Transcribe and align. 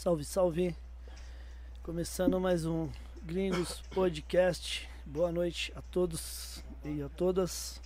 Salve, 0.00 0.24
salve. 0.24 0.74
Começando 1.82 2.40
mais 2.40 2.64
um 2.64 2.88
Gringos 3.22 3.82
Podcast. 3.90 4.88
Boa 5.04 5.30
noite 5.30 5.70
a 5.76 5.82
todos 5.82 6.64
e 6.82 7.02
a 7.02 7.08
todas. 7.10 7.78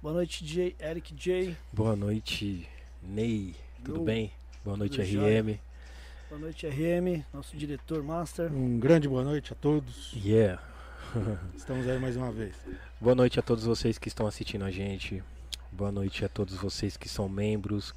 Boa 0.00 0.14
noite, 0.14 0.42
J, 0.42 0.74
Eric 0.80 1.14
J. 1.14 1.54
Boa 1.70 1.94
noite, 1.94 2.66
Ney. 3.02 3.54
Tudo 3.84 3.98
Eu. 3.98 4.04
bem? 4.04 4.32
Boa 4.64 4.78
noite, 4.78 4.92
Tudo 4.92 5.04
RM. 5.04 5.12
jóia. 5.12 5.60
Boa 6.30 6.40
noite, 6.40 6.66
RM, 6.66 7.22
nosso 7.34 7.54
diretor 7.54 8.02
master. 8.02 8.50
Um 8.50 8.78
grande 8.78 9.06
boa 9.06 9.22
noite 9.22 9.52
a 9.52 9.56
todos. 9.56 10.14
Yeah. 10.14 10.62
Estamos 11.54 11.86
aí 11.86 11.98
mais 11.98 12.16
uma 12.16 12.32
vez. 12.32 12.56
Boa 12.98 13.14
noite 13.14 13.38
a 13.38 13.42
todos 13.42 13.64
vocês 13.66 13.98
que 13.98 14.08
estão 14.08 14.26
assistindo 14.26 14.64
a 14.64 14.70
gente. 14.70 15.22
Boa 15.70 15.92
noite 15.92 16.24
a 16.24 16.30
todos 16.30 16.54
vocês 16.54 16.96
que 16.96 17.10
são 17.10 17.28
membros. 17.28 17.92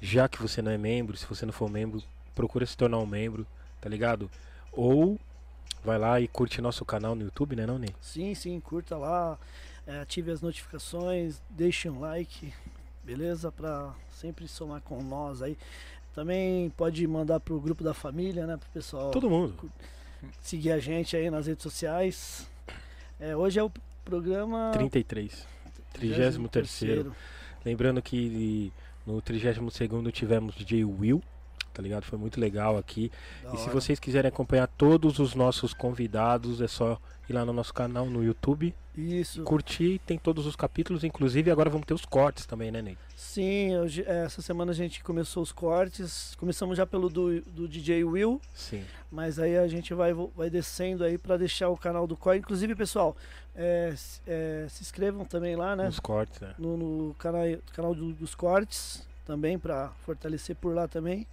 Já 0.00 0.28
que 0.28 0.42
você 0.42 0.60
não 0.60 0.72
é 0.72 0.78
membro, 0.78 1.16
se 1.16 1.26
você 1.26 1.46
não 1.46 1.52
for 1.52 1.70
membro, 1.70 2.02
procura 2.34 2.64
se 2.66 2.76
tornar 2.76 2.98
um 2.98 3.06
membro, 3.06 3.46
tá 3.80 3.88
ligado? 3.88 4.30
Ou 4.72 5.18
vai 5.84 5.98
lá 5.98 6.20
e 6.20 6.28
curte 6.28 6.60
nosso 6.60 6.84
canal 6.84 7.14
no 7.14 7.24
YouTube, 7.24 7.56
né, 7.56 7.66
não, 7.66 7.78
Ney? 7.78 7.94
Sim, 8.00 8.34
sim, 8.34 8.60
curta 8.60 8.96
lá, 8.96 9.38
é, 9.86 10.00
ative 10.00 10.30
as 10.30 10.40
notificações, 10.40 11.40
deixe 11.50 11.88
um 11.88 12.00
like, 12.00 12.52
beleza? 13.02 13.50
Pra 13.50 13.94
sempre 14.12 14.46
somar 14.46 14.80
com 14.82 15.02
nós 15.02 15.42
aí. 15.42 15.56
Também 16.14 16.70
pode 16.70 17.06
mandar 17.06 17.40
pro 17.40 17.60
grupo 17.60 17.84
da 17.84 17.94
família, 17.94 18.46
né? 18.46 18.56
Pro 18.56 18.68
pessoal 18.70 19.10
Todo 19.10 19.30
mundo. 19.30 19.70
seguir 20.42 20.72
a 20.72 20.78
gente 20.78 21.16
aí 21.16 21.30
nas 21.30 21.46
redes 21.46 21.62
sociais. 21.62 22.48
É, 23.18 23.36
hoje 23.36 23.58
é 23.58 23.62
o 23.62 23.70
programa 24.04 24.70
33. 24.72 25.46
33 25.92 27.06
Lembrando 27.64 28.00
que 28.02 28.72
no 29.06 29.20
32 29.20 30.12
tivemos 30.12 30.54
DJ 30.54 30.84
Will, 30.84 31.22
tá 31.72 31.82
ligado? 31.82 32.04
Foi 32.04 32.18
muito 32.18 32.40
legal 32.40 32.76
aqui. 32.76 33.10
Da 33.42 33.52
E 33.54 33.56
se 33.56 33.62
hora. 33.64 33.72
vocês 33.72 33.98
quiserem 33.98 34.28
acompanhar 34.28 34.66
todos 34.66 35.18
os 35.18 35.34
nossos 35.34 35.72
convidados, 35.74 36.60
é 36.60 36.66
só 36.68 36.98
ir 37.28 37.32
lá 37.32 37.44
no 37.44 37.52
nosso 37.52 37.72
canal 37.72 38.06
no 38.06 38.24
YouTube, 38.24 38.74
Isso. 38.96 39.44
curtir, 39.44 40.00
tem 40.04 40.18
todos 40.18 40.46
os 40.46 40.56
capítulos, 40.56 41.04
inclusive 41.04 41.48
agora 41.48 41.70
vamos 41.70 41.86
ter 41.86 41.94
os 41.94 42.04
cortes 42.04 42.44
também, 42.44 42.72
né, 42.72 42.82
Ney? 42.82 42.98
Sim, 43.14 43.76
hoje- 43.76 44.02
é, 44.04 44.24
essa 44.24 44.42
semana 44.42 44.72
a 44.72 44.74
gente 44.74 45.04
começou 45.04 45.40
os 45.42 45.52
cortes. 45.52 46.34
Começamos 46.36 46.76
já 46.76 46.84
pelo 46.84 47.08
do, 47.08 47.40
do 47.42 47.68
DJ 47.68 48.02
Will, 48.02 48.40
Sim. 48.52 48.82
mas 49.12 49.38
aí 49.38 49.56
a 49.56 49.68
gente 49.68 49.94
vai, 49.94 50.12
vai 50.12 50.50
descendo 50.50 51.04
aí 51.04 51.16
pra 51.16 51.36
deixar 51.36 51.68
o 51.68 51.76
canal 51.76 52.04
do 52.06 52.16
Core. 52.16 52.38
Inclusive, 52.38 52.74
pessoal, 52.74 53.16
é, 53.54 53.94
é, 54.26 54.66
se 54.68 54.82
inscrevam 54.82 55.24
também 55.24 55.54
lá, 55.54 55.76
né? 55.76 55.86
Os 55.88 56.00
cortes, 56.00 56.40
né? 56.40 56.54
No, 56.58 56.76
no 56.76 57.14
canal, 57.14 57.42
canal 57.72 57.94
do- 57.94 58.12
dos 58.12 58.34
cortes 58.34 59.06
também, 59.24 59.56
pra 59.56 59.90
fortalecer 60.04 60.56
por 60.56 60.74
lá 60.74 60.88
também. 60.88 61.28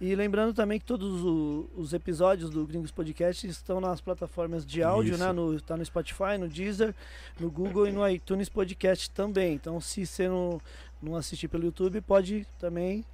E 0.00 0.14
lembrando 0.14 0.54
também 0.54 0.78
que 0.78 0.84
todos 0.84 1.24
o- 1.24 1.68
os 1.76 1.92
episódios 1.92 2.50
do 2.50 2.64
Gringos 2.64 2.92
Podcast 2.92 3.46
estão 3.48 3.80
nas 3.80 4.00
plataformas 4.00 4.64
de 4.64 4.80
áudio, 4.82 5.14
Isso. 5.14 5.24
né? 5.24 5.32
No, 5.32 5.60
tá 5.60 5.76
no 5.76 5.84
Spotify, 5.84 6.38
no 6.38 6.48
Deezer, 6.48 6.94
no 7.40 7.50
Google 7.50 7.88
e 7.88 7.92
no 7.92 8.08
iTunes 8.08 8.48
Podcast 8.48 9.10
também. 9.10 9.54
Então, 9.54 9.80
se 9.80 10.06
você 10.06 10.28
não, 10.28 10.60
não 11.02 11.16
assistir 11.16 11.48
pelo 11.48 11.64
YouTube, 11.64 12.00
pode 12.00 12.46
também 12.60 13.04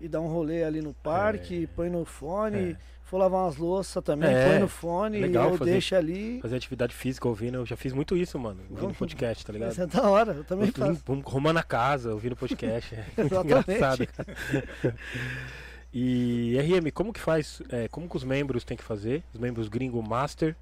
ir 0.00 0.08
dar 0.08 0.20
um 0.20 0.26
rolê 0.28 0.64
ali 0.64 0.82
no 0.82 0.92
parque, 0.92 1.66
põe 1.74 1.88
no 1.88 2.04
fone, 2.04 2.72
É. 2.72 2.76
for 3.02 3.16
lavar 3.16 3.44
umas 3.46 3.56
louças 3.56 4.04
também, 4.04 4.28
É, 4.30 4.48
põe 4.50 4.58
no 4.58 4.68
fone 4.68 5.18
legal 5.20 5.52
ou 5.52 5.56
fazer- 5.56 5.70
deixa 5.72 5.96
ali. 5.96 6.40
Fazer 6.42 6.56
atividade 6.56 6.94
física 6.94 7.26
ouvindo, 7.26 7.54
eu 7.56 7.64
já 7.66 7.74
fiz 7.74 7.94
muito 7.94 8.14
isso, 8.16 8.38
mano, 8.38 8.60
ouvindo 8.64 8.80
Vamos- 8.82 8.98
podcast, 8.98 9.46
tá 9.46 9.52
ligado? 9.52 9.72
Isso 9.72 9.80
é 9.82 9.86
da 9.86 10.02
hora, 10.02 10.32
eu 10.34 10.44
também 10.44 10.70
Vamos- 10.70 10.94
faço. 10.96 11.02
Vamos 11.06 11.26
arrumando 11.26 11.56
a 11.56 11.62
casa, 11.62 12.12
ouvindo 12.12 12.36
podcast. 12.36 12.94
É 13.16 13.22
engraçado. 13.24 14.06
E 15.92 16.56
RM, 16.60 16.90
como 16.92 17.12
que 17.12 17.20
faz? 17.20 17.62
é, 17.70 17.88
como 17.88 18.08
que 18.08 18.16
os 18.16 18.24
membros 18.24 18.62
têm 18.64 18.76
que 18.76 18.84
fazer? 18.84 19.22
Os 19.32 19.40
membros 19.40 19.68
gringo 19.68 20.02
master. 20.02 20.54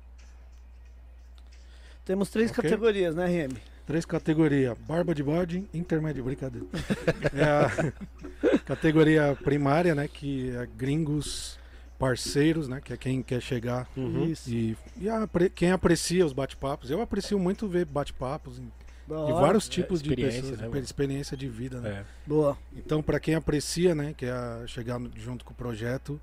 Temos 2.05 2.31
três 2.31 2.51
Ok. 2.51 2.63
categorias, 2.63 3.15
né, 3.15 3.27
RM? 3.27 3.57
Três 3.86 4.05
categorias: 4.05 4.77
barba 4.79 5.15
de 5.15 5.23
bode, 5.23 5.65
intermédio, 5.75 6.23
brincadeira. 6.25 6.67
É 7.35 7.45
a 7.45 8.59
categoria 8.65 9.36
primária, 9.42 9.95
né? 9.95 10.07
Que 10.09 10.51
é 10.57 10.67
gringos 10.77 11.59
parceiros, 11.98 12.69
né? 12.69 12.81
Que 12.85 12.92
é 12.92 12.97
quem 12.97 13.23
quer 13.23 13.41
chegar 13.41 13.89
Uhum. 13.97 14.27
Isso. 14.27 14.48
e, 14.51 14.77
e 15.01 15.09
apre- 15.09 15.51
quem 15.51 15.73
aprecia 15.73 16.25
os 16.25 16.33
bate-papos. 16.33 16.91
Eu 16.91 17.01
aprecio 17.01 17.39
muito 17.39 17.67
ver 17.69 17.85
bate-papos 17.86 18.61
de 19.06 19.33
vários 19.33 19.68
tipos 19.68 20.02
de 20.02 20.11
experiência, 20.11 20.42
pessoas, 20.42 20.72
né, 20.72 20.80
experiência 20.80 21.36
de 21.36 21.48
vida, 21.48 21.80
né? 21.80 21.90
É. 21.90 22.05
Boa. 22.27 22.58
Então, 22.74 23.02
para 23.02 23.20
quem 23.20 23.34
aprecia, 23.34 23.94
né? 23.94 24.14
Que 24.17 24.27
é 24.27 24.67
chegar 24.67 25.00
junto 25.17 25.44
com 25.44 25.52
o 25.52 25.56
projeto, 25.56 26.20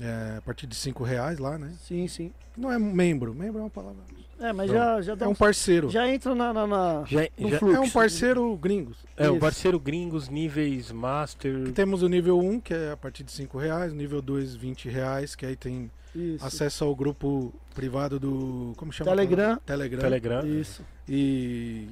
é, 0.00 0.36
a 0.38 0.42
partir 0.42 0.66
de 0.66 0.74
cinco 0.74 1.04
reais 1.04 1.38
lá, 1.38 1.58
né? 1.58 1.72
Sim, 1.86 2.06
sim. 2.08 2.32
Não 2.56 2.70
é 2.72 2.78
membro, 2.78 3.34
membro 3.34 3.58
é 3.60 3.62
uma 3.62 3.70
palavra. 3.70 4.00
É, 4.40 4.52
mas 4.52 4.68
já, 4.70 5.00
já 5.00 5.14
dá 5.14 5.24
É 5.26 5.28
um 5.28 5.32
um- 5.32 5.34
parceiro. 5.36 5.88
Já 5.88 6.08
entra 6.08 6.34
na. 6.34 6.52
na, 6.52 6.66
na- 6.66 7.04
Já, 7.06 7.20
no 7.38 7.48
já- 7.50 7.58
fluxo. 7.58 7.76
É 7.76 7.80
um 7.80 7.90
parceiro 7.90 8.56
gringos. 8.56 8.98
é, 9.16 9.28
o 9.28 9.32
Isso. 9.32 9.40
parceiro 9.40 9.78
gringos, 9.78 10.28
níveis 10.28 10.90
master. 10.90 11.64
Que 11.64 11.72
temos 11.72 12.02
o 12.02 12.08
nível 12.08 12.38
1, 12.40 12.58
que 12.60 12.74
é 12.74 12.90
a 12.92 12.96
partir 12.96 13.22
de 13.22 13.30
5 13.30 13.56
reais, 13.56 13.92
nível 13.92 14.20
2, 14.20 14.56
20 14.56 14.88
reais, 14.88 15.36
que 15.36 15.46
aí 15.46 15.54
tem 15.54 15.90
Isso. 16.14 16.44
acesso 16.44 16.84
ao 16.84 16.94
grupo 16.94 17.54
privado 17.74 18.18
do. 18.18 18.72
Como 18.76 18.92
chama? 18.92 19.10
Telegram. 19.10 19.58
Telegram. 19.64 20.00
Telegram. 20.00 20.46
Isso. 20.46 20.82
E 21.08 21.88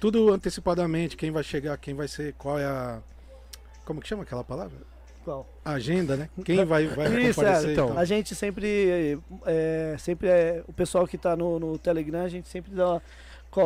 tudo 0.00 0.32
antecipadamente, 0.32 1.14
quem 1.16 1.30
vai 1.30 1.42
chegar, 1.42 1.76
quem 1.76 1.92
vai 1.94 2.08
ser, 2.08 2.32
qual 2.38 2.58
é 2.58 2.64
a. 2.64 3.00
Como 3.84 4.00
que 4.00 4.08
chama 4.08 4.22
aquela 4.22 4.42
palavra? 4.42 4.78
A 5.64 5.72
agenda, 5.72 6.16
né? 6.16 6.28
Quem 6.44 6.64
vai, 6.64 6.86
vai 6.86 7.08
Isso, 7.22 7.44
é, 7.44 7.72
então. 7.72 7.88
então. 7.88 7.98
A 7.98 8.04
gente 8.04 8.34
sempre. 8.34 9.18
É, 9.44 9.96
sempre 9.98 10.28
é. 10.28 10.62
O 10.66 10.72
pessoal 10.72 11.06
que 11.06 11.18
tá 11.18 11.36
no, 11.36 11.58
no 11.58 11.78
Telegram, 11.78 12.22
a 12.22 12.28
gente 12.28 12.48
sempre 12.48 12.72
dá. 12.72 13.00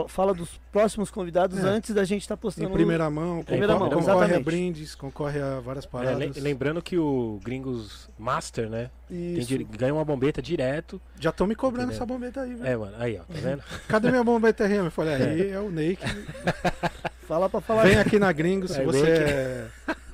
Fala 0.08 0.32
dos 0.34 0.60
próximos 0.72 1.10
convidados 1.10 1.58
É. 1.58 1.62
antes 1.68 1.94
da 1.94 2.04
gente 2.04 2.22
estar 2.22 2.36
postando. 2.36 2.68
Em 2.68 2.72
primeira 2.72 3.08
mão, 3.10 3.42
primeira 3.42 3.72
concorre, 3.74 3.90
mão, 3.90 3.98
concorre 4.00 4.16
a 4.20 4.24
exatamente. 4.26 4.44
brindes, 4.44 4.94
concorre 4.94 5.40
a 5.40 5.60
várias 5.60 5.84
É, 5.84 5.88
paradas. 5.88 6.18
le- 6.36 6.40
lembrando 6.40 6.80
que 6.82 6.96
o 6.98 7.38
Gringos 7.44 8.08
Master, 8.18 8.68
né? 8.70 8.90
Tem 9.08 9.66
ganha 9.76 9.92
uma 9.94 10.04
bombeta 10.04 10.40
direto. 10.40 11.00
Já 11.18 11.30
estão 11.30 11.46
me 11.46 11.54
cobrando 11.54 11.92
Entendeu? 11.92 11.96
essa 11.96 12.06
bombeta 12.06 12.40
aí, 12.42 12.54
velho. 12.54 12.66
É, 12.66 12.76
mano. 12.76 12.92
Aí, 12.98 13.16
ó, 13.18 13.22
tá 13.24 13.40
vendo? 13.40 13.62
Cadê 13.88 14.10
minha 14.10 14.22
bombeta 14.24 14.66
RM? 14.66 14.84
Eu 14.86 14.90
falei, 14.90 15.14
aí 15.14 15.50
é 15.50 15.58
o 15.60 15.70
Ney 15.70 15.96
que 15.96 16.04
Fala 17.26 17.48
pra 17.48 17.60
falar. 17.60 17.84
Vem 17.84 17.96
aqui 17.98 18.18
na 18.18 18.32
Gringos, 18.32 18.70
se 18.72 18.80
É, 18.80 18.84
você 18.84 19.02
vem 19.02 19.12
aqui. 19.14 19.32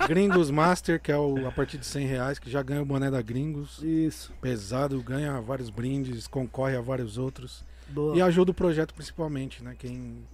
é 0.02 0.06
Gringos 0.06 0.50
Master, 0.50 1.00
que 1.00 1.10
é 1.10 1.16
o, 1.16 1.46
a 1.46 1.50
partir 1.52 1.78
de 1.78 1.86
100 1.86 2.06
reais, 2.06 2.38
que 2.38 2.50
já 2.50 2.62
ganha 2.62 2.82
o 2.82 2.84
boné 2.84 3.10
da 3.10 3.22
Gringos. 3.22 3.82
Isso. 3.82 4.32
Pesado, 4.40 5.00
ganha 5.02 5.40
vários 5.40 5.70
brindes, 5.70 6.26
concorre 6.26 6.76
a 6.76 6.80
vários 6.80 7.16
outros. 7.18 7.64
Boa. 7.88 8.16
E 8.16 8.22
ajuda 8.22 8.50
o 8.50 8.54
projeto 8.54 8.92
principalmente, 8.94 9.62
né? 9.62 9.74
Quem, 9.78 10.24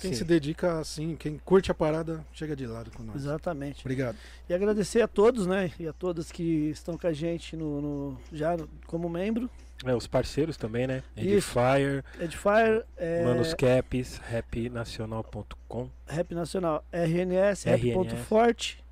quem 0.00 0.10
Sim. 0.12 0.16
se 0.18 0.24
dedica 0.24 0.78
assim, 0.78 1.16
quem 1.16 1.38
curte 1.38 1.70
a 1.70 1.74
parada, 1.74 2.24
chega 2.32 2.54
de 2.54 2.66
lado 2.66 2.90
com 2.90 3.02
nós. 3.02 3.16
Exatamente. 3.16 3.80
Obrigado. 3.80 4.16
E 4.48 4.54
agradecer 4.54 5.00
a 5.02 5.08
todos, 5.08 5.46
né? 5.46 5.70
E 5.78 5.86
a 5.88 5.92
todas 5.92 6.30
que 6.32 6.42
estão 6.70 6.98
com 6.98 7.06
a 7.06 7.12
gente 7.12 7.56
no, 7.56 7.80
no- 7.80 8.20
já 8.32 8.56
como 8.86 9.08
membro. 9.08 9.48
É, 9.84 9.94
os 9.94 10.06
parceiros 10.06 10.56
também, 10.56 10.86
né? 10.86 11.02
Edifier, 11.16 12.04
Edifier, 12.20 12.84
é, 12.96 13.24
Manos 13.24 13.52
Caps, 13.54 14.18
rapnacional.com 14.18 15.90
Rap 16.06 16.34
Nacional, 16.34 16.84
RNS, 16.92 17.64
Rap 17.68 17.80
RNS. 17.80 17.94
Ponto 17.94 18.16
Forte. 18.16 18.84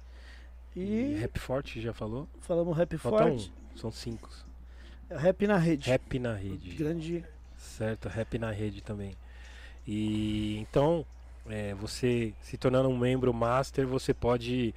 e 0.77 0.81
E 0.81 1.15
Rap 1.15 1.39
Forte, 1.39 1.81
já 1.81 1.93
falou? 1.93 2.29
falamos 2.41 2.77
Rap 2.77 2.97
Falta 2.99 3.19
Forte. 3.29 3.53
um, 3.75 3.79
são 3.79 3.93
cinco. 3.93 4.29
Rap 5.11 5.47
na 5.47 5.57
rede. 5.59 5.89
Rap 5.91 6.19
na 6.19 6.35
rede. 6.35 6.75
Grande. 6.75 7.25
Certo, 7.63 8.09
rap 8.09 8.39
na 8.39 8.51
rede 8.51 8.81
também. 8.83 9.15
E 9.87 10.59
então, 10.59 11.05
é, 11.49 11.75
você 11.75 12.33
se 12.43 12.57
tornando 12.57 12.89
um 12.89 12.97
membro 12.99 13.33
master, 13.33 13.87
você 13.87 14.13
pode, 14.13 14.75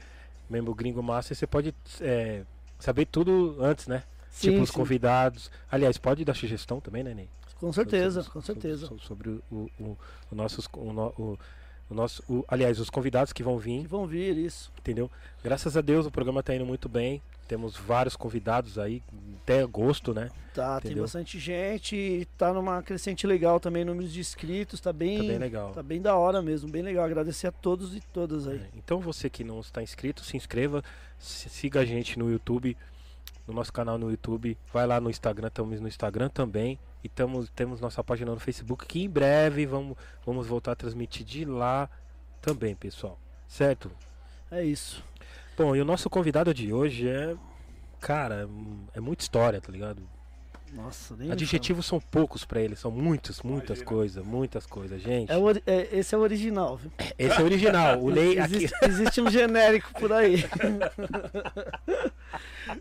membro 0.49 0.73
gringo 0.73 1.01
master, 1.03 1.35
você 1.35 1.47
pode 1.47 1.73
é, 2.01 2.43
saber 2.79 3.05
tudo 3.05 3.57
antes, 3.59 3.87
né? 3.87 4.03
Sim, 4.29 4.51
tipo 4.51 4.63
os 4.63 4.71
convidados. 4.71 5.51
Aliás, 5.71 5.97
pode 5.97 6.23
dar 6.25 6.33
sugestão 6.35 6.79
também, 6.79 7.03
né, 7.03 7.13
Ney? 7.13 7.29
Com 7.59 7.71
certeza, 7.71 8.21
So- 8.21 8.25
so- 8.27 8.31
com 8.33 8.41
certeza. 8.41 8.87
so- 8.87 8.99
Sobre 8.99 9.29
o, 9.29 9.41
o, 9.79 9.97
o, 10.31 10.35
nossos, 10.35 10.65
o, 10.73 10.89
o, 11.21 11.39
o 11.89 11.93
nosso, 11.93 12.21
o- 12.27 12.43
aliás, 12.47 12.79
os 12.79 12.89
convidados 12.89 13.31
que 13.31 13.43
vão 13.43 13.57
Que 13.57 13.63
vir, 13.65 13.87
vão 13.87 14.05
vir, 14.05 14.37
isso. 14.37 14.71
entendeu? 14.79 15.09
Graças 15.43 15.77
a 15.77 15.81
Deus 15.81 16.05
o 16.05 16.11
programa 16.11 16.43
tá 16.43 16.55
indo 16.55 16.65
muito 16.65 16.89
bem. 16.89 17.21
Temos 17.47 17.77
vários 17.77 18.15
convidados 18.15 18.79
aí, 18.79 19.03
até 19.43 19.61
agosto, 19.61 20.13
né? 20.13 20.31
Tá, 20.53 20.79
tem 20.81 20.89
Entendeu? 20.89 21.03
bastante 21.03 21.37
gente. 21.37 22.27
Tá 22.37 22.51
numa 22.53 22.81
crescente 22.81 23.27
legal 23.27 23.59
também, 23.59 23.85
números 23.85 24.11
de 24.11 24.19
inscritos. 24.19 24.79
Tá 24.79 24.91
bem, 24.91 25.17
Tá 25.17 25.23
bem 25.23 25.37
legal. 25.37 25.71
tá 25.71 25.83
bem 25.83 26.01
da 26.01 26.15
hora 26.15 26.41
mesmo, 26.41 26.69
bem 26.69 26.81
legal. 26.81 27.05
Agradecer 27.05 27.45
a 27.47 27.51
todos 27.51 27.95
e 27.95 28.01
todas 28.01 28.47
aí. 28.47 28.57
É, 28.57 28.69
Então 28.75 28.99
você 28.99 29.29
que 29.29 29.43
não 29.43 29.59
está 29.59 29.83
inscrito, 29.83 30.23
se 30.23 30.35
inscreva, 30.35 30.83
siga 31.19 31.81
a 31.81 31.85
gente 31.85 32.17
no 32.17 32.31
YouTube, 32.31 32.75
no 33.47 33.53
nosso 33.53 33.71
canal 33.71 33.97
no 33.99 34.09
YouTube, 34.09 34.57
vai 34.73 34.87
lá 34.87 34.99
no 34.99 35.09
Instagram, 35.09 35.47
estamos 35.49 35.79
no 35.79 35.87
Instagram 35.87 36.29
também. 36.29 36.79
E 37.03 37.09
tamo, 37.09 37.45
temos 37.49 37.79
nossa 37.79 38.03
página 38.03 38.31
no 38.31 38.39
Facebook, 38.39 38.87
que 38.87 39.03
em 39.03 39.09
breve 39.09 39.67
vamos, 39.67 39.95
vamos 40.25 40.47
voltar 40.47 40.71
a 40.71 40.75
transmitir 40.75 41.23
de 41.23 41.45
lá 41.45 41.87
também, 42.41 42.73
pessoal. 42.75 43.19
Certo? 43.47 43.91
É 44.49 44.63
isso. 44.63 45.03
Bom, 45.57 45.75
e 45.75 45.81
o 45.81 45.85
nosso 45.85 46.09
convidado 46.09 46.53
de 46.53 46.73
hoje 46.73 47.07
é 47.07 47.35
cara, 48.01 48.47
é 48.93 48.99
muita 48.99 49.23
história, 49.23 49.59
tá 49.61 49.71
ligado? 49.71 50.01
Nossa, 50.73 51.15
nem 51.15 51.31
Adjetivos 51.31 51.85
são 51.85 52.01
poucos 52.01 52.43
pra 52.43 52.59
ele, 52.59 52.75
são 52.75 52.91
muitos, 52.91 53.41
muitas 53.41 53.81
coisas, 53.81 54.25
muitas 54.25 54.65
coisas, 54.65 55.01
gente. 55.01 55.31
É 55.31 55.37
o 55.37 55.49
é- 55.49 55.87
esse 55.93 56.13
é 56.13 56.17
o 56.17 56.21
original, 56.21 56.75
viu? 56.75 56.91
Esse 57.17 57.39
é 57.39 57.41
o 57.41 57.45
original, 57.45 58.01
o 58.03 58.11
Ney 58.11 58.37
aqui. 58.37 58.55
Existe, 58.57 58.75
existe 58.85 59.21
um 59.21 59.29
genérico 59.31 59.93
por 59.97 60.11
aí. 60.11 60.43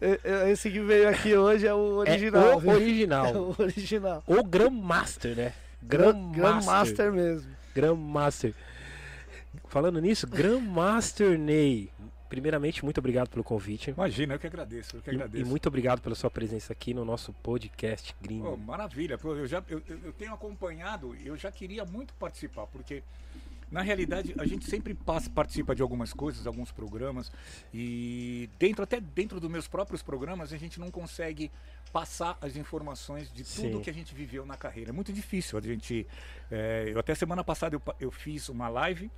É- 0.00 0.20
é- 0.24 0.50
Esse 0.50 0.70
que 0.70 0.80
veio 0.80 1.08
aqui 1.08 1.36
hoje 1.36 1.66
é 1.68 1.74
o 1.74 1.98
original. 1.98 2.50
é 2.50 2.56
o 2.56 2.58
viu? 2.60 2.72
original. 2.72 3.26
É 3.26 3.38
o 3.38 3.54
original. 3.58 4.24
O 4.26 4.42
Grandmaster, 4.42 5.36
né? 5.36 5.52
Grandmaster. 5.82 6.42
Grandmaster. 6.42 7.12
mesmo. 7.12 7.50
Grandmaster. 7.74 8.54
Falando 9.68 10.00
nisso, 10.00 10.26
Grandmaster 10.26 11.38
Ney. 11.38 11.90
Primeiramente, 12.34 12.84
muito 12.84 12.98
obrigado 12.98 13.28
pelo 13.28 13.44
convite. 13.44 13.90
Imagina, 13.90 14.34
eu 14.34 14.38
que 14.40 14.46
agradeço, 14.48 14.96
eu 14.96 15.02
que 15.02 15.10
E, 15.10 15.14
agradeço. 15.14 15.44
e 15.44 15.48
muito 15.48 15.66
obrigado 15.68 16.00
pela 16.02 16.16
sua 16.16 16.28
presença 16.30 16.72
aqui 16.72 16.92
no 16.92 17.04
nosso 17.04 17.32
podcast 17.34 18.12
gringo. 18.20 18.50
Pô, 18.50 18.56
maravilha, 18.56 19.16
eu 19.22 19.46
já 19.46 19.62
eu, 19.68 19.80
eu- 19.88 20.12
tenho 20.12 20.34
acompanhado, 20.34 21.14
eu 21.24 21.36
já 21.36 21.52
queria 21.52 21.84
muito 21.84 22.12
participar, 22.14 22.66
porque 22.66 23.04
na 23.70 23.82
realidade 23.82 24.34
a 24.38 24.44
gente 24.46 24.64
sempre 24.68 24.94
passa, 24.94 25.30
participa 25.30 25.74
de 25.76 25.82
algumas 25.82 26.12
coisas, 26.12 26.44
alguns 26.46 26.72
programas 26.72 27.30
e 27.72 28.48
dentro 28.58 28.82
até 28.82 29.00
dentro 29.00 29.38
dos 29.40 29.50
meus 29.50 29.66
próprios 29.68 30.02
programas 30.02 30.52
a 30.52 30.56
gente 30.56 30.78
não 30.80 30.90
consegue 30.90 31.50
passar 31.92 32.36
as 32.40 32.56
informações 32.56 33.32
de 33.32 33.44
tudo 33.44 33.76
Sim. 33.76 33.80
que 33.80 33.88
a 33.90 33.92
gente 33.94 34.12
viveu 34.14 34.44
na 34.44 34.56
carreira. 34.56 34.90
É 34.90 34.92
muito 34.92 35.12
difícil 35.12 35.56
a 35.56 35.60
gente. 35.60 36.04
é, 36.50 36.90
eu 36.92 36.98
até 36.98 37.14
semana 37.14 37.44
passada 37.44 37.76
eu, 37.76 37.82
eu 38.00 38.10
fiz 38.10 38.48
uma 38.48 38.68
live 38.68 39.08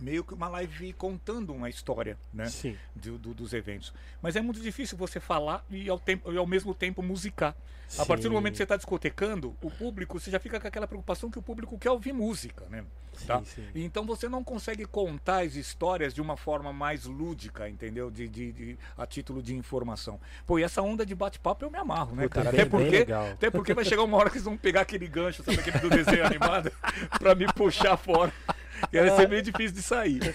meio 0.00 0.24
que 0.24 0.34
uma 0.34 0.48
live 0.48 0.92
contando 0.94 1.52
uma 1.52 1.68
história, 1.68 2.18
né? 2.32 2.46
Sim. 2.46 2.76
do- 2.94 3.18
do- 3.18 3.34
dos 3.34 3.52
eventos. 3.52 3.92
Mas 4.22 4.34
é 4.36 4.40
muito 4.40 4.60
difícil 4.60 4.96
você 4.96 5.20
falar 5.20 5.64
e 5.70 5.88
ao, 5.88 5.98
tempo, 5.98 6.32
e 6.32 6.36
ao 6.36 6.46
mesmo 6.46 6.74
tempo 6.74 7.02
musicar. 7.02 7.54
A 7.98 8.06
partir 8.06 8.22
do 8.24 8.28
Sim. 8.28 8.34
momento 8.34 8.52
que 8.52 8.56
você 8.58 8.62
está 8.62 8.76
discotecando, 8.76 9.56
o 9.60 9.68
público, 9.70 10.18
você 10.20 10.30
já 10.30 10.38
fica 10.38 10.60
com 10.60 10.66
aquela 10.68 10.86
preocupação 10.86 11.28
que 11.28 11.38
o 11.38 11.42
público 11.42 11.76
quer 11.76 11.90
ouvir 11.90 12.12
música, 12.12 12.64
né? 12.70 12.84
Tá? 13.26 13.38
Sim, 13.40 13.44
sim. 13.56 13.68
Então 13.74 14.06
você 14.06 14.28
não 14.28 14.44
consegue 14.44 14.84
contar 14.86 15.42
as 15.44 15.54
histórias 15.56 16.14
de 16.14 16.20
uma 16.22 16.36
forma 16.36 16.72
mais 16.72 17.04
lúdica, 17.04 17.68
entendeu? 17.68 18.08
De, 18.10 18.28
de- 18.28 18.52
de- 18.52 18.78
a 18.96 19.04
título 19.06 19.42
de 19.42 19.54
informação. 19.56 20.20
Pô, 20.46 20.58
e 20.58 20.62
essa 20.62 20.80
onda 20.80 21.04
de 21.04 21.14
bate-papo 21.16 21.64
eu 21.64 21.70
me 21.70 21.78
amarro, 21.78 22.14
né, 22.14 22.22
Puta, 22.28 22.36
cara? 22.44 22.52
bem- 22.52 22.60
Até 22.60 22.70
porque, 22.70 23.12
até 23.32 23.50
porque 23.50 23.74
vai 23.74 23.84
chegar 23.84 24.04
uma 24.04 24.16
hora 24.16 24.30
que 24.30 24.36
eles 24.36 24.44
vão 24.44 24.56
pegar 24.56 24.82
aquele 24.82 25.08
gancho, 25.08 25.42
sabe, 25.42 25.58
aquele 25.58 25.78
do 25.80 25.90
desenho 25.90 26.24
animado, 26.24 26.70
pra 27.18 27.34
me 27.34 27.52
puxar 27.52 27.96
fora. 27.96 28.32
E 28.92 28.98
vai 29.00 29.16
ser 29.16 29.28
meio 29.28 29.42
difícil 29.42 29.72
de 29.76 29.82
sair. 29.82 30.20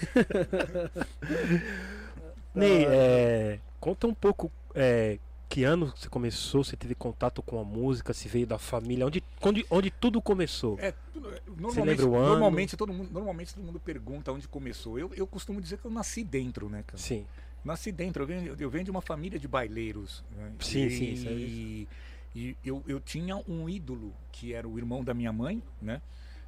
Ney, 2.54 2.86
é, 2.88 3.58
conta 3.78 4.06
um 4.06 4.14
pouco 4.14 4.50
é, 4.74 5.18
que 5.48 5.64
ano 5.64 5.92
você 5.94 6.08
começou, 6.08 6.64
você 6.64 6.76
teve 6.76 6.94
contato 6.94 7.42
com 7.42 7.60
a 7.60 7.64
música, 7.64 8.14
se 8.14 8.28
veio 8.28 8.46
da 8.46 8.58
família, 8.58 9.06
onde, 9.06 9.22
onde, 9.42 9.66
onde 9.70 9.90
tudo 9.90 10.20
começou. 10.22 10.78
É, 10.80 10.92
tudo- 11.12 11.30
normalmente, 11.56 11.88
lembra 12.00 12.06
o 12.06 12.16
ano? 12.16 12.28
normalmente 12.30 12.76
todo 12.76 12.92
mundo, 12.92 13.10
normalmente 13.12 13.54
todo 13.54 13.64
mundo 13.64 13.78
pergunta 13.78 14.32
onde 14.32 14.48
começou. 14.48 14.98
Eu, 14.98 15.12
eu 15.14 15.26
costumo 15.26 15.60
dizer 15.60 15.78
que 15.78 15.84
eu 15.84 15.90
nasci 15.90 16.24
dentro, 16.24 16.68
né, 16.68 16.82
cara? 16.86 16.98
Sim. 16.98 17.26
Nasci 17.64 17.90
dentro. 17.92 18.22
Eu 18.22 18.26
venho, 18.26 18.56
eu 18.58 18.70
venho 18.70 18.84
de 18.84 18.90
uma 18.90 19.02
família 19.02 19.38
de 19.38 19.48
baileiros. 19.48 20.24
né? 20.36 20.52
Sim, 20.60 20.86
e, 20.86 20.90
sim, 20.90 21.12
isso 21.12 21.28
é 21.28 21.32
E, 21.32 21.88
e 22.34 22.56
eu, 22.64 22.82
eu 22.86 23.00
tinha 23.00 23.36
um 23.48 23.68
ídolo 23.68 24.14
que 24.32 24.54
era 24.54 24.66
o 24.68 24.78
irmão 24.78 25.02
da 25.04 25.12
minha 25.12 25.32
mãe, 25.32 25.62
né? 25.82 26.00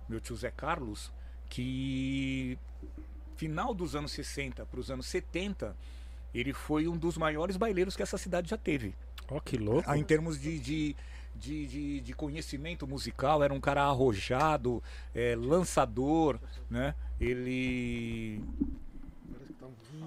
Meu 0.09 0.21
tio 0.21 0.37
Zé 0.37 0.50
Carlos, 0.50 1.12
que 1.49 2.59
final 3.37 3.73
dos 3.75 3.95
anos 3.95 4.12
60 4.12 4.67
para 4.67 4.81
os 4.81 4.91
anos 4.91 5.06
70 5.06 5.77
ele 6.35 6.53
foi 6.53 6.87
um 6.89 6.97
dos 6.97 7.17
maiores 7.17 7.56
baileiros 7.56 7.97
que 7.97 8.03
essa 8.03 8.19
cidade 8.19 8.50
já 8.50 8.56
teve. 8.56 8.95
Ó, 9.31 9.41
que 9.41 9.56
louco. 9.56 9.85
Ah, 9.91 9.97
em 9.97 10.05
termos 10.05 10.41
de, 10.41 10.59
de, 10.59 10.97
de, 11.35 11.67
de- 11.67 12.00
de 12.00 12.12
conhecimento 12.15 12.87
musical, 12.87 13.43
era 13.43 13.53
um 13.53 13.61
cara 13.61 13.83
arrojado, 13.85 14.83
é, 15.15 15.35
lançador, 15.37 16.39
né? 16.71 16.95
Ele. 17.21 18.43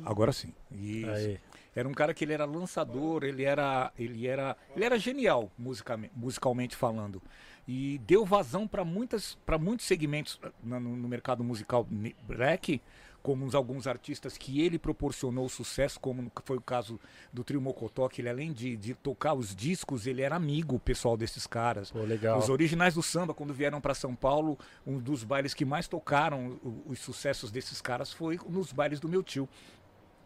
Agora 0.05 0.31
sim. 0.31 0.53
Isso. 0.71 1.09
Aí. 1.09 1.39
Era 1.73 1.87
um 1.87 1.93
cara 1.93 2.13
que 2.13 2.25
ele 2.25 2.33
era 2.33 2.43
lançador, 2.43 3.23
ele 3.23 3.43
era, 3.43 3.93
ele 3.97 4.27
era, 4.27 4.57
ele 4.75 4.83
era 4.83 4.99
genial 4.99 5.49
musicalmente, 5.57 6.13
musicalmente 6.15 6.75
falando. 6.75 7.21
E 7.67 7.99
deu 8.07 8.25
vazão 8.25 8.67
para 8.67 8.83
muitas, 8.83 9.35
para 9.45 9.57
muitos 9.57 9.85
segmentos 9.85 10.39
eh, 10.43 10.51
no, 10.63 10.79
no 10.79 11.07
mercado 11.07 11.43
musical 11.43 11.87
black, 12.27 12.81
como 13.21 13.45
uns, 13.45 13.53
alguns 13.53 13.85
artistas 13.85 14.35
que 14.35 14.61
ele 14.61 14.79
proporcionou 14.79 15.47
sucesso, 15.47 15.99
como 15.99 16.31
foi 16.43 16.57
o 16.57 16.61
caso 16.61 16.99
do 17.31 17.43
Trio 17.43 17.61
Mocotó, 17.61 18.09
que 18.09 18.19
ele 18.19 18.29
além 18.29 18.51
de, 18.51 18.75
de 18.75 18.95
tocar 18.95 19.35
os 19.35 19.55
discos, 19.55 20.07
ele 20.07 20.23
era 20.23 20.35
amigo 20.35 20.79
pessoal 20.79 21.15
desses 21.15 21.45
caras. 21.45 21.91
Pô. 21.91 21.99
Os 22.39 22.49
originais 22.49 22.95
do 22.95 23.03
samba, 23.03 23.31
quando 23.33 23.53
vieram 23.53 23.79
para 23.79 23.93
São 23.93 24.15
Paulo, 24.15 24.57
um 24.85 24.97
dos 24.97 25.23
bailes 25.23 25.53
que 25.53 25.63
mais 25.63 25.87
tocaram 25.87 26.59
o- 26.63 26.81
os 26.87 26.97
sucessos 26.99 27.51
desses 27.51 27.79
caras 27.79 28.11
foi 28.11 28.39
nos 28.49 28.71
bailes 28.73 28.99
do 28.99 29.07
meu 29.07 29.21
tio. 29.21 29.47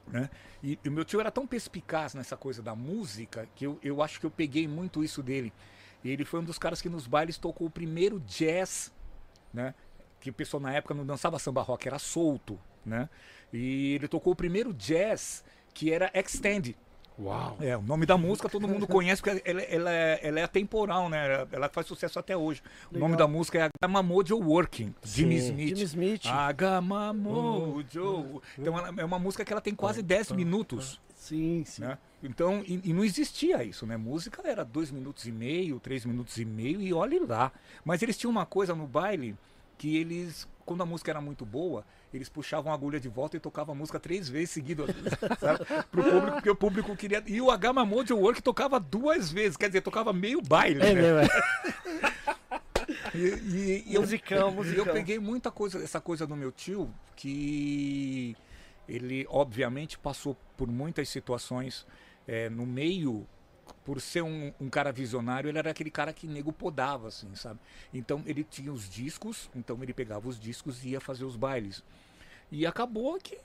Né? 0.07 0.29
E, 0.63 0.79
e 0.83 0.87
o 0.87 0.91
meu 0.91 1.03
tio 1.03 1.19
era 1.19 1.31
tão 1.31 1.45
perspicaz 1.45 2.13
nessa 2.13 2.37
coisa 2.37 2.61
da 2.61 2.75
música 2.75 3.45
que 3.55 3.65
eu, 3.65 3.77
eu 3.83 4.01
acho 4.01 4.19
que 4.21 4.25
eu 4.25 4.31
peguei 4.31 4.67
muito 4.69 5.03
isso 5.03 5.21
dele. 5.21 5.51
Ele 6.09 6.25
foi 6.25 6.39
um 6.39 6.43
dos 6.43 6.57
caras 6.57 6.81
que 6.81 6.89
nos 6.89 7.07
bailes 7.07 7.37
tocou 7.37 7.67
o 7.67 7.69
primeiro 7.69 8.19
jazz, 8.21 8.91
né? 9.53 9.73
que 10.19 10.29
o 10.29 10.33
pessoal 10.33 10.61
na 10.61 10.73
época 10.73 10.93
não 10.93 11.05
dançava 11.05 11.37
samba 11.39 11.61
rock, 11.61 11.87
era 11.87 11.99
solto. 11.99 12.59
Né? 12.85 13.09
E 13.51 13.93
ele 13.93 14.07
tocou 14.07 14.33
o 14.33 14.35
primeiro 14.35 14.73
jazz 14.73 15.43
que 15.73 15.91
era 15.91 16.11
Extend. 16.13 16.75
Uau. 17.17 17.57
É, 17.61 17.77
o 17.77 17.81
nome 17.81 18.05
da 18.05 18.17
música 18.17 18.49
todo 18.49 18.67
mundo 18.67 18.85
conhece 18.85 19.21
porque 19.21 19.41
ela, 19.49 19.61
ela 19.61 19.91
é, 19.91 20.19
ela 20.21 20.39
é 20.39 20.43
atemporal, 20.43 21.09
né? 21.09 21.47
Ela 21.51 21.69
faz 21.69 21.87
sucesso 21.87 22.19
até 22.19 22.35
hoje. 22.35 22.61
O 22.91 22.99
nome 22.99 23.13
Legal. 23.13 23.27
da 23.27 23.33
música 23.33 23.57
é 23.59 23.69
Agama 23.81 24.03
Mojo 24.03 24.37
Working, 24.37 24.93
Jimmy. 25.03 25.37
Smith. 25.37 25.69
Jimmy 25.69 25.83
Smith. 25.83 26.25
Agama 26.25 27.13
Mojo. 27.13 28.41
Então 28.57 28.77
ela 28.77 28.93
é 28.97 29.05
uma 29.05 29.19
música 29.19 29.45
que 29.45 29.53
ela 29.53 29.61
tem 29.61 29.73
quase 29.73 30.01
10 30.01 30.31
minutos. 30.31 30.99
Sim, 31.15 31.63
sim. 31.65 31.81
Né? 31.81 31.97
Então, 32.21 32.63
e, 32.67 32.81
e 32.83 32.93
não 32.93 33.03
existia 33.03 33.63
isso, 33.63 33.85
né? 33.85 33.97
Música 33.97 34.41
era 34.47 34.63
dois 34.63 34.91
minutos 34.91 35.25
e 35.25 35.31
meio, 35.31 35.79
três 35.79 36.05
minutos 36.05 36.37
e 36.37 36.45
meio, 36.45 36.81
e 36.81 36.93
olhe 36.93 37.19
lá. 37.19 37.51
Mas 37.83 38.01
eles 38.01 38.17
tinham 38.17 38.31
uma 38.31 38.45
coisa 38.45 38.75
no 38.75 38.85
baile 38.85 39.35
que 39.77 39.97
eles, 39.97 40.47
quando 40.65 40.83
a 40.83 40.85
música 40.85 41.11
era 41.11 41.21
muito 41.21 41.45
boa, 41.45 41.85
eles 42.13 42.29
puxavam 42.29 42.71
a 42.71 42.75
agulha 42.75 42.99
de 42.99 43.09
volta 43.09 43.35
e 43.35 43.39
tocavam 43.39 43.73
a 43.75 43.77
música 43.77 43.99
três 43.99 44.29
vezes 44.29 44.51
seguidas, 44.51 44.87
sabe? 45.39 45.65
Pro 45.91 46.03
público, 46.03 46.31
porque 46.33 46.49
o 46.49 46.55
público 46.55 46.95
queria. 46.95 47.23
E 47.27 47.41
o 47.41 47.51
H 47.51 47.73
Mojo 47.85 48.15
Work 48.17 48.41
tocava 48.41 48.79
duas 48.79 49.31
vezes, 49.31 49.57
quer 49.57 49.67
dizer, 49.67 49.81
tocava 49.81 50.13
meio 50.13 50.41
baile, 50.41 50.81
É 50.81 50.93
né? 50.93 51.01
mesmo, 51.01 51.19
é. 51.19 51.27
E, 53.15 53.17
e- 53.17 53.83
e 53.87 53.95
eu, 53.95 54.01
Musicão, 54.01 54.49
e 54.51 54.53
musicão. 54.55 54.85
eu 54.85 54.93
peguei 54.93 55.17
muita 55.17 55.49
coisa, 55.49 55.81
essa 55.81 55.99
coisa 56.01 56.27
do 56.27 56.35
meu 56.35 56.51
tio, 56.51 56.93
que 57.15 58.35
ele 58.87 59.25
obviamente 59.29 59.97
passou 59.97 60.37
por 60.55 60.67
muitas 60.67 61.09
situações 61.09 61.85
eh, 62.27 62.49
no 62.49 62.65
meio, 62.65 63.25
por 63.85 64.01
ser 64.01 64.23
um, 64.23 64.51
um 64.59 64.67
cara 64.67 64.91
visionário, 64.91 65.47
ele 65.47 65.59
era 65.59 65.69
aquele 65.69 65.91
cara 65.91 66.11
que 66.11 66.27
nego 66.27 66.51
podava, 66.51 67.07
assim, 67.07 67.33
sabe? 67.35 67.59
Então 67.93 68.23
ele 68.25 68.43
tinha 68.43 68.73
os 68.73 68.89
discos, 68.89 69.49
então 69.55 69.81
ele 69.81 69.93
pegava 69.93 70.27
os 70.27 70.39
discos 70.39 70.83
e 70.83 70.89
ia 70.89 70.99
fazer 70.99 71.23
os 71.23 71.35
bailes. 71.35 71.83
E 72.51 72.65
acabou 72.65 73.17
que 73.19 73.37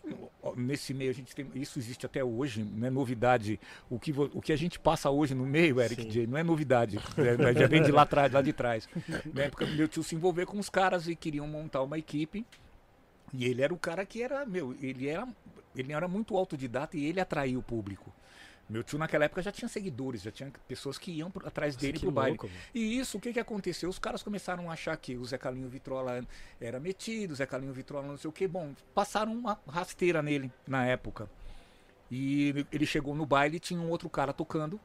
nesse 0.56 0.92
meio 0.92 1.10
a 1.10 1.14
gente 1.14 1.34
tem. 1.34 1.46
Isso 1.54 1.78
existe 1.78 2.04
até 2.04 2.22
hoje, 2.22 2.62
não 2.62 2.86
é 2.86 2.90
novidade. 2.90 3.58
O 3.88 3.98
que, 3.98 4.12
o 4.12 4.40
que 4.40 4.52
a 4.52 4.56
gente 4.56 4.78
passa 4.78 5.10
hoje 5.10 5.34
no 5.34 5.46
meio, 5.46 5.80
Eric 5.80 6.02
Sim. 6.02 6.08
J, 6.08 6.26
não 6.26 6.38
é 6.38 6.42
novidade. 6.42 6.98
É, 7.16 7.54
já 7.58 7.66
vem 7.66 7.82
de 7.82 7.90
lá 7.90 8.02
atrás, 8.02 8.32
lá 8.32 8.42
de 8.42 8.52
trás. 8.52 8.88
Na 9.32 9.42
época 9.42 9.66
meu 9.66 9.88
tio 9.88 10.02
se 10.02 10.14
envolveu 10.14 10.46
com 10.46 10.58
os 10.58 10.68
caras 10.68 11.06
e 11.06 11.16
queriam 11.16 11.46
montar 11.46 11.82
uma 11.82 11.98
equipe. 11.98 12.46
E 13.32 13.44
ele 13.44 13.62
era 13.62 13.72
o 13.72 13.78
cara 13.78 14.04
que 14.04 14.22
era, 14.22 14.44
meu, 14.44 14.76
ele 14.80 15.08
era, 15.08 15.26
ele 15.74 15.92
era 15.92 16.08
muito 16.08 16.36
autodidata 16.36 16.96
e 16.96 17.04
ele 17.06 17.20
atraía 17.20 17.58
o 17.58 17.62
público. 17.62 18.12
Meu 18.70 18.84
tio 18.84 18.96
naquela 18.98 19.24
época 19.24 19.42
já 19.42 19.50
tinha 19.50 19.68
seguidores, 19.68 20.22
já 20.22 20.30
tinha 20.30 20.50
pessoas 20.68 20.96
que 20.96 21.10
iam 21.10 21.28
por- 21.30 21.44
atrás 21.46 21.74
dele 21.74 21.94
que 21.94 22.00
pro 22.06 22.10
baile. 22.12 22.30
louco. 22.38 22.48
E 22.72 22.98
isso, 23.00 23.18
o 23.18 23.20
que 23.20 23.32
que 23.32 23.40
aconteceu? 23.40 23.88
Os 23.90 23.98
caras 23.98 24.22
começaram 24.22 24.70
a 24.70 24.72
achar 24.74 24.96
que 24.96 25.16
o 25.16 25.24
Zé 25.24 25.36
Calinho 25.36 25.68
Vitrola 25.68 26.24
era 26.60 26.78
metido, 26.78 27.32
o 27.32 27.34
Zé 27.34 27.46
Calinho 27.46 27.72
Vitrola 27.72 28.06
não 28.06 28.16
sei 28.16 28.28
o 28.30 28.32
que. 28.32 28.46
Bom, 28.46 28.72
passaram 28.94 29.32
uma 29.32 29.60
rasteira 29.66 30.22
nele 30.22 30.52
na 30.66 30.86
época. 30.86 31.28
E 32.10 32.64
ele- 32.72 32.86
chegou 32.86 33.14
no 33.14 33.26
baile 33.26 33.56
e 33.56 33.60
tinha 33.60 33.80
um 33.80 33.90
outro 33.90 34.08
cara 34.08 34.32
tocando. 34.32 34.80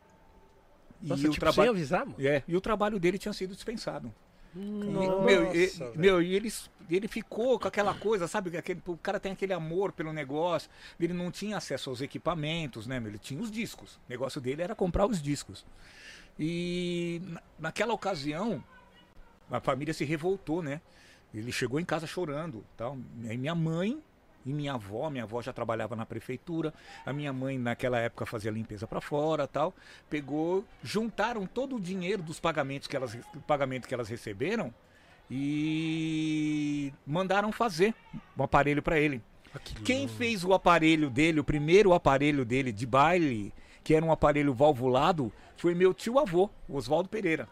Nossa, 1.01 1.21
e, 1.23 1.27
o 1.27 1.31
tipo, 1.31 1.33
sem 1.33 1.39
trabalho, 1.39 1.69
avisar, 1.71 2.05
mano. 2.05 2.15
é, 2.19 2.41
e 2.47 2.55
o 2.55 2.61
trabalho 2.61 2.99
dele 2.99 3.17
tinha 3.19 3.33
sido 3.33 3.53
dispensado. 3.53 4.11
Nossa, 4.55 5.19
meu, 5.23 5.55
e, 5.55 5.97
meu, 5.97 6.21
e 6.21 6.33
ele, 6.33 6.53
ele 6.89 7.07
ficou 7.07 7.59
com 7.59 7.67
aquela 7.67 7.93
coisa, 7.93 8.27
sabe? 8.27 8.57
Aquele, 8.57 8.81
o 8.87 8.97
cara 8.97 9.19
tem 9.19 9.33
aquele 9.33 9.51
amor 9.53 9.91
pelo 9.91 10.13
negócio. 10.13 10.69
Ele 10.99 11.13
não 11.13 11.29
tinha 11.31 11.57
acesso 11.57 11.89
aos 11.89 12.01
equipamentos, 12.01 12.87
né? 12.87 12.97
Ele 12.97 13.17
tinha 13.19 13.41
os 13.41 13.51
discos. 13.51 13.95
O 13.95 13.99
negócio 14.09 14.39
dele 14.39 14.61
era 14.61 14.73
comprar 14.73 15.05
os 15.05 15.21
discos. 15.21 15.65
E 16.39 17.21
na- 17.25 17.41
naquela 17.59 17.93
ocasião, 17.93 18.63
a 19.51 19.59
família 19.59 19.93
se 19.93 20.05
revoltou, 20.05 20.61
né? 20.61 20.81
Ele 21.33 21.51
chegou 21.51 21.79
em 21.79 21.85
casa 21.85 22.07
chorando. 22.07 22.63
Tal. 22.77 22.97
Aí 23.27 23.37
minha 23.37 23.55
mãe 23.55 24.01
E 24.45 24.53
minha 24.53 24.73
avó, 24.73 25.09
minha 25.09 25.23
avó 25.23 25.41
já 25.41 25.51
trabalhava 25.51 25.95
na 25.95 26.05
prefeitura, 26.05 26.73
a 27.05 27.11
minha 27.11 27.33
mãe 27.33 27.57
naquela 27.57 27.99
época 27.99 28.25
fazia 28.25 28.51
limpeza 28.51 28.85
para 28.85 29.01
fora, 29.01 29.47
tal. 29.47 29.73
Pegou, 30.09 30.63
juntaram 30.83 31.47
todo 31.47 31.77
o 31.77 31.79
dinheiro 31.79 32.21
dos 32.21 32.39
pagamentos 32.39 32.87
que 32.87 32.95
elas, 32.95 33.17
pagamento 33.47 33.87
que 33.87 33.93
elas 33.93 34.07
receberam 34.07 34.71
e 35.29 36.93
mandaram 37.05 37.51
fazer 37.51 37.95
um 38.37 38.43
aparelho 38.43 38.83
para 38.83 38.99
ele. 38.99 39.21
Ah, 39.53 39.59
que 39.59 39.73
Quem 39.81 40.07
fez 40.07 40.43
o 40.43 40.53
aparelho 40.53 41.09
dele, 41.09 41.39
o 41.39 41.43
primeiro 41.43 41.93
aparelho 41.93 42.45
dele 42.45 42.71
de 42.71 42.85
baile, 42.85 43.51
que 43.83 43.95
era 43.95 44.05
um 44.05 44.11
aparelho 44.11 44.53
valvulado, 44.53 45.31
foi 45.57 45.73
meu 45.73 45.93
tio 45.93 46.19
avô, 46.19 46.49
Oswaldo 46.69 47.09
Pereira. 47.09 47.47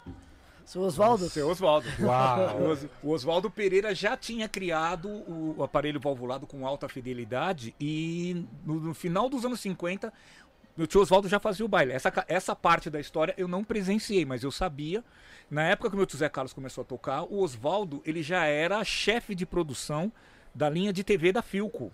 Seu 0.64 0.82
Oswaldo, 0.82 1.28
Seu 1.28 1.48
Oswaldo. 1.48 1.86
Uau. 2.00 2.58
O 2.62 2.70
Os- 2.70 2.86
O 3.02 3.10
Oswaldo 3.10 3.50
Pereira 3.50 3.94
já 3.94 4.16
tinha 4.16 4.48
criado 4.48 5.08
o 5.08 5.62
aparelho 5.62 6.00
valvulado 6.00 6.46
com 6.46 6.66
alta 6.66 6.88
fidelidade 6.88 7.74
e 7.78 8.46
no, 8.64 8.80
no 8.80 8.94
final 8.94 9.28
dos 9.28 9.44
anos 9.44 9.60
50, 9.60 10.12
meu 10.76 10.86
tio 10.86 11.00
Oswaldo 11.02 11.28
já 11.28 11.38
fazia 11.38 11.64
o 11.64 11.68
baile. 11.68 11.92
Essa, 11.92 12.12
essa 12.26 12.56
parte 12.56 12.88
da 12.90 12.98
história 12.98 13.34
eu 13.36 13.46
não 13.46 13.62
presenciei, 13.62 14.24
mas 14.24 14.42
eu 14.42 14.50
sabia. 14.50 15.04
Na 15.50 15.62
época 15.64 15.90
que 15.90 15.94
o 15.94 15.98
meu 15.98 16.06
tio 16.06 16.18
Zé 16.18 16.28
Carlos 16.28 16.52
começou 16.54 16.82
a 16.82 16.84
tocar, 16.84 17.22
o 17.24 17.40
Oswaldo 17.42 18.00
ele 18.04 18.22
já 18.22 18.44
era 18.46 18.82
chefe 18.82 19.34
de 19.34 19.44
produção 19.44 20.10
da 20.54 20.70
linha 20.70 20.92
de 20.92 21.04
TV 21.04 21.30
da 21.32 21.42
Filco. 21.42 21.92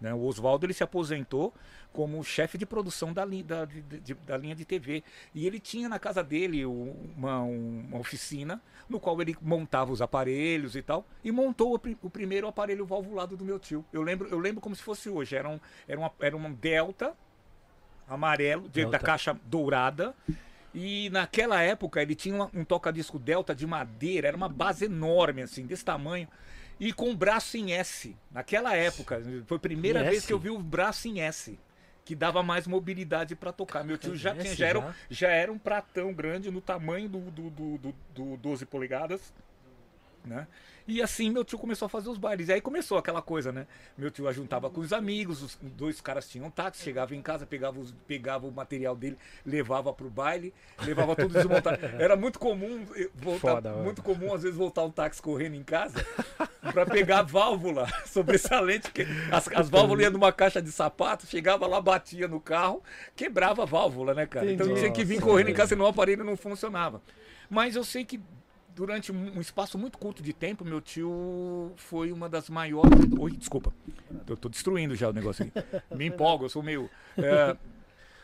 né? 0.00 0.14
O 0.14 0.22
Oswaldo 0.24 0.64
ele 0.64 0.72
se 0.72 0.82
aposentou 0.82 1.52
como 1.92 2.22
chefe 2.22 2.56
de 2.56 2.64
produção 2.64 3.12
da, 3.12 3.24
li- 3.24 3.42
da, 3.42 3.64
de- 3.64 3.82
de- 3.82 4.14
da 4.14 4.36
linha 4.36 4.54
de 4.54 4.64
TV. 4.64 5.02
E 5.34 5.46
ele 5.46 5.58
tinha 5.58 5.88
na 5.88 5.98
casa 5.98 6.22
dele 6.22 6.64
o- 6.64 6.96
uma, 7.16 7.42
um- 7.42 7.84
uma 7.88 7.98
oficina 7.98 8.60
no 8.88 8.98
qual 9.00 9.20
ele 9.20 9.36
montava 9.42 9.92
os 9.92 10.00
aparelhos 10.02 10.74
e 10.76 10.82
tal. 10.82 11.04
E 11.24 11.30
montou 11.32 11.74
o, 11.76 11.80
o 12.06 12.10
primeiro 12.10 12.46
aparelho 12.46 12.84
valvulado 12.86 13.36
do 13.36 13.44
meu 13.44 13.58
tio. 13.58 13.84
Eu 13.92 14.02
lembro, 14.02 14.28
eu 14.28 14.38
lembro 14.38 14.60
como 14.60 14.74
se 14.76 14.82
fosse 14.82 15.08
hoje. 15.08 15.34
Era 15.36 15.48
um, 15.48 15.58
era 15.88 15.98
uma, 15.98 16.12
era 16.20 16.36
um 16.36 16.52
Delta 16.52 17.12
amarelo, 18.08 18.62
de- 18.68 18.84
da 18.84 18.90
Delta. 18.90 18.98
caixa 18.98 19.38
dourada. 19.44 20.14
E 20.74 21.10
naquela 21.10 21.60
época 21.60 22.00
ele 22.00 22.14
tinha 22.14 22.34
uma- 22.34 22.50
um 22.54 22.64
toca-disco 22.64 23.18
Delta 23.18 23.54
de 23.54 23.66
madeira, 23.66 24.28
era 24.28 24.36
uma 24.36 24.48
base 24.48 24.84
enorme, 24.84 25.42
assim, 25.42 25.66
desse 25.66 25.84
tamanho. 25.84 26.28
E 26.78 26.92
com 26.92 27.14
braço 27.14 27.56
em 27.56 27.72
S. 27.72 28.16
Naquela 28.30 28.74
época, 28.74 29.20
foi 29.46 29.56
a 29.56 29.60
primeira 29.60 30.00
Em 30.00 30.04
vez 30.04 30.18
S? 30.18 30.26
que 30.28 30.32
eu 30.32 30.38
vi 30.38 30.48
o 30.48 30.58
braço 30.58 31.08
em 31.08 31.20
S. 31.20 31.58
Que 32.10 32.16
dava 32.16 32.42
mais 32.42 32.66
mobilidade 32.66 33.36
para 33.36 33.52
tocar. 33.52 33.84
Meu 33.84 33.96
tio 33.96 34.16
já, 34.16 34.34
tinha, 34.34 34.52
já, 34.52 34.66
era, 34.66 34.80
um- 34.80 34.92
já? 35.08 35.28
era 35.28 35.52
um 35.52 35.56
pratão 35.56 36.12
grande 36.12 36.50
no 36.50 36.60
tamanho 36.60 37.08
do, 37.08 37.20
do, 37.30 37.50
do, 37.50 37.78
do, 37.78 37.94
do 38.12 38.36
12 38.36 38.66
polegadas. 38.66 39.32
Né? 40.24 40.46
E 40.86 41.00
assim 41.00 41.30
meu 41.30 41.44
tio 41.44 41.58
começou 41.58 41.86
a 41.86 41.88
fazer 41.88 42.10
os 42.10 42.18
bailes. 42.18 42.48
E 42.48 42.52
aí 42.52 42.60
começou 42.60 42.98
aquela 42.98 43.22
coisa, 43.22 43.50
né? 43.50 43.66
Meu 43.96 44.10
tio 44.10 44.28
ajuntava 44.28 44.68
com 44.68 44.80
os 44.80 44.92
amigos, 44.92 45.40
os 45.42 45.56
dois 45.62 45.98
caras 46.00 46.28
tinham 46.28 46.50
táxi, 46.50 46.82
chegava 46.82 47.14
em 47.14 47.22
casa, 47.22 47.46
pegava, 47.46 47.78
os- 47.80 47.94
pegava 48.06 48.46
o 48.46 48.52
material 48.52 48.94
dele, 48.94 49.16
levava 49.46 49.92
pro 49.94 50.10
baile, 50.10 50.52
levava 50.82 51.16
tudo 51.16 51.32
desmontado. 51.32 51.78
Era 51.98 52.16
muito 52.16 52.38
comum 52.38 52.84
eh, 52.96 53.08
voltar, 53.14 53.54
Foda, 53.54 53.70
mano. 53.70 53.84
muito 53.84 54.02
comum 54.02 54.34
às 54.34 54.42
vezes 54.42 54.58
voltar 54.58 54.84
o 54.84 54.90
táxi 54.90 55.22
correndo 55.22 55.54
em 55.54 55.62
casa 55.64 56.04
para 56.72 56.84
pegar 56.84 57.20
a 57.20 57.22
válvula 57.22 57.86
sobressalente, 58.06 58.90
que 58.90 59.06
as, 59.32 59.48
as 59.54 59.70
válvulas 59.70 60.02
iam 60.02 60.12
numa 60.12 60.32
caixa 60.32 60.60
de 60.60 60.70
sapato, 60.70 61.26
chegava 61.26 61.66
lá, 61.66 61.80
batia 61.80 62.28
no 62.28 62.40
carro, 62.40 62.82
quebrava 63.16 63.62
a 63.62 63.66
válvula, 63.66 64.12
né, 64.12 64.26
cara? 64.26 64.50
Então 64.52 64.66
Entendi. 64.66 64.80
tinha 64.80 64.92
que 64.92 65.04
vir 65.04 65.20
correndo 65.20 65.48
em 65.48 65.54
casa, 65.54 65.70
senão 65.70 65.86
o 65.86 65.88
aparelho 65.88 66.24
não 66.24 66.36
funcionava. 66.36 67.00
Mas 67.48 67.74
eu 67.74 67.82
sei 67.84 68.04
que 68.04 68.20
durante 68.74 69.12
um 69.12 69.40
espaço 69.40 69.76
muito 69.78 69.98
curto 69.98 70.22
de 70.22 70.32
tempo, 70.32 70.64
meu 70.64 70.80
tio 70.80 71.72
foi 71.76 72.12
uma 72.12 72.28
das 72.28 72.48
maiores. 72.48 72.90
Oi, 73.18 73.32
desculpa. 73.32 73.72
Eu 74.26 74.36
tô 74.36 74.48
destruindo 74.48 74.94
já 74.94 75.08
o 75.08 75.12
negócio 75.12 75.46
aqui. 75.46 75.52
Me 75.94 76.06
empolgo, 76.06 76.44
eu 76.44 76.48
sou 76.48 76.62
meio. 76.62 76.88
é, 77.18 77.56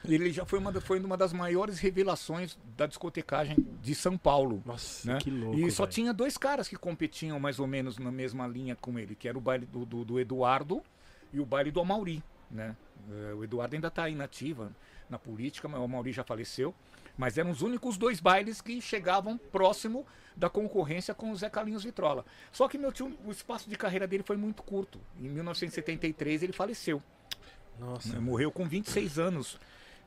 ele 0.05 0.31
já 0.33 0.45
foi 0.47 0.59
uma, 0.59 0.73
foi 0.81 1.01
uma 1.01 1.17
das 1.17 1.33
maiores 1.33 1.79
revelações 1.81 2.57
da 2.77 2.87
discotecagem 2.87 3.57
de 3.83 3.95
São 3.95 4.17
Paulo. 4.17 4.63
Nossa, 4.65 5.13
né? 5.15 5.19
que 5.21 5.31
louco. 5.31 5.59
e 5.59 5.71
só 5.71 5.83
velho. 5.85 5.93
tinha 5.95 6.13
dois 6.15 6.37
caras 6.39 6.69
que 6.69 6.77
competiam 6.77 7.41
mais 7.41 7.59
ou 7.59 7.67
menos 7.67 7.99
na 7.99 8.13
mesma 8.13 8.47
linha 8.47 8.77
com 8.77 8.99
ele, 8.99 9.15
que 9.15 9.29
era 9.29 9.37
o 9.37 9.41
baile 9.41 9.67
do, 9.67 9.85
do- 9.85 10.05
do 10.05 10.21
Eduardo 10.21 10.81
e 11.33 11.41
o 11.41 11.45
baile 11.47 11.71
do 11.73 11.81
Amauri. 11.81 12.23
Né? 12.51 12.77
Eh, 13.11 13.35
o 13.35 13.43
Eduardo 13.43 13.75
ainda 13.75 13.89
está 13.89 14.09
inativa 14.09 14.71
na 15.11 15.19
política, 15.19 15.67
mas 15.69 15.81
o 15.81 15.85
Amauri 15.85 16.13
já 16.13 16.23
faleceu. 16.23 16.73
Mas 17.17 17.39
eram 17.39 17.51
os 17.51 17.63
únicos 17.63 17.97
dois 17.97 18.21
bailes 18.21 18.61
que 18.61 18.81
chegavam 18.81 19.39
próximo 19.39 20.07
da 20.37 20.51
concorrência 20.51 21.15
com 21.15 21.31
o 21.31 21.37
Zé 21.37 21.49
Carlinhos 21.49 21.85
Vitrola. 21.85 22.25
Só 22.53 22.69
que 22.69 22.77
meu 22.77 22.93
tio, 22.93 23.17
o 23.25 23.31
espaço 23.31 23.71
de 23.71 23.77
carreira 23.77 24.07
dele 24.07 24.23
foi 24.23 24.37
muito 24.37 24.63
curto. 24.63 25.01
Em 25.19 25.29
1973 25.29 26.43
ele 26.43 26.53
faleceu. 26.53 27.03
Nossa. 27.79 28.13
né? 28.13 28.21
Morreu 28.21 28.51
com 28.53 28.69
26 28.69 29.19
anos. 29.19 29.59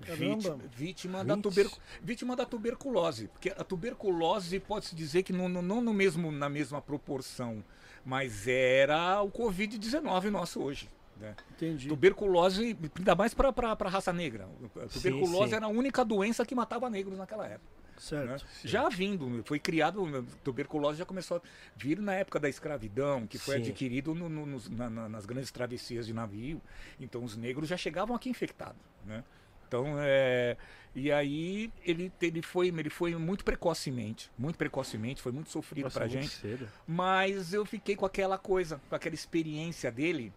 Vítima, 0.02 0.58
vítima, 0.72 1.26
da 1.26 1.36
20? 1.36 1.44
tuber, 1.44 1.70
vítima 2.02 2.36
da 2.36 2.46
tuberculose. 2.46 3.28
Porque 3.28 3.50
a 3.50 3.64
tuberculose 3.64 4.60
pode-se 4.60 4.96
dizer 4.96 5.24
que 5.24 5.34
não, 5.34 5.50
não, 5.50 5.62
não 5.62 5.82
no 5.82 5.94
mesmo, 5.94 6.32
na 6.32 6.48
mesma 6.48 6.82
proporção, 6.82 7.62
mas 8.06 8.48
era 8.48 9.22
o 9.22 9.30
Covid-19 9.30 10.30
nosso 10.30 10.62
hoje. 10.62 10.88
Né? 11.20 11.36
entendi. 11.52 11.90
Tuberculose, 11.90 12.78
ainda 12.98 13.14
mais 13.16 13.34
para 13.34 13.50
a 13.50 13.90
raça 13.90 14.14
negra. 14.14 14.48
A 14.78 14.88
Sim, 14.88 15.00
tuberculose 15.00 15.50
sim. 15.50 15.56
era 15.56 15.66
a 15.66 15.70
única 15.70 16.06
doença 16.06 16.46
que 16.46 16.56
matava 16.56 16.90
negros 16.90 17.18
naquela 17.18 17.46
época. 17.46 17.60
né? 17.70 17.90
Certo. 17.98 18.46
Já 18.64 18.88
vindo, 18.88 19.44
foi 19.44 19.60
criado, 19.60 20.26
tuberculose 20.42 20.98
já 21.00 21.06
começou 21.06 21.38
a 21.38 21.42
vir 21.76 22.00
na 22.00 22.14
época 22.14 22.40
da 22.40 22.48
escravidão, 22.48 23.28
que 23.28 23.38
foi 23.38 23.58
Sim. 23.58 23.64
adquirido 23.64 24.16
no- 24.16 24.30
no- 24.30 24.46
nos- 24.46 24.70
na- 24.70 24.90
na- 24.90 25.10
nas 25.10 25.26
grandes 25.26 25.52
travessias 25.52 26.08
de 26.08 26.14
navio. 26.14 26.62
Então 26.98 27.22
os 27.26 27.36
negros 27.36 27.68
já 27.68 27.76
chegavam 27.76 28.16
aqui 28.16 28.30
infectados, 28.30 28.80
né? 29.06 29.22
Então, 29.68 29.98
é, 30.00 30.56
e 30.96 31.12
aí 31.12 31.70
ele, 31.86 32.10
ele, 32.22 32.42
foi, 32.42 32.70
ele 32.70 32.90
foi 32.90 33.14
muito 33.16 33.44
precocemente, 33.44 34.32
muito 34.38 34.58
precocemente, 34.58 35.22
foi 35.22 35.34
muito 35.34 35.50
sofrido 35.50 35.84
Nossa, 35.84 36.00
pra 36.00 36.08
muito 36.08 36.22
gente. 36.22 36.34
cedo. 36.34 36.68
Mas 36.88 37.54
eu 37.54 37.66
fiquei 37.66 37.96
com 37.98 38.06
aquela 38.06 38.38
coisa, 38.38 38.80
com 38.90 38.96
aquela 38.96 39.14
experiência 39.14 39.92
dele, 39.92 40.32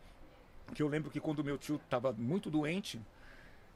que 0.75 0.83
eu 0.83 0.89
lembro 0.89 1.11
que 1.11 1.21
quando 1.21 1.45
meu 1.45 1.59
tio 1.59 1.77
estava 1.77 2.13
muito 2.13 2.51
doente, 2.51 3.01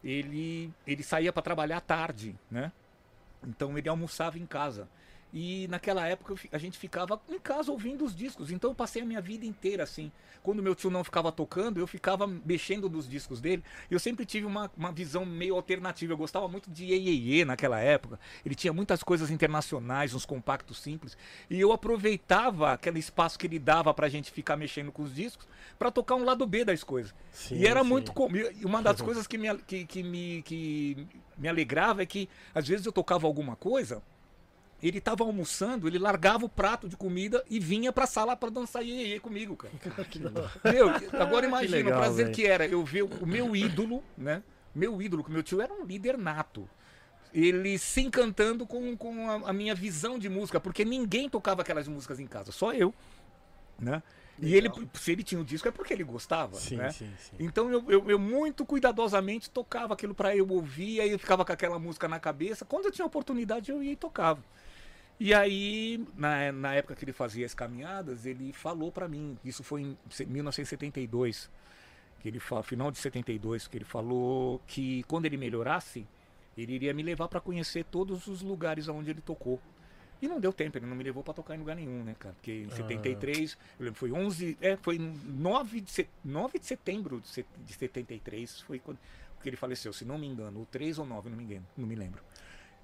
ele, 0.03 0.73
ele 0.87 1.03
saía 1.03 1.33
para 1.33 1.43
trabalhar 1.43 1.81
tarde, 1.81 2.35
né? 2.51 2.73
Então 3.47 3.77
ele 3.77 3.89
almoçava 3.89 4.39
em 4.39 4.47
casa. 4.47 4.89
E 5.39 5.69
naquela 5.69 6.09
época 6.09 6.35
a 6.51 6.57
gente 6.57 6.79
ficava 6.79 7.21
em 7.29 7.39
casa 7.39 7.71
ouvindo 7.71 8.07
os 8.07 8.17
discos. 8.17 8.51
Então 8.51 8.71
eu 8.71 8.75
passei 8.75 9.03
a 9.03 9.05
minha 9.05 9.21
vida 9.21 9.45
inteira 9.45 9.83
assim. 9.83 10.11
Quando 10.43 10.63
meu 10.63 10.75
tio 10.75 10.89
não 10.89 11.05
ficava 11.05 11.31
tocando, 11.31 11.79
eu 11.79 11.87
ficava 11.87 12.27
mexendo 12.27 12.89
nos 12.89 13.07
discos 13.07 13.39
dele. 13.39 13.63
Eu 13.91 14.01
sempre 14.01 14.25
tive 14.25 14.47
uma, 14.47 14.71
uma 14.75 14.91
visão 14.91 15.27
meio 15.27 15.55
alternativa. 15.55 16.11
Eu 16.11 16.17
gostava 16.17 16.49
muito 16.49 16.71
de 16.71 16.87
Iê 16.87 17.45
naquela 17.45 17.79
época. 17.79 18.19
Ele 18.47 18.55
tinha 18.55 18.73
muitas 18.73 19.03
coisas 19.03 19.31
internacionais, 19.31 20.15
uns 20.15 20.25
compactos 20.25 20.79
simples. 20.79 21.19
E 21.51 21.61
eu 21.61 21.71
aproveitava 21.71 22.73
aquele 22.73 22.99
espaço 22.99 23.39
que 23.39 23.47
ele 23.47 23.59
dava 23.59 23.93
pra 23.93 24.09
gente 24.09 24.31
ficar 24.31 24.57
mexendo 24.57 24.91
com 24.91 25.03
os 25.03 25.15
discos 25.15 25.47
para 25.79 25.91
tocar 25.91 26.15
um 26.15 26.25
lado 26.25 26.47
B 26.47 26.65
das 26.65 26.83
coisas. 26.83 27.15
Sim, 27.31 27.57
E 27.57 27.67
era 27.67 27.83
sim. 27.83 27.89
muito 27.91 28.11
comum. 28.11 28.37
E 28.37 28.65
uma 28.65 28.81
das 28.81 29.03
coisas 29.05 29.27
que 29.27 29.37
me, 29.37 29.55
que, 29.59 29.85
que 29.85 30.03
me, 30.03 30.41
que 30.45 31.07
me 31.37 31.47
alegrava 31.47 32.03
é 32.03 32.07
que, 32.07 32.27
às 32.55 32.67
vezes, 32.67 32.87
eu 32.87 32.93
tocava 32.93 33.27
alguma 33.27 33.55
coisa, 33.55 34.03
ele 34.83 35.01
tava 35.01 35.25
almoçando, 35.25 35.89
ele 35.89 35.99
largava 35.99 36.45
o 36.45 36.49
prato 36.49 36.89
de 36.89 36.97
comida 36.97 37.43
e 37.49 37.59
vinha 37.59 37.93
pra 37.93 38.07
sala 38.07 38.37
pra 38.37 38.51
dançar 38.51 38.85
iê, 38.85 39.15
iê 39.15 39.21
comigo, 39.21 39.57
cara. 39.57 39.73
Meu, 40.65 40.91
agora 41.21 41.47
imagina 41.47 41.77
legal, 41.77 41.93
o 41.93 42.03
prazer 42.03 42.27
velho. 42.27 42.35
que 42.35 42.47
era 42.47 42.67
eu 42.67 42.85
ver 42.85 43.03
o 43.03 43.27
meu 43.27 43.57
ídolo, 43.57 44.03
né? 44.17 44.43
Meu 44.75 45.01
ídolo, 45.01 45.25
que 45.25 45.31
meu 45.31 45.43
tio 45.43 45.63
era 45.63 45.73
um 45.73 45.85
líder 45.85 46.19
nato. 46.19 46.69
Ele 47.33 47.79
se 47.79 48.03
encantando 48.03 48.67
com, 48.67 48.95
com 48.97 49.31
a, 49.31 49.51
a 49.51 49.53
minha 49.53 49.75
visão 49.75 50.19
de 50.19 50.29
música, 50.29 50.61
porque 50.61 50.85
ninguém 50.85 51.29
tocava 51.29 51.63
aquelas 51.63 51.89
músicas 51.89 52.21
em 52.21 52.27
casa, 52.27 52.53
só 52.53 52.73
eu. 52.73 52.95
Né? 53.79 54.03
E 54.39 54.55
ele, 54.55 54.71
se 54.93 55.13
ele 55.13 55.23
tinha 55.23 55.41
o 55.41 55.45
disco, 55.45 55.67
é 55.67 55.71
porque 55.71 55.95
ele 55.95 56.05
gostava. 56.05 56.57
Sim, 56.57 56.77
né? 56.77 56.91
sim, 56.91 57.11
sim. 57.19 57.37
Então 57.39 57.71
eu, 57.71 57.85
eu, 57.89 58.11
eu 58.11 58.19
muito 58.19 58.67
cuidadosamente 58.67 59.49
tocava 59.51 59.95
aquilo 59.95 60.15
pra 60.15 60.37
eu 60.37 60.47
ouvir, 60.51 61.01
aí 61.01 61.11
eu 61.11 61.19
ficava 61.19 61.45
com 61.45 61.53
aquela 61.53 61.79
música 61.79 62.07
na 62.07 62.21
cabeça. 62.21 62.65
Quando 62.65 62.87
eu 62.87 62.93
tinha 62.93 63.07
oportunidade, 63.07 63.71
eu 63.71 63.83
ia 63.83 63.93
e 63.93 63.97
tocava. 63.97 64.43
E 65.19 65.33
aí, 65.33 66.05
na, 66.17 66.53
na 66.53 66.75
época 66.75 66.95
que 66.95 67.05
ele 67.05 67.13
fazia 67.13 67.47
as 67.47 67.55
caminhadas, 67.55 68.27
ele 68.27 68.53
falou 68.53 68.93
pra 68.93 69.09
mim, 69.09 69.39
isso 69.45 69.65
foi 69.65 69.81
em 69.83 69.99
se- 70.11 70.27
1972, 70.27 71.51
que 72.21 72.29
ele 72.29 72.39
final 72.63 72.91
de 72.91 72.99
72, 72.99 73.67
que 73.67 73.79
ele 73.79 73.85
falou 73.85 74.61
que 74.67 75.03
quando 75.05 75.25
ele 75.25 75.39
melhorasse, 75.39 76.07
ele 76.57 76.75
iria 76.75 76.93
me 76.93 77.03
levar 77.03 77.29
pra 77.29 77.41
conhecer 77.41 77.85
todos 77.85 78.27
os 78.27 78.43
lugares 78.43 78.89
onde 78.89 79.11
ele 79.11 79.21
tocou. 79.23 79.59
E 80.21 80.29
não 80.29 80.41
deu 80.41 80.53
tempo, 80.53 80.79
ele 80.79 80.87
não 80.87 80.97
me 80.97 81.05
levou 81.05 81.23
pra 81.23 81.33
tocar 81.35 81.55
em 81.55 81.59
lugar 81.59 81.77
nenhum, 81.77 82.03
né, 82.03 82.15
cara? 82.19 82.35
Porque 82.35 82.51
em 82.63 82.71
73, 82.71 83.57
eu 83.79 83.85
lembro, 83.85 83.99
foi 83.99 84.13
11, 84.13 84.57
é, 84.61 84.77
foi 84.77 84.99
9 84.99 85.81
de, 85.81 85.91
se- 85.91 86.09
9 86.25 86.59
de 86.59 86.67
setembro 86.67 87.21
de 87.21 87.29
se- 87.29 87.47
de 87.67 87.73
73, 87.75 88.61
foi 88.63 88.79
quando 88.79 88.99
que 89.43 89.49
ele 89.49 89.57
faleceu, 89.57 89.93
se 89.93 90.05
não 90.05 90.19
me 90.19 90.27
engano, 90.27 90.61
ou 90.61 90.67
3 90.67 90.99
ou 90.99 91.07
9, 91.07 91.29
não 91.31 91.37
me 91.37 91.45
engano, 91.45 91.67
não 91.77 91.87
me 91.87 91.95
lembro. 91.95 92.21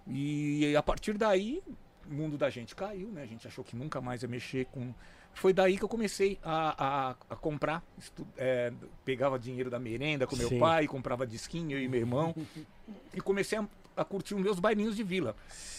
E 0.06 0.74
a 0.76 0.82
partir 0.82 1.16
daí, 1.16 1.62
mundo 2.08 2.36
da 2.38 2.48
gente 2.50 2.74
caiu, 2.74 3.08
né? 3.08 3.22
A 3.22 3.26
gente 3.26 3.46
achou 3.46 3.64
que 3.64 3.76
nunca 3.76 4.00
mais 4.00 4.22
ia 4.22 4.28
mexer 4.28 4.66
com. 4.66 4.92
Foi 5.34 5.52
daí 5.52 5.78
que 5.78 5.84
eu 5.84 5.88
comecei 5.88 6.38
a, 6.42 6.74
a, 7.10 7.10
a 7.30 7.36
comprar. 7.36 7.82
estu- 7.98 8.26
é, 8.36 8.72
pegava 9.04 9.38
dinheiro 9.38 9.70
da 9.70 9.78
merenda 9.78 10.26
com 10.26 10.36
meu 10.36 10.48
Sim. 10.48 10.58
pai, 10.58 10.86
comprava 10.86 11.26
disquinho, 11.26 11.72
eu 11.78 11.82
e 11.82 11.88
meu 11.88 12.00
irmão. 12.00 12.34
e 13.14 13.20
comecei 13.20 13.58
a, 13.58 13.66
a 13.96 14.04
curtir 14.04 14.34
os 14.34 14.42
meus 14.42 14.58
bailinhos 14.60 14.94
de 14.94 15.02
vila. 15.02 15.34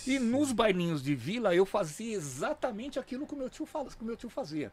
E 0.08 0.18
nos 0.18 0.52
bailinhos 0.52 1.04
de 1.04 1.14
vila 1.14 1.54
eu 1.56 1.66
fazia 1.66 2.16
exatamente 2.16 2.98
aquilo 3.00 3.28
que 3.28 3.34
o 3.34 3.38
meu 3.38 3.50
tio, 3.50 3.66
fala, 3.66 3.90
que 3.90 4.02
o 4.02 4.06
meu 4.06 4.16
tio 4.18 4.30
fazia. 4.30 4.72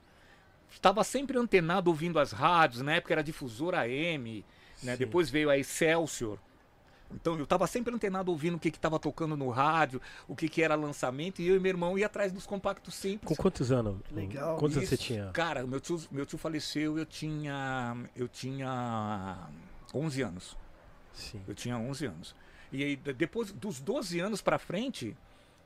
Estava 0.72 1.02
sempre 1.04 1.36
antenado 1.36 1.90
ouvindo 1.90 2.18
as 2.18 2.32
rádios, 2.32 2.80
na 2.80 2.94
época 2.94 3.12
era 3.12 3.22
difusora 3.24 3.80
AM, 3.82 4.44
né? 4.82 4.96
Depois 4.96 5.28
veio 5.28 5.50
a 5.50 5.58
Excelsior. 5.58 6.38
Então 7.12 7.36
eu 7.36 7.44
estava 7.44 7.66
sempre 7.66 7.94
antenado 7.94 8.30
ouvindo 8.30 8.54
o 8.56 8.58
que 8.58 8.68
estava 8.68 8.98
tocando 8.98 9.36
no 9.36 9.48
rádio, 9.50 10.00
o 10.28 10.36
que, 10.36 10.48
que 10.48 10.62
era 10.62 10.74
lançamento, 10.74 11.40
e 11.42 11.48
eu 11.48 11.56
e 11.56 11.60
meu 11.60 11.70
irmão 11.70 11.98
ia 11.98 12.06
atrás 12.06 12.30
dos 12.32 12.46
compactos 12.46 12.94
simples. 12.94 13.26
Com 13.36 13.42
quantos 13.42 13.72
anos? 13.72 13.96
Legal. 14.12 14.56
Quantos 14.58 14.76
anos 14.76 14.88
você 14.88 14.96
tinha? 14.96 15.30
Cara, 15.32 15.66
meu 15.66 15.80
tio, 15.80 16.00
meu 16.10 16.24
tio 16.24 16.38
faleceu, 16.38 16.98
eu 16.98 17.04
tinha. 17.06 17.96
Eu 18.14 18.28
tinha 18.28 19.48
11 19.94 20.22
anos. 20.22 20.56
Sim. 21.12 21.40
Eu 21.46 21.54
tinha 21.54 21.76
11 21.76 22.06
anos. 22.06 22.36
E 22.72 22.84
aí, 22.84 22.96
de- 22.96 23.12
depois 23.12 23.50
dos 23.52 23.80
12 23.80 24.20
anos 24.20 24.40
pra 24.40 24.58
frente, 24.58 25.16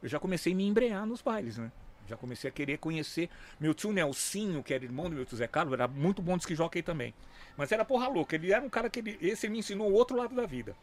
eu 0.03 0.09
já 0.09 0.19
comecei 0.19 0.53
a 0.53 0.57
me 0.57 0.67
embrear 0.67 1.05
nos 1.05 1.21
bailes, 1.21 1.59
né? 1.59 1.71
Já 2.07 2.17
comecei 2.17 2.49
a 2.49 2.53
querer 2.53 2.79
conhecer. 2.79 3.29
Meu 3.61 3.73
tio 3.75 3.93
Nelsinho, 3.93 4.63
que 4.63 4.73
era 4.75 4.85
irmão 4.85 5.09
do 5.09 5.17
meu 5.17 5.25
tio 5.25 5.37
Zé 5.37 5.47
Carlos, 5.47 5.73
era 5.75 5.87
muito 5.89 6.21
bom 6.23 6.37
de 6.37 6.55
jockey 6.55 6.83
também. 6.83 7.15
Mas 7.57 7.71
era 7.73 7.85
porra 7.85 8.09
louca. 8.09 8.35
Ele 8.37 8.53
era 8.53 8.63
um 8.65 8.69
cara 8.69 8.89
que. 8.91 8.99
Ele, 9.01 9.19
esse 9.21 9.49
me 9.49 9.59
ensinou 9.59 9.91
o 9.91 9.95
outro 9.95 10.17
lado 10.17 10.35
da 10.35 10.47
vida. 10.47 10.75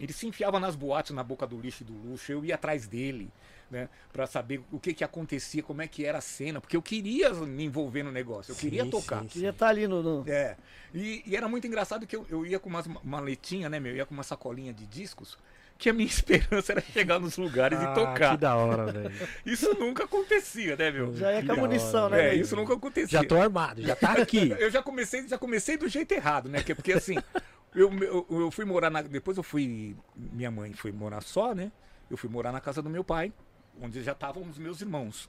Ele 0.00 0.12
se 0.12 0.26
enfiava 0.26 0.60
nas 0.60 0.76
boates, 0.76 1.12
na 1.14 1.22
boca 1.22 1.46
do 1.46 1.58
lixo 1.60 1.82
e 1.82 1.86
do 1.86 1.92
luxo. 1.94 2.30
Eu 2.30 2.44
ia 2.44 2.54
atrás 2.56 2.86
dele, 2.86 3.30
né? 3.70 3.88
Pra 4.12 4.26
saber 4.26 4.60
o 4.70 4.78
que 4.78 4.92
que 4.92 5.02
acontecia, 5.02 5.62
como 5.62 5.80
é 5.82 5.88
que 5.88 6.04
era 6.04 6.18
a 6.18 6.20
cena. 6.20 6.60
Porque 6.60 6.76
eu 6.76 6.82
queria 6.82 7.32
me 7.32 7.64
envolver 7.64 8.02
no 8.02 8.12
negócio. 8.12 8.52
Eu 8.52 8.56
queria 8.56 8.84
Sim, 8.84 8.90
tocar. 8.90 9.22
sim, 9.22 9.28
Queria 9.28 9.50
estar 9.50 9.68
ali 9.68 9.88
no. 9.88 10.02
no- 10.02 10.30
É. 10.30 10.56
E, 10.94 11.22
e 11.26 11.34
era 11.36 11.48
muito 11.48 11.66
engraçado 11.66 12.06
que 12.06 12.14
eu, 12.14 12.26
eu 12.28 12.44
ia 12.46 12.58
com 12.58 12.68
umas 12.68 12.86
maletinhas, 13.02 13.70
né, 13.70 13.80
meu? 13.80 13.92
Eu 13.92 13.96
ia 13.98 14.06
com 14.06 14.14
uma 14.14 14.22
sacolinha 14.22 14.72
de 14.72 14.86
discos. 14.86 15.38
Que 15.78 15.90
a 15.90 15.92
minha 15.92 16.06
esperança 16.08 16.72
era 16.72 16.80
chegar 16.80 17.18
nos 17.18 17.36
lugares 17.36 17.78
Ah, 17.78 17.90
e 17.90 17.94
tocar. 17.94 18.30
Que 18.32 18.36
da 18.40 18.54
hora, 18.56 18.90
velho. 18.92 19.12
Isso 19.44 19.74
nunca 19.78 20.04
acontecia, 20.04 20.74
né, 20.76 20.90
meu? 20.90 21.14
Já 21.14 21.32
ia 21.32 21.40
Que 21.42 21.46
com 21.48 21.52
a 21.52 21.56
munição, 21.56 22.04
hora, 22.04 22.16
né? 22.16 22.28
É, 22.30 22.34
isso 22.34 22.54
nunca 22.56 22.72
acontecia. 22.74 23.20
Já 23.20 23.24
tô 23.26 23.36
armado, 23.40 23.82
já 23.82 23.94
tá 23.96 24.12
aqui. 24.12 24.50
Eu 24.58 24.70
já 24.70 24.82
comecei, 24.82 25.26
já 25.28 25.36
comecei 25.36 25.76
do 25.76 25.86
jeito 25.88 26.12
errado, 26.12 26.48
né? 26.48 26.62
Que- 26.62 26.74
Porque 26.74 26.92
assim, 26.94 27.16
eu, 27.76 27.92
eu, 28.02 28.26
eu 28.30 28.50
fui 28.50 28.64
morar 28.64 28.90
na. 28.90 29.02
Depois 29.02 29.36
eu 29.36 29.42
fui. 29.42 29.94
Minha 30.16 30.50
mãe 30.50 30.72
foi 30.72 30.90
morar 30.90 31.20
só, 31.20 31.54
né? 31.54 31.70
Eu 32.10 32.16
fui 32.16 32.30
morar 32.30 32.50
na 32.50 32.60
casa 32.60 32.80
do 32.80 32.88
meu 32.88 33.04
pai, 33.04 33.32
onde 33.80 34.02
já 34.02 34.12
estavam 34.12 34.42
os 34.44 34.58
meus 34.58 34.80
irmãos, 34.80 35.28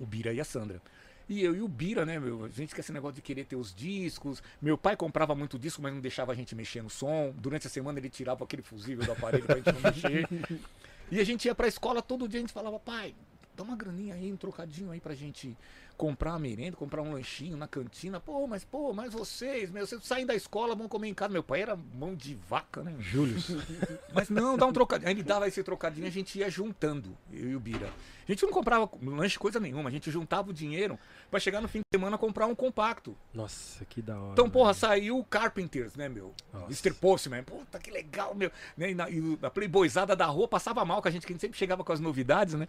o 0.00 0.06
Bira 0.06 0.32
e 0.32 0.40
a 0.40 0.44
Sandra. 0.44 0.80
E 1.28 1.42
eu 1.42 1.54
e 1.54 1.60
o 1.60 1.68
Bira, 1.68 2.06
né, 2.06 2.18
meu? 2.18 2.44
A 2.44 2.48
gente 2.48 2.74
quer 2.74 2.80
esse 2.80 2.92
negócio 2.92 3.16
de 3.16 3.22
querer 3.22 3.44
ter 3.44 3.56
os 3.56 3.74
discos. 3.74 4.42
Meu 4.62 4.78
pai 4.78 4.96
comprava 4.96 5.34
muito 5.34 5.58
disco, 5.58 5.82
mas 5.82 5.92
não 5.92 6.00
deixava 6.00 6.32
a 6.32 6.34
gente 6.34 6.54
mexer 6.54 6.82
no 6.82 6.88
som. 6.88 7.34
Durante 7.36 7.66
a 7.66 7.70
semana 7.70 7.98
ele 7.98 8.08
tirava 8.08 8.44
aquele 8.44 8.62
fusível 8.62 9.04
do 9.04 9.12
aparelho 9.12 9.44
pra 9.44 9.56
gente 9.56 9.72
não 9.72 9.80
mexer. 9.80 10.26
E 11.08 11.20
a 11.20 11.24
gente 11.24 11.44
ia 11.44 11.54
pra 11.54 11.68
escola 11.68 12.02
todo 12.02 12.26
dia, 12.26 12.40
a 12.40 12.42
gente 12.42 12.52
falava, 12.52 12.80
pai, 12.80 13.14
dá 13.56 13.62
uma 13.62 13.76
graninha 13.76 14.14
aí, 14.14 14.32
um 14.32 14.36
trocadinho 14.36 14.90
aí 14.90 15.00
pra 15.00 15.14
gente 15.14 15.56
comprar 15.96 16.32
uma 16.32 16.38
merenda, 16.38 16.76
comprar 16.76 17.02
um 17.02 17.12
lanchinho 17.12 17.56
na 17.56 17.66
cantina. 17.66 18.20
Pô, 18.20 18.46
mas 18.46 18.64
pô, 18.64 18.92
mas 18.92 19.12
vocês, 19.12 19.70
meu, 19.70 19.86
vocês 19.86 20.02
saem 20.04 20.26
da 20.26 20.34
escola, 20.34 20.74
vão 20.74 20.88
comer 20.88 21.08
em 21.08 21.14
casa. 21.14 21.32
Meu 21.32 21.42
pai 21.42 21.62
era 21.62 21.76
mão 21.76 22.14
de 22.14 22.34
vaca, 22.34 22.82
né? 22.82 22.94
Júlio. 22.98 23.36
Mas 24.12 24.30
não, 24.30 24.56
dá 24.56 24.64
um 24.66 24.72
trocadinho. 24.72 25.08
Aí 25.08 25.14
ele 25.14 25.22
dava 25.22 25.46
esse 25.46 25.62
trocadinho, 25.62 26.06
a 26.06 26.10
gente 26.10 26.38
ia 26.38 26.48
juntando, 26.48 27.16
eu 27.30 27.50
e 27.50 27.56
o 27.56 27.60
Bira. 27.60 27.90
A 28.28 28.32
gente 28.32 28.44
não 28.44 28.52
comprava 28.52 28.90
lanche 29.02 29.38
coisa 29.38 29.60
nenhuma, 29.60 29.88
a 29.88 29.92
gente 29.92 30.10
juntava 30.10 30.50
o 30.50 30.52
dinheiro 30.52 30.98
pra 31.30 31.38
chegar 31.38 31.60
no 31.60 31.68
fim 31.68 31.78
de 31.78 31.84
semana 31.96 32.18
comprar 32.18 32.46
um 32.46 32.54
compacto. 32.54 33.16
Nossa, 33.32 33.84
que 33.84 34.02
da 34.02 34.18
hora. 34.18 34.32
Então, 34.32 34.50
porra, 34.50 34.72
velho. 34.72 34.80
saiu 34.80 35.18
o 35.18 35.24
Carpenters, 35.24 35.94
né, 35.94 36.08
meu? 36.08 36.34
Nossa. 36.52 36.66
Mr. 36.66 36.94
Postman, 36.94 37.44
puta 37.44 37.78
que 37.78 37.90
legal, 37.90 38.34
meu. 38.34 38.50
Né, 38.76 38.90
E, 38.90 38.94
na, 38.94 39.08
e 39.10 39.38
a 39.42 39.50
playboyzada 39.50 40.16
da 40.16 40.26
rua 40.26 40.48
passava 40.48 40.84
mal, 40.84 41.00
que 41.00 41.08
a 41.08 41.10
gente, 41.10 41.26
que 41.26 41.32
a 41.32 41.34
gente 41.34 41.40
sempre 41.40 41.58
chegava 41.58 41.84
com 41.84 41.92
as 41.92 42.00
novidades, 42.00 42.54
né? 42.54 42.66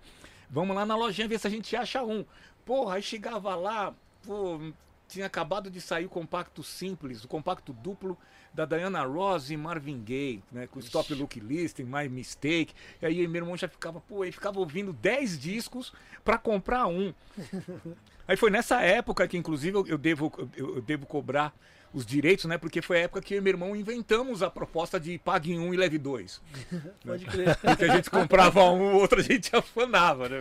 Vamos 0.50 0.76
lá 0.76 0.86
na 0.86 0.96
lojinha 0.96 1.28
ver 1.28 1.40
se 1.40 1.48
a 1.48 1.50
gente 1.50 1.76
acha 1.76 2.04
um. 2.04 2.26
Porra, 2.66 2.96
aí 2.96 3.02
chegava 3.02 3.56
lá, 3.56 3.94
pô, 4.26 4.60
tinha 5.08 5.26
acabado 5.26 5.70
de 5.70 5.80
sair 5.80 6.06
o 6.06 6.10
compacto 6.10 6.62
simples, 6.64 7.24
o 7.24 7.28
compacto 7.28 7.72
duplo 7.74 8.18
da 8.54 8.66
Diana 8.66 9.04
Ross 9.04 9.52
e 9.52 9.58
Marvin 9.58 10.04
Gaye, 10.04 10.44
né? 10.52 10.68
Com 10.68 10.80
Stop 10.80 11.14
Look 11.14 11.40
Listing, 11.40 11.84
My 11.84 12.10
Mistake. 12.10 12.74
E 13.02 13.06
aí 13.06 13.28
meu 13.28 13.42
irmão 13.42 13.56
já 13.58 13.68
ficava, 13.68 14.00
pô, 14.02 14.24
ele 14.24 14.32
ficava 14.32 14.60
ouvindo 14.60 14.92
10 14.94 15.38
discos 15.40 15.94
pra 16.26 16.38
comprar 16.38 16.88
um. 16.88 17.14
Aí 18.28 18.36
foi 18.36 18.50
nessa 18.52 18.82
época 18.82 19.26
que, 19.26 19.38
inclusive, 19.38 19.78
eu- 19.88 19.98
devo, 19.98 20.30
eu 20.54 20.82
devo 20.82 21.06
cobrar 21.06 21.56
os 21.98 22.06
direitos, 22.06 22.46
né? 22.46 22.58
Porque 22.58 22.82
foi 22.82 22.98
a 23.00 23.02
época 23.02 23.22
que 23.22 23.34
eu 23.34 23.40
e 23.40 23.42
meu 23.42 23.52
irmão 23.52 23.76
inventamos 23.76 24.44
a 24.44 24.50
proposta 24.50 25.00
de 25.00 25.18
pague 25.18 25.58
um 25.58 25.74
e 25.74 25.78
leve 25.78 25.98
dois. 25.98 26.42
Pode 27.06 27.26
crer. 27.26 27.58
Porque 27.58 27.86
a 27.86 27.96
gente 27.96 28.10
comprava 28.10 28.64
um, 28.66 28.94
o 28.94 28.98
outro 28.98 29.20
a 29.20 29.24
gente 29.24 29.56
afanava, 29.56 30.30
né? 30.30 30.40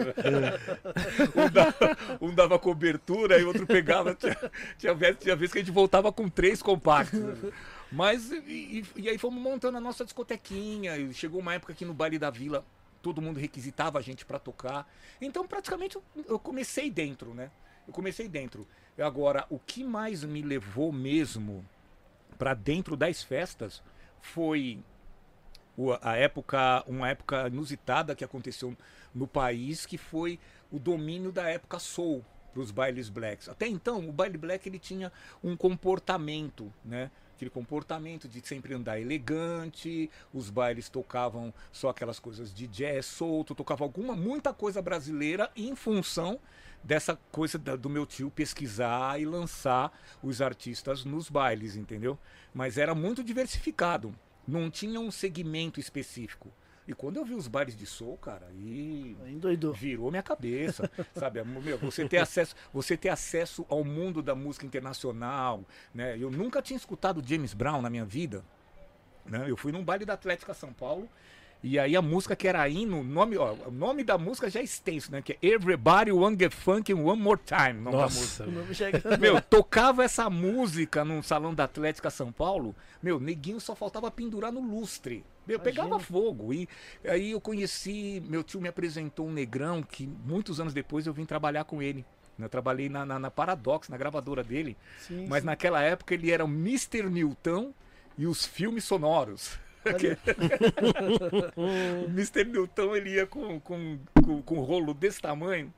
Um 1.34 1.50
dava, 1.50 1.98
um 2.20 2.34
dava 2.34 2.58
cobertura 2.58 3.38
e 3.38 3.44
o 3.44 3.48
outro 3.48 3.66
pegava. 3.66 4.14
Tinha, 4.14 4.36
tinha, 4.78 4.94
vez, 4.94 5.16
tinha 5.18 5.34
vez 5.36 5.50
que 5.52 5.58
a 5.58 5.62
gente 5.62 5.72
voltava 5.72 6.12
com 6.12 6.28
três 6.28 6.62
compactos. 6.62 7.18
né? 7.20 7.52
Mas, 7.90 8.30
e, 8.30 8.84
e- 8.96 9.08
aí 9.08 9.16
fomos 9.18 9.42
montando 9.42 9.78
a 9.78 9.80
nossa 9.80 10.04
discotequinha. 10.04 10.96
E 10.98 11.14
chegou 11.14 11.40
uma 11.40 11.54
época 11.54 11.72
que 11.74 11.84
no 11.84 11.94
baile 11.94 12.18
da 12.18 12.30
vila 12.30 12.64
todo 13.02 13.22
mundo 13.22 13.38
requisitava 13.38 13.98
a 13.98 14.02
gente 14.02 14.24
pra 14.26 14.38
tocar. 14.38 14.86
Então, 15.20 15.46
praticamente, 15.46 15.96
eu 16.28 16.38
comecei 16.38 16.90
dentro, 16.90 17.32
né? 17.32 17.50
Eu 17.86 17.92
comecei 17.94 18.28
dentro. 18.28 18.66
Agora, 18.98 19.44
o 19.50 19.58
que 19.58 19.84
mais 19.84 20.24
me 20.24 20.42
levou 20.42 20.90
mesmo 20.90 21.64
pra 22.38 22.54
dentro 22.54 22.96
das 22.96 23.22
festas 23.22 23.82
foi 24.20 24.78
a 26.00 26.16
época, 26.16 26.82
uma 26.86 27.08
época 27.08 27.48
inusitada 27.48 28.14
que 28.14 28.24
aconteceu 28.24 28.76
no 29.14 29.26
país, 29.26 29.84
que 29.84 29.98
foi 29.98 30.38
o 30.70 30.78
domínio 30.78 31.30
da 31.30 31.48
época 31.48 31.78
soul 31.78 32.24
para 32.52 32.62
os 32.62 32.70
bailes 32.70 33.10
blacks. 33.10 33.48
Até 33.48 33.66
então, 33.66 34.08
o 34.08 34.12
baile 34.12 34.38
black 34.38 34.66
ele 34.66 34.78
tinha 34.78 35.12
um 35.44 35.54
comportamento, 35.54 36.72
né? 36.82 37.10
Aquele 37.34 37.50
comportamento 37.50 38.26
de 38.26 38.40
sempre 38.46 38.72
andar 38.72 38.98
elegante, 38.98 40.10
os 40.32 40.48
bailes 40.48 40.88
tocavam 40.88 41.52
só 41.70 41.90
aquelas 41.90 42.18
coisas 42.18 42.52
de 42.52 42.66
jazz 42.66 43.04
solto, 43.04 43.54
tocava 43.54 43.84
alguma, 43.84 44.16
muita 44.16 44.54
coisa 44.54 44.80
brasileira 44.80 45.50
em 45.54 45.76
função 45.76 46.40
dessa 46.82 47.16
coisa 47.32 47.58
da- 47.58 47.76
do 47.76 47.88
meu 47.90 48.06
tio 48.06 48.30
pesquisar 48.30 49.20
e 49.20 49.24
lançar 49.24 49.92
os 50.22 50.40
artistas 50.40 51.04
nos 51.04 51.28
bailes, 51.28 51.76
entendeu? 51.76 52.18
Mas 52.54 52.78
era 52.78 52.94
muito 52.94 53.22
diversificado, 53.24 54.14
não 54.46 54.70
tinha 54.70 55.00
um 55.00 55.10
segmento 55.10 55.80
específico. 55.80 56.50
E 56.88 56.94
quando 56.94 57.16
eu 57.16 57.24
vi 57.24 57.34
os 57.34 57.48
bailes 57.48 57.74
de 57.74 57.84
soul, 57.84 58.16
cara, 58.16 58.46
Aí 58.46 59.16
Endoidou. 59.26 59.72
virou 59.72 60.08
minha 60.08 60.22
cabeça, 60.22 60.88
sabe? 61.14 61.42
Meu, 61.42 61.76
você 61.78 62.08
ter 62.08 62.18
acesso, 62.18 62.54
você 62.72 62.96
ter 62.96 63.08
acesso 63.08 63.66
ao 63.68 63.82
mundo 63.82 64.22
da 64.22 64.36
música 64.36 64.64
internacional, 64.64 65.64
né? 65.92 66.16
Eu 66.16 66.30
nunca 66.30 66.62
tinha 66.62 66.76
escutado 66.76 67.20
James 67.26 67.52
Brown 67.54 67.82
na 67.82 67.90
minha 67.90 68.04
vida, 68.04 68.44
né? 69.24 69.50
Eu 69.50 69.56
fui 69.56 69.72
num 69.72 69.84
baile 69.84 70.04
da 70.04 70.12
Atlética 70.12 70.54
São 70.54 70.72
Paulo 70.72 71.08
e 71.62 71.78
aí 71.78 71.96
a 71.96 72.02
música 72.02 72.36
que 72.36 72.46
era 72.46 72.68
hino, 72.68 73.02
nome, 73.02 73.36
ó, 73.36 73.54
o 73.66 73.70
nome 73.70 74.04
da 74.04 74.16
música 74.16 74.48
já 74.48 74.60
é 74.60 74.62
extenso, 74.62 75.10
né? 75.10 75.20
Que 75.22 75.32
é 75.32 75.38
Everybody 75.42 76.12
Want 76.12 76.38
Get 76.38 76.52
Funkin' 76.52 76.94
One 76.94 77.20
More 77.20 77.40
Time, 77.44 77.80
o 77.80 77.82
nome 77.82 77.96
da 77.96 78.04
música. 78.04 78.20
Nossa, 78.20 78.42
O 78.42 78.46
velho. 78.46 78.58
nome 78.60 78.74
já 78.74 78.88
é- 78.90 79.16
Meu, 79.18 79.40
tocava 79.40 80.04
essa 80.04 80.30
música 80.30 81.04
num 81.04 81.22
salão 81.22 81.52
da 81.54 81.64
Atlética 81.64 82.08
São 82.10 82.30
Paulo, 82.30 82.74
meu, 83.02 83.18
neguinho 83.18 83.60
só 83.60 83.74
faltava 83.74 84.10
pendurar 84.10 84.52
no 84.52 84.60
lustre. 84.60 85.24
Meu, 85.46 85.56
Imagina. 85.56 85.64
pegava 85.84 85.98
fogo. 86.00 86.52
E 86.52 86.68
aí 87.04 87.30
eu 87.32 87.40
conheci, 87.40 88.22
meu 88.28 88.42
tio 88.44 88.60
me 88.60 88.68
apresentou 88.68 89.26
um 89.26 89.32
negrão 89.32 89.82
que 89.82 90.06
muitos 90.24 90.60
anos 90.60 90.72
depois 90.74 91.06
eu 91.06 91.12
vim 91.12 91.24
trabalhar 91.24 91.64
com 91.64 91.80
ele. 91.82 92.04
Eu 92.38 92.48
trabalhei 92.50 92.88
na, 92.88 93.06
na, 93.06 93.18
na 93.18 93.30
Paradox, 93.30 93.88
na 93.88 93.96
gravadora 93.96 94.44
dele. 94.44 94.76
Sim, 94.98 95.26
Mas 95.28 95.40
sim. 95.40 95.46
naquela 95.46 95.80
época 95.82 96.12
ele 96.14 96.30
era 96.30 96.44
o 96.44 96.48
Mr. 96.48 97.08
Newton 97.08 97.72
e 98.18 98.26
os 98.26 98.44
filmes 98.44 98.84
sonoros. 98.84 99.58
O 101.56 102.08
Mr. 102.10 102.44
Newton 102.44 102.96
ele 102.96 103.10
ia 103.14 103.26
com, 103.26 103.60
com, 103.60 103.98
com, 104.22 104.42
com 104.42 104.54
um 104.56 104.62
rolo 104.62 104.92
desse 104.94 105.20
tamanho, 105.20 105.72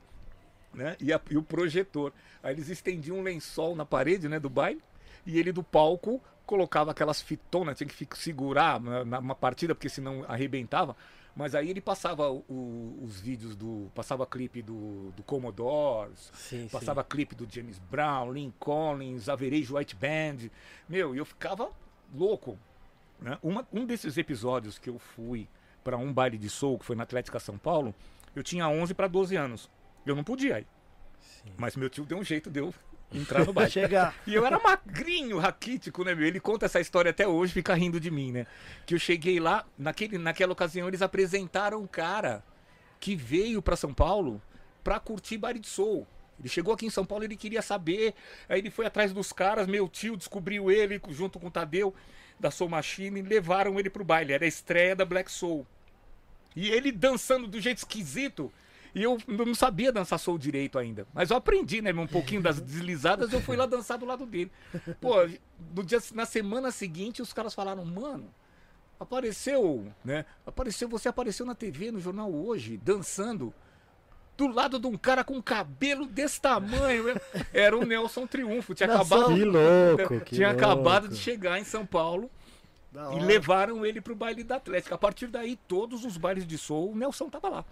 né? 0.72 0.96
E, 1.00 1.12
a- 1.12 1.20
e 1.30 1.36
o 1.36 1.42
projetor. 1.42 2.12
Aí 2.42 2.54
eles 2.54 2.68
estendiam 2.68 3.18
um 3.18 3.22
lençol 3.22 3.74
na 3.76 3.84
parede, 3.84 4.28
né, 4.28 4.38
do 4.38 4.48
baile, 4.50 4.80
e 5.26 5.38
ele 5.38 5.52
do 5.52 5.62
palco 5.62 6.20
colocava 6.46 6.90
aquelas 6.92 7.20
fitonas, 7.20 7.76
tinha 7.76 7.88
que 7.88 8.06
segurar 8.18 8.80
na, 8.80 9.04
na 9.04 9.18
uma 9.18 9.34
partida, 9.34 9.74
porque 9.74 9.88
senão 9.88 10.24
arrebentava. 10.26 10.96
Mas 11.36 11.54
aí 11.54 11.70
ele 11.70 11.80
passava 11.80 12.28
o- 12.32 12.98
os 13.02 13.20
vídeos 13.20 13.54
do. 13.54 13.88
Passava 13.94 14.26
clipe 14.26 14.60
do, 14.60 15.12
do 15.16 15.22
Commodores, 15.22 16.32
Sim, 16.34 16.62
sim. 16.62 16.68
Passava 16.68 17.04
clipe 17.04 17.34
do 17.36 17.46
James 17.48 17.78
Brown, 17.78 18.30
Lynn 18.32 18.50
Collins, 18.58 19.28
Average 19.28 19.72
White 19.72 19.94
Band. 19.94 20.48
Meu, 20.88 21.14
e 21.14 21.18
eu 21.18 21.24
ficava 21.24 21.70
louco. 22.12 22.58
Né? 23.20 23.38
Uma- 23.42 23.66
um 23.72 23.84
desses 23.84 24.16
episódios 24.16 24.78
que 24.78 24.88
eu 24.90 24.98
fui 24.98 25.48
para 25.82 25.96
um 25.96 26.12
baile 26.12 26.38
de 26.38 26.48
soul, 26.48 26.78
que 26.78 26.84
foi 26.84 26.94
na 26.96 27.02
Atlética 27.02 27.38
São 27.40 27.56
Paulo, 27.58 27.94
Eu 28.36 28.42
tinha 28.42 28.68
11 28.68 28.94
para 28.94 29.08
12 29.08 29.34
anos. 29.34 29.68
Eu 30.06 30.14
não 30.14 30.22
podia 30.22 30.60
ir. 30.60 30.66
Sim. 31.18 31.52
Mas 31.56 31.74
meu 31.74 31.90
tio 31.90 32.04
deu 32.04 32.18
um 32.18 32.22
jeito 32.22 32.48
de 32.50 32.60
eu 32.60 32.72
entrar 33.12 33.44
no 33.44 33.52
baile. 33.52 33.70
Chegar. 33.72 34.14
E 34.26 34.34
eu 34.34 34.46
era 34.46 34.60
magrinho, 34.60 35.38
raquítico, 35.38 36.04
né, 36.04 36.14
meu? 36.14 36.24
Ele 36.26 36.38
conta 36.38 36.66
essa 36.66 36.78
história 36.78 37.10
até 37.10 37.26
hoje, 37.26 37.52
fica 37.52 37.74
rindo 37.74 37.98
de 37.98 38.10
mim, 38.10 38.30
né? 38.30 38.46
Que 38.86 38.94
eu 38.94 38.98
cheguei 38.98 39.40
lá, 39.40 39.66
naquele, 39.76 40.18
naquela 40.18 40.52
ocasião 40.52 40.86
eles 40.86 41.02
apresentaram 41.02 41.80
um 41.82 41.86
cara 41.86 42.44
que 43.00 43.16
veio 43.16 43.60
pra 43.60 43.74
São 43.74 43.92
Paulo 43.92 44.40
pra 44.84 45.00
curtir 45.00 45.38
baile 45.38 45.58
de 45.58 45.66
soul. 45.68 46.06
Ele 46.38 46.48
chegou 46.48 46.72
aqui 46.72 46.86
em 46.86 46.90
São 46.90 47.04
Paulo, 47.04 47.24
ele 47.24 47.34
queria 47.36 47.62
saber, 47.62 48.14
aí 48.48 48.60
ele 48.60 48.70
foi 48.70 48.86
atrás 48.86 49.12
dos 49.12 49.32
caras, 49.32 49.66
meu 49.66 49.88
tio 49.88 50.16
descobriu 50.16 50.70
ele 50.70 51.00
junto 51.08 51.40
com 51.40 51.48
o 51.48 51.50
Tadeu 51.50 51.92
da 52.38 52.50
Soul 52.50 52.70
Machine 52.70 53.22
levaram 53.22 53.78
ele 53.78 53.90
pro 53.90 54.04
baile. 54.04 54.32
Era 54.32 54.44
a 54.44 54.48
estreia 54.48 54.94
da 54.94 55.04
Black 55.04 55.30
Soul. 55.30 55.66
E 56.54 56.68
ele 56.70 56.90
dançando 56.90 57.46
do 57.46 57.60
jeito 57.60 57.78
esquisito. 57.78 58.52
E 58.94 59.02
eu 59.02 59.18
não 59.26 59.54
sabia 59.54 59.92
dançar 59.92 60.18
soul 60.18 60.38
direito 60.38 60.78
ainda. 60.78 61.06
Mas 61.12 61.30
eu 61.30 61.36
aprendi, 61.36 61.82
né? 61.82 61.92
Um 61.92 62.06
pouquinho 62.06 62.42
das 62.42 62.60
deslizadas, 62.60 63.32
eu 63.32 63.40
fui 63.40 63.56
lá 63.56 63.66
dançar 63.66 63.98
do 63.98 64.06
lado 64.06 64.26
dele. 64.26 64.50
Pô, 65.00 65.14
no 65.74 65.84
dia, 65.84 66.00
na 66.14 66.26
semana 66.26 66.70
seguinte, 66.70 67.22
os 67.22 67.32
caras 67.32 67.54
falaram, 67.54 67.84
mano, 67.84 68.32
apareceu, 68.98 69.86
né? 70.04 70.24
Apareceu, 70.46 70.88
você 70.88 71.08
apareceu 71.08 71.44
na 71.46 71.54
TV, 71.54 71.92
no 71.92 72.00
jornal 72.00 72.32
hoje, 72.32 72.76
dançando. 72.78 73.54
Do 74.38 74.46
lado 74.46 74.78
de 74.78 74.86
um 74.86 74.96
cara 74.96 75.24
com 75.24 75.42
cabelo 75.42 76.06
desse 76.06 76.40
tamanho. 76.40 77.06
Era 77.52 77.76
o 77.76 77.84
Nelson 77.84 78.24
Triunfo. 78.24 78.72
Tinha 78.72 78.88
acabado. 78.94 79.34
Que 79.34 79.44
louco, 79.44 80.20
que 80.20 80.34
tinha 80.36 80.50
acabado 80.50 81.02
louco. 81.02 81.14
de 81.16 81.20
chegar 81.20 81.58
em 81.58 81.64
São 81.64 81.84
Paulo 81.84 82.30
Da 82.92 83.02
e 83.02 83.16
hora. 83.16 83.24
levaram 83.24 83.84
ele 83.84 84.00
pro 84.00 84.14
baile 84.14 84.44
da 84.44 84.54
Atlética. 84.54 84.94
A 84.94 84.98
partir 84.98 85.26
daí, 85.26 85.58
todos 85.66 86.04
os 86.04 86.16
bailes 86.16 86.46
de 86.46 86.56
soul, 86.56 86.92
o 86.92 86.96
Nelson 86.96 87.28
tava 87.28 87.48
lá. 87.48 87.64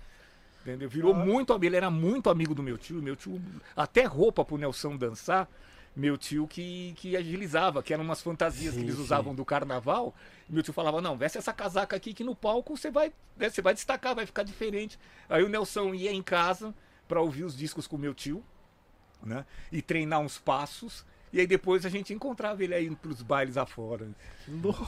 Entendeu? 0.63 0.89
Virou 0.89 1.13
Ah. 1.15 1.17
muito 1.17 1.53
amigo, 1.53 1.67
ele 1.67 1.77
era 1.77 1.89
muito 1.89 2.29
amigo 2.29 2.53
do 2.53 2.65
meu 2.65 2.77
tio. 2.77 3.01
Meu 3.01 3.15
tio, 3.15 3.41
até 3.77 4.03
roupa 4.03 4.45
pro 4.45 4.59
Nelson 4.59 4.97
dançar, 4.97 5.49
meu 5.97 6.19
tio 6.19 6.47
que, 6.47 6.93
que 6.97 7.17
agilizava, 7.17 7.83
que 7.83 7.95
eram 7.95 8.05
umas 8.05 8.21
fantasias 8.21 8.75
Sim, 8.75 8.81
que 8.81 8.87
eles 8.87 8.97
sim. 8.97 9.03
usavam 9.03 9.35
do 9.35 9.45
carnaval. 9.47 10.15
Meu 10.47 10.63
tio 10.63 10.75
falava: 10.75 11.01
Não, 11.01 11.17
veste 11.17 11.39
essa 11.39 11.55
casaca 11.55 11.97
aqui 11.97 12.13
que 12.13 12.23
no 12.23 12.37
palco 12.37 12.77
você 12.77 12.91
vai, 12.91 13.11
né, 13.37 13.49
você 13.49 13.63
vai 13.63 13.73
destacar, 13.73 14.15
vai 14.15 14.27
ficar 14.27 14.43
diferente. 14.43 14.99
Aí 15.29 15.43
o 15.43 15.49
Nelson 15.49 15.95
ia 15.95 16.13
em 16.13 16.23
casa 16.23 16.75
pra 17.09 17.21
ouvir 17.21 17.45
os 17.45 17.57
discos 17.57 17.87
com 17.87 17.97
meu 17.97 18.13
tio, 18.13 18.45
né? 19.23 19.47
E 19.73 19.81
treinar 19.81 20.21
uns 20.21 20.39
passos. 20.39 21.05
E 21.33 21.41
aí 21.41 21.47
depois 21.47 21.85
a 21.85 21.89
gente 21.89 22.15
encontrava 22.15 22.63
ele 22.63 22.73
aí 22.75 22.89
pros 22.97 23.21
bailes 23.21 23.57
afora. 23.57 24.07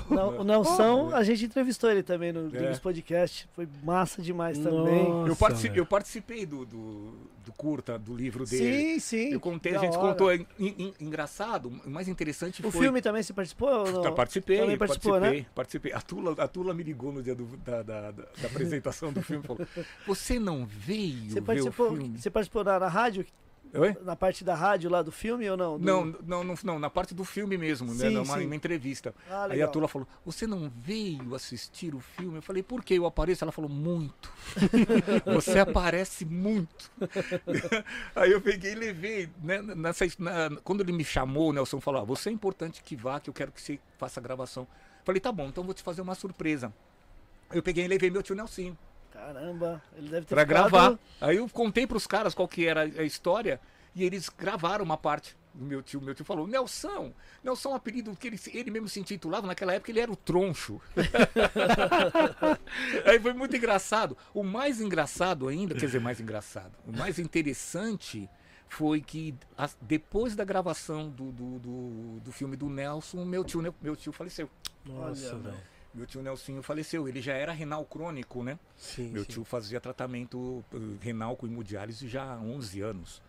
Não, 0.09 0.39
o 0.41 0.45
Nelson, 0.45 1.11
a 1.13 1.23
gente 1.25 1.45
entrevistou 1.47 1.91
ele 1.91 2.03
também 2.03 2.33
no 2.33 2.55
É. 2.57 2.75
Podcast. 2.79 3.49
Foi 3.55 3.69
massa 3.83 4.23
demais 4.23 4.57
também. 4.59 5.09
Nossa, 5.09 5.31
Eu, 5.33 5.37
partici- 5.37 5.69
velho. 5.69 5.81
eu 5.81 5.87
participei 5.87 6.47
do, 6.47 6.65
do, 6.65 7.13
do 7.45 7.53
curta, 7.57 7.99
do 7.99 8.15
livro 8.15 8.47
dele. 8.47 8.95
Sim, 8.95 8.99
sim. 9.01 9.33
Eu 9.33 9.41
contei, 9.41 9.75
a 9.75 9.79
gente 9.81 9.97
hora. 9.97 10.09
contou. 10.13 10.33
en- 10.33 10.47
en- 10.61 10.95
engraçado, 11.01 11.69
o 11.85 11.91
mais 11.91 12.07
interessante 12.09 12.65
O 12.65 12.71
foi. 12.71 12.83
filme 12.83 13.03
também 13.03 13.23
você 13.23 13.33
participou? 13.33 13.69
Ou 13.69 13.91
não? 14.05 14.15
Participei, 14.15 14.59
Também 14.61 14.79
participou, 14.79 15.13
participei, 15.15 15.41
né? 15.43 15.47
participei. 15.55 15.93
A 15.93 16.01
Tula, 16.01 16.33
a 16.43 16.49
Tula 16.49 16.73
me 16.73 16.85
ligou 16.85 17.13
no 17.13 17.21
dia 17.23 17.35
do- 17.35 17.57
da, 17.59 17.83
da, 17.83 18.11
da- 18.13 18.23
da 18.23 18.47
apresentação 18.47 19.13
do 19.13 19.23
filme 19.23 19.43
e 19.45 19.47
falou: 19.47 19.67
Você 20.07 20.39
não 20.39 20.65
veio 20.65 21.25
Você 21.31 21.41
ver 21.41 21.43
participou, 21.43 21.87
o 21.93 21.97
filme? 21.97 22.17
você 22.19 22.31
participou 22.31 22.63
na, 22.65 22.79
na 22.79 22.89
rádio? 22.89 23.27
Oi? 23.75 23.97
Na 24.03 24.17
parte 24.17 24.43
da 24.45 24.55
rádio 24.55 24.89
lá 24.91 25.03
do 25.03 25.13
filme 25.13 25.49
ou 25.51 25.57
não? 25.57 25.79
Do- 25.79 25.85
Não, 25.85 26.05
não, 26.27 26.45
não, 26.45 26.55
não, 26.65 26.79
na 26.79 26.89
parte 26.89 27.15
do 27.15 27.25
filme 27.25 27.59
mesmo, 27.59 27.93
né? 27.93 28.09
Sim, 28.09 28.15
Numa, 28.15 28.37
sim. 28.39 28.45
numa 28.45 28.57
entrevista. 28.57 29.15
Ah, 29.31 29.47
Aí 29.51 29.61
a. 29.61 29.69
Tula 29.69 29.87
falou: 29.87 30.09
Você 30.25 30.47
não 30.47 30.71
veio 30.75 31.35
assistir 31.35 31.95
o 31.95 32.01
filme? 32.01 32.39
Eu 32.39 32.43
falei: 32.43 32.63
Por 32.63 32.83
que 32.83 32.95
eu 32.95 33.05
apareço? 33.07 33.45
Ela 33.45 33.53
falou: 33.53 33.71
Muito. 33.71 34.33
Você 35.35 35.59
aparece 35.59 36.25
muito. 36.25 36.91
Aí 38.17 38.33
eu 38.33 38.41
peguei 38.41 38.73
e 38.73 38.75
levei. 38.75 39.29
Né, 39.43 39.61
nessa, 39.61 40.05
na- 40.19 40.57
quando 40.65 40.81
ele 40.81 40.93
me 40.93 41.05
chamou, 41.05 41.51
o 41.51 41.53
Nelson 41.53 41.81
falou: 41.81 42.01
ah, 42.01 42.05
Você 42.05 42.29
é 42.31 42.33
importante 42.33 42.83
que 42.83 42.97
vá, 42.97 43.21
que 43.21 43.29
eu 43.29 43.35
quero 43.35 43.53
que 43.53 43.61
você 43.61 43.79
faça 43.99 44.19
a 44.19 44.23
gravação. 44.23 44.63
Eu 44.63 45.05
falei: 45.05 45.21
Tá 45.21 45.31
bom, 45.31 45.47
então 45.49 45.63
vou 45.65 45.75
te 45.75 45.83
fazer 45.83 46.01
uma 46.01 46.15
surpresa. 46.15 46.73
Eu 47.53 47.63
peguei 47.63 47.85
e 47.85 47.89
levei 47.89 48.11
meu 48.11 48.23
tio 48.23 48.35
Nelsinho 48.35 48.77
Caramba, 49.19 49.83
ele 49.97 50.09
deve 50.09 50.27
ter 50.27 50.35
pra 50.35 50.47
ficado- 50.47 50.71
gravar. 50.71 50.99
Aí 51.21 51.37
eu 51.39 51.49
contei 51.49 51.87
pros 51.87 52.07
caras 52.07 52.35
qual 52.35 52.47
que 52.49 52.67
era 52.67 52.83
a 52.83 53.03
história 53.03 53.61
e 53.95 54.05
eles 54.05 54.29
gravaram 54.29 54.85
uma 54.85 54.97
parte 54.97 55.37
do 55.53 55.65
meu 55.65 55.83
tio. 55.83 56.01
Meu 56.01 56.15
tio 56.15 56.25
falou, 56.25 56.47
Nelson, 56.47 57.13
Nelson 57.43 57.71
é 57.71 57.73
um 57.73 57.75
apelido 57.75 58.15
que 58.17 58.29
ele, 58.29 58.41
ele 58.55 58.71
mesmo 58.71 58.89
se 58.89 59.01
intitulava, 59.01 59.47
naquela 59.47 59.75
época 59.75 59.91
ele 59.91 60.01
era 60.01 60.11
o 60.13 60.17
troncho. 60.17 60.81
Aí 63.05 63.19
foi 63.19 63.33
muito 63.33 63.57
engraçado. 63.57 64.17
O 64.33 64.43
mais 64.43 64.81
engraçado 64.81 65.49
ainda, 65.49 65.75
quer 65.75 65.87
dizer, 65.87 66.01
mais 66.01 66.21
engraçado, 66.21 66.73
o 66.87 66.97
mais 66.97 67.19
interessante 67.19 68.29
foi 68.69 69.01
que 69.01 69.35
as- 69.57 69.77
depois 69.81 70.37
da 70.37 70.45
gravação 70.45 71.09
do, 71.09 71.33
do, 71.33 71.59
do, 71.59 72.21
do 72.21 72.33
filme 72.33 72.57
do 72.57 72.69
Nelson, 72.69 73.25
meu 73.25 73.45
tio, 73.45 73.63
meu 73.81 73.97
tio 73.97 74.13
faleceu. 74.13 74.49
Nossa, 74.85 75.37
velho. 75.37 75.57
Meu 75.95 76.07
tio 76.07 76.23
Nelsinho 76.23 76.63
faleceu. 76.63 77.09
Ele 77.09 77.21
já 77.21 77.33
era 77.35 77.53
renal 77.53 77.85
crônico, 77.85 78.43
né? 78.45 78.59
Sim, 78.77 79.11
Meu 79.11 79.23
sim. 79.25 79.31
tio 79.31 79.45
fazia 79.45 79.81
tratamento 79.81 80.65
eh, 80.73 80.77
renal 81.01 81.37
com 81.37 81.47
hemodiálise 81.47 82.07
já 82.09 82.35
há 82.35 82.37
11 82.39 82.81
anos. 82.81 83.23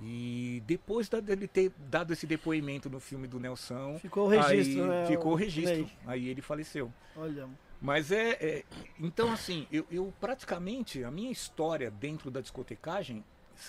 E 0.00 0.62
depois 0.66 1.08
dele 1.08 1.46
ter 1.46 1.72
dado 1.88 2.12
esse 2.12 2.26
depoimento 2.26 2.90
no 2.90 2.98
filme 3.00 3.26
do 3.28 3.38
Nelson, 3.38 3.98
Ficou 4.00 4.26
o 4.26 4.28
registro, 4.28 4.86
né? 4.86 5.06
ficou 5.06 5.32
o 5.32 5.36
registro. 5.36 5.88
Aí 6.06 6.28
ele 6.28 6.42
faleceu. 6.42 6.92
Olha, 7.16 7.48
Mas 7.80 8.10
é, 8.10 8.30
é- 8.40 8.64
então 8.98 9.32
assim, 9.32 9.66
eu, 9.70 9.86
eu 9.90 10.12
praticamente 10.20 11.04
a 11.04 11.10
minha 11.10 11.30
história 11.30 11.90
dentro 11.90 12.30
da 12.30 12.40
discotecagem, 12.40 13.24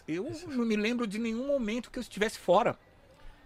eu 0.07 0.29
não 0.47 0.65
me 0.65 0.75
lembro 0.75 1.05
de 1.05 1.19
nenhum 1.19 1.45
momento 1.45 1.91
que 1.91 1.99
eu 1.99 2.01
estivesse 2.01 2.39
fora, 2.39 2.77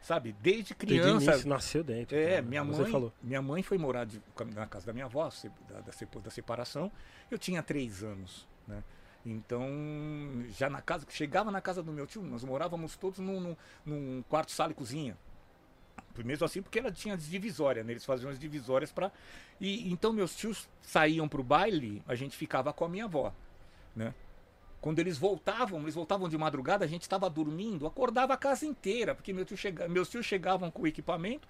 sabe? 0.01 0.31
Desde 0.33 0.73
Desde 0.73 0.75
criança. 0.75 1.31
início 1.31 1.49
nasceu 1.49 1.83
dentro. 1.83 2.15
É, 2.17 2.29
cara. 2.35 2.41
minha 2.41 2.63
Você 2.63 2.81
mãe, 2.83 2.91
falou. 2.91 3.13
minha 3.21 3.41
mãe 3.41 3.61
foi 3.63 3.77
morar 3.77 4.05
de- 4.05 4.21
na 4.55 4.65
casa 4.65 4.85
da 4.87 4.93
minha 4.93 5.05
avó, 5.05 5.29
da, 5.69 5.81
da 5.81 5.91
da 6.21 6.31
separação. 6.31 6.91
Eu 7.29 7.37
tinha 7.37 7.61
três 7.63 8.03
anos, 8.03 8.47
né? 8.67 8.83
Então, 9.25 9.67
já 10.49 10.69
na 10.69 10.81
casa, 10.81 11.05
chegava 11.09 11.51
na 11.51 11.61
casa 11.61 11.83
do 11.83 11.91
meu 11.91 12.07
tio, 12.07 12.21
nós 12.23 12.43
morávamos 12.43 12.95
todos 12.95 13.19
num, 13.19 13.39
num- 13.39 13.55
num 13.85 14.23
quarto, 14.29 14.51
sala 14.51 14.71
e 14.71 14.75
cozinha. 14.75 15.17
Mesmo 16.23 16.45
assim, 16.45 16.61
porque 16.61 16.79
ela 16.79 16.91
tinha 16.91 17.15
divisória, 17.15 17.83
né? 17.83 17.93
Eles 17.93 18.03
faziam 18.03 18.29
as 18.31 18.37
divisórias 18.39 18.91
para 18.91 19.11
E 19.59 19.89
então 19.91 20.11
meus 20.11 20.35
tios 20.35 20.67
saíam 20.81 21.27
pro 21.29 21.43
baile, 21.43 22.01
a 22.07 22.15
gente 22.15 22.35
ficava 22.35 22.73
com 22.73 22.83
a 22.85 22.89
minha 22.89 23.05
avó, 23.05 23.33
né? 23.95 24.13
Quando 24.81 24.99
eles 24.99 25.17
voltavam, 25.17 25.81
eles 25.81 25.95
voltavam 25.95 26.29
de 26.29 26.37
madrugada, 26.37 26.85
a 26.85 26.87
gente 26.87 27.01
estava 27.01 27.29
dormindo, 27.29 27.85
acordava 27.85 28.33
a 28.33 28.37
casa 28.37 28.65
inteira, 28.65 29.13
porque 29.13 29.33
meu 29.33 29.45
tio 29.45 29.57
chega, 29.57 29.87
meus 29.87 30.09
tios 30.09 30.25
chegavam 30.25 30.71
com 30.71 30.83
o 30.83 30.87
equipamento, 30.87 31.47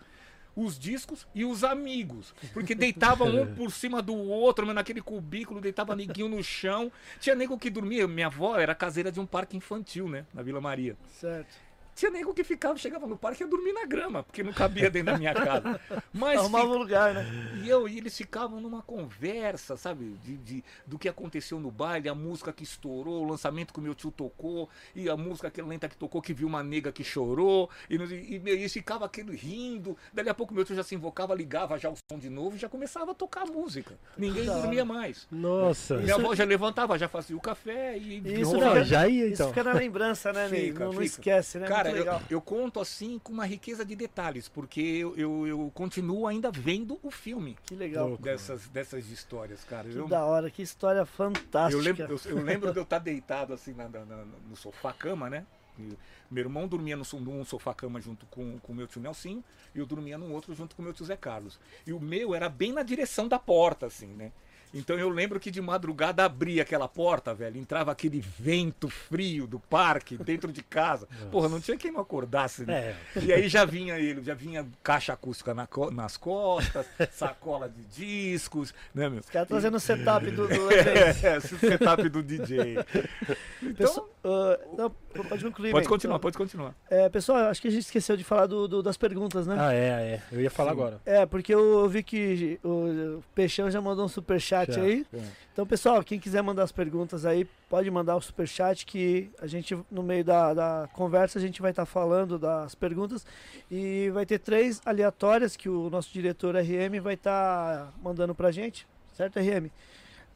os 0.55 0.77
discos 0.77 1.27
e 1.33 1.45
os 1.45 1.63
amigos. 1.63 2.33
Porque 2.53 2.73
deitavam 2.75 3.29
um 3.41 3.53
por 3.55 3.71
cima 3.71 4.01
do 4.01 4.15
outro, 4.15 4.71
naquele 4.73 5.01
cubículo, 5.01 5.61
deitava 5.61 5.95
neguinho 5.95 6.27
no 6.27 6.43
chão. 6.43 6.91
Tinha 7.19 7.35
nego 7.35 7.57
que 7.57 7.69
dormia. 7.69 8.07
Minha 8.07 8.27
avó 8.27 8.57
era 8.57 8.75
caseira 8.75 9.11
de 9.11 9.19
um 9.19 9.25
parque 9.25 9.55
infantil, 9.55 10.09
né? 10.09 10.25
Na 10.33 10.41
Vila 10.41 10.59
Maria. 10.59 10.97
certo. 11.07 11.68
Tinha 11.99 12.11
nego 12.11 12.33
que 12.33 12.45
ficava, 12.45 12.77
chegava 12.77 13.05
no 13.05 13.17
parque 13.17 13.43
e 13.43 13.45
ia 13.45 13.49
dormir 13.49 13.73
na 13.73 13.85
grama, 13.85 14.23
porque 14.23 14.41
não 14.41 14.53
cabia 14.53 14.89
dentro 14.89 15.11
da 15.11 15.17
minha 15.17 15.33
casa. 15.33 15.81
Mas 16.13 16.39
Arrumava 16.39 16.65
um 16.67 16.77
lugar, 16.77 17.13
né? 17.13 17.25
e 17.61 17.67
eu 17.67 17.89
e 17.89 17.97
eles 17.97 18.15
ficavam 18.17 18.61
numa 18.61 18.81
conversa, 18.81 19.75
sabe? 19.75 20.17
De, 20.23 20.37
de- 20.37 20.63
do 20.87 20.97
que 20.97 21.09
aconteceu 21.09 21.59
no 21.59 21.69
baile, 21.69 22.07
a 22.07 22.15
música 22.15 22.53
que 22.53 22.63
estourou, 22.63 23.23
o 23.25 23.27
lançamento 23.29 23.73
que 23.73 23.79
o 23.79 23.81
meu 23.81 23.93
tio 23.93 24.11
tocou, 24.11 24.69
e 24.95 25.09
a 25.09 25.17
música 25.17 25.51
que 25.51 25.61
lenta 25.61 25.89
que 25.89 25.97
tocou, 25.97 26.21
que 26.21 26.33
viu 26.33 26.47
uma 26.47 26.63
nega 26.63 26.89
que 26.89 27.03
chorou, 27.03 27.69
e, 27.89 27.95
e, 27.97 28.41
e 28.45 28.49
eles 28.49 28.71
ficavam 28.71 29.05
aquele 29.05 29.35
rindo. 29.35 29.97
Dali 30.13 30.29
a 30.29 30.33
pouco 30.33 30.53
meu 30.53 30.63
tio 30.63 30.77
já 30.77 30.83
se 30.83 30.95
invocava, 30.95 31.35
ligava 31.35 31.77
já 31.77 31.89
o 31.89 31.95
som 32.09 32.17
de 32.17 32.29
novo 32.29 32.55
e 32.55 32.59
já 32.59 32.69
começava 32.69 33.11
a 33.11 33.13
tocar 33.13 33.41
a 33.43 33.45
música. 33.51 33.99
Ninguém 34.17 34.45
Da 34.45 34.53
hora. 34.53 34.61
dormia 34.61 34.85
mais. 34.85 35.27
Nossa. 35.29 35.97
Minha 35.97 36.15
avó 36.15 36.33
já 36.33 36.45
levantava, 36.45 36.97
já 36.97 37.09
fazia 37.09 37.35
o 37.35 37.41
café 37.41 37.97
e. 37.97 38.39
Isso 38.39 38.53
Não, 38.57 38.69
fica- 38.69 38.83
já 38.85 39.05
ia 39.05 39.25
Isso 39.25 39.33
então. 39.33 39.49
fica 39.49 39.63
na 39.65 39.73
lembrança, 39.73 40.31
né, 40.31 40.47
Ney? 40.47 40.67
Fica, 40.67 40.79
Não, 40.79 40.85
não 40.87 40.93
fica. 40.93 41.05
esquece, 41.05 41.57
né? 41.59 41.67
Cara, 41.67 41.88
Eu, 41.91 41.97
legal. 41.99 42.21
eu 42.29 42.41
conto 42.41 42.79
assim 42.79 43.19
com 43.19 43.31
uma 43.33 43.45
riqueza 43.45 43.83
de 43.85 43.95
detalhes, 43.95 44.47
porque 44.47 44.79
eu, 44.81 45.15
eu, 45.17 45.47
eu 45.47 45.71
continuo 45.73 46.27
ainda 46.27 46.51
vendo 46.51 46.99
o 47.03 47.09
filme 47.11 47.57
Que 47.65 47.75
legal. 47.75 48.17
Dessas, 48.17 48.67
dessas 48.67 49.09
histórias, 49.09 49.63
cara. 49.63 49.87
Que 49.89 49.95
Eu, 49.97 50.07
da 50.07 50.23
hora, 50.25 50.49
que 50.49 50.61
história 50.61 51.05
fantástica. 51.05 51.71
eu, 51.71 51.79
lembro, 51.81 52.03
eu, 52.25 52.31
eu 52.37 52.43
lembro 52.43 52.71
de 52.73 52.79
eu 52.79 52.83
estar 52.83 52.99
deitado 52.99 53.53
assim 53.53 53.73
na- 53.73 53.87
na- 53.89 54.05
na- 54.05 54.25
no 54.49 54.55
sofá-cama, 54.55 55.29
né? 55.29 55.45
E 55.77 55.97
meu 56.29 56.43
irmão 56.43 56.67
dormia 56.67 56.97
no, 56.97 57.03
num 57.21 57.45
sofá-cama 57.45 58.01
junto 58.01 58.25
com 58.25 58.59
o 58.67 58.73
meu 58.75 58.85
tio 58.85 59.01
Nelsinho 59.01 59.43
e 59.73 59.79
eu 59.79 59.85
dormia 59.85 60.17
num 60.17 60.33
outro 60.33 60.53
junto 60.53 60.75
com 60.75 60.81
o 60.81 60.85
meu 60.85 60.93
tio 60.93 61.05
Zé 61.05 61.15
Carlos. 61.15 61.57
E 61.87 61.93
o 61.93 61.99
meu 61.99 62.35
era 62.35 62.49
bem 62.49 62.73
na 62.73 62.83
direção 62.83 63.27
da 63.29 63.39
porta, 63.39 63.85
assim, 63.85 64.07
né? 64.07 64.31
Então 64.73 64.97
eu 64.99 65.09
lembro 65.09 65.39
que 65.39 65.49
de 65.49 65.61
madrugada 65.61 66.23
abria 66.23 66.61
aquela 66.61 66.87
porta, 66.87 67.33
velho. 67.33 67.57
Entrava 67.57 67.91
aquele 67.91 68.19
vento 68.19 68.87
frio 68.89 69.47
do 69.47 69.59
parque 69.59 70.15
dentro 70.17 70.51
de 70.51 70.61
casa. 70.61 71.07
Porra, 71.31 71.49
não 71.49 71.59
tinha 71.59 71.75
quem 71.77 71.91
não 71.91 72.01
acordasse, 72.01 72.65
né? 72.65 72.95
É. 73.15 73.19
E 73.23 73.33
aí 73.33 73.47
já 73.49 73.65
vinha 73.65 73.97
ele, 73.99 74.21
já 74.23 74.33
vinha 74.33 74.65
caixa 74.83 75.13
acústica 75.13 75.53
na 75.53 75.65
co- 75.65 75.89
nas 75.91 76.17
costas, 76.17 76.85
sacola 77.11 77.67
de 77.69 77.83
discos, 77.85 78.73
né, 78.93 79.09
meu? 79.09 79.19
Os 79.21 79.29
caras 79.29 79.47
trazendo 79.47 79.77
o 79.77 79.79
setup 79.79 80.29
do, 80.31 80.47
do. 80.47 80.69
É, 80.71 81.37
esse 81.37 81.57
setup 81.57 82.07
do 82.09 82.21
DJ. 82.23 82.75
Então, 83.61 83.73
Pessoal, 83.87 84.09
ah, 84.23 84.59
não, 84.77 84.89
pode 84.89 85.43
concluir. 85.43 85.71
pode 85.71 85.83
Ney. 85.85 85.89
continuar, 85.89 86.19
pode 86.19 86.37
continuar. 86.37 86.73
É, 86.89 87.09
pessoal, 87.09 87.37
acho 87.49 87.61
que 87.61 87.67
a 87.67 87.71
gente 87.71 87.83
esqueceu 87.83 88.15
de 88.15 88.23
falar 88.23 88.45
do, 88.47 88.67
do- 88.67 88.83
das 88.83 88.97
perguntas, 88.97 89.45
né? 89.47 89.55
Ah, 89.59 89.73
é, 89.73 89.77
é. 89.87 90.21
Eu 90.31 90.41
ia 90.41 90.49
falar 90.51 90.71
agora. 90.71 90.99
É, 91.05 91.25
porque 91.25 91.53
eu, 91.53 91.79
eu 91.79 91.89
vi 91.89 92.03
que 92.03 92.59
o 92.63 93.23
Peixão 93.33 93.69
já 93.71 93.81
mandou 93.81 94.05
um 94.05 94.09
superchat 94.09 94.58
Já. 94.67 94.81
aí. 94.81 95.05
É. 95.13 95.21
Então, 95.53 95.65
pessoal, 95.65 96.03
quem 96.03 96.19
quiser 96.19 96.41
mandar 96.41 96.63
as 96.63 96.71
perguntas 96.71 97.25
aí, 97.25 97.45
pode 97.69 97.89
mandar 97.91 98.15
o 98.15 98.21
superchat 98.21 98.85
que 98.85 99.29
a 99.41 99.47
gente, 99.47 99.77
no 99.91 100.01
meio 100.01 100.23
da, 100.23 100.53
da 100.53 100.89
conversa, 100.93 101.37
a 101.37 101.41
gente 101.41 101.61
vai 101.61 101.71
estar 101.71 101.85
falando 101.85 102.39
das 102.39 102.75
perguntas. 102.75 103.25
E 103.69 104.09
vai 104.13 104.25
ter 104.25 104.39
três 104.39 104.81
aleatórias 104.85 105.55
que 105.55 105.67
o 105.67 105.89
nosso 105.89 106.11
diretor 106.13 106.55
RM 106.55 107.01
vai 107.01 107.15
estar 107.15 107.93
mandando 108.01 108.33
pra 108.33 108.51
gente. 108.51 108.87
Certo, 109.15 109.39
RM? 109.39 109.69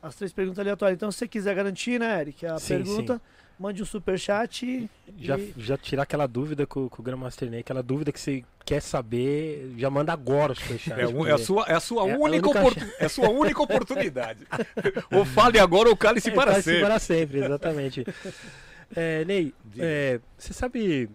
As 0.01 0.15
três 0.15 0.33
perguntas 0.33 0.59
aleatórias. 0.59 0.97
Então, 0.97 1.11
se 1.11 1.19
você 1.19 1.27
quiser 1.27 1.55
garantir, 1.55 1.99
né, 1.99 2.19
Eric, 2.19 2.45
a 2.45 2.59
Sim, 2.59 2.67
pergunta, 2.67 3.21
mande 3.59 3.81
um 3.81 3.85
superchat 3.85 4.65
e... 4.65 4.89
Já, 5.17 5.37
já 5.57 5.77
tirar 5.77 6.03
aquela 6.03 6.27
dúvida 6.27 6.65
com, 6.65 6.89
com 6.89 7.01
o 7.01 7.05
Grandmaster 7.05 7.49
Ney, 7.49 7.61
aquela 7.61 7.83
dúvida 7.83 8.11
que 8.11 8.19
você 8.19 8.43
quer 8.65 8.81
saber, 8.81 9.73
já 9.77 9.89
manda 9.89 10.11
agora 10.13 10.53
o 10.53 10.55
superchat. 10.55 10.99
É, 10.99 11.03
é 11.03 11.31
a 11.33 11.37
sua, 11.37 11.65
é 11.67 11.73
a 11.73 11.79
sua 11.79 12.09
É 12.09 12.13
a 12.13 12.17
única 12.17 12.47
única 12.47 12.59
oportu- 12.59 12.93
é 12.99 13.05
a 13.05 13.09
sua 13.09 13.29
única 13.29 13.61
oportunidade. 13.61 14.45
ou 15.11 15.25
fale 15.25 15.59
agora 15.59 15.89
ou 15.89 15.95
cale-se 15.97 16.29
É, 16.29 16.33
para 16.33 16.51
cale-se 16.51 16.69
sempre. 16.69 16.81
para 16.85 16.99
sempre, 16.99 17.39
exatamente. 17.43 18.05
É, 18.95 19.25
Ney, 19.25 19.53
é, 19.79 20.19
você 20.37 20.53
sabe 20.53 21.09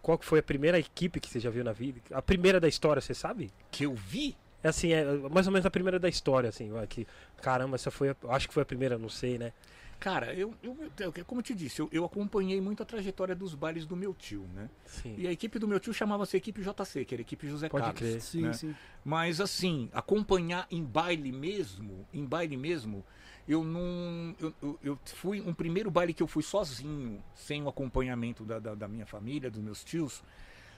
qual 0.00 0.16
que 0.16 0.24
foi 0.24 0.38
a 0.38 0.42
primeira 0.42 0.78
equipe 0.78 1.20
que 1.20 1.28
você 1.28 1.38
já 1.38 1.50
viu 1.50 1.62
na 1.62 1.72
vida? 1.72 2.00
A 2.12 2.22
primeira 2.22 2.58
da 2.58 2.66
história, 2.66 3.02
você 3.02 3.12
sabe? 3.12 3.52
Que 3.70 3.84
eu 3.84 3.94
vi? 3.94 4.34
É 4.62 4.68
assim, 4.68 4.92
é 4.92 5.04
mais 5.30 5.46
ou 5.46 5.52
menos 5.52 5.66
a 5.66 5.70
primeira 5.70 5.98
da 5.98 6.08
história, 6.08 6.48
assim, 6.48 6.70
que, 6.88 7.06
caramba, 7.42 7.74
essa 7.76 7.90
foi, 7.90 8.10
a, 8.10 8.16
acho 8.30 8.48
que 8.48 8.54
foi 8.54 8.62
a 8.62 8.66
primeira, 8.66 8.96
não 8.98 9.08
sei, 9.08 9.38
né? 9.38 9.52
Cara, 10.00 10.32
eu, 10.34 10.54
eu, 10.62 10.76
eu- 10.98 11.24
como 11.26 11.40
eu 11.40 11.42
te 11.44 11.54
disse, 11.54 11.80
eu, 11.80 11.88
eu 11.92 12.04
acompanhei 12.06 12.58
muito 12.60 12.82
a 12.82 12.86
trajetória 12.86 13.34
dos 13.36 13.54
bailes 13.54 13.84
do 13.84 13.94
meu 13.94 14.14
tio, 14.14 14.48
né? 14.54 14.70
Sim. 14.86 15.14
E 15.18 15.26
a 15.28 15.30
equipe 15.32 15.58
do 15.58 15.68
meu 15.68 15.78
tio 15.78 15.92
chamava-se 15.92 16.34
Equipe 16.36 16.62
JC, 16.62 17.04
que 17.04 17.14
era 17.14 17.20
a 17.20 17.22
equipe 17.22 17.46
José 17.46 17.68
Pode 17.68 17.84
Carlos. 17.84 17.98
crer. 18.00 18.20
Sim, 18.22 18.40
né? 18.42 18.52
sim. 18.54 18.74
Mas 19.04 19.40
assim, 19.42 19.90
acompanhar 19.92 20.66
em 20.70 20.82
baile 20.82 21.30
mesmo, 21.30 22.06
em 22.14 22.24
baile 22.24 22.56
mesmo, 22.56 23.04
eu 23.46 23.62
não. 23.62 24.34
Eu, 24.40 24.54
eu- 24.62 24.78
eu 24.82 24.98
fui. 25.04 25.40
Um 25.42 25.52
primeiro 25.52 25.90
baile 25.90 26.14
que 26.14 26.22
eu 26.22 26.26
fui 26.26 26.42
sozinho, 26.42 27.22
sem 27.34 27.62
o 27.62 27.68
acompanhamento 27.68 28.42
da, 28.44 28.58
da, 28.58 28.74
da 28.74 28.88
minha 28.88 29.04
família, 29.04 29.50
dos 29.50 29.60
meus 29.62 29.84
tios, 29.84 30.24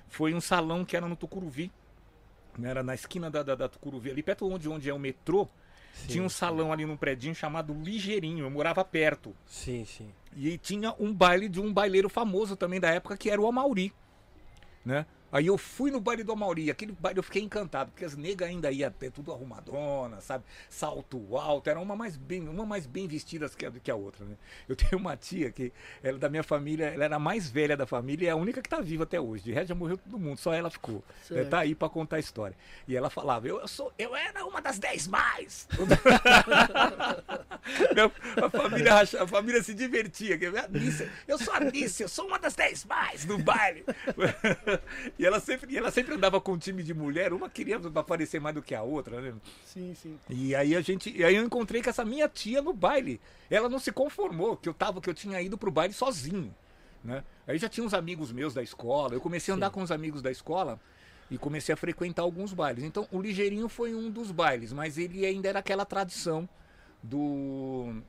foi 0.08 0.34
um 0.34 0.40
salão 0.40 0.84
que 0.84 0.96
era 0.96 1.06
no 1.06 1.14
Tucuruvi. 1.14 1.70
né? 2.58 2.70
Era 2.70 2.82
na 2.82 2.94
esquina 2.94 3.30
da, 3.30 3.42
da, 3.44 3.54
da 3.54 3.68
Tucuruvi, 3.68 4.10
ali 4.10 4.22
perto 4.22 4.48
onde, 4.50 4.68
onde 4.68 4.90
é 4.90 4.94
o 4.94 4.98
metrô, 4.98 5.48
Sim, 5.92 6.06
tinha 6.08 6.24
um 6.24 6.28
salão 6.28 6.72
ali 6.72 6.86
num 6.86 6.96
predinho 6.96 7.34
chamado 7.34 7.72
Ligeirinho, 7.74 8.44
eu 8.44 8.50
morava 8.50 8.84
perto. 8.84 9.34
Sim, 9.46 9.84
sim. 9.84 10.10
E 10.36 10.56
tinha 10.58 10.94
um 10.98 11.12
baile 11.12 11.48
de 11.48 11.60
um 11.60 11.72
baileiro 11.72 12.08
famoso 12.08 12.56
também 12.56 12.80
da 12.80 12.90
época, 12.90 13.16
que 13.16 13.30
era 13.30 13.40
o 13.40 13.46
Amauri. 13.46 13.92
Né? 14.84 15.06
Aí 15.32 15.46
eu 15.46 15.56
fui 15.56 15.90
no 15.90 15.98
baile 15.98 16.22
do 16.22 16.32
Amauri, 16.32 16.70
aquele 16.70 16.92
baile 16.92 17.18
eu 17.18 17.22
fiquei 17.22 17.42
encantado, 17.42 17.90
porque 17.90 18.04
as 18.04 18.14
negas 18.14 18.46
ainda 18.46 18.70
iam 18.70 18.90
ter 18.90 19.10
tudo 19.10 19.32
arrumadona, 19.32 20.20
sabe? 20.20 20.44
Salto 20.68 21.38
alto, 21.38 21.70
era 21.70 21.80
uma 21.80 21.96
mais 21.96 22.18
bem, 22.18 22.46
uma 22.46 22.66
mais 22.66 22.86
bem 22.86 23.08
vestidas 23.08 23.54
que 23.54 23.64
a, 23.64 23.70
que 23.70 23.90
a 23.90 23.94
outra, 23.94 24.26
né? 24.26 24.36
Eu 24.68 24.76
tenho 24.76 25.00
uma 25.00 25.16
tia 25.16 25.50
que 25.50 25.72
ela 26.02 26.16
é 26.16 26.20
da 26.20 26.28
minha 26.28 26.42
família, 26.42 26.88
ela 26.88 27.06
era 27.06 27.16
a 27.16 27.18
mais 27.18 27.50
velha 27.50 27.74
da 27.76 27.86
família 27.86 28.26
e 28.26 28.28
é 28.28 28.32
a 28.32 28.36
única 28.36 28.60
que 28.60 28.68
tá 28.68 28.80
viva 28.80 29.04
até 29.04 29.18
hoje. 29.18 29.44
De 29.44 29.52
resto 29.52 29.68
já 29.68 29.74
morreu 29.74 29.96
todo 29.96 30.18
mundo, 30.18 30.36
só 30.38 30.52
ela 30.52 30.70
ficou. 30.70 31.02
Certo. 31.22 31.40
Ela 31.40 31.48
tá 31.48 31.60
aí 31.60 31.74
pra 31.74 31.88
contar 31.88 32.16
a 32.16 32.20
história. 32.20 32.54
E 32.86 32.94
ela 32.94 33.08
falava, 33.08 33.48
eu, 33.48 33.58
eu 33.58 33.68
sou, 33.68 33.90
eu 33.98 34.14
era 34.14 34.44
uma 34.44 34.60
das 34.60 34.78
dez 34.78 35.08
mais. 35.08 35.66
A, 38.42 38.50
família, 38.50 38.94
a 39.00 39.26
família 39.26 39.62
se 39.62 39.72
divertia. 39.72 40.36
que 40.36 40.50
eu 41.28 41.38
sou 41.38 41.54
a 41.54 41.60
Nícia, 41.60 42.04
eu 42.04 42.08
sou 42.08 42.26
uma 42.26 42.38
das 42.38 42.54
dez 42.54 42.84
mais 42.84 43.24
no 43.24 43.38
baile. 43.38 43.84
e, 45.22 45.26
ela 45.26 45.38
sempre, 45.38 45.72
e 45.72 45.78
ela 45.78 45.90
sempre 45.90 46.14
andava 46.14 46.40
com 46.40 46.52
um 46.52 46.58
time 46.58 46.82
de 46.82 46.92
mulher, 46.92 47.32
uma 47.32 47.48
queria 47.48 47.76
aparecer 47.94 48.40
mais 48.40 48.54
do 48.54 48.62
que 48.62 48.74
a 48.74 48.82
outra, 48.82 49.20
né? 49.20 49.32
Sim, 49.64 49.94
sim. 49.94 50.18
E 50.28 50.52
aí 50.54 50.74
a 50.74 50.80
gente. 50.80 51.16
E 51.16 51.24
aí 51.24 51.36
eu 51.36 51.44
encontrei 51.44 51.80
com 51.80 51.88
essa 51.88 52.04
minha 52.04 52.28
tia 52.28 52.60
no 52.60 52.72
baile. 52.72 53.20
Ela 53.48 53.68
não 53.68 53.78
se 53.78 53.92
conformou, 53.92 54.56
que 54.56 54.68
eu 54.68 54.74
tava, 54.74 55.00
que 55.00 55.08
eu 55.08 55.14
tinha 55.14 55.40
ido 55.40 55.56
pro 55.56 55.70
baile 55.70 55.94
sozinho. 55.94 56.52
Né? 57.04 57.22
Aí 57.46 57.56
já 57.56 57.68
tinha 57.68 57.86
uns 57.86 57.94
amigos 57.94 58.32
meus 58.32 58.52
da 58.52 58.62
escola. 58.62 59.14
Eu 59.14 59.20
comecei 59.20 59.52
a 59.52 59.56
andar 59.56 59.70
com 59.70 59.82
os 59.82 59.92
amigos 59.92 60.22
da 60.22 60.30
escola 60.30 60.80
e 61.30 61.38
comecei 61.38 61.72
a 61.72 61.76
frequentar 61.76 62.22
alguns 62.22 62.52
bailes. 62.52 62.82
Então 62.82 63.06
o 63.12 63.20
Ligeirinho 63.20 63.68
foi 63.68 63.94
um 63.94 64.10
dos 64.10 64.32
bailes, 64.32 64.72
mas 64.72 64.98
ele 64.98 65.24
ainda 65.24 65.48
era 65.48 65.60
aquela 65.60 65.84
tradição 65.84 66.48
do 67.02 68.02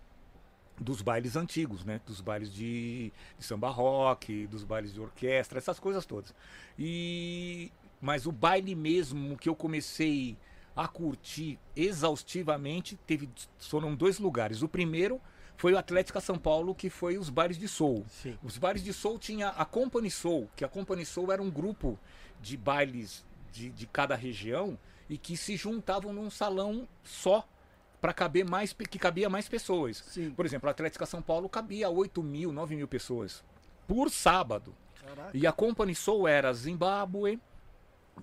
dos 0.84 1.02
bailes 1.02 1.36
antigos, 1.36 1.84
né? 1.84 2.00
Dos 2.06 2.22
bailes 2.22 2.54
de, 2.54 3.12
de 3.40 3.46
samba 3.46 3.70
rock, 3.70 4.46
dos 4.48 4.64
bailes 4.64 4.94
de 4.94 5.02
orquestra, 5.02 5.58
essas 5.58 5.80
coisas 5.80 6.06
todas. 6.06 6.34
E 6.78 7.72
mas 8.02 8.26
o 8.26 8.32
baile 8.34 8.76
mesmo 8.76 9.38
que 9.38 9.48
eu 9.48 9.56
comecei 9.56 10.38
a 10.76 10.88
curtir 10.88 11.58
exaustivamente 11.76 12.98
teve 13.08 13.30
foram 13.58 13.96
dois 13.96 14.20
lugares. 14.20 14.62
O 14.62 14.68
primeiro 14.68 15.22
foi 15.56 15.74
o 15.74 15.78
Atlética 15.78 16.20
São 16.20 16.38
Paulo, 16.38 16.76
que 16.76 16.90
foi 16.90 17.18
os 17.18 17.30
bailes 17.30 17.58
de 17.58 17.68
soul. 17.68 18.06
Sim. 18.10 18.38
Os 18.44 18.58
bailes 18.58 18.84
de 18.84 18.92
soul 18.92 19.18
tinha 19.18 19.50
a 19.50 19.64
Company 19.64 20.12
Soul, 20.12 20.50
que 20.56 20.66
a 20.66 20.68
Company 20.68 21.06
Soul 21.06 21.32
era 21.32 21.42
um 21.42 21.50
grupo 21.50 21.98
de 22.42 22.58
bailes 22.58 23.26
de, 23.54 23.70
de 23.70 23.88
cada 23.88 24.16
região 24.16 24.78
e 25.10 25.18
que 25.18 25.38
se 25.38 25.56
juntavam 25.56 26.12
num 26.12 26.30
salão 26.30 26.88
só 27.04 27.48
para 28.04 28.14
caber 28.14 28.44
mais 28.44 28.74
que 28.74 29.00
cabia 29.00 29.30
mais 29.30 29.48
pessoas. 29.48 30.04
Sim. 30.08 30.32
Por 30.32 30.46
exemplo, 30.46 30.68
a 30.68 30.72
Atlética 30.72 31.06
São 31.06 31.22
Paulo 31.22 31.48
cabia 31.48 31.90
8 31.90 32.22
mil, 32.22 32.52
9 32.52 32.76
mil 32.76 32.86
pessoas 32.86 33.42
por 33.88 34.12
sábado. 34.12 34.76
Caraca. 35.02 35.32
E 35.34 35.48
a 35.48 35.54
Company 35.54 35.96
Soul 35.96 36.28
era 36.28 36.54
Zimbabwe, 36.54 37.40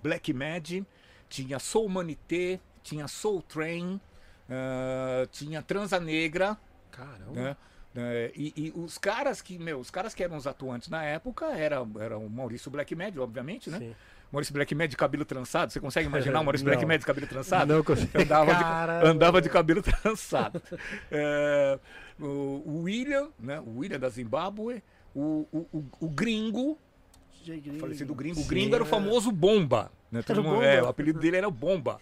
Black 0.03 0.31
Mad, 0.33 0.83
tinha 1.27 1.57
Soul 1.57 1.89
Manité, 1.89 2.59
tinha 2.83 3.07
Soul 3.07 3.41
Train, 3.41 3.99
ah, 4.47 5.25
tinha 5.31 5.63
Transa 5.63 5.99
Negra, 5.99 6.55
Caramba. 6.91 7.31
né? 7.31 7.57
É, 7.95 8.31
e, 8.35 8.53
e 8.55 8.73
os 8.75 8.99
caras 8.99 9.41
que, 9.41 9.57
meu, 9.57 9.79
os 9.79 9.89
caras 9.89 10.13
que 10.13 10.23
eram 10.23 10.37
os 10.37 10.45
atuantes 10.45 10.89
na 10.89 11.03
época 11.03 11.47
era, 11.47 11.77
era 11.99 12.19
o 12.19 12.29
Maurício 12.29 12.69
Black 12.69 12.95
Mad, 12.95 13.17
obviamente, 13.17 13.67
né? 13.71 13.79
Sim. 13.79 13.95
Maurício 14.31 14.53
Black 14.53 14.73
Mad 14.73 14.89
de 14.89 14.95
cabelo 14.97 15.25
trançado. 15.25 15.71
Você 15.71 15.79
consegue 15.79 16.07
imaginar 16.07 16.39
o 16.39 16.43
Maurício 16.45 16.65
Black 16.65 16.81
Não. 16.81 16.87
Mad 16.87 16.99
de 16.99 17.05
cabelo 17.05 17.27
trançado? 17.27 17.73
Não 17.73 17.83
consigo. 17.83 18.09
Andava 18.17 18.53
de, 18.55 19.07
andava 19.07 19.41
de 19.41 19.49
cabelo 19.49 19.81
trançado. 19.83 20.61
É, 21.11 21.79
o, 22.19 22.81
William, 22.83 23.29
né? 23.39 23.59
O 23.59 23.79
William 23.79 23.99
da 23.99 24.09
Zimbábue, 24.09 24.81
o, 25.13 25.45
o, 25.51 25.57
o, 25.73 25.83
o 25.99 26.09
Gringo, 26.09 26.77
DJ 27.39 27.59
Gringo. 27.59 27.79
falecido 27.79 28.15
Gringo. 28.15 28.35
Sim, 28.35 28.43
o 28.43 28.47
Gringo 28.47 28.75
era 28.75 28.83
o 28.83 28.87
famoso 28.87 29.31
Bomba. 29.31 29.91
Né? 30.11 30.21
Todo 30.21 30.43
mundo- 30.43 30.55
Bomba. 30.55 30.65
é, 30.65 30.81
o 30.83 30.87
apelido 30.87 31.19
dele 31.19 31.37
era 31.37 31.47
o 31.47 31.51
Bomba. 31.51 31.99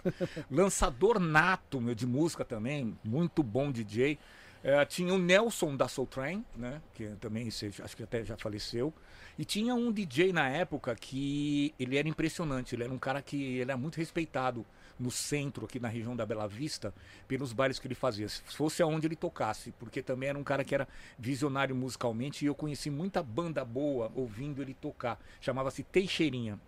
Lançador 0.52 1.20
nato, 1.20 1.80
meu, 1.80 1.94
de 1.96 2.06
música 2.08 2.44
também. 2.44 2.98
Muito 3.04 3.42
bom 3.44 3.72
DJ. 3.72 4.18
É, 4.64 4.84
tinha 4.86 5.14
o 5.14 5.18
Nelson 5.18 5.76
da 5.76 5.88
Soul 5.88 6.08
Train, 6.08 6.44
né? 6.56 6.82
Que 6.94 7.08
também 7.20 7.48
acho 7.48 7.96
que 7.96 8.04
até 8.04 8.24
já 8.24 8.36
faleceu. 8.36 8.94
E 9.38 9.46
tinha 9.46 9.74
um 9.74 9.92
DJ 9.92 10.34
na 10.34 10.50
época 10.50 10.94
que 10.96 11.74
ele 11.80 11.98
era 11.98 12.08
impressionante. 12.08 12.76
Ele 12.76 12.84
era 12.84 12.94
um 12.94 13.00
cara 13.00 13.22
que 13.22 13.62
era 13.62 13.78
muito 13.78 13.96
respeitado 13.96 14.66
no 15.00 15.10
centro, 15.10 15.66
aqui 15.66 15.80
na 15.80 15.88
região 15.88 16.14
da 16.14 16.26
Bela 16.26 16.46
Vista, 16.46 16.94
pelos 17.26 17.54
bailes 17.54 17.80
que 17.80 17.88
ele 17.88 17.96
fazia. 17.96 18.28
Se 18.28 18.42
fosse 18.42 18.82
aonde 18.82 19.08
ele 19.08 19.16
tocasse, 19.16 19.72
porque 19.80 20.02
também 20.02 20.28
era 20.28 20.38
um 20.38 20.44
cara 20.44 20.64
que 20.64 20.76
era 20.76 20.88
visionário 21.18 21.74
musicalmente 21.74 22.44
e 22.44 22.48
eu 22.48 22.54
conheci 22.54 22.90
muita 22.90 23.24
banda 23.24 23.64
boa 23.64 24.12
ouvindo 24.14 24.62
ele 24.62 24.74
tocar. 24.74 25.18
Chamava-se 25.40 25.84
Teixeirinha. 25.84 26.60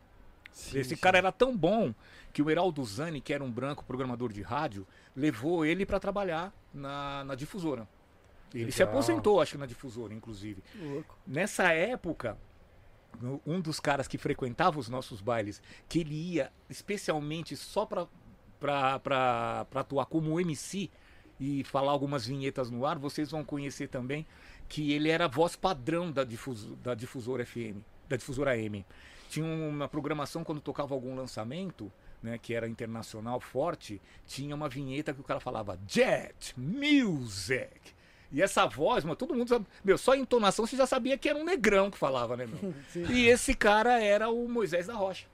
Sim, 0.52 0.80
Esse 0.80 0.96
sim. 0.96 1.02
cara 1.02 1.18
era 1.18 1.32
tão 1.32 1.56
bom 1.56 1.94
que 2.34 2.42
o 2.42 2.50
Heraldo 2.50 2.84
Zani, 2.86 3.22
que 3.22 3.34
era 3.34 3.44
um 3.44 3.52
branco 3.52 3.84
programador 3.84 4.32
de 4.32 4.42
rádio, 4.42 4.86
levou 5.16 5.66
ele 5.66 5.86
para 5.86 6.00
trabalhar 6.00 6.54
na, 6.74 7.24
na 7.24 7.36
difusora. 7.36 7.88
Ele 8.54 8.72
se 8.72 8.80
Legal. 8.80 8.94
aposentou, 8.94 9.42
acho 9.42 9.54
que 9.54 9.58
na 9.58 9.66
difusora, 9.66 10.14
inclusive. 10.14 10.62
Louco. 10.76 11.18
Nessa 11.26 11.72
época, 11.72 12.38
um 13.46 13.60
dos 13.62 13.80
caras 13.80 14.08
que 14.08 14.18
frequentava 14.18 14.80
os 14.80 14.90
nossos 14.90 15.22
bailes, 15.22 15.62
que 15.88 16.00
ele 16.00 16.16
ia 16.34 16.52
especialmente 16.70 17.56
só 17.56 17.86
para 17.86 18.08
para 18.60 19.66
atuar 19.74 20.06
como 20.06 20.40
MC 20.40 20.88
e 21.40 21.64
falar 21.64 21.92
algumas 21.92 22.28
vinhetas 22.28 22.70
no 22.70 22.86
ar, 22.86 23.00
vocês 23.00 23.32
vão 23.32 23.44
conhecer 23.44 23.88
também 23.88 24.28
que 24.70 24.94
ele 24.94 25.10
era 25.10 25.26
a 25.26 25.28
voz 25.28 25.56
padrão 25.56 26.12
da, 26.12 26.24
difuso, 26.24 26.76
da 26.76 26.94
difusora 26.94 27.44
FM, 27.44 27.82
da 28.08 28.16
difusora 28.16 28.56
M. 28.56 28.86
Tinha 29.32 29.46
uma 29.46 29.88
programação 29.88 30.44
quando 30.44 30.60
tocava 30.60 30.94
algum 30.94 31.16
lançamento, 31.16 31.90
né, 32.22 32.38
que 32.38 32.54
era 32.54 32.68
internacional 32.68 33.40
forte, 33.40 34.02
tinha 34.28 34.54
uma 34.54 34.68
vinheta 34.68 35.14
que 35.14 35.22
o 35.22 35.24
cara 35.24 35.40
falava 35.40 35.80
Jet 35.88 36.54
Music. 36.60 37.94
E 38.30 38.42
essa 38.42 38.66
voz, 38.66 39.06
mano, 39.06 39.16
todo 39.16 39.34
mundo 39.34 39.48
sabe, 39.48 39.66
meu, 39.86 39.98
só 39.98 40.12
a 40.12 40.18
entonação 40.18 40.68
você 40.68 40.76
já 40.76 40.86
sabia 40.86 41.18
que 41.18 41.30
era 41.30 41.40
um 41.40 41.46
negrão 41.46 41.90
que 41.90 41.98
falava, 41.98 42.36
né, 42.36 42.46
meu? 42.46 42.74
Sim. 42.92 43.06
E 43.10 43.30
esse 43.30 43.54
cara 43.54 44.04
era 44.04 44.30
o 44.30 44.50
Moisés 44.50 44.88
da 44.88 44.96
Rocha. 44.96 45.26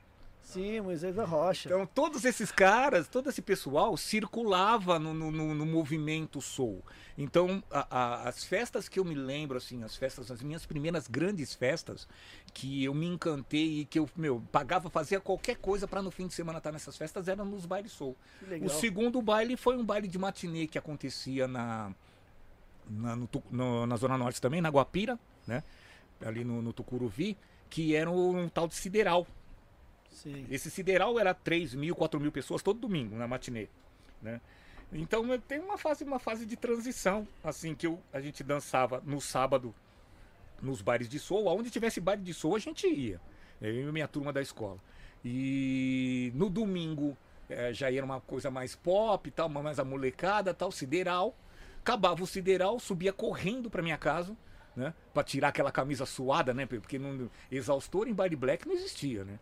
Sim, 0.48 0.80
Moisés 0.80 1.14
da 1.14 1.26
Rocha. 1.26 1.68
Então, 1.68 1.86
todos 1.86 2.24
esses 2.24 2.54
caras, 2.54 3.10
todo 3.10 3.30
esse 3.30 3.42
pessoal 3.42 3.98
circulava 3.98 4.98
no, 4.98 5.14
no, 5.14 5.30
no- 5.54 5.66
movimento 5.66 6.40
soul. 6.40 6.82
Então, 7.18 7.62
a- 7.70 7.86
a- 7.90 8.30
as 8.30 8.46
festas 8.46 8.88
que 8.88 8.98
eu 8.98 9.04
me 9.04 9.14
lembro, 9.14 9.58
assim, 9.58 9.84
as 9.84 9.98
festas, 9.98 10.32
as 10.32 10.42
minhas 10.42 10.66
primeiras 10.66 11.06
grandes 11.06 11.54
festas, 11.54 12.08
que 12.54 12.82
eu 12.86 12.94
me 12.94 13.06
encantei 13.08 13.82
e 13.82 13.86
que 13.86 14.00
eu, 14.00 14.10
meu, 14.16 14.42
pagava, 14.50 14.90
fazia 14.90 15.20
qualquer 15.20 15.58
coisa 15.58 15.86
para 15.86 16.02
no 16.02 16.12
fim 16.12 16.28
de 16.28 16.34
semana 16.34 16.60
estar 16.60 16.72
nessas 16.72 16.96
festas, 16.96 17.28
eram 17.28 17.44
nos 17.44 17.66
bailes 17.66 17.92
soul. 17.92 18.16
O 18.66 18.70
segundo 18.80 19.22
baile 19.22 19.58
foi 19.58 19.76
um 19.76 19.84
baile 19.84 20.08
de 20.08 20.18
matinê 20.18 20.66
que 20.66 20.78
acontecia 20.78 21.46
na, 21.46 21.92
na, 22.90 23.18
no 23.18 23.30
no- 23.52 23.86
na 23.86 23.98
Zona 23.98 24.18
Norte 24.18 24.40
também, 24.40 24.62
na 24.62 24.70
Guapira, 24.70 25.20
né? 25.46 25.62
Ali 26.26 26.46
no, 26.46 26.62
no 26.62 26.72
Tucuruvi, 26.72 27.38
que 27.70 27.94
era 27.98 28.10
um 28.10 28.48
tal 28.48 28.66
de 28.66 28.76
sideral. 28.76 29.28
Sim. 30.10 30.46
Esse 30.50 30.70
sideral 30.72 31.20
era 31.20 31.34
3 31.34 31.74
mil, 31.76 31.96
4 31.96 32.20
mil 32.20 32.32
pessoas 32.32 32.62
todo 32.62 32.80
domingo 32.80 33.16
na 33.16 33.28
matinê, 33.28 33.68
né? 34.22 34.42
Então 34.92 35.26
tenho 35.40 35.66
uma 35.66 35.78
fase, 35.78 36.04
uma 36.04 36.20
fase 36.20 36.46
de 36.46 36.56
transição, 36.56 37.28
assim, 37.44 37.76
que 37.76 37.86
eu, 37.86 38.00
a 38.14 38.22
gente 38.22 38.44
dançava 38.44 39.02
no 39.06 39.20
sábado 39.20 39.76
nos 40.62 40.82
bares 40.82 41.10
de 41.10 41.20
soul, 41.20 41.50
aonde 41.50 41.70
tivesse 41.70 42.00
baile 42.00 42.24
de 42.24 42.34
soul 42.34 42.56
a 42.56 42.60
gente 42.60 42.88
ia. 42.88 43.20
Eu 43.62 43.90
e 43.90 43.92
minha 43.92 44.08
turma 44.08 44.32
da 44.32 44.42
escola. 44.42 44.80
E 45.24 46.32
no 46.36 46.50
domingo 46.50 47.18
eh, 47.50 47.74
já 47.74 47.92
era 47.92 48.06
uma 48.06 48.22
coisa 48.22 48.50
mais 48.50 48.76
pop, 48.76 49.30
tal, 49.32 49.50
mais 49.50 49.80
a 49.80 49.84
molecada, 49.84 50.54
tal, 50.54 50.72
sideral. 50.72 51.36
Acabava 51.80 52.24
o 52.24 52.28
sideral, 52.28 52.80
subia 52.80 53.14
correndo 53.14 53.70
pra 53.70 53.82
minha 53.82 53.98
casa, 53.98 54.36
né? 54.78 54.94
Pra 55.14 55.24
tirar 55.24 55.48
aquela 55.48 55.72
camisa 55.72 56.06
suada, 56.06 56.54
né? 56.54 56.66
Porque 56.68 57.00
não, 57.00 57.30
exaustor 57.52 58.08
em 58.08 58.14
baile 58.14 58.36
black 58.36 58.68
não 58.68 58.76
existia, 58.76 59.26
né? 59.26 59.40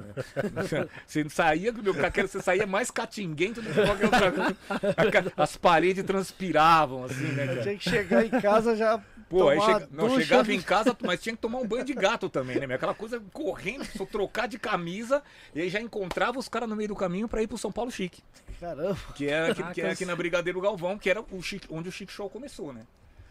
Você 1.06 1.28
saía, 1.28 1.72
meu, 1.72 2.04
aquela- 2.04 2.26
você 2.26 2.42
saía 2.42 2.66
mais 2.66 2.90
catinguento 2.90 3.62
do 3.62 3.68
que 3.72 3.80
qualquer 3.80 4.04
outra 4.06 4.32
coisa. 4.32 5.32
As 5.36 5.56
paredes 5.56 6.04
transpiravam, 6.04 7.04
assim, 7.04 7.28
né, 7.28 7.46
cara? 7.46 7.62
Tinha 7.62 7.76
que 7.78 7.88
chegar 7.90 8.24
em 8.26 8.30
casa 8.30 8.74
já. 8.76 9.00
Pô, 9.28 9.48
aí 9.48 9.60
chega- 9.60 9.88
não, 9.92 10.08
ducha. 10.08 10.20
chegava 10.20 10.52
em 10.52 10.60
casa, 10.60 10.96
mas 11.02 11.22
tinha 11.22 11.34
que 11.34 11.40
tomar 11.40 11.58
um 11.58 11.66
banho 11.66 11.84
de 11.84 11.94
gato 11.94 12.28
também, 12.28 12.58
né? 12.66 12.74
Aquela 12.74 12.92
coisa 12.94 13.22
correndo, 13.32 13.84
só 13.84 14.04
trocar 14.04 14.46
de 14.46 14.58
camisa, 14.58 15.22
e 15.54 15.60
aí 15.62 15.70
já 15.70 15.80
encontrava 15.80 16.38
os 16.38 16.48
caras 16.48 16.68
no 16.68 16.76
meio 16.76 16.88
do 16.88 16.96
caminho 16.96 17.28
pra 17.28 17.42
ir 17.42 17.46
pro 17.46 17.56
São 17.56 17.72
Paulo 17.72 17.90
Chique. 17.90 18.22
Caramba. 18.60 18.98
Que 19.14 19.28
é, 19.28 19.46
que, 19.48 19.54
que 19.54 19.62
Caracas. 19.62 19.92
aqui 19.92 20.04
na 20.04 20.14
Brigadeiro 20.14 20.60
Galvão, 20.60 20.98
que 20.98 21.08
era 21.08 21.20
o 21.30 21.40
Chique, 21.42 21.66
onde 21.70 21.88
o 21.88 21.92
Chique 21.92 22.12
Show 22.12 22.28
começou, 22.28 22.72
né? 22.72 22.82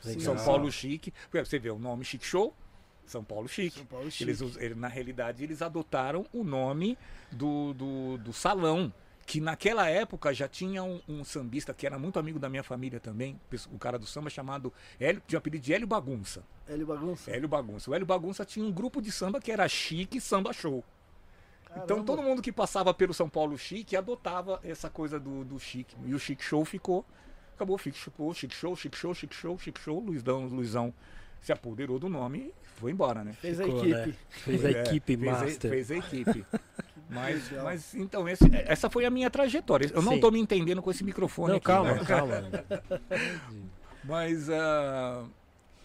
Legal. 0.06 0.22
São 0.36 0.46
Paulo 0.46 0.72
Chique. 0.72 1.12
Porque 1.30 1.44
Você 1.46 1.60
vê 1.60 1.70
o 1.70 1.80
nome 1.80 2.04
Chique 2.06 2.26
Show, 2.26 2.54
São 3.06 3.24
Paulo 3.24 3.48
Chique. 3.48 3.78
São 3.78 3.86
Paulo 3.86 4.10
Chique. 4.10 4.24
Eles, 4.30 4.42
ele- 4.58 4.76
na 4.76 4.88
realidade, 4.88 5.44
eles 5.44 5.62
adotaram 5.62 6.26
o 6.34 6.44
nome 6.44 6.98
do, 7.32 7.74
do, 7.74 8.18
do 8.18 8.34
salão. 8.34 8.92
Que 9.24 9.40
naquela 9.40 9.88
época 9.88 10.34
já 10.34 10.48
tinha 10.48 10.84
um, 10.84 11.00
um 11.08 11.24
sambista 11.24 11.74
que 11.74 11.86
era 11.86 11.98
muito 11.98 12.18
amigo 12.20 12.40
da 12.40 12.50
minha 12.50 12.64
família 12.64 13.00
também, 13.00 13.40
o 13.72 13.78
cara 13.78 13.98
do 13.98 14.06
samba 14.06 14.30
chamado 14.30 14.74
Hélio, 15.00 15.22
tinha 15.26 15.38
o 15.38 15.40
apelido 15.40 15.64
de 15.64 15.74
Hélio 15.74 15.88
Bagunça. 15.88 16.44
Hélio 16.68 16.86
Bagunça. 16.88 17.32
Hélio 17.32 17.48
Bagunça. 17.48 17.92
O 17.92 17.94
Hélio 17.94 18.06
Bagunça 18.06 18.44
tinha 18.44 18.66
um 18.66 18.72
grupo 18.72 19.00
de 19.02 19.12
samba 19.12 19.40
que 19.40 19.52
era 19.52 19.66
Chique 19.70 20.20
Samba 20.20 20.52
Show. 20.52 20.84
Então 21.70 21.86
Caramba. 21.86 22.04
todo 22.06 22.22
mundo 22.24 22.42
que 22.42 22.52
passava 22.52 22.94
pelo 22.94 23.14
São 23.14 23.30
Paulo 23.30 23.58
Chique 23.58 23.96
adotava 23.96 24.60
essa 24.64 24.90
coisa 24.90 25.18
do, 25.20 25.46
do 25.46 25.58
Chique. 25.60 25.96
E 26.06 26.14
o 26.14 26.20
Chique 26.20 26.44
Show 26.44 26.66
ficou. 26.66 27.06
Acabou, 27.62 27.78
Chique 27.78 27.96
Show, 27.98 28.34
Chique 28.34 28.56
Show, 28.56 28.76
Chique 28.76 28.98
Show, 28.98 29.14
Chique 29.14 29.36
Show, 29.36 29.58
Chique 29.60 29.80
Show. 29.80 30.00
Luizão, 30.00 30.46
Luizão 30.48 30.92
se 31.40 31.52
apoderou 31.52 32.00
do 32.00 32.10
nome 32.10 32.40
e 32.40 32.54
foi 32.80 32.92
embora, 32.92 33.24
né? 33.24 33.34
Fez 33.34 33.60
a 33.62 33.66
Ficou, 33.66 33.80
equipe. 33.86 33.96
né? 34.10 34.16
Fez 34.30 34.66
a 34.66 34.70
É, 34.72 34.82
equipe 34.82 35.18
fez 35.18 35.32
a-. 35.34 35.70
Fez 35.70 35.92
a 35.92 35.96
equipe. 35.98 36.46
Mas, 37.14 37.52
mas 37.62 37.94
então, 37.94 38.30
esse- 38.30 38.50
essa 38.66 38.90
foi 38.90 39.04
a 39.04 39.10
minha 39.10 39.30
trajetória. 39.30 39.92
Eu 39.94 40.02
não 40.02 40.14
Sim. 40.14 40.20
tô 40.22 40.32
me 40.32 40.40
entendendo 40.40 40.82
com 40.82 40.90
esse 40.90 41.04
microfone 41.04 41.50
Não, 41.50 41.58
aqui. 41.58 41.66
calma, 41.66 41.92
né? 41.92 42.06
calma. 42.06 42.42
Mas, 44.02 44.50
ah, 44.50 45.26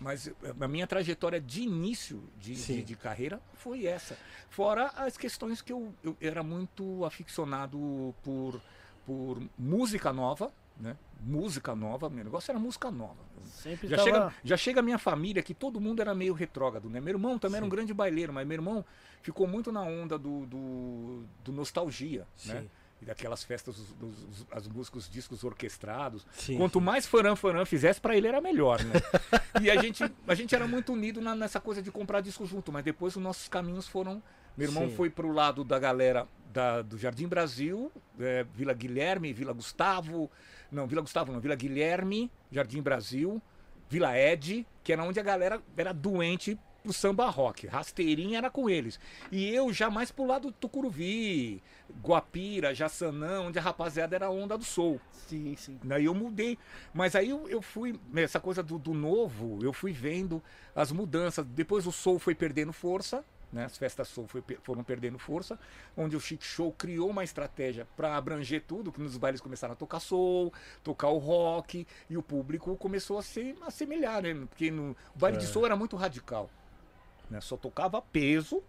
mas 0.00 0.30
a 0.60 0.68
minha 0.68 0.86
trajetória 0.86 1.40
de 1.40 1.62
início 1.62 2.22
de, 2.38 2.54
de, 2.54 2.82
de 2.84 2.94
carreira 2.94 3.40
foi 3.54 3.86
essa. 3.86 4.16
Fora 4.50 4.92
as 4.96 5.16
questões 5.16 5.60
que 5.60 5.72
eu, 5.72 5.92
eu 6.04 6.16
era 6.20 6.44
muito 6.44 7.04
aficionado 7.04 8.14
por, 8.22 8.60
por 9.04 9.42
música 9.58 10.12
nova, 10.12 10.52
né? 10.78 10.96
Música 11.20 11.74
nova, 11.74 12.10
meu 12.10 12.24
negócio 12.24 12.50
era 12.52 12.58
música 12.58 12.90
nova. 12.90 13.16
Sempre 13.46 13.88
Já 13.88 13.96
tava... 13.96 14.06
chega, 14.10 14.34
já 14.44 14.56
chega 14.56 14.80
a 14.80 14.82
minha 14.82 14.98
família 14.98 15.42
que 15.42 15.54
todo 15.54 15.80
mundo 15.80 16.00
era 16.00 16.14
meio 16.14 16.34
retrógrado, 16.34 16.90
né? 16.90 17.00
Meu 17.00 17.14
irmão 17.14 17.38
também 17.38 17.56
era 17.56 17.64
um 17.64 17.68
Sim. 17.70 17.74
grande 17.76 17.94
baileiro, 17.94 18.32
mas 18.32 18.46
meu 18.46 18.54
irmão 18.56 18.84
ficou 19.22 19.46
muito 19.46 19.72
na 19.72 19.82
onda 19.82 20.18
do, 20.18 20.44
do, 20.46 21.24
do 21.44 21.52
nostalgia, 21.52 22.26
né? 22.44 22.60
Sim. 22.62 22.70
E 23.00 23.04
daquelas 23.04 23.44
festas, 23.44 23.78
os, 23.78 23.90
os- 24.00 24.46
as 24.50 24.66
músicas, 24.66 25.04
os 25.04 25.10
discos 25.10 25.44
orquestrados. 25.44 26.26
Sim. 26.32 26.56
Quanto 26.56 26.80
mais 26.80 27.06
Faran 27.06 27.36
Faran 27.36 27.64
fizesse, 27.66 28.00
pra 28.00 28.16
ele 28.16 28.26
era 28.26 28.40
melhor, 28.40 28.82
né? 28.82 28.94
e 29.60 29.70
a 29.70 29.80
gente, 29.82 30.02
a 30.26 30.34
gente 30.34 30.54
era 30.54 30.66
muito 30.66 30.92
unido 30.94 31.20
na- 31.20 31.34
nessa 31.34 31.60
coisa 31.60 31.82
de 31.82 31.90
comprar 31.90 32.20
disco 32.22 32.46
junto, 32.46 32.72
mas 32.72 32.84
depois 32.84 33.14
os 33.16 33.22
nossos 33.22 33.48
caminhos 33.48 33.86
foram. 33.86 34.22
Meu 34.56 34.68
irmão 34.68 34.88
Sim. 34.88 34.94
foi 34.96 35.10
pro 35.10 35.30
lado 35.30 35.62
da 35.62 35.78
galera 35.78 36.26
da- 36.52 36.80
do 36.80 36.96
Jardim 36.96 37.28
Brasil, 37.28 37.92
é, 38.18 38.44
Vila 38.54 38.72
Guilherme, 38.72 39.30
Vila 39.32 39.52
Gustavo. 39.52 40.30
Não, 40.70 40.86
Vila 40.86 41.02
Gustavo 41.02 41.32
não, 41.32 41.40
Vila 41.40 41.54
Guilherme, 41.54 42.30
Jardim 42.50 42.82
Brasil, 42.82 43.40
Vila 43.88 44.18
Ed, 44.18 44.66
que 44.82 44.92
era 44.92 45.02
onde 45.02 45.20
a 45.20 45.22
galera 45.22 45.62
era 45.76 45.92
doente 45.92 46.58
pro 46.86 46.92
samba 46.92 47.28
rock. 47.28 47.66
Rasteirinha 47.66 48.38
era 48.38 48.50
com 48.50 48.70
eles. 48.70 48.98
E 49.30 49.48
eu 49.48 49.72
já 49.72 49.90
mais 49.90 50.10
pro 50.10 50.24
lado 50.24 50.48
do 50.48 50.52
Tucuruvi, 50.52 51.62
Guapira, 52.00 52.74
Jaçanã, 52.74 53.40
onde 53.40 53.58
a 53.58 53.62
rapaziada 53.62 54.14
era 54.14 54.26
a 54.26 54.30
onda 54.30 54.56
do 54.56 54.64
soul. 54.64 55.00
Sim, 55.10 55.56
sim. 55.56 55.78
Daí 55.82 56.04
eu 56.04 56.14
mudei. 56.14 56.56
Mas 56.94 57.16
aí 57.16 57.30
eu, 57.30 57.48
eu 57.48 57.60
fui, 57.60 57.98
essa 58.14 58.38
coisa 58.38 58.62
do, 58.62 58.78
do 58.78 58.94
novo, 58.94 59.58
eu 59.62 59.72
fui 59.72 59.92
vendo 59.92 60.42
as 60.74 60.92
mudanças. 60.92 61.44
Depois 61.44 61.86
o 61.86 61.92
soul 61.92 62.18
foi 62.18 62.34
perdendo 62.34 62.72
força, 62.72 63.24
né? 63.52 63.64
As 63.64 63.76
festas 63.78 64.08
soul 64.08 64.26
foi 64.26 64.42
foram 64.62 64.82
perdendo 64.82 65.18
força, 65.18 65.58
onde 65.96 66.16
o 66.16 66.20
Chic 66.20 66.42
Show 66.42 66.72
criou 66.72 67.10
uma 67.10 67.24
estratégia 67.24 67.86
para 67.96 68.16
abranger 68.16 68.62
tudo, 68.66 68.92
que 68.92 69.00
nos 69.00 69.16
bailes 69.16 69.40
começaram 69.40 69.72
a 69.72 69.76
tocar 69.76 70.00
soul, 70.00 70.52
tocar 70.82 71.08
o 71.08 71.18
rock, 71.18 71.86
e 72.10 72.16
o 72.16 72.22
público 72.22 72.76
começou 72.76 73.18
a 73.18 73.22
se 73.22 73.54
assemelhar, 73.66 74.22
né? 74.22 74.34
Porque 74.48 74.70
no, 74.70 74.96
o 75.14 75.18
baile 75.18 75.38
de 75.38 75.44
É. 75.44 75.46
soul 75.46 75.66
era 75.66 75.76
muito 75.76 75.96
radical. 75.96 76.50
Né? 77.30 77.40
Só 77.40 77.56
tocava 77.56 78.00
peso, 78.02 78.62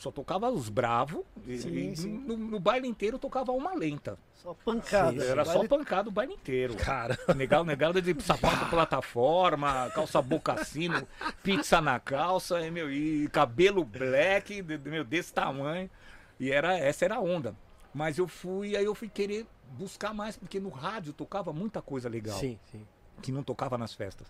só 0.00 0.10
tocava 0.10 0.50
os 0.50 0.68
bravos, 0.68 1.22
e- 1.46 1.58
Sim, 1.58 1.90
e 1.92 1.96
sim. 1.96 2.08
No, 2.26 2.36
no 2.36 2.58
baile 2.58 2.88
inteiro 2.88 3.18
tocava 3.18 3.52
uma 3.52 3.74
lenta. 3.74 4.18
Só 4.34 4.54
pancada. 4.54 5.22
Era 5.22 5.44
só 5.44 5.54
Vale- 5.58 5.68
pancada 5.68 6.08
o 6.08 6.12
baile 6.12 6.32
inteiro. 6.32 6.74
Cara, 6.74 7.18
Negado, 7.36 7.64
negado 7.64 8.00
de 8.00 8.22
sapato 8.22 8.64
plataforma, 8.70 9.90
calça 9.94 10.22
bocassino, 10.22 11.06
pizza 11.42 11.80
na 11.80 12.00
calça, 12.00 12.60
e, 12.66 12.70
meu, 12.70 12.90
e 12.90 13.28
cabelo 13.28 13.84
black, 13.84 14.62
de- 14.62 14.78
de- 14.78 14.90
meu, 14.90 15.04
desse 15.04 15.32
tamanho. 15.34 15.90
E 16.38 16.50
era, 16.50 16.78
essa 16.78 17.04
era 17.04 17.16
a 17.16 17.20
onda. 17.20 17.54
Mas 17.92 18.16
eu 18.16 18.26
fui, 18.26 18.76
aí 18.76 18.84
eu 18.84 18.94
fui 18.94 19.08
querer 19.08 19.46
buscar 19.72 20.14
mais, 20.14 20.36
porque 20.36 20.58
no 20.58 20.70
rádio 20.70 21.12
tocava 21.12 21.52
muita 21.52 21.82
coisa 21.82 22.08
legal, 22.08 22.38
sim, 22.38 22.58
sim. 22.72 22.86
que 23.20 23.30
não 23.30 23.42
tocava 23.42 23.76
nas 23.76 23.92
festas. 23.92 24.26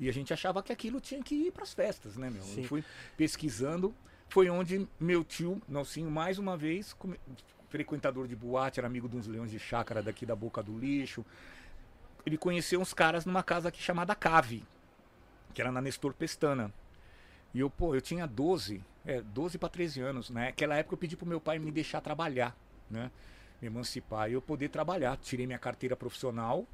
E 0.00 0.08
a 0.08 0.12
gente 0.12 0.32
achava 0.32 0.62
que 0.62 0.72
aquilo 0.72 1.00
tinha 1.00 1.22
que 1.22 1.34
ir 1.34 1.52
para 1.52 1.62
as 1.62 1.72
festas, 1.72 2.16
né, 2.16 2.28
meu? 2.30 2.42
Sim. 2.42 2.62
Eu 2.62 2.68
fui 2.68 2.82
pesquisando, 3.16 3.94
foi 4.32 4.48
onde 4.48 4.88
meu 4.98 5.22
tio, 5.22 5.60
Nelsinho, 5.68 6.10
mais 6.10 6.38
uma 6.38 6.56
vez, 6.56 6.94
come- 6.94 7.20
frequentador 7.68 8.26
de 8.26 8.34
boate, 8.34 8.80
era 8.80 8.86
amigo 8.86 9.06
de 9.06 9.14
uns 9.14 9.26
leões 9.26 9.50
de 9.50 9.58
chácara 9.58 10.02
daqui 10.02 10.24
da 10.24 10.34
Boca 10.34 10.62
do 10.62 10.78
Lixo. 10.78 11.22
Ele 12.24 12.38
conheceu 12.38 12.80
uns 12.80 12.94
caras 12.94 13.26
numa 13.26 13.42
casa 13.42 13.68
aqui 13.68 13.82
chamada 13.82 14.14
Cave, 14.14 14.64
que 15.52 15.60
era 15.60 15.70
na 15.70 15.82
Nestor 15.82 16.14
Pestana. 16.14 16.72
E 17.52 17.60
eu, 17.60 17.68
pô, 17.68 17.94
eu 17.94 18.00
tinha 18.00 18.26
12, 18.26 18.82
é, 19.04 19.20
12 19.20 19.58
para 19.58 19.68
13 19.68 20.00
anos, 20.00 20.30
né? 20.30 20.46
Naquela 20.46 20.76
época 20.76 20.94
eu 20.94 20.98
pedi 20.98 21.14
pro 21.14 21.26
meu 21.26 21.38
pai 21.40 21.58
me 21.58 21.70
deixar 21.70 22.00
trabalhar, 22.00 22.56
né? 22.90 23.10
Me 23.60 23.66
emancipar 23.68 24.30
e 24.30 24.32
eu 24.32 24.40
poder 24.40 24.70
trabalhar. 24.70 25.18
Tirei 25.18 25.46
minha 25.46 25.58
carteira 25.58 25.94
profissional, 25.94 26.66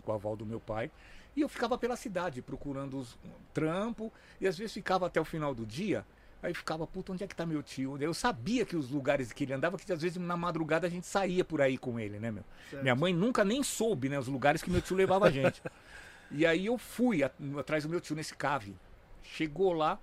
com 0.00 0.12
o 0.12 0.14
aval 0.14 0.34
do 0.34 0.46
meu 0.46 0.58
pai, 0.60 0.90
e 1.36 1.42
eu 1.42 1.48
ficava 1.50 1.76
pela 1.76 1.94
cidade 1.94 2.40
procurando 2.40 2.98
os, 2.98 3.18
um 3.22 3.30
trampo, 3.52 4.10
e 4.40 4.46
às 4.46 4.56
vezes 4.56 4.72
ficava 4.72 5.06
até 5.06 5.20
o 5.20 5.26
final 5.26 5.54
do 5.54 5.66
dia, 5.66 6.06
aí 6.42 6.52
ficava, 6.52 6.86
puta, 6.86 7.12
onde 7.12 7.22
é 7.22 7.26
que 7.26 7.36
tá 7.36 7.46
meu 7.46 7.62
tio? 7.62 7.96
Eu 8.00 8.12
sabia 8.12 8.64
que 8.64 8.76
os 8.76 8.90
lugares 8.90 9.32
que 9.32 9.44
ele 9.44 9.52
andava, 9.52 9.78
que 9.78 9.92
às 9.92 10.02
vezes 10.02 10.18
na 10.18 10.36
madrugada 10.36 10.86
a 10.86 10.90
gente 10.90 11.06
saía 11.06 11.44
por 11.44 11.60
aí 11.60 11.78
com 11.78 12.00
ele, 12.00 12.18
né, 12.18 12.30
meu? 12.30 12.44
Certo. 12.68 12.82
Minha 12.82 12.96
mãe 12.96 13.14
nunca 13.14 13.44
nem 13.44 13.62
soube, 13.62 14.08
né, 14.08 14.18
os 14.18 14.26
lugares 14.26 14.62
que 14.62 14.70
meu 14.70 14.82
tio 14.82 14.96
levava 14.96 15.26
a 15.26 15.30
gente. 15.30 15.62
e 16.30 16.44
aí 16.44 16.66
eu 16.66 16.76
fui 16.76 17.22
atrás 17.22 17.84
do 17.84 17.88
meu 17.88 18.00
tio 18.00 18.16
nesse 18.16 18.34
cave. 18.34 18.74
Chegou 19.22 19.72
lá, 19.72 19.98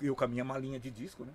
eu 0.00 0.14
com 0.14 0.24
a 0.24 0.28
minha 0.28 0.44
malinha 0.44 0.78
de 0.78 0.90
disco, 0.90 1.24
né? 1.24 1.32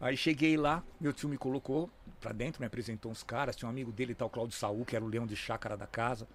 Aí 0.00 0.16
cheguei 0.16 0.56
lá, 0.56 0.82
meu 1.00 1.12
tio 1.12 1.28
me 1.28 1.38
colocou 1.38 1.88
pra 2.20 2.32
dentro, 2.32 2.60
me 2.60 2.66
apresentou 2.66 3.10
uns 3.10 3.22
caras. 3.22 3.54
Tinha 3.54 3.68
um 3.68 3.70
amigo 3.70 3.92
dele, 3.92 4.14
tal, 4.14 4.28
Claudio 4.28 4.56
Saul, 4.56 4.84
que 4.84 4.96
era 4.96 5.04
o 5.04 5.08
leão 5.08 5.26
de 5.26 5.36
chácara 5.36 5.76
da 5.76 5.86
casa. 5.86 6.26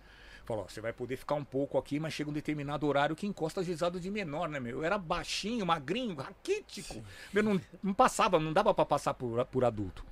Falou, 0.47 0.63
ó, 0.63 0.67
você 0.69 0.79
vai 0.79 0.93
poder 0.93 1.17
ficar 1.17 1.35
um 1.35 1.43
pouco 1.43 1.77
aqui, 1.77 1.99
mas 1.99 2.13
chega 2.13 2.29
um 2.29 2.33
determinado 2.33 2.87
horário 2.87 3.17
que 3.17 3.27
encosta 3.27 3.61
gizado 3.61 3.99
de 3.99 4.09
menor, 4.09 4.47
né, 4.47 4.61
meu? 4.61 4.77
Eu 4.77 4.83
era 4.85 4.97
baixinho, 4.97 5.65
magrinho, 5.65 6.15
raquítico. 6.15 7.03
Meu, 7.33 7.43
não, 7.43 7.59
não 7.83 7.93
passava, 7.93 8.39
não 8.39 8.53
dava 8.53 8.73
pra 8.73 8.85
passar 8.85 9.13
por, 9.13 9.43
por 9.47 9.65
adulto. 9.65 10.05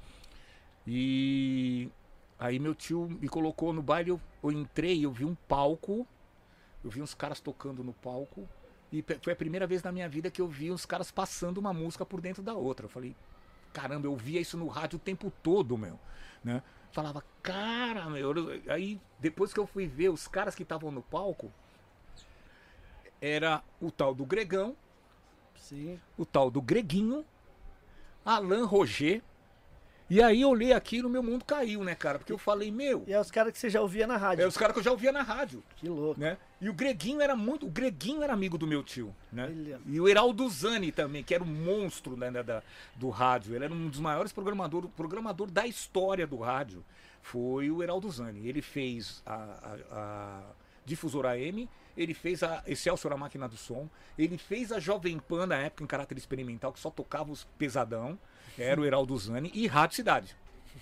E 0.86 1.90
aí 2.38 2.60
meu 2.60 2.76
tio 2.76 3.08
me 3.08 3.30
colocou 3.30 3.72
no 3.72 3.82
baile, 3.82 4.10
eu, 4.10 4.20
eu 4.44 4.52
entrei, 4.52 5.06
eu 5.06 5.12
vi 5.14 5.24
um 5.24 5.36
palco, 5.48 6.06
eu 6.84 6.90
vi 6.90 7.02
uns 7.02 7.14
caras 7.14 7.40
tocando 7.40 7.82
no 7.82 7.94
palco. 7.94 8.46
E 8.92 9.02
foi 9.22 9.32
a 9.32 9.38
primeira 9.38 9.66
vez 9.66 9.82
na 9.84 9.92
minha 9.94 10.10
vida 10.10 10.30
que 10.30 10.42
eu 10.42 10.50
vi 10.50 10.70
uns 10.70 10.86
caras 10.86 11.12
passando 11.12 11.60
uma 11.60 11.72
música 11.72 12.06
por 12.06 12.20
dentro 12.20 12.44
da 12.44 12.54
outra. 12.54 12.88
Eu 12.88 12.90
falei, 12.90 13.16
caramba, 13.72 14.06
eu 14.06 14.16
via 14.18 14.42
isso 14.42 14.58
no 14.58 14.68
rádio 14.68 14.98
o 14.98 15.00
tempo 15.00 15.32
todo, 15.42 15.78
meu. 15.78 15.98
Né? 16.44 16.62
Falava, 16.96 17.22
cara, 17.44 18.10
meu. 18.10 18.34
eu- 18.34 18.62
Aí 18.72 19.02
depois 19.20 19.54
que 19.54 19.60
eu 19.60 19.68
fui 19.68 19.86
ver 19.86 20.08
os 20.08 20.30
caras 20.30 20.56
que 20.56 20.64
estavam 20.64 20.92
no 20.92 21.02
palco, 21.02 21.52
era 23.22 23.62
o 23.82 23.92
tal 23.92 24.16
do 24.16 24.26
Gregão, 24.26 24.78
Sim. 25.58 26.00
o 26.18 26.26
tal 26.26 26.50
do 26.50 26.62
Greguinho, 26.62 27.26
Alain 28.24 28.64
Roger. 28.64 29.22
E 30.08 30.22
aí 30.22 30.42
eu 30.42 30.50
olhei 30.50 30.72
aquilo, 30.72 31.10
meu 31.10 31.24
mundo 31.24 31.44
caiu, 31.44 31.84
né, 31.84 31.96
cara? 31.96 32.20
Porque 32.20 32.32
eu 32.32 32.38
falei, 32.38 32.72
meu, 32.72 33.04
E 33.08 33.14
é 33.14 33.20
os 33.20 33.32
caras 33.32 33.52
que 33.52 33.58
você 33.58 33.70
já 33.72 33.82
ouvia 33.82 34.06
na 34.06 34.18
rádio. 34.18 34.44
é 34.44 34.48
os 34.48 34.56
caras 34.56 34.74
que 34.74 34.80
eu 34.80 34.84
já 34.84 34.92
ouvia 34.92 35.12
na 35.12 35.24
rádio, 35.24 35.64
Que 35.78 35.90
louco. 35.90 36.20
né? 36.20 36.38
E 36.62 36.70
o 36.70 36.74
Greguinho 36.74 37.22
era 37.22 37.36
muito. 37.36 37.66
O 37.66 37.70
Greguinho 37.72 38.22
era 38.22 38.32
amigo 38.32 38.56
do 38.58 38.68
meu 38.68 38.84
tio, 38.84 39.16
né? 39.32 39.46
Olha. 39.46 39.80
E 39.86 40.00
o 40.00 40.08
Heraldo 40.08 40.48
Zani 40.48 40.92
também, 40.92 41.24
que 41.24 41.34
era 41.34 41.44
um 41.44 41.48
monstro 41.48 42.16
né, 42.16 42.30
da- 42.32 42.62
do 42.96 43.10
rádio. 43.10 43.56
Ele 43.56 43.66
era 43.66 43.74
um 43.74 43.90
dos 43.90 44.00
maiores 44.00 44.32
programadores, 44.32 44.90
programador 44.96 45.50
da 45.50 45.66
história 45.66 46.28
do 46.28 46.38
rádio. 46.38 46.84
Foi 47.22 47.72
o 47.72 47.82
Heraldo 47.82 48.10
Zani. 48.12 48.48
Ele 48.48 48.62
fez 48.62 49.24
a, 49.26 49.34
a, 49.34 49.78
a 49.92 50.44
Difusora 50.86 51.30
AM, 51.32 51.68
ele 51.98 52.14
fez 52.14 52.44
a 52.44 52.62
Excelsior 52.68 53.12
a 53.14 53.18
Máquina 53.18 53.48
do 53.50 53.58
Som, 53.58 53.90
ele 54.20 54.38
fez 54.38 54.72
a 54.72 54.80
Jovem 54.80 55.18
Pan 55.18 55.48
na 55.48 55.56
época 55.58 55.84
em 55.84 55.88
caráter 55.88 56.16
experimental, 56.16 56.72
que 56.72 56.80
só 56.80 56.92
tocava 56.92 57.32
os 57.32 57.44
pesadão. 57.58 58.20
Era 58.58 58.80
o 58.80 58.86
Heraldo 58.86 59.18
Zani 59.18 59.52
e 59.54 59.68
Rádio 59.68 59.96
Cidade. 59.96 60.36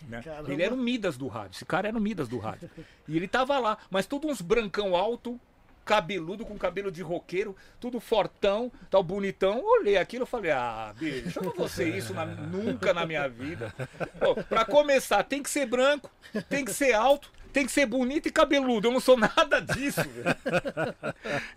né? 0.07 0.21
Ele 0.53 0.63
era 0.63 0.73
o 0.73 0.77
Midas 0.77 1.17
do 1.17 1.27
rádio. 1.27 1.51
Esse 1.55 1.65
cara 1.65 1.87
era 1.87 1.97
o 1.97 2.01
Midas 2.01 2.27
do 2.27 2.37
rádio. 2.37 2.69
E 3.07 3.15
ele 3.17 3.27
tava 3.27 3.57
lá, 3.59 3.77
mas 3.89 4.05
tudo 4.05 4.27
uns 4.27 4.41
brancão 4.41 4.95
alto, 4.95 5.39
cabeludo, 5.85 6.45
com 6.45 6.57
cabelo 6.57 6.91
de 6.91 7.01
roqueiro, 7.01 7.55
tudo 7.79 7.99
fortão, 7.99 8.71
tal 8.89 9.03
bonitão. 9.03 9.61
Olhei 9.63 9.97
aquilo 9.97 10.23
e 10.23 10.27
falei, 10.27 10.51
ah, 10.51 10.93
bicho, 10.97 11.39
eu 11.39 11.43
não 11.43 11.51
vou 11.53 11.67
ser 11.67 11.93
isso 11.95 12.13
na- 12.13 12.25
nunca 12.25 12.93
na 12.93 13.05
minha 13.05 13.27
vida. 13.27 13.73
Pô, 14.19 14.35
pra 14.43 14.63
começar, 14.65 15.23
tem 15.23 15.41
que 15.43 15.49
ser 15.49 15.65
branco, 15.65 16.09
tem 16.49 16.63
que 16.63 16.73
ser 16.73 16.93
alto, 16.93 17.29
tem 17.51 17.65
que 17.65 17.71
ser 17.71 17.85
bonito 17.85 18.27
e 18.27 18.31
cabeludo. 18.31 18.87
Eu 18.87 18.91
não 18.93 18.99
sou 18.99 19.17
nada 19.17 19.59
disso, 19.59 20.01
velho. 20.01 20.35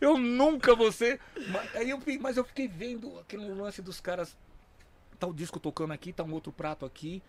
Eu 0.01 0.19
nunca 0.19 0.75
vou 0.75 0.91
ser. 0.93 1.21
Mas, 1.49 1.77
aí 1.77 1.91
eu, 1.91 2.03
mas 2.21 2.37
eu 2.37 2.45
fiquei 2.45 2.69
vendo 2.69 3.19
aquele 3.21 3.49
lance 3.49 3.81
dos 3.81 4.01
caras. 4.01 4.37
Tá 5.19 5.27
o 5.27 5.33
disco 5.33 5.59
tocando 5.59 5.93
aqui, 5.93 6.13
tá 6.13 6.23
um 6.23 6.33
outro 6.33 6.53
prato 6.53 6.85
aqui. 6.85 7.23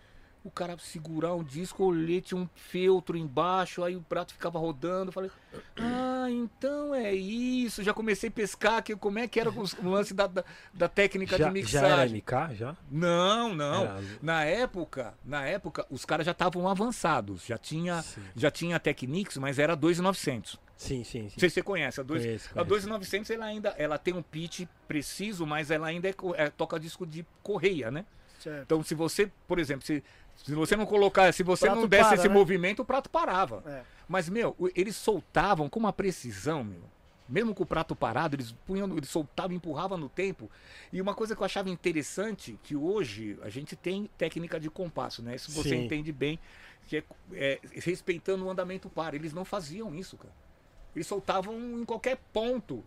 O 0.43 0.51
cara 0.51 0.77
segurar 0.77 1.35
um 1.35 1.43
disco, 1.43 1.83
eu 1.83 1.87
olhei, 1.87 2.21
tinha 2.21 2.39
um 2.39 2.47
feltro 2.55 3.17
embaixo, 3.17 3.83
aí 3.83 3.97
o 3.97 4.01
prato 4.01 4.31
ficava 4.33 4.57
rodando. 4.57 5.09
eu 5.09 5.13
Falei, 5.13 5.29
ah, 5.75 6.27
então 6.29 6.95
é 6.95 7.13
isso. 7.13 7.83
Já 7.83 7.93
comecei 7.93 8.29
a 8.29 8.31
pescar 8.31 8.81
que, 8.81 8.95
como 8.95 9.19
é 9.19 9.27
que 9.27 9.39
era 9.41 9.49
o 9.49 9.89
lance 9.89 10.13
da, 10.13 10.25
da, 10.27 10.45
da 10.73 10.87
técnica 10.87 11.37
Já, 11.37 11.49
de 11.49 11.61
já 11.63 11.79
era 11.87 11.95
mixagem. 12.09 12.17
MK? 12.49 12.55
Já? 12.55 12.77
Não, 12.89 13.53
não. 13.53 13.83
Era- 13.83 14.01
Na 14.21 14.43
época, 14.45 15.13
na 15.25 15.43
época, 15.45 15.85
os 15.89 16.05
caras 16.05 16.25
já 16.25 16.31
estavam 16.31 16.67
avançados. 16.69 17.45
Já 17.45 17.57
tinha, 17.57 18.01
Sim. 18.01 18.21
já 18.35 18.49
tinha 18.49 18.77
a 18.77 18.79
Technics, 18.79 19.37
mas 19.37 19.59
era 19.59 19.75
2,900. 19.75 20.57
Sim, 20.77 21.03
sim, 21.03 21.03
sim. 21.03 21.23
Não 21.23 21.39
sei 21.39 21.49
se 21.49 21.55
você 21.55 21.63
conhece. 21.63 21.99
A, 21.99 22.03
dois, 22.03 22.21
Conheço, 22.23 22.49
a 22.51 22.53
conheço. 22.53 22.69
2900 22.69 23.29
ela 23.31 23.45
ainda 23.45 23.69
ela 23.77 23.97
tem 23.97 24.13
um 24.13 24.21
pitch 24.21 24.65
preciso, 24.87 25.45
mas 25.45 25.71
ela 25.71 25.87
ainda 25.87 26.07
é, 26.07 26.15
é- 26.35 26.49
toca 26.51 26.79
disco 26.79 27.05
de 27.05 27.25
correia, 27.43 27.91
né? 27.91 28.05
Certo. 28.39 28.61
Então 28.63 28.83
se 28.83 28.93
você, 28.93 29.31
por 29.47 29.57
exemplo, 29.57 29.83
se, 29.83 30.03
se 30.43 30.53
você 30.53 30.75
não 30.75 30.85
colocar, 30.85 31.33
se 31.33 31.43
você 31.43 31.67
não 31.67 31.87
desse 31.87 32.03
para, 32.03 32.15
esse 32.15 32.27
né? 32.27 32.33
movimento, 32.33 32.81
o 32.81 32.85
prato 32.85 33.09
parava. 33.09 33.63
É. 33.65 33.81
Mas 34.07 34.29
meu, 34.29 34.55
eles 34.75 34.95
soltavam 34.95 35.69
com 35.69 35.79
uma 35.79 35.91
precisão, 35.91 36.63
meu. 36.63 36.83
Mesmo 37.27 37.53
com 37.53 37.63
o 37.63 37.65
prato 37.65 37.93
parado, 37.93 38.37
eles 38.37 38.53
punham, 38.65 38.95
eles 38.95 39.09
soltavam, 39.09 39.53
empurravam 39.53 39.97
no 39.97 40.07
tempo. 40.07 40.49
E 40.93 41.01
uma 41.01 41.13
coisa 41.13 41.35
que 41.35 41.41
eu 41.41 41.45
achava 41.45 41.69
interessante, 41.69 42.57
que 42.63 42.73
hoje 42.73 43.37
a 43.41 43.49
gente 43.49 43.75
tem 43.75 44.09
técnica 44.17 44.57
de 44.57 44.69
compasso, 44.69 45.21
né? 45.21 45.35
Isso 45.35 45.51
você 45.51 45.69
Sim. 45.69 45.83
entende 45.83 46.13
bem, 46.13 46.39
que 46.87 46.97
é, 46.97 47.03
é, 47.33 47.59
respeitando 47.73 48.45
o 48.45 48.49
andamento 48.49 48.89
par. 48.89 49.13
Eles 49.13 49.33
não 49.33 49.43
faziam 49.43 49.93
isso, 49.93 50.15
cara. 50.15 50.33
Eles 50.95 51.05
soltavam 51.05 51.53
em 51.59 51.83
qualquer 51.83 52.17
ponto. 52.31 52.81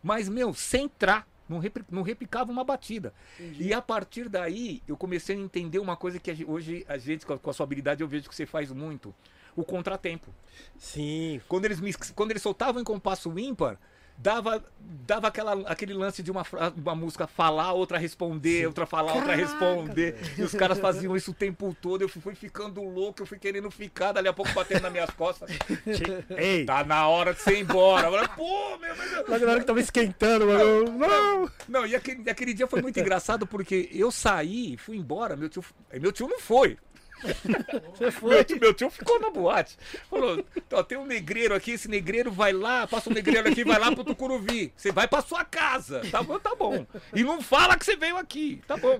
Mas, 0.00 0.28
meu, 0.28 0.54
sem 0.54 0.84
entrar. 0.84 1.26
Não, 1.48 1.58
repri- 1.58 1.84
não 1.90 2.02
replicava 2.02 2.50
uma 2.50 2.64
batida. 2.64 3.12
E 3.58 3.72
a 3.74 3.82
partir 3.82 4.28
daí, 4.28 4.82
eu 4.86 4.96
comecei 4.96 5.36
a 5.36 5.38
entender 5.38 5.78
uma 5.78 5.96
coisa 5.96 6.18
que 6.18 6.44
hoje 6.46 6.84
a 6.88 6.96
gente, 6.96 7.26
com 7.26 7.50
a, 7.50 7.52
sua 7.52 7.64
habilidade, 7.64 8.02
eu 8.02 8.08
vejo 8.08 8.28
que 8.28 8.34
você 8.34 8.46
faz 8.46 8.70
muito. 8.72 9.14
O 9.54 9.64
contratempo. 9.64 10.32
Sim. 10.78 11.40
Quando 11.48 11.66
eles, 11.66 11.78
mix- 11.80 12.10
quando 12.10 12.30
eles 12.30 12.42
soltavam 12.42 12.80
em 12.80 12.84
compasso 12.84 13.36
ímpar, 13.38 13.78
dava, 14.22 14.64
dava 14.78 15.26
aquela, 15.28 15.52
aquele 15.68 15.92
lance 15.92 16.22
de 16.22 16.30
uma, 16.30 16.44
uma 16.76 16.94
música 16.94 17.26
falar, 17.26 17.72
outra 17.72 17.98
responder, 17.98 18.66
outra 18.66 18.86
falar, 18.86 19.14
outra 19.14 19.34
responder. 19.34 20.16
E 20.38 20.42
os 20.42 20.52
caras 20.54 20.78
faziam 20.78 21.16
isso 21.16 21.32
o 21.32 21.34
tempo 21.34 21.76
todo. 21.80 22.02
Eu 22.02 22.08
fui, 22.08 22.34
ficando 22.34 22.80
louco, 22.82 23.22
eu 23.22 23.26
fui 23.26 23.38
querendo 23.38 23.70
ficar, 23.70 24.12
dali 24.12 24.28
a 24.28 24.32
pouco 24.32 24.52
batendo 24.52 24.82
nas 24.82 24.92
minhas 24.92 25.10
costas. 25.10 25.50
Ei, 26.36 26.64
Tá 26.64 26.84
na 26.84 27.08
hora 27.08 27.34
de 27.34 27.40
você 27.40 27.54
ir 27.56 27.60
embora. 27.62 28.10
Falei, 28.10 28.28
Pô, 28.36 28.78
meu, 28.78 28.96
mas 28.96 29.12
eu- 29.12 29.24
logo 29.28 29.44
na 29.44 29.50
hora 29.50 29.60
que 29.60 29.66
tava 29.66 29.80
esquentando, 29.80 30.46
mano. 30.46 30.84
Não! 30.98 31.50
Não, 31.68 31.86
e 31.86 31.94
aquele, 31.96 32.30
aquele 32.30 32.54
dia 32.54 32.66
foi 32.68 32.80
muito 32.80 32.98
engraçado 33.00 33.46
porque 33.46 33.88
eu 33.92 34.10
saí, 34.12 34.76
fui 34.76 34.96
embora, 34.96 35.36
meu 35.36 35.48
tio, 35.48 35.64
meu 36.00 36.12
tio 36.12 36.28
não 36.28 36.38
foi. 36.38 36.78
Você 37.94 38.04
Meu 38.04 38.12
foi. 38.12 38.44
tio, 38.44 38.58
meu 38.60 38.74
tio 38.74 38.90
ficou 38.90 39.20
na 39.20 39.30
boate. 39.30 39.76
Falou: 40.10 40.44
ó, 40.72 40.82
tem 40.82 40.98
um 40.98 41.06
negreiro 41.06 41.54
aqui, 41.54 41.72
esse 41.72 41.88
negreiro 41.88 42.30
vai 42.30 42.52
lá, 42.52 42.86
passa 42.86 43.10
um 43.10 43.12
negreiro 43.12 43.48
aqui, 43.48 43.64
vai 43.64 43.78
lá 43.78 43.92
pro 43.92 44.04
Tucuruvi. 44.04 44.72
Você 44.76 44.90
vai 44.90 45.06
pra 45.06 45.20
sua 45.22 45.44
casa. 45.44 46.02
Tá 46.10 46.22
bom, 46.22 46.38
tá 46.38 46.54
bom. 46.54 46.86
E 47.14 47.22
não 47.22 47.40
fala 47.40 47.76
que 47.76 47.84
você 47.84 47.96
veio 47.96 48.16
aqui. 48.16 48.62
Tá 48.66 48.76
bom. 48.76 48.98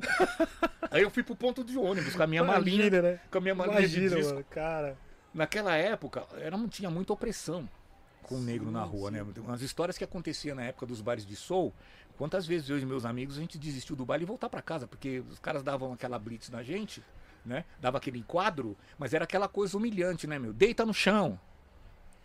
Aí 0.90 1.02
eu 1.02 1.10
fui 1.10 1.22
pro 1.22 1.34
ponto 1.36 1.64
de 1.64 1.76
ônibus 1.76 2.14
com 2.14 2.22
a 2.22 2.26
minha 2.26 2.44
malinha. 2.44 2.86
Imagina, 2.86 3.02
né? 3.02 3.20
Com 3.30 3.38
a 3.38 3.40
minha 3.40 3.54
malinha 3.54 3.88
de 3.88 3.96
Imagina, 3.96 4.16
disco. 4.16 4.34
mano, 4.34 4.46
cara. 4.50 4.96
Naquela 5.34 5.74
época, 5.76 6.24
era, 6.38 6.56
não 6.56 6.68
tinha 6.68 6.90
muita 6.90 7.12
opressão 7.12 7.68
com 8.22 8.36
o 8.36 8.40
negro 8.40 8.70
na 8.70 8.82
rua, 8.82 9.10
né? 9.10 9.24
Umas 9.38 9.62
histórias 9.62 9.98
que 9.98 10.04
aconteciam 10.04 10.54
na 10.54 10.64
época 10.64 10.86
dos 10.86 11.00
bares 11.00 11.26
de 11.26 11.34
soul. 11.34 11.72
Quantas 12.16 12.46
vezes 12.46 12.68
eu 12.68 12.78
e 12.78 12.84
meus 12.84 13.04
amigos 13.04 13.36
a 13.36 13.40
gente 13.40 13.58
desistiu 13.58 13.96
do 13.96 14.04
baile 14.04 14.24
e 14.24 14.26
voltar 14.26 14.48
pra 14.48 14.62
casa, 14.62 14.86
porque 14.86 15.22
os 15.30 15.38
caras 15.38 15.62
davam 15.62 15.92
aquela 15.92 16.18
blitz 16.18 16.50
na 16.50 16.62
gente, 16.62 17.02
né? 17.45 17.64
Dava 17.80 17.99
aquele 17.99 18.18
enquadro, 18.18 18.76
mas 18.99 19.12
era 19.14 19.24
aquela 19.24 19.49
coisa 19.49 19.76
humilhante, 19.76 20.26
né, 20.26 20.38
meu? 20.38 20.53
Deita 20.53 20.86
no 20.86 20.95
chão. 20.95 21.38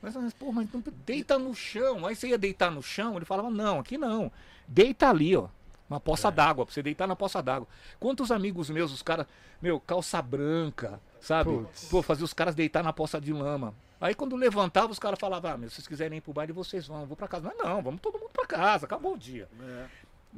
Mas, 0.02 0.16
mas, 0.16 0.34
pô, 0.34 0.52
mas 0.52 0.72
não, 0.72 0.84
deita 1.06 1.40
no 1.40 1.54
chão. 1.56 2.06
Aí 2.06 2.16
você 2.16 2.28
ia 2.30 2.38
deitar 2.38 2.72
no 2.72 2.84
chão, 2.84 3.16
ele 3.16 3.26
falava, 3.26 3.50
não, 3.50 3.80
aqui 3.80 3.98
não. 3.98 4.32
Deita 4.68 5.10
ali, 5.10 5.36
ó. 5.36 5.48
Uma 5.90 6.00
poça 6.00 6.30
d'água, 6.30 6.66
pra 6.66 6.74
você 6.74 6.84
deitar 6.84 7.08
na 7.08 7.16
poça 7.16 7.42
d'água. 7.42 7.68
Quantos 8.00 8.30
amigos 8.30 8.70
meus, 8.70 8.92
os 8.92 9.02
caras, 9.02 9.26
meu, 9.62 9.80
calça 9.80 10.22
branca, 10.22 11.00
sabe? 11.22 11.50
Putz. 11.50 11.86
Pô, 11.86 12.02
fazia 12.02 12.26
os 12.26 12.34
caras 12.34 12.54
deitar 12.54 12.84
na 12.84 12.92
poça 12.92 13.22
de 13.22 13.32
lama. 13.32 13.74
Aí 14.00 14.14
quando 14.14 14.36
levantava, 14.36 14.92
os 14.92 15.00
caras 15.00 15.18
falavam, 15.18 15.52
ah, 15.52 15.58
meu, 15.58 15.70
se 15.70 15.76
vocês 15.76 15.88
quiserem 15.88 16.18
ir 16.18 16.22
pro 16.22 16.34
baile, 16.34 16.52
vocês 16.52 16.86
vão, 16.86 17.02
eu 17.02 17.08
vou 17.08 17.18
pra 17.18 17.28
casa. 17.28 17.48
Mas 17.48 17.58
não, 17.58 17.82
vamos 17.82 18.02
todo 18.02 18.20
mundo 18.20 18.30
pra 18.32 18.46
casa, 18.46 18.86
acabou 18.86 19.14
o 19.14 19.18
dia. 19.18 19.48
É. 19.60 19.86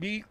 E 0.02 0.24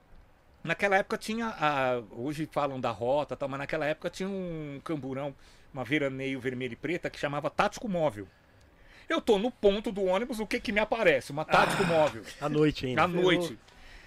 naquela 0.62 0.96
época 0.96 1.16
tinha, 1.16 1.48
a, 1.48 2.02
hoje 2.12 2.48
falam 2.50 2.80
da 2.80 2.90
rota, 2.90 3.36
tal, 3.36 3.48
mas 3.48 3.58
naquela 3.58 3.86
época 3.86 4.10
tinha 4.10 4.28
um 4.28 4.80
camburão, 4.84 5.34
uma 5.72 5.84
veraneio 5.84 6.40
vermelha 6.40 6.72
e 6.72 6.76
preta 6.76 7.10
que 7.10 7.18
chamava 7.18 7.50
Tático 7.50 7.88
Móvel. 7.88 8.26
Eu 9.08 9.20
tô 9.20 9.38
no 9.38 9.50
ponto 9.50 9.90
do 9.90 10.04
ônibus, 10.04 10.38
o 10.38 10.46
que 10.46 10.60
que 10.60 10.70
me 10.70 10.80
aparece? 10.80 11.32
Uma 11.32 11.44
Tático 11.44 11.84
Móvel. 11.84 12.22
À 12.40 12.48
noite 12.48 12.86
ainda. 12.86 13.02
À 13.02 13.08
noite. 13.08 13.58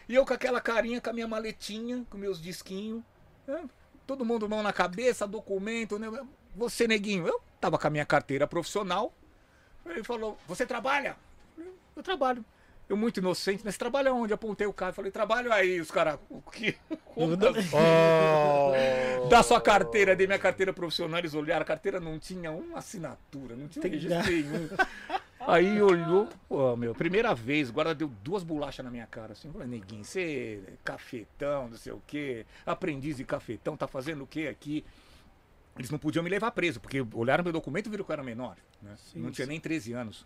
E 0.08 0.14
eu 0.16 0.26
com 0.26 0.34
aquela 0.34 0.62
carinha, 0.62 1.02
com 1.02 1.10
a 1.10 1.14
minha 1.14 1.28
maletinha, 1.28 2.06
com 2.10 2.18
meus 2.18 2.41
disquinhos. 2.41 3.02
né? 3.47 3.64
Todo 4.06 4.26
mundo 4.26 4.47
mão 4.47 4.62
na 4.62 4.74
cabeça, 4.74 5.26
documento, 5.26 5.97
né? 5.97 6.08
Você, 6.56 6.88
neguinho, 6.88 7.28
eu 7.28 7.41
tava 7.60 7.78
com 7.78 7.88
a 7.88 7.89
minha 7.89 8.06
carteira 8.06 8.45
profissional. 8.45 9.14
Ele 9.86 10.04
falou, 10.04 10.38
você 10.47 10.66
trabalha? 10.66 11.16
Eu 11.95 12.04
trabalho. 12.04 12.43
Eu 12.92 12.98
muito 12.98 13.22
inocente, 13.22 13.62
mas 13.64 13.78
trabalha 13.78 14.14
onde? 14.14 14.34
Apontei 14.34 14.68
o 14.68 14.74
cara, 14.74 14.92
falei, 14.92 15.12
trabalho 15.12 15.54
aí, 15.54 15.80
os 15.80 15.89
caras. 15.89 16.20
O 16.30 16.42
que? 16.42 16.76
Oh. 17.14 17.28
Dá 19.28 19.44
sua 19.44 19.60
carteira, 19.60 20.16
dei 20.16 20.26
minha 20.26 20.39
carteira 20.39 20.72
profissional, 20.72 21.20
eles 21.20 21.34
olharam, 21.34 21.62
a 21.62 21.66
carteira 21.66 22.00
não 22.00 22.18
tinha 22.18 22.50
uma 22.52 22.80
assinatura, 22.80 23.54
não 23.54 23.68
tinha 23.68 23.86
registro 23.86 24.32
nenhum. 24.32 24.70
Aí 25.42 25.82
olhou, 25.82 26.30
pô, 26.48 26.76
meu, 26.78 26.96
primeira 26.96 27.36
vez, 27.36 27.70
o 27.70 27.74
guarda 27.74 27.94
deu 27.94 28.08
duas 28.24 28.44
bolachas 28.44 28.84
na 28.84 28.89
minha 28.89 29.06
cara, 29.06 29.34
assim, 29.34 29.52
falei, 29.52 29.68
neguinho, 29.68 30.06
você 30.06 30.64
é 30.66 30.74
cafetão, 30.86 31.68
não 31.70 31.78
sei 31.78 31.92
o 31.92 32.02
quê, 32.08 32.46
aprendiz 32.66 33.18
de 33.18 33.26
cafetão, 33.26 33.76
tá 33.76 33.88
fazendo 33.88 34.24
o 34.24 34.28
quê 34.28 34.48
aqui? 34.48 34.86
Eles 35.78 35.92
não 35.92 36.00
podiam 36.00 36.24
me 36.24 36.30
levar 36.30 36.52
preso, 36.52 36.80
porque 36.80 37.06
olharam 37.14 37.44
meu 37.44 37.54
documento 37.54 37.88
e 37.88 37.89
viram 37.89 38.06
que 38.06 38.12
eu 38.12 38.14
era 38.14 38.24
menor, 38.24 38.56
né? 38.82 38.96
Sim, 38.98 39.20
não 39.20 39.32
tinha 39.32 39.46
sim. 39.46 39.52
nem 39.52 39.60
13 39.60 39.94
anos. 39.94 40.26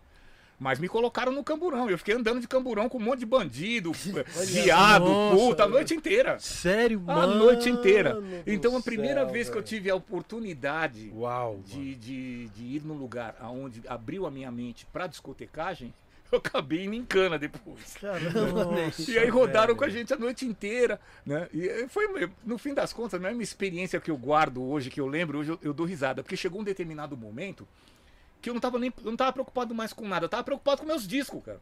Mas 0.58 0.80
me 0.80 0.88
colocaram 0.88 1.34
no 1.34 1.44
camburão, 1.44 1.90
eu 1.90 1.98
fiquei 1.98 2.16
andando 2.16 2.40
de 2.40 2.48
camburão 2.48 2.88
com 2.88 2.98
um 2.98 3.02
monte 3.02 3.20
de 3.20 3.26
bandido, 3.26 3.92
viado, 4.48 5.06
puta, 5.36 5.66
a 5.66 5.68
noite 5.68 5.94
inteira. 5.94 6.40
Sério, 6.40 7.04
A 7.08 7.14
mano? 7.16 7.36
noite 7.36 7.70
inteira. 7.70 8.18
Então 8.48 8.78
a 8.78 8.82
primeira 8.82 9.22
céu, 9.26 9.30
vez 9.34 9.50
que 9.50 9.58
eu 9.58 9.64
tive 9.64 9.90
a 9.90 9.96
oportunidade 9.96 11.12
Uau, 11.14 11.60
de, 11.66 11.96
de, 11.96 12.48
de 12.50 12.64
ir 12.64 12.82
num 12.86 12.94
lugar 12.96 13.36
onde 13.44 13.82
abriu 13.88 14.26
a 14.26 14.32
minha 14.32 14.50
mente 14.52 14.86
pra 14.94 15.08
discotecagem, 15.08 15.94
eu 16.32 16.38
acabei 16.38 16.86
indo 16.86 16.96
em 16.96 17.04
cana 17.04 17.38
depois. 17.38 17.96
Caramba. 18.00 18.66
Nossa, 18.66 19.12
E 19.12 19.20
aí 19.20 19.30
rodaram 19.30 19.68
velho. 19.68 19.78
com 19.78 19.84
a 19.84 19.90
gente 19.90 20.14
a 20.14 20.18
noite 20.18 20.46
inteira, 20.46 21.00
né? 21.26 21.50
E 21.54 21.68
eh, 21.68 21.88
foi, 21.90 22.30
no 22.46 22.58
fim 22.58 22.74
das 22.74 22.94
contas, 22.94 23.20
não 23.22 23.28
é 23.30 23.34
uma 23.34 23.44
experiência 23.44 24.00
que 24.00 24.10
eu 24.10 24.18
guardo 24.18 24.64
hoje, 24.64 24.90
que 24.90 25.02
eu 25.02 25.08
lembro, 25.08 25.40
hoje 25.40 25.52
eu, 25.52 25.60
eu 25.62 25.74
dou 25.74 25.86
risada, 25.86 26.24
porque 26.24 26.38
chegou 26.38 26.62
um 26.62 26.64
determinado 26.64 27.16
momento 27.18 27.68
que 28.46 28.50
eu 28.52 28.54
não 28.54 28.62
tava 28.62 28.78
nem 28.78 28.94
eu 29.04 29.10
não 29.10 29.18
tava 29.18 29.34
preocupado 29.34 29.74
mais 29.74 29.92
com 29.92 30.08
nada, 30.08 30.26
eu 30.26 30.30
tava 30.30 30.44
preocupado 30.44 30.82
com 30.82 30.88
meus 30.88 31.08
discos, 31.08 31.44
cara. 31.44 31.60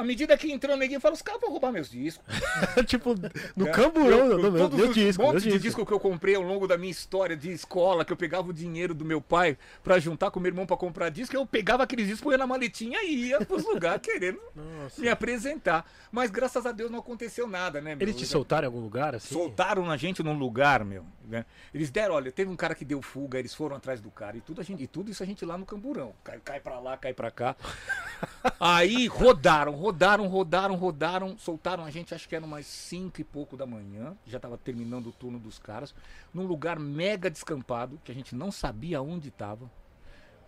À 0.00 0.04
medida 0.04 0.36
que 0.36 0.50
entrou 0.50 0.74
o 0.74 0.78
neguinho, 0.78 0.96
eu 0.96 1.00
falo, 1.00 1.14
os 1.14 1.22
caras 1.22 1.40
vão 1.40 1.50
roubar 1.50 1.70
meus 1.72 1.90
discos. 1.90 2.24
tipo, 2.86 3.14
no 3.56 3.66
né? 3.66 3.70
camburão, 3.72 4.18
Eu- 4.18 4.40
eu- 4.40 4.52
meu, 4.52 4.68
meu 4.70 4.88
os 4.88 4.94
disco, 4.94 5.22
meu 5.22 5.32
monte 5.32 5.42
de 5.48 5.58
disco. 5.58 5.84
que 5.84 5.92
eu 5.92 6.00
comprei 6.00 6.34
ao 6.34 6.42
longo 6.42 6.66
da 6.66 6.76
minha 6.78 6.90
história 6.90 7.36
de 7.36 7.50
escola, 7.52 8.04
que 8.04 8.12
eu 8.12 8.16
pegava 8.16 8.48
o 8.48 8.52
dinheiro 8.52 8.94
do 8.94 9.04
meu 9.04 9.20
pai 9.20 9.58
pra 9.84 9.98
juntar 9.98 10.30
com 10.30 10.40
meu 10.40 10.48
irmão 10.50 10.66
pra 10.66 10.76
comprar 10.76 11.08
disco, 11.10 11.34
eu 11.36 11.44
pegava 11.46 11.82
aqueles 11.82 12.06
discos, 12.06 12.22
punha 12.24 12.38
na 12.38 12.46
maletinha 12.46 13.02
e 13.02 13.28
ia 13.28 13.44
pros 13.44 13.64
lugares 13.64 14.00
querendo 14.02 14.40
Nossa. 14.54 15.00
me 15.00 15.08
apresentar. 15.08 15.84
Mas 16.10 16.30
graças 16.30 16.66
a 16.66 16.72
Deus 16.72 16.90
não 16.90 16.98
aconteceu 16.98 17.46
nada, 17.46 17.80
né? 17.80 17.94
meu? 17.94 18.04
Eles 18.06 18.16
te 18.16 18.26
soltaram 18.26 18.64
em 18.64 18.66
algum 18.66 18.80
lugar, 18.80 19.14
assim? 19.14 19.34
Soltaram 19.34 19.90
a 19.90 19.96
gente 19.96 20.22
num 20.22 20.36
lugar, 20.38 20.84
meu. 20.84 21.04
né? 21.28 21.44
Eles 21.72 21.90
deram, 21.90 22.14
olha, 22.16 22.32
teve 22.32 22.50
um 22.50 22.56
cara 22.56 22.74
que 22.74 22.84
deu 22.84 23.00
fuga, 23.00 23.38
eles 23.38 23.54
foram 23.54 23.76
atrás 23.76 24.00
do 24.00 24.10
cara 24.10 24.36
e 24.36 24.40
tudo, 24.40 24.60
a 24.60 24.64
gente, 24.64 24.82
e 24.82 24.86
tudo 24.86 25.10
isso 25.10 25.22
a 25.22 25.26
gente 25.26 25.44
lá 25.44 25.56
no 25.56 25.64
camburão. 25.64 26.12
Cai, 26.24 26.40
cai 26.44 26.58
pra 26.60 26.80
lá, 26.80 26.96
cai 26.96 27.12
pra 27.14 27.30
cá. 27.30 27.54
Aí 28.58 29.06
rodaram, 29.06 29.72
rodaram, 29.72 29.89
rodaram, 30.26 30.76
rodaram, 30.76 31.38
soltaram 31.38 31.84
a 31.84 31.90
gente, 31.90 32.14
acho 32.14 32.28
que 32.28 32.36
era 32.36 32.44
umas 32.44 32.66
5 32.66 33.20
e 33.20 33.24
pouco 33.24 33.56
da 33.56 33.66
manhã, 33.66 34.16
já 34.26 34.38
tava 34.38 34.56
terminando 34.56 35.08
o 35.08 35.12
turno 35.12 35.38
dos 35.38 35.58
caras, 35.58 35.94
num 36.32 36.46
lugar 36.46 36.78
mega 36.78 37.30
descampado, 37.30 38.00
que 38.04 38.12
a 38.12 38.14
gente 38.14 38.34
não 38.34 38.50
sabia 38.50 39.02
onde 39.02 39.30
tava. 39.30 39.70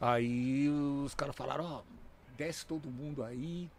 Aí 0.01 0.69
os 0.69 1.15
caras 1.15 1.37
falaram, 1.37 1.65
ó, 1.65 1.83
desce 2.37 2.67
todo 2.67 2.91
mundo 2.91 3.23
aí, 3.23 3.71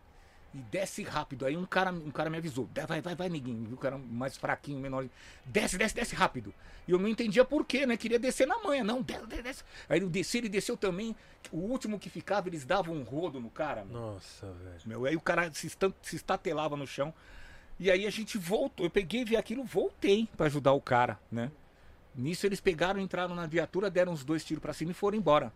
e 0.53 0.57
desce 0.57 1.01
rápido. 1.03 1.45
Aí 1.45 1.57
um 1.57 1.65
cara, 1.65 1.91
um 1.91 2.11
cara 2.11 2.29
me 2.29 2.37
avisou: 2.37 2.69
"Dá- 2.73 2.85
vai, 2.85 3.01
vai, 3.01 3.15
vai, 3.15 3.29
neguinho. 3.29 3.73
O 3.73 3.77
cara 3.77 3.97
mais 3.97 4.37
fraquinho, 4.37 4.79
menor. 4.79 5.05
Desce, 5.45 5.77
desce, 5.77 5.95
desce 5.95 6.15
rápido. 6.15 6.53
E 6.87 6.91
eu 6.91 6.99
não 6.99 7.07
entendia 7.07 7.43
por 7.43 7.65
quê, 7.65 7.85
né? 7.85 7.97
Queria 7.97 8.19
descer 8.19 8.45
na 8.47 8.59
manha. 8.59 8.83
Não, 8.83 9.01
desce, 9.01 9.25
desce. 9.41 9.63
Aí 9.89 9.99
eu 10.01 10.09
desci, 10.09 10.37
ele 10.39 10.49
desceu 10.49 10.77
também. 10.77 11.15
O 11.51 11.57
último 11.57 11.97
que 11.99 12.09
ficava, 12.09 12.47
eles 12.49 12.65
davam 12.65 12.95
um 12.95 13.03
rodo 13.03 13.39
no 13.39 13.49
cara. 13.49 13.83
Meu. 13.85 13.99
Nossa, 13.99 14.51
velho. 14.51 14.81
Meu, 14.85 15.05
aí 15.05 15.15
o 15.15 15.21
cara 15.21 15.51
se, 15.53 15.69
se 16.01 16.15
estatelava 16.15 16.75
no 16.77 16.85
chão. 16.85 17.13
E 17.79 17.89
aí 17.89 18.05
a 18.05 18.09
gente 18.11 18.37
voltou. 18.37 18.85
Eu 18.85 18.89
peguei, 18.89 19.25
vi 19.25 19.35
aquilo, 19.35 19.63
voltei 19.63 20.29
pra 20.37 20.45
ajudar 20.45 20.73
o 20.73 20.81
cara, 20.81 21.19
né? 21.31 21.51
Nisso 22.15 22.45
eles 22.45 22.59
pegaram, 22.61 22.99
entraram 22.99 23.33
na 23.33 23.47
viatura, 23.47 23.89
deram 23.89 24.11
uns 24.13 24.23
dois 24.23 24.43
tiros 24.45 24.61
pra 24.61 24.71
cima 24.73 24.91
e 24.91 24.93
foram 24.93 25.17
embora. 25.17 25.51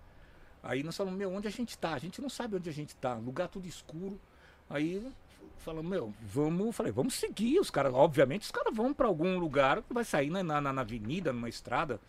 Aí 0.63 0.81
nós 0.81 0.97
falamos, 0.97 1.17
meu, 1.19 1.31
onde 1.31 1.47
a 1.47 1.51
gente 1.51 1.77
tá? 1.77 1.93
A 1.93 1.99
gente 1.99 2.19
não 2.19 2.29
sabe 2.29 2.55
onde 2.55 2.67
a 2.67 2.73
gente 2.73 2.95
tá. 2.95 3.13
Lugar 3.13 3.47
tudo 3.47 3.67
escuro. 3.67 4.19
Aí 4.69 5.05
falamos, 5.59 5.89
meu, 5.89 6.13
vamos. 6.21 6.75
Falei, 6.75 6.91
vamos 6.91 7.13
seguir. 7.13 7.59
Os 7.59 7.69
caras, 7.69 7.93
obviamente, 7.93 8.43
os 8.43 8.51
caras 8.51 8.75
vão 8.75 8.93
pra 8.93 9.07
algum 9.07 9.37
lugar 9.37 9.81
que 9.81 9.93
vai 9.93 10.03
sair 10.03 10.29
na, 10.29 10.43
na, 10.43 10.61
na 10.61 10.81
avenida, 10.81 11.33
numa 11.33 11.49
estrada. 11.49 11.99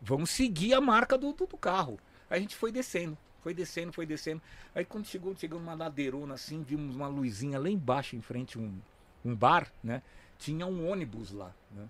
Vamos 0.00 0.30
seguir 0.30 0.74
a 0.74 0.80
marca 0.80 1.16
do, 1.16 1.32
do, 1.32 1.46
do 1.46 1.56
carro. 1.56 1.98
Aí 2.28 2.38
a 2.38 2.40
gente 2.40 2.56
foi 2.56 2.70
descendo. 2.70 3.16
Foi 3.42 3.52
descendo, 3.52 3.92
foi 3.92 4.06
descendo. 4.06 4.40
Aí 4.74 4.84
quando 4.84 5.06
chegou, 5.06 5.36
chegamos 5.36 5.64
numa 5.64 5.74
ladeirona 5.74 6.32
assim, 6.32 6.62
vimos 6.62 6.96
uma 6.96 7.08
luzinha 7.08 7.58
lá 7.58 7.68
embaixo, 7.68 8.16
em 8.16 8.22
frente, 8.22 8.58
um, 8.58 8.78
um 9.22 9.34
bar, 9.34 9.70
né? 9.82 10.02
Tinha 10.38 10.66
um 10.66 10.90
ônibus 10.90 11.30
lá, 11.30 11.54
né? 11.70 11.86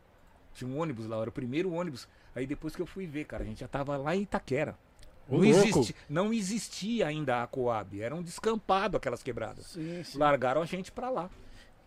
Tinha 0.52 0.68
um 0.68 0.78
ônibus 0.78 1.06
lá, 1.06 1.20
era 1.20 1.30
o 1.30 1.32
primeiro 1.32 1.72
ônibus. 1.72 2.08
Aí 2.34 2.44
depois 2.44 2.74
que 2.74 2.82
eu 2.82 2.86
fui 2.86 3.06
ver, 3.06 3.24
cara, 3.26 3.44
a 3.44 3.46
gente 3.46 3.60
já 3.60 3.68
tava 3.68 3.96
lá 3.96 4.16
em 4.16 4.22
Itaquera. 4.22 4.76
Não, 5.28 5.44
existi, 5.44 5.94
não 6.08 6.32
existia 6.32 7.06
ainda 7.06 7.42
a 7.42 7.46
Coab, 7.46 8.00
era 8.00 8.14
um 8.14 8.22
descampado 8.22 8.96
aquelas 8.96 9.22
quebradas. 9.22 9.66
Sim, 9.66 10.02
sim. 10.04 10.16
Largaram 10.18 10.62
a 10.62 10.66
gente 10.66 10.90
pra 10.92 11.10
lá. 11.10 11.28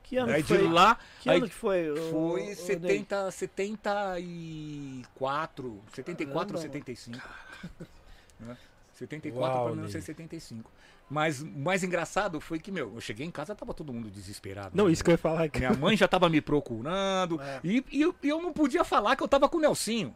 Que 0.04 0.18
ano 0.18 0.32
Aí 0.32 0.42
que 0.42 0.48
foi? 0.48 0.58
de 0.60 0.64
lá, 0.64 0.98
que 1.20 1.30
aí 1.30 1.38
ano 1.38 1.50
que 1.50 1.54
foi? 1.54 1.94
foi 2.10 2.46
Ney? 2.46 2.56
70, 2.56 3.30
74, 3.30 5.82
74 5.94 6.56
ou 6.56 6.62
Caramba, 6.62 6.62
75. 6.62 7.30
né? 8.40 8.58
74 8.94 9.42
Uau, 9.42 9.52
para 9.52 9.76
Ney. 9.76 9.76
1975. 9.76 10.72
Mas 11.10 11.42
o 11.42 11.48
mais 11.48 11.84
engraçado 11.84 12.42
foi 12.42 12.60
que, 12.60 12.72
meu, 12.72 12.96
eu 12.96 13.02
cheguei 13.02 13.26
em 13.26 13.32
casa, 13.32 13.56
tava 13.56 13.74
todo 13.74 13.94
mundo 13.94 14.10
desesperado. 14.10 14.72
Não, 14.74 14.86
né? 14.86 14.92
isso 14.92 15.04
que 15.04 15.10
eu 15.10 15.14
ia 15.14 15.18
falar. 15.18 15.50
Minha 15.56 15.74
mãe 15.74 15.96
já 15.96 16.08
tava 16.08 16.30
me 16.30 16.42
procurando. 16.42 17.40
É. 17.48 17.60
E, 17.64 17.86
e 17.92 18.02
eu, 18.02 18.14
e 18.22 18.30
eu 18.30 18.42
não 18.42 18.52
podia 18.52 18.84
falar 18.84 19.16
que 19.16 19.24
eu 19.24 19.28
tava 19.28 19.48
com 19.48 19.58
o 19.58 19.62
Nelsinho. 19.62 20.14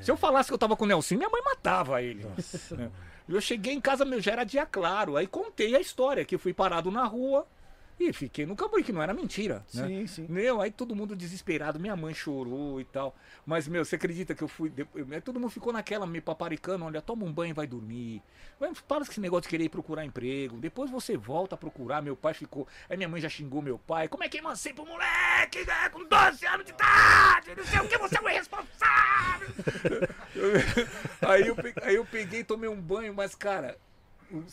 Se 0.00 0.10
eu 0.10 0.16
falasse 0.16 0.48
que 0.48 0.54
eu 0.54 0.58
tava 0.58 0.76
com 0.76 0.84
o 0.84 0.88
Nelsinho, 0.88 1.18
minha 1.18 1.30
mãe 1.30 1.42
matava 1.42 2.02
ele. 2.02 2.24
Nossa, 2.24 2.76
né? 2.76 2.90
Eu 3.28 3.40
cheguei 3.40 3.72
em 3.72 3.80
casa, 3.80 4.04
meu, 4.04 4.20
já 4.20 4.32
era 4.32 4.44
dia 4.44 4.66
claro. 4.66 5.16
Aí 5.16 5.26
contei 5.26 5.74
a 5.74 5.80
história, 5.80 6.24
que 6.24 6.36
fui 6.36 6.52
parado 6.52 6.90
na 6.90 7.04
rua 7.04 7.46
e 7.98 8.12
fiquei 8.12 8.44
no 8.44 8.56
campo, 8.56 8.82
que 8.82 8.92
não 8.92 9.02
era 9.02 9.14
mentira. 9.14 9.64
Né? 9.72 9.86
Sim, 9.86 10.06
sim. 10.06 10.26
Meu, 10.28 10.60
aí 10.60 10.70
todo 10.70 10.94
mundo 10.96 11.14
desesperado, 11.14 11.78
minha 11.78 11.94
mãe 11.94 12.12
chorou 12.12 12.80
e 12.80 12.84
tal. 12.84 13.14
Mas, 13.46 13.68
meu, 13.68 13.84
você 13.84 13.96
acredita 13.96 14.34
que 14.34 14.42
eu 14.42 14.48
fui. 14.48 14.72
eu- 14.94 15.22
Todo 15.22 15.38
mundo 15.38 15.50
ficou 15.50 15.72
naquela 15.72 16.06
me 16.06 16.20
paparicando, 16.20 16.84
olha, 16.84 17.00
toma 17.00 17.24
um 17.24 17.32
banho 17.32 17.50
e 17.50 17.54
vai 17.54 17.66
dormir. 17.66 18.22
Para 18.88 19.04
com 19.04 19.10
esse 19.10 19.20
negócio 19.20 19.42
de 19.42 19.48
querer 19.48 19.64
ir 19.64 19.68
procurar 19.68 20.04
emprego. 20.04 20.58
Depois 20.58 20.90
você 20.90 21.16
volta 21.16 21.54
a 21.54 21.58
procurar. 21.58 22.02
Meu 22.02 22.16
pai 22.16 22.34
ficou. 22.34 22.66
Aí 22.88 22.96
minha 22.96 23.08
mãe 23.08 23.20
já 23.20 23.28
xingou 23.28 23.62
meu 23.62 23.78
pai. 23.78 24.08
Como 24.08 24.24
é 24.24 24.28
que 24.28 24.38
emancipa 24.38 24.82
o 24.82 24.86
moleque, 24.86 25.64
né? 25.64 25.88
Com 25.90 26.04
12 26.04 26.46
anos 26.46 26.64
de 26.66 26.72
idade, 26.72 27.54
não 27.56 27.64
sei 27.64 27.80
o 27.80 27.88
que, 27.88 27.98
você 27.98 28.18
é 28.18 28.20
um 28.20 28.28
irresponsável. 28.28 29.48
aí, 31.22 31.46
eu, 31.46 31.56
aí 31.82 31.94
eu 31.94 32.04
peguei 32.04 32.42
tomei 32.44 32.68
um 32.68 32.80
banho, 32.80 33.14
mas, 33.14 33.34
cara. 33.34 33.78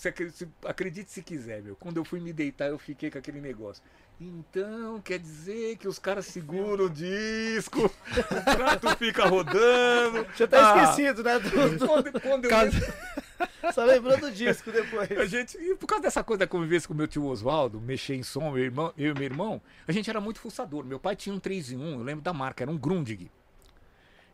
Acredite, 0.06 0.38
se- 0.38 0.48
acredite 0.66 1.12
se 1.12 1.22
quiser, 1.22 1.62
meu. 1.62 1.76
Quando 1.76 1.98
eu 1.98 2.06
fui 2.06 2.20
me 2.20 2.32
deitar, 2.34 2.68
eu 2.70 2.78
fiquei 2.80 3.10
com 3.10 3.18
aquele 3.18 3.40
negócio. 3.42 3.82
Então, 4.20 5.02
quer 5.02 5.18
dizer 5.18 5.78
que 5.78 5.88
os 5.88 5.98
caras 5.98 6.26
seguram 6.28 6.86
o 6.86 6.90
disco, 6.90 7.86
o 7.86 8.56
prato 8.56 8.96
fica 8.98 9.26
rodando. 9.26 10.28
Já 10.38 10.48
tá 10.48 10.74
Ah, 10.76 10.84
esquecido, 10.84 11.24
né? 11.24 11.40
do- 11.40 11.88
Quando, 11.88 12.22
quando 12.22 12.44
eu 12.46 12.50
Caso- 12.50 12.78
Só 13.74 13.84
lembrou 13.86 14.18
do 14.20 14.32
disco 14.32 14.72
depois. 14.72 15.12
a 15.12 15.26
gente, 15.26 15.58
e 15.58 15.76
por 15.76 15.88
causa 15.88 16.04
dessa 16.04 16.24
coisa 16.24 16.40
da 16.40 16.48
convivência 16.48 16.88
com 16.88 16.94
meu 16.94 17.08
tio 17.08 17.26
Oswaldo, 17.26 17.82
mexer 17.82 18.14
em 18.16 18.22
som, 18.24 18.52
meu 18.52 18.60
irmão, 18.64 18.94
eu 18.96 19.12
e 19.12 19.14
meu 19.16 19.24
irmão, 19.24 19.60
a 19.88 19.92
gente 19.92 20.10
era 20.10 20.22
muito 20.22 20.40
fuçador. 20.40 20.84
Meu 20.86 21.00
pai 21.00 21.16
tinha 21.16 21.34
um 21.34 21.40
3 21.40 21.72
em 21.72 21.78
1, 21.78 21.92
eu 22.00 22.04
lembro 22.04 22.22
da 22.24 22.34
marca, 22.34 22.64
era 22.64 22.72
um 22.72 22.78
Grundig. 22.78 23.32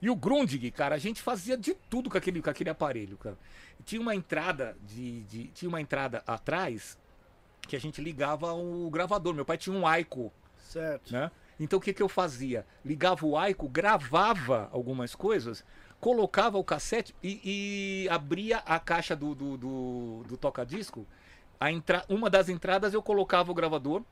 E 0.02 0.10
o 0.10 0.16
Grundig, 0.16 0.70
cara, 0.72 0.96
a 0.96 0.98
gente 1.00 1.22
fazia 1.22 1.58
de 1.58 1.74
tudo 1.90 2.10
com 2.10 2.18
aquele, 2.18 2.42
com 2.42 2.50
aquele 2.50 2.70
aparelho, 2.70 3.18
cara. 3.18 3.38
Tinha 3.84 4.02
uma 4.02 4.14
entrada 4.16 4.76
de, 4.86 5.22
de- 5.24 5.48
tinha 5.48 5.68
uma 5.70 5.82
entrada 5.82 6.24
atrás 6.28 6.98
que 7.62 7.76
a 7.76 7.80
gente 7.80 8.02
ligava 8.02 8.54
o 8.54 8.90
gravador. 8.90 9.34
Meu 9.34 9.44
pai 9.46 9.58
tinha 9.58 9.76
um 9.76 9.86
Aiko, 9.88 10.32
Certo. 10.58 11.12
né? 11.12 11.32
Então 11.60 11.80
o 11.80 11.82
que, 11.82 11.94
que 11.94 12.04
eu 12.04 12.08
fazia? 12.10 12.66
Ligava 12.86 13.26
o 13.26 13.36
Aiko, 13.36 13.68
gravava 13.68 14.70
algumas 14.72 15.16
coisas, 15.16 15.66
colocava 16.00 16.58
o 16.60 16.64
cassete 16.64 17.16
e, 17.24 18.04
e 18.06 18.10
abria 18.10 18.58
a 18.60 18.80
caixa 18.80 19.16
do, 19.16 19.34
do, 19.34 19.58
do, 19.58 20.24
do 20.28 20.38
toca-disco. 20.38 21.08
Entra... 21.60 22.06
Uma 22.08 22.30
das 22.30 22.50
entradas 22.50 22.94
eu 22.94 23.02
colocava 23.02 23.52
o 23.52 23.56
gravador, 23.56 24.04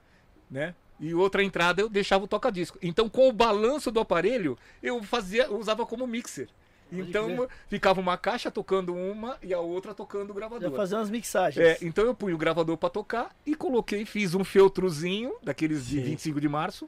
né? 0.50 0.74
E 1.00 1.14
outra 1.14 1.44
entrada 1.44 1.82
eu 1.82 1.90
deixava 1.90 2.24
o 2.24 2.28
toca-disco. 2.28 2.78
Então, 2.82 3.10
com 3.10 3.28
o 3.28 3.34
balanço 3.34 3.92
do 3.92 4.00
aparelho, 4.00 4.58
eu 4.82 5.04
fazia, 5.04 5.44
eu 5.46 5.58
usava 5.60 5.86
como 5.86 6.08
mixer. 6.08 6.48
Então, 6.92 7.48
ficava 7.68 8.00
uma 8.00 8.18
caixa 8.18 8.50
tocando 8.52 8.94
uma 8.94 9.38
e 9.42 9.54
a 9.54 9.60
outra 9.60 9.94
tocando 9.94 10.30
o 10.30 10.34
Já 10.34 10.40
gravador. 10.40 10.72
fazer 10.72 10.96
umas 10.96 11.10
mixagens. 11.10 11.66
É, 11.66 11.78
então 11.82 12.06
eu 12.06 12.14
punho 12.14 12.36
o 12.36 12.38
gravador 12.38 12.78
pra 12.78 12.90
tocar 12.90 13.36
e 13.46 13.56
coloquei, 13.56 14.06
fiz 14.06 14.36
um 14.36 14.44
feltrozinho 14.44 15.34
daqueles 15.44 15.86
de 15.88 15.98
Sim. 15.98 16.04
25 16.04 16.40
de 16.40 16.48
março 16.48 16.88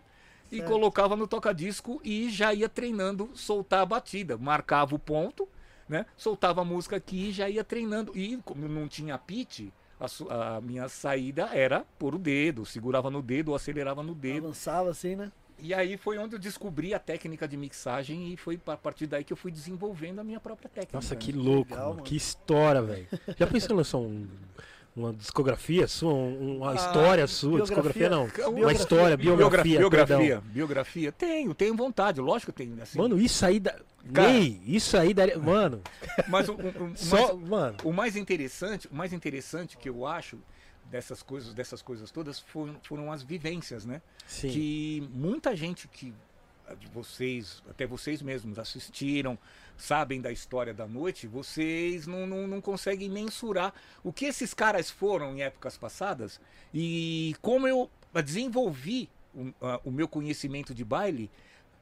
e 0.51 0.57
Certo. 0.57 0.69
colocava 0.69 1.15
no 1.15 1.27
toca-disco 1.27 1.99
e 2.03 2.29
já 2.29 2.53
ia 2.53 2.69
treinando 2.69 3.29
soltar 3.33 3.81
a 3.81 3.85
batida. 3.85 4.37
Marcava 4.37 4.95
o 4.95 4.99
ponto, 4.99 5.49
né? 5.89 6.05
Soltava 6.15 6.61
a 6.61 6.65
música 6.65 6.95
aqui 6.95 7.29
e 7.29 7.31
já 7.31 7.49
ia 7.49 7.63
treinando. 7.63 8.15
E 8.15 8.37
como 8.45 8.67
não 8.69 8.87
tinha 8.87 9.17
pitch, 9.17 9.67
a, 9.99 10.57
a 10.57 10.61
minha 10.61 10.87
saída 10.87 11.49
era 11.53 11.85
pôr 11.97 12.15
o 12.15 12.19
dedo, 12.19 12.65
segurava 12.65 13.09
no 13.09 13.21
dedo 13.21 13.49
ou 13.49 13.55
acelerava 13.55 14.03
no 14.03 14.13
dedo. 14.13 14.47
Avançava 14.47 14.89
assim, 14.89 15.15
né? 15.15 15.31
E 15.59 15.73
aí 15.73 15.97
foi 15.97 16.19
onde 16.19 16.35
eu 16.35 16.39
descobri 16.39 16.93
a 16.93 16.99
técnica 16.99 17.47
de 17.47 17.57
mixagem 17.57 18.31
e 18.31 18.37
foi 18.37 18.59
a 18.67 18.77
partir 18.77 19.07
daí 19.07 19.23
que 19.23 19.33
eu 19.33 19.37
fui 19.37 19.51
desenvolvendo 19.51 20.19
a 20.19 20.23
minha 20.23 20.39
própria 20.39 20.69
técnica. 20.69 20.97
Nossa, 20.97 21.15
né? 21.15 21.19
que 21.19 21.31
louco, 21.31 21.71
Legal, 21.71 21.79
mano. 21.79 21.95
mano. 21.95 22.03
Que 22.03 22.15
história, 22.15 22.81
velho. 22.81 23.07
Já 23.35 23.47
pensou 23.47 23.73
em 23.73 23.77
lançar 23.77 23.97
um, 23.97 24.27
uma 24.97 25.13
discografia 25.13 25.87
sua, 25.87 26.11
um- 26.13 26.57
uma 26.57 26.71
Ah, 26.71 26.75
história 26.75 27.27
sua, 27.27 27.49
biografia. 27.57 27.75
discografia 27.75 28.09
não, 28.09 28.23
uma 28.23 28.31
Biografia. 28.55 28.71
história, 28.81 29.17
biografia, 29.17 29.77
biografia, 29.79 30.17
perdão. 30.17 30.41
biografia. 30.51 31.11
Tenho, 31.11 31.53
tenho 31.53 31.75
vontade, 31.75 32.19
lógico 32.19 32.51
que 32.51 32.57
tenho. 32.63 32.81
Assim, 32.81 32.97
Mano, 32.97 33.19
isso 33.19 33.45
aí 33.45 33.59
dá... 33.59 33.75
Cara. 34.13 34.29
Ney, 34.31 34.61
isso 34.65 34.97
aí 34.97 35.13
daria... 35.13 35.37
Mano, 35.37 35.81
mas 36.29 36.47
o, 36.49 36.53
o- 36.53 36.55
o- 36.55 36.83
o 36.93 36.97
só... 36.97 37.35
mais, 37.35 37.49
Mano, 37.49 37.77
o 37.83 37.93
mais 37.93 38.15
interessante, 38.15 38.87
o 38.87 38.95
mais 38.95 39.13
interessante 39.13 39.77
que 39.77 39.87
eu 39.89 40.05
acho 40.05 40.39
dessas 40.89 41.21
coisas, 41.21 41.53
dessas 41.53 41.81
coisas 41.81 42.09
todas 42.09 42.39
foram, 42.39 42.77
foram 42.83 43.11
as 43.11 43.21
vivências, 43.21 43.85
né? 43.85 44.01
sim. 44.25 44.49
que 44.49 45.09
muita 45.13 45.55
gente 45.55 45.87
que 45.89 46.13
vocês, 46.93 47.61
até 47.69 47.85
vocês 47.85 48.21
mesmos 48.21 48.57
assistiram, 48.59 49.37
sabem 49.77 50.19
da 50.19 50.31
história 50.31 50.73
da 50.73 50.87
noite, 50.87 51.27
vocês 51.27 52.07
não, 52.07 52.25
não, 52.25 52.47
não 52.47 52.59
conseguem 52.59 53.09
mensurar 53.09 53.73
o 54.03 54.11
que 54.11 54.25
esses 54.25 54.53
caras 54.53 54.89
foram 54.89 55.35
em 55.35 55.41
épocas 55.41 55.77
passadas 55.77 56.41
e 56.73 57.35
como 57.41 57.67
eu 57.67 57.89
desenvolvi 58.23 59.09
o, 59.33 59.53
ah, 59.61 59.79
o 59.85 59.91
meu 59.91 60.07
conhecimento 60.07 60.73
de 60.73 60.83
baile 60.83 61.29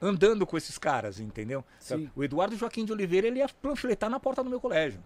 andando 0.01 0.45
com 0.45 0.57
esses 0.57 0.77
caras, 0.77 1.19
entendeu? 1.19 1.63
Sim. 1.79 2.11
O 2.15 2.23
Eduardo 2.23 2.55
Joaquim 2.55 2.83
de 2.83 2.91
Oliveira 2.91 3.27
ele 3.27 3.39
ia 3.39 3.47
panfletar 3.47 4.09
na 4.09 4.19
porta 4.19 4.43
do 4.43 4.49
meu 4.49 4.59
colégio. 4.59 5.01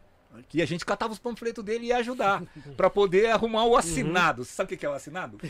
E 0.54 0.62
a 0.62 0.66
gente 0.66 0.86
catava 0.86 1.12
os 1.12 1.20
panfletos 1.20 1.64
dele 1.64 1.86
e 1.86 1.88
ia 1.88 1.98
ajudar 1.98 2.44
para 2.78 2.90
poder 2.90 3.32
arrumar 3.32 3.66
o 3.66 3.76
assinado. 3.76 4.46
Sabe 4.46 4.68
o 4.68 4.70
que 4.70 4.78
que 4.78 4.86
é 4.86 4.90
o 4.90 4.94
assinado? 4.94 5.38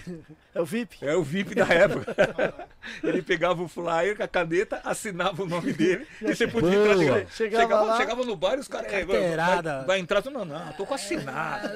É 0.55 0.61
o 0.61 0.65
VIP? 0.65 0.97
É 1.05 1.15
o 1.15 1.21
VIP 1.23 1.53
da 1.55 1.65
época. 1.67 2.15
Ele 3.03 3.21
pegava 3.21 3.61
o 3.61 3.67
flyer 3.67 4.15
com 4.17 4.23
a 4.23 4.27
caneta, 4.27 4.81
assinava 4.83 5.43
o 5.43 5.45
nome 5.45 5.73
dele 5.73 6.07
e 6.21 6.33
você 6.35 6.47
podia 6.47 6.71
Boa. 6.71 7.03
entrar. 7.03 7.31
Chegava, 7.31 7.63
Chegava 7.63 7.83
lá- 7.85 7.97
chegava 7.97 8.23
no 8.25 8.35
bar 8.35 8.55
e 8.55 8.59
os 8.59 8.67
caras. 8.67 8.91
é, 8.91 9.05
vai, 9.05 9.35
vai, 9.35 9.85
vai 9.85 9.99
entrar. 9.99 10.23
Não, 10.31 10.43
não, 10.45 10.73
tô 10.73 10.85
com 10.85 10.93
assinado. 10.95 11.69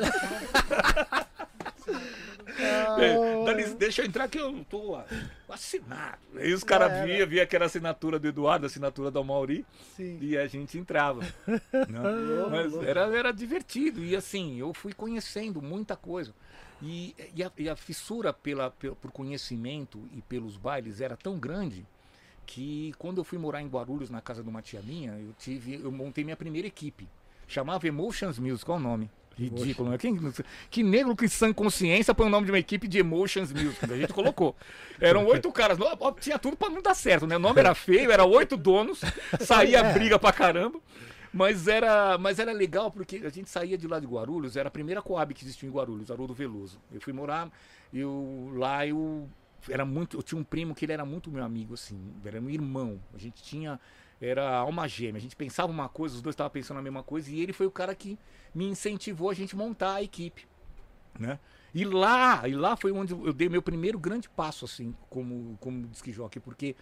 Ah, 2.60 2.97
É, 2.99 3.32
licença, 3.54 3.76
deixa 3.76 4.01
eu 4.01 4.06
entrar 4.06 4.28
que 4.28 4.38
eu 4.38 4.66
tô 4.70 4.95
ah, 4.95 5.06
assinado. 5.49 6.18
Aí 6.36 6.54
os 6.54 6.64
caras 6.64 7.06
via, 7.06 7.26
via 7.26 7.45
que 7.45 7.56
era 7.56 7.66
assinatura 7.66 8.20
do 8.20 8.28
Eduardo, 8.28 8.66
assinatura 8.66 9.10
do 9.12 9.24
Mauri, 9.24 9.66
Sim. 9.95 10.18
e 10.22 10.38
a 10.38 10.47
gente 10.47 10.78
entrava. 10.78 11.22
né? 11.47 11.60
Mas 12.51 12.74
era, 12.84 13.01
era 13.16 13.32
divertido. 13.32 14.04
E 14.04 14.16
assim, 14.16 14.60
eu 14.60 14.74
fui 14.74 14.93
conhecendo 14.93 15.62
muita 15.62 15.95
coisa. 15.95 16.34
E, 16.82 17.16
e, 17.36 17.43
a, 17.43 17.51
e 17.58 17.70
a 17.70 17.76
fissura 17.76 18.34
pela, 18.34 18.70
pela- 18.72 18.95
por 18.95 19.12
conhecimento 19.12 20.04
e 20.12 20.22
pelos 20.22 20.58
bailes 20.58 20.99
era 20.99 21.16
tão 21.16 21.39
grande 21.39 21.86
que 22.45 22.93
quando 22.99 23.20
eu 23.20 23.24
fui 23.24 23.38
morar 23.38 23.62
em 23.62 23.68
Guarulhos, 23.68 24.10
na 24.10 24.20
casa 24.20 24.43
de 24.43 24.49
uma 24.49 24.62
tia 24.62 24.82
minha, 24.82 25.12
eu 25.14 25.34
tive, 25.39 25.76
eu 25.76 25.91
montei 25.91 26.24
minha 26.26 26.36
primeira 26.36 26.68
equipe. 26.68 27.08
Chamava 27.47 27.88
Emotions 27.88 28.38
Music, 28.39 28.66
qual 28.66 28.78
o 28.78 28.82
nome? 28.82 29.10
Ridículo, 29.38 29.89
né? 29.89 29.97
Quem, 29.97 30.19
que 30.69 30.84
negro 30.84 31.15
que 31.15 31.27
sem 31.27 31.51
consciência 31.51 32.13
põe 32.13 32.27
o 32.27 32.29
nome 32.29 32.45
de 32.45 32.51
uma 32.51 32.59
equipe 32.59 32.88
de 32.88 32.99
Emotions 32.99 33.51
Music. 33.51 33.91
A 33.91 33.97
gente 33.97 34.13
colocou. 34.13 34.55
Eram 35.01 35.25
oito 35.25 35.51
caras. 35.51 35.77
Tinha 36.19 36.38
tudo 36.38 36.55
pra 36.55 36.69
não 36.69 36.81
dar 36.81 36.93
certo, 36.93 37.25
né? 37.25 37.36
O 37.36 37.39
nome 37.39 37.59
era 37.59 37.73
feio, 37.73 38.11
era 38.11 38.25
oito 38.25 38.55
donos, 38.55 39.01
saía 39.41 39.84
briga 39.84 40.19
pra 40.19 40.31
caramba. 40.31 40.79
Mas 41.34 41.67
era, 41.67 42.15
mas 42.19 42.38
era 42.38 42.51
legal 42.51 42.91
porque 42.91 43.23
a 43.25 43.29
gente 43.29 43.49
saía 43.49 43.75
de 43.75 43.88
lá 43.88 43.99
de 43.99 44.05
Guarulhos, 44.05 44.55
era 44.55 44.67
a 44.67 44.71
primeira 44.71 45.01
Coab 45.01 45.34
que 45.34 45.43
existiu 45.43 45.67
em 45.67 45.71
Guarulhos, 45.71 46.11
Haroldo 46.11 46.34
Veloso. 46.34 46.79
Eu 46.91 47.01
fui 47.01 47.11
morar, 47.11 47.49
eu 47.91 48.51
lá 48.53 48.86
eu 48.86 49.27
era 49.67 49.84
muito, 49.84 50.17
eu 50.17 50.21
tinha 50.21 50.39
um 50.39 50.43
primo 50.43 50.75
que 50.75 50.86
ele 50.86 50.93
era 50.93 51.03
muito 51.03 51.31
meu 51.31 51.43
amigo 51.43 51.73
assim, 51.73 51.97
era 52.23 52.39
meu 52.39 52.51
irmão. 52.51 52.99
A 53.15 53.17
gente 53.17 53.41
tinha 53.41 53.79
era 54.26 54.49
alma 54.57 54.88
gêmea, 54.88 55.17
a 55.17 55.21
gente 55.21 55.36
pensava 55.36 55.71
uma 55.71 55.89
coisa, 55.89 56.15
os 56.15 56.21
dois 56.21 56.34
estavam 56.34 56.51
pensando 56.51 56.78
a 56.78 56.82
mesma 56.82 57.03
coisa 57.03 57.30
e 57.30 57.41
ele 57.41 57.53
foi 57.53 57.65
o 57.65 57.71
cara 57.71 57.93
que 57.93 58.17
me 58.53 58.65
incentivou 58.65 59.30
a 59.30 59.34
gente 59.34 59.55
montar 59.55 59.95
a 59.95 60.03
equipe, 60.03 60.47
né? 61.19 61.39
E 61.74 61.84
lá, 61.84 62.47
e 62.47 62.53
lá 62.53 62.78
foi 62.78 62.91
onde 62.91 63.13
eu 63.13 63.34
dei 63.34 63.49
meu 63.49 63.61
primeiro 63.61 63.97
grande 63.99 64.30
passo 64.30 64.65
assim, 64.65 64.95
como 65.09 65.57
como 65.59 65.88
disc 65.88 66.07
jockey, 66.11 66.39
porque 66.39 66.76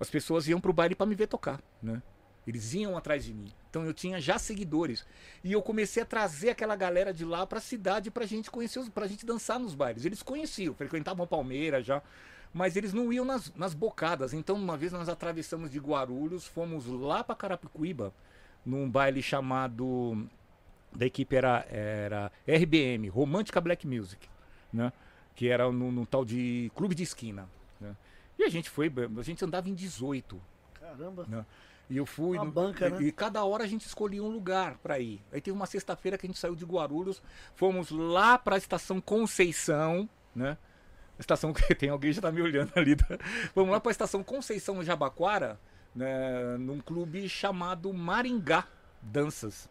as 0.00 0.10
pessoas 0.10 0.48
iam 0.48 0.60
pro 0.60 0.72
baile 0.72 0.94
para 0.94 1.06
me 1.06 1.14
ver 1.14 1.28
tocar, 1.28 1.62
né? 1.82 2.02
Eles 2.46 2.74
iam 2.74 2.96
atrás 2.96 3.24
de 3.24 3.32
mim. 3.32 3.52
Então 3.70 3.84
eu 3.84 3.94
tinha 3.94 4.20
já 4.20 4.38
seguidores. 4.38 5.06
E 5.44 5.52
eu 5.52 5.62
comecei 5.62 6.02
a 6.02 6.06
trazer 6.06 6.50
aquela 6.50 6.74
galera 6.74 7.14
de 7.14 7.24
lá 7.24 7.46
pra 7.46 7.60
cidade 7.60 8.10
pra 8.10 8.26
gente 8.26 8.50
conhecer, 8.50 8.82
pra 8.90 9.06
gente 9.06 9.24
dançar 9.24 9.58
nos 9.58 9.74
bailes. 9.74 10.04
Eles 10.04 10.22
conheciam, 10.22 10.74
frequentavam 10.74 11.26
Palmeiras 11.26 11.86
já. 11.86 12.02
Mas 12.52 12.76
eles 12.76 12.92
não 12.92 13.12
iam 13.12 13.24
nas, 13.24 13.52
nas 13.54 13.72
bocadas. 13.74 14.34
Então, 14.34 14.56
uma 14.56 14.76
vez 14.76 14.92
nós 14.92 15.08
atravessamos 15.08 15.70
de 15.70 15.78
Guarulhos, 15.78 16.46
fomos 16.46 16.86
lá 16.86 17.24
pra 17.24 17.34
Carapicuíba, 17.34 18.12
num 18.64 18.90
baile 18.90 19.22
chamado. 19.22 20.28
Da 20.94 21.06
equipe 21.06 21.34
era, 21.34 21.66
era 21.70 22.30
RBM, 22.46 23.08
Romântica 23.08 23.60
Black 23.62 23.86
Music, 23.86 24.28
né? 24.70 24.92
Que 25.34 25.48
era 25.48 25.72
no 25.72 26.04
tal 26.04 26.22
de 26.22 26.70
Clube 26.74 26.94
de 26.94 27.02
Esquina. 27.02 27.48
Né? 27.80 27.96
E 28.38 28.44
a 28.44 28.50
gente 28.50 28.68
foi, 28.68 28.92
a 29.18 29.22
gente 29.22 29.42
andava 29.42 29.70
em 29.70 29.74
18. 29.74 30.38
Caramba. 30.74 31.46
E 31.88 31.96
eu 31.96 32.04
fui. 32.04 32.36
Uma 32.36 32.44
no- 32.44 32.52
banca, 32.52 32.88
e, 32.88 32.90
né? 32.90 33.02
e 33.04 33.12
cada 33.12 33.42
hora 33.44 33.64
a 33.64 33.66
gente 33.66 33.86
escolhia 33.86 34.22
um 34.22 34.28
lugar 34.28 34.76
pra 34.82 34.98
ir. 34.98 35.22
Aí 35.32 35.40
teve 35.40 35.56
uma 35.56 35.64
sexta-feira 35.66 36.18
que 36.18 36.26
a 36.26 36.28
gente 36.28 36.38
saiu 36.38 36.54
de 36.54 36.64
Guarulhos, 36.64 37.22
fomos 37.54 37.90
lá 37.90 38.36
pra 38.36 38.58
estação 38.58 39.00
Conceição, 39.00 40.06
né? 40.36 40.58
Estação 41.18 41.52
que 41.52 41.74
tem 41.74 41.88
alguém 41.88 42.12
já 42.12 42.20
tá 42.22 42.32
me 42.32 42.42
olhando 42.42 42.72
ali. 42.74 42.96
tá? 42.96 43.18
Vamos 43.54 43.70
lá 43.72 43.80
pra 43.80 43.90
estação 43.92 44.22
Conceição 44.22 44.82
Jabaquara, 44.82 45.58
né? 45.94 46.56
num 46.58 46.80
clube 46.80 47.28
chamado 47.28 47.92
Maringá 47.92 48.64
Danças. 49.00 49.70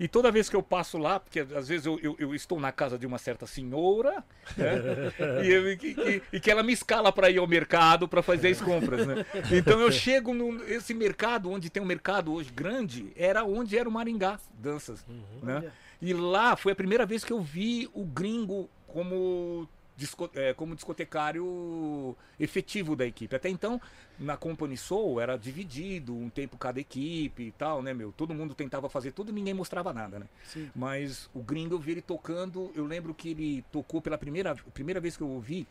E 0.00 0.08
toda 0.08 0.32
vez 0.32 0.48
que 0.48 0.56
eu 0.56 0.62
passo 0.62 0.98
lá, 0.98 1.20
porque 1.20 1.40
às 1.40 1.68
vezes 1.68 1.86
eu, 1.86 1.96
eu- 2.02 2.16
eu 2.18 2.34
estou 2.34 2.58
na 2.58 2.72
casa 2.72 2.98
de 2.98 3.06
uma 3.06 3.18
certa 3.18 3.46
senhora, 3.46 4.24
né? 4.56 4.72
e, 5.44 5.48
eu- 5.50 5.78
que- 5.78 6.22
e 6.32 6.40
que 6.40 6.50
ela 6.50 6.62
me 6.62 6.72
escala 6.72 7.12
para 7.12 7.30
ir 7.30 7.38
ao 7.38 7.46
mercado 7.46 8.08
para 8.08 8.22
fazer 8.22 8.48
as 8.48 8.60
compras, 8.60 9.06
né? 9.06 9.24
Então 9.52 9.78
eu 9.78 9.92
chego 9.92 10.34
nesse 10.34 10.92
mercado, 10.94 11.50
onde 11.50 11.70
tem 11.70 11.80
um 11.80 11.86
mercado 11.86 12.32
hoje 12.32 12.50
grande, 12.50 13.12
era 13.14 13.44
onde 13.44 13.78
era 13.78 13.88
o 13.88 13.92
Maringá 13.92 14.40
Danças, 14.58 15.04
né? 15.42 15.56
Olha. 15.58 15.72
E 16.00 16.12
lá 16.12 16.56
foi 16.56 16.72
a 16.72 16.76
primeira 16.76 17.06
vez 17.06 17.22
que 17.22 17.32
eu 17.32 17.40
vi 17.40 17.88
o 17.94 18.04
gringo 18.04 18.68
como, 18.88 19.68
disco- 20.02 20.30
é, 20.34 20.52
como 20.52 20.74
discotecário 20.74 22.16
efetivo 22.38 22.96
da 22.96 23.06
equipe. 23.06 23.34
Até 23.36 23.48
então, 23.48 23.80
na 24.18 24.36
Company 24.36 24.76
Soul 24.76 25.20
era 25.20 25.36
dividido, 25.36 26.14
um 26.14 26.28
tempo 26.28 26.58
cada 26.58 26.80
equipe 26.80 27.44
e 27.44 27.52
tal, 27.52 27.82
né, 27.82 27.94
meu? 27.94 28.12
Todo 28.12 28.34
mundo 28.34 28.54
tentava 28.54 28.88
fazer 28.88 29.12
tudo 29.12 29.30
e 29.30 29.32
ninguém 29.32 29.54
mostrava 29.54 29.92
nada, 29.92 30.18
né? 30.18 30.26
Sim. 30.44 30.70
Mas 30.74 31.30
o 31.32 31.40
gringo 31.40 31.74
eu 31.74 31.78
vi 31.78 31.92
ele 31.92 32.02
tocando, 32.02 32.72
eu 32.74 32.84
lembro 32.84 33.14
que 33.14 33.30
ele 33.30 33.64
tocou 33.70 34.02
pela 34.02 34.18
primeira, 34.18 34.54
primeira 34.74 35.00
vez 35.00 35.16
que 35.16 35.22
eu 35.22 35.28
ouvi 35.28 35.66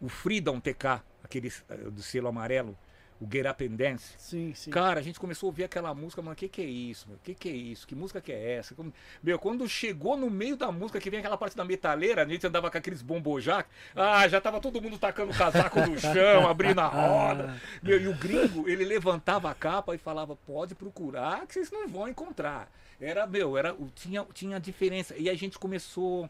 o 0.00 0.08
Freedom 0.08 0.60
TK, 0.60 1.02
aquele 1.24 1.50
eh, 1.68 1.76
do 1.90 2.02
selo 2.02 2.28
amarelo, 2.28 2.76
o 3.20 3.28
Get 3.30 3.46
Up 3.46 3.64
and 3.64 3.76
Dance. 3.76 4.14
Sim, 4.18 4.52
sim. 4.54 4.70
Cara, 4.70 4.98
a 4.98 5.02
gente 5.02 5.20
começou 5.20 5.46
a 5.46 5.50
ouvir 5.50 5.64
aquela 5.64 5.94
música, 5.94 6.20
mano, 6.20 6.32
o 6.32 6.36
que 6.36 6.48
que 6.48 6.60
é 6.60 6.64
isso, 6.64 7.06
meu? 7.08 7.16
O 7.16 7.20
que 7.20 7.34
que 7.34 7.48
é 7.48 7.52
isso? 7.52 7.86
Que 7.86 7.94
música 7.94 8.20
que 8.20 8.32
é 8.32 8.54
essa? 8.54 8.74
Como- 8.74 8.92
Meu, 9.22 9.38
quando 9.38 9.68
chegou 9.68 10.16
no 10.16 10.28
meio 10.28 10.56
da 10.56 10.72
música, 10.72 10.98
que 11.00 11.08
vem 11.08 11.20
aquela 11.20 11.38
parte 11.38 11.56
da 11.56 11.64
metaleira, 11.64 12.22
a 12.22 12.26
gente 12.26 12.44
andava 12.46 12.70
com 12.70 12.78
aqueles 12.78 13.00
bombojá, 13.02 13.64
ah, 13.94 14.26
já 14.26 14.40
tava 14.40 14.60
todo 14.60 14.82
mundo 14.82 14.98
tacando 14.98 15.32
casaco 15.32 15.80
no 15.80 15.96
chão, 16.00 16.48
abrindo 16.48 16.80
a 16.80 16.86
roda. 16.88 17.60
Meu, 17.82 18.00
e 18.00 18.08
o 18.08 18.14
gringo, 18.14 18.68
ele 18.68 18.84
levantava 18.84 19.50
a 19.50 19.54
capa 19.54 19.94
e 19.94 19.98
falava, 19.98 20.34
pode 20.34 20.74
procurar 20.74 21.46
que 21.46 21.54
vocês 21.54 21.70
não 21.70 21.86
vão 21.86 22.08
encontrar. 22.08 22.68
Era, 23.00 23.26
meu, 23.26 23.56
era, 23.56 23.72
o- 23.74 23.88
tinha, 23.94 24.24
tinha 24.34 24.58
diferença. 24.58 25.14
E 25.16 25.28
a 25.30 25.34
gente 25.34 25.58
começou 25.58 26.28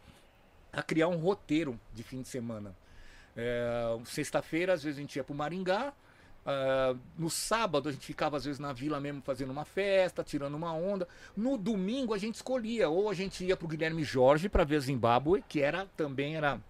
a 0.72 0.82
criar 0.82 1.08
um 1.08 1.16
roteiro 1.16 1.78
de 1.94 2.02
fim 2.02 2.20
de 2.22 2.28
semana. 2.28 2.74
É, 3.36 3.98
Sexta-feira, 4.04 4.72
às 4.74 4.82
vezes 4.82 4.98
a 4.98 5.00
gente 5.00 5.16
ia 5.16 5.24
pro 5.24 5.34
Maringá. 5.34 5.92
Ah, 6.44 6.94
no 7.16 7.30
sábado 7.30 7.88
a 7.88 7.92
gente 7.92 8.04
ficava 8.04 8.36
às 8.36 8.44
vezes 8.44 8.58
na 8.58 8.72
vila 8.72 9.00
mesmo 9.00 9.22
fazendo 9.22 9.50
uma 9.50 9.64
festa, 9.64 10.24
tirando 10.24 10.54
uma 10.54 10.72
onda. 10.72 11.06
No 11.36 11.56
domingo 11.56 12.14
a 12.14 12.18
gente 12.18 12.36
escolhia, 12.36 12.88
ou 12.88 13.08
a 13.08 13.14
gente 13.14 13.44
ia 13.44 13.56
pro 13.56 13.68
Guilherme 13.68 14.02
Jorge 14.04 14.48
para 14.48 14.64
ver 14.64 14.80
Zimbábue, 14.80 15.44
que 15.48 15.60
era 15.60 15.86
também 15.96 16.36
era 16.36 16.60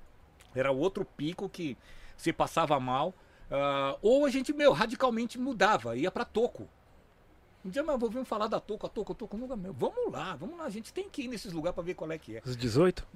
era 0.54 0.70
outro 0.70 1.04
pico 1.04 1.48
que 1.48 1.76
se 2.16 2.32
passava 2.32 2.78
mal. 2.78 3.14
ah, 3.50 3.96
ou 4.02 4.24
a 4.26 4.30
gente, 4.30 4.52
meu, 4.52 4.72
radicalmente 4.72 5.38
mudava, 5.38 5.96
ia 5.96 6.10
pra 6.10 6.24
Toco. 6.24 6.68
Um 7.64 7.70
dia, 7.70 7.82
mas 7.82 8.02
ouvimos 8.02 8.28
falar 8.28 8.48
da 8.48 8.58
Toco, 8.58 8.86
a 8.86 8.88
Toco, 8.88 9.12
a 9.12 9.14
Toco, 9.14 9.36
nunca, 9.36 9.56
meu, 9.56 9.72
vamos 9.72 10.12
lá, 10.12 10.34
vamos 10.34 10.58
lá, 10.58 10.64
a 10.64 10.70
gente 10.70 10.92
tem 10.92 11.08
que 11.08 11.22
ir 11.22 11.28
nesses 11.28 11.52
lugares 11.52 11.74
pra 11.74 11.84
ver 11.84 11.94
qual 11.94 12.10
é 12.10 12.18
que 12.18 12.36
é. 12.36 12.42
Os 12.44 12.56
18? 12.56 13.06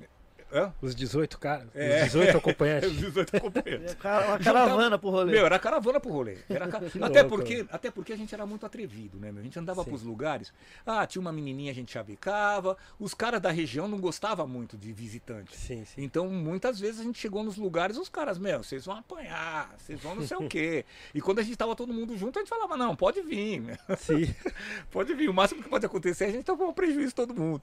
Hã? 0.53 0.73
Os 0.81 0.95
18, 0.95 1.39
cara. 1.39 1.67
É. 1.75 1.99
Os 2.05 2.13
18 2.13 2.37
acompanhantes. 2.39 2.91
Os 2.91 2.97
18 2.99 3.41
companheiros. 3.41 3.97
É 4.03 4.27
uma 4.27 4.39
caravana 4.39 4.99
pro 4.99 5.11
rolê. 5.11 5.33
Meu, 5.33 5.45
era 5.47 5.59
caravana 5.59 6.01
pro 6.01 6.11
rolê. 6.13 6.39
Era 6.49 6.69
ca- 6.69 6.79
até, 7.03 7.23
louco, 7.23 7.37
porque, 7.37 7.67
até 7.71 7.91
porque 7.91 8.13
a 8.13 8.17
gente 8.17 8.35
era 8.35 8.47
muito 8.47 8.65
atrevido, 8.65 9.19
né? 9.19 9.33
meu? 9.33 9.41
A 9.41 9.45
gente 9.45 9.59
andava 9.59 9.83
Sim. 9.83 9.91
pros 9.91 10.03
lugares. 10.03 10.53
Ah, 10.87 11.07
tinha 11.07 11.21
uma 11.21 11.33
menininha, 11.33 11.73
a 11.73 11.75
gente 11.75 11.93
chavecava. 11.93 12.77
Os 12.99 13.13
caras 13.15 13.41
da 13.41 13.51
região 13.51 13.89
não 13.89 13.99
gostavam 13.99 14.47
muito 14.47 14.77
de 14.77 14.93
visitantes. 14.93 15.59
Sim, 15.59 15.85
sim. 15.85 16.03
Então, 16.03 16.29
muitas 16.29 16.79
vezes 16.79 17.01
a 17.01 17.05
gente 17.05 17.19
chegou 17.19 17.43
nos 17.43 17.57
lugares, 17.57 17.97
os 17.97 18.09
caras, 18.09 18.39
meu, 18.39 18.63
vocês 18.63 18.85
vão 18.87 18.97
apanhar, 18.97 19.75
vocês 19.79 20.01
vão 20.01 20.15
não 20.15 20.27
sei 20.27 20.37
o 20.37 20.47
quê. 20.49 20.85
E 21.15 21.21
quando 21.21 21.41
a 21.41 21.43
gente 21.43 21.57
tava 21.57 21.75
todo 21.75 21.93
mundo 21.93 22.17
junto, 22.17 22.39
a 22.39 22.43
gente 22.43 22.49
falava, 22.49 22.77
não, 22.77 22.95
pode 22.95 23.21
vir. 23.23 23.79
Sim. 23.99 24.35
Pode 24.91 25.13
vir. 25.15 25.29
O 25.29 25.35
máximo 25.35 25.63
que 25.63 25.69
pode 25.69 25.85
acontecer 25.85 26.25
é 26.25 26.29
a 26.29 26.31
gente 26.31 26.45
tomar 26.45 26.67
um 26.67 26.73
prejuízo 26.73 27.15
todo 27.15 27.35
mundo. 27.35 27.63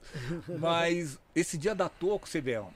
Mas 0.58 1.18
esse 1.34 1.56
dia 1.58 1.74
da 1.74 1.88
Toco, 1.88 2.28
você 2.28 2.40
vê, 2.40 2.56
ó, 2.58 2.66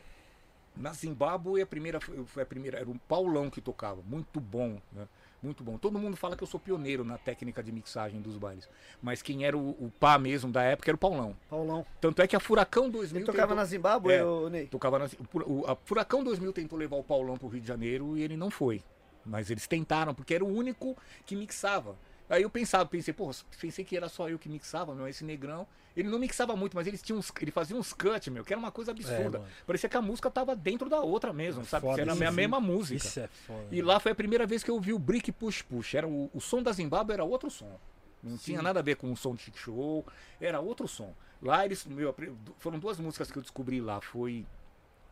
Na 0.77 0.93
Zimbábue 0.93 1.61
a 1.61 1.67
primeira 1.67 1.99
foi 2.27 2.43
a 2.43 2.47
primeira, 2.47 2.79
era 2.79 2.89
o 2.89 2.97
Paulão 3.09 3.51
que 3.51 3.61
tocava, 3.61 4.01
muito 4.07 4.39
bom, 4.41 4.79
né? 4.93 5.09
Muito 5.43 5.63
bom. 5.63 5.79
Todo 5.79 5.99
mundo 6.01 6.17
fala 6.17 6.37
que 6.37 6.43
eu 6.43 6.49
sou 6.49 6.59
pioneiro 6.59 7.05
na 7.05 7.17
técnica 7.17 7.63
de 7.63 7.71
mixagem 7.71 8.21
dos 8.21 8.37
bailes. 8.37 8.69
Mas 9.01 9.23
quem 9.23 9.45
era 9.45 9.57
o, 9.57 9.71
o 9.71 9.93
pá 10.01 10.19
mesmo 10.19 10.51
da 10.51 10.63
época 10.65 10.91
era 10.91 10.97
o 10.97 10.99
Paulão. 10.99 11.37
Paulão. 11.49 11.87
Tanto 12.01 12.21
é 12.23 12.27
que 12.27 12.35
a 12.35 12.41
Furacão 12.41 12.91
2000 12.91 13.19
Ele 13.19 13.25
tocava 13.25 13.43
tentou- 13.47 13.57
na 13.57 13.65
Zimbábue, 13.65 14.13
É. 14.15 14.25
ô, 14.25 14.49
Ney? 14.49 14.67
Tocava 14.67 14.99
na, 14.99 15.09
o- 15.47 15.65
a 15.67 15.77
Furacão 15.85 16.25
2000 16.25 16.53
tentou 16.53 16.77
levar 16.77 16.97
o 16.97 17.05
Paulão 17.05 17.37
pro 17.37 17.47
Rio 17.47 17.61
de 17.61 17.67
Janeiro 17.69 18.17
e 18.19 18.23
ele 18.23 18.37
não 18.37 18.51
foi. 18.51 18.83
Mas 19.25 19.49
eles 19.51 19.67
tentaram, 19.69 20.13
porque 20.13 20.35
era 20.35 20.45
o 20.45 20.49
único 20.49 20.97
que 21.25 21.37
mixava. 21.37 21.95
Aí 22.29 22.43
eu 22.43 22.51
pensava, 22.51 22.85
pensei, 22.87 23.15
pô, 23.15 23.31
pensei 23.61 23.85
que 23.85 23.97
era 23.97 24.09
só 24.09 24.29
eu 24.29 24.39
que 24.39 24.49
mixava, 24.49 24.95
meu, 24.95 25.09
esse 25.09 25.25
negrão. 25.25 25.67
Ele 25.97 26.09
não 26.09 26.19
mixava 26.19 26.55
muito, 26.55 26.77
mas 26.77 26.87
eles 26.87 27.03
tinham 27.03 27.19
uns, 27.19 27.33
ele 27.41 27.51
fazia 27.51 27.77
uns 27.77 27.93
cut, 27.93 28.31
meu, 28.31 28.45
que 28.45 28.53
era 28.53 28.59
uma 28.59 28.71
coisa 28.71 28.93
absurda. 28.93 29.39
É. 29.39 29.65
Parecia 29.67 29.89
que 29.89 29.97
a 29.97 30.03
música 30.03 30.31
tava 30.31 30.55
dentro 30.55 30.89
da 30.89 31.01
outra 31.01 31.33
mesmo, 31.33 31.65
sabe? 31.65 31.87
foda 31.87 32.03
era 32.03 32.13
a 32.13 32.17
sim. 32.17 32.31
mesma 32.31 32.61
música. 32.61 32.97
Isso 33.05 33.21
é 33.21 33.27
foda. 33.27 33.67
E 33.71 33.83
lá 33.83 33.99
foi 33.99 34.13
a 34.13 34.15
primeira 34.15 34.47
vez 34.47 34.63
que 34.63 34.71
eu 34.71 34.75
ouvi 34.75 34.93
o 34.93 34.99
Brick 34.99 35.33
Push 35.33 35.63
Push. 35.63 35.95
Era 35.95 36.07
o, 36.07 36.31
o 36.33 36.41
som 36.41 36.63
da 36.63 36.71
Zimbábue 36.71 37.15
era 37.15 37.25
outro 37.25 37.51
som. 37.51 37.79
Não 38.23 38.37
tinha 38.37 38.61
nada 38.61 38.81
a 38.81 38.83
ver 38.83 38.97
com 38.97 39.13
o 39.13 39.17
som 39.17 39.35
de 39.35 39.43
Chic 39.43 39.57
Show, 39.57 40.05
era 40.41 40.61
outro 40.61 40.89
som. 40.89 41.15
Lá 41.41 41.65
eles, 41.65 41.87
meu, 41.87 42.15
foram 42.59 42.79
duas 42.79 42.99
músicas 42.99 43.31
que 43.31 43.39
eu 43.39 43.43
descobri 43.43 43.81
lá, 43.81 44.01
foi 44.01 44.45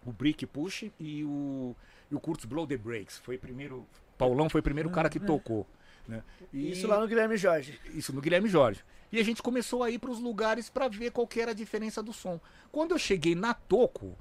o 0.05 0.12
Brick 0.12 0.45
Push 0.47 0.91
e 0.99 1.25
o, 1.25 1.75
e 2.11 2.14
o 2.14 2.21
Kurtz 2.21 2.45
Blow 2.45 2.67
the 2.67 2.77
Breaks. 2.77 3.19
Foi 3.19 3.39
primeiro, 3.39 3.87
Paulão 4.19 4.49
foi 4.49 4.61
o 4.61 4.62
primeiro 4.62 4.91
cara 4.91 5.09
que 5.09 5.21
tocou. 5.21 5.67
Né? 6.09 6.23
E- 6.53 6.71
Isso 6.73 6.87
lá 6.87 7.01
no 7.01 7.07
Guilherme 7.09 7.37
Jorge. 7.37 7.81
isso 7.95 8.13
no 8.15 8.21
Guilherme 8.21 8.49
Jorge. 8.49 8.85
E 9.11 9.19
a 9.21 9.25
gente 9.25 9.43
começou 9.43 9.83
a 9.83 9.91
ir 9.91 9.99
para 9.99 10.11
os 10.11 10.19
lugares 10.21 10.69
para 10.69 10.89
ver 10.89 11.11
qual 11.13 11.27
que 11.27 11.41
era 11.41 11.53
a 11.53 11.55
diferença 11.55 12.03
do 12.03 12.13
som. 12.13 12.41
Quando 12.73 12.93
eu 12.93 12.99
cheguei 12.99 13.35
na 13.35 13.55
Toco, 13.55 14.17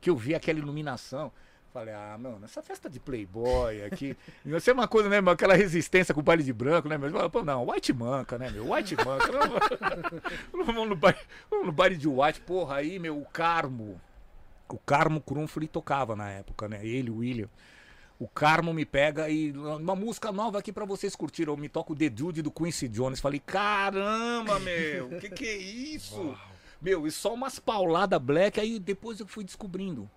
que 0.00 0.10
eu 0.10 0.16
vi 0.16 0.34
aquela 0.34 0.58
iluminação, 0.58 1.32
falei, 1.72 1.94
ah, 1.94 2.16
mano, 2.18 2.44
essa 2.44 2.62
festa 2.62 2.88
de 2.90 3.00
Playboy 3.00 3.84
aqui. 3.84 4.16
Ia 4.44 4.60
ser 4.60 4.72
uma 4.72 4.86
coisa, 4.88 5.08
né, 5.08 5.20
meu, 5.20 5.32
aquela 5.32 5.54
resistência 5.54 6.12
com 6.14 6.20
o 6.20 6.22
baile 6.22 6.42
de 6.42 6.52
branco, 6.52 6.88
né, 6.88 6.98
meu? 6.98 7.30
Pô, 7.30 7.42
Não, 7.42 7.68
White 7.68 7.92
Manca, 7.92 8.36
né, 8.38 8.50
meu? 8.50 8.72
White 8.72 8.96
Manca. 8.96 9.30
Não, 10.52 10.64
vamos, 10.64 10.88
no 10.88 10.96
baile, 10.96 11.18
vamos 11.50 11.66
no 11.66 11.72
baile 11.72 11.96
de 11.96 12.06
White, 12.08 12.40
porra, 12.42 12.76
aí, 12.76 12.98
meu, 12.98 13.18
o 13.20 13.24
Carmo. 13.26 14.00
O 14.68 14.78
Carmo 14.78 15.20
Crumfree 15.20 15.68
tocava 15.68 16.16
na 16.16 16.28
época, 16.30 16.68
né? 16.68 16.84
Ele, 16.84 17.10
o 17.10 17.18
William. 17.18 17.48
O 18.24 18.28
Carmo 18.28 18.72
me 18.72 18.86
pega 18.86 19.28
e 19.28 19.52
uma 19.52 19.94
música 19.94 20.32
nova 20.32 20.58
aqui 20.58 20.72
pra 20.72 20.86
vocês 20.86 21.14
curtirem. 21.14 21.52
Eu 21.52 21.58
me 21.58 21.68
toco 21.68 21.92
o 21.92 21.96
The 21.96 22.08
Dude 22.08 22.40
do 22.40 22.50
Quincy 22.50 22.88
Jones. 22.88 23.20
Falei, 23.20 23.38
caramba, 23.38 24.58
meu, 24.60 25.10
que 25.20 25.28
que 25.28 25.46
é 25.46 25.54
isso? 25.58 26.34
Meu, 26.80 27.06
e 27.06 27.10
só 27.10 27.34
umas 27.34 27.58
pauladas 27.58 28.18
black. 28.18 28.58
Aí 28.58 28.78
depois 28.78 29.20
eu 29.20 29.26
fui 29.26 29.44
descobrindo. 29.44 30.08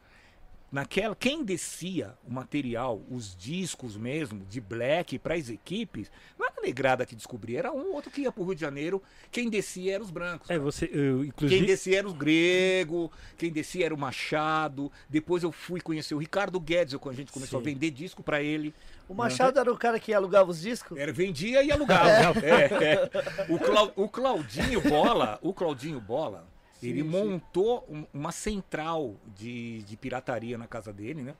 Naquela, 0.70 1.16
quem 1.16 1.46
descia 1.46 2.14
o 2.28 2.34
material, 2.34 3.02
os 3.10 3.34
discos 3.34 3.96
mesmo, 3.96 4.46
de 4.50 4.60
black 4.60 5.18
para 5.18 5.36
as 5.36 5.50
equipes, 5.50 6.12
não 6.38 6.46
era 6.46 6.56
a 6.58 6.62
negrada 6.62 7.06
que 7.06 7.16
descobria, 7.16 7.60
era 7.60 7.72
um 7.72 7.88
ou 7.88 7.96
outro 7.96 8.12
que 8.12 8.22
ia 8.22 8.32
pro 8.34 8.44
Rio 8.44 8.54
de 8.54 8.60
Janeiro. 8.62 9.02
Quem 9.32 9.50
descia 9.50 9.96
eram 9.96 10.04
os 10.04 10.12
brancos. 10.12 10.50
É, 10.50 10.60
você, 10.60 10.86
eu, 10.92 11.20
Quem 11.20 11.28
inclusive, 11.30 11.66
descia 11.66 12.00
era 12.00 12.10
o 12.10 12.14
Grego, 12.14 13.10
quem 13.38 13.50
descia 13.50 13.86
era 13.86 13.96
o 13.96 13.98
Machado. 13.98 14.92
Depois 15.10 15.42
eu 15.42 15.54
fui 15.54 15.80
conhecer 15.80 16.14
o 16.16 16.18
Ricardo 16.18 16.60
Guedes, 16.60 16.96
quando 16.98 17.14
a 17.16 17.18
gente 17.18 17.32
começou 17.32 17.62
Sim. 17.62 17.66
a 17.66 17.70
vender 17.74 17.92
disco 17.92 18.22
pra 18.22 18.44
ele. 18.44 18.74
O 19.08 19.14
Machado 19.14 19.58
era 19.58 19.72
o 19.72 19.78
cara 19.78 19.98
que 20.02 20.14
alugava 20.14 20.52
os 20.52 20.60
discos? 20.60 20.98
Era, 20.98 21.14
vendia 21.14 21.64
e 21.64 21.72
alugava. 21.72 22.40
É, 22.46 22.66
é. 22.84 23.10
O, 23.48 23.58
Clau- 23.58 23.94
o 23.96 24.10
Claudinho 24.10 24.82
Bola, 24.82 25.40
o 25.42 25.54
Claudinho 25.54 26.02
Bola, 26.02 26.46
ele 26.82 27.04
montou 27.04 27.86
um- 27.90 28.06
uma 28.14 28.32
central 28.32 29.16
de, 29.36 29.82
de 29.84 29.96
pirataria 29.98 30.58
na 30.58 30.68
casa 30.68 30.92
dele, 30.94 31.22
né? 31.22 31.34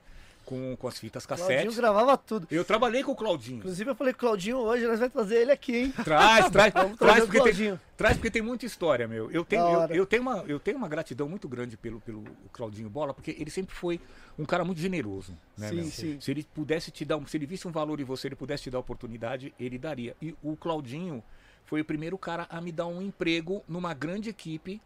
Com, 0.44 0.74
com 0.76 0.88
as 0.88 0.98
fitas 0.98 1.26
Claudinho 1.26 1.48
cassete. 1.58 1.76
gravava 1.76 2.16
tudo. 2.16 2.48
Eu 2.50 2.64
trabalhei 2.64 3.02
com 3.04 3.12
o 3.12 3.14
Claudinho. 3.14 3.58
Inclusive 3.58 3.90
eu 3.90 3.94
falei 3.94 4.14
Claudinho 4.14 4.56
hoje, 4.56 4.86
nós 4.86 4.98
vamos 4.98 5.12
trazer 5.12 5.42
ele 5.42 5.52
aqui, 5.52 5.76
hein? 5.76 5.94
Traz, 6.02 6.48
traz, 6.50 6.72
traz, 6.72 7.24
porque 7.24 7.32
tem, 7.32 7.40
Claudinho. 7.42 7.80
traz 7.98 8.16
porque 8.16 8.30
tem 8.30 8.40
muita 8.40 8.64
história, 8.64 9.06
meu. 9.06 9.30
Eu 9.30 9.44
tenho, 9.44 9.62
eu, 9.62 9.88
eu 9.96 10.06
tenho, 10.06 10.22
uma, 10.22 10.38
eu 10.48 10.58
tenho 10.58 10.78
uma 10.78 10.88
gratidão 10.88 11.28
muito 11.28 11.46
grande 11.46 11.76
pelo, 11.76 12.00
pelo 12.00 12.24
Claudinho 12.50 12.88
Bola, 12.88 13.12
porque 13.12 13.36
ele 13.38 13.50
sempre 13.50 13.74
foi 13.74 14.00
um 14.38 14.46
cara 14.46 14.64
muito 14.64 14.80
generoso. 14.80 15.34
Né, 15.54 15.68
Sim, 15.68 15.90
sim. 15.90 16.18
Se 16.18 16.30
ele 16.30 16.42
pudesse 16.54 16.90
te 16.90 17.04
dar, 17.04 17.20
se 17.28 17.36
ele 17.36 17.44
visse 17.44 17.68
um 17.68 17.70
valor 17.70 18.00
em 18.00 18.04
você, 18.04 18.28
ele 18.28 18.34
pudesse 18.36 18.62
te 18.62 18.70
dar 18.70 18.78
oportunidade, 18.78 19.52
ele 19.60 19.76
daria. 19.76 20.16
E 20.22 20.34
o 20.42 20.56
Claudinho 20.56 21.22
foi 21.66 21.82
o 21.82 21.84
primeiro 21.84 22.16
cara 22.16 22.46
a 22.48 22.58
me 22.58 22.72
dar 22.72 22.86
um 22.86 23.02
emprego 23.02 23.62
numa 23.68 23.92
grande 23.92 24.30
equipe, 24.30 24.80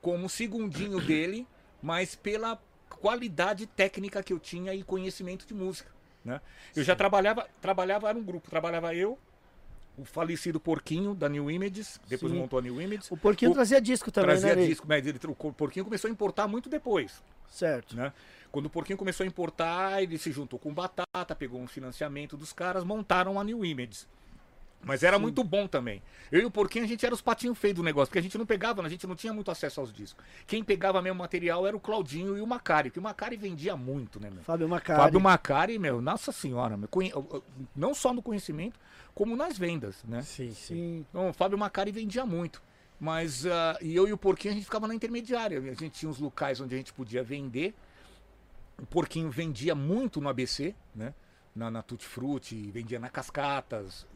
como 0.00 0.28
segundinho 0.28 1.00
dele, 1.00 1.46
mas 1.82 2.14
pela 2.14 2.60
qualidade 3.00 3.66
técnica 3.66 4.22
que 4.22 4.32
eu 4.32 4.38
tinha 4.38 4.74
e 4.74 4.82
conhecimento 4.82 5.46
de 5.46 5.54
música. 5.54 5.90
Né? 6.24 6.40
Eu 6.76 6.82
já 6.84 6.94
trabalhava, 6.94 7.48
trabalhava, 7.60 8.08
era 8.08 8.18
um 8.18 8.22
grupo, 8.22 8.50
trabalhava 8.50 8.94
eu, 8.94 9.18
o 9.96 10.04
falecido 10.04 10.60
Porquinho 10.60 11.14
da 11.14 11.28
New 11.28 11.50
Images, 11.50 12.00
depois 12.08 12.32
Sim. 12.32 12.38
montou 12.38 12.58
a 12.58 12.62
New 12.62 12.80
Images. 12.80 13.10
O 13.10 13.16
Porquinho 13.16 13.50
O- 13.50 13.54
trazia 13.54 13.80
disco 13.80 14.10
também, 14.10 14.30
trazia 14.30 14.50
né, 14.54 14.56
Ney? 14.56 14.68
disco, 14.68 14.86
mas 14.88 15.06
ele, 15.06 15.18
o 15.26 15.52
Porquinho 15.52 15.84
começou 15.84 16.08
a 16.08 16.10
importar 16.10 16.46
muito 16.46 16.68
depois. 16.68 17.22
Certo. 17.48 17.96
Né? 17.96 18.12
Quando 18.52 18.66
o 18.66 18.70
Porquinho 18.70 18.98
começou 18.98 19.24
a 19.24 19.26
importar, 19.26 20.02
ele 20.02 20.18
se 20.18 20.30
juntou 20.32 20.58
com 20.58 20.72
Batata, 20.72 21.34
pegou 21.36 21.60
um 21.60 21.66
financiamento 21.66 22.36
dos 22.36 22.52
caras, 22.52 22.84
montaram 22.84 23.38
a 23.40 23.44
New 23.44 23.64
Images. 23.64 24.06
Mas 24.82 25.02
era 25.02 25.18
muito 25.18 25.44
bom 25.44 25.66
também. 25.66 26.02
Eu 26.32 26.40
e 26.40 26.44
o 26.44 26.50
Porquinho, 26.50 26.84
a 26.84 26.88
gente 26.88 27.04
era 27.04 27.14
os 27.14 27.20
patinhos 27.20 27.58
feios 27.58 27.76
do 27.76 27.82
negócio, 27.82 28.08
porque 28.08 28.18
a 28.18 28.22
gente 28.22 28.38
não 28.38 28.46
pegava, 28.46 28.80
a 28.82 28.88
gente 28.88 29.06
não 29.06 29.14
tinha 29.14 29.32
muito 29.32 29.50
acesso 29.50 29.80
aos 29.80 29.92
discos. 29.92 30.24
Quem 30.46 30.64
pegava 30.64 31.02
mesmo 31.02 31.18
material 31.18 31.66
era 31.66 31.76
o 31.76 31.80
Claudinho 31.80 32.36
e 32.36 32.40
o 32.40 32.46
Macari, 32.46 32.88
porque 32.88 32.98
o 32.98 33.02
Macari 33.02 33.36
vendia 33.36 33.76
muito, 33.76 34.18
né, 34.18 34.30
meu? 34.30 34.42
Fábio 34.42 34.68
Macari. 34.68 35.00
Fábio 35.00 35.20
Macari, 35.20 35.78
meu, 35.78 36.00
nossa 36.00 36.32
senhora, 36.32 36.78
meu, 36.78 36.88
não 37.76 37.92
só 37.92 38.14
no 38.14 38.22
conhecimento, 38.22 38.80
como 39.14 39.36
nas 39.36 39.58
vendas, 39.58 40.02
né? 40.04 40.22
sim, 40.22 40.52
sim. 40.52 40.74
Sim. 40.74 41.06
Então, 41.10 41.28
o 41.28 41.32
Fábio 41.32 41.58
Macari 41.58 41.92
vendia 41.92 42.24
muito. 42.24 42.62
Mas 43.00 43.46
ah, 43.46 43.78
e 43.80 43.96
eu 43.96 44.06
e 44.06 44.12
o 44.12 44.18
Porquinho 44.18 44.52
a 44.52 44.54
gente 44.54 44.64
ficava 44.64 44.86
na 44.86 44.94
intermediária. 44.94 45.58
A 45.58 45.62
gente 45.62 45.90
tinha 45.90 46.10
uns 46.10 46.18
locais 46.18 46.60
onde 46.60 46.74
a 46.74 46.78
gente 46.78 46.92
podia 46.92 47.22
vender. 47.22 47.74
O 48.78 48.84
Porquinho 48.84 49.30
vendia 49.30 49.74
muito 49.74 50.20
no 50.20 50.28
ABC, 50.28 50.74
né? 50.94 51.14
Na, 51.56 51.70
na 51.70 51.82
Tutti 51.82 52.06
Frutti, 52.06 52.70
vendia 52.70 53.00
na 53.00 53.08
Cascatas. 53.08 54.06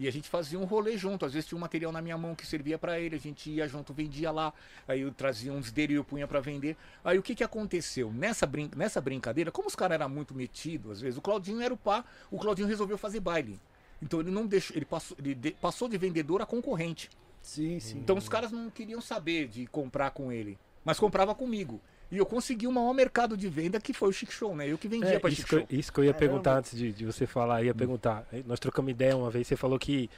E 0.00 0.08
a 0.08 0.10
gente 0.10 0.30
fazia 0.30 0.58
um 0.58 0.64
rolê 0.64 0.96
junto. 0.96 1.26
Às 1.26 1.34
vezes 1.34 1.46
tinha 1.46 1.58
um 1.58 1.60
material 1.60 1.92
na 1.92 2.00
minha 2.00 2.16
mão 2.16 2.34
que 2.34 2.46
servia 2.46 2.78
para 2.78 2.98
ele, 2.98 3.16
a 3.16 3.18
gente 3.18 3.50
ia 3.50 3.68
junto, 3.68 3.92
vendia 3.92 4.30
lá. 4.30 4.50
Aí 4.88 5.02
eu 5.02 5.12
trazia 5.12 5.52
uns 5.52 5.70
dele 5.70 5.92
e 5.92 5.96
eu 5.96 6.02
punha 6.04 6.26
para 6.26 6.40
vender. 6.40 6.74
Aí 7.04 7.18
o 7.18 7.22
que 7.22 7.34
que 7.34 7.44
aconteceu? 7.44 8.10
Nessa, 8.10 8.46
brin 8.46 8.70
nessa 8.74 8.98
brincadeira, 8.98 9.52
como 9.52 9.68
os 9.68 9.74
caras 9.76 9.96
eram 9.96 10.08
muito 10.08 10.34
metidos, 10.34 10.92
às 10.92 11.00
vezes, 11.02 11.18
o 11.18 11.20
Claudinho 11.20 11.60
era 11.60 11.74
o 11.74 11.76
pá, 11.76 12.02
o 12.30 12.38
Claudinho 12.38 12.66
resolveu 12.66 12.96
fazer 12.96 13.20
baile. 13.20 13.60
Então 14.00 14.20
ele 14.20 14.30
não 14.30 14.46
deixou, 14.46 14.74
ele 14.74 14.86
passou, 14.86 15.14
ele 15.20 15.34
de- 15.34 15.50
passou 15.50 15.86
de 15.86 15.98
vendedor 15.98 16.40
a 16.40 16.46
concorrente. 16.46 17.10
Sim, 17.42 17.78
sim. 17.78 17.98
Então 17.98 18.16
os 18.16 18.26
caras 18.26 18.50
não 18.50 18.70
queriam 18.70 19.02
saber 19.02 19.48
de 19.48 19.66
comprar 19.66 20.12
com 20.12 20.32
ele, 20.32 20.58
mas 20.82 20.98
comprava 20.98 21.34
comigo. 21.34 21.78
E 22.10 22.16
eu 22.18 22.26
consegui 22.26 22.66
o 22.66 22.72
maior 22.72 22.92
mercado 22.92 23.36
de 23.36 23.48
venda 23.48 23.80
que 23.80 23.92
foi 23.92 24.08
o 24.08 24.12
Chic 24.12 24.32
Show, 24.32 24.56
né? 24.56 24.66
Eu 24.68 24.76
que 24.76 24.88
vendia 24.88 25.10
É, 25.14 25.18
pra 25.18 25.30
isso, 25.30 25.42
Chic 25.42 25.48
que 25.48 25.56
Show. 25.56 25.66
isso 25.70 25.92
que 25.92 26.00
eu 26.00 26.04
ia 26.04 26.12
Caramba. 26.12 26.28
perguntar 26.28 26.58
antes 26.58 26.76
de, 26.76 26.92
de 26.92 27.04
você 27.04 27.26
falar, 27.26 27.62
ia 27.62 27.74
perguntar. 27.74 28.26
Nós 28.46 28.58
trocamos 28.58 28.90
ideia 28.90 29.16
uma 29.16 29.30
vez, 29.30 29.46
você 29.46 29.56
falou 29.56 29.78
que 29.78 30.10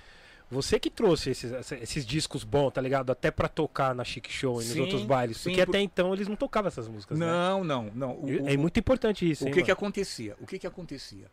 você 0.50 0.78
que 0.78 0.90
trouxe 0.90 1.30
esses, 1.30 1.50
esses 1.80 2.04
discos 2.04 2.44
bons, 2.44 2.70
tá 2.72 2.80
ligado? 2.80 3.10
Até 3.10 3.30
pra 3.30 3.48
tocar 3.48 3.94
na 3.94 4.04
Chic 4.04 4.28
Show 4.30 4.60
e 4.62 4.64
nos 4.66 4.76
outros 4.76 5.02
bailes. 5.02 5.36
sim, 5.38 5.50
porque 5.50 5.64
por- 5.64 5.70
até 5.70 5.80
então 5.80 6.12
eles 6.14 6.28
não 6.28 6.36
tocavam 6.36 6.68
essas 6.68 6.88
músicas, 6.88 7.18
né? 7.18 7.26
Não, 7.26 7.62
não, 7.64 7.90
não. 7.94 8.10
O, 8.12 8.48
É 8.48 8.56
muito 8.56 8.78
importante 8.80 9.30
isso, 9.30 9.44
o 9.44 9.48
hein, 9.48 9.52
que 9.54 9.60
que 9.62 9.70
mano? 9.70 9.72
acontecia? 9.74 10.36
O 10.40 10.46
que 10.46 10.58
que 10.58 10.66
acontecia? 10.66 11.26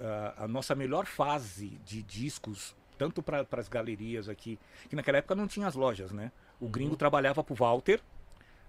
Ah, 0.00 0.34
a 0.44 0.48
nossa 0.48 0.74
melhor 0.74 1.06
fase 1.06 1.78
de 1.84 2.02
discos, 2.02 2.74
tanto 2.96 3.22
para 3.22 3.46
as 3.52 3.68
galerias 3.68 4.28
aqui, 4.28 4.58
que 4.88 4.94
naquela 4.96 5.18
época 5.18 5.34
não 5.34 5.46
tinha 5.46 5.66
as 5.66 5.74
lojas, 5.74 6.12
né? 6.12 6.30
O 6.60 6.68
gringo 6.68 6.96
trabalhava 6.96 7.42
pro 7.44 7.54
Walter. 7.54 8.00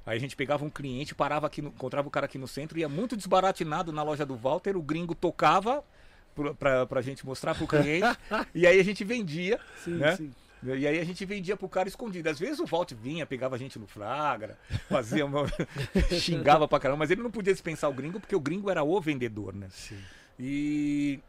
Aí 0.10 0.18
a 0.18 0.20
gente 0.20 0.36
pegava 0.36 0.66
um 0.66 0.70
cliente, 0.72 1.14
parava 1.14 1.46
aqui, 1.46 1.62
no, 1.62 1.70
encontrava 1.70 2.08
o 2.08 2.12
cara 2.12 2.26
aqui 2.26 2.40
no 2.40 2.48
centro, 2.48 2.80
ia 2.80 2.90
muito 2.90 3.16
desbaratinado 3.16 3.92
na 3.92 4.02
loja 4.02 4.26
do 4.26 4.36
Walter, 4.36 4.76
o 4.76 4.82
gringo 4.82 5.14
tocava 5.14 5.84
pra, 6.58 6.88
pra 6.88 7.00
gente 7.02 7.24
mostrar 7.24 7.54
pro 7.54 7.68
cliente, 7.68 8.08
e 8.56 8.66
aí 8.66 8.80
a 8.80 8.84
gente 8.84 9.04
vendia, 9.04 9.60
Sim, 9.84 9.92
né? 9.98 10.16
sim. 10.16 10.32
E 10.64 10.88
aí 10.88 11.00
a 11.00 11.04
gente 11.06 11.24
vendia 11.26 11.56
pro 11.56 11.70
cara 11.70 11.88
escondido. 11.88 12.28
Às 12.28 12.38
vezes 12.40 12.60
o 12.60 12.66
Walter 12.66 12.96
vinha, 12.98 13.24
pegava 13.26 13.56
a 13.56 13.58
gente 13.60 13.78
no 13.80 13.86
flagra, 13.88 14.58
fazia 14.90 15.26
uma... 15.26 15.46
xingava 16.20 16.68
pra 16.68 16.80
caramba, 16.80 16.98
mas 17.00 17.12
ele 17.12 17.22
não 17.22 17.32
podia 17.32 17.54
dispensar 17.54 17.90
o 17.90 17.94
gringo, 17.94 18.20
porque 18.20 18.36
o 18.36 18.40
gringo 18.42 18.70
era 18.70 18.84
o 18.84 19.00
vendedor, 19.00 19.54
né? 19.54 19.68
Sim. 19.70 19.98
E, 20.40 21.20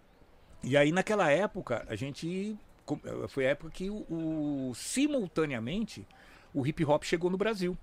e 0.65 0.75
aí 0.77 0.91
naquela 0.91 1.31
época, 1.31 1.85
a 1.89 1.95
gente. 1.95 2.57
com- 2.87 2.99
Foi 3.29 3.47
a 3.47 3.51
época 3.51 3.71
que 3.71 3.89
o, 3.91 3.99
o- 4.11 4.73
simultaneamente 4.75 6.05
o 6.55 6.67
hip 6.67 6.85
hop 6.85 7.05
chegou 7.05 7.31
no 7.31 7.37
Brasil. 7.39 7.77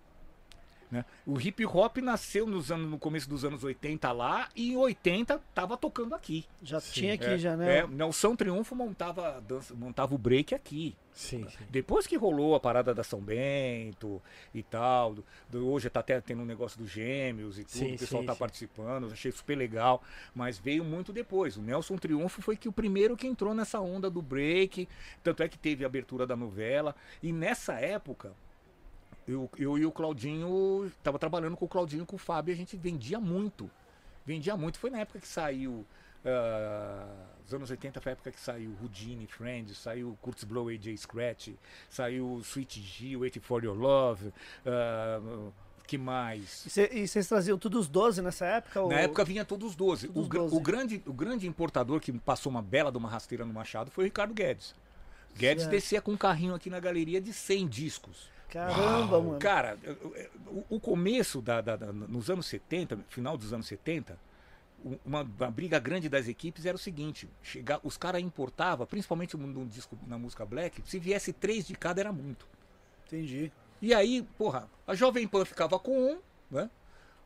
Né? 0.90 1.04
O 1.26 1.38
hip 1.40 1.66
hop 1.66 1.98
nasceu 1.98 2.48
nos 2.48 2.72
anos, 2.72 2.90
no 2.90 2.98
começo 2.98 3.28
dos 3.30 3.44
anos 3.44 3.62
80 3.62 4.10
lá 4.14 4.48
e 4.56 4.72
em 4.72 4.78
80 4.78 5.38
tava 5.54 5.76
tocando 5.76 6.16
aqui. 6.16 6.46
Já 6.64 6.80
Sim, 6.80 6.92
tinha 6.94 7.14
aqui, 7.16 7.26
É, 7.26 7.38
já, 7.38 7.58
né? 7.58 7.80
É, 7.80 7.88
Nelson 7.88 8.38
Triunfo 8.38 8.74
montava, 8.74 9.42
dança, 9.46 9.74
montava 9.76 10.16
o 10.16 10.18
break 10.18 10.56
aqui. 10.56 10.96
Sim, 11.12 11.46
sim. 11.50 11.66
Depois 11.70 12.08
que 12.08 12.16
rolou 12.16 12.56
a 12.56 12.60
parada 12.60 12.94
da 12.94 13.04
São 13.04 13.20
Bento 13.20 14.22
e 14.54 14.64
tal, 14.64 15.16
do- 15.16 15.26
do- 15.50 15.68
hoje 15.68 15.90
tá 15.90 16.00
até 16.00 16.22
tendo 16.22 16.44
um 16.44 16.46
negócio 16.46 16.78
dos 16.80 16.90
gêmeos 16.90 17.58
e 17.60 17.64
tudo, 17.66 17.80
Sim, 17.80 17.96
o 17.96 17.98
pessoal 18.00 18.22
sim, 18.22 18.28
tá 18.28 18.34
sim. 18.34 18.40
participando, 18.40 19.08
achei 19.12 19.32
super 19.32 19.58
legal, 19.58 20.02
mas 20.34 20.58
veio 20.58 20.86
muito 20.86 21.12
depois. 21.12 21.58
O 21.58 21.62
Nelson 21.62 21.98
Triunfo 21.98 22.42
foi 22.42 22.56
que 22.56 22.70
o 22.70 22.72
primeiro 22.72 23.18
que 23.18 23.28
entrou 23.28 23.54
nessa 23.54 23.82
onda 23.82 24.10
do 24.10 24.22
break, 24.22 24.88
tanto 25.24 25.44
é 25.44 25.50
que 25.50 25.58
teve 25.58 25.84
a 25.84 25.88
abertura 25.88 26.26
da 26.26 26.36
novela, 26.36 26.96
e 27.22 27.34
nessa 27.34 27.74
época, 27.74 28.32
eu, 29.28 29.50
eu 29.58 29.78
e 29.78 29.86
o 29.86 29.92
Claudinho, 29.92 30.92
tava 31.04 31.20
trabalhando 31.20 31.58
com 31.58 31.66
o 31.66 31.68
Claudinho 31.68 32.04
e 32.04 32.06
com 32.06 32.16
o 32.16 32.20
Fábio, 32.20 32.52
e 32.52 32.56
a 32.56 32.58
gente 32.58 32.76
vendia 32.78 33.20
muito. 33.20 33.70
Vendia 34.26 34.56
muito. 34.58 34.80
Foi 34.80 34.90
na 34.90 35.00
época 35.00 35.20
que 35.20 35.28
saiu. 35.28 35.86
ah, 36.26 37.06
os 37.46 37.54
anos 37.54 37.70
80 37.72 38.02
foi 38.02 38.12
a 38.12 38.14
época 38.14 38.32
que 38.32 38.40
saiu 38.40 38.76
Houdini, 38.82 39.26
Friends, 39.28 39.78
saiu 39.78 40.18
Kurtz 40.22 40.44
Blow, 40.44 40.68
AJ 40.70 40.98
Scratch, 40.98 41.50
saiu 41.90 42.40
Sweet 42.44 42.82
G, 42.82 43.16
Wait 43.16 43.40
for 43.40 43.64
Your 43.64 43.78
Love, 43.78 44.34
ah, 44.66 45.22
que 45.88 45.98
mais? 45.98 46.66
E 46.66 46.70
cê- 46.70 47.08
vocês 47.08 47.28
traziam 47.30 47.58
tudo 47.58 47.80
os 47.80 47.88
12 47.88 48.22
nessa 48.22 48.46
época? 48.46 48.82
ou- 48.82 48.90
Na 48.90 49.00
época 49.00 49.24
vinha 49.24 49.46
todos 49.46 49.70
os 49.70 49.76
12. 49.78 50.08
Todos 50.08 50.20
o, 50.20 50.22
os 50.24 50.28
gra- 50.28 50.42
12. 50.42 50.56
o 50.56 50.60
grande, 50.60 51.04
o 51.06 51.14
grande 51.14 51.48
importador 51.48 52.02
que 52.02 52.12
passou 52.12 52.50
uma 52.50 52.62
bela 52.62 52.92
de 52.92 52.98
uma 52.98 53.08
rasteira 53.10 53.46
no 53.46 53.54
Machado 53.54 53.90
foi 53.90 54.04
o 54.04 54.06
Ricardo 54.06 54.34
Guedes. 54.34 54.76
Guedes 55.38 55.64
Certo. 55.64 55.72
descia 55.72 56.02
com 56.02 56.12
um 56.12 56.18
carrinho 56.18 56.54
aqui 56.54 56.70
na 56.70 56.80
galeria 56.82 57.22
de 57.22 57.32
100 57.32 57.68
discos. 57.68 58.28
Caramba, 58.58 59.22
mano. 59.22 59.40
Cara, 59.40 59.78
o, 60.48 60.76
o 60.76 60.80
começo 60.80 61.42
da, 61.42 61.62
da- 61.62 61.76
da- 61.76 61.92
nos 61.94 62.30
anos 62.30 62.46
70, 62.48 62.98
final 63.10 63.38
dos 63.38 63.54
anos 63.54 63.68
70, 63.68 64.18
u- 64.84 64.98
uma, 65.06 65.22
uma 65.22 65.52
briga 65.52 65.80
grande 65.80 66.10
das 66.10 66.28
equipes 66.28 66.66
era 66.66 66.76
o 66.76 66.80
seguinte: 66.80 67.30
chegar, 67.42 67.80
os 67.84 67.98
caras 67.98 68.22
importavam, 68.22 68.86
principalmente 68.88 69.36
no, 69.38 69.66
disco 69.66 69.98
na 70.08 70.18
música 70.18 70.46
black, 70.46 70.82
se 70.86 70.98
viesse 71.00 71.32
três 71.34 71.68
de 71.68 71.76
cada 71.76 72.02
era 72.02 72.12
muito. 72.12 72.48
Entendi. 73.06 73.52
E 73.82 73.94
aí, 73.94 74.24
porra, 74.38 74.68
a 74.88 74.96
Jovem 74.96 75.28
Pan 75.28 75.46
ficava 75.46 75.78
com 75.80 76.14
um, 76.14 76.20
né? 76.50 76.70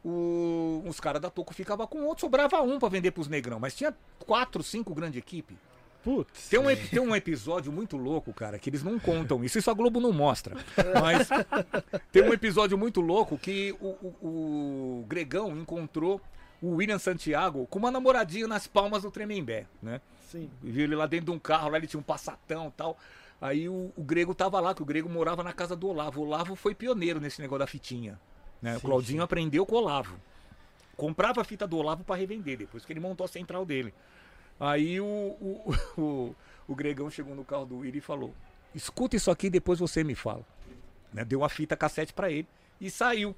O- 0.03 0.83
os 0.87 0.99
caras 0.99 1.21
da 1.21 1.29
Toco 1.29 1.53
ficavam 1.53 1.85
com 1.87 2.03
outro, 2.05 2.21
sobrava 2.21 2.61
um 2.61 2.79
pra 2.79 2.89
vender 2.89 3.11
pros 3.11 3.27
negrão, 3.27 3.59
mas 3.59 3.75
tinha 3.75 3.95
quatro, 4.25 4.63
cinco 4.63 4.93
grandes 4.95 5.17
equipes. 5.19 5.55
Putz. 6.03 6.49
Tem 6.49 6.59
um, 6.59 6.63
tem 6.89 6.99
um 6.99 7.15
episódio 7.15 7.71
muito 7.71 7.95
louco, 7.95 8.33
cara, 8.33 8.57
que 8.57 8.69
eles 8.69 8.83
não 8.83 8.97
contam 8.99 9.43
isso, 9.43 9.59
isso 9.59 9.69
a 9.69 9.73
Globo 9.73 9.99
não 9.99 10.11
mostra. 10.11 10.55
Mas 11.01 11.29
tem 12.11 12.23
um 12.23 12.33
episódio 12.33 12.77
muito 12.77 13.01
louco 13.01 13.37
que 13.37 13.71
o, 13.79 13.87
o- 13.87 14.15
o 15.01 15.05
Gregão 15.07 15.55
encontrou 15.57 16.19
o 16.61 16.75
William 16.75 16.97
Santiago 16.99 17.67
com 17.67 17.77
uma 17.79 17.91
namoradinha 17.91 18.47
nas 18.47 18.65
palmas 18.67 19.03
do 19.03 19.11
Tremembé, 19.11 19.67
né? 19.81 20.01
Sim. 20.31 20.49
Viu 20.61 20.83
ele 20.85 20.95
lá 20.95 21.05
dentro 21.05 21.25
de 21.27 21.31
um 21.31 21.39
carro, 21.39 21.69
lá 21.69 21.77
ele 21.77 21.87
tinha 21.87 21.99
um 21.99 22.03
passatão 22.03 22.67
e 22.69 22.71
tal. 22.71 22.97
Aí 23.39 23.67
o, 23.67 23.91
o 23.95 24.03
Grego 24.03 24.33
tava 24.35 24.59
lá, 24.59 24.73
que 24.73 24.81
o 24.81 24.85
Grego 24.85 25.09
morava 25.09 25.43
na 25.43 25.51
casa 25.53 25.75
do 25.75 25.87
Olavo. 25.87 26.21
O 26.21 26.25
Olavo 26.25 26.55
foi 26.55 26.73
pioneiro 26.75 27.19
nesse 27.19 27.41
negócio 27.41 27.59
da 27.59 27.67
fitinha. 27.67 28.19
Né? 28.61 28.75
o 28.77 28.79
Sim, 28.79 28.85
Claudinho 28.87 29.19
sim. 29.19 29.23
aprendeu 29.23 29.65
com 29.65 29.75
o 29.75 29.79
Olavo. 29.79 30.15
Comprava 30.95 31.41
a 31.41 31.43
fita 31.43 31.65
do 31.67 31.77
Olavo 31.77 32.03
para 32.03 32.15
revender, 32.15 32.57
depois 32.57 32.85
que 32.85 32.93
ele 32.93 32.99
montou 32.99 33.25
a 33.25 33.27
central 33.27 33.65
dele. 33.65 33.93
Aí 34.61 35.01
o, 35.01 35.05
o, 35.05 35.75
o, 35.99 36.35
o 36.67 36.75
Gregão 36.75 37.09
chegou 37.09 37.35
no 37.35 37.43
carro 37.43 37.65
do 37.65 37.79
Willi 37.79 37.97
e 37.97 38.01
falou: 38.01 38.31
escuta 38.75 39.15
isso 39.15 39.31
aqui, 39.31 39.49
depois 39.49 39.79
você 39.79 40.03
me 40.03 40.13
fala. 40.13 40.45
Né? 41.11 41.25
Deu 41.25 41.39
uma 41.39 41.49
fita 41.49 41.75
cassete 41.75 42.13
para 42.13 42.29
ele 42.29 42.47
e 42.79 42.91
saiu. 42.91 43.35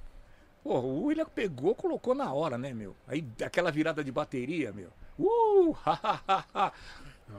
Pô, 0.61 0.79
o 0.79 1.05
William 1.05 1.25
pegou, 1.25 1.73
colocou 1.73 2.13
na 2.13 2.31
hora, 2.33 2.57
né, 2.57 2.73
meu? 2.73 2.93
Aí 3.07 3.25
aquela 3.41 3.71
virada 3.71 4.03
de 4.03 4.11
bateria, 4.11 4.73
meu. 4.73 4.89
Uh! 5.17 5.75
ha, 5.85 5.99
ha, 6.03 6.21
ha, 6.27 6.45
ha. 6.53 6.71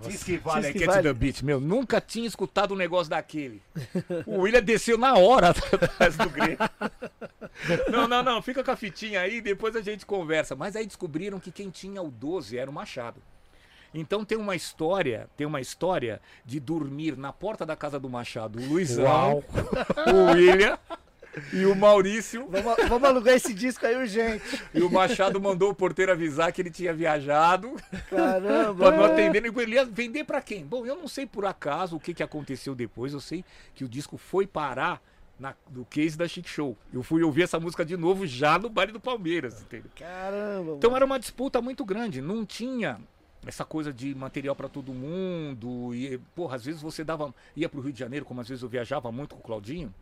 Diz 0.03 0.24
que 0.24 0.39
vale, 0.39 0.72
Diz 0.72 0.80
que 0.80 0.87
vale. 0.87 1.03
the 1.03 1.12
Beat, 1.12 1.43
meu. 1.43 1.61
Nunca 1.61 2.01
tinha 2.01 2.26
escutado 2.26 2.72
um 2.72 2.76
negócio 2.76 3.11
daquele. 3.11 3.62
O 4.26 4.41
William 4.41 4.62
desceu 4.62 4.97
na 4.97 5.14
hora 5.14 5.51
atrás 5.51 6.16
do 6.16 6.28
Grego. 6.30 6.62
Não, 7.91 8.09
não, 8.09 8.22
não. 8.22 8.43
Fica 8.43 8.64
com 8.64 8.70
a 8.70 8.76
fitinha 8.76 9.20
aí, 9.20 9.43
depois 9.43 9.76
a 9.76 9.82
gente 9.82 10.07
conversa. 10.07 10.57
Mas 10.57 10.74
aí 10.74 10.87
descobriram 10.87 11.39
que 11.39 11.53
quem 11.53 11.68
tinha 11.68 12.01
o 12.03 12.11
12 12.11 12.57
era 12.57 12.70
o 12.70 12.74
Machado. 12.74 13.22
Então 13.95 14.24
tem 14.24 14.36
uma 14.36 14.57
história, 14.57 15.28
tem 15.36 15.47
uma 15.47 15.61
história 15.61 16.20
de 16.45 16.59
dormir 16.59 17.16
na 17.16 17.32
porta 17.32 17.64
da 17.64 17.76
casa 17.76 17.99
do 17.99 18.11
Machado, 18.11 18.59
o 18.59 18.66
Luizão, 18.66 19.05
Uau. 19.05 19.45
o 20.12 20.32
William 20.32 20.76
e 21.53 21.64
o 21.64 21.74
Maurício. 21.74 22.47
Vamos, 22.49 22.88
vamos 22.88 23.09
alugar 23.09 23.34
esse 23.34 23.55
disco 23.55 23.86
aí 23.86 23.97
urgente. 23.97 24.61
E 24.72 24.82
o 24.82 24.90
Machado 24.90 25.40
mandou 25.40 25.70
o 25.70 25.74
porteiro 25.74 26.12
avisar 26.12 26.53
que 26.53 26.61
ele 26.61 26.70
tinha 26.70 26.92
viajado 26.92 27.76
Caramba. 28.11 28.74
pra 28.74 28.97
não 28.97 29.05
atender. 29.05 29.45
Ele 29.45 29.74
ia 29.74 29.84
vender 29.84 30.24
pra 30.24 30.40
quem? 30.40 30.64
Bom, 30.64 30.84
eu 30.84 30.97
não 30.97 31.09
sei 31.09 31.26
por 31.26 31.45
acaso 31.45 31.97
o 31.97 32.01
que, 32.01 32.14
que 32.14 32.22
aconteceu 32.22 32.74
depois. 32.74 33.12
Eu 33.12 33.20
sei 33.20 33.45
que 33.74 33.84
o 33.84 33.88
disco 33.88 34.16
foi 34.16 34.47
parar 34.47 35.01
na, 35.38 35.55
no 35.70 35.84
case 35.84 36.16
da 36.16 36.28
Chic 36.28 36.49
Show. 36.49 36.76
Eu 36.92 37.03
fui 37.03 37.22
ouvir 37.22 37.42
essa 37.42 37.59
música 37.59 37.84
de 37.84 37.97
novo 37.97 38.26
já 38.26 38.59
no 38.59 38.68
baile 38.68 38.92
do 38.92 39.01
Palmeiras, 39.01 39.62
entendeu? 39.62 39.90
Caramba. 39.97 40.74
Então 40.76 40.90
mano. 40.90 40.97
era 40.97 41.05
uma 41.05 41.18
disputa 41.18 41.61
muito 41.61 41.84
grande. 41.84 42.20
Não 42.20 42.45
tinha 42.45 43.01
essa 43.47 43.64
coisa 43.64 43.92
de 43.92 44.14
material 44.14 44.55
pra 44.55 44.68
todo 44.68 44.92
mundo. 44.92 45.95
E, 45.95 46.18
porra, 46.34 46.57
às 46.57 46.64
vezes 46.64 46.80
você 46.80 47.05
dava. 47.05 47.34
ia 47.57 47.68
pro 47.68 47.80
Rio 47.80 47.92
de 47.92 47.99
Janeiro, 47.99 48.24
como 48.24 48.40
às 48.40 48.49
vezes 48.49 48.62
eu 48.62 48.68
viajava 48.68 49.11
muito 49.11 49.34
com 49.34 49.40
o 49.40 49.45
Claudinho. 49.45 49.92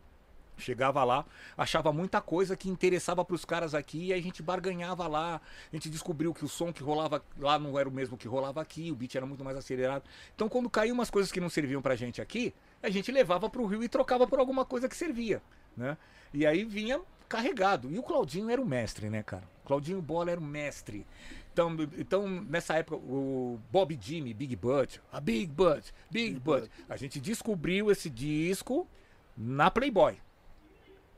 Chegava 0.58 1.02
lá, 1.02 1.24
achava 1.56 1.92
muita 1.92 2.20
coisa 2.20 2.56
que 2.56 2.68
interessava 2.68 3.24
pros 3.24 3.44
caras 3.44 3.74
aqui 3.74 4.06
e 4.06 4.12
a 4.12 4.20
gente 4.20 4.42
barganhava 4.42 5.08
lá. 5.08 5.40
A 5.72 5.76
gente 5.76 5.88
descobriu 5.88 6.32
que 6.32 6.44
o 6.44 6.48
som 6.48 6.72
que 6.72 6.82
rolava 6.82 7.22
lá 7.38 7.58
não 7.58 7.78
era 7.78 7.88
o 7.88 7.92
mesmo 7.92 8.16
que 8.16 8.28
rolava 8.28 8.60
aqui, 8.60 8.92
o 8.92 8.94
beat 8.94 9.14
era 9.14 9.26
muito 9.26 9.42
mais 9.42 9.56
acelerado. 9.56 10.04
Então, 10.34 10.48
quando 10.48 10.68
caíam 10.70 10.94
umas 10.94 11.10
coisas 11.10 11.32
que 11.32 11.40
não 11.40 11.48
serviam 11.48 11.82
pra 11.82 11.96
gente 11.96 12.20
aqui, 12.20 12.54
a 12.82 12.90
gente 12.90 13.10
levava 13.10 13.48
pro 13.48 13.66
Rio 13.66 13.82
e 13.82 13.88
trocava 13.88 14.26
por 14.26 14.38
alguma 14.38 14.64
coisa 14.64 14.88
que 14.88 14.96
servia, 14.96 15.42
né? 15.76 15.96
E 16.32 16.46
aí 16.46 16.64
vinha 16.64 17.00
carregado. 17.28 17.90
E 17.90 17.98
o 17.98 18.02
Claudinho 18.02 18.50
era 18.50 18.60
o 18.60 18.66
mestre, 18.66 19.08
né, 19.08 19.22
cara? 19.22 19.44
O 19.64 19.66
Claudinho 19.66 20.02
Bola 20.02 20.30
era 20.30 20.40
o 20.40 20.44
mestre. 20.44 21.06
Então, 21.52 21.76
então, 21.98 22.26
nessa 22.48 22.74
época, 22.74 22.96
o 22.96 23.60
Bob 23.70 23.98
Jimmy, 24.00 24.32
Big 24.32 24.56
Butt, 24.56 25.00
a 25.12 25.20
Big 25.20 25.46
Butt, 25.52 25.92
Big 26.10 26.40
Butt, 26.40 26.70
a 26.88 26.96
gente 26.96 27.20
descobriu 27.20 27.90
esse 27.90 28.08
disco 28.08 28.88
na 29.36 29.70
Playboy. 29.70 30.16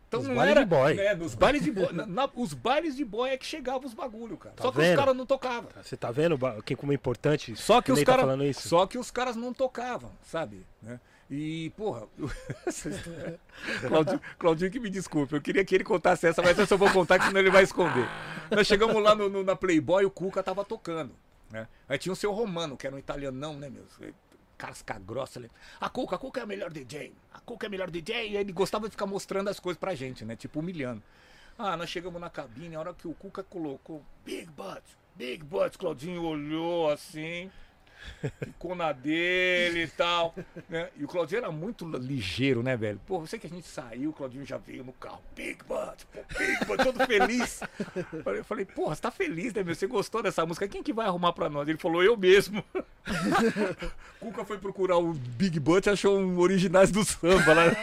Então 0.09 0.20
Nos 0.20 0.28
não 0.28 0.37
bailes 0.37 0.51
era, 0.57 0.61
de 0.64 0.70
boy. 0.70 0.95
né, 0.95 1.14
nos 1.14 1.35
bailes 1.35 1.62
de 1.64 1.72
boy. 1.72 1.93
na- 1.93 2.07
na- 2.07 2.30
os 2.37 2.53
bailes 2.55 2.95
de 2.97 3.05
boy 3.05 3.30
é 3.30 3.37
que 3.37 3.47
chegavam 3.47 3.85
os 3.85 3.95
bagulho, 3.95 4.37
cara. 4.37 4.55
Tá 4.55 4.62
Só 4.62 4.70
que 4.70 4.78
vendo? 4.78 4.91
os 4.91 4.97
caras 4.97 5.16
não 5.16 5.26
tocavam. 5.26 5.70
Você 5.82 5.97
tá 5.97 6.11
vendo 6.12 6.37
ba- 6.39 6.61
que 6.62 6.76
como 6.76 6.93
é 6.93 6.95
importante? 6.95 7.57
Só 7.57 7.80
que 7.82 7.91
os 7.91 7.99
tá 8.03 8.16
caras, 8.16 8.41
isso. 8.43 8.68
só 8.68 8.87
que 8.87 8.97
os 8.99 9.11
caras 9.11 9.35
não 9.35 9.53
tocavam, 9.53 10.12
sabe? 10.22 10.64
Né? 10.82 11.01
E 11.31 11.70
porra, 11.77 12.07
Claudinho, 13.89 14.20
Claudinho 14.39 14.70
que 14.70 14.81
me 14.81 14.91
desculpe, 14.91 15.35
eu 15.35 15.41
queria 15.41 15.64
que 15.64 15.75
ele 15.75 15.85
contasse 15.85 16.27
essa, 16.27 16.43
mas 16.43 16.57
eu 16.70 16.79
vou 16.79 16.91
contar 16.91 17.18
que 17.18 17.27
senão 17.27 17.41
ele 17.41 17.51
vai 17.51 17.62
esconder. 17.62 18.07
Nós 18.51 18.66
chegamos 18.66 19.03
lá 19.03 19.14
no, 19.14 19.29
no- 19.29 19.43
na 19.43 19.57
Playboy, 19.57 20.05
o 20.05 20.11
Cuca 20.11 20.43
tava 20.43 20.64
tocando, 20.64 21.12
né? 21.51 21.66
Aí 21.89 21.99
tinha 21.99 22.12
o 22.12 22.16
seu 22.16 22.33
Romano, 22.33 22.77
que 22.77 22.87
era 22.87 22.95
um 22.95 22.99
italianão, 22.99 23.55
né, 23.57 23.70
meu? 23.70 23.85
Casca 24.57 24.99
grossa, 24.99 25.39
ele, 25.39 25.51
a 25.81 25.89
Cuca, 25.89 26.16
a 26.16 26.18
Cuca 26.18 26.41
é 26.41 26.43
a 26.43 26.47
melhor 26.47 26.70
DJ, 26.70 27.12
a 27.33 27.41
Cuca 27.41 27.66
é 27.66 27.68
a 27.68 27.70
melhor 27.70 27.91
DJ, 27.91 28.29
e 28.31 28.37
ele 28.37 28.53
gostava 28.53 28.87
de 28.87 28.91
ficar 28.93 29.07
mostrando 29.07 29.49
as 29.49 29.59
coisas 29.59 29.79
pra 29.79 29.95
gente, 29.95 30.25
né? 30.25 30.37
Tipo, 30.37 30.61
humilhando. 30.61 31.03
Ah, 31.59 31.77
nós 31.77 31.89
chegamos 31.89 32.20
na 32.20 32.29
cabine, 32.31 32.77
a 32.77 32.81
hora 32.81 32.95
que 32.95 33.09
o 33.09 33.14
Cuca 33.14 33.43
colocou 33.43 34.03
Big 34.25 34.47
Butt, 34.51 34.83
Big 35.14 35.43
Butt, 35.45 35.79
Claudinho 35.79 36.22
olhou 36.22 36.91
assim, 36.91 37.51
ficou 38.43 38.75
na 38.75 38.93
dele 38.93 39.85
e 39.85 39.89
tal. 39.89 40.35
Né? 40.69 40.89
E 40.97 41.05
o 41.05 41.09
Claudinho 41.09 41.39
era 41.39 41.51
muito 41.51 41.87
ligeiro, 41.87 42.63
né, 42.63 42.77
velho? 42.77 43.01
Pô, 43.07 43.21
você 43.21 43.39
que 43.39 43.47
a 43.47 43.51
gente 43.51 43.67
saiu, 43.67 44.11
o 44.11 44.13
Claudinho 44.13 44.45
já 44.45 44.57
veio 44.57 44.85
no 44.85 44.93
carro, 44.93 45.21
Big 45.35 45.63
pô, 45.65 45.75
Big 46.39 46.65
Butt, 46.65 46.85
todo 46.85 47.07
feliz. 47.07 47.61
Eu 48.25 48.45
falei, 48.45 48.65
porra, 48.65 48.95
você 48.95 49.03
tá 49.03 49.11
feliz, 49.11 49.53
né, 49.53 49.63
meu? 49.63 49.75
Você 49.75 49.87
gostou 49.87 50.23
dessa 50.23 50.45
música? 50.45 50.69
Quem 50.69 50.83
que 50.83 50.93
vai 50.93 51.07
arrumar 51.07 51.33
pra 51.33 51.49
nós? 51.49 51.69
Ele 51.69 51.79
falou, 51.79 52.03
eu 52.03 52.17
mesmo. 52.17 52.65
Cuca 54.21 54.45
foi 54.45 54.59
procurar 54.59 54.99
o 54.99 55.13
Big 55.13 55.59
Butt 55.61 55.89
e 55.89 55.93
achou 55.93 56.19
um 56.19 56.39
originais 56.39 56.91
do 56.91 57.05
samba, 57.05 57.55
né? 57.55 57.77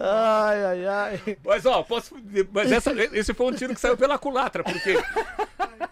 Ai, 0.00 0.64
ai, 0.64 0.86
ai. 0.86 1.38
Mas 1.44 1.64
ó, 1.66 1.82
posso. 1.82 2.16
Mas 2.52 2.72
essa, 2.72 2.92
esse 3.12 3.32
foi 3.34 3.46
um 3.46 3.52
tiro 3.52 3.74
que 3.74 3.80
saiu 3.80 3.96
pela 3.96 4.18
culatra, 4.18 4.62
porque 4.62 4.96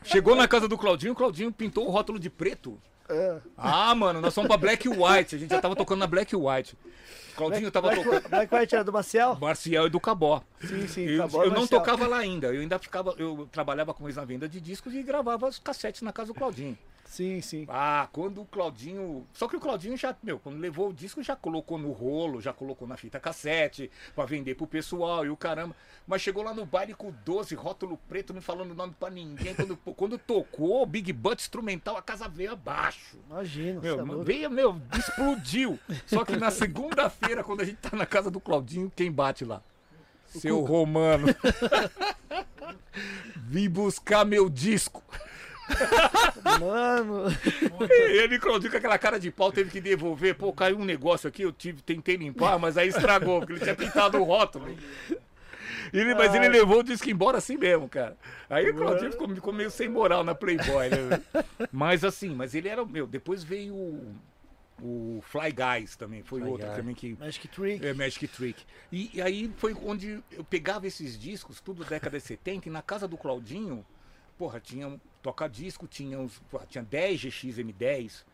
chegou 0.04 0.34
na 0.34 0.48
casa 0.48 0.68
do 0.68 0.78
Claudinho, 0.78 1.12
o 1.12 1.16
Claudinho 1.16 1.52
pintou 1.52 1.86
o 1.86 1.90
rótulo 1.90 2.18
de 2.18 2.30
preto. 2.30 2.80
É. 3.08 3.38
Ah, 3.56 3.94
mano, 3.94 4.20
nós 4.20 4.34
fomos 4.34 4.48
pra 4.48 4.56
Black 4.56 4.88
White. 4.88 5.36
A 5.36 5.38
gente 5.38 5.50
já 5.50 5.60
tava 5.60 5.76
tocando 5.76 5.98
na 5.98 6.06
Black 6.06 6.34
White. 6.34 6.76
O 7.32 7.36
Claudinho 7.36 7.70
tava 7.70 7.88
Black, 7.88 8.04
tocando. 8.04 8.28
Black 8.28 8.54
White 8.54 8.74
era 8.74 8.84
do 8.84 8.92
Maciel? 8.92 9.36
Marcial 9.40 9.86
e 9.86 9.90
do 9.90 10.00
Cabó. 10.00 10.42
Sim, 10.60 10.86
sim. 10.86 11.02
Eu, 11.02 11.28
eu 11.44 11.50
não 11.50 11.66
tocava 11.66 12.06
lá 12.06 12.18
ainda. 12.18 12.48
Eu 12.48 12.60
ainda 12.60 12.78
ficava. 12.78 13.14
Eu 13.18 13.48
trabalhava 13.50 13.92
com 13.92 14.04
eles 14.04 14.16
na 14.16 14.24
venda 14.24 14.48
de 14.48 14.60
discos 14.60 14.94
e 14.94 15.02
gravava 15.02 15.46
os 15.46 15.58
cassetes 15.58 16.02
na 16.02 16.12
casa 16.12 16.32
do 16.32 16.34
Claudinho. 16.38 16.76
Sim, 17.12 17.42
sim. 17.42 17.66
Ah, 17.68 18.08
quando 18.10 18.40
o 18.40 18.46
Claudinho. 18.46 19.26
Só 19.34 19.46
que 19.46 19.54
o 19.54 19.60
Claudinho 19.60 19.98
já, 19.98 20.16
meu, 20.22 20.38
quando 20.38 20.58
levou 20.58 20.88
o 20.88 20.94
disco, 20.94 21.22
já 21.22 21.36
colocou 21.36 21.76
no 21.76 21.92
rolo, 21.92 22.40
já 22.40 22.54
colocou 22.54 22.88
na 22.88 22.96
fita 22.96 23.20
cassete, 23.20 23.90
pra 24.14 24.24
vender 24.24 24.54
pro 24.54 24.66
pessoal 24.66 25.22
e 25.26 25.28
o 25.28 25.36
caramba. 25.36 25.76
Mas 26.06 26.22
chegou 26.22 26.42
lá 26.42 26.54
no 26.54 26.64
baile 26.64 26.94
com 26.94 27.12
12, 27.22 27.54
rótulo 27.54 27.98
preto, 28.08 28.32
não 28.32 28.40
falando 28.40 28.74
nome 28.74 28.96
pra 28.98 29.10
ninguém. 29.10 29.54
Quando, 29.54 29.76
quando 29.94 30.16
tocou, 30.16 30.86
Big 30.86 31.12
Butt 31.12 31.42
instrumental, 31.42 31.98
a 31.98 32.02
casa 32.02 32.26
veio 32.30 32.52
abaixo. 32.52 33.18
Imagina, 33.28 33.78
Meu, 33.82 34.00
é 34.00 34.24
veio, 34.24 34.50
meu, 34.50 34.80
explodiu. 34.98 35.78
Só 36.06 36.24
que 36.24 36.34
na 36.34 36.50
segunda-feira, 36.50 37.44
quando 37.44 37.60
a 37.60 37.64
gente 37.66 37.76
tá 37.76 37.94
na 37.94 38.06
casa 38.06 38.30
do 38.30 38.40
Claudinho, 38.40 38.90
quem 38.96 39.12
bate 39.12 39.44
lá? 39.44 39.62
Seu 40.28 40.60
Romano. 40.60 41.26
Vim 43.36 43.68
buscar 43.68 44.24
meu 44.24 44.48
disco. 44.48 45.02
Mano, 46.60 47.24
E 47.88 48.18
ele, 48.18 48.38
Claudinho, 48.38 48.70
com 48.70 48.76
aquela 48.76 48.98
cara 48.98 49.18
de 49.18 49.30
pau, 49.30 49.52
teve 49.52 49.70
que 49.70 49.80
devolver. 49.80 50.34
Pô, 50.34 50.52
caiu 50.52 50.78
um 50.78 50.84
negócio 50.84 51.28
aqui, 51.28 51.42
eu 51.42 51.52
tive, 51.52 51.82
tentei 51.82 52.16
limpar, 52.16 52.58
mas 52.58 52.76
aí 52.76 52.88
estragou, 52.88 53.40
porque 53.40 53.52
ele 53.54 53.60
tinha 53.60 53.74
pintado 53.74 54.18
o 54.18 54.24
rótulo. 54.24 54.66
Ele, 55.92 56.14
mas 56.14 56.34
ele 56.34 56.48
levou 56.48 56.80
o 56.80 56.82
disco 56.82 57.10
embora 57.10 57.38
assim 57.38 57.56
mesmo, 57.56 57.88
cara. 57.88 58.16
Aí 58.48 58.70
o 58.70 58.74
Claudinho 58.74 59.12
ficou, 59.12 59.28
ficou 59.28 59.52
meio 59.52 59.70
sem 59.70 59.88
moral 59.88 60.24
na 60.24 60.34
Playboy, 60.34 60.88
né? 60.88 61.44
Mas 61.70 62.02
assim, 62.02 62.34
mas 62.34 62.54
ele 62.54 62.68
era, 62.68 62.84
meu, 62.84 63.06
depois 63.06 63.44
veio 63.44 63.74
o, 63.74 64.14
o 64.80 65.22
Fly 65.22 65.52
Guys 65.52 65.94
também, 65.96 66.22
foi 66.22 66.40
Fly 66.40 66.50
outro 66.50 66.66
Guy. 66.66 66.76
também 66.76 66.94
que... 66.94 67.16
Magic 67.18 67.46
Trick. 67.48 67.86
É, 67.86 67.92
Magic 67.92 68.26
Trick. 68.28 68.62
E, 68.90 69.10
e 69.14 69.20
aí 69.20 69.52
foi 69.58 69.76
onde 69.84 70.22
eu 70.32 70.44
pegava 70.44 70.86
esses 70.86 71.18
discos, 71.18 71.60
tudo 71.60 71.84
década 71.84 72.16
de 72.18 72.24
70, 72.24 72.68
e 72.68 72.72
na 72.72 72.80
casa 72.80 73.06
do 73.06 73.18
Claudinho, 73.18 73.84
porra, 74.38 74.60
tinha 74.60 74.98
toca-disco, 75.22 75.86
tinha, 75.86 76.18
uns, 76.18 76.42
tinha 76.68 76.82
10 76.82 77.20
GX 77.20 77.58
M10, 77.58 78.24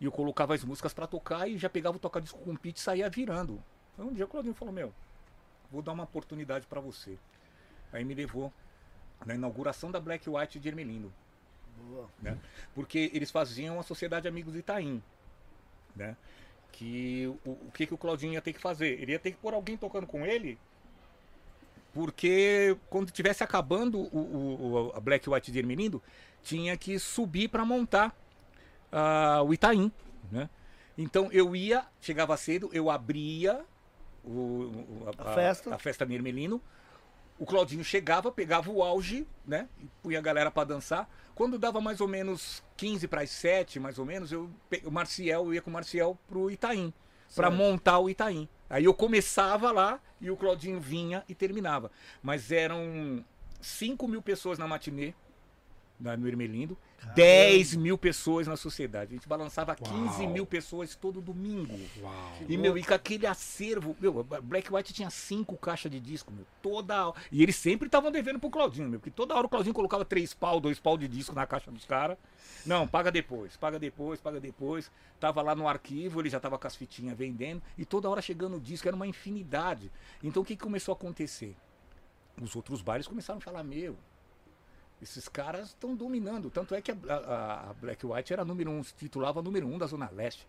e 0.00 0.04
eu 0.04 0.12
colocava 0.12 0.54
as 0.54 0.64
músicas 0.64 0.94
pra 0.94 1.06
tocar 1.06 1.48
e 1.48 1.58
já 1.58 1.68
pegava 1.68 1.96
o 1.96 2.00
toca-disco 2.00 2.38
com 2.38 2.52
o 2.52 2.58
pitch 2.58 2.78
e 2.78 2.80
saía 2.80 3.10
virando. 3.10 3.62
Aí 3.98 4.04
um 4.04 4.12
dia 4.12 4.24
o 4.24 4.28
Claudinho 4.28 4.54
falou, 4.54 4.72
meu, 4.72 4.94
vou 5.70 5.82
dar 5.82 5.92
uma 5.92 6.04
oportunidade 6.04 6.66
pra 6.66 6.80
você. 6.80 7.18
Aí 7.92 8.04
me 8.04 8.14
levou 8.14 8.52
na 9.26 9.34
inauguração 9.34 9.90
da 9.90 9.98
Black 10.00 10.28
White 10.28 10.60
de 10.60 10.68
Ermelindo 10.68 11.12
Boa. 11.76 12.08
né? 12.20 12.38
Porque 12.74 13.10
eles 13.12 13.30
faziam 13.30 13.78
a 13.80 13.82
Sociedade 13.82 14.28
Amigos 14.28 14.54
Itaim, 14.54 15.02
né? 15.96 16.16
Que 16.70 17.26
o, 17.44 17.50
o 17.50 17.70
que, 17.72 17.86
que 17.86 17.94
o 17.94 17.98
Claudinho 17.98 18.34
ia 18.34 18.42
ter 18.42 18.52
que 18.52 18.60
fazer? 18.60 19.00
Ele 19.00 19.12
ia 19.12 19.18
ter 19.18 19.32
que 19.32 19.38
pôr 19.38 19.54
alguém 19.54 19.76
tocando 19.76 20.06
com 20.06 20.24
ele, 20.24 20.58
porque 21.98 22.76
quando 22.88 23.10
tivesse 23.10 23.42
acabando 23.42 23.98
o, 23.98 24.18
o- 24.18 24.92
a 24.94 25.00
Black 25.00 25.28
White 25.28 25.50
de 25.50 25.58
Ermelindo, 25.58 26.00
tinha 26.44 26.76
que 26.76 26.96
subir 26.96 27.48
para 27.48 27.64
montar 27.64 28.14
ah, 28.92 29.42
o 29.44 29.52
Itaim, 29.52 29.90
né? 30.30 30.48
Então 30.96 31.28
eu 31.32 31.56
ia, 31.56 31.84
chegava 32.00 32.36
cedo, 32.36 32.70
eu 32.72 32.88
abria 32.88 33.64
o, 34.24 34.30
o- 34.30 35.04
A 35.16 35.34
festa. 35.34 35.74
a 35.74 35.78
festa 35.78 36.06
no 36.06 36.12
Ermelino, 36.14 36.62
o 37.36 37.44
Claudinho 37.44 37.82
chegava, 37.82 38.30
pegava 38.30 38.70
o 38.70 38.80
auge, 38.80 39.26
né? 39.44 39.68
E 39.80 39.86
punha 40.00 40.20
a 40.20 40.22
galera 40.22 40.52
pra 40.52 40.62
dançar. 40.62 41.10
Quando 41.34 41.58
dava 41.58 41.80
mais 41.80 42.00
ou 42.00 42.06
menos 42.06 42.62
15 42.76 43.08
para 43.08 43.22
as 43.22 43.30
7, 43.30 43.80
mais 43.80 43.98
ou 43.98 44.04
menos, 44.06 44.30
eu, 44.30 44.48
o 44.84 44.90
Marcial, 44.92 45.46
eu 45.46 45.54
ia 45.54 45.62
com 45.62 45.70
o 45.70 45.72
Marcial 45.72 46.16
pro 46.28 46.48
Itaim, 46.48 46.92
pra 47.34 47.48
Certo. 47.48 47.56
montar 47.56 47.98
o 47.98 48.08
Itaim. 48.08 48.48
Aí 48.70 48.84
eu 48.84 48.94
começava 48.94 49.70
lá 49.72 50.00
e 50.20 50.30
o 50.30 50.36
Claudinho 50.36 50.80
vinha 50.80 51.24
e 51.28 51.34
terminava. 51.34 51.90
Mas 52.22 52.52
eram 52.52 53.24
5 53.60 54.06
mil 54.06 54.22
pessoas 54.22 54.58
na 54.58 54.66
matinê, 54.66 55.14
no 55.98 56.28
Ermelindo, 56.98 57.14
10 57.14 57.76
mil 57.76 57.96
pessoas 57.96 58.46
na 58.46 58.56
sociedade. 58.56 59.12
A 59.12 59.14
gente 59.16 59.28
balançava 59.28 59.74
15 59.74 60.22
Uau. 60.22 60.30
mil 60.30 60.44
pessoas 60.46 60.94
todo 60.94 61.20
domingo. 61.20 61.78
Uau. 62.00 62.32
E, 62.48 62.56
meu, 62.56 62.76
e 62.76 62.84
com 62.84 62.94
aquele 62.94 63.26
acervo. 63.26 63.96
Meu, 64.00 64.24
Black 64.42 64.72
White 64.72 64.92
tinha 64.92 65.10
cinco 65.10 65.56
caixas 65.56 65.90
de 65.90 66.00
disco, 66.00 66.32
meu. 66.32 66.44
Toda 66.60 67.08
hora. 67.08 67.20
E 67.30 67.42
eles 67.42 67.56
sempre 67.56 67.86
estavam 67.86 68.10
devendo 68.10 68.38
pro 68.38 68.50
Claudinho, 68.50 68.88
meu. 68.88 68.98
Porque 68.98 69.10
toda 69.10 69.34
hora 69.34 69.46
o 69.46 69.48
Claudinho 69.48 69.74
colocava 69.74 70.04
três 70.04 70.34
pau, 70.34 70.60
dois 70.60 70.78
pau 70.78 70.98
de 70.98 71.06
disco 71.06 71.34
na 71.34 71.46
caixa 71.46 71.70
dos 71.70 71.84
caras. 71.84 72.18
Não, 72.66 72.86
paga 72.86 73.10
depois, 73.10 73.56
paga 73.56 73.78
depois, 73.78 74.20
paga 74.20 74.40
depois. 74.40 74.90
Tava 75.20 75.40
lá 75.42 75.54
no 75.54 75.68
arquivo, 75.68 76.20
ele 76.20 76.28
já 76.28 76.40
tava 76.40 76.58
com 76.58 76.66
as 76.66 76.76
fitinhas 76.76 77.16
vendendo. 77.16 77.62
E 77.76 77.84
toda 77.84 78.08
hora 78.08 78.20
chegando 78.20 78.56
o 78.56 78.60
disco, 78.60 78.88
era 78.88 78.96
uma 78.96 79.06
infinidade. 79.06 79.90
Então 80.22 80.42
o 80.42 80.44
que, 80.44 80.56
que 80.56 80.62
começou 80.62 80.92
a 80.92 80.96
acontecer? 80.96 81.56
Os 82.40 82.54
outros 82.54 82.82
bares 82.82 83.06
começaram 83.06 83.38
a 83.38 83.40
falar, 83.40 83.64
meu. 83.64 83.96
Esses 85.00 85.28
caras 85.28 85.68
estão 85.68 85.94
dominando. 85.94 86.50
Tanto 86.50 86.74
é 86.74 86.80
que 86.82 86.90
a, 86.90 86.96
a- 87.08 87.70
a 87.70 87.74
Black 87.74 88.04
White 88.04 88.32
era 88.32 88.44
número 88.44 88.70
um, 88.70 88.82
se 88.82 88.94
titulava 88.94 89.40
número 89.42 89.66
um 89.66 89.78
da 89.78 89.86
Zona 89.86 90.10
Leste. 90.10 90.46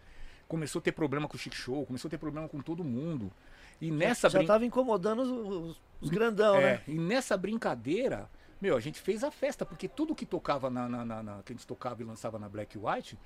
Começou 0.47 0.79
a 0.79 0.81
ter 0.81 0.91
problema 0.91 1.27
com 1.27 1.35
o 1.35 1.39
Chic 1.39 1.53
Show, 1.53 1.85
começou 1.85 2.07
a 2.09 2.11
ter 2.11 2.17
problema 2.17 2.47
com 2.49 2.59
todo 2.59 2.83
mundo. 2.83 3.31
E 3.79 3.91
nessa 3.91 4.27
já 4.29 4.39
brin- 4.39 4.47
tava 4.47 4.65
incomodando 4.65 5.21
os, 5.21 5.29
os- 5.69 5.81
os 6.01 6.09
grandão, 6.09 6.55
é, 6.55 6.61
né? 6.61 6.81
e 6.87 6.97
nessa 6.97 7.37
brincadeira, 7.37 8.29
meu, 8.59 8.75
a 8.75 8.79
gente 8.79 8.99
fez 8.99 9.23
a 9.23 9.29
festa, 9.31 9.63
porque 9.65 9.87
tudo 9.87 10.15
que 10.15 10.25
tocava 10.25 10.69
na, 10.69 10.89
na- 10.89 11.05
na- 11.05 11.23
na- 11.23 11.43
que 11.43 11.53
a 11.53 11.55
gente 11.55 11.67
tocava 11.67 12.01
e 12.01 12.05
lançava 12.05 12.39
na 12.39 12.49
Black 12.49 12.77
White, 12.77 13.17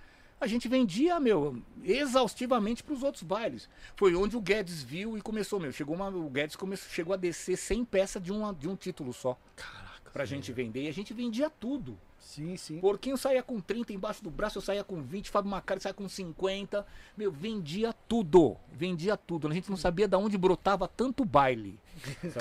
a 0.41 0.45
gente 0.47 0.67
vendia, 0.67 1.17
meu, 1.21 1.63
exaustivamente 1.83 2.83
para 2.83 2.93
os 2.93 3.01
outros 3.01 3.23
bailes. 3.23 3.69
Foi 3.95 4.13
onde 4.15 4.35
o 4.35 4.41
Guedes 4.41 4.83
viu 4.83 5.17
e 5.17 5.21
começou, 5.21 5.59
meu, 5.59 5.71
chegou 5.71 5.95
uma, 5.95 6.09
o 6.09 6.29
Guedes 6.29 6.55
começou, 6.57 6.89
chegou 6.91 7.13
a 7.13 7.17
descer 7.17 7.55
100 7.57 7.85
peças 7.85 8.21
de, 8.21 8.31
uma, 8.31 8.53
de 8.53 8.67
um 8.67 8.75
título 8.75 9.13
só 9.13 9.37
Caraca. 9.55 9.82
Pra 10.13 10.25
gente 10.25 10.53
vender, 10.53 10.83
e 10.83 10.87
a 10.87 10.93
gente 10.93 11.11
vendia 11.13 11.49
tudo. 11.49 11.97
Sim, 12.19 12.55
sim. 12.55 12.79
Porquinho 12.79 13.17
saía 13.17 13.43
com 13.43 13.59
30 13.59 13.91
embaixo 13.91 14.23
do 14.23 14.29
braço, 14.29 14.59
eu 14.59 14.61
saía 14.61 14.83
com 14.83 15.01
20, 15.01 15.29
Fábio 15.29 15.51
Macari 15.51 15.81
saía 15.81 15.93
com 15.93 16.07
50. 16.07 16.85
Meu, 17.17 17.31
vendia 17.31 17.93
tudo. 18.07 18.55
Vendia 18.71 19.17
tudo. 19.17 19.47
A 19.47 19.53
gente 19.53 19.69
não 19.69 19.75
sabia 19.75 20.07
de 20.07 20.15
onde 20.15 20.37
brotava 20.37 20.87
tanto 20.87 21.25
baile. 21.25 21.77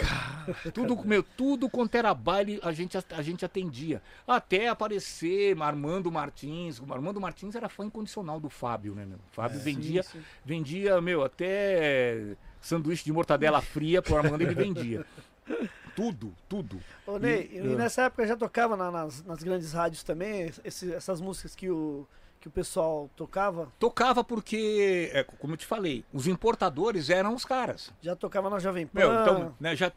tudo, 0.72 1.04
meu, 1.04 1.22
tudo 1.22 1.68
quanto 1.68 1.94
era 1.96 2.14
baile, 2.14 2.60
a 2.62 2.72
gente, 2.72 2.96
a 2.96 3.22
gente 3.22 3.44
atendia. 3.44 4.00
Até 4.26 4.68
aparecer 4.68 5.60
Armando 5.60 6.12
Martins. 6.12 6.78
O 6.78 6.92
Armando 6.92 7.20
Martins 7.20 7.54
era 7.54 7.68
fã 7.68 7.84
incondicional 7.84 8.38
do 8.38 8.48
Fábio, 8.48 8.94
né, 8.94 9.04
meu? 9.04 9.18
O 9.18 9.34
Fábio 9.34 9.58
vendia, 9.58 10.02
sim. 10.02 10.22
vendia, 10.44 11.00
meu, 11.00 11.24
até 11.24 12.36
sanduíche 12.60 13.04
de 13.04 13.12
mortadela 13.12 13.60
fria 13.60 14.00
pro 14.00 14.16
Armando 14.16 14.42
ele 14.42 14.54
vendia. 14.54 15.04
Tudo, 15.94 16.32
tudo. 16.48 16.80
Ô, 17.06 17.18
Ney, 17.18 17.50
e, 17.52 17.58
E- 17.58 17.76
nessa 17.76 18.02
época 18.02 18.26
já 18.26 18.36
tocava 18.36 18.76
na- 18.76 18.90
nas, 18.90 19.22
nas 19.24 19.42
grandes 19.42 19.72
rádios 19.72 20.02
também, 20.02 20.50
esse- 20.64 20.92
essas 20.92 21.20
músicas 21.20 21.54
que 21.54 21.68
o, 21.70 22.06
que 22.40 22.48
o 22.48 22.50
pessoal 22.50 23.08
tocava? 23.14 23.70
Tocava 23.78 24.24
porque, 24.24 25.10
é, 25.12 25.22
como 25.22 25.52
eu 25.52 25.56
te 25.56 25.64
falei, 25.66 26.04
os 26.12 26.26
importadores 26.26 27.08
eram 27.10 27.34
os 27.34 27.44
caras. 27.44 27.92
Já 28.00 28.16
tocava 28.16 28.50
na 28.50 28.58
Jovem 28.58 28.86
Pan. 28.86 28.98
Meu, 28.98 29.12
então, 29.22 29.54
né, 29.60 29.76
já, 29.76 29.92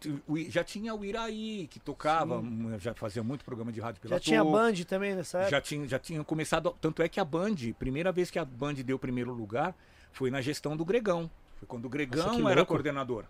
já 0.49 0.63
tinha 0.63 0.93
o 0.93 1.03
Iraí, 1.03 1.67
que 1.71 1.79
tocava, 1.79 2.37
hum, 2.37 2.75
já 2.79 2.93
fazia 2.93 3.23
muito 3.23 3.43
programa 3.43 3.71
de 3.71 3.79
rádio 3.79 3.99
pela 4.01 4.15
já 4.15 4.19
tinha 4.19 4.41
Toco, 4.41 4.51
Band 4.51 4.73
também 4.87 5.15
nessa 5.15 5.39
época. 5.39 5.51
já 5.51 5.61
tinha, 5.61 5.87
já 5.87 5.97
tinha 5.97 6.23
começado. 6.23 6.75
Tanto 6.79 7.01
é 7.01 7.09
que 7.09 7.19
a 7.19 7.25
Band, 7.25 7.55
primeira 7.79 8.11
vez 8.11 8.29
que 8.29 8.37
a 8.37 8.45
Band 8.45 8.73
deu 8.75 8.97
o 8.97 8.99
primeiro 8.99 9.33
lugar, 9.33 9.73
foi 10.11 10.29
na 10.29 10.39
gestão 10.41 10.77
do 10.77 10.85
Gregão. 10.85 11.29
Foi 11.57 11.67
quando 11.67 11.85
o 11.85 11.89
Gregão 11.89 12.29
que 12.35 12.41
era 12.41 12.55
louco. 12.55 12.65
coordenador. 12.67 13.23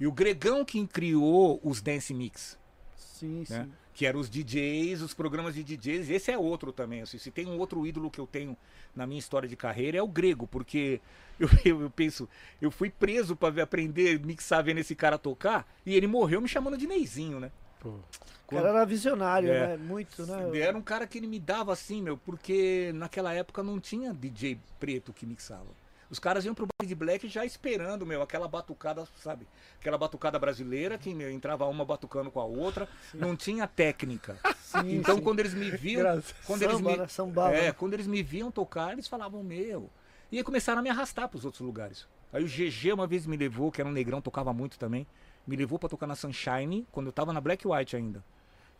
E 0.00 0.06
o 0.06 0.12
Gregão 0.12 0.64
que 0.64 0.86
criou 0.86 1.60
os 1.62 1.80
Dance 1.80 2.12
Mix 2.14 2.58
Sim, 2.96 3.44
sim. 3.44 3.52
né? 3.52 3.68
Que 3.94 4.06
eram 4.06 4.20
os 4.20 4.30
DJs, 4.30 5.02
os 5.02 5.12
programas 5.12 5.54
de 5.54 5.64
DJs. 5.64 6.08
Esse 6.08 6.30
é 6.30 6.38
outro 6.38 6.72
também. 6.72 7.02
Assim, 7.02 7.18
se 7.18 7.32
tem 7.32 7.46
um 7.48 7.58
outro 7.58 7.84
ídolo 7.84 8.08
que 8.10 8.20
eu 8.20 8.28
tenho 8.28 8.56
na 8.94 9.04
minha 9.08 9.18
história 9.18 9.48
de 9.48 9.56
carreira 9.56 9.98
é 9.98 10.02
o 10.02 10.06
Grego, 10.06 10.46
porque 10.46 11.00
eu, 11.38 11.48
eu, 11.64 11.82
eu 11.82 11.90
penso, 11.90 12.28
eu 12.62 12.70
fui 12.70 12.90
preso 12.90 13.34
para 13.34 13.60
aprender 13.60 14.20
mixar 14.24 14.62
vendo 14.62 14.78
esse 14.78 14.94
cara 14.94 15.18
tocar 15.18 15.66
e 15.84 15.94
ele 15.96 16.06
morreu 16.06 16.40
me 16.40 16.48
chamando 16.48 16.76
de 16.78 16.86
Neizinho, 16.86 17.40
né? 17.40 17.50
Pô, 17.80 17.90
O 17.90 18.50
cara 18.50 18.68
era 18.68 18.84
visionário, 18.84 19.50
É. 19.50 19.68
né? 19.68 19.76
Muito, 19.76 20.24
né? 20.26 20.58
Era 20.60 20.76
um 20.78 20.82
cara 20.82 21.04
que 21.06 21.18
ele 21.18 21.26
me 21.26 21.40
dava 21.40 21.72
assim, 21.72 22.00
meu, 22.00 22.16
porque 22.16 22.92
naquela 22.94 23.32
época 23.34 23.64
não 23.64 23.80
tinha 23.80 24.14
DJ 24.14 24.58
preto 24.78 25.12
que 25.12 25.26
mixava. 25.26 25.66
Os 26.10 26.18
caras 26.18 26.44
iam 26.44 26.54
pro 26.54 26.66
baile 26.66 26.88
de 26.88 26.94
black 26.94 27.28
já 27.28 27.44
esperando, 27.44 28.06
meu, 28.06 28.22
aquela 28.22 28.48
batucada, 28.48 29.06
sabe? 29.16 29.46
Aquela 29.78 29.98
batucada 29.98 30.38
brasileira 30.38 30.96
que 30.96 31.12
meu, 31.12 31.30
entrava 31.30 31.66
uma 31.66 31.84
batucando 31.84 32.30
com 32.30 32.40
a 32.40 32.44
outra, 32.44 32.88
não 33.12 33.36
tinha 33.36 33.66
técnica. 33.66 34.38
Sim, 34.62 34.96
Então 34.96 35.16
sim. 35.16 35.22
quando 35.22 35.40
eles 35.40 35.52
me 35.54 35.70
viam, 35.70 36.00
Graças. 36.02 36.34
quando 36.46 36.62
eles 36.62 36.80
me, 36.80 36.96
né? 36.96 37.06
É, 37.52 37.62
né? 37.66 37.72
quando 37.72 37.94
eles 37.94 38.06
me 38.06 38.22
viam 38.22 38.50
tocar, 38.50 38.92
eles 38.92 39.06
falavam 39.06 39.42
meu. 39.42 39.90
E 40.32 40.38
aí 40.38 40.44
começaram 40.44 40.80
a 40.80 40.82
me 40.82 40.90
arrastar 40.90 41.28
pros 41.28 41.44
outros 41.44 41.60
lugares. 41.60 42.06
Aí 42.32 42.42
o 42.42 42.46
GG 42.46 42.92
uma 42.92 43.06
vez 43.06 43.26
me 43.26 43.36
levou, 43.36 43.70
que 43.72 43.80
era 43.80 43.88
um 43.88 43.92
negrão, 43.92 44.20
tocava 44.20 44.52
muito 44.52 44.78
também, 44.78 45.06
me 45.46 45.56
levou 45.56 45.78
pra 45.78 45.88
tocar 45.88 46.06
na 46.06 46.14
Sunshine, 46.14 46.86
quando 46.92 47.06
eu 47.06 47.12
tava 47.12 47.32
na 47.32 47.40
Black 47.40 47.66
White 47.66 47.96
ainda. 47.96 48.22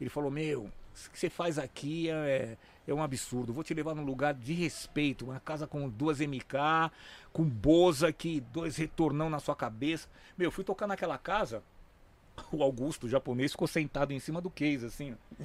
Ele 0.00 0.10
falou: 0.10 0.30
"Meu, 0.30 0.64
o 0.64 1.10
que 1.10 1.18
você 1.18 1.30
faz 1.30 1.58
aqui 1.58 2.10
é, 2.10 2.56
é 2.90 2.94
um 2.94 3.02
absurdo. 3.02 3.52
Vou 3.52 3.62
te 3.62 3.74
levar 3.74 3.94
num 3.94 4.04
lugar 4.04 4.34
de 4.34 4.54
respeito, 4.54 5.26
uma 5.26 5.40
casa 5.40 5.66
com 5.66 5.88
duas 5.88 6.20
MK, 6.20 6.90
com 7.32 7.44
Boza 7.44 8.08
aqui, 8.08 8.40
dois 8.52 8.76
retornão 8.76 9.28
na 9.28 9.38
sua 9.38 9.54
cabeça. 9.54 10.08
Meu, 10.36 10.50
fui 10.50 10.64
tocar 10.64 10.86
naquela 10.86 11.18
casa, 11.18 11.62
o 12.50 12.62
Augusto, 12.62 13.06
o 13.06 13.08
japonês, 13.08 13.52
ficou 13.52 13.68
sentado 13.68 14.12
em 14.12 14.18
cima 14.18 14.40
do 14.40 14.50
case, 14.50 14.86
assim, 14.86 15.12
ó, 15.12 15.44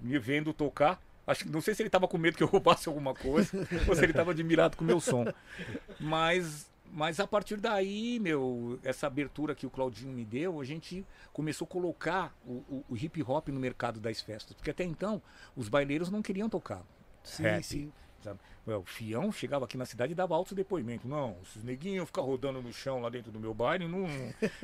me 0.00 0.18
vendo 0.18 0.52
tocar. 0.52 1.00
Acho 1.26 1.44
que 1.44 1.50
não 1.50 1.62
sei 1.62 1.74
se 1.74 1.82
ele 1.82 1.88
tava 1.88 2.06
com 2.06 2.18
medo 2.18 2.36
que 2.36 2.42
eu 2.42 2.48
roubasse 2.48 2.86
alguma 2.86 3.14
coisa 3.14 3.50
ou 3.88 3.94
se 3.94 4.04
ele 4.04 4.12
tava 4.12 4.32
admirado 4.32 4.76
com 4.76 4.84
o 4.84 4.86
meu 4.86 5.00
som. 5.00 5.24
Mas 5.98 6.70
mas 6.94 7.18
a 7.18 7.26
partir 7.26 7.56
daí, 7.56 8.20
meu, 8.20 8.78
essa 8.84 9.08
abertura 9.08 9.52
que 9.52 9.66
o 9.66 9.70
Claudinho 9.70 10.12
me 10.12 10.24
deu, 10.24 10.60
a 10.60 10.64
gente 10.64 11.04
começou 11.32 11.64
a 11.64 11.68
colocar 11.68 12.32
o, 12.46 12.52
o, 12.52 12.84
o 12.90 12.96
hip 12.96 13.20
hop 13.20 13.48
no 13.48 13.58
mercado 13.58 13.98
das 13.98 14.20
festas. 14.20 14.54
Porque 14.54 14.70
até 14.70 14.84
então, 14.84 15.20
os 15.56 15.68
baileiros 15.68 16.08
não 16.08 16.22
queriam 16.22 16.48
tocar. 16.48 16.84
Sim, 17.24 17.42
rap, 17.42 17.62
sim. 17.64 17.92
Sabe? 18.24 18.38
Ué, 18.66 18.74
O 18.76 18.82
Fião 18.84 19.30
chegava 19.30 19.64
aqui 19.66 19.76
na 19.76 19.84
cidade 19.86 20.12
e 20.12 20.14
dava 20.14 20.34
altos 20.34 20.54
depoimentos. 20.54 21.04
Não, 21.08 21.36
esses 21.42 21.62
neguinhos 21.62 22.06
ficam 22.06 22.24
rodando 22.24 22.60
no 22.62 22.72
chão 22.72 23.00
lá 23.00 23.08
dentro 23.10 23.30
do 23.30 23.38
meu 23.38 23.52
baile, 23.54 23.86
não, 23.86 24.06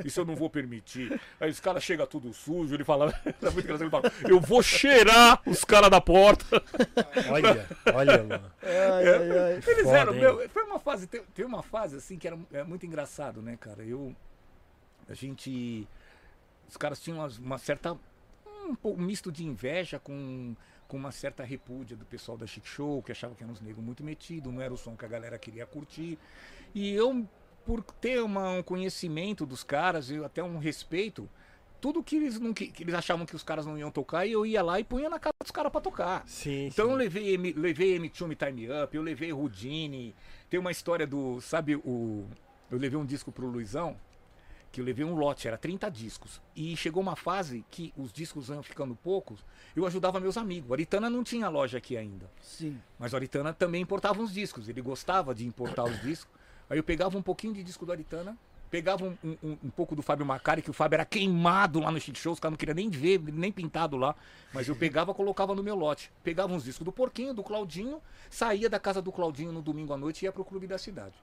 isso 0.04 0.20
eu 0.20 0.24
não 0.24 0.34
vou 0.34 0.48
permitir. 0.50 1.20
Aí 1.38 1.50
os 1.50 1.60
caras 1.60 1.84
chegam 1.84 2.06
tudo 2.06 2.32
sujo, 2.32 2.74
ele 2.74 2.82
fala, 2.84 3.12
tá 3.12 3.50
muito 3.52 3.64
engraçado, 3.66 3.82
ele 3.82 3.90
fala, 3.90 4.10
eu 4.28 4.40
vou 4.40 4.62
cheirar 4.62 5.40
os 5.46 5.64
caras 5.64 5.90
da 5.90 6.00
porta. 6.00 6.62
Olha, 7.30 7.68
olha, 7.94 8.22
mano. 8.24 8.52
Ai, 8.62 9.08
ai, 9.08 9.38
ai. 9.38 9.52
Eles 9.66 9.82
Foda, 9.84 9.98
eram, 9.98 10.12
meu, 10.14 10.48
foi 10.48 10.62
uma 10.64 10.78
fase, 10.80 11.06
tem, 11.06 11.22
tem 11.34 11.44
uma 11.44 11.62
fase 11.62 11.96
assim 11.96 12.16
que 12.18 12.26
era 12.26 12.38
é 12.52 12.64
muito 12.64 12.86
engraçado, 12.86 13.42
né, 13.42 13.56
cara? 13.60 13.82
Eu, 13.84 14.14
a 15.08 15.14
gente, 15.14 15.86
os 16.68 16.76
caras 16.76 17.00
tinham 17.00 17.18
umas- 17.18 17.38
uma, 17.38 17.58
certa, 17.58 17.92
um, 18.46 18.76
um 18.84 18.96
misto 18.96 19.30
de 19.30 19.44
inveja 19.44 19.98
com, 19.98 20.54
com 20.90 20.96
uma 20.96 21.12
certa 21.12 21.44
repúdia 21.44 21.96
do 21.96 22.04
pessoal 22.04 22.36
da 22.36 22.48
Chic 22.48 22.66
Show, 22.66 23.00
que 23.00 23.12
achava 23.12 23.32
que 23.36 23.44
eram 23.44 23.52
uns 23.52 23.60
negros 23.60 23.82
muito 23.84 24.02
metidos, 24.02 24.52
não 24.52 24.60
era 24.60 24.74
o 24.74 24.76
som 24.76 24.96
que 24.96 25.04
a 25.04 25.08
galera 25.08 25.38
queria 25.38 25.64
curtir. 25.64 26.18
E 26.74 26.92
eu, 26.92 27.24
por 27.64 27.80
ter 27.80 28.20
uma- 28.20 28.50
um 28.50 28.62
conhecimento 28.62 29.46
dos 29.46 29.62
caras 29.62 30.10
e 30.10 30.16
até 30.24 30.42
um 30.42 30.58
respeito, 30.58 31.30
tudo 31.80 32.02
que 32.02 32.16
eles, 32.16 32.40
não, 32.40 32.52
que, 32.52 32.72
eles 32.80 32.92
achavam 32.94 33.24
que 33.24 33.36
os 33.36 33.44
caras 33.44 33.64
não 33.64 33.78
iam 33.78 33.90
tocar, 33.90 34.26
eu 34.26 34.44
ia 34.44 34.62
lá 34.64 34.80
e 34.80 34.84
punha 34.84 35.08
na 35.08 35.20
cara 35.20 35.32
dos 35.40 35.52
caras 35.52 35.70
pra 35.70 35.80
tocar. 35.80 36.26
Sim, 36.26 36.66
Então 36.66 36.86
eu 36.86 36.90
sim. 36.92 36.96
levei, 36.98 37.34
M- 37.34 37.52
levei 37.52 37.96
M2 37.96 38.26
Me 38.26 38.34
Time 38.34 38.68
Up, 38.82 38.94
eu 38.96 39.02
levei 39.02 39.30
Rudine. 39.30 40.12
Tem 40.50 40.58
uma 40.58 40.72
história 40.72 41.06
do. 41.06 41.40
Sabe 41.40 41.76
o. 41.76 42.26
Eu 42.68 42.78
levei 42.78 42.98
um 42.98 43.06
disco 43.06 43.30
pro 43.30 43.46
Luizão, 43.46 43.96
que 44.72 44.80
eu 44.80 44.84
levei 44.84 45.04
um 45.04 45.14
lote, 45.14 45.48
era 45.48 45.58
30 45.58 45.90
discos. 45.90 46.40
E 46.54 46.76
chegou 46.76 47.02
uma 47.02 47.16
fase 47.16 47.64
que 47.70 47.92
os 47.96 48.12
discos 48.12 48.48
iam 48.48 48.62
ficando 48.62 48.94
poucos, 48.94 49.44
eu 49.74 49.84
ajudava 49.86 50.20
meus 50.20 50.36
amigos. 50.36 50.70
O 50.70 50.72
Aritana 50.72 51.10
não 51.10 51.24
tinha 51.24 51.48
loja 51.48 51.78
aqui 51.78 51.96
ainda. 51.96 52.30
Sim. 52.40 52.80
Mas 52.98 53.12
o 53.12 53.16
Aritana 53.16 53.52
também 53.52 53.82
importava 53.82 54.20
uns 54.22 54.32
discos. 54.32 54.68
Ele 54.68 54.80
gostava 54.80 55.34
de 55.34 55.44
importar 55.46 55.84
os 55.84 56.00
discos. 56.02 56.30
Aí 56.68 56.78
eu 56.78 56.84
pegava 56.84 57.18
um 57.18 57.22
pouquinho 57.22 57.52
de 57.52 57.64
disco 57.64 57.84
do 57.84 57.90
Aritana, 57.90 58.38
pegava 58.70 59.04
um, 59.04 59.16
um- 59.42 59.58
um- 59.64 59.70
pouco 59.70 59.96
do 59.96 60.02
Fábio 60.02 60.24
Macari, 60.24 60.62
que 60.62 60.70
o 60.70 60.72
Fábio 60.72 60.94
era 60.94 61.04
queimado 61.04 61.80
lá 61.80 61.90
no 61.90 62.00
Chic 62.00 62.16
Show, 62.16 62.32
os 62.32 62.38
caras 62.38 62.52
não 62.52 62.56
queriam 62.56 62.76
nem 62.76 62.88
ver, 62.88 63.18
nem 63.20 63.50
pintado 63.50 63.96
lá. 63.96 64.14
Mas 64.54 64.68
eu 64.68 64.76
pegava 64.76 65.12
colocava 65.12 65.52
no 65.52 65.64
meu 65.64 65.74
lote. 65.74 66.12
Pegava 66.22 66.52
uns 66.52 66.62
discos 66.62 66.84
do 66.84 66.92
Porquinho, 66.92 67.34
do 67.34 67.42
Claudinho, 67.42 68.00
saía 68.30 68.70
da 68.70 68.78
casa 68.78 69.02
do 69.02 69.10
Claudinho 69.10 69.50
no 69.50 69.60
domingo 69.60 69.92
à 69.92 69.96
noite 69.96 70.22
e 70.22 70.26
ia 70.26 70.30
pro 70.32 70.44
clube 70.44 70.68
da 70.68 70.78
cidade. 70.78 71.14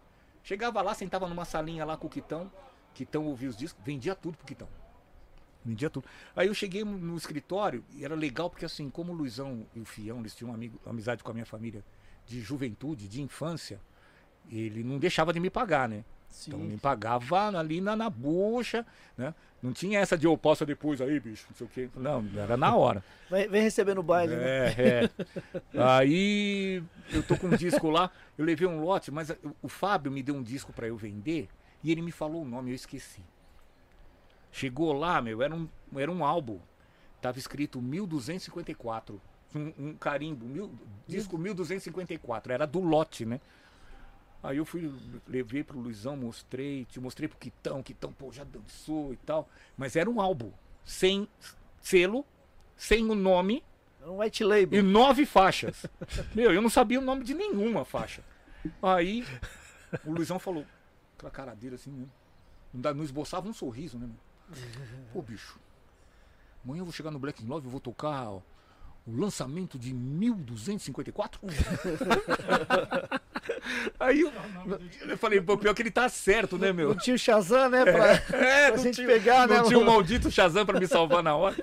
Chegava 0.44 0.82
lá, 0.82 0.94
sentava 0.94 1.30
numa 1.30 1.46
salinha 1.46 1.86
lá 1.86 1.96
com 1.96 2.08
o 2.08 2.10
Quitão. 2.10 2.52
Quitão 2.98 3.26
ouvia 3.28 3.48
os 3.48 3.56
discos, 3.56 3.80
vendia 3.86 4.16
tudo 4.16 4.36
pro 4.38 4.48
Quitão. 4.48 4.68
Vendia 5.64 5.88
tudo. 5.90 6.08
Aí 6.36 6.48
eu 6.48 6.54
cheguei 6.56 6.84
no 6.84 7.16
escritório 7.16 7.84
e 7.94 8.04
era 8.04 8.16
legal 8.16 8.50
porque 8.50 8.66
assim, 8.66 8.90
como 8.90 9.12
o 9.14 9.16
Luizão 9.16 9.68
e 9.76 9.80
o 9.80 9.86
Fião, 9.86 10.20
eles 10.20 10.34
tinham 10.34 10.50
um 10.50 10.54
amigo, 10.56 10.80
amizade 10.86 11.24
com 11.24 11.30
a 11.30 11.34
minha 11.34 11.46
família 11.46 11.84
de 12.26 12.42
juventude, 12.42 13.08
de 13.08 13.22
infância, 13.22 13.80
ele 14.52 14.84
não 14.84 14.98
deixava 14.98 15.32
de 15.32 15.40
me 15.40 15.50
pagar, 15.52 15.88
né? 15.88 16.04
Sim. 16.30 16.50
Então 16.52 16.60
me 16.60 16.78
pagava 16.78 17.56
ali 17.58 17.80
na, 17.82 17.96
na 17.96 18.10
bucha, 18.10 18.84
né? 19.16 19.34
Não 19.62 19.72
tinha 19.74 20.00
essa 20.00 20.18
de 20.18 20.26
eu 20.26 20.38
posso 20.38 20.66
depois 20.66 21.02
aí, 21.02 21.20
bicho, 21.20 21.46
não 21.50 21.56
sei 21.56 21.68
o 21.68 21.70
quê. 21.70 21.90
Não, 21.96 22.26
era 22.36 22.58
na 22.58 22.76
hora. 22.76 23.04
Vem, 23.30 23.48
vem 23.48 23.62
receber 23.62 23.94
no 23.94 24.02
baile, 24.04 24.36
né? 24.36 24.44
É, 24.46 25.10
é. 25.74 25.82
Aí 25.82 26.82
eu 27.12 27.22
tô 27.24 27.38
com 27.38 27.48
um 27.48 27.56
disco 27.58 27.90
lá, 27.90 28.10
eu 28.38 28.46
levei 28.46 28.68
um 28.68 28.82
lote, 28.82 29.12
mas 29.12 29.30
o- 29.30 29.56
o 29.64 29.68
Fábio 29.68 30.12
me 30.12 30.24
deu 30.24 30.34
um 30.36 30.42
disco 30.44 30.72
pra 30.74 30.88
eu 30.88 30.96
vender 30.98 31.50
e 31.88 31.92
ele 31.92 32.02
me 32.02 32.12
falou 32.12 32.42
o 32.42 32.46
nome, 32.46 32.72
eu 32.72 32.76
esqueci. 32.76 33.24
Chegou 34.52 34.92
lá, 34.92 35.22
meu, 35.22 35.42
era 35.42 35.56
um, 35.56 35.70
era 35.96 36.12
um 36.12 36.26
álbum. 36.26 36.60
Tava 37.22 37.40
escrito 37.40 37.82
1254. 37.82 39.22
Um, 39.56 39.74
um 39.80 39.94
carimbo, 39.94 40.46
mil, 40.46 40.70
disco 41.08 41.38
1254. 41.38 42.52
Era 42.52 42.68
do 42.68 42.82
lote, 42.82 43.26
né? 43.26 43.40
Aí 44.44 44.58
eu 44.58 44.66
fui, 44.66 44.94
levei 45.26 45.64
pro 45.64 45.80
Luizão, 45.80 46.18
mostrei, 46.18 46.84
te 46.84 47.00
mostrei 47.00 47.30
pro 47.30 47.38
Quitão, 47.38 47.82
Quitão, 47.82 48.12
pô, 48.12 48.34
já 48.34 48.44
dançou 48.44 49.14
e 49.14 49.18
tal. 49.18 49.48
Mas 49.78 49.96
era 49.96 50.10
um 50.10 50.20
álbum, 50.20 50.52
sem 50.84 51.26
selo, 51.80 52.26
sem 52.76 53.10
o 53.10 53.16
nome, 53.16 53.64
um 54.06 54.20
white 54.20 54.44
label. 54.44 54.78
e 54.78 54.84
nove 54.84 55.26
faixas. 55.26 55.86
Meu, 56.36 56.52
eu 56.52 56.62
não 56.62 56.70
sabia 56.70 57.00
o 57.00 57.04
nome 57.04 57.24
de 57.24 57.34
nenhuma 57.34 57.86
faixa. 57.86 58.22
Aí 58.84 59.26
o 60.04 60.12
Luizão 60.12 60.38
falou, 60.38 60.66
aquela 61.18 61.32
cara 61.32 61.54
dele 61.56 61.76
assim, 61.76 61.92
né? 61.92 62.06
Não, 62.74 62.94
não 62.94 63.04
esboçava 63.04 63.48
um 63.50 63.54
sorriso, 63.54 63.98
né? 63.98 64.08
meu? 64.08 64.58
Pô, 65.14 65.22
bicho, 65.22 65.60
amanhã 66.64 66.82
eu 66.82 66.86
vou 66.86 66.94
chegar 66.94 67.12
no 67.12 67.20
Black 67.20 67.44
Love 67.46 67.68
e 67.68 67.72
vou 67.72 67.80
tocar 67.80 68.30
ó, 68.30 68.42
o 69.06 69.16
lançamento 69.16 69.78
de 69.80 69.94
1254. 69.94 71.40
Aí 74.00 74.22
eu, 74.22 74.32
eu 75.10 75.18
falei, 75.18 75.42
pô, 75.42 75.58
pior 75.58 75.74
que 75.74 75.82
ele 75.82 75.92
tá 75.92 76.08
certo, 76.10 76.58
né, 76.58 76.72
meu? 76.72 76.90
Não 76.90 76.98
tinha 76.98 77.16
o 77.16 77.20
Shazam, 77.20 77.70
né? 77.70 77.84
Pra, 77.84 78.06
É, 78.38 78.68
pra 78.68 78.78
não 78.78 78.78
gente 78.84 78.96
tinha- 78.96 79.08
pegar, 79.08 79.48
né? 79.48 79.58
Não 79.58 79.64
tinha 79.66 79.78
um 79.78 79.82
mano? 79.84 79.94
maldito 79.94 80.30
Shazam 80.32 80.66
pra 80.66 80.80
me 80.80 80.88
salvar 80.88 81.24
na 81.24 81.36
hora. 81.36 81.56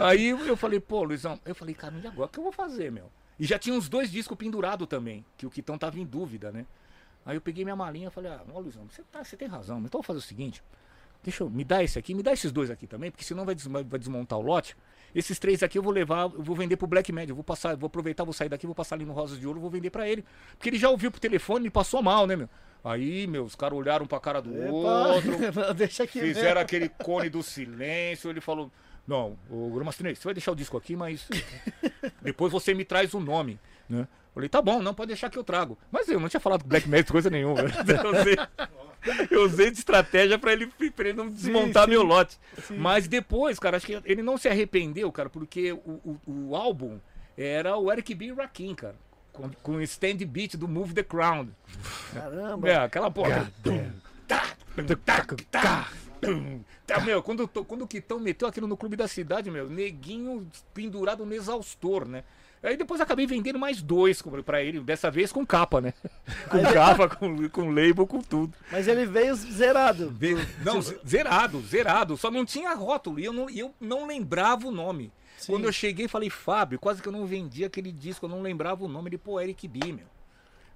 Aí 0.00 0.28
eu 0.28 0.56
falei, 0.56 0.80
pô, 0.80 1.02
Luizão, 1.04 1.38
eu 1.44 1.54
falei, 1.54 1.74
cara, 1.74 1.94
e 2.02 2.06
agora 2.06 2.26
o 2.26 2.28
que 2.28 2.38
eu 2.38 2.42
vou 2.44 2.52
fazer, 2.52 2.90
meu? 2.92 3.10
E 3.38 3.44
já 3.46 3.58
tinha 3.58 3.74
uns 3.74 3.88
dois 3.88 4.10
discos 4.10 4.36
pendurados 4.36 4.86
também, 4.86 5.24
que 5.36 5.46
o 5.46 5.50
Quitão 5.50 5.76
tava 5.76 5.98
em 5.98 6.04
dúvida, 6.04 6.52
né? 6.52 6.64
Aí 7.26 7.36
eu 7.36 7.40
peguei 7.40 7.64
minha 7.64 7.76
malinha 7.76 8.08
e 8.08 8.10
falei, 8.10 8.30
ah, 8.32 8.42
ó, 8.52 8.58
Luizão, 8.58 8.86
você, 8.90 9.02
tá, 9.10 9.24
você 9.24 9.36
tem 9.36 9.48
razão, 9.48 9.78
então 9.78 9.88
eu 9.98 10.02
vou 10.02 10.02
fazer 10.02 10.18
o 10.18 10.22
seguinte, 10.22 10.62
deixa 11.22 11.42
eu, 11.42 11.48
me 11.50 11.64
dá 11.64 11.82
esse 11.82 11.98
aqui, 11.98 12.14
me 12.14 12.22
dá 12.22 12.32
esses 12.32 12.52
dois 12.52 12.70
aqui 12.70 12.86
também, 12.86 13.10
porque 13.10 13.24
senão 13.24 13.44
vai, 13.46 13.54
des- 13.54 13.66
vai 13.66 13.98
desmontar 13.98 14.38
o 14.38 14.42
lote. 14.42 14.76
Esses 15.14 15.38
três 15.38 15.62
aqui 15.62 15.78
eu 15.78 15.82
vou 15.82 15.92
levar, 15.92 16.22
eu 16.24 16.42
vou 16.42 16.56
vender 16.56 16.76
pro 16.76 16.86
Black 16.88 17.10
Media, 17.12 17.30
eu 17.30 17.36
vou 17.36 17.44
passar, 17.44 17.70
eu 17.70 17.78
vou 17.78 17.86
aproveitar, 17.86 18.24
vou 18.24 18.32
sair 18.32 18.48
daqui, 18.48 18.66
vou 18.66 18.74
passar 18.74 18.96
ali 18.96 19.04
no 19.04 19.12
Rosas 19.12 19.38
de 19.38 19.46
Ouro, 19.46 19.60
vou 19.60 19.70
vender 19.70 19.88
pra 19.90 20.08
ele. 20.08 20.24
Porque 20.58 20.68
ele 20.68 20.76
já 20.78 20.90
ouviu 20.90 21.10
pro 21.10 21.20
telefone 21.20 21.68
e 21.68 21.70
passou 21.70 22.02
mal, 22.02 22.26
né, 22.26 22.34
meu? 22.34 22.48
Aí, 22.82 23.26
meu, 23.28 23.44
os 23.44 23.54
caras 23.54 23.78
olharam 23.78 24.06
pra 24.06 24.18
cara 24.20 24.42
do 24.42 24.52
outro, 24.54 25.32
Epa, 25.44 25.72
Deixa 25.72 26.02
aqui 26.02 26.20
Fizeram 26.20 26.60
aquele 26.60 26.88
cone 26.88 27.30
do 27.30 27.42
silêncio. 27.44 28.28
Ele 28.28 28.40
falou: 28.42 28.70
Não, 29.06 29.38
o 29.48 29.70
Gromastinei, 29.70 30.14
você 30.16 30.24
vai 30.24 30.34
deixar 30.34 30.50
o 30.52 30.56
disco 30.56 30.76
aqui, 30.76 30.94
mas 30.96 31.26
depois 32.20 32.52
você 32.52 32.74
me 32.74 32.84
traz 32.84 33.14
o 33.14 33.20
nome. 33.20 33.58
Né? 33.88 34.06
Falei: 34.34 34.48
Tá 34.48 34.60
bom, 34.60 34.82
não, 34.82 34.92
pode 34.92 35.08
deixar 35.08 35.30
que 35.30 35.38
eu 35.38 35.44
trago. 35.44 35.78
Mas 35.92 36.08
eu 36.08 36.18
não 36.18 36.28
tinha 36.28 36.40
falado 36.40 36.62
com 36.62 36.68
Black 36.68 36.88
Magic 36.88 37.10
coisa 37.10 37.30
nenhuma. 37.30 37.60
Eu 38.04 38.20
usei, 38.20 38.36
eu 39.30 39.44
usei 39.44 39.70
de 39.70 39.76
estratégia 39.76 40.38
pra 40.38 40.54
ele, 40.54 40.66
pra 40.66 41.08
ele 41.08 41.18
não 41.18 41.28
desmontar 41.28 41.84
sim. 41.84 41.90
meu 41.90 42.02
lote. 42.02 42.38
Mas 42.70 43.06
depois, 43.06 43.58
cara, 43.58 43.76
acho 43.76 43.84
que 43.84 44.00
ele 44.02 44.22
não 44.22 44.38
se 44.38 44.48
arrependeu, 44.48 45.12
cara, 45.12 45.28
porque 45.28 45.72
o, 45.72 46.00
o, 46.02 46.20
o 46.26 46.56
álbum 46.56 46.98
era 47.36 47.76
o 47.76 47.92
Eric 47.92 48.14
B. 48.14 48.32
Rakim, 48.32 48.74
cara. 48.74 48.94
Com, 49.30 49.50
com 49.62 49.72
o 49.72 49.82
stand 49.82 50.16
beat 50.26 50.56
do 50.56 50.66
Move 50.66 50.94
the 50.94 51.02
Crown. 51.02 51.48
Caramba. 52.14 52.66
É, 52.66 52.76
aquela 52.76 53.10
porra. 53.10 53.52
Tá, 54.26 54.56
tá, 55.04 55.26
tá, 55.50 55.90
tá, 56.86 57.00
meu, 57.00 57.22
quando, 57.22 57.46
quando 57.46 57.82
o 57.82 57.86
Quitão 57.88 58.18
meteu 58.18 58.48
aquilo 58.48 58.66
no 58.66 58.76
clube 58.76 58.96
da 58.96 59.06
cidade, 59.06 59.50
meu, 59.50 59.68
neguinho 59.68 60.48
pendurado 60.72 61.26
no 61.26 61.34
exaustor, 61.34 62.08
né? 62.08 62.24
Aí 62.64 62.76
depois 62.76 63.00
acabei 63.00 63.26
vendendo 63.26 63.58
mais 63.58 63.82
dois 63.82 64.22
pra 64.44 64.62
ele, 64.62 64.80
dessa 64.80 65.10
vez 65.10 65.30
com 65.30 65.44
capa, 65.44 65.80
né? 65.80 65.92
Com 66.50 66.62
capa, 66.72 67.08
com, 67.08 67.48
com 67.50 67.70
label, 67.70 68.06
com 68.06 68.20
tudo. 68.20 68.54
Mas 68.72 68.88
ele 68.88 69.04
veio 69.06 69.34
zerado. 69.34 70.10
Não, 70.64 70.80
ze- 70.80 70.98
zerado, 71.06 71.60
zerado. 71.60 72.16
Só 72.16 72.30
não 72.30 72.44
tinha 72.44 72.72
rótulo 72.74 73.20
e 73.20 73.24
eu 73.24 73.32
não, 73.32 73.50
eu 73.50 73.74
não 73.80 74.06
lembrava 74.06 74.66
o 74.66 74.70
nome. 74.70 75.12
Sim. 75.36 75.52
Quando 75.52 75.64
eu 75.64 75.72
cheguei, 75.72 76.08
falei, 76.08 76.30
Fábio, 76.30 76.78
quase 76.78 77.02
que 77.02 77.08
eu 77.08 77.12
não 77.12 77.26
vendi 77.26 77.64
aquele 77.64 77.92
disco, 77.92 78.24
eu 78.24 78.30
não 78.30 78.40
lembrava 78.40 78.82
o 78.84 78.88
nome. 78.88 79.10
Ele, 79.10 79.18
pô, 79.18 79.38
Eric 79.40 79.68
B, 79.68 79.92
meu. 79.92 80.06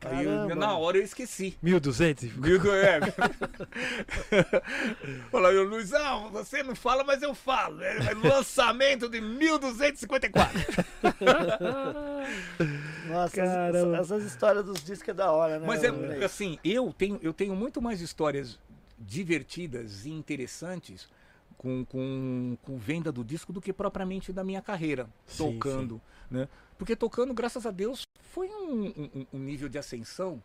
Aí 0.01 0.24
eu- 0.24 0.55
na 0.55 0.76
hora 0.76 0.96
eu 0.96 1.03
esqueci. 1.03 1.57
1200? 1.61 2.24
e- 2.24 2.28
Digo, 2.28 2.68
é. 2.70 3.01
Fala, 5.30 5.51
eu, 5.53 5.64
Luizão, 5.64 6.30
você 6.30 6.62
não 6.62 6.76
fala, 6.76 7.03
mas 7.03 7.20
eu 7.22 7.34
falo. 7.34 7.82
É 7.82 8.14
lançamento 8.14 9.09
de 9.09 9.20
1254. 9.20 10.59
Nossa, 13.09 13.34
Caramba. 13.36 13.78
essas, 13.78 13.94
essas 14.12 14.24
histórias 14.24 14.64
dos 14.64 14.82
discos 14.84 15.09
é 15.09 15.14
da 15.14 15.32
hora, 15.32 15.59
né? 15.59 15.66
Mas 15.66 15.82
é 15.82 15.90
moleque? 15.90 16.24
assim, 16.24 16.58
eu 16.64 16.95
tenho, 16.96 17.18
eu 17.22 17.33
tenho 17.33 17.54
muito 17.57 17.80
mais 17.83 18.00
histórias 18.00 18.58
divertidas 18.99 20.07
e 20.07 20.11
interessantes 20.11 21.08
com, 21.57 21.84
com, 21.84 22.57
com 22.62 22.79
venda 22.79 23.11
do 23.11 23.25
disco 23.25 23.53
do 23.53 23.61
que 23.61 23.72
propriamente 23.72 24.33
da 24.33 24.45
minha 24.45 24.62
carreira 24.62 25.08
Sim, 25.26 25.54
tocando, 25.54 26.00
né? 26.30 26.46
Porque 26.79 26.95
tocando, 26.96 27.34
graças 27.34 27.67
a 27.67 27.71
Deus, 27.71 28.03
foi 28.30 28.49
um, 28.49 28.87
um- 28.87 29.26
um 29.34 29.38
nível 29.38 29.68
de 29.68 29.76
ascensão 29.79 30.41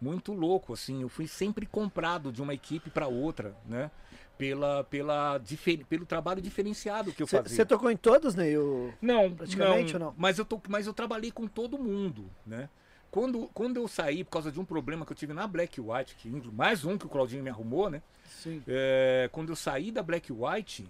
muito 0.00 0.32
louco, 0.32 0.72
assim. 0.74 1.02
Eu 1.02 1.08
fui 1.08 1.26
sempre 1.26 1.66
comprado 1.66 2.30
de 2.30 2.40
uma 2.42 2.54
equipe 2.54 2.90
para 2.90 3.08
outra, 3.08 3.56
né? 3.66 3.90
Pela, 4.36 4.84
pela, 4.84 5.40
pelo 5.88 6.06
trabalho 6.06 6.40
diferenciado 6.40 7.12
que 7.12 7.22
eu 7.22 7.26
fazia. 7.26 7.56
Você 7.56 7.64
tocou 7.66 7.90
em 7.90 7.96
todas, 7.96 8.36
né? 8.36 8.48
Eu... 8.48 8.94
Não, 9.02 9.34
Praticamente 9.34 9.94
não, 9.98 10.06
ou 10.06 10.06
não? 10.12 10.14
Mas 10.16 10.38
eu, 10.38 10.46
mas 10.68 10.86
eu 10.86 10.94
trabalhei 10.94 11.32
com 11.32 11.48
todo 11.48 11.76
mundo, 11.78 12.30
né? 12.46 12.68
Quando, 13.10 13.48
quando 13.54 13.78
eu 13.78 13.88
saí, 13.88 14.22
por 14.22 14.30
causa 14.32 14.52
de 14.52 14.60
um 14.60 14.64
problema 14.64 15.04
que 15.06 15.10
eu 15.10 15.16
tive 15.16 15.32
na 15.32 15.46
Black 15.46 15.80
White, 15.80 16.14
que 16.16 16.28
mais 16.52 16.84
um 16.84 16.96
que 16.98 17.06
o 17.06 17.08
Claudinho 17.08 17.42
me 17.42 17.48
arrumou, 17.50 17.88
né? 17.90 18.02
Sim. 18.26 18.62
É, 18.68 19.28
quando 19.32 19.48
eu 19.48 19.56
saí 19.56 19.90
da 19.90 20.02
Black 20.02 20.30
White, 20.30 20.86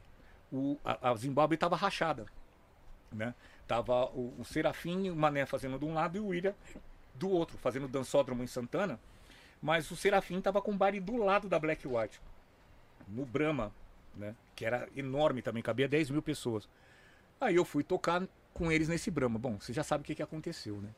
o, 0.52 0.76
a, 0.84 1.10
a 1.10 1.14
Zimbábue 1.14 1.54
estava 1.54 1.76
rachada, 1.76 2.26
né? 3.12 3.34
Tava 3.68 4.06
o, 4.06 4.34
o 4.38 4.44
Serafim 4.44 5.04
e 5.04 5.10
o 5.10 5.14
Mané 5.16 5.44
fazendo 5.46 5.78
de 5.78 5.84
um 5.84 5.92
lado 5.94 6.16
e 6.16 6.20
o 6.20 6.28
William 6.28 6.54
do 7.14 7.28
outro, 7.28 7.56
fazendo 7.58 7.86
dançódromo 7.86 8.42
em 8.42 8.46
Santana. 8.46 8.98
Mas 9.60 9.90
o 9.90 9.96
Serafim 9.96 10.40
tava 10.40 10.60
com 10.62 10.72
o 10.72 10.76
baile 10.76 10.98
do 11.00 11.16
lado 11.16 11.48
da 11.48 11.58
Black 11.58 11.86
White, 11.86 12.20
no 13.06 13.26
Brahma, 13.26 13.72
né? 14.16 14.34
Que 14.56 14.64
era 14.64 14.88
enorme 14.96 15.42
também, 15.42 15.62
cabia 15.62 15.86
10 15.86 16.10
mil 16.10 16.22
pessoas. 16.22 16.68
Aí 17.40 17.56
eu 17.56 17.64
fui 17.64 17.84
tocar 17.84 18.22
com 18.54 18.72
eles 18.72 18.88
nesse 18.88 19.10
Brahma. 19.10 19.38
Bom, 19.38 19.58
você 19.60 19.72
já 19.72 19.82
sabe 19.82 20.02
o 20.02 20.04
que, 20.04 20.14
que 20.14 20.22
aconteceu, 20.22 20.76
né? 20.80 20.88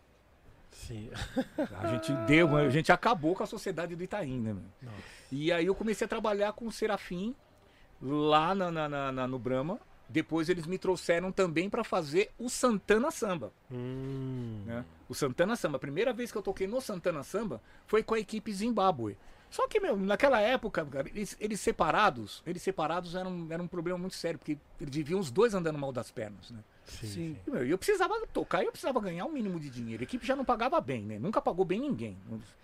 Sim. 0.70 1.10
A 1.80 1.88
gente 1.88 2.12
deu, 2.26 2.56
a 2.56 2.68
gente 2.70 2.92
acabou 2.92 3.34
com 3.34 3.42
a 3.42 3.46
sociedade 3.46 3.96
do 3.96 4.04
Itaim, 4.04 4.38
né? 4.40 4.56
E 5.32 5.50
aí 5.50 5.66
eu 5.66 5.74
comecei 5.74 6.04
a 6.04 6.08
trabalhar 6.08 6.52
com 6.52 6.66
o 6.66 6.72
Serafim 6.72 7.34
lá 8.00 8.54
na, 8.54 8.70
na- 8.70 8.88
na- 8.88 9.12
na- 9.12 9.26
no 9.26 9.38
Brahma. 9.38 9.80
Depois 10.10 10.48
eles 10.48 10.66
me 10.66 10.76
trouxeram 10.76 11.30
também 11.30 11.70
para 11.70 11.84
fazer 11.84 12.30
o 12.36 12.48
Santana 12.48 13.12
Samba. 13.12 13.52
Hum. 13.70 14.62
Né? 14.66 14.84
O 15.08 15.14
Santana 15.14 15.54
Samba. 15.54 15.76
A 15.76 15.80
primeira 15.80 16.12
vez 16.12 16.32
que 16.32 16.38
eu 16.38 16.42
toquei 16.42 16.66
no 16.66 16.80
Santana 16.80 17.22
Samba 17.22 17.62
foi 17.86 18.02
com 18.02 18.14
a 18.14 18.18
equipe 18.18 18.52
Zimbábue. 18.52 19.16
Só 19.48 19.66
que, 19.68 19.80
meu, 19.80 19.96
naquela 19.96 20.40
época, 20.40 20.84
cara, 20.84 21.08
eles, 21.08 21.36
eles 21.40 21.60
separados, 21.60 22.42
eles 22.46 22.62
separados 22.62 23.14
era 23.14 23.28
um, 23.28 23.46
era 23.50 23.62
um 23.62 23.66
problema 23.66 23.98
muito 23.98 24.14
sério, 24.14 24.38
porque 24.38 24.58
eles 24.80 24.94
viviam 24.94 25.18
os 25.18 25.30
dois 25.30 25.54
andando 25.54 25.78
mal 25.78 25.92
das 25.92 26.10
pernas, 26.10 26.50
né? 26.50 26.58
Sim. 26.90 27.06
Sim. 27.06 27.36
E, 27.46 27.50
meu, 27.50 27.64
eu 27.64 27.78
precisava 27.78 28.14
tocar 28.32 28.62
e 28.62 28.66
eu 28.66 28.72
precisava 28.72 29.00
ganhar 29.00 29.24
um 29.24 29.32
mínimo 29.32 29.58
de 29.58 29.70
dinheiro. 29.70 30.02
A 30.02 30.04
equipe 30.04 30.26
já 30.26 30.34
não 30.34 30.44
pagava 30.44 30.80
bem, 30.80 31.02
né? 31.02 31.18
Nunca 31.18 31.40
pagou 31.40 31.64
bem 31.64 31.80
ninguém. 31.80 32.16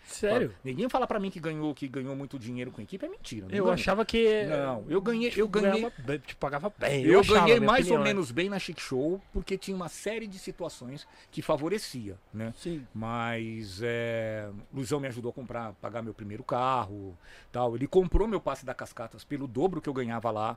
Sério? 0.07 0.55
Ninguém 0.63 0.89
fala 0.89 1.07
pra 1.07 1.19
mim 1.19 1.31
que 1.31 1.41
ganhou, 1.41 1.75
que 1.75 1.89
ganhou 1.89 2.15
muito 2.15 2.39
dinheiro 2.39 2.71
com 2.71 2.81
a 2.81 2.85
equipe, 2.85 3.05
é 3.05 3.09
mentira. 3.09 3.47
Eu 3.51 3.71
achava 3.71 4.05
que. 4.05 4.45
Não, 4.45 4.85
eu 4.89 5.01
ganhei, 5.01 5.33
eu 5.37 5.49
ganhei, 5.49 5.73
ganhava 5.73 6.19
te 6.19 6.37
pagava 6.37 6.73
bem. 6.79 7.05
eu 7.05 7.21
achava, 7.21 7.41
ganhei 7.41 7.61
minha 7.61 7.67
mais 7.67 7.87
ou 7.87 7.95
opinião, 7.95 8.05
né? 8.05 8.11
menos 8.11 8.31
bem 8.31 8.49
na 8.49 8.59
Chic 8.59 8.81
Show, 8.81 9.21
porque 9.33 9.59
tinha 9.59 9.77
uma 9.77 9.89
série 9.89 10.27
de 10.27 10.39
situações 10.39 11.07
que 11.31 11.43
favorecia, 11.43 12.17
né? 12.33 12.53
Sim. 12.57 12.87
Mas 12.95 13.81
é, 13.83 14.49
o 14.73 14.77
Luizão 14.77 15.01
me 15.01 15.09
ajudou 15.09 15.31
a 15.31 15.33
comprar, 15.33 15.73
pagar 15.75 16.03
meu 16.03 16.15
primeiro 16.15 16.45
carro, 16.45 17.17
tal. 17.51 17.75
Ele 17.75 17.87
comprou 17.87 18.29
meu 18.29 18.41
passe 18.41 18.65
da 18.65 18.75
Cascatas 18.75 19.25
pelo 19.25 19.47
dobro 19.47 19.81
que 19.81 19.89
eu 19.89 19.95
ganhava 19.95 20.31
lá. 20.31 20.57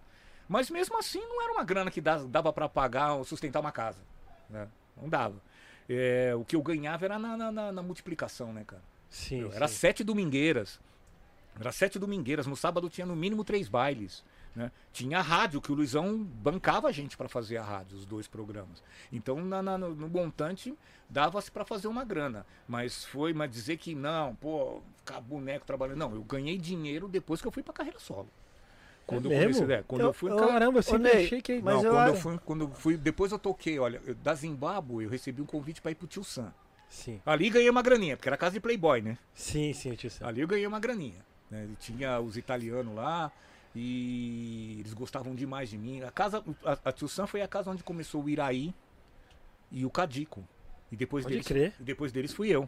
Mas 0.50 0.70
mesmo 0.72 0.98
assim 0.98 1.20
não 1.22 1.42
era 1.44 1.54
uma 1.54 1.64
grana 1.64 1.92
que 1.92 2.02
dava, 2.02 2.52
para 2.52 2.68
pagar 2.68 3.14
ou 3.14 3.24
sustentar 3.24 3.60
uma 3.60 3.72
casa, 3.72 4.00
né? 4.50 4.68
Não 5.00 5.08
dava. 5.08 5.36
É, 5.88 6.34
o 6.36 6.44
que 6.44 6.56
eu 6.56 6.62
ganhava 6.62 7.06
era 7.06 7.18
na, 7.20 7.38
na- 7.38 7.52
na- 7.52 7.72
na 7.72 7.82
multiplicação, 7.84 8.52
né, 8.52 8.64
cara? 8.66 8.82
Sim, 9.10 9.42
Eu 9.42 9.54
era 9.54 9.68
sim. 9.68 9.76
sete 9.76 10.04
domingueiras. 10.04 10.80
Era 11.60 11.72
sete 11.72 11.98
domingueiras. 12.00 12.48
No 12.48 12.56
sábado 12.56 12.90
tinha 12.90 13.06
no 13.06 13.16
mínimo 13.16 13.44
três 13.44 13.68
bailes. 13.68 14.24
Né? 14.56 14.72
Tinha 14.92 15.20
a 15.20 15.22
rádio, 15.22 15.62
que 15.62 15.72
o 15.72 15.76
Luizão 15.76 16.18
bancava 16.18 16.88
a 16.88 16.92
gente 16.92 17.16
para 17.16 17.30
fazer 17.30 17.58
a 17.58 17.64
rádio, 17.64 17.96
os 17.98 18.06
dois 18.06 18.28
programas. 18.28 18.82
Então, 19.12 19.44
na- 19.46 19.62
na- 19.62 19.78
no, 19.78 19.94
no 19.96 20.08
montante, 20.10 20.76
dava-se 21.10 21.52
para 21.52 21.64
fazer 21.66 21.88
uma 21.88 22.04
grana. 22.04 22.46
Mas 22.68 23.06
foi, 23.06 23.34
mas 23.34 23.52
dizer 23.52 23.78
que 23.78 23.94
não, 23.94 24.36
pô, 24.36 24.82
ficar 24.98 25.22
boneco 25.22 25.66
trabalhando. 25.66 25.98
Não, 25.98 26.14
eu 26.16 26.24
ganhei 26.24 26.58
dinheiro 26.58 27.08
depois 27.08 27.40
que 27.42 27.48
eu 27.48 27.52
fui 27.52 27.62
para 27.64 27.74
carreira 27.74 28.00
solo. 28.00 28.30
Quando 29.10 29.26
eu 29.26 29.32
É 29.32 29.46
mesmo? 29.46 29.62
comecei, 29.64 29.76
é, 29.78 29.84
quando 29.88 30.02
eu, 30.02 30.08
Eu- 30.08 30.14
fui. 30.14 30.32
eu- 30.32 30.36
cara, 30.38 30.52
Caramba, 30.52 30.80
eu 30.80 30.84
sempre 30.84 31.14
Ney, 31.14 31.26
achei 31.26 31.42
que. 31.42 31.62
mas 31.62 31.76
não, 31.76 31.84
eu 31.84 31.92
quando 31.92 32.08
eu 32.08 32.14
acho- 32.14 32.22
fui, 32.22 32.40
quando 32.46 32.62
eu 32.64 32.70
fui, 32.72 32.98
depois 32.98 33.32
eu 33.32 33.40
toquei, 33.40 33.80
olha, 33.80 34.02
eu- 34.06 34.16
da 34.16 34.34
Zimbábue, 34.36 35.04
eu 35.04 35.10
recebi 35.10 35.42
um 35.42 35.46
convite 35.46 35.82
para 35.82 35.92
ir 35.92 35.96
pro 35.96 36.08
Tio 36.08 36.24
Sam. 36.24 36.54
Sim. 36.90 37.22
Ali 37.26 37.50
ganhei 37.50 37.70
uma 37.70 37.82
graninha, 37.82 38.16
porque 38.18 38.28
era 38.30 38.36
casa 38.38 38.54
de 38.54 38.60
Playboy, 38.60 39.02
né? 39.02 39.18
Sim, 39.34 39.74
sim, 39.74 39.94
tio 39.94 40.10
Sam. 40.10 40.26
Ali 40.28 40.42
eu 40.42 40.48
ganhei 40.48 40.66
uma 40.66 40.80
graninha. 40.80 41.24
Né? 41.52 41.68
E 41.72 41.76
Tinha 41.76 42.20
os 42.20 42.36
italianos 42.38 42.96
lá 42.96 43.32
e 43.76 44.78
eles 44.80 44.94
gostavam 44.94 45.34
demais 45.36 45.70
de 45.70 45.78
mim. 45.78 46.02
A 46.04 46.12
casa, 46.12 46.44
a, 46.66 46.78
a 46.86 46.92
Tio 46.92 47.08
Sam 47.08 47.28
foi 47.28 47.42
a 47.42 47.48
casa 47.48 47.70
onde 47.72 47.84
começou 47.84 48.24
o 48.24 48.30
Iraí 48.30 48.74
e 49.72 49.86
o 49.86 49.90
Cadico. 49.90 50.44
E 50.92 50.96
depois 50.96 51.24
Pode 51.24 51.34
deles, 51.36 51.48
crer. 51.48 51.74
e 51.80 51.84
depois 51.84 52.12
deles 52.12 52.34
fui 52.34 52.50
eu, 52.50 52.68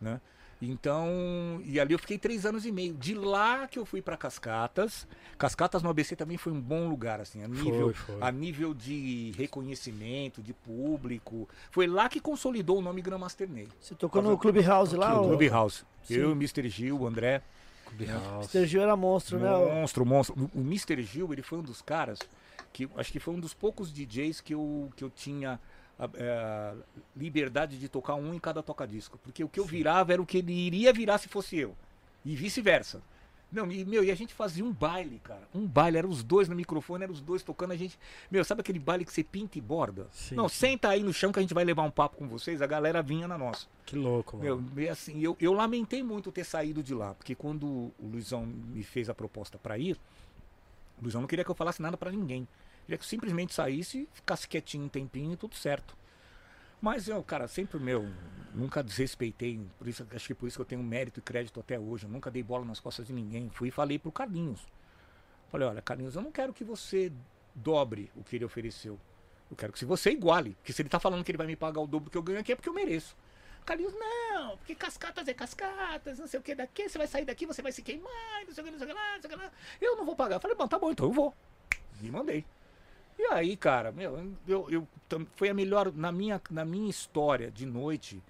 né? 0.00 0.20
Então, 0.62 1.60
e 1.64 1.80
ali 1.80 1.94
eu 1.94 1.98
fiquei 1.98 2.18
três 2.18 2.44
anos 2.44 2.66
e 2.66 2.72
meio. 2.72 2.92
De 2.94 3.14
lá 3.14 3.66
que 3.66 3.78
eu 3.78 3.86
fui 3.86 4.02
para 4.02 4.16
Cascatas. 4.16 5.06
Cascatas 5.38 5.82
no 5.82 5.88
ABC 5.88 6.14
também 6.14 6.36
foi 6.36 6.52
um 6.52 6.60
bom 6.60 6.88
lugar, 6.88 7.18
assim, 7.20 7.42
a 7.42 7.48
nível, 7.48 7.94
foi. 7.94 8.16
a 8.20 8.30
nível 8.30 8.74
de 8.74 9.32
reconhecimento, 9.38 10.42
de 10.42 10.52
público. 10.52 11.48
Foi 11.70 11.86
lá 11.86 12.08
que 12.08 12.20
consolidou 12.20 12.78
o 12.78 12.82
nome 12.82 13.00
Grandmaster 13.00 13.48
Ney. 13.48 13.68
Você 13.80 13.94
tocou 13.94 14.20
no 14.20 14.36
Clubhouse 14.36 14.94
lá? 14.96 15.14
No 15.14 15.22
o 15.24 15.28
Clubhouse. 15.28 15.84
Sim. 16.02 16.14
Eu, 16.14 16.32
Mr. 16.32 16.68
Gil, 16.68 16.98
o 17.00 17.06
André. 17.06 17.42
Clubhouse. 17.86 18.56
Mr. 18.56 18.66
Gil 18.66 18.82
era 18.82 18.96
monstro, 18.96 19.38
né? 19.38 19.50
O- 19.52 19.74
Monstro, 19.74 20.04
monstro. 20.04 20.50
O, 20.54 20.58
o 20.58 20.62
Mr. 20.62 21.02
Gil, 21.02 21.32
ele 21.32 21.42
foi 21.42 21.58
um 21.58 21.62
dos 21.62 21.80
caras 21.82 22.18
que 22.72 22.88
acho 22.96 23.10
que 23.10 23.18
foi 23.18 23.34
um 23.34 23.40
dos 23.40 23.52
poucos 23.54 23.92
DJs 23.92 24.40
que 24.40 24.54
eu, 24.54 24.90
que 24.94 25.02
eu 25.02 25.10
tinha 25.10 25.58
a, 26.00 26.08
é, 26.14 26.74
liberdade 27.14 27.78
de 27.78 27.88
tocar 27.88 28.14
um 28.14 28.32
em 28.34 28.38
cada 28.38 28.62
toca-disco. 28.62 29.18
Porque 29.22 29.44
o 29.44 29.48
que 29.48 29.60
eu 29.60 29.64
virava 29.64 30.12
era 30.12 30.22
o 30.22 30.26
que 30.26 30.38
ele 30.38 30.52
iria 30.52 30.92
virar 30.92 31.18
se 31.18 31.28
fosse 31.28 31.58
eu. 31.58 31.76
E 32.24 32.34
vice-versa. 32.34 33.02
Não, 33.52 33.70
e, 33.70 33.84
meu, 33.84 34.04
e 34.04 34.12
a 34.12 34.14
gente 34.14 34.32
fazia 34.32 34.64
um 34.64 34.72
baile, 34.72 35.20
cara. 35.24 35.42
Um 35.52 35.66
baile, 35.66 35.98
eram 35.98 36.08
os 36.08 36.22
dois 36.22 36.48
no 36.48 36.54
microfone, 36.54 37.02
eram 37.02 37.12
os 37.12 37.20
dois 37.20 37.42
tocando 37.42 37.72
a 37.72 37.76
gente. 37.76 37.98
Meu, 38.30 38.44
sabe 38.44 38.60
aquele 38.60 38.78
baile 38.78 39.04
que 39.04 39.12
você 39.12 39.24
pinta 39.24 39.58
e 39.58 39.60
borda? 39.60 40.06
Sim, 40.12 40.36
Não, 40.36 40.48
sim. 40.48 40.54
senta 40.54 40.88
aí 40.88 41.02
no 41.02 41.12
chão 41.12 41.32
que 41.32 41.40
a 41.40 41.42
gente 41.42 41.52
vai 41.52 41.64
levar 41.64 41.82
um 41.82 41.90
papo 41.90 42.16
com 42.16 42.28
vocês. 42.28 42.62
A 42.62 42.66
galera 42.66 43.02
vinha 43.02 43.26
na 43.26 43.36
nossa. 43.36 43.66
Que 43.84 43.96
louco, 43.96 44.36
mano. 44.36 44.68
Meu, 44.72 44.84
e 44.84 44.88
assim, 44.88 45.20
eu, 45.20 45.36
eu 45.40 45.52
lamentei 45.52 46.00
muito 46.00 46.30
ter 46.30 46.44
saído 46.44 46.80
de 46.80 46.94
lá, 46.94 47.12
porque 47.14 47.34
quando 47.34 47.66
o 47.66 47.92
Luizão 48.00 48.46
me 48.46 48.84
fez 48.84 49.10
a 49.10 49.14
proposta 49.14 49.58
para 49.58 49.76
ir, 49.76 49.96
o 51.00 51.02
Luizão 51.02 51.20
não 51.20 51.28
queria 51.28 51.44
que 51.44 51.50
eu 51.50 51.54
falasse 51.56 51.82
nada 51.82 51.96
para 51.96 52.12
ninguém. 52.12 52.46
Queria 52.90 52.98
que 52.98 53.06
simplesmente 53.06 53.54
saísse, 53.54 54.08
ficasse 54.12 54.48
quietinho 54.48 54.86
um 54.86 54.88
tempinho 54.88 55.34
e 55.34 55.36
tudo 55.36 55.54
certo. 55.54 55.96
Mas 56.82 57.06
eu, 57.06 57.22
cara, 57.22 57.46
sempre 57.46 57.78
meu, 57.78 58.04
nunca 58.52 58.82
desrespeitei, 58.82 59.60
por 59.78 59.86
isso 59.86 60.04
acho 60.12 60.26
que 60.26 60.34
por 60.34 60.48
isso 60.48 60.56
que 60.56 60.62
eu 60.62 60.66
tenho 60.66 60.82
mérito 60.82 61.20
e 61.20 61.22
crédito 61.22 61.60
até 61.60 61.78
hoje. 61.78 62.06
Eu 62.06 62.10
nunca 62.10 62.32
dei 62.32 62.42
bola 62.42 62.64
nas 62.64 62.80
costas 62.80 63.06
de 63.06 63.12
ninguém. 63.12 63.48
Fui 63.48 63.68
e 63.68 63.70
falei 63.70 63.96
pro 63.96 64.10
Carlinhos. 64.10 64.66
Falei, 65.52 65.68
olha, 65.68 65.80
Carlinhos, 65.80 66.16
eu 66.16 66.22
não 66.22 66.32
quero 66.32 66.52
que 66.52 66.64
você 66.64 67.12
dobre 67.54 68.10
o 68.16 68.24
que 68.24 68.34
ele 68.34 68.44
ofereceu. 68.44 68.98
Eu 69.48 69.56
quero 69.56 69.72
que 69.72 69.78
se 69.78 69.84
você 69.84 70.10
iguale. 70.10 70.54
Porque 70.54 70.72
se 70.72 70.82
ele 70.82 70.88
tá 70.88 70.98
falando 70.98 71.22
que 71.22 71.30
ele 71.30 71.38
vai 71.38 71.46
me 71.46 71.54
pagar 71.54 71.80
o 71.80 71.86
dobro 71.86 72.10
que 72.10 72.18
eu 72.18 72.22
ganho 72.24 72.40
aqui 72.40 72.50
é 72.50 72.56
porque 72.56 72.68
eu 72.68 72.74
mereço. 72.74 73.16
Carlinhos, 73.64 73.94
não, 73.94 74.56
porque 74.56 74.74
cascatas 74.74 75.28
é 75.28 75.34
cascatas, 75.34 76.18
não 76.18 76.26
sei 76.26 76.40
o 76.40 76.42
que 76.42 76.56
daqui, 76.56 76.88
você 76.88 76.98
vai 76.98 77.06
sair 77.06 77.24
daqui, 77.24 77.46
você 77.46 77.62
vai 77.62 77.70
se 77.70 77.82
queimar, 77.82 78.44
não 78.44 78.52
sei 78.52 78.64
o 78.64 78.66
que, 78.66 78.70
não 78.72 78.78
sei 78.80 78.88
o 78.88 78.90
que 78.90 78.96
lá, 78.96 79.14
não 79.14 79.22
sei 79.22 79.30
o 79.30 79.32
que 79.32 79.44
lá. 79.44 79.52
Eu 79.80 79.96
não 79.96 80.04
vou 80.04 80.16
pagar. 80.16 80.34
Eu 80.34 80.40
falei, 80.40 80.56
bom, 80.56 80.66
tá 80.66 80.76
bom, 80.76 80.90
então 80.90 81.06
eu 81.06 81.12
vou. 81.12 81.32
E 82.02 82.10
mandei. 82.10 82.44
E 83.22 83.32
aí, 83.34 83.54
cara, 83.54 83.92
meu, 83.92 84.32
eu, 84.48 84.66
eu, 84.70 84.88
foi 85.36 85.50
a 85.50 85.54
melhor, 85.54 85.92
na 85.92 86.10
minha, 86.10 86.40
na 86.50 86.64
minha 86.64 86.88
história 86.88 87.50
de 87.50 87.66
noite, 87.66 88.22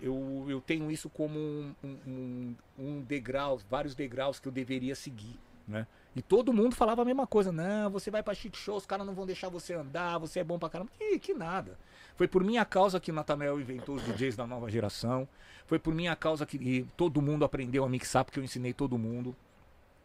eu, 0.00 0.46
eu 0.48 0.62
tenho 0.62 0.90
isso 0.90 1.10
como 1.10 1.38
um, 1.38 1.74
um, 1.84 2.54
um- 2.78 3.00
degrau, 3.02 3.60
vários 3.68 3.94
degraus 3.94 4.40
que 4.40 4.48
eu 4.48 4.52
deveria 4.52 4.94
seguir, 4.94 5.38
né? 5.68 5.86
E 6.16 6.22
todo 6.22 6.54
mundo 6.54 6.74
falava 6.74 7.02
a 7.02 7.04
mesma 7.04 7.26
coisa, 7.26 7.52
não, 7.52 7.90
você 7.90 8.10
vai 8.10 8.22
pra 8.22 8.32
chic 8.34 8.56
show, 8.56 8.76
os 8.78 8.86
caras 8.86 9.04
não 9.06 9.14
vão 9.14 9.26
deixar 9.26 9.50
você 9.50 9.74
andar, 9.74 10.16
você 10.16 10.40
é 10.40 10.44
bom 10.44 10.58
pra 10.58 10.70
caramba. 10.70 10.90
Que, 10.96 11.18
que 11.18 11.34
nada. 11.34 11.76
Foi 12.16 12.26
por 12.26 12.42
minha 12.42 12.64
causa 12.64 12.98
que 12.98 13.12
o 13.52 13.60
inventou 13.60 13.96
os 13.96 14.02
DJs 14.04 14.36
da 14.36 14.46
nova 14.46 14.70
geração. 14.70 15.28
Foi 15.66 15.78
por 15.78 15.92
minha 15.94 16.14
causa 16.16 16.46
que 16.46 16.86
todo 16.96 17.20
mundo 17.20 17.44
aprendeu 17.44 17.84
a 17.84 17.88
mixar, 17.90 18.24
porque 18.24 18.38
eu 18.38 18.44
ensinei 18.44 18.72
todo 18.72 18.96
mundo. 18.96 19.36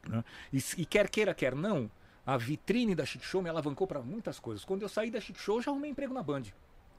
né? 0.08 0.24
E, 0.52 0.58
e 0.80 0.86
quer 0.86 1.08
queira, 1.10 1.34
quer 1.34 1.54
não, 1.56 1.90
a 2.34 2.38
vitrine 2.38 2.94
da 2.94 3.06
Chic 3.06 3.24
Show 3.24 3.42
me 3.42 3.50
alavancou 3.50 3.88
para 3.88 4.02
muitas 4.02 4.40
coisas. 4.40 4.64
Quando 4.64 4.84
eu 4.84 4.90
saí 4.90 5.10
da 5.10 5.20
Chic 5.20 5.36
Show, 5.40 5.58
eu 5.58 5.62
já 5.64 5.72
arrumei 5.72 5.90
emprego 5.90 6.14
na 6.14 6.22
Band. 6.22 6.44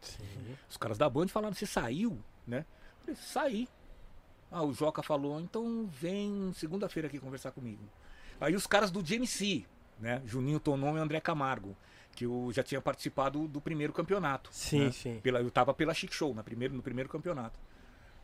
Sim. 0.01 0.57
Os 0.69 0.77
caras 0.77 0.99
da 0.99 1.09
Band 1.09 1.29
falaram, 1.29 1.55
você 1.55 1.67
saiu, 1.67 2.19
né? 2.45 2.67
Eu 3.07 3.15
falei, 3.15 3.17
saí. 3.17 3.69
Ah, 4.51 4.65
o 4.65 4.73
Joca 4.73 5.05
falou, 5.05 5.41
então 5.41 5.87
vem 5.87 6.53
segunda-feira 6.55 7.07
aqui 7.07 7.21
conversar 7.21 7.53
comigo. 7.53 7.83
Aí 8.41 8.57
os 8.57 8.67
caras 8.67 8.91
do 8.91 9.01
GMC, 9.01 9.65
né? 10.01 10.21
Juninho 10.27 10.59
Tonon 10.59 10.97
e 10.97 11.01
André 11.01 11.21
Camargo, 11.21 11.77
que 12.17 12.27
eu 12.27 12.51
já 12.53 12.65
tinha 12.65 12.81
participado 12.81 13.47
do 13.47 13.61
primeiro 13.61 13.93
campeonato. 13.93 14.51
Sim, 14.53 14.87
né? 14.87 14.91
sim. 14.91 15.21
Pela, 15.21 15.41
eu 15.41 15.51
tava 15.53 15.73
pela 15.73 15.95
Chic 15.95 16.13
Show 16.13 16.35
na 16.35 16.43
primeiro, 16.43 16.75
no 16.75 16.83
primeiro 16.83 17.09
campeonato. 17.09 17.57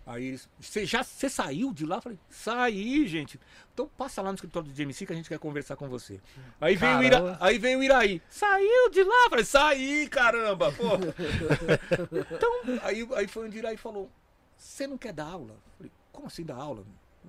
Aí 0.07 0.25
eles. 0.27 0.49
Você 0.61 0.87
já 0.87 1.03
você 1.03 1.29
saiu 1.29 1.73
de 1.73 1.85
lá? 1.85 1.97
Eu 1.97 2.03
falei, 2.03 2.19
saí, 2.31 3.09
gente. 3.09 3.41
Então 3.75 3.91
passa 3.99 4.23
lá 4.23 4.31
no 4.31 4.37
escritório 4.37 4.69
do 4.71 4.75
GMC 4.75 5.05
que 5.05 5.13
a 5.13 5.17
gente 5.17 5.29
quer 5.29 5.39
conversar 5.39 5.75
com 5.75 5.89
você. 5.89 6.21
Aí 6.61 6.77
veio, 6.77 6.99
o 6.99 7.03
Ira, 7.03 7.37
aí 7.41 7.59
o 7.59 7.83
Iraí. 7.83 8.23
Saiu 8.31 8.91
de 8.91 9.03
lá? 9.03 9.25
Eu 9.25 9.31
falei, 9.31 9.45
saí, 9.45 10.09
caramba, 10.09 10.71
pô. 10.71 10.95
então, 12.35 12.53
aí, 12.83 13.09
aí 13.17 13.27
foi 13.27 13.47
onde 13.47 13.57
o 13.57 13.59
Iraí 13.59 13.77
falou: 13.77 14.09
Você 14.57 14.87
não 14.87 14.97
quer 14.97 15.13
dar 15.13 15.27
aula? 15.27 15.55
Eu 15.55 15.77
falei, 15.77 15.93
como 16.13 16.29
assim 16.29 16.45
dar 16.45 16.55
aula? 16.55 16.85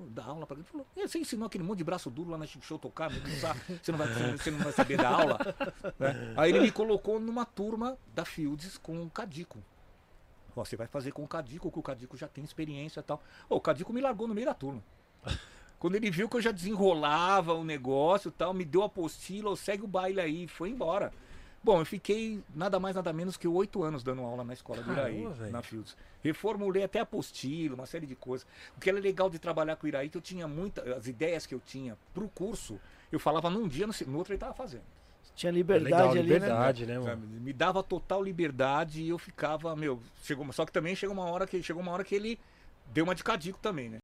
dar 0.09 0.25
aula 0.25 0.45
pra 0.45 0.55
ele. 0.55 0.61
Ele 0.61 0.69
falou, 0.69 0.87
"E 0.95 1.07
você 1.07 1.17
ensinou 1.17 1.47
aquele 1.47 1.63
monte 1.63 1.79
de 1.79 1.83
braço 1.83 2.09
duro 2.09 2.29
lá 2.29 2.37
na 2.37 2.45
Show 2.45 2.77
tocar, 2.77 3.09
você 3.09 3.91
não 3.91 3.97
vai, 3.97 4.07
você 4.37 4.51
não 4.51 4.59
vai 4.59 4.71
saber 4.71 4.97
dar 4.97 5.09
aula? 5.09 5.39
Né? 5.97 6.33
Aí 6.37 6.51
ele 6.51 6.59
me 6.59 6.71
colocou 6.71 7.19
numa 7.19 7.45
turma 7.45 7.97
da 8.13 8.23
Fields 8.23 8.77
com 8.77 9.03
o 9.03 9.09
Cadico. 9.09 9.57
Você 10.65 10.75
vai 10.75 10.87
fazer 10.87 11.11
com 11.11 11.23
o 11.23 11.27
Cadico, 11.27 11.71
que 11.71 11.79
o 11.79 11.83
Cadico 11.83 12.17
já 12.17 12.27
tem 12.27 12.43
experiência 12.43 12.99
e 12.99 13.03
tal. 13.03 13.21
Ô, 13.49 13.55
o 13.55 13.61
Cadico 13.61 13.93
me 13.93 14.01
largou 14.01 14.27
no 14.27 14.33
meio 14.33 14.47
da 14.47 14.53
turma. 14.53 14.83
Quando 15.79 15.95
ele 15.95 16.09
viu 16.09 16.27
que 16.27 16.37
eu 16.37 16.41
já 16.41 16.51
desenrolava 16.51 17.53
o 17.53 17.63
negócio 17.63 18.29
e 18.29 18.31
tal, 18.31 18.53
me 18.53 18.65
deu 18.65 18.81
a 18.81 18.87
apostila, 18.87 19.55
segue 19.55 19.83
o 19.83 19.87
baile 19.87 20.19
aí, 20.19 20.47
foi 20.47 20.69
embora. 20.69 21.13
Bom, 21.63 21.79
eu 21.79 21.85
fiquei 21.85 22.41
nada 22.55 22.79
mais, 22.79 22.95
nada 22.95 23.11
menos 23.11 23.35
que 23.35 23.47
oito 23.47 23.83
anos 23.83 24.01
dando 24.01 24.21
aula 24.21 24.43
na 24.43 24.53
escola 24.53 24.81
do 24.81 24.91
Iraí, 24.91 25.23
Caramba, 25.23 25.49
na 25.49 25.61
Fields. 25.61 25.97
Reformulei 26.23 26.83
até 26.83 26.99
a 26.99 27.03
apostila, 27.03 27.75
uma 27.75 27.85
série 27.85 28.05
de 28.07 28.15
coisas. 28.15 28.47
O 28.75 28.79
que 28.79 28.89
era 28.89 28.99
legal 28.99 29.29
de 29.29 29.37
trabalhar 29.37 29.75
com 29.75 29.85
o 29.85 29.87
Iraí, 29.89 30.09
que 30.09 30.17
eu 30.17 30.21
tinha 30.21 30.47
muita. 30.47 30.95
As 30.95 31.07
ideias 31.07 31.45
que 31.45 31.53
eu 31.53 31.59
tinha 31.59 31.97
pro 32.13 32.29
curso, 32.29 32.79
eu 33.11 33.19
falava 33.19 33.49
num 33.49 33.67
dia, 33.67 33.85
no, 33.85 33.93
no 34.07 34.17
outro 34.17 34.33
ele 34.33 34.39
tava 34.39 34.53
fazendo. 34.53 34.83
Tinha 35.37 35.51
É 35.51 35.53
liberdade 35.53 35.93
legal, 35.93 36.09
ali, 36.09 36.21
liberdade, 36.23 36.85
né, 36.87 36.97
mano? 36.97 37.27
Me 37.27 37.53
dava 37.53 37.83
total 37.83 38.23
liberdade 38.23 39.03
e 39.03 39.09
eu 39.09 39.19
ficava, 39.19 39.75
meu, 39.75 40.01
chegou, 40.23 40.51
só 40.51 40.65
que 40.65 40.71
também 40.71 40.95
chegou 40.95 41.13
uma 41.13 41.25
hora 41.25 41.45
que 41.45 41.61
chegou 41.61 41.79
uma 41.79 41.91
hora 41.91 42.03
que 42.03 42.15
ele 42.15 42.39
deu 42.87 43.03
uma 43.03 43.13
de 43.13 43.23
cadico 43.23 43.59
também, 43.59 43.87
né? 43.87 43.99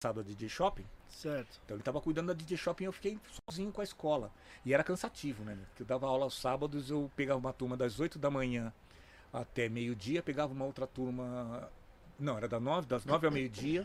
Passado 0.00 0.20
a 0.20 0.22
DJ 0.22 0.48
Shopping, 0.48 0.82
né? 0.82 0.88
Certo. 1.08 1.60
então 1.64 1.76
ele 1.76 1.82
tava 1.82 2.00
cuidando 2.00 2.28
da 2.28 2.34
DJ 2.34 2.56
Shopping 2.56 2.84
e 2.84 2.86
eu 2.86 2.92
fiquei 2.92 3.18
sozinho 3.50 3.72
com 3.72 3.80
a 3.80 3.84
escola. 3.84 4.30
E 4.64 4.72
era 4.72 4.84
cansativo, 4.84 5.42
né? 5.42 5.58
Porque 5.70 5.82
eu 5.82 5.86
dava 5.86 6.06
aula 6.06 6.22
aos 6.22 6.40
sábados, 6.40 6.90
eu 6.90 7.10
pegava 7.16 7.40
uma 7.40 7.52
turma 7.52 7.76
das 7.76 7.98
8 7.98 8.16
da 8.16 8.30
manhã 8.30 8.72
até 9.32 9.68
meio-dia, 9.68 10.22
pegava 10.22 10.52
uma 10.52 10.64
outra 10.64 10.86
turma. 10.86 11.68
Não, 12.16 12.36
era 12.36 12.46
das 12.46 12.62
9, 12.62 12.86
das 12.86 13.04
9 13.04 13.26
ao 13.26 13.32
meio-dia, 13.32 13.84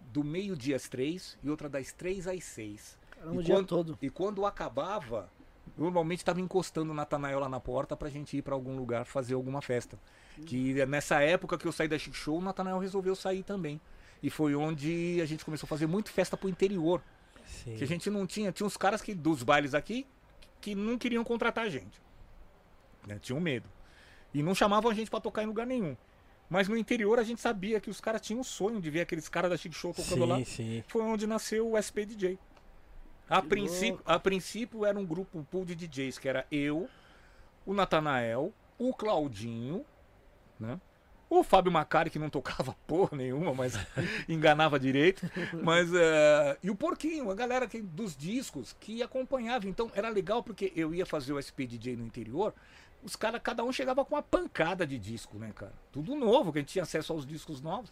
do 0.00 0.24
meio-dia 0.24 0.74
às 0.74 0.88
3 0.88 1.38
e 1.40 1.48
outra 1.48 1.68
das 1.68 1.92
3 1.92 2.26
às 2.26 2.42
6. 2.42 3.03
Caramba, 3.24 3.36
E 3.36 3.38
o 3.38 3.42
dia 3.42 3.54
quando- 3.56 3.66
todo. 3.66 3.98
E 4.02 4.10
quando 4.10 4.44
acabava, 4.46 5.30
normalmente 5.76 6.18
estava 6.18 6.40
encostando 6.40 6.92
o 6.92 6.94
Natanael 6.94 7.38
lá 7.40 7.48
na 7.48 7.58
porta 7.60 7.96
pra 7.96 8.08
gente 8.10 8.36
ir 8.36 8.42
pra 8.42 8.54
algum 8.54 8.76
lugar 8.76 9.04
fazer 9.06 9.34
alguma 9.34 9.62
festa. 9.62 9.98
Que 10.46 10.84
nessa 10.86 11.20
época 11.20 11.56
que 11.56 11.66
eu 11.66 11.72
saí 11.72 11.88
da 11.88 11.98
Chic 11.98 12.14
Show, 12.14 12.38
o 12.38 12.42
Natanael 12.42 12.78
resolveu 12.78 13.14
sair 13.14 13.42
também. 13.42 13.80
E 14.22 14.30
foi 14.30 14.54
onde 14.54 15.20
a 15.22 15.26
gente 15.26 15.44
começou 15.44 15.66
a 15.66 15.68
fazer 15.68 15.86
muito 15.86 16.10
festa 16.10 16.36
pro 16.36 16.48
interior. 16.48 17.02
Sim. 17.46 17.76
Que 17.76 17.84
a 17.84 17.86
gente 17.86 18.08
não 18.10 18.26
tinha. 18.26 18.50
Tinha 18.52 18.66
uns 18.66 18.76
caras 18.76 19.00
que, 19.02 19.14
dos 19.14 19.42
bailes 19.42 19.74
aqui 19.74 20.06
que 20.60 20.74
não 20.74 20.96
queriam 20.98 21.22
contratar 21.22 21.64
a 21.66 21.68
gente. 21.68 22.00
Né? 23.06 23.18
Tinham 23.20 23.40
medo. 23.40 23.68
E 24.32 24.42
não 24.42 24.54
chamavam 24.54 24.90
a 24.90 24.94
gente 24.94 25.10
pra 25.10 25.20
tocar 25.20 25.42
em 25.42 25.46
lugar 25.46 25.66
nenhum. 25.66 25.96
Mas 26.48 26.68
no 26.68 26.76
interior 26.76 27.18
a 27.18 27.22
gente 27.22 27.40
sabia 27.40 27.80
que 27.80 27.90
os 27.90 28.00
caras 28.00 28.20
tinham 28.20 28.40
um 28.40 28.44
sonho 28.44 28.80
de 28.80 28.90
ver 28.90 29.00
aqueles 29.02 29.28
caras 29.28 29.50
da 29.50 29.56
Chic 29.56 29.72
Show 29.72 29.92
tocando 29.94 30.24
lá 30.24 30.36
Sim, 30.38 30.44
sim. 30.44 30.84
foi 30.88 31.02
onde 31.02 31.26
nasceu 31.26 31.70
o 31.72 31.76
SP 31.78 32.04
DJ. 32.06 32.38
A 33.28 33.40
princípio, 33.40 34.00
a 34.04 34.18
princípio 34.18 34.84
era 34.84 34.98
um 34.98 35.06
grupo 35.06 35.38
um 35.38 35.44
pool 35.44 35.64
de 35.64 35.74
DJs, 35.74 36.18
que 36.18 36.28
era 36.28 36.46
eu, 36.50 36.88
o 37.64 37.72
Natanael, 37.72 38.52
o 38.78 38.92
Claudinho, 38.92 39.84
né? 40.58 40.78
O 41.28 41.42
Fábio 41.42 41.72
Macari, 41.72 42.10
que 42.10 42.18
não 42.18 42.28
tocava 42.28 42.76
porra 42.86 43.16
nenhuma, 43.16 43.54
mas 43.54 43.74
enganava 44.28 44.78
direito. 44.78 45.28
Mas, 45.62 45.92
eh, 45.92 46.58
e 46.62 46.70
o 46.70 46.76
Porquinho, 46.76 47.30
a 47.30 47.34
galera 47.34 47.66
que, 47.66 47.80
dos 47.80 48.16
discos 48.16 48.76
que 48.78 49.02
acompanhava. 49.02 49.66
Então 49.66 49.90
era 49.94 50.08
legal 50.10 50.42
porque 50.42 50.72
eu 50.76 50.94
ia 50.94 51.06
fazer 51.06 51.32
o 51.32 51.42
SP 51.42 51.66
DJ 51.66 51.96
no 51.96 52.04
interior, 52.04 52.54
os 53.04 53.14
caras, 53.14 53.40
cada 53.42 53.62
um 53.62 53.70
chegava 53.70 54.02
com 54.02 54.14
uma 54.14 54.22
pancada 54.22 54.86
de 54.86 54.98
disco, 54.98 55.38
né, 55.38 55.52
cara? 55.54 55.74
Tudo 55.92 56.14
novo, 56.16 56.50
que 56.50 56.58
a 56.58 56.62
gente 56.62 56.72
tinha 56.72 56.84
acesso 56.84 57.12
aos 57.12 57.26
discos 57.26 57.60
novos. 57.60 57.90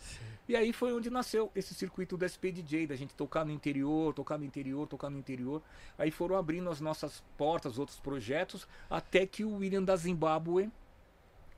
E 0.48 0.56
aí 0.56 0.72
foi 0.72 0.92
onde 0.92 1.10
nasceu 1.10 1.52
esse 1.54 1.74
circuito 1.74 2.16
do 2.16 2.26
SP 2.26 2.48
DJ, 2.50 2.86
da 2.86 2.96
gente 2.96 3.14
tocar 3.14 3.44
no 3.44 3.52
interior, 3.52 4.14
tocar 4.14 4.38
no 4.38 4.44
interior, 4.44 4.88
tocar 4.88 5.10
no 5.10 5.18
interior. 5.18 5.62
Aí 5.98 6.10
foram 6.10 6.36
abrindo 6.36 6.70
as 6.70 6.80
nossas 6.80 7.22
portas, 7.36 7.78
outros 7.78 8.00
projetos, 8.00 8.66
até 8.88 9.26
que 9.26 9.44
o 9.44 9.56
William 9.56 9.82
da 9.82 9.94
Zimbábue 9.94 10.70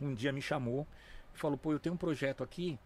um 0.01 0.13
dia 0.13 0.33
me 0.33 0.43
chamou 0.43 0.87
e 1.33 1.39
falou: 1.39 1.57
pô, 1.57 1.73
eu 1.73 1.79
tenho 1.79 1.95
um 1.95 1.99
projeto 1.99 2.43
aqui 2.43 2.79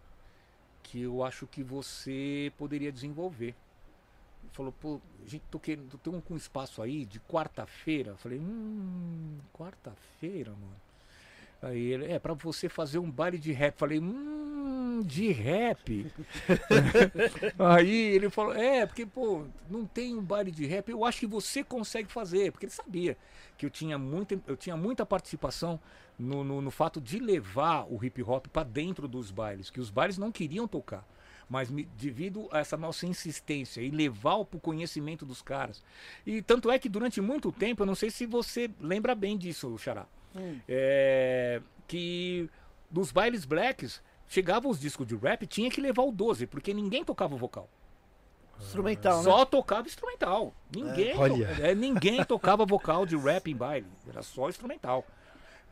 que 0.83 1.01
eu 1.01 1.23
acho 1.23 1.47
que 1.47 1.63
você 1.63 2.53
poderia 2.57 2.91
desenvolver. 2.91 3.55
Falou, 4.51 4.71
pô, 4.71 4.99
gente 5.25 5.43
tô 5.49 5.59
querendo, 5.59 5.97
tem 5.97 6.13
um 6.13 6.19
com 6.19 6.35
espaço 6.35 6.81
aí 6.81 7.05
de 7.05 7.19
quarta-feira. 7.19 8.15
Falei, 8.17 8.39
hum, 8.39 9.37
quarta-feira, 9.53 10.51
mano. 10.51 10.75
Aí 11.61 11.91
ele, 11.91 12.05
é, 12.11 12.19
pra 12.19 12.33
você 12.33 12.69
fazer 12.69 12.99
um 12.99 13.11
baile 13.11 13.37
de 13.37 13.51
rap. 13.51 13.77
Falei, 13.77 13.99
hum, 13.99 15.01
de 15.05 15.31
rap. 15.31 16.11
Aí 17.57 17.91
ele 17.91 18.29
falou, 18.29 18.53
é, 18.53 18.85
porque, 18.85 19.05
pô, 19.05 19.45
não 19.69 19.85
tem 19.85 20.15
um 20.15 20.21
baile 20.21 20.51
de 20.51 20.65
rap, 20.65 20.89
eu 20.89 21.05
acho 21.05 21.19
que 21.19 21.27
você 21.27 21.63
consegue 21.63 22.11
fazer, 22.11 22.51
porque 22.51 22.65
ele 22.65 22.73
sabia 22.73 23.17
que 23.57 23.65
eu 23.65 23.69
tinha 23.69 23.97
muita, 23.97 24.39
eu 24.47 24.57
tinha 24.57 24.75
muita 24.75 25.05
participação 25.05 25.79
no, 26.17 26.43
no, 26.43 26.61
no 26.61 26.71
fato 26.71 26.99
de 26.99 27.19
levar 27.19 27.85
o 27.89 28.03
hip 28.03 28.21
hop 28.23 28.47
para 28.47 28.63
dentro 28.63 29.07
dos 29.07 29.31
bailes, 29.31 29.69
que 29.69 29.79
os 29.79 29.89
bailes 29.89 30.17
não 30.17 30.31
queriam 30.31 30.67
tocar. 30.67 31.05
Mas 31.49 31.69
me- 31.69 31.85
devido 31.97 32.47
a 32.51 32.59
essa 32.59 32.77
nossa 32.77 33.07
insistência 33.07 33.81
e 33.81 33.89
levar 33.89 34.45
para 34.45 34.57
o 34.57 34.61
conhecimento 34.61 35.25
dos 35.25 35.41
caras. 35.41 35.83
E 36.25 36.41
tanto 36.43 36.69
é 36.69 36.77
que 36.77 36.87
durante 36.87 37.19
muito 37.19 37.51
tempo, 37.51 37.81
eu 37.81 37.87
não 37.87 37.95
sei 37.95 38.11
se 38.11 38.25
você 38.27 38.69
lembra 38.79 39.15
bem 39.15 39.35
disso, 39.37 39.75
Xará. 39.77 40.05
Hum. 40.35 40.59
É, 40.67 41.59
que 41.87 42.47
dos 42.91 43.11
bailes 43.11 43.45
blacks, 43.45 43.99
chegavam 44.27 44.69
os 44.69 44.79
discos 44.79 45.07
de 45.07 45.15
rap, 45.15 45.47
tinha 45.47 45.71
que 45.71 45.81
levar 45.81 46.03
o 46.03 46.11
12, 46.11 46.45
porque 46.45 46.71
ninguém 46.71 47.03
tocava 47.03 47.33
o 47.33 47.37
vocal. 47.37 47.67
Instrumental, 48.59 49.17
né? 49.17 49.23
Só 49.23 49.45
tocava 49.45 49.87
instrumental. 49.87 50.53
Ninguém, 50.75 51.13
to- 51.13 51.19
Olha. 51.21 51.45
é, 51.61 51.73
ninguém 51.73 52.23
tocava 52.25 52.65
vocal 52.65 53.05
de 53.05 53.15
rap 53.17 53.49
em 53.49 53.55
baile. 53.55 53.87
Era 54.07 54.21
só 54.21 54.49
instrumental. 54.49 55.05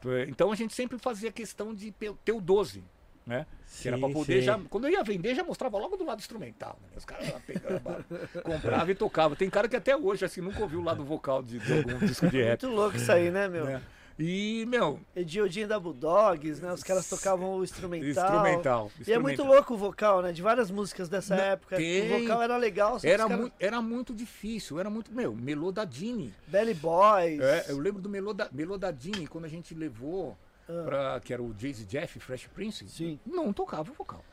É, 0.05 0.23
Então 0.29 0.51
a 0.51 0.55
gente 0.55 0.73
sempre 0.73 0.97
fazia 0.97 1.31
questão 1.31 1.73
de 1.75 1.91
ter 1.91 2.31
o 2.31 2.39
12. 2.41 2.83
Né? 3.27 3.45
Que 3.81 3.89
era 3.89 3.97
pra 3.97 4.07
Sim, 4.07 4.13
poder 4.13 4.39
sim. 4.39 4.45
já. 4.45 4.57
Quando 4.69 4.87
eu 4.87 4.91
ia 4.93 5.03
vender, 5.03 5.35
já 5.35 5.43
mostrava 5.43 5.77
logo 5.77 5.97
do 5.97 6.05
lado 6.05 6.19
instrumental. 6.19 6.79
Né? 6.81 6.87
Os 6.95 7.03
caras 7.03 7.29
lá 7.31 7.39
pegavam, 7.45 8.05
compravam 8.41 8.89
e 8.89 8.95
tocavam. 8.95 9.35
Tem 9.37 9.49
cara 9.49 9.67
que 9.67 9.75
até 9.75 9.95
hoje 9.97 10.23
assim, 10.23 10.39
nunca 10.39 10.61
ouviu 10.61 10.79
o 10.79 10.83
lado 10.83 11.03
vocal 11.03 11.43
de, 11.43 11.59
de 11.59 11.73
algum 11.73 11.97
disco 12.05 12.27
de 12.29 12.41
rap. 12.41 12.63
Muito 12.63 12.75
louco 12.75 12.95
isso 12.95 13.11
aí, 13.11 13.29
né, 13.29 13.49
meu? 13.49 13.65
né? 13.65 13.81
E, 14.19 14.65
meu, 14.67 14.99
Ediodinho 15.15 15.67
da 15.67 15.79
Bulldogs, 15.79 16.59
né? 16.59 16.73
Os 16.73 16.81
caras 16.83 17.07
tocavam 17.07 17.55
o 17.57 17.63
instrumental. 17.63 18.09
instrumental. 18.09 18.91
E 19.05 19.13
é 19.13 19.19
muito 19.19 19.43
louco 19.43 19.75
o 19.75 19.77
vocal, 19.77 20.23
né? 20.23 20.31
De 20.31 20.41
várias 20.41 20.71
músicas 20.71 21.07
dessa 21.07 21.35
Não, 21.35 21.43
época. 21.43 21.75
tem. 21.75 22.11
O 22.15 22.21
vocal 22.21 22.41
era 22.41 22.57
legal, 22.57 22.97
Era, 23.03 23.25
os 23.25 23.29
caras- 23.29 23.45
mu 23.45 23.51
era 23.59 23.79
muito 23.79 24.15
difícil, 24.15 24.79
era 24.79 24.89
muito. 24.89 25.11
Meu, 25.13 25.35
Melodadini. 25.35 26.33
Belly 26.47 26.73
Boys. 26.73 27.39
É, 27.39 27.65
eu 27.69 27.77
lembro 27.77 28.01
do 28.01 28.09
Meloda, 28.09 28.49
Melodadini, 28.51 29.27
quando 29.27 29.45
a 29.45 29.49
gente 29.49 29.75
levou, 29.75 30.35
Ah. 30.69 30.84
pra, 30.85 31.19
que 31.19 31.34
era 31.34 31.41
o 31.41 31.53
Jay-Z 31.57 31.85
Jeff, 31.85 32.19
Fresh 32.19 32.48
Prince, 32.48 32.88
Sim. 32.89 33.19
não 33.26 33.53
tocava 33.53 33.91
vocal. 33.94 34.23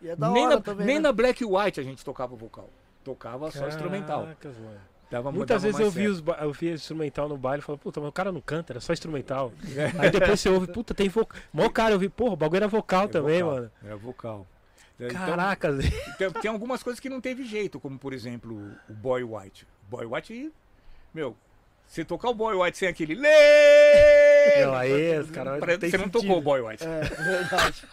E 0.00 0.08
é 0.08 0.16
da 0.16 0.30
nem 0.30 0.46
hora 0.46 0.56
na, 0.56 0.60
também. 0.60 0.86
nem 0.86 0.96
né? 0.96 1.02
na 1.02 1.12
Black 1.12 1.44
White 1.44 1.80
a 1.80 1.82
gente 1.82 2.04
tocava 2.04 2.34
vocal. 2.36 2.68
Tocava 3.04 3.50
só 3.50 3.66
instrumental. 3.68 4.26
Mano. 4.26 4.36
Dava, 5.10 5.30
Muitas 5.30 5.62
dava 5.62 5.76
vezes 5.76 5.80
eu 5.80 5.90
vi, 5.90 6.08
os, 6.08 6.20
ba- 6.20 6.38
eu 6.40 6.52
vi 6.52 6.70
instrumental 6.72 7.28
no 7.28 7.36
baile 7.36 7.60
e 7.62 7.64
falava, 7.64 7.82
puta, 7.82 8.00
mas 8.00 8.08
o 8.08 8.12
cara 8.12 8.32
não 8.32 8.40
canta, 8.40 8.72
era 8.72 8.80
só 8.80 8.92
instrumental. 8.94 9.52
Aí 9.98 10.10
depois 10.10 10.40
você 10.40 10.48
ouve, 10.48 10.68
puta, 10.68 10.94
tem 10.94 11.08
vocal. 11.08 11.38
Mó 11.52 11.68
cara, 11.68 11.94
eu 11.94 11.98
vi, 11.98 12.08
porra, 12.08 12.32
o 12.32 12.36
bagulho 12.36 12.58
era 12.58 12.68
vocal 12.68 13.04
É 13.04 13.08
também, 13.08 13.42
vocal, 13.42 13.56
mano. 13.56 13.70
Era 13.84 13.96
vocal. 13.96 14.46
É, 14.98 15.06
então, 15.06 15.26
Caracas, 15.26 15.84
tem, 16.16 16.30
tem 16.30 16.50
algumas 16.50 16.82
coisas 16.82 16.98
que 17.00 17.08
não 17.10 17.20
teve 17.20 17.44
jeito, 17.44 17.78
como 17.80 17.98
por 17.98 18.12
exemplo 18.12 18.56
o 18.88 18.92
Boy 18.92 19.22
White. 19.24 19.66
O 19.88 19.96
Boy 19.96 20.06
White, 20.06 20.52
meu, 21.12 21.36
você 21.86 22.04
tocar 22.04 22.30
o 22.30 22.34
Boy 22.34 22.54
White 22.54 22.78
sem 22.78 22.88
aquele 22.88 23.14
lê, 23.14 23.28
Não, 24.64 24.74
aí 24.74 25.18
os 25.18 25.30
caras 25.30 25.58
você 25.60 25.96
não 25.96 26.04
sentido. 26.04 26.10
tocou 26.10 26.38
o 26.38 26.40
Boy 26.40 26.60
White. 26.60 26.84
É, 26.84 27.00
verdade. 27.22 27.86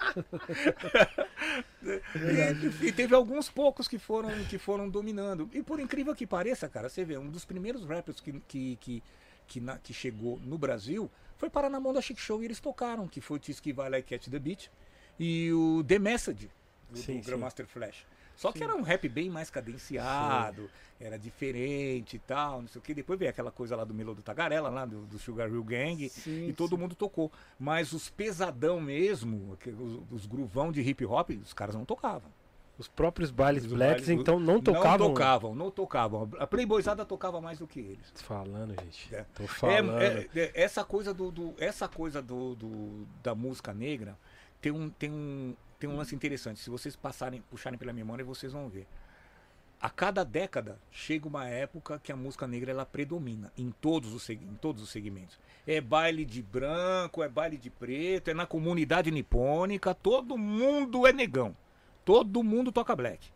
E, 2.81 2.87
e 2.87 2.91
teve 2.91 3.15
alguns 3.15 3.49
poucos 3.49 3.87
que 3.87 3.97
foram, 3.97 4.29
que 4.45 4.57
foram 4.57 4.89
dominando. 4.89 5.49
E 5.53 5.61
por 5.63 5.79
incrível 5.79 6.13
que 6.15 6.25
pareça, 6.27 6.67
cara, 6.67 6.89
você 6.89 7.03
vê, 7.03 7.17
um 7.17 7.29
dos 7.29 7.45
primeiros 7.45 7.85
rappers 7.85 8.19
que, 8.19 8.33
que, 8.47 8.75
que, 8.81 9.03
que, 9.47 9.59
na- 9.59 9.77
que 9.77 9.93
chegou 9.93 10.39
no 10.43 10.57
Brasil 10.57 11.09
foi 11.37 11.49
parar 11.49 11.69
na 11.69 11.79
mão 11.79 11.93
da 11.93 12.01
Chic 12.01 12.19
Show 12.19 12.41
e 12.41 12.45
eles 12.45 12.59
tocaram, 12.59 13.07
que 13.07 13.21
foi 13.21 13.39
o 13.39 13.73
Vai 13.73 13.89
Like 13.89 14.13
Catch 14.13 14.29
the 14.29 14.39
Beat 14.39 14.69
e 15.17 15.51
o 15.53 15.83
The 15.87 15.99
Message, 15.99 16.49
do, 16.89 16.97
Sim, 16.99 17.19
do. 17.19 17.25
Grandmaster 17.25 17.65
Flash. 17.65 18.05
Só 18.39 18.53
que 18.53 18.63
era 18.63 18.73
um 18.73 18.81
rap 18.81 19.09
bem 19.09 19.29
mais 19.29 19.49
cadenciado, 19.49 20.69
era 20.97 21.19
diferente 21.19 22.15
e 22.15 22.19
tal, 22.19 22.61
não 22.61 22.69
sei 22.69 22.79
o 22.79 22.81
que. 22.81 22.93
Depois 22.93 23.19
veio 23.19 23.29
aquela 23.29 23.51
coisa 23.51 23.75
lá 23.75 23.83
do 23.83 23.93
Melo 23.93 24.15
do 24.15 24.21
Tagarela, 24.21 24.69
lá 24.69 24.85
do, 24.85 25.01
do 25.01 25.19
Sugar 25.19 25.49
Hill 25.49 25.61
Gang, 25.63 26.07
Sim, 26.07 26.47
e 26.47 26.53
todo 26.53 26.77
mundo 26.77 26.95
tocou. 26.95 27.29
Mas 27.59 27.91
os 27.91 28.09
pesadão 28.09 28.79
mesmo, 28.79 29.57
os, 29.77 30.21
os 30.21 30.25
gruvão 30.25 30.71
de 30.71 30.79
hip 30.81 31.05
hop, 31.05 31.31
os 31.31 31.53
caras 31.53 31.75
não 31.75 31.83
tocavam. 31.83 32.31
Os 32.77 32.87
próprios 32.87 33.29
bailes 33.29 33.65
Os 33.65 33.73
blacks, 33.73 34.05
bailes- 34.05 34.21
então, 34.21 34.39
não 34.39 34.61
tocavam. 34.61 34.89
Não 35.09 35.13
tocavam, 35.13 35.55
não 35.55 35.69
tocavam. 35.71 36.29
A 36.39 36.47
Playboyzada 36.47 37.03
tocava 37.03 37.41
mais 37.41 37.59
do 37.59 37.67
que 37.67 37.81
eles. 37.81 38.09
Falando, 38.15 38.73
gente. 38.81 39.13
É. 39.13 39.25
Tô 39.35 39.45
falando. 39.47 39.97
É, 40.01 40.19
é, 40.21 40.29
é, 40.33 40.51
essa 40.63 40.85
coisa 40.85 41.13
do, 41.13 41.29
do- 41.29 41.53
essa 41.57 41.89
coisa 41.89 42.21
do, 42.21 42.55
do- 42.55 43.05
da 43.21 43.35
música 43.35 43.73
negra 43.73 44.17
tem 44.61 44.71
um 44.71 44.89
tem 44.89 45.11
um 45.11 45.53
tem 45.79 45.89
um 45.89 45.95
lance 45.97 46.13
interessante. 46.13 46.59
Se 46.59 46.69
vocês 46.69 46.95
passarem, 46.95 47.41
puxarem 47.49 47.79
pela 47.79 47.93
memória, 47.93 48.23
vocês 48.25 48.51
vão 48.53 48.67
ver. 48.69 48.85
A 49.81 49.89
cada 49.89 50.25
década 50.25 50.77
chega 50.91 51.25
uma 51.27 51.47
época 51.47 51.99
que 52.03 52.11
a 52.11 52.15
música 52.15 52.45
negra 52.45 52.69
ela 52.71 52.85
predomina 52.85 53.49
em 53.57 53.71
todos 53.71 54.13
os, 54.13 54.29
em 54.29 54.55
todos 54.61 54.83
os 54.83 54.89
segmentos. 54.89 55.39
É 55.65 55.79
baile 55.79 56.25
de 56.25 56.41
branco, 56.41 57.23
é 57.23 57.29
baile 57.29 57.55
de 57.57 57.69
preto, 57.69 58.29
é 58.29 58.33
na 58.33 58.45
comunidade 58.45 59.09
nipônica, 59.09 59.93
todo 59.93 60.37
mundo 60.37 61.07
é 61.07 61.13
negão. 61.13 61.55
Todo 62.03 62.43
mundo 62.43 62.71
toca 62.73 62.93
black. 62.93 63.29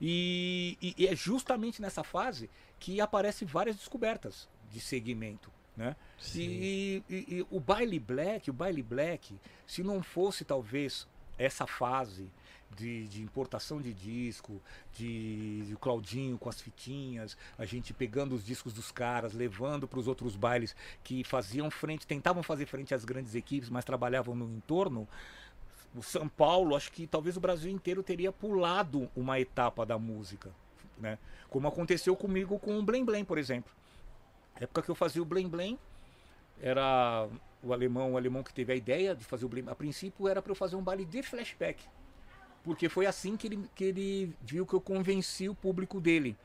E, 0.00 0.78
e- 0.80 0.94
e 0.96 1.06
é 1.06 1.14
justamente 1.14 1.82
nessa 1.82 2.02
fase 2.02 2.48
que 2.78 3.00
aparecem 3.00 3.46
várias 3.46 3.76
descobertas 3.76 4.48
de 4.70 4.80
segmento. 4.80 5.50
Né? 5.76 5.94
E, 6.40 7.02
e- 7.08 7.26
e 7.38 7.46
o 7.50 7.60
baile 7.60 7.98
black, 7.98 8.50
o 8.50 8.52
baile 8.54 8.82
black, 8.82 9.38
se 9.66 9.82
não 9.82 10.02
fosse 10.02 10.44
talvez 10.44 11.06
essa 11.38 11.66
fase 11.66 12.30
de, 12.76 13.06
de 13.08 13.22
importação 13.22 13.80
de 13.80 13.92
disco, 13.92 14.60
de, 14.94 15.62
de 15.62 15.76
Claudinho 15.76 16.38
com 16.38 16.48
as 16.48 16.60
fitinhas, 16.60 17.36
a 17.58 17.64
gente 17.64 17.92
pegando 17.92 18.34
os 18.34 18.44
discos 18.44 18.72
dos 18.72 18.90
caras, 18.90 19.32
levando 19.32 19.86
para 19.86 19.98
os 19.98 20.08
outros 20.08 20.36
bailes 20.36 20.74
que 21.02 21.24
faziam 21.24 21.70
frente, 21.70 22.06
tentavam 22.06 22.42
fazer 22.42 22.66
frente 22.66 22.94
às 22.94 23.04
grandes 23.04 23.34
equipes, 23.34 23.68
mas 23.68 23.84
trabalhavam 23.84 24.34
no 24.34 24.46
entorno. 24.56 25.06
O 25.94 26.02
São 26.02 26.28
Paulo, 26.28 26.74
acho 26.74 26.90
que 26.90 27.06
talvez 27.06 27.36
o 27.36 27.40
Brasil 27.40 27.70
inteiro 27.70 28.02
teria 28.02 28.32
pulado 28.32 29.10
uma 29.14 29.38
etapa 29.38 29.84
da 29.84 29.98
música, 29.98 30.50
né? 30.98 31.18
Como 31.50 31.68
aconteceu 31.68 32.16
comigo 32.16 32.58
com 32.58 32.78
o 32.78 32.82
Blém 32.82 33.04
Blém, 33.04 33.24
por 33.24 33.36
exemplo. 33.36 33.70
Na 34.54 34.62
época 34.62 34.80
que 34.82 34.90
eu 34.90 34.94
fazia 34.94 35.20
o 35.20 35.24
Blém 35.26 35.46
Blém, 35.46 35.78
era 36.62 37.28
o 37.62 37.72
alemão, 37.72 38.12
o 38.12 38.16
alemão 38.16 38.42
que 38.42 38.52
teve 38.52 38.72
a 38.72 38.76
ideia 38.76 39.14
de 39.14 39.24
fazer 39.24 39.44
o 39.44 39.48
Blém. 39.48 39.64
A 39.68 39.74
princípio 39.74 40.26
era 40.28 40.42
para 40.42 40.50
eu 40.50 40.56
fazer 40.56 40.76
um 40.76 40.82
baile 40.82 41.04
de 41.04 41.22
flashback. 41.22 41.82
Porque 42.64 42.88
foi 42.88 43.06
assim 43.06 43.36
que 43.36 43.46
ele, 43.46 43.70
que 43.74 43.84
ele 43.84 44.36
viu 44.42 44.66
que 44.66 44.74
eu 44.74 44.80
convenci 44.80 45.48
o 45.48 45.54
público 45.54 46.00
dele. 46.00 46.36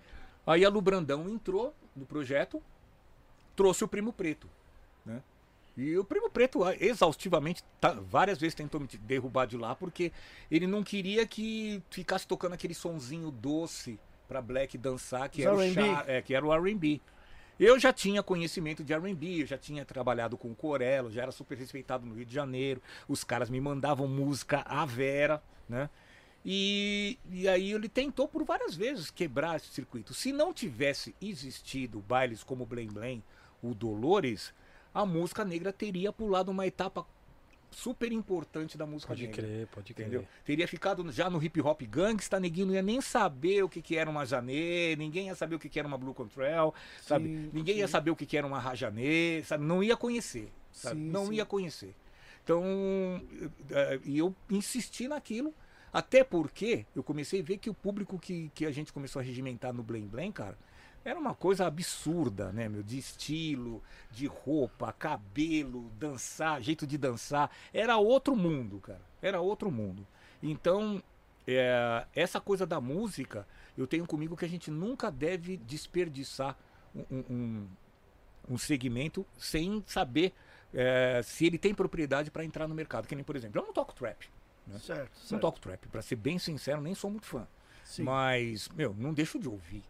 Aí 0.45 0.63
a 0.63 0.69
Lu 0.69 0.81
Brandão 0.81 1.29
entrou 1.29 1.73
no 1.95 2.05
projeto, 2.05 2.61
trouxe 3.55 3.83
o 3.83 3.87
Primo 3.87 4.13
Preto. 4.13 4.49
Né? 5.05 5.21
E 5.75 5.97
o 5.97 6.03
Primo 6.03 6.29
Preto 6.29 6.63
ah, 6.63 6.75
exaustivamente 6.75 7.63
tá- 7.79 7.93
várias 7.93 8.39
vezes 8.39 8.55
tentou 8.55 8.79
me 8.79 8.87
derrubar 8.87 9.45
de 9.45 9.57
lá 9.57 9.75
porque 9.75 10.11
ele 10.49 10.65
não 10.65 10.83
queria 10.83 11.27
que 11.27 11.83
ficasse 11.91 12.27
tocando 12.27 12.53
aquele 12.53 12.73
sonzinho 12.73 13.29
doce 13.29 13.99
para 14.27 14.41
Black 14.41 14.77
dançar, 14.77 15.29
que 15.29 15.41
Os 15.41 15.45
era, 15.45 15.55
o 15.55 15.73
chá, 15.73 16.03
é, 16.07 16.21
que 16.21 16.33
era 16.33 16.45
o 16.45 16.53
R&B. 16.53 16.99
Eu 17.59 17.79
já 17.79 17.91
tinha 17.91 18.21
conhecimento 18.21 18.83
de 18.83 18.93
R&B, 18.93 19.41
eu 19.41 19.45
já 19.47 19.57
tinha 19.57 19.83
trabalhado 19.83 20.37
com 20.37 20.51
o 20.51 20.55
Corello, 20.55 21.11
já 21.11 21.23
era 21.23 21.31
super 21.31 21.57
respeitado 21.57 22.05
no 22.05 22.13
Rio 22.13 22.25
de 22.25 22.33
Janeiro. 22.33 22.81
Os 23.07 23.23
caras 23.23 23.49
me 23.49 23.59
mandavam 23.59 24.07
música 24.07 24.61
à 24.67 24.85
vera, 24.85 25.41
né? 25.67 25.89
E, 26.45 27.17
e 27.29 27.47
aí 27.47 27.73
ele 27.73 27.89
tentou 27.89 28.27
por 28.27 28.43
várias 28.45 28.75
vezes 28.75 29.09
quebrar 29.09 29.57
esse 29.57 29.67
circuito. 29.67 30.13
Se 30.13 30.31
não 30.31 30.53
tivesse 30.53 31.15
existido 31.21 31.99
bailes 31.99 32.43
como 32.43 32.65
Blém 32.65 32.87
Blém, 32.87 33.23
o 33.61 33.73
Dolores, 33.73 34.53
a 34.93 35.05
música 35.05 35.43
negra 35.43 35.73
teria 35.73 36.13
pulado 36.13 36.51
uma 36.51 36.65
etapa 36.65 37.05
super 37.71 38.11
importante 38.11 38.77
da 38.77 38.85
música 38.85 39.09
Pode 39.09 39.27
negra. 39.27 39.41
crer, 39.41 39.67
pode 39.67 39.93
crer. 39.93 40.07
Entendeu? 40.07 40.27
Teria 40.43 40.67
ficado 40.67 41.09
já 41.11 41.29
no 41.29 41.41
hip 41.43 41.61
hop 41.61 41.81
gangsta, 41.83 42.39
neguinho 42.39 42.67
não 42.67 42.73
ia 42.73 42.81
nem 42.81 43.01
saber 43.01 43.63
o 43.63 43.69
que, 43.69 43.81
que 43.81 43.95
era 43.95 44.09
uma 44.09 44.25
Janê, 44.25 44.95
ninguém 44.95 45.27
ia 45.27 45.35
saber 45.35 45.55
o 45.55 45.59
que, 45.59 45.69
que 45.69 45.79
era 45.79 45.87
uma 45.87 45.97
Blue 45.97 46.13
Control, 46.13 46.73
sabe? 47.01 47.25
Sim, 47.25 47.49
ninguém 47.53 47.77
ia 47.77 47.87
sim. 47.87 47.91
saber 47.91 48.11
o 48.11 48.15
que, 48.15 48.25
que 48.25 48.37
era 48.37 48.47
uma 48.47 48.59
Rajanê, 48.59 49.43
sabe? 49.43 49.63
Não 49.63 49.83
ia 49.83 49.95
conhecer, 49.95 50.51
sabe? 50.71 50.99
Sim, 50.99 51.07
não 51.09 51.31
ia 51.31 51.45
conhecer. 51.45 51.93
Então, 52.43 52.63
eh, 53.69 53.99
e 54.05 54.17
eu 54.17 54.33
insisti 54.49 55.07
naquilo, 55.07 55.53
até 55.91 56.23
porque 56.23 56.85
eu 56.95 57.03
comecei 57.03 57.41
a 57.41 57.43
ver 57.43 57.57
que 57.57 57.69
o 57.69 57.73
público 57.73 58.17
que, 58.17 58.49
que 58.55 58.65
a 58.65 58.71
gente 58.71 58.93
começou 58.93 59.19
a 59.19 59.23
regimentar 59.23 59.73
no 59.73 59.83
Blém 59.83 60.05
Blém, 60.05 60.31
cara, 60.31 60.57
era 61.09 61.19
uma 61.19 61.33
coisa 61.33 61.65
absurda, 61.65 62.51
né, 62.51 62.67
meu? 62.67 62.83
De 62.83 62.97
estilo, 62.97 63.81
de 64.11 64.25
roupa, 64.27 64.91
cabelo, 64.93 65.89
dançar, 65.97 66.61
jeito 66.61 66.85
de 66.85 66.97
dançar. 66.97 67.49
Era 67.73 67.97
outro 67.97 68.35
mundo, 68.35 68.79
cara. 68.79 69.01
Era 69.21 69.39
outro 69.39 69.71
mundo. 69.71 70.05
Então, 70.43 71.01
é, 71.47 72.05
essa 72.13 72.41
coisa 72.41 72.65
da 72.65 72.81
música, 72.81 73.47
eu 73.77 73.87
tenho 73.87 74.05
comigo 74.05 74.35
que 74.35 74.45
a 74.45 74.49
gente 74.49 74.69
nunca 74.69 75.09
deve 75.09 75.57
desperdiçar 75.57 76.57
um, 76.95 77.05
um- 77.29 77.67
um, 78.49 78.57
segmento 78.57 79.25
sem 79.37 79.83
saber 79.87 80.33
é, 80.73 81.21
se 81.23 81.45
ele 81.45 81.57
tem 81.57 81.73
propriedade 81.73 82.29
para 82.29 82.43
entrar 82.43 82.67
no 82.67 82.75
mercado. 82.75 83.07
Que 83.07 83.15
nem, 83.15 83.23
por 83.23 83.35
exemplo, 83.35 83.61
eu 83.61 83.65
não 83.65 83.71
toco 83.73 83.93
trap. 83.93 84.27
né? 84.67 84.77
Certo, 84.79 85.11
Não 85.15 85.25
certo. 85.27 85.41
toco 85.41 85.59
trap. 85.61 85.87
Para 85.87 86.01
ser 86.01 86.17
bem 86.17 86.37
sincero, 86.37 86.81
nem 86.81 86.93
sou 86.93 87.09
muito 87.09 87.25
fã. 87.25 87.47
Sim, 87.85 88.03
Mas, 88.03 88.67
meu, 88.75 88.93
não 88.97 89.13
deixo 89.13 89.39
de 89.39 89.47
ouvir. 89.47 89.81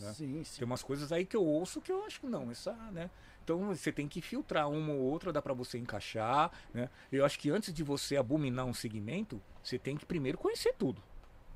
Né? 0.00 0.12
sim, 0.12 0.44
sim. 0.44 0.58
Tem 0.58 0.64
umas 0.66 0.82
coisas 0.82 1.12
aí 1.12 1.24
que 1.26 1.36
eu 1.36 1.44
ouço 1.44 1.80
que 1.80 1.90
eu 1.92 2.04
acho 2.04 2.20
que 2.20 2.26
não, 2.26 2.50
essa, 2.50 2.72
né? 2.92 3.10
Então 3.44 3.66
você 3.68 3.90
tem 3.90 4.06
que 4.06 4.20
filtrar 4.20 4.70
uma 4.70 4.92
ou 4.92 5.00
outra, 5.00 5.32
dá 5.32 5.40
pra 5.42 5.54
você 5.54 5.78
encaixar, 5.78 6.50
né? 6.72 6.88
Eu 7.10 7.24
acho 7.24 7.38
que 7.38 7.50
antes 7.50 7.72
de 7.72 7.82
você 7.82 8.16
abominar 8.16 8.64
um 8.66 8.74
segmento, 8.74 9.40
você 9.62 9.78
tem 9.78 9.96
que 9.96 10.06
primeiro 10.06 10.38
conhecer 10.38 10.74
tudo. 10.78 11.02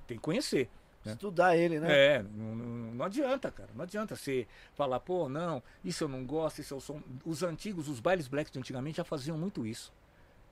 Tem 0.06 0.16
que 0.16 0.22
conhecer. 0.22 0.68
né? 1.04 1.12
Estudar 1.12 1.54
ele, 1.56 1.78
né? 1.78 1.92
É, 2.16 2.22
não, 2.22 2.54
não- 2.56 2.94
não 2.94 3.04
adianta, 3.04 3.50
cara. 3.50 3.68
Não 3.74 3.82
adianta 3.82 4.16
você 4.16 4.46
falar, 4.74 4.98
pô, 5.00 5.28
não, 5.28 5.62
isso 5.84 6.04
eu 6.04 6.08
não 6.08 6.24
gosto, 6.24 6.60
isso 6.62 6.72
eu 6.74 6.80
sou. 6.80 7.02
Os 7.24 7.42
antigos, 7.42 7.88
os 7.88 8.00
bailes 8.00 8.26
blacks 8.26 8.50
de 8.50 8.58
antigamente 8.58 8.96
já 8.96 9.04
faziam 9.04 9.36
muito 9.36 9.66
isso. 9.66 9.92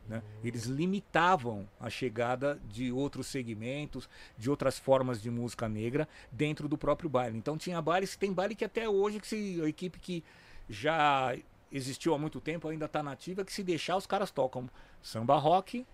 Né? 0.08 0.22
Eles 0.42 0.64
limitavam 0.64 1.68
a 1.78 1.88
chegada 1.88 2.60
de 2.68 2.90
outros 2.90 3.26
segmentos, 3.26 4.08
de 4.36 4.50
outras 4.50 4.78
formas 4.78 5.22
de 5.22 5.30
música 5.30 5.68
negra 5.68 6.08
dentro 6.30 6.68
do 6.68 6.76
próprio 6.76 7.08
baile. 7.08 7.38
Então 7.38 7.56
tinha 7.56 7.80
bailes, 7.80 8.16
tem 8.16 8.32
baile 8.32 8.54
que 8.54 8.64
até 8.64 8.88
hoje, 8.88 9.20
que 9.20 9.26
se, 9.26 9.60
a 9.62 9.68
equipe 9.68 9.98
que 9.98 10.24
já 10.68 11.36
existiu 11.70 12.14
há 12.14 12.18
muito 12.18 12.40
tempo, 12.40 12.68
ainda 12.68 12.86
está 12.86 13.02
nativa, 13.02 13.44
que 13.44 13.52
se 13.52 13.62
deixar 13.62 13.96
os 13.96 14.06
caras 14.06 14.30
tocam 14.30 14.68
samba 15.02 15.36
rock, 15.36 15.86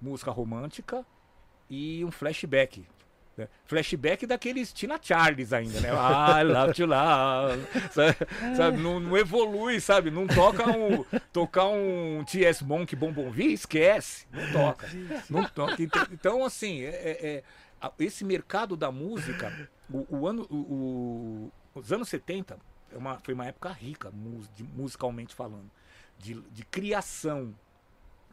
música 0.00 0.30
romântica 0.30 1.04
e 1.68 2.04
um 2.04 2.10
flashback. 2.10 2.86
Né? 3.36 3.48
Flashback 3.66 4.26
daqueles 4.26 4.72
Tina 4.72 4.98
Charles 5.00 5.52
ainda, 5.52 5.80
né? 5.80 5.88
I 5.90 6.42
love 6.44 6.72
to 6.74 6.86
love. 6.86 7.62
Sabe, 7.90 8.16
sabe? 8.56 8.76
Não, 8.78 9.00
não 9.00 9.16
evolui, 9.16 9.80
sabe? 9.80 10.10
Não 10.10 10.26
toca 10.26 10.64
um. 10.70 11.04
Tocar 11.32 11.66
um 11.68 12.24
T.S. 12.24 12.64
Monk 12.64 12.94
Bom 12.94 13.12
Bom 13.12 13.30
Vi, 13.30 13.52
esquece. 13.52 14.26
Não 14.32 14.52
toca. 14.52 14.88
Não 15.30 15.44
toca. 15.44 15.82
Então- 15.82 16.06
Então, 16.12 16.44
assim, 16.44 16.82
é- 16.82 16.88
é- 16.88 17.42
é, 17.82 17.92
esse 17.98 18.24
mercado 18.24 18.76
da 18.76 18.90
música, 18.92 19.68
o, 19.90 20.06
o 20.18 20.26
ano, 20.28 20.42
o- 20.50 21.50
os 21.74 21.92
anos 21.92 22.08
70 22.08 22.56
é 22.92 22.96
uma- 22.96 23.18
foi 23.18 23.34
uma 23.34 23.46
época 23.46 23.70
rica, 23.70 24.12
musicalmente 24.76 25.34
falando, 25.34 25.70
de, 26.18 26.34
de 26.52 26.64
criação 26.64 27.54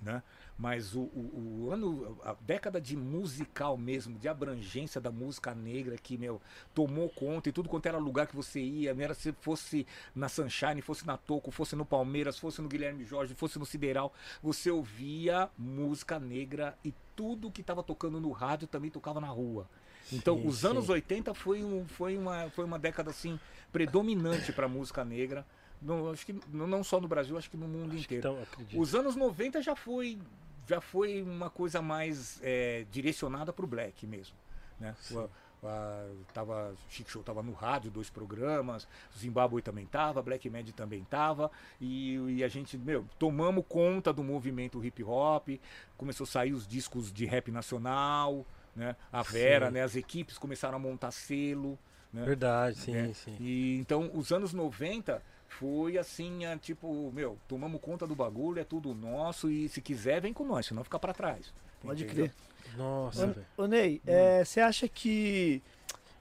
né? 0.02 0.24
Mas 0.62 0.94
o, 0.94 1.02
o, 1.02 1.64
o 1.66 1.72
ano, 1.72 2.16
a 2.24 2.36
década 2.40 2.80
de 2.80 2.96
musical 2.96 3.76
mesmo, 3.76 4.20
de 4.20 4.28
abrangência 4.28 5.02
da 5.02 5.10
música 5.12 5.56
negra 5.56 5.98
que, 5.98 6.20
meu, 6.20 6.40
tomou 6.72 7.10
conta 7.10 7.50
e 7.50 7.52
tudo 7.52 7.68
quanto 7.68 7.88
era 7.88 7.98
lugar 7.98 8.28
que 8.28 8.36
você 8.36 8.60
ia, 8.62 8.94
não 8.94 9.02
era 9.04 9.16
se 9.16 9.32
fosse 9.32 9.88
na 10.14 10.30
Sunshine, 10.30 10.80
fosse 10.80 11.08
na 11.08 11.18
Toco, 11.18 11.50
fosse 11.50 11.76
no 11.76 11.84
Palmeiras, 11.84 12.38
fosse 12.38 12.62
no 12.62 12.70
Guilherme 12.70 13.04
Jorge, 13.04 13.34
fosse 13.34 13.58
no 13.58 13.66
Sideral, 13.66 14.14
você 14.40 14.70
ouvia 14.70 15.50
música 15.58 16.20
negra 16.20 16.78
e 16.86 16.94
tudo 17.16 17.50
que 17.50 17.62
estava 17.62 17.82
tocando 17.82 18.22
no 18.22 18.30
rádio 18.30 18.68
também 18.68 18.92
tocava 18.92 19.20
na 19.20 19.30
rua. 19.30 19.68
Então, 20.14 20.38
Sim, 20.38 20.48
os 20.48 20.60
sim. 20.60 20.68
anos 20.68 20.90
80 20.90 21.34
foi, 21.34 21.64
um, 21.64 21.88
foi, 21.88 22.16
uma, 22.16 22.52
foi 22.52 22.66
uma 22.66 22.78
década 22.78 23.10
assim 23.10 23.40
predominante 23.72 24.54
para 24.54 24.68
música 24.68 25.04
negra. 25.04 25.44
Não, 25.82 26.12
acho 26.12 26.24
que 26.24 26.36
não 26.54 26.84
só 26.84 27.02
no 27.02 27.08
Brasil, 27.08 27.36
acho 27.36 27.50
que 27.50 27.58
no 27.58 27.68
mundo 27.68 27.94
Acho 27.96 28.04
inteiro. 28.04 28.38
então. 28.46 28.80
Os 28.80 28.94
anos 28.94 29.16
90 29.16 29.60
já 29.64 29.76
foi, 29.76 30.20
já 30.68 30.80
foi 30.82 31.22
uma 31.22 31.50
coisa 31.50 31.82
mais 31.82 32.40
é, 32.44 32.86
direcionada 32.92 33.52
para 33.54 33.66
o 33.66 33.68
black 33.68 34.06
mesmo. 34.08 34.36
Né? 34.80 34.96
Sim. 35.00 35.18
O- 35.18 35.30
a- 35.64 36.08
tava, 36.34 36.74
Chic 36.90 37.08
Show 37.08 37.22
tava 37.22 37.44
no 37.44 37.54
rádio, 37.54 37.92
dois 37.92 38.10
programas, 38.10 38.88
Zimbabwe 39.16 39.62
também 39.62 39.86
tava, 39.86 40.20
Black 40.22 40.50
Mad 40.50 40.68
também 40.72 41.04
tava, 41.04 41.52
e, 41.80 42.16
e 42.38 42.44
a 42.44 42.48
gente, 42.48 42.76
meu, 42.80 43.06
tomamos 43.20 43.64
conta 43.70 44.12
do 44.12 44.24
movimento 44.24 44.84
hip 44.84 45.04
hop, 45.04 45.50
começou 45.98 46.24
a 46.24 46.28
sair 46.28 46.54
os 46.54 46.68
discos 46.68 47.14
de 47.14 47.26
rap 47.28 47.52
nacional, 47.52 48.44
né? 48.76 48.96
A 49.12 49.22
Vera, 49.22 49.68
Sim. 49.68 49.74
né? 49.74 49.84
As 49.84 49.96
equipes 49.96 50.38
começaram 50.40 50.78
a 50.78 50.80
montar 50.80 51.12
selo, 51.12 51.78
né? 52.12 52.24
Verdade, 52.26 52.78
sim, 52.78 52.96
É. 52.96 53.14
sim. 53.14 53.38
E 53.40 53.78
então, 53.78 54.10
os 54.16 54.32
anos 54.32 54.54
90 54.54 55.22
foi 55.60 55.98
assim, 55.98 56.46
é, 56.46 56.58
tipo, 56.58 57.12
meu, 57.14 57.38
tomamos 57.48 57.80
conta 57.82 58.08
do 58.08 58.16
bagulho, 58.16 58.60
é 58.60 58.64
tudo 58.64 58.94
nosso 58.96 59.50
e 59.50 59.68
se 59.70 59.82
quiser, 59.82 60.22
vem 60.22 60.34
com 60.34 60.46
nós, 60.46 60.66
senão 60.66 60.84
fica 60.84 60.98
pra 61.00 61.14
trás. 61.14 61.54
Pode 61.82 62.04
Entendeu? 62.04 62.26
crer. 62.30 62.78
Nossa, 62.78 63.28
velho. 63.28 63.46
Ô, 63.58 63.66
Ney, 63.66 64.02
é, 64.06 64.44
você 64.46 64.60
acha 64.62 64.88
que 64.88 65.62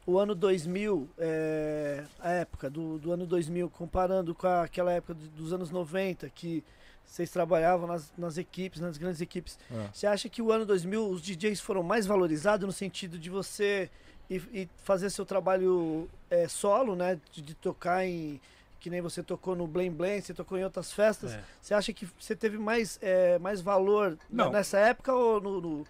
o 0.06 0.18
ano 0.18 0.34
2000, 0.34 1.08
é, 1.18 2.04
a 2.18 2.30
época 2.30 2.68
do, 2.68 2.98
do 2.98 3.12
ano 3.12 3.26
2000, 3.26 3.68
comparando 3.70 4.34
com 4.34 4.46
a- 4.46 4.64
aquela 4.64 4.92
época 4.92 5.14
dos 5.14 5.52
anos 5.52 5.70
90, 5.70 6.28
que 6.30 6.64
vocês 7.06 7.30
trabalhavam 7.30 7.86
nas, 7.86 8.12
nas 8.16 8.36
equipes, 8.38 8.80
nas 8.80 8.96
grandes 8.96 9.20
equipes. 9.20 9.58
É. 9.70 9.88
Você 9.92 10.06
acha 10.06 10.28
que 10.28 10.40
o 10.42 10.50
ano 10.50 10.64
2000 10.66 11.08
os 11.08 11.20
DJs 11.22 11.60
foram 11.60 11.82
mais 11.82 12.06
valorizados 12.06 12.66
no 12.66 12.72
sentido 12.72 13.18
de 13.18 13.28
você 13.30 13.90
ir, 14.28 14.42
ir 14.52 14.68
fazer 14.84 15.10
seu 15.10 15.26
trabalho 15.26 16.08
é, 16.30 16.48
solo, 16.48 16.94
né? 16.96 17.18
De, 17.32 17.42
de 17.42 17.54
tocar 17.54 18.04
em. 18.06 18.40
Que 18.80 18.88
nem 18.90 19.00
você 19.02 19.22
tocou 19.22 19.54
no 19.54 19.66
Blém 19.66 19.90
Blém, 19.92 20.20
você 20.22 20.32
tocou 20.32 20.56
em 20.58 20.64
outras 20.64 20.90
festas. 20.90 21.32
É. 21.32 21.44
Você 21.60 21.74
acha 21.74 21.92
que 21.92 22.06
você 22.18 22.34
teve 22.34 22.56
mais, 22.58 22.98
é, 23.02 23.38
mais 23.38 23.60
valor 23.60 24.18
Não. 24.30 24.50
nessa 24.50 24.78
época 24.78 25.12
ou 25.14 25.38
no. 25.40 25.60
no- 25.60 25.86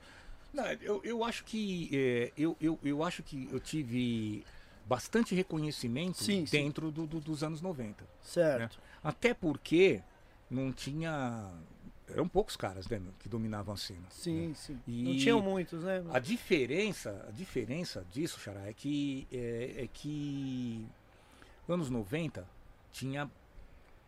Não, 0.52 0.64
eu, 0.82 1.00
eu 1.04 1.24
acho 1.24 1.44
que 1.44 1.88
é, 1.92 2.32
eu, 2.36 2.56
eu, 2.60 2.78
eu 2.82 3.04
acho 3.04 3.22
que 3.22 3.48
eu 3.52 3.60
tive 3.60 4.44
bastante 4.86 5.36
reconhecimento 5.36 6.18
Sim, 6.24 6.44
sim. 6.44 6.50
dentro 6.64 6.90
do- 6.90 7.06
do- 7.06 7.20
dos 7.20 7.44
anos 7.44 7.60
90. 7.60 8.04
Certo. 8.20 8.80
Até 9.04 9.32
porque 9.32 10.02
não 10.50 10.72
tinha. 10.72 11.48
Eram 12.08 12.26
poucos 12.26 12.56
caras 12.56 12.88
né, 12.88 12.98
meu, 12.98 13.12
que 13.20 13.28
dominavam 13.28 13.72
a 13.72 13.76
cena. 13.76 14.02
Sim, 14.10 14.48
né? 14.48 14.54
sim. 14.56 14.80
E 14.88 15.02
Não 15.04 15.16
tinham 15.16 15.40
muitos, 15.40 15.84
né? 15.84 16.02
A 16.12 16.18
diferença, 16.18 17.24
a 17.28 17.30
diferença 17.30 18.04
disso, 18.12 18.40
Xará, 18.40 18.66
é 18.66 18.72
que 18.72 19.28
é, 19.30 19.84
é 19.84 19.88
que 19.92 20.84
anos 21.68 21.88
90 21.88 22.44
tinha 22.92 23.30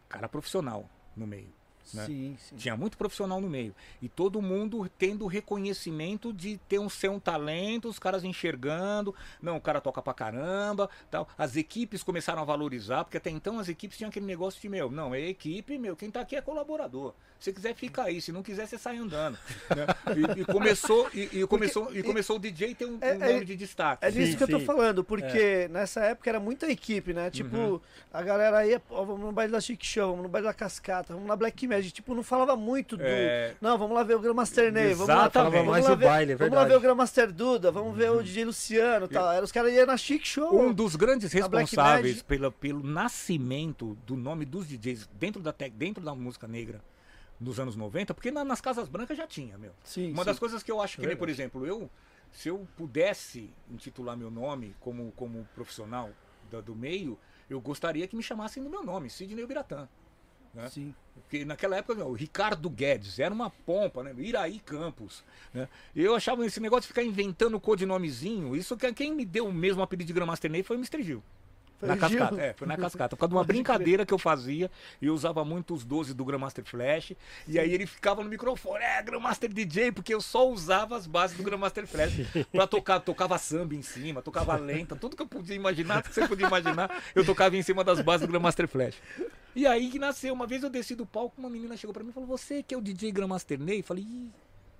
cara 0.08 0.28
profissional 0.28 0.88
no 1.16 1.26
meio. 1.26 1.52
né? 1.94 2.06
Sim, 2.06 2.36
sim. 2.38 2.56
Tinha 2.56 2.76
muito 2.76 2.96
profissional 2.96 3.40
no 3.40 3.48
meio. 3.48 3.74
E 4.00 4.08
todo 4.08 4.40
mundo 4.40 4.88
tendo 4.98 5.26
reconhecimento 5.26 6.32
de 6.32 6.58
ter 6.68 6.78
um 6.78 6.88
ser 6.88 7.10
um 7.10 7.18
talento, 7.18 7.88
os 7.88 7.98
caras 7.98 8.24
enxergando. 8.24 9.14
Não, 9.40 9.56
o 9.56 9.60
cara 9.60 9.80
toca 9.80 10.00
pra 10.02 10.14
caramba. 10.14 10.88
tal. 11.10 11.28
As 11.36 11.56
equipes 11.56 12.02
começaram 12.02 12.42
a 12.42 12.44
valorizar, 12.44 13.04
porque 13.04 13.16
até 13.16 13.30
então 13.30 13.58
as 13.58 13.68
equipes 13.68 13.96
tinham 13.96 14.10
aquele 14.10 14.26
negócio 14.26 14.60
de, 14.60 14.68
meu, 14.68 14.90
não, 14.90 15.14
é 15.14 15.20
equipe, 15.20 15.78
meu, 15.78 15.96
quem 15.96 16.10
tá 16.10 16.20
aqui 16.20 16.36
é 16.36 16.40
colaborador. 16.40 17.14
Se 17.42 17.52
quiser, 17.52 17.74
fica 17.74 18.04
aí. 18.04 18.20
Se 18.20 18.30
não 18.30 18.40
quiser, 18.40 18.68
você 18.68 18.78
sai 18.78 18.98
andando. 18.98 19.36
né? 19.74 19.86
e, 20.36 20.42
e 20.42 20.44
começou, 20.44 21.08
e, 21.12 21.40
e 21.40 21.46
começou, 21.48 21.92
e 21.92 22.00
começou 22.00 22.36
o 22.36 22.38
DJ 22.38 22.70
a 22.70 22.74
ter 22.76 22.84
um, 22.84 22.92
um 22.94 22.98
É- 23.00 23.10
é- 23.10 23.32
nome 23.32 23.44
de 23.44 23.56
destaque. 23.56 24.04
É 24.06 24.12
disso 24.12 24.30
Sim, 24.30 24.36
que 24.38 24.44
eu 24.44 24.48
tô 24.48 24.60
sim. 24.60 24.64
falando, 24.64 25.02
porque 25.02 25.66
nessa 25.72 26.04
época 26.04 26.30
era 26.30 26.38
muita 26.38 26.70
equipe, 26.70 27.12
né? 27.12 27.30
Tipo, 27.32 27.56
Uhum. 27.56 27.80
a 28.12 28.22
galera 28.22 28.64
ia, 28.64 28.80
ó, 28.88 29.04
vamos 29.04 29.22
no 29.22 29.32
baile 29.32 29.50
da 29.50 29.60
Chic 29.60 29.84
Show, 29.84 30.10
vamos 30.10 30.22
no 30.22 30.28
baile 30.28 30.46
da 30.46 30.54
Cascata, 30.54 31.14
vamos 31.14 31.26
na 31.26 31.34
Black 31.34 31.66
Magic. 31.66 31.90
Tipo, 31.92 32.14
não 32.14 32.22
falava 32.22 32.54
muito 32.54 32.96
do. 32.96 33.02
É. 33.04 33.56
Não, 33.60 33.76
vamos 33.76 33.96
lá 33.96 34.04
ver 34.04 34.14
o 34.14 34.20
Grandmaster 34.20 34.72
Ney, 34.72 34.94
vamos 34.94 35.08
lá, 35.08 35.28
vamos 35.28 35.66
mais 35.66 35.84
lá 35.84 35.90
do 35.90 35.96
ver, 35.96 36.06
baile, 36.06 36.32
é 36.32 36.36
Vamos 36.36 36.54
lá 36.54 36.64
ver 36.64 36.76
o 36.76 36.80
Grandmaster 36.80 37.32
Duda, 37.32 37.72
vamos 37.72 37.96
ver 37.96 38.08
o 38.12 38.22
DJ 38.22 38.44
Luciano 38.44 39.06
e 39.06 39.08
tal. 39.08 39.32
Era 39.32 39.44
os 39.44 39.50
caras 39.50 39.72
iam 39.72 39.84
na 39.86 39.96
Chic 39.96 40.24
Show. 40.24 40.60
Um 40.62 40.72
dos 40.72 40.94
grandes 40.94 41.32
responsáveis 41.32 42.22
pela, 42.22 42.52
pelo 42.52 42.84
nascimento 42.84 43.98
do 44.06 44.14
nome 44.14 44.44
dos 44.44 44.68
DJs 44.68 45.08
dentro 45.18 45.42
da, 45.42 45.52
dentro 45.74 46.04
da 46.04 46.14
música 46.14 46.46
negra 46.46 46.80
nos 47.42 47.58
anos 47.60 47.76
90, 47.76 48.14
porque 48.14 48.30
na- 48.30 48.44
nas 48.44 48.60
Casas 48.60 48.88
Brancas 48.88 49.16
já 49.18 49.26
tinha, 49.26 49.58
meu. 49.58 49.72
Sim, 49.84 50.12
Uma 50.12 50.22
sim. 50.22 50.26
das 50.26 50.38
coisas 50.38 50.62
que 50.62 50.70
eu 50.70 50.80
acho 50.80 50.98
que, 51.00 51.06
nem, 51.06 51.16
por 51.16 51.28
exemplo, 51.28 51.66
eu, 51.66 51.90
se 52.30 52.48
eu 52.48 52.66
pudesse 52.76 53.50
intitular 53.70 54.16
meu 54.16 54.30
nome 54.30 54.74
como, 54.80 55.12
como 55.12 55.46
profissional 55.54 56.10
da- 56.50 56.60
do 56.60 56.74
meio, 56.74 57.18
eu 57.50 57.60
gostaria 57.60 58.06
que 58.06 58.16
me 58.16 58.22
chamassem 58.22 58.62
no 58.62 58.70
meu 58.70 58.82
nome, 58.82 59.10
Sidney 59.10 59.46
Biratã. 59.46 59.88
né? 60.54 60.68
Sim. 60.68 60.94
Porque 61.14 61.46
naquela 61.46 61.76
época, 61.76 61.94
meu, 61.94 62.08
o 62.08 62.12
Ricardo 62.12 62.68
Guedes 62.68 63.18
era 63.18 63.32
uma 63.32 63.48
pompa, 63.48 64.02
né? 64.02 64.14
Iraí 64.18 64.58
Campos. 64.60 65.24
Né? 65.54 65.66
Eu 65.96 66.14
achava 66.14 66.44
esse 66.44 66.60
negócio 66.60 66.82
de 66.82 66.88
ficar 66.88 67.02
inventando 67.02 67.58
codinomezinho. 67.58 68.54
Isso 68.54 68.76
que 68.76 68.92
quem 68.92 69.14
me 69.14 69.24
deu 69.24 69.46
o 69.46 69.52
mesmo 69.52 69.80
apelido 69.82 70.06
de 70.08 70.12
Grandmaster 70.12 70.50
Ney 70.50 70.62
foi 70.62 70.76
o 70.76 70.78
Mr. 70.78 71.02
Gil. 71.02 71.22
Foi 71.82 71.88
na 71.88 71.96
cascata, 71.96 72.40
é, 72.40 72.52
foi 72.52 72.68
na 72.68 72.76
cascata. 72.76 73.16
Por 73.16 73.20
causa 73.20 73.30
de 73.30 73.36
uma 73.36 73.42
brincadeira 73.42 74.06
que 74.06 74.14
eu 74.14 74.18
fazia, 74.18 74.70
e 75.00 75.06
eu 75.06 75.14
usava 75.14 75.44
muito 75.44 75.74
os 75.74 75.84
12 75.84 76.14
do 76.14 76.24
Grandmaster 76.24 76.64
Flash, 76.64 77.14
e 77.48 77.58
aí 77.58 77.74
ele 77.74 77.86
ficava 77.86 78.22
no 78.22 78.30
microfone, 78.30 78.84
é, 78.84 79.02
Grandmaster 79.02 79.52
DJ, 79.52 79.90
porque 79.90 80.14
eu 80.14 80.20
só 80.20 80.48
usava 80.48 80.96
as 80.96 81.08
bases 81.08 81.36
do 81.36 81.42
Grandmaster 81.42 81.84
Flash 81.84 82.12
pra 82.52 82.68
tocar, 82.68 83.00
tocava 83.00 83.36
samba 83.36 83.74
em 83.74 83.82
cima, 83.82 84.22
tocava 84.22 84.54
lenta, 84.54 84.94
tudo 84.94 85.16
que 85.16 85.22
eu 85.22 85.26
podia 85.26 85.56
imaginar, 85.56 86.02
tudo 86.02 86.14
que 86.14 86.20
você 86.20 86.28
podia 86.28 86.46
imaginar, 86.46 87.02
eu 87.16 87.24
tocava 87.24 87.56
em 87.56 87.62
cima 87.62 87.82
das 87.82 88.00
bases 88.00 88.28
do 88.28 88.30
Grandmaster 88.30 88.68
Flash. 88.68 88.94
E 89.56 89.66
aí 89.66 89.90
que 89.90 89.98
nasceu, 89.98 90.32
uma 90.32 90.46
vez 90.46 90.62
eu 90.62 90.70
desci 90.70 90.94
do 90.94 91.04
palco, 91.04 91.34
uma 91.36 91.50
menina 91.50 91.76
chegou 91.76 91.92
pra 91.92 92.04
mim 92.04 92.10
e 92.10 92.12
falou, 92.12 92.28
você 92.28 92.62
que 92.62 92.72
é 92.72 92.78
o 92.78 92.80
DJ 92.80 93.10
Grandmaster 93.10 93.58
Ney? 93.58 93.80
Eu 93.80 93.84
falei, 93.84 94.04
Ih, 94.04 94.30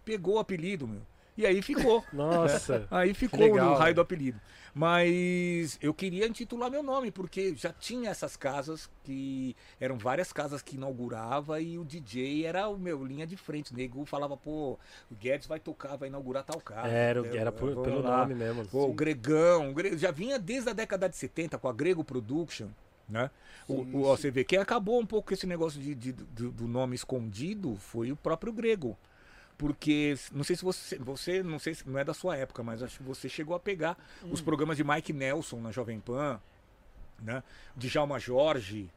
pegou 0.05 0.37
o 0.37 0.39
apelido, 0.39 0.87
meu. 0.87 1.03
E 1.37 1.47
aí 1.47 1.63
ficou. 1.63 2.05
Nossa. 2.13 2.87
Aí 2.91 3.15
ficou 3.15 3.49
no 3.49 3.75
raio 3.75 3.89
né? 3.91 3.95
do 3.95 4.01
apelido. 4.01 4.41
Mas 4.75 5.79
eu 5.83 5.93
queria 5.93 6.27
intitular 6.27 6.71
meu 6.71 6.83
nome, 6.83 7.11
porque 7.11 7.55
já 7.55 7.73
tinha 7.73 8.11
essas 8.11 8.37
casas 8.37 8.89
que 9.05 9.55
eram 9.79 9.99
várias 9.99 10.33
casas 10.33 10.63
que 10.63 10.77
inaugurava 10.77 11.61
e 11.61 11.79
o 11.79 11.85
DJ 11.85 12.47
era 12.47 12.67
o 12.69 12.79
meu 12.79 13.05
linha 13.05 13.27
de 13.27 13.37
frente. 13.37 13.73
O 13.73 13.77
nego 13.77 14.05
falava, 14.07 14.35
pô, 14.37 14.79
o 15.11 15.15
Guedes 15.15 15.47
vai 15.47 15.61
tocar, 15.61 15.97
vai 15.97 16.09
inaugurar 16.09 16.43
tal 16.43 16.59
casa. 16.61 16.89
Era, 16.89 17.21
entendeu? 17.21 17.41
era 17.41 17.53
por- 17.53 17.83
pelo 17.83 18.01
lá. 18.01 18.19
nome 18.19 18.35
mesmo. 18.35 18.67
Pô, 18.67 18.87
o 18.87 18.95
Gregão, 18.95 19.71
o 19.71 19.75
Gre- 19.75 19.97
já 19.99 20.11
vinha 20.11 20.39
desde 20.39 20.71
a 20.71 20.73
década 20.73 21.07
de 21.09 21.17
70 21.17 21.59
com 21.59 21.69
a 21.69 21.73
Grego 21.73 22.03
Production, 22.03 22.69
né? 23.09 23.31
O, 23.69 23.75
Sim, 23.85 23.91
o, 23.95 24.03
ó, 24.05 24.17
você 24.17 24.31
vê, 24.31 24.43
quem 24.43 24.59
acabou 24.59 24.99
um 24.99 25.07
pouco 25.07 25.35
esse 25.35 25.47
negócio 25.47 25.79
de, 25.81 25.95
de- 25.95 26.13
do, 26.13 26.51
do 26.51 26.67
nome 26.67 26.95
escondido 26.95 27.77
foi 27.77 28.11
o 28.11 28.17
próprio 28.17 28.53
Grego. 28.53 28.97
Porque, 29.63 30.17
não 30.33 30.43
sei 30.43 30.57
se 30.57 30.65
você, 30.65 30.99
você 30.99 31.41
não 31.41 31.57
sei 31.57 31.73
se 31.73 31.89
não 31.89 31.97
é 31.97 32.03
da 32.03 32.13
sua 32.13 32.37
época, 32.37 32.65
mas 32.65 32.83
acho 32.83 32.97
que 32.99 33.05
você 33.05 33.29
chegou 33.29 33.55
a 33.55 33.61
pegar 33.61 33.97
os 34.29 34.41
programas 34.41 34.77
de 34.77 34.83
Mike 34.83 35.13
Nelson 35.13 35.61
na 35.61 35.71
Jovem 35.71 36.01
Pan, 36.01 36.41
né? 37.21 37.45
Djalma 37.77 38.19
Jorge, 38.19 38.91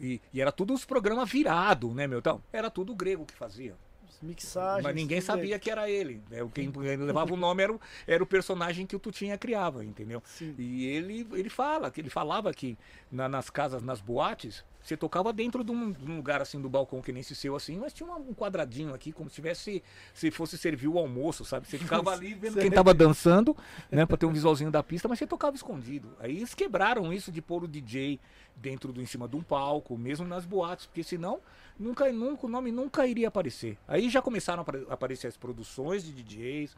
e, 0.00 0.20
e 0.32 0.40
era 0.40 0.52
tudo 0.52 0.72
os 0.72 0.84
programas 0.84 1.28
virado, 1.28 1.92
né, 1.92 2.06
meu? 2.06 2.20
Então, 2.20 2.40
era 2.52 2.70
tudo 2.70 2.94
Grego 2.94 3.26
que 3.26 3.34
fazia. 3.34 3.74
Mixagem. 4.22 4.84
Mas 4.84 4.94
ninguém 4.94 5.20
sabia 5.20 5.58
que 5.58 5.68
era 5.68 5.90
ele. 5.90 6.22
Né? 6.30 6.44
O 6.44 6.48
Quem 6.48 6.70
levava 6.70 7.34
o 7.34 7.36
nome 7.36 7.64
era 7.64 7.72
o, 7.72 7.80
era 8.06 8.22
o 8.22 8.26
personagem 8.26 8.86
que 8.86 8.94
o 8.94 9.00
Tutinha 9.00 9.36
criava, 9.36 9.84
entendeu? 9.84 10.22
Sim. 10.24 10.54
E 10.56 10.86
ele, 10.86 11.26
ele 11.32 11.48
fala, 11.48 11.90
que 11.90 12.00
ele 12.00 12.10
falava 12.10 12.54
que 12.54 12.78
na- 13.10 13.28
nas 13.28 13.50
casas, 13.50 13.82
nas 13.82 14.00
boates, 14.00 14.64
você 14.88 14.96
tocava 14.96 15.32
dentro 15.32 15.62
de 15.62 15.70
um, 15.70 15.92
de 15.92 16.10
um 16.10 16.16
lugar 16.16 16.40
assim 16.40 16.60
do 16.60 16.68
balcão 16.68 17.02
que 17.02 17.12
nem 17.12 17.22
se 17.22 17.34
seu 17.34 17.54
assim, 17.54 17.78
mas 17.78 17.92
tinha 17.92 18.10
um 18.10 18.32
quadradinho 18.34 18.94
aqui, 18.94 19.12
como 19.12 19.28
se 19.28 19.36
tivesse, 19.36 19.82
se 20.14 20.30
fosse 20.30 20.56
servir 20.56 20.88
o 20.88 20.98
almoço, 20.98 21.44
sabe? 21.44 21.68
Você 21.68 21.78
ficava 21.78 22.10
ali 22.12 22.34
vendo 22.34 22.54
quem 22.58 22.70
tava 22.70 22.94
dançando, 22.94 23.56
né, 23.90 24.06
pra 24.06 24.16
ter 24.16 24.26
um 24.26 24.32
visualzinho 24.32 24.70
da 24.70 24.82
pista, 24.82 25.06
mas 25.08 25.18
você 25.18 25.26
tocava 25.26 25.54
escondido. 25.54 26.08
Aí 26.18 26.36
eles 26.36 26.54
quebraram 26.54 27.12
isso 27.12 27.30
de 27.30 27.42
pôr 27.42 27.64
o 27.64 27.68
DJ 27.68 28.18
dentro 28.56 28.92
do 28.92 29.00
em 29.02 29.06
cima 29.06 29.28
de 29.28 29.36
um 29.36 29.42
palco, 29.42 29.96
mesmo 29.96 30.26
nas 30.26 30.44
boates, 30.44 30.86
porque 30.86 31.02
senão 31.04 31.40
nunca, 31.78 32.10
nunca 32.12 32.46
o 32.46 32.48
nome 32.48 32.72
nunca 32.72 33.06
iria 33.06 33.28
aparecer. 33.28 33.76
Aí 33.86 34.08
já 34.08 34.22
começaram 34.22 34.60
a 34.60 34.62
apare- 34.62 34.86
aparecer 34.88 35.26
as 35.26 35.36
produções 35.36 36.02
de 36.04 36.12
DJs. 36.12 36.76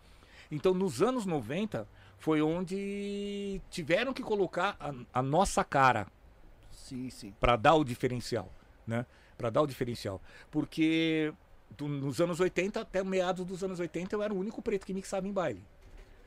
Então, 0.51 0.75
nos 0.75 1.01
anos 1.01 1.25
90 1.25 1.87
foi 2.19 2.43
onde 2.43 3.61
tiveram 3.71 4.13
que 4.13 4.23
colocar 4.23 4.77
a, 4.81 4.93
a 5.21 5.23
nossa 5.23 5.63
cara 5.63 6.07
Sim, 6.91 7.09
sim. 7.11 7.35
para 7.41 7.57
dar 7.57 7.75
o 7.75 7.85
diferencial, 7.85 8.53
né? 8.87 9.07
Para 9.39 9.49
dar 9.51 9.63
o 9.63 9.67
diferencial, 9.67 10.21
porque 10.51 11.33
do- 11.77 11.89
nos 11.89 12.21
anos 12.21 12.41
80 12.41 12.81
até 12.81 13.03
meados 13.03 13.45
dos 13.47 13.63
anos 13.65 13.79
80 13.81 14.15
eu 14.17 14.23
era 14.23 14.35
o 14.35 14.39
único 14.39 14.61
preto 14.61 14.85
que 14.85 14.93
mixava 14.93 15.27
em 15.27 15.33
baile. 15.33 15.63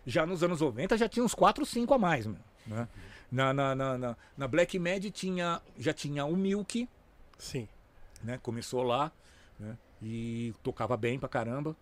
Já 0.06 0.26
nos 0.26 0.44
anos 0.44 0.62
90 0.62 0.98
já 0.98 1.08
tinha 1.08 1.24
uns 1.24 1.36
4, 1.36 1.66
5 1.66 1.94
a 1.94 1.98
mais, 2.00 2.26
meu, 2.26 2.40
né? 2.66 2.88
Na, 3.32 3.54
na, 3.54 3.76
na, 3.76 3.98
na, 3.98 4.18
na 4.38 4.48
Black 4.48 4.78
Mad 4.80 5.04
tinha, 5.12 5.62
já 5.78 5.94
tinha 5.94 6.24
o 6.26 6.36
Milk, 6.36 6.88
Sim. 7.38 7.68
né? 8.24 8.38
Começou 8.42 8.84
lá, 8.84 9.12
né? 9.60 9.78
E 10.02 10.54
tocava 10.64 10.96
bem 10.98 11.18
pra 11.20 11.28
caramba. 11.30 11.76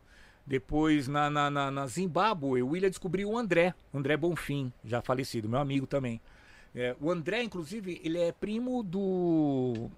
Depois 0.46 1.08
na, 1.08 1.30
na, 1.30 1.50
na, 1.50 1.70
na 1.72 1.88
Zimbábue, 1.88 2.62
o 2.64 2.70
William 2.70 2.90
descobriu 2.90 3.30
o 3.30 3.38
André, 3.38 3.74
André 3.94 4.18
Bonfim, 4.18 4.72
já 4.84 5.02
falecido, 5.02 5.48
meu 5.48 5.60
amigo 5.60 5.86
também. 5.86 6.20
É, 6.76 6.96
o 7.02 7.12
André, 7.12 7.44
inclusive, 7.44 8.00
ele 8.04 8.18
é 8.20 8.32
primo 8.32 8.82
do, 8.84 9.90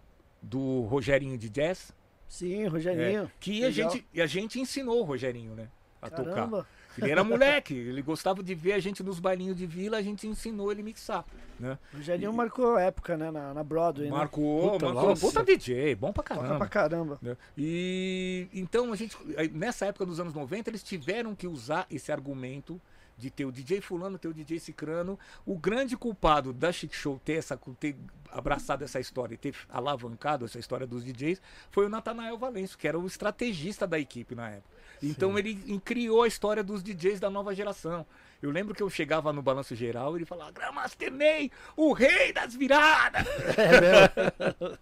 do 0.42 0.82
Rogerinho 0.82 1.38
de 1.38 1.50
Jazz, 1.50 1.94
Sim, 2.28 2.64
é, 2.64 2.68
Rogerinho. 2.68 3.32
que 3.40 3.64
a 3.64 3.70
gente, 3.70 4.06
e 4.14 4.22
a 4.22 4.26
gente 4.26 4.60
ensinou 4.60 5.02
o 5.02 5.04
Rogerinho, 5.04 5.54
né? 5.54 5.68
A 6.02 6.10
tocar. 6.10 6.34
Caramba. 6.34 6.68
Ele 6.98 7.10
era 7.12 7.24
moleque, 7.24 7.74
ele 7.74 8.02
gostava 8.04 8.44
de 8.44 8.54
ver 8.54 8.74
a 8.74 8.80
gente 8.80 9.02
nos 9.02 9.20
bailinhos 9.20 9.56
de 9.58 9.66
vila, 9.66 9.98
a 9.98 10.02
gente 10.02 10.28
ensinou 10.28 10.72
ele 10.72 10.82
a 10.82 10.84
mixar, 10.84 11.26
né? 11.60 11.78
Rogerinho 11.92 12.32
marcou 12.34 12.78
época, 12.78 13.18
né? 13.18 13.32
Na, 13.32 13.52
na 13.54 13.64
Broadway, 13.64 14.10
né? 14.10 14.16
Marcou, 14.16 14.72
Puta, 14.74 14.86
marcou, 14.86 15.10
nossa. 15.10 15.26
puta 15.26 15.44
DJ, 15.44 15.96
bom 15.96 16.12
pra 16.14 16.24
Toca 16.24 16.36
caramba. 16.36 16.58
pra 16.58 16.68
caramba. 16.68 17.20
né? 17.22 17.36
E 17.58 18.48
então 18.54 18.92
a 18.94 18.96
gente, 18.96 19.18
nessa 19.54 19.86
época 19.88 20.06
dos 20.06 20.20
anos 20.20 20.34
90, 20.36 20.70
eles 20.70 20.84
tiveram 20.84 21.34
que 21.34 21.48
usar 21.48 21.88
esse 21.90 22.12
argumento 22.12 22.80
de 23.24 23.32
ter 23.32 23.46
o 23.46 23.52
DJ 23.52 23.80
fulano, 23.82 24.18
ter 24.20 24.28
o 24.28 24.34
DJ 24.34 24.60
cicrano. 24.60 25.18
O 25.46 25.58
grande 25.58 25.96
culpado 25.96 26.52
da 26.52 26.72
Chic 26.72 26.94
Show 26.94 27.20
ter, 27.24 27.34
essa, 27.34 27.58
ter 27.80 27.96
abraçado 28.30 28.84
essa 28.84 29.00
história 29.00 29.34
e 29.36 29.38
ter 29.38 29.56
alavancado 29.70 30.44
essa 30.46 30.60
história 30.60 30.86
dos 30.86 31.04
DJs 31.06 31.42
foi 31.72 31.86
o 31.86 31.90
Natanael 31.90 32.38
Valenço, 32.38 32.78
que 32.78 32.88
era 32.88 33.00
o 33.00 33.08
estrategista 33.08 33.88
da 33.88 33.98
equipe 33.98 34.36
na 34.36 34.50
época. 34.50 34.74
Então 35.02 35.38
ele 35.38 35.62
em- 35.68 35.80
criou 35.80 36.24
a 36.24 36.28
história 36.28 36.64
dos 36.64 36.82
DJs 36.84 37.20
da 37.20 37.30
nova 37.30 37.54
geração. 37.56 38.06
Eu 38.42 38.52
lembro 38.52 38.74
que 38.76 38.84
eu 38.84 38.90
chegava 38.90 39.32
no 39.32 39.42
balanço 39.42 39.74
geral 39.76 40.14
e 40.14 40.18
ele 40.20 40.26
falava, 40.26 40.52
Grandmaster 40.52 41.12
Ney, 41.12 41.50
o 41.78 41.94
rei 41.94 42.34
das 42.34 42.54
viradas! 42.56 43.26
É 43.58 44.74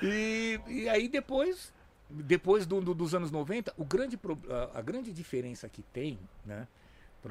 E, 0.02 0.60
e 0.66 0.88
aí 0.88 1.08
depois 1.08 1.72
depois 2.10 2.66
do- 2.66 2.80
do- 2.80 2.94
dos 2.94 3.14
anos 3.14 3.30
90, 3.30 3.72
o 3.76 3.84
grande, 3.84 4.18
a 4.74 4.80
grande 4.82 5.10
diferença 5.12 5.68
que 5.68 5.82
tem, 5.82 6.18
né, 6.44 6.68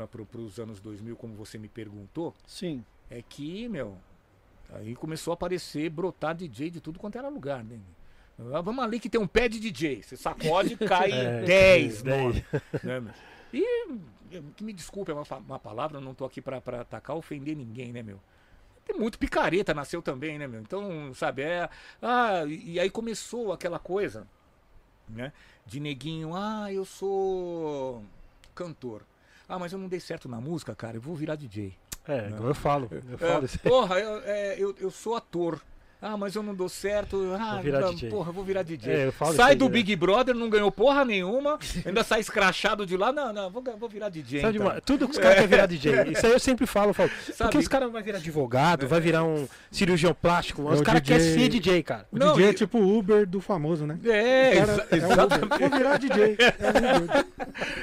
para 0.08 0.40
os 0.42 0.60
anos 0.60 0.80
2000, 0.80 1.16
como 1.16 1.36
você 1.36 1.58
me 1.58 1.68
perguntou, 1.68 2.34
Sim. 2.48 2.84
é 3.10 3.22
que, 3.22 3.68
meu, 3.68 3.96
aí 4.74 4.96
começou 4.96 5.32
a 5.32 5.36
aparecer, 5.36 5.90
brotar 5.90 6.34
DJ 6.36 6.70
de 6.72 6.82
tudo 6.82 7.00
quanto 7.00 7.18
era 7.18 7.28
lugar, 7.30 7.64
né? 7.64 7.80
Ah, 8.52 8.62
vamos 8.62 8.84
ali 8.84 9.00
que 9.00 9.10
tem 9.10 9.22
um 9.22 9.28
pé 9.28 9.48
de 9.48 9.60
DJ. 9.60 10.02
Você 10.02 10.18
sacode, 10.18 10.76
cai 10.88 11.12
É, 11.12 11.42
10 11.44 12.02
dez. 12.02 12.04
nomes. 12.04 12.44
né? 12.84 13.14
E, 13.54 13.88
que 14.58 14.64
me 14.64 14.74
desculpe, 14.74 15.12
é 15.12 15.14
uma, 15.14 15.24
uma 15.38 15.60
palavra, 15.60 16.02
não 16.02 16.16
tô 16.16 16.26
aqui 16.26 16.42
pra 16.42 16.58
atacar, 16.58 17.16
ofender 17.16 17.56
ninguém, 17.56 17.94
né, 17.94 18.02
meu? 18.02 18.20
Tem 18.86 18.98
muito 18.98 19.20
picareta, 19.20 19.74
nasceu 19.74 20.02
também, 20.02 20.38
né, 20.40 20.48
meu? 20.48 20.60
Então, 20.60 21.14
sabe, 21.14 21.44
é. 21.44 21.70
Ah, 22.02 22.44
e, 22.46 22.72
e 22.74 22.80
aí 22.80 22.90
começou 22.90 23.54
aquela 23.54 23.78
coisa, 23.78 24.28
né? 25.08 25.32
De 25.66 25.80
neguinho, 25.80 26.36
ah, 26.36 26.74
eu 26.74 26.84
sou 26.84 28.04
cantor. 28.56 29.04
Ah, 29.54 29.60
mas 29.60 29.72
eu 29.72 29.78
não 29.78 29.88
dei 29.88 30.00
certo 30.00 30.28
na 30.28 30.42
música, 30.42 30.74
cara, 30.74 30.98
eu 30.98 31.02
vou 31.02 31.14
virar 31.14 31.36
DJ. 31.36 31.76
É, 32.08 32.28
igual 32.30 32.48
eu 32.48 32.56
falo. 32.56 32.90
Eu 32.92 33.18
falo 33.20 33.46
É, 33.46 33.70
porra, 33.70 34.00
eu, 34.00 34.22
é, 34.26 34.56
eu, 34.58 34.76
eu 34.80 34.90
sou 34.90 35.16
ator. 35.16 35.62
Ah, 36.06 36.18
mas 36.18 36.36
eu 36.36 36.44
não 36.44 36.54
dou 36.54 36.68
certo. 36.68 37.34
Ah, 37.40 37.54
Vou 37.54 37.64
virar 37.64 37.80
não, 37.80 37.94
DJ. 37.94 38.10
porra, 38.10 38.30
eu 38.30 38.34
vou 38.34 38.44
virar 38.44 38.62
DJ. 38.62 38.94
É, 38.94 39.12
sai 39.34 39.52
aí 39.52 39.56
do 39.56 39.70
direto. 39.70 39.72
Big 39.72 39.96
Brother, 39.96 40.36
não 40.36 40.50
ganhou 40.50 40.70
porra 40.70 41.06
nenhuma, 41.06 41.58
ainda 41.86 42.04
sai 42.04 42.20
escrachado 42.20 42.86
de 42.86 42.98
lá. 42.98 43.14
Não, 43.14 43.32
não, 43.32 43.50
vou, 43.50 43.64
vou 43.80 43.88
virar 43.88 44.10
DJ. 44.10 44.42
Sabe 44.42 44.56
então. 44.58 44.68
demais? 44.68 44.84
Tudo 44.86 45.06
que 45.08 45.14
os 45.14 45.18
caras 45.18 45.36
querem 45.36 45.50
virar 45.50 45.66
DJ. 45.66 45.94
Isso 46.12 46.26
aí 46.26 46.34
eu 46.34 46.40
sempre 46.42 46.66
falo, 46.66 46.90
eu 46.90 46.94
falo. 46.94 47.10
Porque 47.10 47.32
Sabe? 47.32 47.58
os 47.58 47.68
caras 47.70 47.90
vão 47.90 48.04
virar 48.04 48.18
advogado, 48.18 48.86
vai 48.86 49.00
virar 49.00 49.24
um 49.24 49.48
cirurgião 49.72 50.14
plástico. 50.14 50.70
É 50.70 50.74
os 50.74 50.82
caras 50.82 51.02
querem 51.02 51.24
ser 51.26 51.48
DJ, 51.48 51.82
cara. 51.84 52.06
O 52.12 52.18
Não, 52.20 52.34
DJ 52.34 52.48
é 52.48 52.50
e- 52.50 52.54
tipo 52.54 52.78
o 52.80 52.98
Uber 52.98 53.26
do 53.26 53.40
famoso, 53.40 53.88
né? 53.88 53.98
É, 54.04 54.52
O 54.62 54.66
cara 54.68 54.88
exa- 54.92 55.08
é 55.14 55.24
Uber. 55.24 55.60
Vou 55.60 55.70
virar 55.78 55.98
DJ. 55.98 56.38
É. 56.38 57.24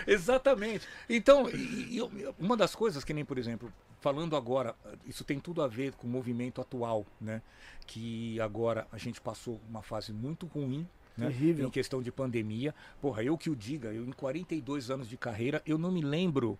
Exatamente. 0.12 0.86
Então, 1.08 1.48
e- 1.48 1.88
e 1.92 1.96
eu- 1.98 2.10
uma 2.38 2.56
das 2.56 2.74
coisas 2.74 3.02
que 3.02 3.14
nem, 3.14 3.24
por 3.24 3.38
exemplo, 3.38 3.72
falando 4.00 4.36
agora, 4.36 4.74
isso 5.06 5.24
tem 5.24 5.38
tudo 5.38 5.62
a 5.62 5.68
ver 5.68 5.92
com 5.92 6.06
o 6.06 6.10
movimento 6.10 6.60
atual, 6.60 7.06
né? 7.20 7.40
Que 7.86 8.40
agora 8.40 8.86
a 8.92 8.98
gente 8.98 9.20
passou 9.20 9.60
uma 9.68 9.82
fase 9.82 10.12
muito 10.12 10.46
ruim, 10.46 10.86
né? 11.16 11.26
Terrível. 11.26 11.66
Em 11.66 11.70
questão 11.70 12.00
de 12.02 12.12
pandemia. 12.12 12.74
Porra, 13.00 13.22
eu 13.24 13.36
que 13.36 13.50
o 13.50 13.56
diga, 13.56 13.88
eu 13.92 14.04
em 14.04 14.12
42 14.12 14.90
anos 14.90 15.08
de 15.08 15.16
carreira, 15.16 15.60
eu 15.66 15.76
não 15.76 15.90
me 15.90 16.00
lembro 16.00 16.58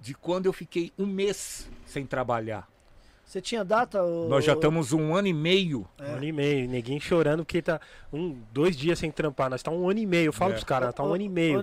de 0.00 0.14
quando 0.14 0.46
eu 0.46 0.52
fiquei 0.52 0.92
um 0.98 1.06
mês 1.06 1.68
sem 1.86 2.04
trabalhar. 2.04 2.68
Você 3.24 3.40
tinha 3.40 3.64
data? 3.64 4.04
ô- 4.04 4.28
Nós 4.28 4.44
já 4.44 4.52
estamos 4.52 4.92
um 4.92 5.16
ano 5.16 5.26
e 5.26 5.32
meio. 5.32 5.88
Um 5.98 6.04
ano 6.04 6.24
e 6.24 6.30
meio, 6.30 6.68
neguinho 6.68 7.00
chorando 7.00 7.44
porque 7.44 7.60
tá 7.60 7.80
um, 8.12 8.40
dois 8.52 8.76
dias 8.76 9.00
sem 9.00 9.10
trampar. 9.10 9.50
Nós 9.50 9.64
tá 9.64 9.70
um 9.72 9.88
ano 9.90 9.98
e 9.98 10.06
meio. 10.06 10.26
Eu 10.26 10.32
falo 10.32 10.50
É. 10.52 10.54
pros 10.54 10.64
caras, 10.64 10.94
tá 10.94 11.02
um 11.02 11.08
Ô, 11.10 11.14
ano 11.14 11.24
e 11.24 11.28
meio. 11.28 11.60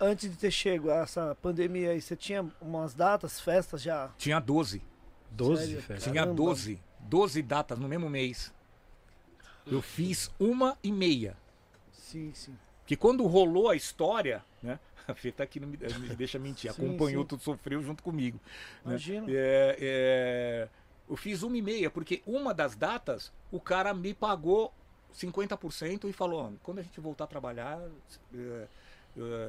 antes 0.00 0.28
de 0.28 0.36
ter 0.36 0.50
chego 0.50 0.90
essa 0.90 1.36
pandemia 1.40 1.90
aí, 1.90 2.00
você 2.00 2.16
tinha 2.16 2.44
umas 2.60 2.92
datas, 2.92 3.38
festas 3.38 3.82
já? 3.82 4.10
Tinha 4.18 4.40
12. 4.40 4.82
12, 5.30 5.66
Sério? 5.66 5.80
velho. 5.82 6.00
Tinha 6.00 6.14
Caramba. 6.14 6.34
12. 6.34 6.80
12 7.08 7.42
datas 7.42 7.78
no 7.78 7.88
mesmo 7.88 8.08
mês. 8.08 8.52
Eu 9.66 9.82
fiz 9.82 10.30
uma 10.38 10.78
e 10.82 10.92
meia. 10.92 11.36
Sim, 11.92 12.32
sim. 12.34 12.56
Que 12.86 12.96
quando 12.96 13.26
rolou 13.26 13.68
a 13.68 13.74
história, 13.74 14.44
né? 14.62 14.78
A 15.08 15.14
Fê 15.14 15.30
tá 15.30 15.44
aqui, 15.44 15.60
não 15.60 15.68
me, 15.68 15.76
me 15.76 16.16
deixa 16.16 16.36
mentir. 16.38 16.72
Sim, 16.72 16.84
acompanhou 16.84 17.22
sim. 17.22 17.28
tudo, 17.28 17.42
sofreu 17.42 17.80
junto 17.80 18.02
comigo. 18.02 18.40
né? 18.84 18.92
Imagino. 18.92 19.26
É, 19.28 19.76
é, 19.80 20.68
eu 21.08 21.16
fiz 21.16 21.44
uma 21.44 21.56
e 21.56 21.62
meia, 21.62 21.88
porque 21.90 22.22
uma 22.26 22.52
das 22.52 22.74
datas, 22.74 23.32
o 23.52 23.60
cara 23.60 23.94
me 23.94 24.12
pagou 24.12 24.72
50% 25.14 26.08
e 26.08 26.12
falou, 26.12 26.52
quando 26.62 26.80
a 26.80 26.82
gente 26.82 27.00
voltar 27.00 27.24
a 27.24 27.28
trabalhar, 27.28 27.80
é, 28.34 28.66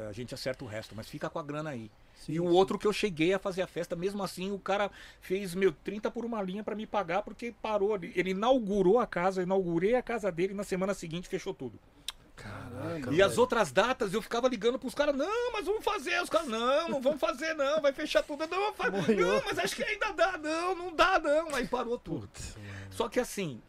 a 0.07 0.11
gente 0.11 0.33
acerta 0.33 0.63
o 0.63 0.67
resto, 0.67 0.95
mas 0.95 1.07
fica 1.07 1.29
com 1.29 1.39
a 1.39 1.43
grana 1.43 1.71
aí. 1.71 1.91
Sim, 2.15 2.33
e 2.33 2.39
o 2.39 2.49
sim. 2.49 2.55
outro 2.55 2.79
que 2.79 2.87
eu 2.87 2.93
cheguei 2.93 3.33
a 3.33 3.39
fazer 3.39 3.61
a 3.61 3.67
festa, 3.67 3.95
mesmo 3.95 4.23
assim, 4.23 4.51
o 4.51 4.59
cara 4.59 4.89
fez 5.21 5.53
meu 5.53 5.71
30 5.71 6.09
por 6.09 6.25
uma 6.25 6.41
linha 6.41 6.63
pra 6.63 6.75
me 6.75 6.87
pagar, 6.87 7.21
porque 7.21 7.53
parou. 7.61 7.95
Ele, 7.95 8.11
ele 8.15 8.31
inaugurou 8.31 8.99
a 8.99 9.05
casa, 9.05 9.43
inaugurei 9.43 9.95
a 9.95 10.01
casa 10.01 10.31
dele, 10.31 10.53
na 10.53 10.63
semana 10.63 10.93
seguinte 10.93 11.27
fechou 11.27 11.53
tudo. 11.53 11.79
Caraca. 12.35 13.11
E 13.11 13.21
as 13.21 13.37
outras 13.37 13.71
datas 13.71 14.13
eu 14.13 14.21
ficava 14.21 14.47
ligando 14.47 14.77
pros 14.77 14.93
caras, 14.93 15.15
não, 15.15 15.51
mas 15.51 15.65
vamos 15.65 15.83
fazer. 15.83 16.21
Os 16.21 16.29
caras, 16.29 16.47
não, 16.47 16.87
não 16.87 17.01
vamos 17.01 17.19
fazer, 17.19 17.53
não, 17.55 17.81
vai 17.81 17.91
fechar 17.91 18.23
tudo. 18.23 18.47
Não, 18.47 18.73
vamos 18.73 18.77
fazer. 18.77 19.15
Não, 19.15 19.41
mas 19.43 19.57
acho 19.57 19.75
que 19.75 19.83
ainda 19.83 20.11
dá, 20.11 20.37
não, 20.37 20.75
não 20.75 20.95
dá, 20.95 21.19
não. 21.19 21.55
Aí 21.55 21.67
parou 21.67 21.97
tudo. 21.97 22.27
Putz. 22.27 22.55
Só 22.91 23.09
que 23.09 23.19
assim, 23.19 23.59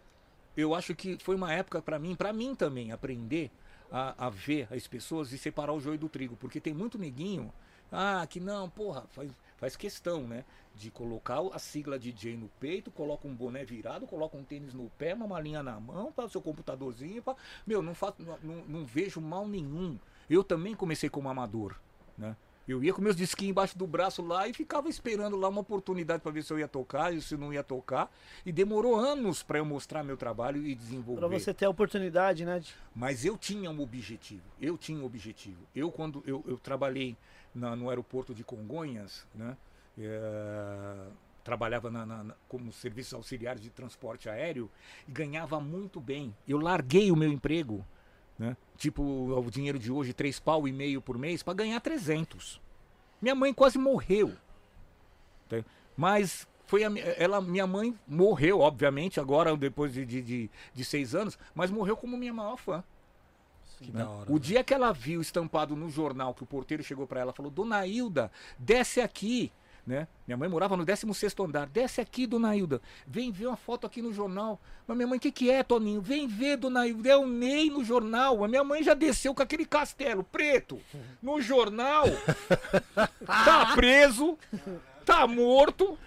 eu 0.56 0.74
acho 0.74 0.94
que 0.94 1.16
foi 1.22 1.34
uma 1.34 1.52
época 1.52 1.80
pra 1.80 1.98
mim, 1.98 2.14
pra 2.14 2.32
mim 2.32 2.54
também, 2.54 2.92
aprender 2.92 3.50
a, 3.90 4.26
a 4.26 4.30
ver 4.30 4.68
as 4.72 4.86
pessoas 4.86 5.32
e 5.32 5.38
separar 5.38 5.72
o 5.72 5.80
joio 5.80 5.98
do 5.98 6.08
trigo. 6.08 6.36
Porque 6.36 6.60
tem 6.60 6.74
muito 6.74 6.98
neguinho, 6.98 7.52
ah, 7.90 8.26
que 8.28 8.38
não, 8.38 8.68
porra, 8.68 9.06
faz, 9.08 9.30
faz 9.56 9.76
questão, 9.76 10.26
né? 10.26 10.44
De 10.74 10.90
colocar 10.90 11.40
a 11.52 11.58
sigla 11.58 11.98
DJ 11.98 12.36
no 12.36 12.48
peito, 12.60 12.90
coloca 12.90 13.26
um 13.26 13.34
boné 13.34 13.64
virado, 13.64 14.06
coloca 14.06 14.36
um 14.36 14.44
tênis 14.44 14.74
no 14.74 14.90
pé, 14.90 15.14
uma 15.14 15.26
malinha 15.26 15.62
na 15.62 15.80
mão, 15.80 16.12
para 16.12 16.26
o 16.26 16.28
seu 16.28 16.40
computadorzinho. 16.40 17.22
Pra... 17.22 17.34
Meu, 17.66 17.82
não, 17.82 17.94
faço, 17.94 18.16
não, 18.22 18.38
não, 18.42 18.64
não 18.66 18.86
vejo 18.86 19.20
mal 19.20 19.48
nenhum. 19.48 19.98
Eu 20.28 20.44
também 20.44 20.74
comecei 20.74 21.08
como 21.08 21.28
amador, 21.28 21.74
né? 22.16 22.36
Eu 22.68 22.84
ia 22.84 22.92
com 22.92 23.00
meus 23.00 23.16
disquinhos 23.16 23.50
embaixo 23.52 23.78
do 23.78 23.86
braço 23.86 24.20
lá 24.22 24.46
e 24.46 24.52
ficava 24.52 24.90
esperando 24.90 25.36
lá 25.38 25.48
uma 25.48 25.62
oportunidade 25.62 26.22
para 26.22 26.30
ver 26.30 26.44
se 26.44 26.52
eu 26.52 26.58
ia 26.58 26.68
tocar 26.68 27.14
e 27.14 27.20
se 27.22 27.34
não 27.34 27.50
ia 27.50 27.64
tocar. 27.64 28.12
E 28.44 28.52
demorou 28.52 28.94
anos 28.94 29.42
para 29.42 29.56
eu 29.58 29.64
mostrar 29.64 30.04
meu 30.04 30.18
trabalho 30.18 30.66
e 30.66 30.74
desenvolver. 30.74 31.20
Pra 31.20 31.28
você 31.28 31.54
ter 31.54 31.64
a 31.64 31.70
oportunidade, 31.70 32.44
né? 32.44 32.62
Mas 32.94 33.24
eu 33.24 33.38
tinha 33.38 33.70
um 33.70 33.80
objetivo. 33.80 34.42
Eu 34.60 34.76
tinha 34.76 35.00
um 35.00 35.04
objetivo. 35.06 35.62
Eu, 35.74 35.90
quando 35.90 36.22
eu, 36.26 36.44
eu 36.46 36.58
trabalhei 36.58 37.16
na- 37.54 37.74
no 37.74 37.88
aeroporto 37.88 38.34
de 38.34 38.44
Congonhas, 38.44 39.26
né? 39.34 39.56
eh, 40.00 41.06
trabalhava 41.42 41.90
na- 41.90 42.04
na- 42.06 42.34
como 42.48 42.72
serviço 42.72 43.16
auxiliar 43.16 43.56
de 43.56 43.68
transporte 43.70 44.28
aéreo 44.28 44.70
e 45.08 45.10
ganhava 45.10 45.58
muito 45.58 46.00
bem. 46.00 46.32
Eu 46.46 46.58
larguei 46.58 47.10
o 47.10 47.16
meu 47.16 47.32
emprego, 47.32 47.84
né? 48.38 48.56
tipo 48.76 49.02
o 49.02 49.50
dinheiro 49.50 49.78
de 49.78 49.90
hoje, 49.90 50.12
três 50.12 50.38
pau 50.38 50.68
e 50.68 50.72
meio 50.72 51.02
por 51.02 51.18
mês, 51.18 51.42
para 51.42 51.54
ganhar 51.54 51.80
300. 51.80 52.60
Minha 53.20 53.34
mãe 53.34 53.52
quase 53.52 53.78
morreu. 53.78 54.32
Mas 55.96 56.46
foi 56.68 56.84
a, 56.84 56.90
ela, 57.16 57.40
minha 57.40 57.66
mãe 57.66 57.92
morreu, 58.06 58.60
obviamente, 58.60 59.18
agora 59.18 59.56
depois 59.56 59.92
de, 59.92 60.04
de, 60.04 60.50
de, 60.74 60.84
seis 60.84 61.14
anos, 61.14 61.38
mas 61.54 61.70
morreu 61.70 61.96
como 61.96 62.16
minha 62.16 62.32
maior 62.32 62.56
fã. 62.56 62.84
Que 63.80 63.90
né? 63.90 64.04
da 64.04 64.10
hora. 64.10 64.32
O 64.32 64.38
dia 64.38 64.62
que 64.62 64.74
ela 64.74 64.92
viu 64.92 65.20
estampado 65.20 65.74
no 65.74 65.88
jornal 65.88 66.34
que 66.34 66.42
o 66.42 66.46
porteiro 66.46 66.82
chegou 66.84 67.06
para 67.06 67.20
ela, 67.20 67.32
falou: 67.32 67.50
Dona 67.50 67.86
Hilda, 67.86 68.30
desce 68.58 69.00
aqui. 69.00 69.50
Né? 69.88 70.06
Minha 70.26 70.36
mãe 70.36 70.50
morava 70.50 70.76
no 70.76 70.84
16 70.84 71.34
andar. 71.40 71.66
Desce 71.66 71.98
aqui, 71.98 72.26
dona 72.26 72.54
Hilda. 72.54 72.82
Vem 73.06 73.32
ver 73.32 73.46
uma 73.46 73.56
foto 73.56 73.86
aqui 73.86 74.02
no 74.02 74.12
jornal. 74.12 74.60
Mas 74.86 74.94
minha 74.94 75.06
mãe, 75.06 75.16
o 75.16 75.20
que, 75.20 75.32
que 75.32 75.50
é, 75.50 75.62
Toninho? 75.62 76.02
Vem 76.02 76.28
ver, 76.28 76.58
dona 76.58 76.86
Hilda. 76.86 77.08
É 77.08 77.16
o 77.16 77.26
Ney 77.26 77.70
no 77.70 77.82
jornal. 77.82 78.44
A 78.44 78.48
minha 78.48 78.62
mãe 78.62 78.82
já 78.82 78.92
desceu 78.92 79.34
com 79.34 79.42
aquele 79.42 79.64
castelo 79.64 80.22
preto 80.22 80.78
no 81.22 81.40
jornal. 81.40 82.04
tá 83.24 83.72
preso. 83.74 84.36
Tá 85.08 85.26
morto. 85.26 85.98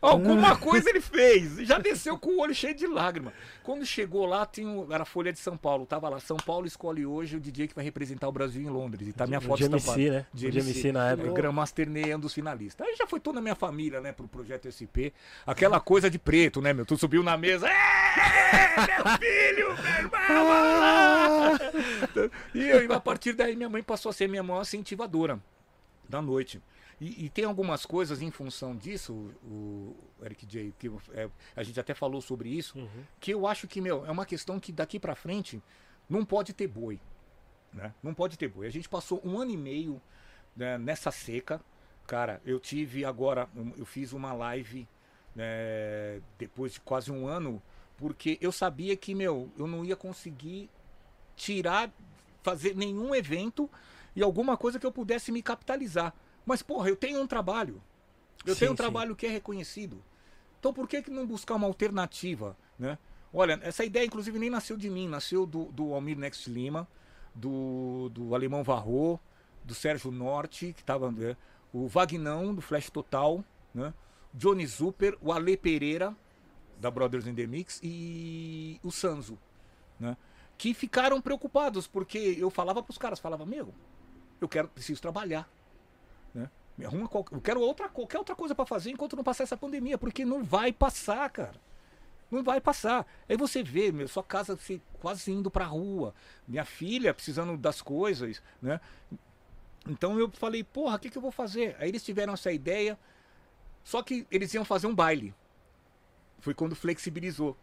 Alguma 0.00 0.56
coisa 0.56 0.88
ele 0.88 1.00
fez. 1.00 1.56
Já 1.66 1.76
desceu 1.78 2.16
com 2.16 2.30
o 2.30 2.40
olho 2.40 2.54
cheio 2.54 2.72
de 2.74 2.86
lágrima. 2.86 3.32
Quando 3.64 3.84
chegou 3.84 4.26
lá, 4.26 4.46
tinha 4.46 4.68
um- 4.68 4.92
era 4.92 5.02
a 5.02 5.06
Folha 5.06 5.32
de 5.32 5.40
São 5.40 5.56
Paulo. 5.56 5.84
Tava 5.84 6.08
lá. 6.08 6.20
São 6.20 6.36
Paulo 6.36 6.64
escolhe 6.64 7.04
hoje 7.04 7.36
o 7.36 7.40
DJ 7.40 7.66
que 7.66 7.74
vai 7.74 7.82
representar 7.84 8.28
o 8.28 8.32
Brasil 8.32 8.62
em 8.62 8.68
Londres. 8.68 9.08
E 9.08 9.12
tá 9.12 9.26
minha 9.26 9.40
O 9.40 9.42
foto 9.42 9.58
de 9.58 9.64
MC, 9.64 9.76
estampada. 9.90 10.10
né? 10.18 10.26
De 10.32 10.46
MC 10.46 10.92
na 10.92 11.10
época. 11.10 11.28
É, 11.28 11.32
Grandmaster 11.32 11.90
Ney 11.90 12.10
é 12.12 12.16
um 12.16 12.20
dos 12.20 12.32
finalistas. 12.32 12.86
Aí 12.86 12.94
já 12.96 13.06
foi 13.08 13.18
toda 13.18 13.40
a 13.40 13.42
minha 13.42 13.56
família, 13.56 14.00
né, 14.00 14.12
pro 14.12 14.28
projeto 14.28 14.66
SP. 14.70 15.10
Aquela 15.44 15.80
coisa 15.80 16.08
de 16.08 16.18
preto, 16.18 16.60
né, 16.62 16.72
meu? 16.72 16.86
Tu 16.86 16.96
subiu 16.96 17.24
na 17.24 17.36
mesa. 17.36 17.68
"É, 17.68 18.76
meu 18.76 19.18
filho, 19.18 19.66
meu 19.82 19.94
irmão! 19.94 20.10
vai 20.10 20.44
lá!" 20.44 21.58
E 22.54 22.62
eu, 22.68 22.92
a 22.92 23.00
partir 23.00 23.32
daí 23.32 23.56
minha 23.56 23.68
mãe 23.68 23.82
passou 23.82 24.10
a 24.10 24.12
ser 24.12 24.28
minha 24.28 24.42
maior 24.44 24.62
incentivadora 24.62 25.40
da 26.08 26.20
noite. 26.22 26.60
E, 27.02 27.24
e 27.24 27.28
tem 27.28 27.44
algumas 27.44 27.84
coisas 27.84 28.22
em 28.22 28.30
função 28.30 28.76
disso, 28.76 29.12
o, 29.42 29.96
o 30.20 30.24
Eric 30.24 30.46
J, 30.46 30.72
que 30.78 30.88
é, 31.14 31.28
a 31.56 31.62
gente 31.64 31.80
até 31.80 31.94
falou 31.94 32.20
sobre 32.20 32.48
isso, 32.48 32.78
Uhum. 32.78 33.04
que 33.18 33.32
eu 33.34 33.44
acho 33.44 33.66
que, 33.66 33.80
meu, 33.80 34.06
é 34.06 34.10
uma 34.12 34.24
questão 34.24 34.60
que 34.60 34.70
daqui 34.70 35.00
pra 35.00 35.16
frente 35.16 35.60
não 36.08 36.24
pode 36.24 36.52
ter 36.52 36.68
boi. 36.68 37.00
Né? 37.72 37.92
Não 38.00 38.14
pode 38.14 38.38
ter 38.38 38.46
boi. 38.46 38.68
A 38.68 38.70
gente 38.70 38.88
passou 38.88 39.20
um 39.24 39.36
ano 39.40 39.50
e 39.50 39.56
meio 39.56 40.00
né, 40.54 40.78
nessa 40.78 41.10
seca. 41.10 41.60
Cara, 42.06 42.40
eu 42.46 42.60
tive 42.60 43.04
agora, 43.04 43.48
eu 43.76 43.84
fiz 43.84 44.12
uma 44.12 44.32
live 44.32 44.86
né, 45.34 46.20
depois 46.38 46.74
de 46.74 46.80
quase 46.80 47.10
um 47.10 47.26
ano, 47.26 47.60
porque 47.96 48.38
eu 48.40 48.52
sabia 48.52 48.96
que, 48.96 49.12
meu, 49.12 49.50
eu 49.58 49.66
não 49.66 49.84
ia 49.84 49.96
conseguir 49.96 50.70
tirar, 51.34 51.90
fazer 52.44 52.76
nenhum 52.76 53.12
evento 53.12 53.68
e 54.14 54.22
alguma 54.22 54.56
coisa 54.56 54.78
que 54.78 54.86
eu 54.86 54.92
pudesse 54.92 55.32
me 55.32 55.42
capitalizar. 55.42 56.14
Mas, 56.44 56.62
porra, 56.62 56.88
eu 56.88 56.96
tenho 56.96 57.20
um 57.20 57.26
trabalho. 57.26 57.80
Eu 58.44 58.54
Sim, 58.54 58.60
tenho 58.60 58.72
um 58.72 58.74
sim. 58.74 58.82
trabalho 58.82 59.14
que 59.14 59.26
é 59.26 59.30
reconhecido. 59.30 60.02
Então 60.62 60.72
por 60.72 60.86
que, 60.86 61.02
que 61.02 61.10
não 61.10 61.26
buscar 61.26 61.56
uma 61.56 61.66
alternativa, 61.66 62.56
né? 62.78 62.96
Olha, 63.34 63.58
essa 63.62 63.84
ideia 63.84 64.04
inclusive 64.04 64.38
nem 64.38 64.48
nasceu 64.48 64.76
de 64.76 64.88
mim, 64.88 65.08
nasceu 65.08 65.44
do, 65.44 65.64
do 65.72 65.92
Almir 65.92 66.16
Next 66.16 66.48
Lima, 66.48 66.86
do, 67.34 68.08
do 68.10 68.32
Alemão 68.32 68.62
Varro, 68.62 69.18
do 69.64 69.74
Sérgio 69.74 70.12
Norte, 70.12 70.72
que 70.72 70.84
tava, 70.84 71.10
né, 71.10 71.36
o 71.72 71.88
Vagnão, 71.88 72.54
do 72.54 72.60
Flash 72.60 72.90
Total, 72.90 73.44
né, 73.74 73.92
Johnny 74.32 74.64
Zuper, 74.64 75.18
o 75.20 75.32
Ale 75.32 75.56
Pereira, 75.56 76.14
da 76.78 76.92
Brothers 76.92 77.26
in 77.26 77.34
the 77.34 77.46
Mix, 77.46 77.80
e 77.82 78.78
o 78.84 78.92
Sanzo, 78.92 79.36
né, 79.98 80.16
que 80.56 80.74
ficaram 80.74 81.20
preocupados, 81.20 81.88
porque 81.88 82.18
eu 82.38 82.50
falava 82.50 82.82
pros 82.82 82.98
caras, 82.98 83.18
falava, 83.18 83.44
meu, 83.44 83.74
eu 84.40 84.48
quero, 84.48 84.68
preciso 84.68 85.00
trabalhar, 85.02 85.48
né, 86.34 86.48
me 86.76 86.84
arruma 86.84 87.08
qual- 87.08 87.24
eu 87.30 87.40
quero 87.40 87.60
outra, 87.60 87.88
qualquer 87.88 88.18
outra 88.18 88.34
coisa 88.34 88.54
pra 88.54 88.64
fazer 88.66 88.90
enquanto 88.90 89.16
não 89.16 89.24
passar 89.24 89.44
essa 89.44 89.56
pandemia, 89.56 89.98
porque 89.98 90.24
não 90.24 90.42
vai 90.42 90.72
passar, 90.72 91.28
cara. 91.30 91.60
Não 92.30 92.42
vai 92.42 92.60
passar. 92.60 93.06
Aí 93.28 93.36
você 93.36 93.62
vê, 93.62 93.92
meu, 93.92 94.08
sua 94.08 94.22
casa 94.24 94.56
se, 94.56 94.80
quase 95.00 95.30
indo 95.30 95.50
pra 95.50 95.66
rua, 95.66 96.14
minha 96.48 96.64
filha 96.64 97.12
precisando 97.12 97.56
das 97.58 97.82
coisas, 97.82 98.42
né? 98.60 98.80
Então 99.86 100.18
eu 100.18 100.30
falei, 100.30 100.64
porra, 100.64 100.96
o 100.96 100.98
que, 100.98 101.10
que 101.10 101.18
eu 101.18 101.22
vou 101.22 101.30
fazer? 101.32 101.76
Aí 101.78 101.88
eles 101.90 102.02
tiveram 102.02 102.32
essa 102.32 102.50
ideia, 102.50 102.98
só 103.84 104.02
que 104.02 104.26
eles 104.30 104.54
iam 104.54 104.64
fazer 104.64 104.86
um 104.86 104.94
baile. 104.94 105.34
Foi 106.38 106.54
quando 106.54 106.74
flexibilizou. 106.74 107.56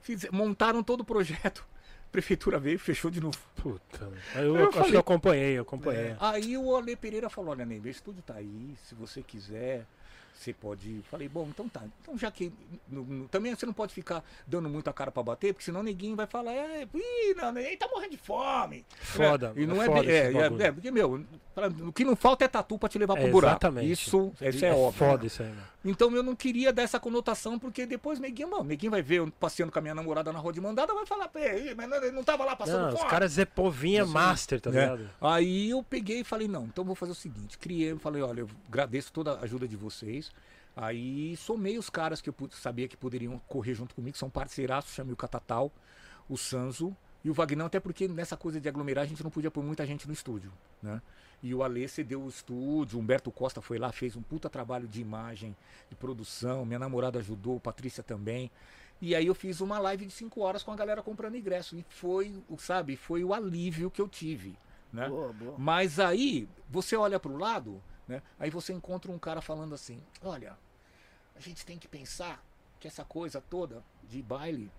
Fiz- 0.00 0.30
montaram 0.30 0.82
todo 0.82 1.00
o 1.02 1.04
projeto. 1.04 1.66
A 2.14 2.20
prefeitura 2.22 2.60
veio 2.60 2.76
e 2.76 2.78
fechou 2.78 3.10
de 3.10 3.20
novo. 3.20 3.36
Puta. 3.56 4.08
Eu, 4.36 4.56
Eu 4.56 4.62
acho 4.68 4.72
falei- 4.74 4.90
que 4.90 4.96
eu 4.96 5.00
acompanhei, 5.00 5.58
eu 5.58 5.62
acompanhei. 5.62 6.14
Aí 6.20 6.56
o 6.56 6.76
Ale 6.76 6.94
Pereira 6.94 7.28
falou, 7.28 7.50
olha, 7.50 7.66
Ney, 7.66 7.80
meu 7.80 7.90
estúdio 7.90 8.22
tá 8.22 8.34
aí, 8.34 8.72
se 8.84 8.94
você 8.94 9.20
quiser, 9.20 9.84
você 10.32 10.52
pode 10.52 10.88
ir. 10.88 11.02
Falei, 11.10 11.28
bom, 11.28 11.48
então 11.50 11.68
tá. 11.68 11.82
Então 12.00 12.16
já 12.16 12.30
que. 12.30 12.52
no- 12.88 13.02
no- 13.02 13.28
também 13.28 13.52
você 13.52 13.66
não 13.66 13.72
pode 13.72 13.92
ficar 13.92 14.22
dando 14.46 14.68
muita 14.68 14.92
cara 14.92 15.10
pra 15.10 15.24
bater, 15.24 15.52
porque 15.52 15.64
senão 15.64 15.82
ninguém 15.82 16.14
vai 16.14 16.28
falar, 16.28 16.52
é, 16.52 16.82
ih, 16.94 17.34
não, 17.34 17.50
Ney 17.50 17.76
tá 17.76 17.88
morrendo 17.88 18.12
de 18.12 18.18
fome. 18.18 18.86
Foda, 19.00 19.52
E 19.56 19.66
não 19.66 19.82
é 19.82 19.86
é, 19.86 19.88
foda 19.88 20.12
é, 20.12 20.32
é, 20.64 20.66
é, 20.68 20.72
porque, 20.72 20.92
meu, 20.92 21.24
pra- 21.52 21.66
o 21.66 21.92
que 21.92 22.04
não 22.04 22.14
falta 22.14 22.44
é 22.44 22.48
tatu 22.48 22.78
pra 22.78 22.88
te 22.88 22.96
levar 22.96 23.16
pro 23.16 23.26
É, 23.26 23.30
buraco. 23.30 23.54
exatamente. 23.54 23.90
Isso, 23.90 24.32
isso 24.40 24.64
é, 24.64 24.72
óbvio. 24.72 24.92
foda 24.92 25.26
isso 25.26 25.42
aí, 25.42 25.48
mano. 25.48 25.73
Então 25.84 26.10
eu 26.16 26.22
não 26.22 26.34
queria 26.34 26.72
dar 26.72 26.82
essa 26.82 26.98
conotação, 26.98 27.58
porque 27.58 27.84
depois 27.84 28.18
neguinho, 28.18 28.50
mano, 28.50 28.64
neguinho 28.64 28.90
vai 28.90 29.02
ver 29.02 29.16
eu 29.16 29.30
passeando 29.38 29.70
com 29.70 29.78
a 29.78 29.82
minha 29.82 29.94
namorada 29.94 30.32
na 30.32 30.38
rua 30.38 30.52
de 30.52 30.60
mandada, 30.60 30.94
vai 30.94 31.04
falar, 31.04 31.28
peraí, 31.28 31.74
mas 31.74 31.88
não, 31.88 31.96
ele 31.98 32.12
não 32.12 32.24
tava 32.24 32.44
lá 32.44 32.56
passando 32.56 32.86
Não, 32.86 32.94
os 32.94 33.04
caras 33.04 33.38
é 33.38 33.44
povinha 33.44 34.06
master, 34.06 34.60
tá 34.60 34.70
né? 34.70 34.80
ligado? 34.80 35.10
Aí 35.20 35.70
eu 35.70 35.82
peguei 35.82 36.20
e 36.20 36.24
falei, 36.24 36.48
não, 36.48 36.64
então 36.64 36.84
vou 36.84 36.94
fazer 36.94 37.12
o 37.12 37.14
seguinte, 37.14 37.58
criei, 37.58 37.94
falei, 37.96 38.22
olha, 38.22 38.40
eu 38.40 38.50
agradeço 38.68 39.12
toda 39.12 39.32
a 39.34 39.40
ajuda 39.40 39.68
de 39.68 39.76
vocês. 39.76 40.32
Aí 40.76 41.36
somei 41.36 41.78
os 41.78 41.88
caras 41.90 42.20
que 42.20 42.28
eu 42.28 42.34
sabia 42.50 42.88
que 42.88 42.96
poderiam 42.96 43.38
correr 43.46 43.74
junto 43.74 43.94
comigo, 43.94 44.16
são 44.16 44.30
parceiraços, 44.30 44.94
chamei 44.94 45.12
o 45.12 45.16
Catatal, 45.16 45.70
o 46.28 46.36
Sanzo 46.36 46.96
e 47.22 47.30
o 47.30 47.34
Vagnão, 47.34 47.66
até 47.66 47.78
porque 47.78 48.08
nessa 48.08 48.36
coisa 48.36 48.60
de 48.60 48.68
aglomerar 48.68 49.04
a 49.04 49.06
gente 49.06 49.22
não 49.22 49.30
podia 49.30 49.50
pôr 49.50 49.62
muita 49.62 49.86
gente 49.86 50.06
no 50.06 50.12
estúdio, 50.12 50.50
né? 50.82 51.00
E 51.44 51.54
o 51.54 51.62
Alê 51.62 51.86
cedeu 51.86 52.22
o 52.22 52.28
estúdio, 52.28 52.98
o 52.98 53.02
Humberto 53.02 53.30
Costa 53.30 53.60
foi 53.60 53.78
lá, 53.78 53.92
fez 53.92 54.16
um 54.16 54.22
puta 54.22 54.48
trabalho 54.48 54.88
de 54.88 55.02
imagem, 55.02 55.54
de 55.90 55.94
produção, 55.94 56.64
minha 56.64 56.78
namorada 56.78 57.18
ajudou, 57.18 57.60
Patrícia 57.60 58.02
também. 58.02 58.50
E 58.98 59.14
aí 59.14 59.26
eu 59.26 59.34
fiz 59.34 59.60
uma 59.60 59.78
live 59.78 60.06
de 60.06 60.12
5 60.12 60.40
horas 60.40 60.62
com 60.62 60.72
a 60.72 60.76
galera 60.76 61.02
comprando 61.02 61.36
ingresso. 61.36 61.76
E 61.76 61.84
foi, 61.90 62.42
o- 62.48 62.56
sabe, 62.56 62.96
foi 62.96 63.22
o 63.22 63.34
alívio 63.34 63.90
que 63.90 64.00
eu 64.00 64.08
tive. 64.08 64.56
Né? 64.90 65.06
Boa, 65.06 65.34
boa. 65.34 65.54
Mas 65.58 66.00
aí, 66.00 66.48
você 66.70 66.96
olha 66.96 67.20
para 67.20 67.30
o 67.30 67.36
lado, 67.36 67.82
né? 68.08 68.22
aí 68.40 68.48
você 68.48 68.72
encontra 68.72 69.12
um 69.12 69.18
cara 69.18 69.42
falando 69.42 69.74
assim: 69.74 70.00
olha, 70.22 70.56
a 71.36 71.40
gente 71.40 71.66
tem 71.66 71.76
que 71.78 71.86
pensar 71.86 72.42
que 72.80 72.88
essa 72.88 73.04
coisa 73.04 73.42
toda 73.42 73.84
de 74.08 74.22
baile, 74.22 74.72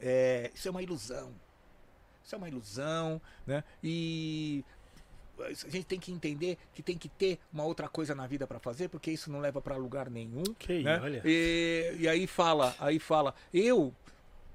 é, 0.00 0.50
isso 0.52 0.66
é 0.66 0.70
uma 0.72 0.82
ilusão. 0.82 1.32
Isso 2.24 2.34
é 2.34 2.38
uma 2.38 2.48
ilusão, 2.48 3.20
né? 3.46 3.62
E 3.82 4.64
a 5.46 5.68
gente 5.68 5.84
tem 5.84 5.98
que 5.98 6.12
entender 6.12 6.58
que 6.74 6.82
tem 6.82 6.96
que 6.96 7.08
ter 7.08 7.38
uma 7.52 7.64
outra 7.64 7.88
coisa 7.88 8.14
na 8.14 8.26
vida 8.26 8.46
para 8.46 8.58
fazer, 8.58 8.88
porque 8.88 9.10
isso 9.10 9.30
não 9.30 9.40
leva 9.40 9.60
para 9.60 9.76
lugar 9.76 10.10
nenhum. 10.10 10.42
Que 10.58 10.82
né? 10.82 11.00
olha. 11.02 11.22
E, 11.24 11.96
e 12.00 12.08
aí 12.08 12.26
fala, 12.26 12.74
aí 12.78 12.98
fala, 12.98 13.34
eu 13.52 13.94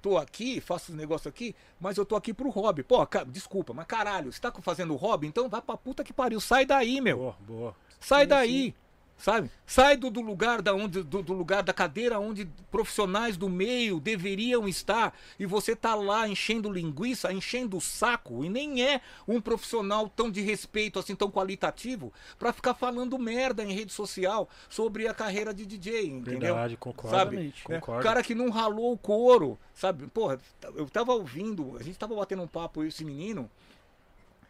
tô 0.01 0.17
aqui, 0.17 0.61
faço 0.61 0.91
os 0.91 0.97
negócios 0.97 1.25
aqui, 1.27 1.55
mas 1.79 1.97
eu 1.97 2.05
tô 2.05 2.15
aqui 2.15 2.33
pro 2.33 2.49
hobby. 2.49 2.83
Pô, 2.83 3.05
ca- 3.07 3.23
desculpa, 3.23 3.73
mas 3.73 3.87
caralho, 3.87 4.31
você 4.31 4.39
tá 4.39 4.51
fazendo 4.61 4.95
hobby? 4.95 5.27
Então 5.27 5.49
vai 5.49 5.61
pra 5.61 5.75
puta 5.75 6.03
que 6.03 6.13
pariu, 6.13 6.39
sai 6.39 6.65
daí, 6.65 7.01
meu. 7.01 7.17
Boa, 7.17 7.35
boa. 7.39 7.75
Sai 7.99 8.23
Sim, 8.23 8.29
daí. 8.29 8.75
Sabe? 9.17 9.49
Sai 9.65 9.95
do, 9.95 10.09
do 10.09 10.19
lugar 10.21 10.61
da 10.61 10.73
onde 10.73 11.01
do, 11.01 11.23
do 11.23 11.33
lugar 11.33 11.63
da 11.63 11.73
cadeira 11.73 12.19
onde 12.19 12.45
profissionais 12.69 13.37
do 13.37 13.49
meio 13.49 13.99
deveriam 13.99 14.67
estar 14.67 15.17
e 15.39 15.45
você 15.45 15.75
tá 15.75 15.95
lá 15.95 16.27
enchendo 16.27 16.71
linguiça, 16.71 17.31
enchendo 17.31 17.77
o 17.77 17.81
saco 17.81 18.43
e 18.43 18.49
nem 18.49 18.83
é 18.83 19.01
um 19.27 19.39
profissional 19.39 20.09
tão 20.09 20.29
de 20.29 20.41
respeito 20.41 20.99
assim 20.99 21.15
tão 21.15 21.31
qualitativo 21.31 22.11
pra 22.37 22.51
ficar 22.51 22.73
falando 22.73 23.17
merda 23.17 23.63
em 23.63 23.73
rede 23.73 23.93
social 23.93 24.49
sobre 24.69 25.07
a 25.07 25.13
carreira 25.13 25.53
de 25.53 25.65
DJ, 25.65 26.07
entendeu? 26.07 26.53
Verdade, 26.53 26.77
concordo. 26.77 27.15
Sabe? 27.15 27.37
Né? 27.37 27.53
Concordo. 27.63 28.01
O 28.01 28.03
cara 28.03 28.21
que 28.21 28.35
não 28.35 28.49
ralou 28.49 28.91
o 28.91 28.97
couro, 28.97 29.57
sabe? 29.73 30.07
Porra, 30.07 30.39
eu 30.75 30.89
tava 30.89 31.13
ouvindo, 31.13 31.77
a 31.79 31.83
gente 31.83 31.97
tava 31.97 32.13
batendo 32.15 32.43
um 32.43 32.47
papo 32.47 32.81
eu 32.81 32.85
e 32.85 32.89
esse 32.89 33.05
menino. 33.05 33.49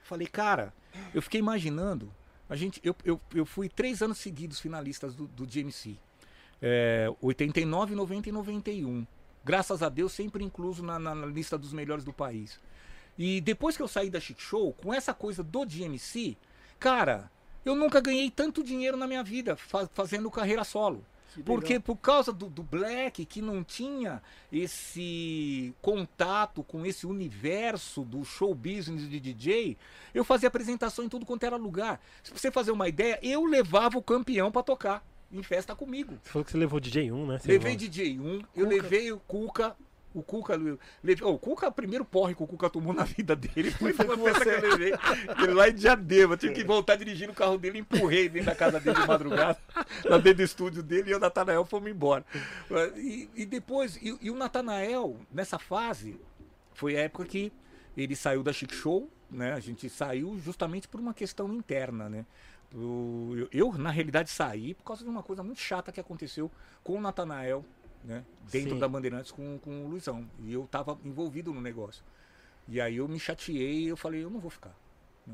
Falei, 0.03 0.27
cara, 0.27 0.73
eu 1.13 1.21
fiquei 1.21 1.39
imaginando. 1.39 2.11
A 2.49 2.55
gente, 2.55 2.80
eu, 2.84 2.95
eu, 3.03 3.19
eu 3.34 3.45
fui 3.45 3.67
três 3.69 4.01
anos 4.01 4.17
seguidos 4.19 4.59
finalistas 4.59 5.15
do, 5.15 5.27
do 5.27 5.45
GMC. 5.45 5.95
É, 6.61 7.07
89, 7.22 7.95
90 7.95 8.30
e 8.30 8.31
91. 8.31 9.05
Graças 9.43 9.81
a 9.84 9.89
Deus, 9.89 10.11
sempre 10.13 10.43
incluso 10.43 10.84
na, 10.84 10.97
na- 10.97 11.26
lista 11.26 11.57
dos 11.57 11.73
melhores 11.73 12.03
do 12.03 12.13
país. 12.13 12.59
E 13.17 13.39
depois 13.41 13.76
que 13.77 13.84
eu 13.84 13.88
saí 13.88 14.09
da 14.09 14.19
Chic 14.19 14.39
Show, 14.39 14.73
com 14.73 14.93
essa 14.93 15.13
coisa 15.13 15.41
do 15.43 15.65
GMC, 15.65 16.35
cara, 16.80 17.31
eu 17.63 17.76
nunca 17.76 17.99
ganhei 18.01 18.30
tanto 18.30 18.63
dinheiro 18.63 18.97
na 18.97 19.07
minha 19.07 19.23
vida 19.23 19.55
fa- 19.55 19.88
fazendo 19.93 20.30
carreira 20.31 20.63
solo. 20.63 21.03
Porque 21.44 21.80
por 21.80 21.98
causa 21.98 22.32
do, 22.32 22.48
do 22.48 22.64
Black, 22.64 23.26
que 23.26 23.41
não 23.41 23.64
tinha 23.64 24.22
esse 24.52 25.74
contato 25.82 26.64
com 26.64 26.86
esse 26.86 27.06
universo 27.06 28.03
do 28.03 28.24
show 28.24 28.53
business 28.53 29.10
de 29.10 29.20
DJ, 29.20 29.78
eu 30.14 30.24
fazia 30.24 30.48
apresentação 30.48 31.06
em 31.06 31.10
tudo 31.10 31.26
quanto 31.26 31.44
era 31.45 31.56
lugar. 31.56 31.99
Se 32.24 32.32
você 32.32 32.52
fazer 32.52 32.72
uma 32.72 32.88
ideia, 32.88 33.20
eu 33.22 33.45
levava 33.45 33.98
o 33.98 34.02
campeão 34.03 34.52
pra 34.52 34.64
tocar 34.64 35.06
em 35.32 35.41
festa 35.44 35.76
comigo. 35.76 36.18
Você 36.24 36.30
falou 36.30 36.45
que 36.45 36.52
você 36.52 36.57
levou 36.57 36.80
DJ 36.80 37.12
1, 37.12 37.26
né? 37.28 37.40
Você 37.40 37.48
Levei 37.48 37.74
levou- 37.74 37.90
DJ 37.90 38.20
1, 38.20 38.24
eu 38.34 38.41
Cuca. 38.45 38.68
levei 38.68 39.12
o 39.12 39.20
Cuca. 39.20 39.76
O 40.15 40.23
Cuca, 40.23 40.57
oh, 41.23 41.29
o 41.29 41.37
Cuca, 41.37 41.67
o 41.67 41.71
primeiro 41.73 42.05
porre 42.05 42.33
que 42.33 42.41
o 42.41 42.47
Cuca 42.47 42.69
tomou 42.69 42.93
na 42.93 43.03
vida 43.03 43.35
dele 43.35 43.69
foi 43.69 43.91
uma 43.91 44.17
festa 44.17 44.45
que 44.45 44.65
eu 44.65 44.71
levei. 44.71 44.93
Ele 45.43 45.53
lá 45.53 45.67
em 45.67 45.75
Diadema, 45.75 46.37
tive 46.37 46.53
que 46.53 46.63
voltar 46.63 46.95
dirigindo 46.95 47.33
o 47.33 47.35
carro 47.35 47.57
dele, 47.57 47.79
empurrei 47.79 48.29
dentro 48.29 48.45
da 48.45 48.55
casa 48.55 48.79
dele 48.79 48.97
de 48.97 49.05
madrugada, 49.05 49.59
lá 50.05 50.17
dentro 50.17 50.37
do 50.37 50.43
estúdio 50.43 50.81
dele, 50.81 51.09
e 51.09 51.11
eu 51.11 51.17
e 51.17 51.19
o 51.19 51.19
Natanael 51.19 51.65
fomos 51.65 51.91
embora. 51.91 52.25
E, 52.95 53.29
e 53.35 53.45
depois, 53.45 53.97
e, 53.97 54.17
e 54.21 54.31
o 54.31 54.35
Natanael, 54.35 55.19
nessa 55.29 55.59
fase, 55.59 56.17
foi 56.73 56.95
a 56.95 57.01
época 57.01 57.25
que 57.25 57.51
ele 57.97 58.15
saiu 58.15 58.41
da 58.41 58.53
Chic 58.53 58.73
Show, 58.73 59.09
né? 59.29 59.51
A 59.51 59.59
gente 59.59 59.89
saiu 59.89 60.39
justamente 60.39 60.87
por 60.87 60.99
uma 60.99 61.13
questão 61.13 61.53
interna, 61.53 62.07
né? 62.07 62.25
Eu, 62.73 63.47
eu, 63.51 63.73
na 63.73 63.89
realidade, 63.89 64.29
saí 64.29 64.73
por 64.73 64.83
causa 64.83 65.03
de 65.03 65.09
uma 65.09 65.23
coisa 65.23 65.43
muito 65.43 65.59
chata 65.59 65.91
que 65.91 65.99
aconteceu 65.99 66.51
com 66.83 66.97
o 66.97 67.01
Natanael, 67.01 67.63
né? 68.06 68.23
Dentro 68.52 68.72
Sim. 68.76 68.80
da 68.80 68.88
Bandeirantes 68.88 69.32
com, 69.32 69.57
com 69.60 69.86
o 69.86 69.88
Luizão. 69.90 70.30
E 70.44 70.53
eu 70.53 70.68
tava 70.68 70.98
envolvido 71.03 71.53
no 71.53 71.60
negócio. 71.61 72.03
E 72.68 72.80
aí 72.80 72.98
eu 72.98 73.07
me 73.07 73.19
chateei 73.19 73.84
e 73.84 73.88
eu 73.88 73.98
falei, 73.98 74.23
eu 74.23 74.30
não 74.30 74.40
vou 74.40 74.49
ficar. 74.52 74.76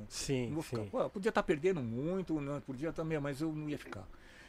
Sim, 0.08 0.48
Não 0.48 0.54
vou 0.56 0.64
ficar. 0.64 0.84
sim. 0.84 0.90
Pô, 0.90 1.02
eu 1.02 1.10
podia 1.10 1.30
estar 1.30 1.44
perdendo 1.44 1.82
muito, 1.82 2.40
né? 2.40 2.62
podia 2.66 2.94
também, 2.94 3.20
mas 3.20 3.42
eu 3.42 3.52
não 3.52 3.70
ia 3.70 3.78
ficar. 3.78 4.08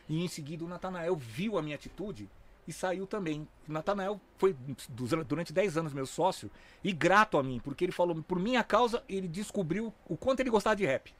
E 0.08 0.22
em 0.24 0.28
seguida 0.28 0.64
o 0.64 0.68
Natanael 0.68 1.16
viu 1.16 1.58
a 1.58 1.62
minha 1.62 1.74
atitude 1.74 2.28
e 2.66 2.72
saiu 2.72 3.08
também. 3.08 3.46
O 3.68 3.72
Natanael 3.72 4.20
foi 4.38 4.54
du- 4.88 5.24
durante 5.24 5.52
10 5.52 5.76
anos 5.76 5.92
meu 5.92 6.06
sócio 6.06 6.48
e 6.82 6.92
grato 6.92 7.36
a 7.38 7.42
mim, 7.42 7.60
porque 7.62 7.84
ele 7.84 7.90
falou, 7.92 8.20
por 8.22 8.38
minha 8.38 8.62
causa, 8.62 9.02
ele 9.08 9.26
descobriu 9.26 9.92
o 10.08 10.16
quanto 10.16 10.38
ele 10.40 10.50
gostava 10.50 10.76
de 10.76 10.84
rap. 10.86 11.12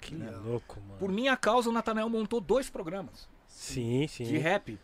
Que 0.00 0.14
louco, 0.14 0.80
mano. 0.80 0.98
Por 0.98 1.10
minha 1.10 1.36
causa, 1.36 1.68
o 1.68 1.72
Natanael 1.72 2.08
montou 2.08 2.40
dois 2.40 2.70
programas 2.70 3.28
Sim, 3.48 4.06
sim. 4.08 4.24
de 4.24 4.38
rap. 4.38 4.78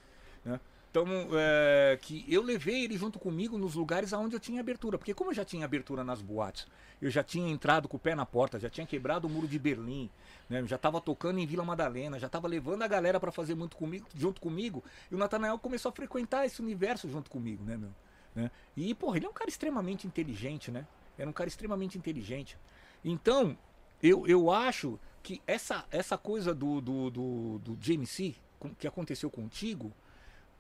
Então, 0.93 1.07
é, 1.33 1.99
que 2.03 2.23
eu 2.29 2.43
levei 2.43 2.85
ele 2.85 2.99
junto 2.99 3.19
comigo 3.19 3.57
nos 3.57 3.75
lugares 3.75 4.13
aonde 4.13 4.37
eu 4.37 4.41
tinha 4.41 4.61
abertura. 4.61 4.99
Porque 4.99 5.15
como 5.15 5.31
eu 5.31 5.35
já 5.35 5.43
tinha 5.43 5.65
abertura 5.65 6.05
nas 6.05 6.21
boates, 6.21 6.67
eu 7.01 7.11
já 7.11 7.25
tinha 7.25 7.51
entrado 7.51 7.89
com 7.89 7.97
o 7.97 8.01
pé 8.01 8.15
na 8.15 8.27
porta, 8.27 8.61
já 8.61 8.69
tinha 8.69 8.87
quebrado 8.87 9.27
o 9.27 9.31
muro 9.31 9.49
de 9.49 9.59
Berlim, 9.59 10.11
né? 10.51 10.63
Já 10.67 10.77
estava 10.77 11.01
tocando 11.01 11.39
em 11.39 11.47
Vila 11.47 11.65
Madalena, 11.65 12.19
já 12.19 12.27
estava 12.27 12.47
levando 12.47 12.83
a 12.83 12.87
galera 12.87 13.19
para 13.19 13.33
fazer 13.33 13.55
muito 13.55 13.75
comigo, 13.75 14.07
junto 14.15 14.39
comigo. 14.39 14.85
E 15.11 15.15
o 15.15 15.19
Natanael 15.19 15.59
começou 15.59 15.89
a 15.89 15.93
frequentar 15.93 16.45
esse 16.45 16.61
universo 16.61 17.09
junto 17.09 17.31
comigo, 17.31 17.65
né, 17.65 17.79
meu? 17.79 17.91
Né? 18.35 18.51
E, 18.77 18.95
porra, 18.95 19.17
ele 19.17 19.25
é 19.25 19.29
um 19.31 19.33
cara 19.33 19.49
extremamente 19.49 20.07
inteligente, 20.07 20.71
né? 20.71 20.87
Era 21.17 21.29
um 21.29 21.33
cara 21.33 21.49
extremamente 21.49 21.97
inteligente. 21.97 22.59
Então, 23.03 23.57
eu, 24.03 24.27
eu 24.27 24.51
acho 24.51 25.01
que 25.23 25.41
essa, 25.47 25.87
essa 25.91 26.19
coisa 26.19 26.55
do, 26.55 26.83
do, 26.83 27.09
do, 27.09 27.59
do 27.61 27.75
GMC, 27.77 28.35
que 28.79 28.87
aconteceu 28.87 29.31
contigo, 29.31 29.91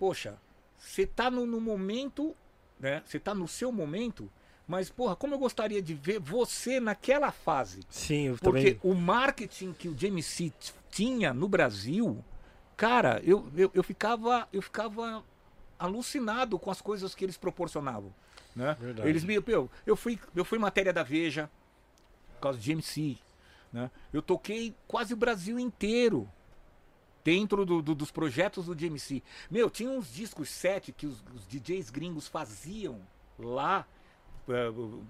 poxa, 0.03 0.37
você 0.77 1.07
tá 1.07 1.31
no, 1.31 1.47
no 1.47 1.61
momento, 1.61 2.35
né? 2.81 3.05
Você 3.07 3.21
tá 3.21 3.33
no 3.33 3.47
seu 3.47 3.71
momento, 3.71 4.29
Mas, 4.67 4.91
porra, 4.91 5.15
como 5.15 5.35
eu 5.35 5.39
gostaria 5.39 5.81
de 5.81 5.95
ver 5.95 6.19
você 6.19 6.81
naquela 6.81 7.31
fase. 7.31 7.83
Sim, 7.89 8.29
eu 8.29 8.37
Porque 8.39 8.75
também. 8.75 8.93
o 8.93 8.97
marketing 8.97 9.73
que 9.73 9.89
o 9.89 9.97
James 9.97 10.27
C 10.27 10.53
tinha 10.91 11.33
no 11.33 11.47
Brasil, 11.47 12.25
cara, 12.77 13.21
eu, 13.25 13.49
eu, 13.57 13.71
eu 13.73 13.83
ficava 13.85 14.49
eu 14.53 14.61
ficava 14.61 15.23
alucinado 15.79 16.59
com 16.59 16.71
as 16.71 16.81
coisas 16.81 17.15
que 17.15 17.25
eles 17.25 17.37
proporcionavam, 17.37 18.13
né? 18.57 18.77
Verdade. 18.81 19.09
Eles 19.09 19.23
me 19.23 19.35
eu, 19.35 19.71
eu 19.87 19.95
fui 19.95 20.19
eu 20.35 20.45
fui 20.45 20.59
matéria 20.59 20.93
da 20.93 21.05
Veja 21.05 21.49
por 22.35 22.41
causa 22.41 22.59
do 22.59 22.65
James 22.65 22.87
C, 22.87 23.17
né? 23.73 23.89
Eu 24.13 24.21
toquei 24.21 24.75
quase 24.89 25.15
o 25.15 25.17
Brasil 25.17 25.61
inteiro 25.61 26.29
dentro 27.25 27.65
do- 27.65 27.81
do- 27.83 27.95
dos 27.95 28.11
projetos 28.11 28.67
do 28.67 28.79
James 28.79 29.03
C. 29.03 29.23
Meu, 29.51 29.71
tinha 29.71 29.91
uns 29.91 30.13
discos 30.13 30.49
set 30.49 30.93
que 30.93 31.07
os, 31.07 31.23
os 31.35 31.47
DJs 31.47 31.91
gringos 31.91 32.27
faziam 32.29 33.01
lá 33.39 33.87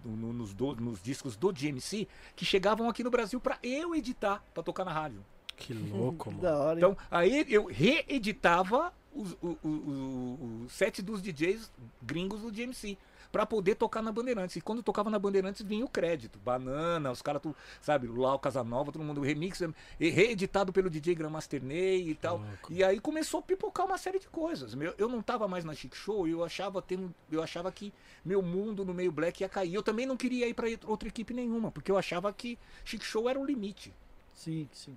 no- 0.04 0.32
nos, 0.32 0.52
do- 0.52 0.74
nos 0.76 1.02
discos 1.02 1.36
do 1.36 1.52
GMC 1.52 2.06
que 2.36 2.44
chegavam 2.44 2.88
aqui 2.88 3.02
no 3.02 3.10
Brasil 3.10 3.40
pra 3.40 3.58
eu 3.62 3.94
editar, 3.94 4.44
pra 4.52 4.62
tocar 4.62 4.84
na 4.84 4.92
rádio. 4.92 5.24
Que 5.56 5.72
louco, 5.72 6.24
Que 6.30 6.36
mano. 6.36 6.42
da 6.42 6.58
hora? 6.58 6.78
Então, 6.78 6.96
aí 7.10 7.46
eu 7.48 7.66
reeditava 7.66 8.92
os, 9.14 9.32
o, 9.42 9.56
o, 9.62 9.68
o, 9.68 10.62
o 10.64 10.68
set 10.68 11.02
dos 11.02 11.22
DJs 11.22 11.70
gringos 12.02 12.40
do 12.40 12.50
GMC 12.50 12.96
pra 13.32 13.46
poder 13.46 13.74
tocar 13.76 14.02
na 14.02 14.12
Bandeirantes. 14.12 14.56
E 14.56 14.60
quando 14.60 14.78
eu 14.78 14.84
tocava 14.84 15.08
na 15.08 15.18
Bandeirantes 15.18 15.62
vinha 15.62 15.84
o 15.84 15.88
crédito. 15.88 16.38
Banana, 16.38 17.10
os 17.10 17.22
caras, 17.22 17.40
tu- 17.40 17.56
sabe, 17.80 18.06
lá 18.06 18.34
o 18.34 18.38
Casanova, 18.38 18.92
todo 18.92 19.02
mundo 19.02 19.22
remix, 19.22 19.60
reeditado 19.98 20.72
pelo 20.72 20.90
DJ 20.90 21.14
Grandmaster 21.14 21.62
Ney 21.62 22.10
e 22.10 22.14
tal. 22.14 22.42
E 22.68 22.84
aí 22.84 23.00
começou 23.00 23.40
a 23.40 23.42
pipocar 23.42 23.86
uma 23.86 23.96
série 23.96 24.18
de 24.18 24.28
coisas. 24.28 24.74
Meu, 24.74 24.94
eu 24.98 25.08
não 25.08 25.22
tava 25.22 25.48
mais 25.48 25.64
na 25.64 25.74
Chic 25.74 25.94
Show 25.94 26.28
e 26.28 26.32
eu 26.32 26.44
achava, 26.44 26.84
um- 26.92 27.10
eu 27.30 27.42
achava 27.42 27.72
que 27.72 27.92
meu 28.24 28.42
mundo 28.42 28.84
no 28.84 28.92
meio 28.92 29.10
black 29.10 29.42
ia 29.42 29.48
cair. 29.48 29.74
Eu 29.74 29.82
também 29.82 30.04
não 30.04 30.16
queria 30.16 30.46
ir 30.46 30.54
pra 30.54 30.66
outra 30.86 31.08
equipe 31.08 31.32
nenhuma, 31.32 31.70
porque 31.72 31.90
eu 31.90 31.96
achava 31.96 32.30
que 32.32 32.58
Chic 32.84 33.02
Show 33.02 33.28
era 33.28 33.40
o 33.40 33.44
limite. 33.44 33.92
Sim, 34.34 34.68
sim. 34.72 34.96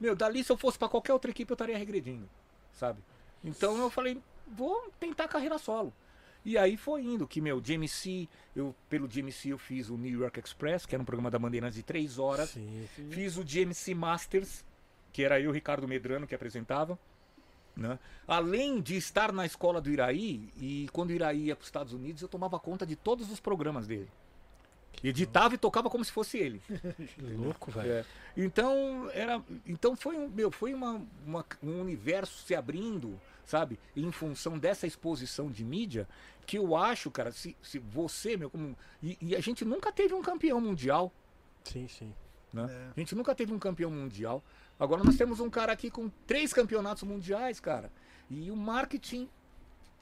Meu, 0.00 0.14
dali 0.16 0.42
se 0.42 0.50
eu 0.50 0.56
fosse 0.56 0.76
pra 0.78 0.88
qualquer 0.88 1.12
outra 1.12 1.30
equipe 1.30 1.50
eu 1.50 1.54
estaria 1.54 1.78
regredindo, 1.78 2.28
sabe? 2.72 3.00
Então 3.44 3.78
eu 3.78 3.88
falei, 3.88 4.20
vou 4.46 4.90
tentar 4.98 5.28
carreira 5.28 5.56
solo. 5.58 5.92
E 6.46 6.56
aí 6.56 6.76
foi 6.76 7.02
indo, 7.02 7.26
que 7.26 7.40
meu, 7.40 7.60
GMC, 7.60 8.28
eu, 8.54 8.72
pelo 8.88 9.08
GMC 9.08 9.48
eu 9.48 9.58
fiz 9.58 9.90
o 9.90 9.96
New 9.96 10.20
York 10.20 10.38
Express, 10.38 10.86
que 10.86 10.94
era 10.94 11.02
um 11.02 11.04
programa 11.04 11.28
da 11.28 11.40
Bandeirantes 11.40 11.74
de 11.76 11.82
três 11.82 12.20
horas. 12.20 12.50
Sim. 12.50 12.88
Fiz 13.10 13.36
o 13.36 13.42
GMC 13.42 13.94
Masters, 13.94 14.64
que 15.12 15.24
era 15.24 15.40
eu, 15.40 15.50
Ricardo 15.50 15.88
Medrano, 15.88 16.24
que 16.24 16.36
apresentava. 16.36 16.96
Né? 17.76 17.98
Além 18.28 18.80
de 18.80 18.96
estar 18.96 19.32
na 19.32 19.44
escola 19.44 19.80
do 19.80 19.90
Iraí, 19.90 20.48
e 20.56 20.88
quando 20.92 21.10
o 21.10 21.12
Iraí 21.14 21.46
ia 21.46 21.56
para 21.56 21.62
os 21.62 21.68
Estados 21.68 21.92
Unidos, 21.92 22.22
eu 22.22 22.28
tomava 22.28 22.60
conta 22.60 22.86
de 22.86 22.94
todos 22.94 23.28
os 23.30 23.40
programas 23.40 23.88
dele. 23.88 24.08
Editava 25.04 25.54
e 25.54 25.58
tocava 25.58 25.90
como 25.90 26.04
se 26.04 26.12
fosse 26.12 26.38
ele. 26.38 26.62
Que 27.16 27.20
louco, 27.34 27.70
velho. 27.72 27.90
É. 27.90 28.04
Então 28.36 29.10
era, 29.12 29.42
então 29.66 29.94
foi 29.96 30.16
um, 30.16 30.28
meu, 30.28 30.50
foi 30.50 30.72
uma, 30.72 31.02
uma- 31.26 31.44
um 31.62 31.80
universo 31.82 32.42
se 32.46 32.54
abrindo, 32.54 33.20
sabe? 33.44 33.78
Em 33.94 34.10
função 34.10 34.58
dessa 34.58 34.86
exposição 34.86 35.50
de 35.50 35.62
mídia, 35.64 36.08
que 36.46 36.56
eu 36.56 36.76
acho, 36.76 37.10
cara, 37.10 37.32
se, 37.32 37.56
se 37.60 37.78
você, 37.78 38.36
meu, 38.36 38.48
como 38.48 38.76
e, 39.02 39.18
e 39.20 39.36
a 39.36 39.40
gente 39.40 39.64
nunca 39.64 39.92
teve 39.92 40.14
um 40.14 40.22
campeão 40.22 40.60
mundial, 40.60 41.12
Sim, 41.64 41.88
sim. 41.88 42.14
né? 42.52 42.66
É. 42.70 42.90
A 42.96 43.00
gente 43.00 43.14
nunca 43.14 43.34
teve 43.34 43.52
um 43.52 43.58
campeão 43.58 43.90
mundial. 43.90 44.42
Agora 44.78 45.02
nós 45.02 45.16
temos 45.16 45.40
um 45.40 45.50
cara 45.50 45.72
aqui 45.72 45.90
com 45.90 46.08
três 46.26 46.52
campeonatos 46.52 47.02
mundiais, 47.02 47.58
cara. 47.58 47.90
E 48.30 48.50
o 48.50 48.56
marketing 48.56 49.28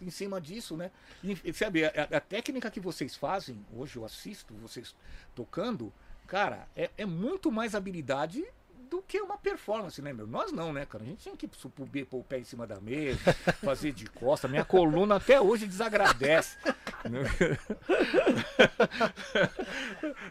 em 0.00 0.10
cima 0.10 0.40
disso, 0.40 0.76
né? 0.76 0.90
E, 1.22 1.52
sabe, 1.52 1.84
a, 1.84 1.90
a 2.12 2.20
técnica 2.20 2.70
que 2.70 2.80
vocês 2.80 3.16
fazem, 3.16 3.64
hoje 3.72 3.96
eu 3.96 4.04
assisto 4.04 4.52
vocês 4.54 4.94
tocando, 5.34 5.92
cara, 6.26 6.68
é, 6.76 6.90
é 6.96 7.06
muito 7.06 7.50
mais 7.50 7.74
habilidade 7.74 8.44
do 8.90 9.02
que 9.02 9.20
uma 9.20 9.36
performance, 9.36 10.00
né, 10.00 10.12
meu? 10.12 10.26
Nós 10.26 10.52
não, 10.52 10.72
né, 10.72 10.86
cara? 10.86 11.04
A 11.04 11.06
gente 11.06 11.22
tinha 11.22 11.36
que 11.36 11.48
subir, 11.52 12.04
pôr 12.06 12.18
o 12.20 12.24
pé 12.24 12.38
em 12.38 12.44
cima 12.44 12.66
da 12.66 12.80
mesa, 12.80 13.32
fazer 13.64 13.92
de 13.92 14.06
costa. 14.06 14.46
Minha 14.48 14.64
coluna 14.64 15.16
até 15.16 15.40
hoje 15.40 15.66
desagradece. 15.66 16.56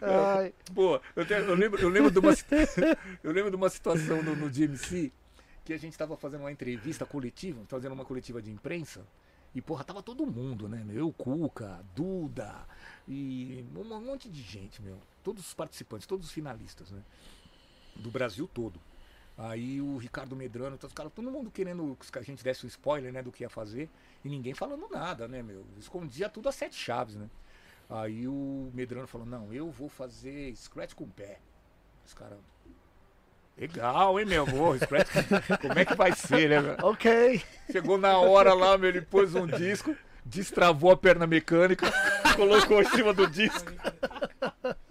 Ai, 0.02 0.52
Pô, 0.74 1.00
eu, 1.16 1.26
te- 1.26 1.32
eu 1.34 1.54
lembro, 1.54 1.80
eu, 1.80 1.88
lembro 1.88 2.10
de 2.10 2.18
uma, 2.18 2.32
eu 3.22 3.32
lembro 3.32 3.50
de 3.50 3.56
uma 3.56 3.68
situação 3.68 4.22
no, 4.22 4.34
no 4.36 4.48
GMC 4.50 5.12
que 5.64 5.72
a 5.72 5.78
gente 5.78 5.96
tava 5.96 6.16
fazendo 6.16 6.40
uma 6.40 6.52
entrevista 6.52 7.06
coletiva, 7.06 7.62
fazendo 7.68 7.92
uma 7.92 8.04
coletiva 8.04 8.42
de 8.42 8.50
imprensa, 8.50 9.06
e 9.54 9.62
porra, 9.62 9.82
tava 9.84 10.02
todo 10.02 10.26
mundo, 10.26 10.68
né? 10.68 10.82
meu? 10.84 10.96
Eu, 10.96 11.12
Cuca, 11.12 11.82
Duda, 11.94 12.66
e 13.08 13.64
um 13.74 13.80
um 13.80 14.00
monte 14.00 14.28
de 14.28 14.42
gente, 14.42 14.82
meu. 14.82 14.98
Todos 15.22 15.46
os 15.46 15.54
participantes, 15.54 16.06
todos 16.06 16.26
os 16.26 16.32
finalistas, 16.32 16.90
né? 16.90 17.00
Do 17.96 18.10
Brasil 18.10 18.48
todo. 18.52 18.80
Aí 19.36 19.80
o 19.80 19.96
Ricardo 19.96 20.36
Medrano, 20.36 20.76
todos 20.76 20.92
os 20.92 20.96
caras, 20.96 21.12
todo 21.12 21.30
mundo 21.30 21.50
querendo 21.50 21.96
que 21.98 22.18
a 22.18 22.22
gente 22.22 22.44
desse 22.44 22.64
um 22.64 22.68
spoiler, 22.68 23.12
né, 23.12 23.20
do 23.20 23.32
que 23.32 23.42
ia 23.42 23.48
fazer, 23.48 23.90
e 24.24 24.28
ninguém 24.28 24.54
falando 24.54 24.88
nada, 24.88 25.26
né, 25.26 25.42
meu? 25.42 25.64
Escondia 25.76 26.28
tudo 26.28 26.48
a 26.48 26.52
sete 26.52 26.76
chaves, 26.76 27.16
né? 27.16 27.28
Aí 27.90 28.28
o 28.28 28.70
Medrano 28.72 29.06
falou, 29.06 29.26
não, 29.26 29.52
eu 29.52 29.70
vou 29.70 29.88
fazer 29.88 30.54
scratch 30.56 30.94
com 30.94 31.04
o 31.04 31.08
pé. 31.08 31.38
Os 32.06 32.14
caras. 32.14 32.38
Legal, 33.58 34.18
hein, 34.18 34.26
meu? 34.26 34.46
Vou, 34.46 34.78
scratch. 34.78 35.08
Como 35.60 35.78
é 35.78 35.84
que 35.84 35.94
vai 35.94 36.12
ser, 36.12 36.48
né? 36.50 36.60
meu? 36.60 36.76
ok. 36.82 37.42
Chegou 37.70 37.98
na 37.98 38.18
hora 38.18 38.54
lá, 38.54 38.78
meu, 38.78 38.88
ele 38.88 39.00
pôs 39.00 39.34
um 39.34 39.46
disco, 39.46 39.96
destravou 40.24 40.92
a 40.92 40.96
perna 40.96 41.26
mecânica, 41.26 41.92
colocou 42.36 42.80
em 42.80 42.88
cima 42.90 43.12
do 43.12 43.26
disco. 43.26 43.72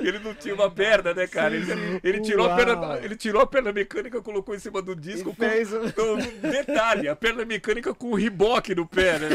Ele 0.00 0.18
não 0.18 0.34
tinha 0.34 0.54
uma 0.54 0.70
perna, 0.70 1.14
né, 1.14 1.26
cara? 1.26 1.54
Ele, 1.54 2.00
ele 2.02 2.20
tirou, 2.20 2.50
a 2.50 2.56
perna, 2.56 2.98
ele 2.98 3.16
tirou 3.16 3.42
a 3.42 3.46
perna 3.46 3.72
mecânica, 3.72 4.20
colocou 4.22 4.54
em 4.54 4.58
cima 4.58 4.80
do 4.82 4.94
disco. 4.96 5.30
E 5.30 5.34
com- 5.36 5.48
fez 5.48 5.72
um- 5.72 5.90
com- 5.90 6.16
detalhe, 6.50 7.08
a 7.08 7.16
perna 7.16 7.44
mecânica 7.44 7.94
com 7.94 8.08
o 8.10 8.14
riboque 8.14 8.74
no 8.74 8.86
pé, 8.86 9.18
né? 9.18 9.28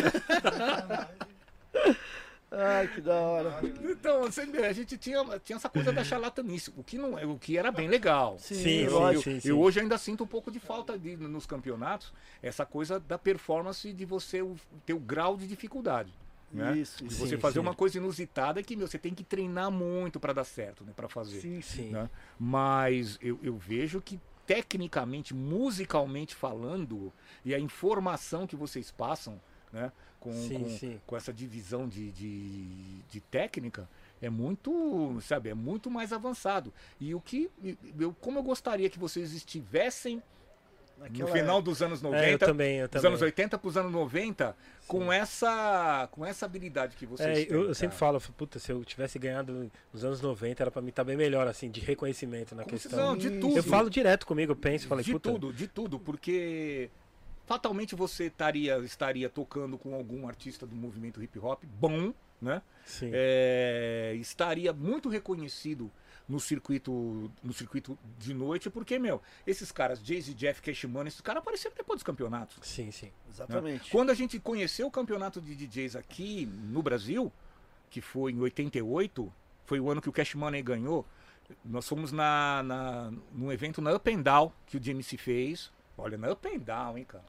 Ai, 2.49 2.87
que 2.87 3.01
da 3.01 3.13
hora. 3.13 3.59
Então, 3.83 4.23
a 4.23 4.71
gente 4.73 4.97
tinha, 4.97 5.21
tinha 5.43 5.57
essa 5.57 5.67
coisa 5.67 5.91
da 5.91 6.01
charlatanice, 6.03 6.71
o 6.77 6.83
que, 6.83 6.97
não, 6.97 7.19
é- 7.19 7.25
o 7.25 7.37
que 7.37 7.57
era 7.57 7.71
bem 7.71 7.89
legal. 7.89 8.37
Sim, 8.39 8.55
Sim, 8.55 8.79
eu, 8.85 9.21
sim, 9.21 9.39
sim. 9.41 9.49
eu 9.49 9.59
hoje 9.59 9.81
ainda 9.81 9.97
sinto 9.97 10.23
um 10.23 10.27
pouco 10.27 10.49
de 10.49 10.57
falta 10.59 10.97
de, 10.97 11.17
nos 11.17 11.45
campeonatos, 11.45 12.13
essa 12.41 12.65
coisa 12.65 13.01
da 13.01 13.17
performance 13.17 13.91
de 13.91 14.05
você 14.05 14.41
ter 14.85 14.93
o 14.93 14.99
grau 14.99 15.35
de 15.35 15.45
dificuldade. 15.45 16.09
Né? 16.51 16.77
Isso, 16.77 17.03
De 17.03 17.13
você 17.13 17.35
Sim, 17.35 17.41
fazer 17.41 17.55
sim. 17.55 17.59
uma 17.59 17.75
coisa 17.75 17.97
inusitada 17.97 18.63
que 18.63 18.75
meu, 18.75 18.87
você 18.87 18.97
tem 18.97 19.13
que 19.13 19.23
treinar 19.23 19.69
muito 19.69 20.19
para 20.19 20.31
dar 20.33 20.45
certo, 20.45 20.83
né? 20.83 20.93
Para 20.95 21.09
fazer. 21.09 21.41
Sim. 21.41 21.61
Sim. 21.61 21.89
né? 21.89 22.09
Mas 22.39 23.17
eu, 23.21 23.37
eu 23.43 23.57
vejo 23.57 24.01
que 24.01 24.19
tecnicamente, 24.45 25.33
musicalmente 25.33 26.33
falando, 26.33 27.11
e 27.43 27.53
a 27.53 27.59
informação 27.59 28.47
que 28.47 28.55
vocês 28.55 28.89
passam, 28.89 29.39
né? 29.73 29.91
Com, 30.19 30.31
Sim, 30.33 30.59
com, 30.59 30.69
sim. 30.69 31.01
com 31.05 31.15
essa 31.15 31.31
divisão 31.31 31.87
de, 31.87 32.11
de, 32.11 33.01
de 33.03 33.21
técnica 33.21 33.87
é 34.19 34.29
muito, 34.29 35.19
sabe, 35.21 35.49
é 35.49 35.53
muito 35.53 35.91
mais 35.91 36.11
avançado. 36.11 36.73
E 36.99 37.13
o 37.13 37.21
que, 37.21 37.51
eu, 37.99 38.13
como 38.19 38.39
eu 38.39 38.43
gostaria 38.43 38.89
que 38.89 38.97
vocês 38.97 39.31
estivessem 39.33 40.23
Naquela 40.99 41.29
no 41.29 41.35
final 41.35 41.61
dos 41.61 41.81
anos 41.81 42.01
90, 42.01 42.25
É, 42.25 42.33
eu 42.33 42.39
também, 42.39 42.77
eu 42.79 42.87
dos 42.87 42.91
também. 42.93 43.07
anos 43.09 43.21
80 43.21 43.57
para 43.59 43.67
os 43.67 43.77
anos 43.77 43.91
90, 43.91 44.55
com 44.87 45.13
essa, 45.13 46.07
com 46.11 46.25
essa 46.25 46.45
habilidade 46.45 46.95
que 46.95 47.05
vocês 47.05 47.37
É, 47.37 47.41
eu, 47.53 47.65
eu 47.67 47.75
sempre 47.75 47.95
falo, 47.95 48.19
puta, 48.35 48.57
se 48.57 48.71
eu 48.71 48.83
tivesse 48.83 49.19
ganhado 49.19 49.71
nos 49.93 50.03
anos 50.03 50.21
90, 50.21 50.63
era 50.63 50.71
pra 50.71 50.81
mim 50.81 50.89
estar 50.89 51.03
bem 51.03 51.15
melhor, 51.15 51.47
assim, 51.47 51.69
de 51.69 51.79
reconhecimento 51.81 52.55
na 52.55 52.63
questão. 52.63 53.15
de 53.15 53.39
tudo. 53.39 53.57
Eu 53.57 53.63
falo 53.63 53.89
direto 53.89 54.25
comigo, 54.25 54.53
eu 54.53 54.55
penso, 54.55 54.87
falei, 54.87 55.03
de 55.05 55.11
puta. 55.11 55.31
tudo, 55.31 55.53
de 55.53 55.67
tudo, 55.67 55.99
porque 55.99 56.89
fatalmente 57.45 57.93
você 57.95 58.25
estaria, 58.25 58.77
estaria 58.79 59.29
tocando 59.29 59.77
com 59.77 59.93
algum 59.93 60.27
artista 60.27 60.65
do 60.65 60.75
movimento 60.75 61.21
hip 61.21 61.37
hop 61.39 61.63
bom, 61.63 62.11
né? 62.41 62.61
Sim. 62.85 63.11
É, 63.13 64.15
estaria 64.19 64.73
muito 64.73 65.09
reconhecido 65.09 65.91
no 66.27 66.39
circuito 66.39 67.31
no 67.41 67.53
circuito 67.53 67.97
de 68.17 68.33
noite, 68.33 68.69
porque, 68.69 68.99
meu, 68.99 69.21
esses 69.45 69.71
caras, 69.71 69.99
Jay-Z, 69.99 70.33
Jeff, 70.33 70.61
Cash 70.61 70.83
Money, 70.85 71.07
esses 71.07 71.21
caras 71.21 71.41
apareceram 71.41 71.75
depois 71.75 71.97
dos 71.97 72.03
campeonatos. 72.03 72.57
Sim, 72.61 72.91
sim. 72.91 73.07
né? 73.07 73.11
Exatamente. 73.29 73.89
Quando 73.91 74.09
a 74.09 74.13
gente 74.13 74.39
conheceu 74.39 74.87
o 74.87 74.91
campeonato 74.91 75.39
de 75.39 75.55
DJs 75.55 75.95
aqui 75.95 76.45
no 76.45 76.81
Brasil, 76.81 77.31
que 77.89 78.01
foi 78.01 78.31
em 78.31 78.39
88, 78.39 79.31
foi 79.65 79.79
o 79.79 79.89
ano 79.89 80.01
que 80.01 80.09
o 80.09 80.11
Cash 80.11 80.35
Money 80.35 80.61
ganhou. 80.61 81.05
Nós 81.63 81.87
fomos 81.87 82.11
na, 82.11 82.61
na, 82.63 83.13
num 83.31 83.51
evento 83.51 83.81
na 83.81 83.93
Up 83.93 84.13
and 84.13 84.21
Down 84.21 84.51
que 84.65 84.75
o 84.75 84.79
GMC 84.79 85.17
fez. 85.17 85.71
Olha, 85.97 86.17
na 86.17 86.31
Up 86.31 86.47
and 86.47 86.59
Down, 86.59 86.97
hein, 86.97 87.05
cara. 87.05 87.23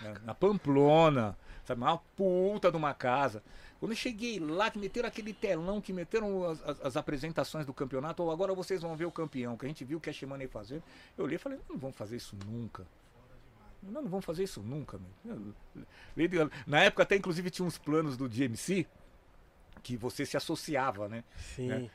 Na, 0.00 0.18
na 0.26 0.34
Pamplona, 0.34 1.36
sabe? 1.64 1.80
Uma 1.80 1.98
puta 1.98 2.70
de 2.70 2.76
uma 2.76 2.94
casa. 2.94 3.42
Quando 3.80 3.92
eu 3.92 3.96
cheguei 3.96 4.38
lá, 4.38 4.70
que 4.70 4.78
meteram 4.78 5.08
aquele 5.08 5.32
telão, 5.32 5.80
que 5.80 5.92
meteram 5.92 6.44
as, 6.48 6.62
as- 6.62 6.80
as 6.84 6.96
apresentações 6.96 7.64
do 7.66 7.72
campeonato, 7.72 8.22
"Ó, 8.22 8.30
agora 8.30 8.54
vocês 8.54 8.82
vão 8.82 8.94
ver 8.94 9.06
o 9.06 9.10
campeão, 9.10 9.56
que 9.56 9.64
a 9.64 9.68
gente 9.68 9.84
viu 9.84 9.96
o 9.98 10.00
Cash 10.00 10.22
Money 10.22 10.46
fazer. 10.46 10.82
Eu 11.16 11.24
olhei 11.24 11.36
e 11.36 11.38
falei, 11.38 11.58
não 11.68 11.78
vão 11.78 11.90
fazer 11.92 12.16
isso 12.16 12.36
nunca. 12.46 12.86
Não, 13.82 14.02
não 14.02 14.10
vão 14.10 14.20
fazer 14.20 14.44
isso 14.44 14.60
nunca, 14.60 15.00
meu. 15.34 15.54
Na 16.66 16.80
época 16.82 17.02
até 17.02 17.16
inclusive 17.16 17.48
tinha 17.50 17.66
uns 17.66 17.78
planos 17.78 18.16
do 18.18 18.28
GMC 18.28 18.86
que 19.82 19.96
você 19.96 20.26
se 20.26 20.36
associava, 20.36 21.08
né? 21.08 21.24
Sim. 21.56 21.68
né? 21.68 21.90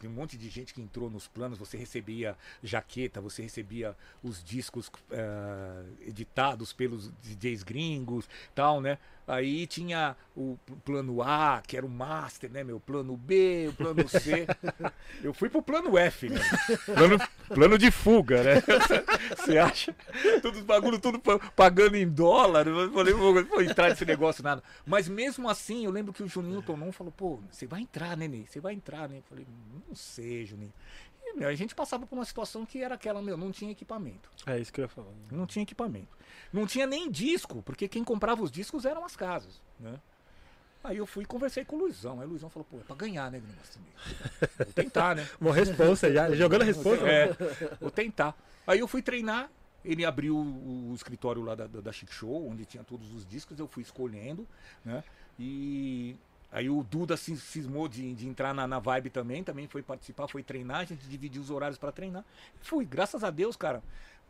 Tem 0.00 0.08
um 0.08 0.12
monte 0.14 0.38
de 0.38 0.48
gente 0.48 0.72
que 0.72 0.80
entrou 0.80 1.10
nos 1.10 1.28
planos, 1.28 1.58
você 1.58 1.76
recebia 1.76 2.34
jaqueta, 2.62 3.20
você 3.20 3.42
recebia 3.42 3.94
os 4.22 4.42
discos 4.42 4.90
eh, 5.10 5.84
editados 6.06 6.72
pelos 6.72 7.10
DJs 7.22 7.62
gringos, 7.64 8.26
tal, 8.54 8.80
né? 8.80 8.98
Aí 9.26 9.66
tinha 9.66 10.16
o 10.36 10.58
plano 10.84 11.22
A, 11.22 11.62
que 11.66 11.76
era 11.76 11.86
o 11.86 11.88
master, 11.88 12.50
né, 12.50 12.64
meu? 12.64 12.80
Plano 12.80 13.16
B, 13.16 13.68
o 13.68 13.72
plano 13.72 14.08
C. 14.08 14.46
Eu 15.22 15.32
fui 15.32 15.48
pro 15.48 15.62
plano 15.62 15.96
F, 15.96 16.28
né? 16.28 16.40
Plano, 16.86 17.18
plano 17.48 17.78
de 17.78 17.90
fuga, 17.90 18.42
né? 18.42 18.54
Você 19.36 19.58
acha? 19.58 19.94
Tudo 20.40 20.58
os 20.58 20.64
bagulho, 20.64 20.98
tudo 20.98 21.18
pa- 21.20 21.38
pagando 21.54 21.96
em 21.96 22.08
dólar. 22.08 22.66
Eu 22.66 22.92
falei, 22.92 23.14
vou, 23.14 23.44
vou 23.44 23.62
entrar 23.62 23.90
nesse 23.90 24.04
negócio 24.04 24.42
nada. 24.42 24.62
Mas 24.84 25.08
mesmo 25.08 25.48
assim, 25.48 25.84
eu 25.84 25.90
lembro 25.90 26.12
que 26.12 26.22
o 26.22 26.28
Juninho 26.28 26.62
Tonon 26.62 26.90
falou, 26.90 27.12
pô, 27.12 27.38
você 27.50 27.66
vai 27.66 27.80
entrar, 27.82 28.16
né, 28.16 28.26
Ney? 28.26 28.46
Você 28.48 28.60
vai 28.60 28.74
entrar, 28.74 29.08
né? 29.08 29.18
Eu 29.18 29.22
falei, 29.28 29.46
não 29.88 29.94
sei, 29.94 30.44
Juninho. 30.44 30.72
Meu, 31.34 31.48
a 31.48 31.54
gente 31.54 31.74
passava 31.74 32.06
por 32.06 32.14
uma 32.14 32.24
situação 32.24 32.64
que 32.66 32.82
era 32.82 32.94
aquela, 32.94 33.22
meu, 33.22 33.36
não 33.36 33.50
tinha 33.50 33.72
equipamento. 33.72 34.30
É 34.46 34.58
isso 34.58 34.72
que 34.72 34.80
eu 34.80 34.84
ia 34.84 34.88
falar. 34.88 35.08
Não 35.30 35.46
tinha 35.46 35.62
equipamento. 35.62 36.16
Não 36.52 36.66
tinha 36.66 36.86
nem 36.86 37.10
disco, 37.10 37.62
porque 37.62 37.88
quem 37.88 38.04
comprava 38.04 38.42
os 38.42 38.50
discos 38.50 38.84
eram 38.84 39.04
as 39.04 39.16
casas, 39.16 39.60
né? 39.78 39.98
Aí 40.84 40.96
eu 40.96 41.06
fui 41.06 41.22
e 41.22 41.26
conversei 41.26 41.64
com 41.64 41.76
o 41.76 41.78
Luizão. 41.80 42.20
Aí 42.20 42.26
o 42.26 42.30
Luizão 42.30 42.50
falou, 42.50 42.66
pô, 42.68 42.78
é 42.78 42.80
pra 42.80 42.96
ganhar, 42.96 43.30
né, 43.30 43.40
também. 43.72 43.92
Vou 44.58 44.72
tentar, 44.74 45.14
né? 45.14 45.28
Uma 45.40 45.54
resposta 45.54 46.12
já, 46.12 46.30
jogando 46.34 46.62
a 46.62 46.64
resposta. 46.64 47.06
É, 47.06 47.28
vou 47.80 47.90
tentar. 47.90 48.36
Aí 48.66 48.80
eu 48.80 48.88
fui 48.88 49.00
treinar, 49.00 49.48
ele 49.84 50.04
abriu 50.04 50.36
o, 50.36 50.90
o 50.90 50.94
escritório 50.94 51.42
lá 51.42 51.54
da, 51.54 51.66
da, 51.68 51.80
da 51.80 51.92
Chic 51.92 52.10
Show, 52.12 52.48
onde 52.48 52.64
tinha 52.64 52.82
todos 52.82 53.12
os 53.12 53.24
discos, 53.24 53.58
eu 53.60 53.68
fui 53.68 53.82
escolhendo, 53.82 54.46
né? 54.84 55.04
E 55.38 56.16
aí 56.52 56.68
o 56.70 56.84
Duda 56.84 57.16
se 57.16 57.36
cismou 57.36 57.88
de, 57.88 58.14
de 58.14 58.28
entrar 58.28 58.54
na, 58.54 58.66
na 58.68 58.78
vibe 58.78 59.10
também, 59.10 59.42
também 59.42 59.66
foi 59.66 59.82
participar, 59.82 60.28
foi 60.28 60.42
treinar, 60.44 60.80
a 60.80 60.84
gente 60.84 61.08
dividiu 61.08 61.42
os 61.42 61.50
horários 61.50 61.78
para 61.78 61.90
treinar. 61.90 62.24
Fui, 62.60 62.84
graças 62.84 63.24
a 63.24 63.30
Deus, 63.30 63.56
cara. 63.56 63.82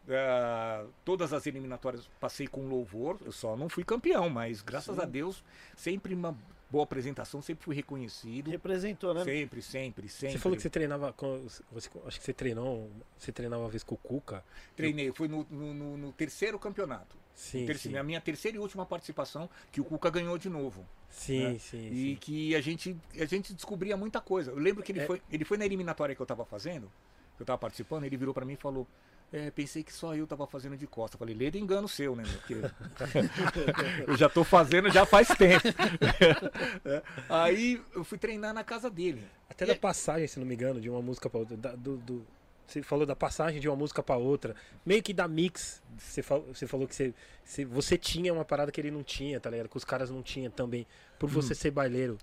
eh, 0.09 0.85
todas 1.05 1.33
as 1.33 1.47
eliminatórias 1.47 2.09
passei 2.21 2.47
com 2.47 2.67
louvor, 2.69 3.19
eu 3.25 3.33
só 3.33 3.57
não 3.57 3.69
fui 3.69 3.85
campeão, 3.85 4.29
mas 4.31 4.63
graças 4.63 4.99
a 4.99 5.05
Deus, 5.05 5.45
sempre 5.77 6.15
uma 6.15 6.37
boa 6.71 6.85
apresentação, 6.85 7.43
sempre 7.43 7.65
fui 7.65 7.75
reconhecido. 7.77 8.51
Representou, 8.51 9.13
né? 9.15 9.23
Sempre, 9.25 9.61
sempre, 9.63 10.09
sempre. 10.09 10.33
Você 10.33 10.39
falou 10.39 10.57
que 10.57 10.63
você 10.63 10.71
treinava 10.71 11.13
com. 11.13 11.47
Você, 11.73 11.91
acho 12.07 12.19
que 12.19 12.25
você 12.25 12.33
treinou. 12.33 12.91
Você 13.19 13.31
treinava 13.31 13.63
uma 13.63 13.69
vez 13.69 13.83
com 13.83 13.95
o 13.95 13.99
Cuca. 13.99 14.43
Treinei, 14.75 15.13
foi 15.13 15.29
no, 15.29 15.47
no- 15.51 15.75
no- 15.75 15.97
no 15.99 16.13
terceiro 16.13 16.59
campeonato. 16.59 17.15
Sim. 17.35 17.67
Terceiro- 17.67 17.97
sim. 17.97 18.01
A 18.01 18.03
minha 18.03 18.21
terceira 18.23 18.57
e 18.57 18.61
última 18.61 18.87
participação, 18.87 19.51
que 19.71 19.81
o 19.81 19.85
Cuca 19.85 20.09
ganhou 20.11 20.39
de 20.39 20.49
novo. 20.49 20.85
Sim, 21.13 21.53
né? 21.53 21.59
sim, 21.61 21.89
E 21.93 22.11
sim. 22.13 22.17
que 22.21 22.57
a 22.57 22.61
gente, 22.61 22.97
a 23.21 23.25
gente 23.27 23.53
descobria 23.55 23.97
muita 23.97 24.21
coisa. 24.21 24.51
Eu 24.51 24.59
lembro 24.59 24.83
que 24.83 24.91
ele, 24.93 25.01
É. 25.01 25.07
foi, 25.07 25.23
ele 25.31 25.45
foi 25.45 25.57
na 25.59 25.65
eliminatória 25.65 26.15
que 26.17 26.21
eu 26.23 26.27
tava 26.27 26.45
fazendo, 26.45 26.91
que 27.37 27.43
eu 27.43 27.47
tava 27.47 27.59
participando, 27.59 28.05
ele 28.05 28.17
virou 28.17 28.33
pra 28.35 28.45
mim 28.45 28.55
e 28.55 28.57
falou. 28.57 28.87
"É, 29.35 29.51
pensei 29.51 29.83
que 29.83 29.91
só 29.93 30.15
eu 30.15 30.27
tava 30.27 30.47
fazendo 30.47 30.77
de 30.77 30.87
costa. 30.87 31.17
Falei, 31.17 31.35
lê 31.35 31.51
do 31.51 31.57
engano 31.57 31.89
seu, 31.89 32.15
né? 32.15 32.23
meu? 32.23 32.33
Porque 32.39 32.55
eu 34.07 34.17
já 34.17 34.29
tô 34.29 34.45
fazendo 34.45 34.91
já 34.91 35.07
faz 35.07 35.29
tempo. 35.29 35.63
É. 36.85 37.03
Aí 37.29 37.81
eu 37.95 38.05
fui 38.05 38.19
treinar 38.19 38.53
na 38.53 38.65
casa 38.65 38.91
dele. 38.91 39.25
Até 39.49 39.65
da 39.67 39.75
passagem, 39.77 40.27
se 40.27 40.39
não 40.39 40.47
me 40.47 40.55
engano, 40.55 40.81
de 40.81 40.89
uma 40.91 41.01
música 41.01 41.31
pra 41.31 41.41
outra. 41.41 41.57
da- 41.57 41.75
do, 41.75 41.97
do- 41.99 42.27
você 42.73 42.83
falou 42.83 43.05
da 43.05 43.15
passagem 43.15 43.61
de 43.61 43.69
uma 43.69 43.77
música 43.77 44.03
pra 44.03 44.17
outra. 44.17 44.57
Meio 44.85 45.03
que 45.03 45.13
da 45.13 45.29
mix. 45.29 45.83
Você 45.99 46.23
falou, 46.23 46.47
você 46.55 46.67
falou 46.67 46.89
que 46.89 46.95
você, 46.95 47.15
você, 47.45 47.65
você 47.65 47.99
tinha 47.99 48.33
uma 48.33 48.45
parada 48.45 48.73
que 48.73 48.81
ele 48.81 48.91
não 48.91 49.03
tinha, 49.03 49.39
tá 49.39 49.51
ligado? 49.51 49.69
Que 49.69 49.77
os 49.77 49.85
caras 49.85 50.11
não 50.11 50.23
tinham 50.23 50.51
também. 50.51 50.87
Por 51.19 51.29
você 51.29 51.55
ser 51.55 51.71
baileiro. 51.71 52.19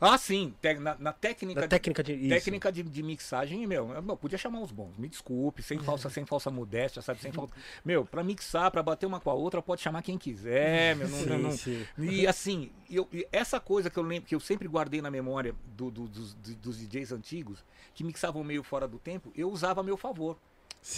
Ah, 0.00 0.18
sim, 0.18 0.54
te- 0.60 0.74
na, 0.74 0.96
na 0.98 1.12
técnica 1.12 1.60
Da 1.62 1.68
técnica 1.68 2.02
de. 2.02 2.12
Isso. 2.14 2.28
Técnica 2.28 2.72
de, 2.72 2.82
de 2.82 3.02
mixagem, 3.02 3.66
meu, 3.66 3.90
eu 3.92 4.16
podia 4.16 4.36
chamar 4.38 4.60
os 4.60 4.70
bons. 4.70 4.96
Me 4.98 5.08
desculpe, 5.08 5.62
sem 5.62 5.78
falsa, 5.78 6.10
sem 6.10 6.24
falsa 6.26 6.50
modéstia, 6.50 7.00
sabe? 7.02 7.20
Sem 7.20 7.32
falta. 7.32 7.54
Meu, 7.84 8.04
pra 8.04 8.22
mixar, 8.24 8.70
pra 8.70 8.82
bater 8.82 9.06
uma 9.06 9.20
com 9.20 9.30
a 9.30 9.34
outra, 9.34 9.62
pode 9.62 9.80
chamar 9.80 10.02
quem 10.02 10.18
quiser, 10.18 10.96
meu. 10.96 11.08
Não, 11.08 11.18
Sim, 11.18 11.38
não- 11.38 11.50
sim. 11.52 11.86
E 11.98 12.26
assim, 12.26 12.70
eu, 12.90 13.08
e 13.12 13.26
essa 13.32 13.58
coisa 13.60 13.88
que 13.88 13.98
eu 13.98 14.02
lembro, 14.02 14.28
que 14.28 14.34
eu 14.34 14.40
sempre 14.40 14.66
guardei 14.68 15.00
na 15.00 15.10
memória 15.10 15.54
do- 15.76 15.90
do- 15.90 16.08
dos, 16.08 16.34
do- 16.34 16.54
dos 16.56 16.78
DJs 16.78 17.12
antigos, 17.12 17.64
que 17.94 18.02
mixavam 18.04 18.42
meio 18.44 18.62
fora 18.62 18.88
do 18.88 18.98
tempo, 18.98 19.32
eu 19.36 19.50
usava 19.50 19.80
a 19.80 19.84
meu 19.84 19.96
favor. 19.96 20.36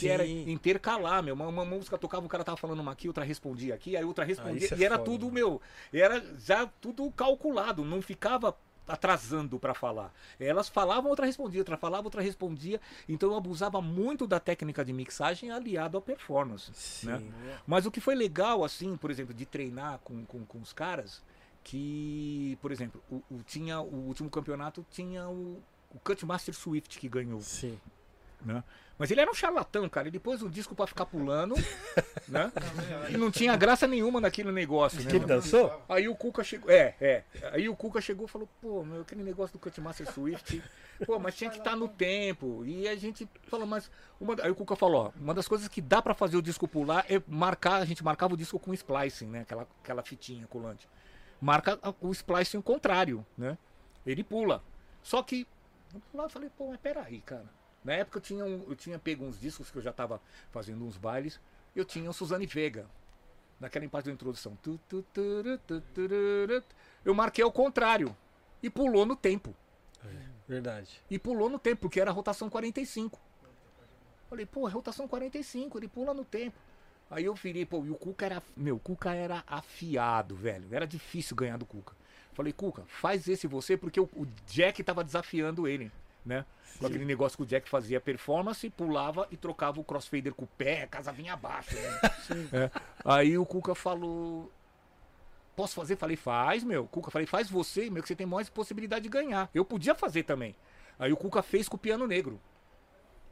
Que 0.00 0.08
era 0.08 0.26
intercalar, 0.26 1.22
meu. 1.22 1.32
Uma, 1.34 1.46
uma 1.46 1.64
música 1.64 1.96
tocava, 1.96 2.26
o 2.26 2.28
cara 2.28 2.42
tava 2.42 2.56
falando 2.56 2.80
uma 2.80 2.90
aqui, 2.90 3.06
outra 3.06 3.22
respondia 3.22 3.72
aqui, 3.72 3.96
aí 3.96 4.04
outra 4.04 4.24
respondia. 4.24 4.64
isso 4.64 4.74
é 4.74 4.78
e 4.78 4.84
era 4.84 4.96
foda, 4.96 5.04
tudo, 5.10 5.26
mano. 5.26 5.34
meu, 5.34 5.62
era 5.92 6.24
já 6.38 6.66
tudo 6.80 7.08
calculado, 7.12 7.84
não 7.84 8.02
ficava 8.02 8.56
atrasando 8.88 9.58
pra 9.58 9.74
falar. 9.74 10.12
Elas 10.38 10.68
falavam, 10.68 11.10
outra 11.10 11.26
respondia, 11.26 11.60
outra 11.60 11.76
falava, 11.76 12.06
outra 12.06 12.22
respondia. 12.22 12.80
Então 13.08 13.30
eu 13.30 13.36
abusava 13.36 13.80
muito 13.82 14.26
da 14.26 14.38
técnica 14.40 14.84
de 14.84 14.92
mixagem 14.92 15.50
aliado 15.50 15.98
à 15.98 16.00
performance. 16.00 16.70
Sim. 16.74 17.06
né? 17.06 17.58
Mas 17.66 17.86
o 17.86 17.90
que 17.90 18.00
foi 18.00 18.14
legal, 18.14 18.62
assim, 18.64 18.96
por 18.96 19.10
exemplo, 19.10 19.34
de 19.34 19.44
treinar 19.46 19.98
com, 20.04 20.24
com, 20.24 20.44
com 20.44 20.58
os 20.60 20.72
caras, 20.72 21.22
que, 21.64 22.56
por 22.62 22.70
exemplo, 22.70 23.02
o, 23.10 23.16
o- 23.30 23.42
tinha 23.44 23.80
o 23.80 24.06
último 24.06 24.30
campeonato 24.30 24.86
tinha 24.90 25.28
o, 25.28 25.60
o 25.92 25.98
Cutmaster 25.98 26.54
Swift 26.54 26.98
que 26.98 27.08
ganhou 27.08 27.40
Sim. 27.40 27.78
Né? 28.46 28.62
Mas 28.98 29.10
ele 29.10 29.20
era 29.20 29.30
um 29.30 29.34
charlatão, 29.34 29.88
cara. 29.88 30.08
Ele 30.08 30.18
pôs 30.18 30.42
um 30.42 30.48
disco 30.48 30.74
pra 30.74 30.86
ficar 30.86 31.04
pulando, 31.04 31.54
né? 32.26 32.50
E 33.10 33.16
não 33.16 33.30
tinha 33.30 33.54
graça 33.56 33.86
nenhuma 33.86 34.20
naquele 34.20 34.50
negócio, 34.50 35.02
né? 35.02 35.10
Que 35.10 35.16
ele 35.16 35.26
dançou? 35.26 35.82
Aí 35.88 36.08
o 36.08 36.14
Cuca 36.14 36.42
chegou. 36.42 36.70
É, 36.70 36.94
é. 36.98 37.24
Aí 37.52 37.68
o 37.68 37.76
Cuca 37.76 38.00
chegou 38.00 38.26
e 38.26 38.28
falou, 38.28 38.48
pô, 38.62 38.82
meu, 38.84 39.02
aquele 39.02 39.22
negócio 39.22 39.52
do 39.52 39.58
Cutmaster 39.58 40.10
Swift. 40.10 40.62
Pô, 41.04 41.18
mas 41.18 41.36
tinha 41.36 41.50
que 41.50 41.58
estar 41.58 41.76
no 41.76 41.88
tempo. 41.88 42.64
E 42.64 42.88
a 42.88 42.96
gente 42.96 43.28
falou, 43.48 43.66
mas. 43.66 43.90
Uma... 44.18 44.34
Aí 44.42 44.50
o 44.50 44.54
Cuca 44.54 44.74
falou, 44.74 45.06
ó, 45.06 45.20
uma 45.20 45.34
das 45.34 45.46
coisas 45.46 45.68
que 45.68 45.82
dá 45.82 46.00
pra 46.00 46.14
fazer 46.14 46.38
o 46.38 46.42
disco 46.42 46.66
pular 46.66 47.04
é 47.10 47.20
marcar, 47.28 47.82
a 47.82 47.84
gente 47.84 48.02
marcava 48.02 48.32
o 48.32 48.36
disco 48.36 48.58
com 48.58 48.72
splicing, 48.72 49.26
né? 49.26 49.40
Aquela, 49.40 49.68
aquela 49.82 50.02
fitinha 50.02 50.46
colante. 50.46 50.88
Marca 51.38 51.78
o 52.00 52.10
splicing 52.12 52.62
contrário, 52.62 53.26
né? 53.36 53.58
Ele 54.06 54.24
pula. 54.24 54.62
Só 55.02 55.22
que. 55.22 55.46
Eu 56.14 56.28
falei, 56.30 56.50
pô, 56.56 56.68
mas 56.68 56.80
peraí, 56.80 57.20
cara. 57.20 57.44
Na 57.86 57.92
época 57.92 58.18
eu 58.18 58.22
tinha, 58.22 58.44
um- 58.44 58.64
eu 58.68 58.74
tinha 58.74 58.98
pego 58.98 59.24
uns 59.24 59.38
discos 59.40 59.70
que 59.70 59.78
eu 59.78 59.82
já 59.82 59.92
tava 59.92 60.20
fazendo 60.50 60.84
uns 60.84 60.96
bailes. 60.96 61.38
Eu 61.74 61.84
tinha 61.84 62.10
o 62.10 62.12
Suzane 62.12 62.44
Vega. 62.44 62.86
Naquela 63.60 63.88
parte 63.88 64.06
da 64.06 64.12
introdução. 64.12 64.58
Eu 67.04 67.14
marquei 67.14 67.44
ao 67.44 67.52
contrário. 67.52 68.14
E 68.62 68.68
pulou 68.68 69.06
no 69.06 69.14
tempo. 69.14 69.54
Verdade. 70.48 71.00
E 71.10 71.18
pulou 71.18 71.48
no 71.48 71.58
tempo, 71.58 71.82
porque 71.82 72.00
era 72.00 72.10
a 72.10 72.14
rotação 72.14 72.50
45. 72.50 73.18
Falei, 74.28 74.44
pô, 74.44 74.68
é 74.68 74.70
rotação 74.72 75.06
45, 75.06 75.78
ele 75.78 75.86
pula 75.86 76.12
no 76.12 76.24
tempo. 76.24 76.56
Aí 77.08 77.24
eu 77.24 77.34
virei, 77.34 77.64
pô, 77.64 77.84
e 77.84 77.90
o 77.90 77.94
Cuca 77.94 78.26
era. 78.26 78.42
Meu, 78.56 78.76
o 78.76 78.80
Cuca 78.80 79.14
era 79.14 79.44
afiado, 79.46 80.34
velho. 80.34 80.66
Era 80.72 80.86
difícil 80.86 81.36
ganhar 81.36 81.56
do 81.56 81.64
Cuca. 81.64 81.94
Falei, 82.32 82.52
Cuca, 82.52 82.82
faz 82.86 83.28
esse 83.28 83.46
você, 83.46 83.76
porque 83.76 84.00
o, 84.00 84.04
o 84.14 84.26
Jack 84.48 84.82
tava 84.82 85.04
desafiando 85.04 85.66
ele, 85.68 85.90
né? 86.26 86.44
Com 86.78 86.86
aquele 86.86 87.04
negócio 87.04 87.38
que 87.38 87.44
o 87.44 87.46
Jack 87.46 87.68
fazia 87.70 88.00
performance, 88.00 88.68
pulava 88.68 89.26
e 89.30 89.36
trocava 89.36 89.80
o 89.80 89.84
crossfader 89.84 90.34
com 90.34 90.44
o 90.44 90.48
pé, 90.48 90.82
a 90.82 90.86
casa 90.86 91.12
vinha 91.12 91.32
abaixo, 91.32 91.74
né? 91.74 92.00
É. 92.52 92.70
Aí 93.04 93.38
o 93.38 93.46
Cuca 93.46 93.74
falou. 93.74 94.52
Posso 95.54 95.74
fazer? 95.74 95.96
Falei, 95.96 96.16
faz, 96.16 96.62
meu. 96.62 96.86
Cuca, 96.86 97.10
falei, 97.10 97.26
faz 97.26 97.48
você, 97.48 97.88
meu, 97.88 98.02
que 98.02 98.08
você 98.08 98.16
tem 98.16 98.26
mais 98.26 98.50
possibilidade 98.50 99.04
de 99.04 99.08
ganhar. 99.08 99.48
Eu 99.54 99.64
podia 99.64 99.94
fazer 99.94 100.24
também. 100.24 100.54
Aí 100.98 101.12
o 101.12 101.16
Cuca 101.16 101.42
fez 101.42 101.66
com 101.66 101.76
o 101.76 101.80
piano 101.80 102.06
negro. 102.06 102.38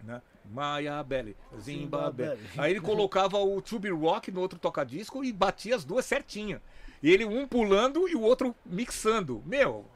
Né? 0.03 0.23
Maya 0.51 1.03
Belly, 1.03 1.37
Zimbabwe. 1.59 2.39
Aí 2.57 2.71
ele 2.71 2.81
colocava 2.81 3.39
o 3.39 3.61
Tube 3.61 3.91
Rock 3.91 4.31
no 4.31 4.41
outro 4.41 4.59
toca-disco 4.59 5.25
e 5.25 5.33
batia 5.33 5.77
as 5.77 5.85
duas 5.85 6.05
certinho. 6.05 6.61
E 7.03 7.11
ele 7.11 7.25
um 7.25 7.47
pulando 7.47 8.09
e 8.09 8.15
o 8.15 8.23
outro 8.23 8.55
mixando. 8.65 9.43
Meu, 9.45 9.87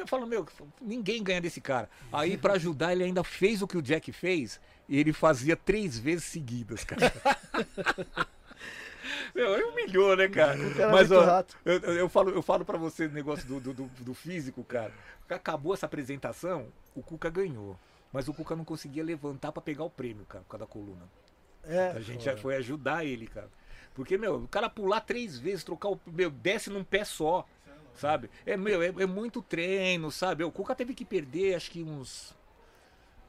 eu 0.00 0.06
falo, 0.06 0.26
meu, 0.26 0.46
ninguém 0.80 1.22
ganha 1.22 1.40
desse 1.40 1.60
cara. 1.60 1.88
Aí 2.12 2.36
pra 2.36 2.54
ajudar 2.54 2.92
ele 2.92 3.04
ainda 3.04 3.22
fez 3.24 3.62
o 3.62 3.66
que 3.68 3.76
o 3.76 3.82
Jack 3.82 4.10
fez 4.12 4.60
e 4.88 4.98
ele 4.98 5.12
fazia 5.12 5.56
três 5.56 5.98
vezes 5.98 6.24
seguidas, 6.24 6.84
cara. 6.84 7.12
Meu, 9.34 9.54
ele 9.54 9.64
humilhou, 9.64 10.16
né, 10.16 10.28
cara? 10.28 10.58
O 10.58 10.74
cara 10.74 10.88
é 10.90 10.92
Mas, 10.92 11.10
ó, 11.10 11.44
eu, 11.64 11.78
eu- 11.94 12.08
falo, 12.08 12.30
eu 12.30 12.42
falo 12.42 12.64
pra 12.64 12.76
você 12.78 13.06
o 13.06 13.10
negócio 13.10 13.46
do, 13.48 13.60
do, 13.60 13.72
do- 13.72 13.90
do 14.04 14.14
físico, 14.14 14.62
cara. 14.62 14.92
Acabou 15.28 15.72
essa 15.72 15.86
apresentação, 15.86 16.66
o 16.94 17.02
Cuca 17.02 17.30
ganhou. 17.30 17.76
Mas 18.12 18.28
o 18.28 18.34
Cuca 18.34 18.54
não 18.54 18.64
conseguia 18.64 19.02
levantar 19.02 19.50
pra 19.50 19.62
pegar 19.62 19.84
o 19.84 19.90
prêmio, 19.90 20.26
cara, 20.26 20.44
por 20.44 20.50
causa 20.50 20.66
da 20.66 20.70
coluna. 20.70 21.08
É, 21.64 21.88
A 21.96 22.00
gente 22.00 22.24
já 22.24 22.36
foi 22.36 22.56
ajudar 22.56 23.04
ele, 23.06 23.26
cara. 23.26 23.48
Porque, 23.94 24.18
meu, 24.18 24.36
o 24.36 24.48
cara 24.48 24.68
pular 24.68 25.00
três 25.00 25.38
vezes, 25.38 25.64
trocar 25.64 25.88
o. 25.88 26.00
Meu, 26.06 26.30
desce 26.30 26.68
num 26.70 26.84
pé 26.84 27.04
só. 27.04 27.46
Sabe? 27.96 28.30
É, 28.46 28.56
meu, 28.56 28.82
é, 28.82 28.86
é 28.88 29.06
muito 29.06 29.40
treino, 29.42 30.10
sabe? 30.10 30.42
O 30.44 30.50
Cuca 30.50 30.74
teve 30.74 30.94
que 30.94 31.04
perder, 31.04 31.54
acho 31.54 31.70
que 31.70 31.82
uns. 31.82 32.34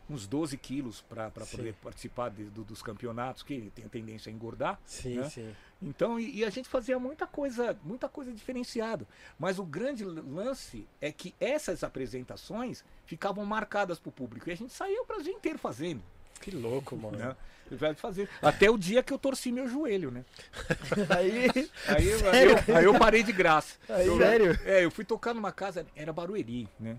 uns 0.10 0.28
12 0.28 0.58
quilos 0.58 1.02
para 1.02 1.30
poder 1.32 1.74
participar 1.76 2.30
de- 2.30 2.46
do- 2.46 2.64
dos 2.64 2.82
campeonatos, 2.82 3.42
que 3.44 3.72
tem 3.74 3.86
a 3.86 3.90
tendência 3.90 4.30
a 4.30 4.34
engordar. 4.34 4.80
Sim, 4.86 5.18
né? 5.20 5.30
sim. 5.30 5.56
Então, 5.82 6.20
e, 6.20 6.38
e 6.40 6.46
a 6.46 6.50
gente 6.50 6.68
fazia 6.70 6.98
muita 7.00 7.26
coisa, 7.28 7.78
muita 7.84 8.08
coisa 8.10 8.32
diferenciada. 8.34 9.08
Mas 9.40 9.60
o 9.60 9.64
grande 9.66 10.04
lance 10.06 10.88
é 11.02 11.12
que 11.12 11.34
essas 11.40 11.84
apresentações 11.84 12.84
ficavam 13.06 13.46
marcadas 13.46 14.00
para 14.00 14.10
o 14.10 14.12
público. 14.12 14.50
E 14.50 14.52
a 14.54 14.56
gente 14.58 14.74
saía 14.74 15.02
o 15.02 15.06
Brasil 15.06 15.34
inteiro 15.34 15.58
fazendo. 15.60 16.02
Que 16.40 16.52
louco, 16.52 16.96
mano. 16.98 17.18
Né? 17.18 17.36
Vai 17.72 17.94
fazer. 17.96 18.30
Até 18.42 18.70
o 18.70 18.78
dia 18.78 19.02
que 19.02 19.12
eu 19.14 19.18
torci 19.18 19.52
meu 19.52 19.68
joelho, 19.68 20.12
né? 20.12 20.24
Aí, 21.10 21.50
Aí, 21.88 22.08
eu- 22.10 22.30
aí 22.32 22.44
eu, 22.46 22.78
aí 22.78 22.84
eu 22.86 22.94
parei 23.00 23.24
de 23.24 23.32
graça. 23.32 23.76
Aí, 23.90 24.06
Eu- 24.08 24.18
sério? 24.18 24.60
É, 24.66 24.86
eu 24.86 24.92
fui 24.92 25.04
tocar 25.06 25.34
numa 25.34 25.52
casa, 25.52 25.86
era 25.96 26.14
Barueri, 26.14 26.68
né? 26.80 26.98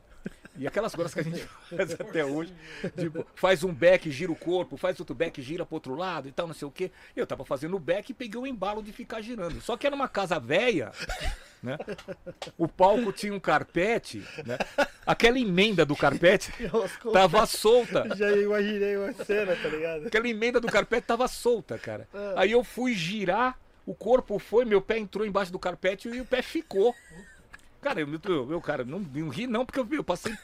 E 0.56 0.66
aquelas 0.66 0.94
coisas 0.94 1.12
que 1.12 1.20
a 1.20 1.22
gente 1.22 1.40
faz 1.76 1.92
até 1.92 2.24
hoje, 2.24 2.52
tipo, 2.96 3.26
faz 3.34 3.64
um 3.64 3.72
back, 3.72 4.10
gira 4.10 4.30
o 4.30 4.36
corpo, 4.36 4.76
faz 4.76 4.98
outro 5.00 5.14
back, 5.14 5.40
gira 5.42 5.66
pro 5.66 5.74
outro 5.74 5.94
lado 5.94 6.28
e 6.28 6.32
tal, 6.32 6.46
não 6.46 6.54
sei 6.54 6.66
o 6.66 6.70
quê. 6.70 6.90
Eu 7.16 7.26
tava 7.26 7.44
fazendo 7.44 7.76
o 7.76 7.80
back 7.80 8.12
e 8.12 8.14
peguei 8.14 8.40
o 8.40 8.46
embalo 8.46 8.82
de 8.82 8.92
ficar 8.92 9.20
girando. 9.20 9.60
Só 9.60 9.76
que 9.76 9.86
era 9.86 9.96
uma 9.96 10.08
casa 10.08 10.38
velha, 10.38 10.92
né? 11.62 11.76
O 12.56 12.68
palco 12.68 13.12
tinha 13.12 13.34
um 13.34 13.40
carpete, 13.40 14.22
né? 14.46 14.58
Aquela 15.04 15.38
emenda 15.38 15.84
do 15.84 15.96
carpete 15.96 16.52
tava 17.12 17.44
solta. 17.46 18.14
Já 18.14 18.30
imaginei 18.30 18.96
uma 18.96 19.12
cena, 19.24 19.56
tá 19.56 19.68
ligado? 19.68 20.06
Aquela 20.06 20.28
emenda 20.28 20.60
do 20.60 20.68
carpete 20.68 21.06
tava 21.06 21.26
solta, 21.26 21.78
cara. 21.78 22.08
Ah. 22.14 22.34
Aí 22.36 22.52
eu 22.52 22.62
fui 22.62 22.94
girar, 22.94 23.58
o 23.84 23.94
corpo 23.94 24.38
foi, 24.38 24.64
meu 24.64 24.80
pé 24.80 24.98
entrou 24.98 25.26
embaixo 25.26 25.50
do 25.50 25.58
carpete 25.58 26.08
e 26.08 26.20
o 26.20 26.24
pé 26.24 26.42
ficou. 26.42 26.94
Cara, 27.84 28.00
eu, 28.00 28.08
eu, 28.08 28.50
eu, 28.52 28.60
cara, 28.62 28.82
não, 28.82 28.98
não 28.98 29.28
ri 29.28 29.46
não, 29.46 29.66
porque 29.66 29.78
eu, 29.78 29.86
eu 29.92 30.02
passei, 30.02 30.34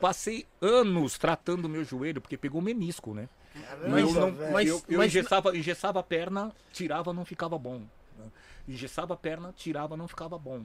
passei 0.00 0.46
anos 0.62 1.18
tratando 1.18 1.66
o 1.66 1.68
meu 1.68 1.84
joelho, 1.84 2.22
porque 2.22 2.38
pegou 2.38 2.62
menisco, 2.62 3.12
né? 3.12 3.28
Mas, 3.86 4.00
eu 4.02 4.12
não, 4.14 4.32
mas- 4.50 4.66
eu, 4.66 4.82
eu 4.88 4.96
mas- 4.98 5.08
engessava, 5.08 5.54
engessava 5.54 6.00
a 6.00 6.02
perna, 6.02 6.50
tirava, 6.72 7.12
não 7.12 7.22
ficava 7.22 7.58
bom. 7.58 7.82
né? 8.18 8.24
Engessava 8.66 9.12
a 9.12 9.16
perna, 9.16 9.52
tirava, 9.54 9.94
não 9.94 10.08
ficava 10.08 10.38
bom. 10.38 10.64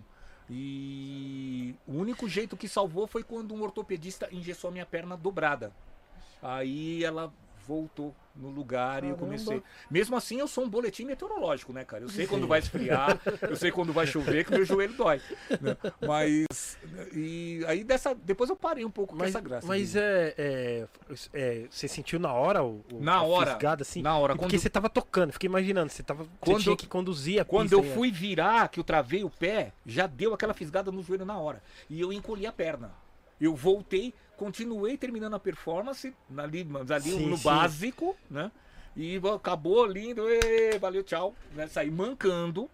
E 0.49 1.76
o 1.86 1.98
único 1.98 2.30
jeito 2.30 2.56
que 2.56 2.68
salvou 2.70 3.08
foi 3.08 3.24
quando 3.24 3.53
um 3.53 3.62
ortopedista 3.62 4.30
engessou 4.32 4.70
a 4.70 4.72
minha 4.72 4.86
perna 4.86 5.18
dobrada. 5.18 5.74
Aí 6.41 7.03
ela 7.03 7.32
voltou 7.68 8.16
no 8.36 8.50
lugar 8.50 9.04
e 9.04 9.08
eu 9.10 9.16
Caramba. 9.16 9.18
comecei. 9.18 9.62
Mesmo 9.90 10.16
assim, 10.16 10.40
eu 10.40 10.48
sou 10.48 10.64
um 10.64 10.70
boletim 10.70 11.04
meteorológico, 11.06 11.74
né, 11.74 11.84
cara? 11.84 12.04
Eu 12.04 12.10
sei 12.10 12.26
quando 12.26 12.48
vai 12.48 12.60
esfriar, 12.62 13.20
eu 13.42 13.56
sei 13.58 13.72
quando 13.72 13.92
vai 13.92 14.08
chover, 14.08 14.46
que 14.46 14.52
meu 14.52 14.64
joelho 14.66 14.94
dói. 14.94 15.22
né? 15.60 15.76
Mas. 16.08 16.78
E 17.14 17.64
aí 17.68 17.84
dessa. 17.84 18.16
Depois 18.16 18.50
eu 18.50 18.56
parei 18.56 18.86
um 18.86 18.90
pouco 18.92 19.14
com 19.14 19.20
Mas, 19.20 19.30
essa 19.30 19.42
graça. 19.42 19.68
mas 19.68 19.96
é, 19.96 20.34
é, 20.38 20.88
é, 21.34 21.66
Você 21.70 21.88
sentiu 21.88 22.20
na 22.20 22.32
hora 22.34 22.64
o, 22.64 22.84
o- 22.92 23.02
Na 23.02 23.16
a 23.16 23.24
hora, 23.24 23.52
fisgada, 23.52 23.82
assim? 23.82 24.02
na 24.02 24.18
hora, 24.18 24.34
E 24.34 24.38
Porque 24.38 24.56
quando- 24.56 24.62
você 24.62 24.70
tava 24.70 24.90
tocando, 24.90 25.34
fiquei 25.34 25.48
imaginando, 25.48 25.92
você, 25.92 26.02
tava, 26.04 26.26
Quando 26.40 26.58
você 26.58 26.64
tinha 26.64 26.78
que 26.78 26.88
conduzir 26.88 27.42
a 27.42 27.46
Quando 27.46 27.74
eu 27.74 27.82
né? 27.84 27.94
fui 27.94 28.12
virar, 28.12 28.70
que 28.70 28.80
eu 28.80 28.84
travei 28.84 29.24
o 29.24 29.30
pé, 29.30 29.74
já 29.86 30.08
deu 30.08 30.34
aquela 30.34 30.54
fisgada 30.54 30.92
no 30.92 31.02
joelho 31.04 31.26
na 31.26 31.38
hora. 31.38 31.62
E 31.90 32.00
eu 32.00 32.14
encolhi 32.14 32.46
a 32.48 32.52
perna. 32.52 32.92
Eu 33.42 33.56
voltei, 33.56 34.14
continuei 34.38 34.96
terminando 34.98 35.34
a 35.34 35.40
performance, 35.40 36.16
ali, 36.38 36.68
ali 36.90 37.02
Sim, 37.02 37.26
no 37.28 37.38
sim. 37.38 37.44
básico, 37.44 38.16
né? 38.30 38.52
E 38.96 39.20
acabou 39.34 39.86
lindo, 39.86 40.30
ê, 40.30 40.78
valeu, 40.78 41.04
tchau. 41.04 41.34
Né? 41.54 41.68
Saí 41.68 41.90
mancando. 41.90 42.70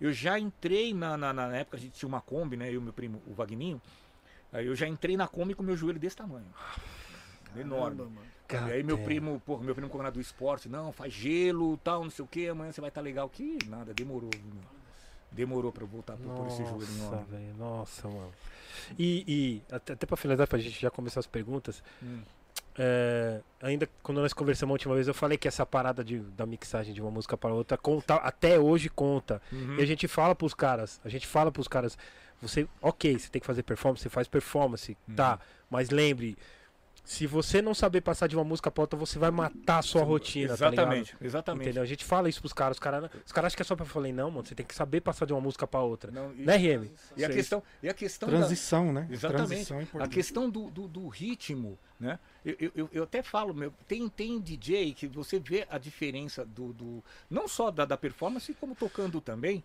Eu 0.00 0.12
já 0.12 0.38
entrei 0.38 0.92
na, 0.92 1.16
na, 1.16 1.32
na 1.32 1.54
época, 1.54 1.76
a 1.76 1.80
gente 1.80 1.92
tinha 1.92 2.08
uma 2.08 2.20
Kombi, 2.20 2.56
né? 2.56 2.68
Eu 2.70 2.80
e 2.80 2.84
meu 2.84 2.92
primo, 2.92 3.22
o 3.26 3.34
Vagninho. 3.34 3.80
Aí 4.52 4.66
eu 4.66 4.74
já 4.74 4.88
entrei 4.88 5.16
na 5.16 5.28
Kombi 5.28 5.54
com 5.54 5.62
meu 5.62 5.76
joelho 5.76 5.98
desse 5.98 6.16
tamanho. 6.16 6.46
Enorme. 7.54 7.96
Caramba, 7.96 8.04
mano. 8.04 8.26
Cara, 8.48 8.68
E 8.70 8.72
aí 8.72 8.82
meu 8.82 8.98
é. 8.98 9.04
primo, 9.04 9.40
pô, 9.46 9.58
meu 9.58 9.74
primo 9.74 9.88
coordenador 9.88 10.20
do 10.20 10.20
esporte, 10.20 10.68
não, 10.68 10.90
faz 10.90 11.12
gelo, 11.12 11.76
tal, 11.78 12.02
não 12.02 12.10
sei 12.10 12.24
o 12.24 12.28
que, 12.28 12.48
amanhã 12.48 12.72
você 12.72 12.80
vai 12.80 12.88
estar 12.88 13.00
legal. 13.00 13.28
Que 13.28 13.58
nada, 13.66 13.94
demorou, 13.94 14.30
meu? 14.34 14.79
Demorou 15.32 15.70
pra 15.72 15.84
eu 15.84 15.88
voltar 15.88 16.16
pra 16.16 16.32
pôr 16.34 16.46
esse 16.48 16.64
joelho 16.64 16.82
em 16.90 16.98
Nossa, 16.98 17.16
ordem. 17.16 17.26
velho, 17.38 17.54
nossa, 17.56 18.08
mano. 18.08 18.32
E, 18.98 19.24
e 19.28 19.74
até, 19.74 19.92
até 19.92 20.06
pra 20.06 20.16
finalizar, 20.16 20.46
pra 20.48 20.58
gente 20.58 20.80
já 20.80 20.90
começar 20.90 21.20
as 21.20 21.26
perguntas, 21.26 21.82
Hum. 22.02 22.20
é, 22.76 23.40
ainda 23.62 23.88
quando 24.02 24.20
nós 24.20 24.32
conversamos 24.32 24.72
a 24.72 24.74
última 24.74 24.94
vez, 24.94 25.06
eu 25.06 25.14
falei 25.14 25.36
que 25.38 25.46
essa 25.46 25.64
parada 25.66 26.02
de, 26.02 26.18
da 26.18 26.46
mixagem 26.46 26.92
de 26.94 27.00
uma 27.00 27.10
música 27.10 27.36
para 27.36 27.52
outra 27.54 27.76
conta, 27.78 28.14
até 28.16 28.58
hoje 28.58 28.88
conta. 28.88 29.40
Uhum. 29.52 29.76
E 29.78 29.82
a 29.82 29.86
gente 29.86 30.08
fala 30.08 30.34
pros 30.34 30.54
caras, 30.54 31.00
a 31.04 31.08
gente 31.08 31.26
fala 31.26 31.52
pros 31.52 31.68
caras, 31.68 31.96
você, 32.40 32.66
ok, 32.82 33.18
você 33.18 33.28
tem 33.28 33.40
que 33.40 33.46
fazer 33.46 33.62
performance, 33.62 34.02
você 34.02 34.08
faz 34.08 34.26
performance, 34.26 34.96
Uhum. 35.08 35.14
tá, 35.14 35.38
mas 35.68 35.90
lembre, 35.90 36.36
se 37.04 37.26
você 37.26 37.60
não 37.60 37.74
saber 37.74 38.00
passar 38.02 38.26
de 38.28 38.36
uma 38.36 38.44
música 38.44 38.70
pra 38.70 38.82
outra, 38.82 38.98
você 38.98 39.18
vai 39.18 39.30
matar 39.30 39.78
a 39.78 39.82
sua 39.82 40.02
rotina, 40.04 40.48
tá? 40.56 40.68
Exatamente, 40.68 41.16
exatamente. 41.20 41.62
Entendeu? 41.64 41.82
A 41.82 41.86
gente 41.86 42.04
fala 42.04 42.28
isso 42.28 42.40
pros 42.40 42.52
caras, 42.52 42.76
os 42.76 42.80
caras, 42.80 43.10
os 43.26 43.32
caras 43.32 43.48
acham 43.48 43.56
que 43.56 43.62
é 43.62 43.64
só 43.64 43.74
pra 43.74 43.84
falar, 43.84 44.08
não, 44.12 44.30
mano, 44.30 44.46
você 44.46 44.54
tem 44.54 44.64
que 44.64 44.74
saber 44.74 45.00
passar 45.00 45.26
de 45.26 45.32
uma 45.32 45.40
música 45.40 45.66
pra 45.66 45.80
outra. 45.80 46.10
Não, 46.12 46.32
e, 46.32 46.42
Né, 46.44 46.56
RM? 46.56 46.88
e 47.16 47.24
a 47.24 47.28
questão, 47.30 47.62
e 47.82 47.88
a 47.88 47.94
questão 47.94 48.28
da, 48.30 48.36
Transição, 48.38 48.92
né? 48.92 49.06
Exatamente. 49.10 49.66
Transição 49.66 49.80
é 49.80 50.04
A 50.04 50.08
questão 50.08 50.48
do, 50.48 50.70
do, 50.70 50.86
do 50.86 51.08
ritmo, 51.08 51.78
né? 51.98 52.18
Eu, 52.44 52.72
eu- 52.74 52.88
eu, 52.92 53.02
até 53.02 53.22
falo, 53.22 53.52
meu, 53.52 53.72
tem, 53.88 54.08
tem 54.08 54.38
DJ 54.40 54.94
que 54.94 55.06
você 55.06 55.38
vê 55.38 55.66
a 55.68 55.78
diferença 55.78 56.44
do. 56.44 56.72
do 56.72 57.04
não 57.28 57.48
só 57.48 57.70
da, 57.70 57.84
da 57.84 57.96
performance, 57.96 58.54
como 58.54 58.74
tocando 58.74 59.20
também, 59.20 59.62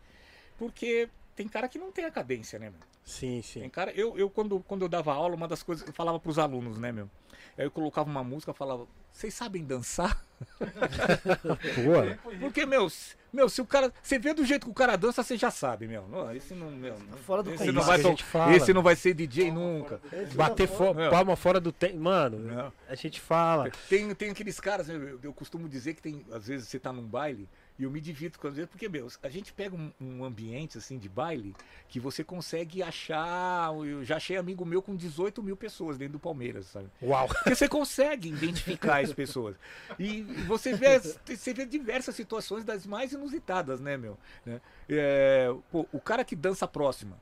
porque 0.58 1.10
tem 1.36 1.48
cara 1.48 1.68
que 1.68 1.78
não 1.78 1.92
tem 1.92 2.06
a 2.06 2.12
cadência, 2.12 2.58
né, 2.58 2.70
meu? 2.70 2.80
Sim, 3.04 3.34
Tem 3.34 3.44
sim. 3.44 3.70
cara, 3.70 3.92
eu, 3.92 4.18
eu 4.18 4.30
quando, 4.30 4.60
quando 4.62 4.82
eu 4.82 4.90
dava 4.90 5.14
aula, 5.14 5.36
uma 5.36 5.48
das 5.48 5.62
coisas 5.62 5.84
que 5.84 5.90
eu 5.92 5.94
falava 5.94 6.20
pros 6.20 6.40
alunos, 6.40 6.78
né, 6.80 6.92
meu? 6.92 7.10
Aí 7.58 7.66
eu 7.66 7.72
colocava 7.72 8.10
uma 8.10 8.24
música 8.24 8.52
e 8.52 8.56
falava, 8.56 8.86
vocês 9.12 9.34
sabem 9.34 9.64
dançar? 9.64 10.22
Boa. 11.84 12.18
Porque, 12.40 12.66
meu, 12.66 12.90
se- 12.90 13.16
meu, 13.32 13.48
se 13.50 13.62
o 13.62 13.66
cara. 13.66 13.94
Você 14.02 14.20
vê 14.20 14.34
do 14.34 14.46
jeito 14.46 14.66
que 14.66 14.72
o 14.72 14.74
cara 14.74 14.96
dança, 14.96 15.24
você 15.24 15.38
já 15.38 15.50
sabe, 15.52 15.88
meu. 15.88 16.08
Não, 16.08 16.34
esse 16.36 16.54
não. 16.54 16.70
Meu, 16.72 16.98
não- 17.00 17.18
Fora 17.20 17.42
do 17.44 17.54
esse 17.54 17.72
não 17.72 17.82
vai 17.82 17.96
que 17.98 18.02
a 18.02 18.04
to- 18.04 18.10
gente 18.10 18.24
fala. 18.24 18.54
Esse 18.56 18.74
não 18.74 18.82
vai 18.84 18.96
ser 18.96 19.14
DJ 19.14 19.52
nunca. 19.52 20.02
Bater 20.36 20.68
fo 20.68 20.94
Meu. 20.94 21.10
palma 21.10 21.36
fora 21.36 21.60
do 21.60 21.72
tempo. 21.72 21.98
Mano, 21.98 22.40
Não. 22.40 22.74
a 22.90 22.96
gente 22.96 23.20
fala. 23.22 23.70
Tem, 23.90 24.14
tem 24.14 24.30
aqueles 24.32 24.60
caras, 24.60 24.88
né, 24.88 24.96
eu, 24.96 25.20
eu 25.24 25.34
costumo 25.34 25.68
dizer 25.70 25.94
que 25.94 26.02
tem, 26.02 26.26
às 26.32 26.48
vezes 26.48 26.68
você 26.68 26.80
tá 26.80 26.92
num 26.92 27.04
baile 27.08 27.48
e 27.78 27.84
eu 27.84 27.92
me 27.92 28.00
divirto 28.00 28.40
com 28.40 28.48
às 28.48 28.56
vezes, 28.56 28.70
porque, 28.70 28.88
meu, 28.88 29.08
a 29.22 29.30
gente 29.30 29.52
pega 29.52 29.76
um, 29.76 29.92
um 30.00 30.24
ambiente 30.24 30.78
assim 30.78 30.98
de 30.98 31.10
baile 31.10 31.54
que 31.90 32.00
você 32.00 32.24
consegue 32.24 32.82
achar. 32.82 33.74
Eu 33.74 34.04
já 34.04 34.16
achei 34.16 34.38
amigo 34.38 34.66
meu 34.66 34.82
com 34.82 34.96
18 34.96 35.44
mil 35.44 35.58
pessoas 35.58 35.98
dentro 35.98 36.14
do 36.14 36.20
Palmeiras, 36.20 36.68
sabe? 36.68 36.90
Uau. 37.02 37.28
Porque 37.28 37.54
você 37.54 37.68
consegue 37.68 38.30
identificar 38.30 39.04
as 39.04 39.12
pessoas. 39.12 39.56
E 40.00 40.22
você 40.48 40.74
vê, 40.74 41.00
você 41.00 41.54
vê 41.54 41.66
diversas 41.66 42.16
situações 42.16 42.64
das 42.64 42.86
mais 42.86 43.12
inusitadas, 43.12 43.82
né, 43.82 43.98
meu? 43.98 44.18
Né? 44.46 44.62
É, 44.88 45.54
pô, 45.72 45.86
o 45.92 46.00
cara 46.00 46.24
que 46.24 46.36
dança 46.36 46.68
próxima. 46.68 47.18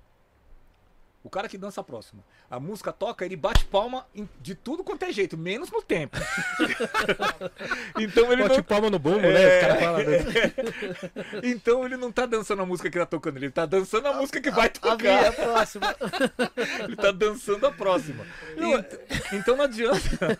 O 1.23 1.29
cara 1.29 1.47
que 1.47 1.57
dança 1.57 1.81
próxima. 1.81 2.21
A 2.51 2.59
música 2.59 2.91
toca, 2.91 3.23
ele 3.25 3.37
bate 3.37 3.63
palma 3.65 4.05
em- 4.13 4.27
de 4.41 4.53
tudo 4.53 4.83
quanto 4.83 5.03
é 5.03 5.11
jeito, 5.13 5.37
menos 5.37 5.71
no 5.71 5.81
tempo. 5.81 6.17
então 7.97 8.31
ele 8.31 8.43
Bote 8.43 8.57
não, 8.57 8.63
palma 8.63 8.89
no 8.89 8.99
bumbo, 8.99 9.25
É. 9.25 9.31
né? 9.33 9.55
Os 9.55 9.61
caras 9.61 9.83
falam. 9.83 9.97
né? 9.99 11.39
então 11.43 11.85
ele 11.85 11.95
não 11.97 12.11
tá 12.11 12.25
dançando 12.25 12.61
a 12.61 12.65
música 12.65 12.89
que 12.91 12.99
tá 12.99 13.05
tocando, 13.05 13.37
ele 13.37 13.49
tá 13.51 13.65
dançando 13.65 14.07
a 14.07 14.13
música 14.13 14.41
que 14.41 14.51
vai 14.51 14.67
A 14.67 14.69
minha 14.69 14.97
tocar. 14.97 15.25
é 15.25 15.31
próxima. 15.31 15.95
Ele 16.83 16.95
tá 16.95 17.11
dançando 17.11 17.65
a 17.67 17.71
próxima. 17.71 18.25
Ent- 18.57 18.99
então 19.33 19.55
não 19.55 19.63
adianta. 19.63 20.39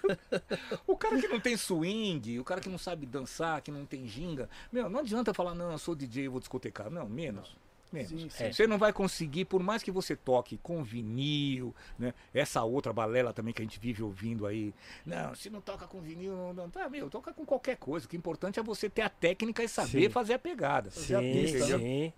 O 0.85 0.95
cara 0.97 1.17
que 1.19 1.27
não 1.27 1.39
tem 1.39 1.55
swing, 1.55 2.39
o 2.39 2.43
cara 2.43 2.59
que 2.61 2.69
não 2.69 2.77
sabe 2.77 3.05
dançar, 3.05 3.61
que 3.61 3.71
não 3.71 3.85
tem 3.85 4.07
ginga, 4.07 4.49
meu, 4.71 4.89
não 4.89 4.99
adianta 4.99 5.33
falar, 5.33 5.55
não, 5.55 5.71
eu 5.71 5.77
sou 5.77 5.95
DJ, 5.95 6.27
eu 6.27 6.31
vou 6.31 6.39
discotecar. 6.39 6.89
Não, 6.89 7.07
menos. 7.07 7.55
Menos. 7.93 8.09
Sim, 8.09 8.29
sim. 8.29 8.51
Você 8.51 8.65
não 8.65 8.79
vai 8.79 8.91
conseguir, 8.91 9.45
por 9.45 9.61
mais 9.61 9.83
que 9.83 9.91
você 9.91 10.15
toque 10.15 10.57
com 10.57 10.83
vinil, 10.83 11.75
né? 11.97 12.11
Essa 12.33 12.63
outra 12.63 12.91
balela 12.91 13.31
também 13.31 13.53
que 13.53 13.61
a 13.61 13.65
gente 13.65 13.79
vive 13.79 14.01
ouvindo 14.01 14.47
aí. 14.47 14.73
Não, 15.05 15.35
se 15.35 15.47
não 15.49 15.61
toca 15.61 15.85
com 15.85 16.01
vinil, 16.01 16.35
não, 16.35 16.53
não 16.53 16.69
tá, 16.69 16.89
meu, 16.89 17.07
toca 17.07 17.31
com 17.31 17.45
qualquer 17.45 17.77
coisa. 17.77 18.07
O 18.07 18.09
que 18.09 18.15
é 18.15 18.19
importante 18.19 18.59
é 18.59 18.63
você 18.63 18.89
ter 18.89 19.03
a 19.03 19.09
técnica 19.09 19.63
e 19.63 19.67
saber 19.67 20.07
Sim. 20.07 20.09
fazer 20.09 20.33
a 20.33 20.39
pegada. 20.39 20.89
Fazer 20.89 21.15
a 21.15 21.19
Sim, 21.19 21.31
pista, 21.31 21.65
sim. 21.65 21.77
né? 21.77 22.13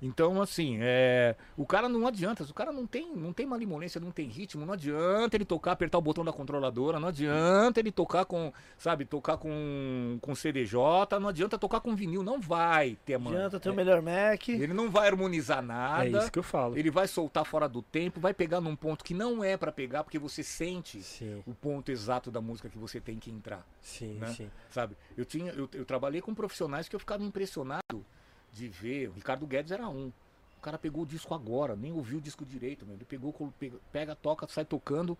Então, 0.00 0.40
assim, 0.40 0.78
é, 0.80 1.34
o 1.56 1.66
cara 1.66 1.88
não 1.88 2.06
adianta, 2.06 2.44
o 2.44 2.54
cara 2.54 2.72
não 2.72 2.86
tem, 2.86 3.14
não 3.14 3.32
tem 3.32 3.46
malemolência, 3.46 4.00
não 4.00 4.10
tem 4.10 4.28
ritmo, 4.28 4.64
não 4.64 4.74
adianta 4.74 5.36
ele 5.36 5.44
tocar, 5.44 5.72
apertar 5.72 5.98
o 5.98 6.02
botão 6.02 6.24
da 6.24 6.32
controladora, 6.32 7.00
não 7.00 7.08
adianta 7.08 7.80
ele 7.80 7.90
tocar 7.90 8.24
com, 8.24 8.52
sabe, 8.76 9.04
tocar 9.04 9.36
com, 9.36 10.18
com 10.20 10.34
CDJ, 10.34 10.78
não 11.20 11.28
adianta 11.28 11.58
tocar 11.58 11.80
com 11.80 11.96
vinil, 11.96 12.22
não 12.22 12.40
vai 12.40 12.96
ter, 13.04 13.18
mano. 13.18 13.36
Adianta 13.36 13.58
ter 13.58 13.70
o 13.70 13.74
melhor 13.74 14.00
Mac. 14.02 14.48
Ele 14.48 14.72
não 14.72 14.90
vai 14.90 15.08
harmonizar 15.08 15.62
nada. 15.62 16.04
É 16.04 16.10
isso 16.10 16.30
que 16.30 16.38
eu 16.38 16.42
falo. 16.42 16.76
Ele 16.76 16.90
vai 16.90 17.08
soltar 17.08 17.44
fora 17.44 17.68
do 17.68 17.82
tempo, 17.82 18.20
vai 18.20 18.32
pegar 18.32 18.60
num 18.60 18.76
ponto 18.76 19.04
que 19.04 19.14
não 19.14 19.42
é 19.42 19.56
pra 19.56 19.72
pegar, 19.72 20.04
porque 20.04 20.18
você 20.18 20.42
sente 20.42 21.02
Sim, 21.02 21.42
o 21.46 21.54
ponto 21.54 21.90
exato 21.90 22.30
da 22.30 22.40
música 22.40 22.68
que 22.68 22.78
você 22.78 23.00
tem 23.00 23.18
que 23.18 23.30
entrar 23.30 23.66
sim, 23.80 24.14
né? 24.14 24.28
sim. 24.28 24.50
sabe? 24.70 24.96
Eu 25.16 25.24
tinha, 25.24 25.52
eu, 25.52 25.68
eu 25.72 25.84
trabalhei 25.84 26.20
com 26.20 26.34
profissionais 26.34 26.88
que 26.88 26.94
eu 26.94 27.00
ficava 27.00 27.22
impressionado 27.22 28.04
de 28.52 28.68
ver. 28.68 29.08
O 29.08 29.12
Ricardo 29.12 29.46
Guedes 29.46 29.72
era 29.72 29.88
um. 29.88 30.12
O 30.58 30.60
cara 30.60 30.76
pegou 30.76 31.04
o 31.04 31.06
disco 31.06 31.34
agora, 31.34 31.76
nem 31.76 31.92
ouviu 31.92 32.18
o 32.18 32.20
disco 32.20 32.44
direito, 32.44 32.84
meu. 32.84 32.96
Ele 32.96 33.04
pegou, 33.04 33.52
pega, 33.92 34.16
toca, 34.16 34.46
sai 34.48 34.64
tocando. 34.64 35.16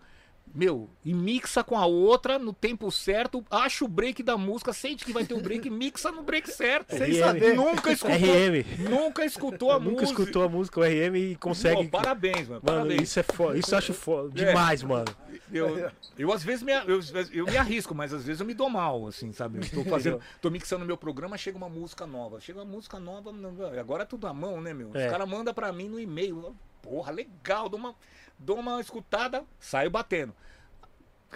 Meu, 0.51 0.89
e 1.05 1.13
mixa 1.13 1.63
com 1.63 1.77
a 1.77 1.85
outra 1.85 2.39
no 2.39 2.51
tempo 2.51 2.89
certo, 2.91 3.45
acha 3.51 3.85
o 3.85 3.87
break 3.87 4.23
da 4.23 4.35
música, 4.35 4.73
sente 4.73 5.05
que 5.05 5.13
vai 5.13 5.23
ter 5.23 5.35
o 5.35 5.39
break, 5.41 5.69
mixa 5.69 6.11
no 6.11 6.23
break 6.23 6.49
certo. 6.51 6.97
Sem 6.97 7.13
saber. 7.13 7.55
Nunca 7.55 7.91
escutou, 7.91 8.15
RM. 8.17 8.89
nunca 8.89 9.25
escutou 9.25 9.71
a 9.71 9.79
Nunca 9.79 10.01
música. 10.01 10.21
escutou 10.21 10.43
a 10.43 10.49
música, 10.49 10.79
o 10.79 10.83
RM 10.83 11.15
e 11.17 11.35
consegue. 11.35 11.83
Pô, 11.87 11.99
parabéns, 11.99 12.47
mano. 12.47 12.61
Mano, 12.63 12.77
parabéns. 12.79 13.01
isso 13.03 13.19
é 13.19 13.23
foda. 13.23 13.57
Isso 13.59 13.73
eu 13.75 13.77
acho 13.77 13.93
foda. 13.93 14.41
É. 14.41 14.45
Demais, 14.45 14.81
mano. 14.81 15.05
Eu, 15.53 15.91
eu 16.17 16.33
às 16.33 16.43
vezes 16.43 16.63
me, 16.63 16.71
eu, 16.73 16.99
eu 17.31 17.45
me 17.45 17.55
arrisco, 17.57 17.93
mas 17.93 18.11
às 18.11 18.23
vezes 18.23 18.39
eu 18.39 18.45
me 18.45 18.53
dou 18.55 18.69
mal, 18.71 19.05
assim, 19.07 19.31
sabe? 19.31 19.59
Eu 19.59 19.83
tô 19.83 19.89
fazendo, 19.89 20.19
tô 20.41 20.49
mixando 20.49 20.83
meu 20.83 20.97
programa, 20.97 21.37
chega 21.37 21.57
uma 21.57 21.69
música 21.69 22.07
nova. 22.07 22.39
Chega 22.41 22.59
uma 22.59 22.65
música 22.65 22.99
nova, 22.99 23.31
agora 23.79 24.01
é 24.01 24.05
tudo 24.05 24.25
à 24.25 24.33
mão, 24.33 24.59
né, 24.59 24.73
meu? 24.73 24.89
Os 24.89 24.95
É. 24.95 25.09
caras 25.09 25.29
mandam 25.29 25.53
pra 25.53 25.71
mim 25.71 25.87
no 25.89 25.99
e-mail. 25.99 26.55
Porra, 26.81 27.11
legal, 27.11 27.67
dou 27.69 27.79
uma, 27.79 27.93
dou 28.39 28.57
uma 28.57 28.79
escutada, 28.81 29.43
saio 29.59 29.91
batendo. 29.91 30.33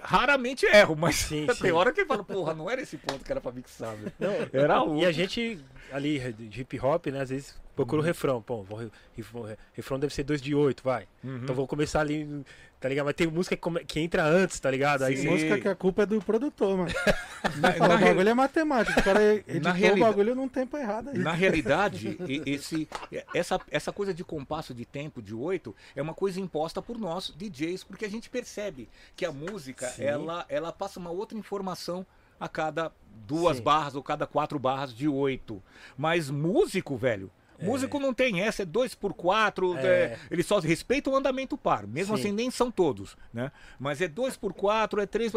Raramente 0.02 0.66
erro, 0.66 0.96
mas 0.96 1.16
Sim, 1.18 1.46
tem 1.46 1.56
sim. 1.56 1.72
hora 1.72 1.94
que 1.94 2.04
fala, 2.04 2.24
porra, 2.24 2.56
não 2.56 2.68
era 2.68 2.82
esse 2.82 2.98
ponto 2.98 3.24
que 3.24 3.32
era 3.32 3.40
pra 3.40 3.52
mixar, 3.52 3.96
meu. 3.96 4.12
Não, 4.20 4.32
Era 4.52 4.78
E 4.78 4.80
outro. 4.80 5.08
a 5.08 5.12
gente, 5.12 5.64
ali, 5.92 6.34
de 6.34 6.62
hip 6.62 6.80
hop, 6.80 7.06
né, 7.08 7.22
às 7.22 7.30
vezes 7.30 7.62
procura 7.76 8.00
Uhum. 8.00 8.04
o 8.04 8.08
refrão. 8.08 8.42
Pô, 8.42 8.64
vou, 8.64 8.90
refrão, 9.16 9.56
refrão 9.74 10.00
deve 10.00 10.12
ser 10.14 10.24
2 10.24 10.42
de 10.42 10.56
8, 10.56 10.82
vai. 10.84 11.08
Uhum. 11.24 11.42
Então 11.44 11.54
vou 11.56 11.68
começar 11.68 12.00
ali, 12.02 12.44
tá 12.84 12.90
ligado? 12.90 13.06
Mas 13.06 13.16
tem 13.16 13.28
música 13.28 13.56
que, 13.56 13.62
come- 13.62 13.86
que 13.86 13.98
entra 14.02 14.26
antes, 14.26 14.60
tá 14.60 14.70
ligado? 14.70 15.04
Aí 15.04 15.16
Sim. 15.16 15.30
Música 15.30 15.58
que 15.58 15.68
a 15.70 15.74
culpa 15.76 16.04
é 16.04 16.06
do 16.06 16.22
produtor, 16.22 16.78
mano. 16.78 16.92
Na, 17.58 17.76
na 17.88 17.96
o 17.96 18.00
bagulho 18.00 18.30
é 18.30 18.34
matemático. 18.34 19.00
O 19.00 19.04
cara 19.04 19.22
editou 19.36 19.72
o 19.72 19.74
realidade- 19.74 20.00
bagulho 20.02 20.36
num 20.36 20.48
tempo 20.50 20.78
errado 20.78 21.10
aí. 21.10 21.18
Na 21.18 21.32
realidade, 21.32 22.18
esse, 22.46 22.88
essa, 23.34 23.60
essa 23.72 23.92
coisa 23.94 24.14
de 24.14 24.24
compasso 24.24 24.74
de 24.74 24.86
tempo 24.86 25.22
de 25.22 25.34
8 25.34 25.74
é 25.96 26.02
uma 26.02 26.14
coisa 26.14 26.40
imposta 26.42 26.82
por 26.82 26.98
nós, 26.98 27.34
DJs, 27.38 27.84
porque 27.86 28.04
a 28.06 28.10
gente 28.10 28.30
percebe 28.30 28.88
que 29.16 29.26
a 29.26 29.32
música, 29.32 29.88
Sim. 29.88 30.04
ela, 30.04 30.46
ela 30.50 30.72
passa 30.74 31.00
uma 31.00 31.10
outra 31.10 31.38
informação 31.38 32.06
a 32.40 32.48
cada 32.50 32.92
duas 33.26 33.58
Sim. 33.58 33.64
barras 33.64 33.96
ou 33.96 34.04
cada 34.04 34.28
quatro 34.28 34.60
barras 34.60 34.94
de 34.94 35.08
8. 35.08 35.62
Mas 35.98 36.30
músico, 36.30 36.96
velho. 36.98 37.30
Músico 37.64 37.99
não 37.99 38.14
tem 38.14 38.41
essa, 38.41 38.61
é 38.64 38.65
2 38.65 38.95
por 38.95 39.14
4 39.14 39.77
É. 39.77 40.18
ele 40.30 40.44
só 40.44 40.60
respeita 40.60 41.10
o 41.10 41.15
andamento 41.15 41.57
par. 41.57 41.88
Mesmo 41.88 42.15
Sim. 42.18 42.22
assim, 42.23 42.31
nem 42.31 42.52
são 42.52 42.69
todos, 42.72 43.15
né? 43.34 43.52
Mas 43.80 44.02
é 44.02 44.07
2 44.07 44.38
por 44.38 44.53
4 44.53 45.02
é 45.02 45.06
3 45.06 45.31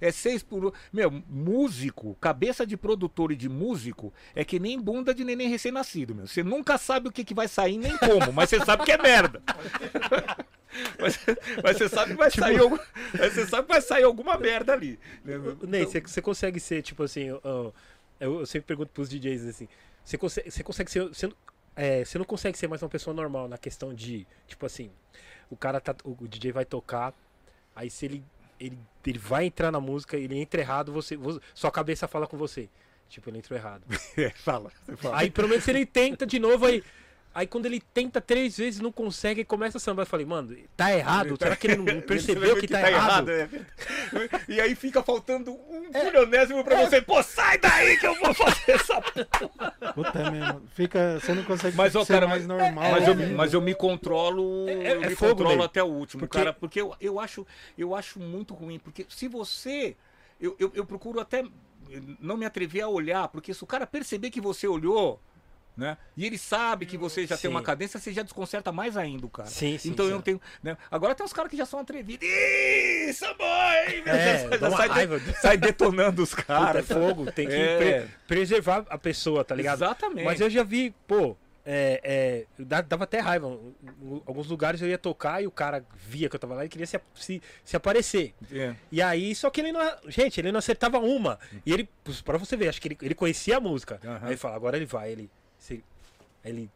é 0.00 0.10
6 0.12 0.42
por. 0.42 0.72
Meu, 0.92 1.10
músico, 1.28 2.16
cabeça 2.20 2.66
de 2.66 2.76
produtor 2.76 3.32
e 3.32 3.36
de 3.36 3.48
músico 3.48 4.12
é 4.34 4.44
que 4.44 4.58
nem 4.58 4.78
bunda 4.80 5.14
de 5.14 5.24
neném 5.24 5.48
recém-nascido, 5.48 6.14
meu. 6.14 6.26
Você 6.26 6.42
nunca 6.42 6.76
sabe 6.78 7.08
o 7.08 7.12
que, 7.12 7.24
que 7.24 7.34
vai 7.34 7.48
sair 7.48 7.78
nem 7.78 7.96
como, 7.98 8.32
mas 8.32 8.50
você 8.50 8.64
sabe 8.64 8.84
que 8.84 8.92
é 8.92 8.98
merda. 8.98 9.42
mas, 11.00 11.18
mas 11.62 11.76
você 11.76 11.88
sabe 11.88 12.12
que 12.12 12.16
vai 12.18 12.30
Tipo 12.30 12.42
sair 12.44 12.58
algum- 12.58 12.78
mas 13.18 13.32
você 13.32 13.46
sabe 13.46 13.62
que 13.66 13.72
vai 13.72 13.80
sair 13.80 14.04
alguma 14.04 14.36
merda 14.38 14.72
ali. 14.72 14.98
né? 15.24 15.38
Ney, 15.66 15.80
Então- 15.82 15.92
você, 15.92 16.00
você 16.00 16.22
consegue 16.22 16.60
ser, 16.60 16.82
tipo 16.82 17.02
assim, 17.02 17.30
ó, 17.42 17.70
eu, 18.20 18.40
eu 18.40 18.46
sempre 18.46 18.66
pergunto 18.66 18.90
pros 18.92 19.08
DJs 19.08 19.46
assim, 19.46 19.68
você 20.04 20.18
consegue, 20.18 20.50
você 20.50 20.62
consegue 20.62 20.90
ser. 20.90 21.10
É, 21.78 22.04
você 22.04 22.18
não 22.18 22.24
consegue 22.24 22.58
ser 22.58 22.68
mais 22.68 22.82
uma 22.82 22.88
pessoa 22.88 23.14
normal 23.14 23.48
na 23.48 23.56
questão 23.56 23.94
de, 23.94 24.26
tipo 24.46 24.66
assim, 24.66 24.90
o 25.50 25.56
cara 25.56 25.80
tá. 25.80 25.94
O 26.04 26.26
DJ 26.28 26.52
vai 26.52 26.64
tocar, 26.64 27.14
aí 27.74 27.88
se 27.90 28.04
ele. 28.06 28.24
Ele, 28.60 28.76
ele 29.06 29.18
vai 29.20 29.44
entrar 29.46 29.70
na 29.70 29.78
música, 29.80 30.16
ele 30.16 30.36
entra 30.36 30.60
errado, 30.60 30.92
você, 30.92 31.16
você- 31.16 31.38
sua 31.54 31.70
cabeça 31.70 32.08
fala 32.08 32.26
com 32.26 32.36
você. 32.36 32.68
Tipo, 33.08 33.30
ele 33.30 33.38
entrou 33.38 33.56
errado. 33.56 33.84
É, 34.18 34.30
fala, 34.30 34.70
fala. 34.96 35.16
Aí 35.16 35.30
pelo 35.30 35.48
menos 35.48 35.66
ele 35.68 35.86
tenta 35.86 36.26
de 36.26 36.40
novo, 36.40 36.66
aí. 36.66 36.82
Aí 37.34 37.46
quando 37.46 37.66
ele 37.66 37.80
tenta 37.80 38.20
três 38.20 38.56
vezes 38.56 38.80
não 38.80 38.90
consegue, 38.90 39.44
começa 39.44 39.78
a 39.78 39.80
sambar. 39.80 40.02
Eu 40.02 40.06
falei, 40.06 40.26
mano, 40.26 40.56
tá 40.76 40.92
errado. 40.92 41.36
Será 41.38 41.54
que 41.54 41.66
ele 41.68 41.76
não, 41.76 41.84
percebeu 42.02 42.56
que, 42.56 42.66
tá, 42.66 42.90
errado? 42.90 43.30
é. 43.30 43.48
E 44.48 44.60
aí 44.60 44.74
fica 44.74 45.02
faltando 45.02 45.52
um 45.52 45.90
bilionésimo 45.90 46.64
pra 46.64 46.84
você. 46.84 47.00
Pô, 47.02 47.22
sai 47.22 47.58
daí 47.58 47.96
que 47.98 48.06
eu 48.06 48.14
vou 48.14 48.32
fazer 48.34 48.72
essa 48.72 49.00
Puta 49.94 50.18
é 50.18 50.30
mesmo. 50.30 50.62
Fica, 50.74 51.20
você 51.20 51.34
não 51.34 51.44
consegue 51.44 51.76
Mas, 51.76 51.94
ó, 51.94 52.04
ser 52.04 52.14
cara, 52.14 52.26
mais 52.26 52.46
mas- 52.46 52.58
normal. 52.58 52.90
Mas 52.92 53.06
eu, 53.08 53.14
né? 53.14 53.26
mas 53.36 53.52
eu 53.54 53.60
me 53.60 53.74
controlo, 53.74 54.68
É- 54.68 54.72
é- 54.72 54.92
eu 54.96 55.02
é 55.02 55.08
me 55.08 55.14
fogo, 55.14 55.36
controlo 55.36 55.62
até 55.62 55.82
o 55.82 55.86
último, 55.86 56.20
Porque- 56.20 56.38
cara, 56.38 56.52
porque 56.52 56.80
eu, 56.80 56.94
eu 57.00 57.20
acho 57.20 57.46
eu 57.76 57.94
acho 57.94 58.18
muito 58.18 58.54
ruim, 58.54 58.78
porque 58.78 59.06
se 59.08 59.28
você 59.28 59.94
eu, 60.40 60.56
eu, 60.58 60.72
eu 60.74 60.84
procuro 60.86 61.20
até 61.20 61.44
não 62.20 62.36
me 62.36 62.44
atrever 62.46 62.82
a 62.82 62.88
olhar, 62.88 63.28
porque 63.28 63.52
se 63.54 63.62
o 63.62 63.66
cara 63.66 63.86
perceber 63.86 64.30
que 64.30 64.40
você 64.40 64.66
olhou, 64.66 65.20
né? 65.78 65.96
E 66.16 66.26
ele 66.26 66.36
sabe 66.36 66.84
que 66.84 66.98
você 66.98 67.22
já 67.22 67.36
tem 67.36 67.42
Sim. 67.42 67.48
uma 67.48 67.62
cadência, 67.62 68.00
você 68.00 68.12
já 68.12 68.22
desconcerta 68.22 68.72
mais 68.72 68.96
ainda 68.96 69.24
o 69.24 69.30
cara. 69.30 69.48
Sim, 69.48 69.78
sim, 69.78 69.90
Então 69.90 70.04
eu 70.04 70.10
sim. 70.10 70.14
não 70.16 70.22
tenho, 70.22 70.40
né? 70.60 70.76
Agora 70.90 71.14
tem 71.14 71.24
uns 71.24 71.32
caras 71.32 71.48
que 71.50 71.56
já 71.56 71.64
são 71.64 71.78
atrevidos. 71.78 72.26
Isso, 72.28 73.24
boy! 73.36 74.02
É, 74.04 74.48
já, 74.58 74.68
uma 74.68 74.76
sai, 74.76 74.88
de- 74.88 74.94
raiva. 74.94 75.20
sai 75.40 75.56
detonando 75.56 76.22
os 76.22 76.30
Puta, 76.30 76.42
caras. 76.42 76.90
é 76.90 76.94
fogo, 76.94 77.30
tem 77.30 77.46
que 77.46 77.54
É. 77.54 77.78
pre- 77.78 78.08
preservar 78.26 78.84
a 78.90 78.98
pessoa, 78.98 79.44
tá 79.44 79.54
ligado? 79.54 79.78
Exatamente. 79.78 80.24
Mas 80.24 80.40
eu 80.40 80.50
já 80.50 80.64
vi, 80.64 80.92
pô, 81.06 81.36
é, 81.64 82.46
é, 82.58 82.64
dava 82.82 83.04
até 83.04 83.20
raiva. 83.20 83.46
Em 83.46 84.22
alguns 84.26 84.48
lugares 84.48 84.80
eu 84.82 84.88
ia 84.88 84.98
tocar 84.98 85.42
e 85.42 85.46
o 85.46 85.50
cara 85.50 85.84
via 85.94 86.28
que 86.28 86.34
eu 86.34 86.40
tava 86.40 86.54
lá 86.54 86.64
e 86.64 86.68
queria 86.68 86.86
se, 86.86 86.98
se, 87.14 87.40
se 87.64 87.76
aparecer. 87.76 88.34
É. 88.52 88.74
E 88.90 89.00
aí, 89.02 89.34
só 89.34 89.48
que 89.50 89.60
ele 89.60 89.70
não. 89.70 89.80
Gente, 90.08 90.40
ele 90.40 90.50
não 90.50 90.58
acertava 90.58 90.98
uma. 90.98 91.38
E 91.64 91.72
ele, 91.72 91.88
pra 92.24 92.36
você 92.38 92.56
ver, 92.56 92.68
acho 92.68 92.80
que 92.80 92.88
ele, 92.88 92.98
ele 93.02 93.14
conhecia 93.14 93.58
a 93.58 93.60
música. 93.60 94.00
Aham. 94.04 94.20
Aí 94.22 94.28
ele 94.30 94.36
fala, 94.38 94.56
agora 94.56 94.76
ele 94.76 94.86
vai, 94.86 95.12
ele. 95.12 95.30
Se- 95.58 95.84
ele. 96.44 96.70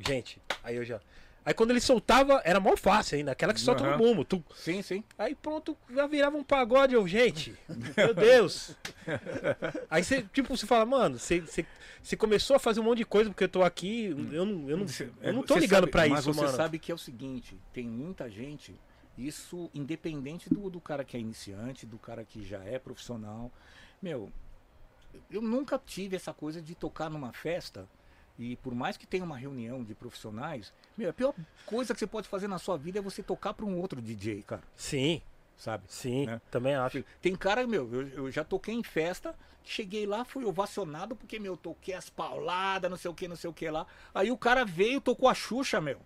Gente, 0.00 0.40
aí 0.62 0.76
eu 0.76 0.84
já. 0.84 1.00
Aí 1.44 1.54
quando 1.54 1.70
ele 1.70 1.80
soltava, 1.80 2.42
era 2.44 2.60
mó 2.60 2.76
fácil 2.76 3.16
ainda, 3.16 3.32
aquela 3.32 3.54
que 3.54 3.60
solta 3.60 3.82
Aham. 3.82 3.92
no 3.92 3.98
bumbo. 3.98 4.24
tu- 4.24 4.44
Sim, 4.54 4.82
sim. 4.82 5.02
Aí 5.16 5.34
pronto, 5.34 5.76
já 5.90 6.06
virava 6.06 6.36
um 6.36 6.44
pagode, 6.44 6.94
eu, 6.94 7.08
gente. 7.08 7.54
Meu 7.96 8.12
Deus. 8.14 8.76
Aí 9.88 10.04
você, 10.04 10.22
tipo, 10.32 10.54
você 10.56 10.66
fala, 10.66 10.84
mano, 10.84 11.18
você, 11.18 11.40
você, 11.40 11.64
você 12.02 12.16
começou 12.16 12.56
a 12.56 12.58
fazer 12.58 12.80
um 12.80 12.84
monte 12.84 12.98
de 12.98 13.04
coisa 13.06 13.30
porque 13.30 13.44
eu 13.44 13.48
tô 13.48 13.62
aqui. 13.62 14.06
Eu 14.30 14.44
não, 14.44 14.68
eu 14.70 14.76
não, 14.76 14.86
eu 15.22 15.32
não 15.32 15.42
tô 15.42 15.54
Você 15.54 15.60
ligando 15.60 15.80
sabe- 15.84 15.92
pra 15.92 16.06
mas 16.08 16.20
isso, 16.20 16.34
você 16.34 16.40
mano. 16.42 16.56
sabe 16.56 16.78
que 16.78 16.92
é 16.92 16.94
o 16.94 16.98
seguinte, 16.98 17.58
tem 17.72 17.86
muita 17.88 18.28
gente, 18.30 18.78
isso 19.16 19.70
independente 19.72 20.50
do, 20.50 20.68
do 20.68 20.80
cara 20.80 21.02
que 21.02 21.16
é 21.16 21.20
iniciante, 21.20 21.86
do 21.86 21.98
cara 21.98 22.24
que 22.24 22.44
já 22.44 22.62
é 22.62 22.78
profissional. 22.78 23.50
Meu, 24.02 24.30
eu 25.30 25.40
nunca 25.40 25.78
tive 25.78 26.14
essa 26.14 26.34
coisa 26.34 26.60
de 26.60 26.74
tocar 26.74 27.08
numa 27.08 27.32
festa 27.32 27.88
e 28.38 28.56
por 28.56 28.74
mais 28.74 28.96
que 28.96 29.06
tenha 29.06 29.24
uma 29.24 29.36
reunião 29.36 29.82
de 29.82 29.94
profissionais, 29.94 30.72
meu, 30.96 31.10
a 31.10 31.12
pior 31.12 31.34
coisa 31.66 31.92
que 31.92 31.98
você 32.00 32.06
pode 32.06 32.28
fazer 32.28 32.46
na 32.48 32.58
sua 32.58 32.76
vida 32.78 32.98
é 32.98 33.02
você 33.02 33.22
tocar 33.22 33.52
para 33.54 33.66
um 33.66 33.78
outro 33.78 34.00
DJ, 34.00 34.42
cara, 34.42 34.62
Sim, 34.76 35.20
sabe? 35.56 35.84
sim, 35.88 36.26
Né? 36.26 36.40
também 36.50 36.74
acho. 36.74 37.04
Tem 37.20 37.34
cara, 37.34 37.66
meu, 37.66 37.92
eu, 37.92 38.08
eu 38.08 38.30
já 38.30 38.44
toquei 38.44 38.74
em 38.74 38.82
festa, 38.82 39.34
cheguei 39.64 40.06
lá, 40.06 40.24
fui 40.24 40.44
ovacionado 40.44 41.16
porque, 41.16 41.38
meu, 41.38 41.56
toquei 41.56 41.94
as 41.94 42.08
pauladas, 42.08 42.88
não 42.90 42.96
sei 42.96 43.10
o 43.10 43.14
que, 43.14 43.26
não 43.26 43.36
sei 43.36 43.50
o 43.50 43.52
que 43.52 43.68
lá. 43.68 43.86
Aí 44.14 44.30
o 44.30 44.38
cara 44.38 44.64
veio, 44.64 45.00
tocou 45.00 45.28
a 45.28 45.34
Xuxa, 45.34 45.80
meu. 45.80 45.98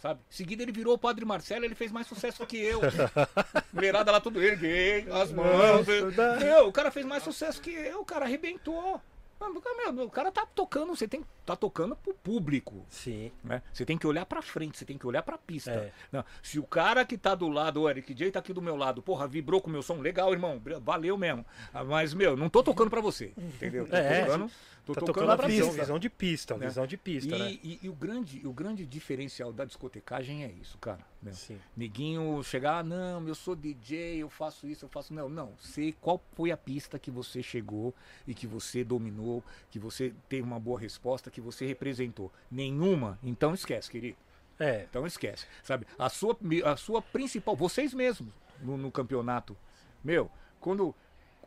Sabe? 0.00 0.20
Em 0.30 0.32
seguida 0.32 0.62
ele 0.62 0.70
virou 0.70 0.94
o 0.94 0.98
Padre 0.98 1.24
Marcelo, 1.24 1.64
ele 1.64 1.74
fez 1.74 1.90
mais 1.90 2.06
sucesso 2.06 2.46
que 2.46 2.56
eu. 2.56 2.80
Mulherada 3.72 4.12
lá 4.12 4.20
tudo 4.20 4.40
erguei, 4.40 5.04
as 5.10 5.32
mãos. 5.32 5.84
Nossa, 5.88 6.38
Meu, 6.38 6.68
o 6.68 6.72
cara 6.72 6.92
fez 6.92 7.04
mais 7.04 7.24
sucesso 7.24 7.60
que 7.60 7.70
eu, 7.70 8.00
o 8.00 8.04
cara 8.04 8.24
arrebentou. 8.24 9.00
Meu, 9.40 10.06
o 10.06 10.10
cara 10.10 10.30
tá 10.30 10.44
tocando, 10.46 10.94
você 10.94 11.08
tem 11.08 11.24
tá 11.48 11.56
tocando 11.56 11.96
pro 11.96 12.12
público. 12.12 12.84
Sim. 12.90 13.32
Né? 13.42 13.62
Você 13.72 13.86
tem 13.86 13.96
que 13.96 14.06
olhar 14.06 14.26
pra 14.26 14.42
frente, 14.42 14.76
você 14.76 14.84
tem 14.84 14.98
que 14.98 15.06
olhar 15.06 15.22
pra 15.22 15.38
pista. 15.38 15.70
É. 15.70 15.92
Não, 16.12 16.22
se 16.42 16.58
o 16.58 16.62
cara 16.62 17.04
que 17.06 17.16
tá 17.16 17.34
do 17.34 17.48
lado, 17.48 17.80
o 17.82 17.88
Eric 17.88 18.12
J 18.12 18.30
tá 18.30 18.38
aqui 18.40 18.52
do 18.52 18.60
meu 18.60 18.76
lado, 18.76 19.00
porra, 19.02 19.26
vibrou 19.26 19.60
com 19.60 19.68
o 19.68 19.72
meu 19.72 19.82
som, 19.82 19.96
legal, 20.00 20.30
irmão, 20.32 20.60
valeu 20.82 21.16
mesmo. 21.16 21.46
Ah, 21.72 21.82
Mas, 21.84 22.12
meu, 22.12 22.36
não 22.36 22.50
tô 22.50 22.62
tocando 22.62 22.90
pra 22.90 23.00
você, 23.00 23.32
entendeu? 23.36 23.86
Tô 23.86 23.96
É, 23.96 24.24
tocando, 24.24 24.50
tô 24.84 24.94
Tá 24.94 25.00
tocando 25.00 25.06
tocando 25.14 25.30
a 25.32 25.36
pra 25.36 25.46
visão, 25.48 25.66
pista. 25.68 25.82
visão 25.82 25.98
de 25.98 26.10
pista, 26.10 26.56
Né? 26.58 26.66
visão 26.66 26.86
de 26.86 26.96
pista, 26.96 27.34
e, 27.34 27.38
né? 27.38 27.58
e- 27.62 27.78
e 27.82 27.88
o, 27.88 27.92
grande, 27.94 28.46
o 28.46 28.52
grande 28.52 28.84
diferencial 28.86 29.52
da 29.52 29.64
discotecagem 29.64 30.44
é 30.44 30.50
isso, 30.50 30.76
cara. 30.78 31.00
né? 31.22 31.32
Sim. 31.32 31.58
Neguinho 31.76 32.42
chegar, 32.44 32.78
ah, 32.78 32.82
não, 32.82 33.26
eu 33.26 33.34
sou 33.34 33.56
DJ, 33.56 34.18
eu 34.22 34.28
faço 34.30 34.66
isso, 34.68 34.84
eu 34.84 34.88
faço. 34.88 35.12
Não, 35.12 35.28
não. 35.28 35.52
Sei 35.58 35.92
qual 36.00 36.22
foi 36.34 36.50
a 36.52 36.56
pista 36.56 36.98
que 36.98 37.10
você 37.10 37.42
chegou 37.42 37.92
e 38.26 38.32
que 38.34 38.46
você 38.46 38.84
dominou, 38.84 39.42
que 39.70 39.78
você 39.80 40.12
teve 40.28 40.42
uma 40.42 40.60
boa 40.60 40.78
resposta, 40.78 41.30
que 41.30 41.37
você 41.40 41.66
representou. 41.66 42.32
Nenhuma? 42.50 43.18
Então 43.22 43.54
esquece, 43.54 43.90
querido. 43.90 44.16
É, 44.58 44.86
Então 44.90 45.06
esquece. 45.06 45.46
Sabe? 45.62 45.86
A 45.98 46.08
sua, 46.08 46.36
a 46.64 46.76
sua 46.76 47.00
principal, 47.00 47.54
vocês 47.54 47.94
mesmos 47.94 48.32
no, 48.60 48.76
no 48.76 48.90
campeonato. 48.90 49.56
Meu, 50.02 50.30
quando, 50.60 50.94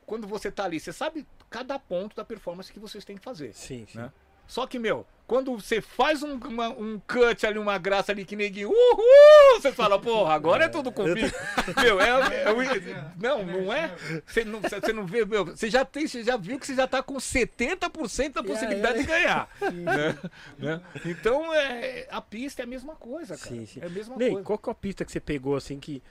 quando 0.05 0.27
você 0.27 0.51
tá 0.51 0.63
ali, 0.65 0.79
você 0.79 0.93
sabe 0.93 1.27
cada 1.49 1.77
ponto 1.77 2.15
da 2.15 2.23
performance 2.23 2.71
que 2.71 2.79
vocês 2.79 3.03
têm 3.03 3.17
que 3.17 3.23
fazer. 3.23 3.53
sim, 3.53 3.85
sim. 3.87 3.97
Né? 3.97 4.11
Só 4.51 4.67
que, 4.67 4.77
meu, 4.77 5.07
quando 5.25 5.55
você 5.55 5.79
faz 5.79 6.21
um, 6.21 6.35
uma- 6.35 6.67
um 6.67 6.99
cut 7.07 7.45
ali, 7.47 7.57
uma 7.57 7.77
graça 7.77 8.11
ali 8.11 8.25
que 8.25 8.35
neguinho, 8.35 8.67
uhul! 8.67 9.61
Você 9.61 9.71
fala, 9.71 9.97
porra, 9.97 10.33
agora 10.33 10.65
é 10.65 10.67
tudo 10.67 10.91
comigo. 10.91 11.31
meu, 11.81 12.01
é, 12.01 12.09
é 12.09 12.51
o- 12.51 13.15
Não, 13.17 13.45
não 13.45 13.71
é? 13.71 13.95
Você 14.25 14.43
não, 14.43 14.59
você 14.59 14.91
não 14.91 15.05
vê, 15.05 15.23
meu, 15.23 15.45
você 15.45 15.69
já, 15.69 15.85
tem, 15.85 16.05
você 16.05 16.21
já 16.21 16.35
viu 16.35 16.59
que 16.59 16.67
você 16.67 16.75
já 16.75 16.85
tá 16.85 17.01
com 17.01 17.13
70% 17.15 18.33
da 18.33 18.43
possibilidade 18.43 18.99
de 18.99 19.05
ganhar. 19.05 19.47
né? 19.71 20.17
Né? 20.59 20.81
Então, 21.05 21.53
é, 21.53 22.09
a 22.11 22.19
pista 22.19 22.61
é 22.61 22.65
a 22.65 22.67
mesma 22.67 22.93
coisa, 22.97 23.37
cara. 23.37 23.49
Sim, 23.55 23.65
sim. 23.65 23.79
É 23.81 23.85
a 23.85 23.89
mesma 23.89 24.17
Ney, 24.17 24.31
coisa. 24.31 24.43
qual 24.45 24.59
que 24.59 24.69
é 24.69 24.71
a 24.73 24.75
pista 24.75 25.05
que 25.05 25.13
você 25.13 25.21
pegou 25.21 25.55
assim 25.55 25.79
que. 25.79 26.03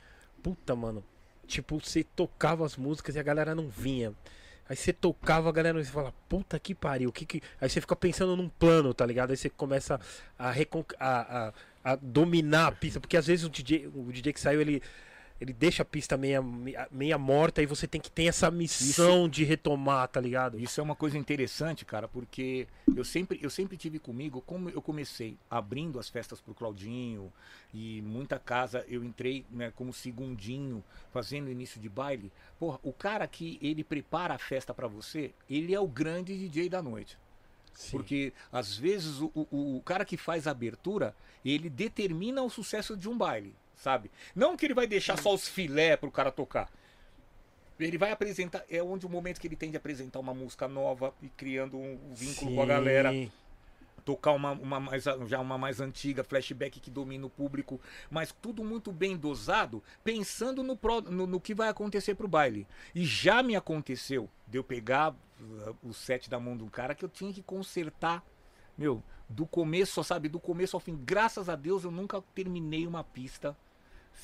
puta, 0.43 0.75
mano. 0.75 1.05
Tipo, 1.47 1.79
você 1.79 2.03
tocava 2.05 2.65
as 2.65 2.75
músicas 2.75 3.17
e 3.17 3.19
a 3.19 3.23
galera 3.23 3.55
não 3.55 3.69
vinha. 3.69 4.15
Aí 4.71 4.77
você 4.77 4.93
tocava, 4.93 5.49
a 5.49 5.53
galera 5.53 5.83
você 5.83 5.91
fala, 5.91 6.15
puta 6.29 6.57
que 6.57 6.77
pariu, 6.77 7.11
que 7.11 7.27
que... 7.27 7.43
Aí 7.61 7.69
você 7.69 7.81
fica 7.81 7.97
pensando 7.97 8.37
num 8.37 8.49
plano, 8.49 8.95
tá 8.95 9.05
ligado? 9.05 9.33
Aí 9.33 9.37
você 9.37 9.51
começa 9.51 10.01
a, 10.39 10.53
recon... 10.53 10.85
a, 10.97 11.49
a, 11.49 11.53
a 11.93 11.97
dominar 11.97 12.69
a 12.69 12.73
pista, 12.73 13.01
porque 13.01 13.17
às 13.17 13.27
vezes 13.27 13.45
o 13.45 13.49
DJ, 13.49 13.91
o 13.93 14.13
DJ 14.13 14.33
que 14.33 14.39
saiu, 14.39 14.61
ele, 14.61 14.81
ele 15.41 15.55
deixa 15.55 15.83
a 15.83 15.87
pista 15.87 16.19
meia, 16.19 16.43
meia 16.91 17.17
morta 17.17 17.63
e 17.63 17.67
você 17.67 17.87
tem 17.87 18.01
que 18.01 18.11
ter 18.11 18.25
essa 18.25 18.51
missão 18.51 19.27
de 19.27 19.43
retomar, 19.43 20.07
tá 20.09 20.21
ligado? 20.21 20.61
Isso 20.61 20.81
é 20.81 20.85
uma 20.85 20.95
coisa 20.95 21.17
interessante, 21.17 21.85
cara, 21.85 22.07
porque 22.07 22.69
eu 22.95 23.05
sempre, 23.05 23.39
eu 23.41 23.49
sempre 23.49 23.79
tive 23.79 23.99
comigo, 23.99 24.43
como 24.43 24.69
eu 24.69 24.83
comecei 24.83 25.39
abrindo 25.49 25.99
as 25.99 26.11
festas 26.11 26.43
pro 26.43 26.55
Claudinho 26.55 27.33
e 27.73 28.03
muita 28.03 28.39
casa, 28.39 28.85
eu 28.87 29.03
entrei 29.03 29.47
né, 29.51 29.73
como 29.75 29.95
segundinho, 29.95 30.85
fazendo 31.11 31.51
início 31.51 31.81
de 31.81 31.89
baile. 31.89 32.31
Porra, 32.59 32.79
o 32.83 32.93
cara 32.93 33.27
que 33.27 33.59
ele 33.63 33.83
prepara 33.83 34.35
a 34.35 34.39
festa 34.39 34.75
para 34.75 34.89
você, 34.89 35.33
ele 35.49 35.75
é 35.75 35.81
o 35.81 35.89
grande 35.89 36.37
DJ 36.37 36.69
da 36.69 36.83
noite. 36.83 37.19
Sim. 37.73 37.93
Porque 37.93 38.33
às 38.53 38.77
vezes 38.77 39.21
o, 39.21 39.31
o, 39.35 39.77
o 39.77 39.83
cara 39.83 40.05
que 40.05 40.19
faz 40.19 40.47
a 40.47 40.51
abertura, 40.51 41.17
ele 41.43 41.71
determina 41.71 42.43
o 42.43 42.51
sucesso 42.51 42.95
de 42.95 43.09
um 43.09 43.17
baile, 43.17 43.55
sabe? 43.81 44.11
Não 44.35 44.57
que 44.57 44.67
ele 44.67 44.75
vai 44.75 44.87
deixar 44.87 45.19
só 45.19 45.35
os 45.35 45.49
filé 45.49 45.97
pro 45.97 46.11
cara 46.11 46.31
tocar. 46.31 46.71
Ele 47.79 47.97
vai 47.97 48.13
apresentar, 48.13 48.63
é 48.69 48.83
onde 48.83 49.07
o 49.07 49.09
momento 49.09 49.41
que 49.41 49.49
ele 49.49 49.57
tem 49.57 49.71
de 49.71 49.77
apresentar 49.79 50.21
uma 50.21 50.35
música 50.35 50.69
nova 50.69 51.15
e 51.23 51.31
criando 51.31 51.79
um 51.79 51.99
vínculo 52.13 52.55
com 52.55 52.63
a 52.63 52.67
galera 52.67 53.11
Sim. 53.11 53.33
tocar 54.05 54.33
uma, 54.33 54.53
uma 54.53 54.79
mais, 54.79 55.05
já 55.27 55.41
uma 55.41 55.57
mais 55.57 55.81
antiga, 55.81 56.23
flashback 56.23 56.79
que 56.79 56.91
domina 56.91 57.25
o 57.25 57.31
público, 57.31 57.81
mas 58.11 58.35
tudo 58.43 58.63
muito 58.63 58.93
bem 58.93 59.17
dosado, 59.17 59.83
pensando 60.05 60.63
no, 60.63 60.77
pro- 60.77 61.01
no, 61.01 61.27
no 61.27 61.41
que 61.41 61.55
vai 61.55 61.71
acontecer 61.71 62.15
pro 62.15 62.29
baile. 62.29 62.67
E 62.95 63.03
já 63.03 63.43
me 63.43 63.57
aconteceu 63.57 64.29
de 64.47 64.59
eu 64.59 64.65
pegar 64.65 65.13
uh, 65.13 65.77
o 65.83 65.95
set 65.95 66.29
da 66.29 66.39
mão 66.39 66.59
de 66.59 66.65
um 66.65 66.69
cara 66.69 66.95
que 66.95 67.03
eu 67.03 67.09
tinha 67.09 67.33
que 67.33 67.43
consertar, 67.43 68.23
meu, 68.77 69.03
do 69.27 69.47
começo, 69.47 70.05
sabe, 70.05 70.29
do 70.29 70.39
começo 70.39 70.77
ao 70.77 70.81
fim. 70.81 71.01
Graças 71.03 71.49
a 71.49 71.57
Deus 71.57 71.83
eu 71.83 71.91
nunca 71.91 72.21
terminei 72.35 72.87
uma 72.87 73.03
pista 73.03 73.57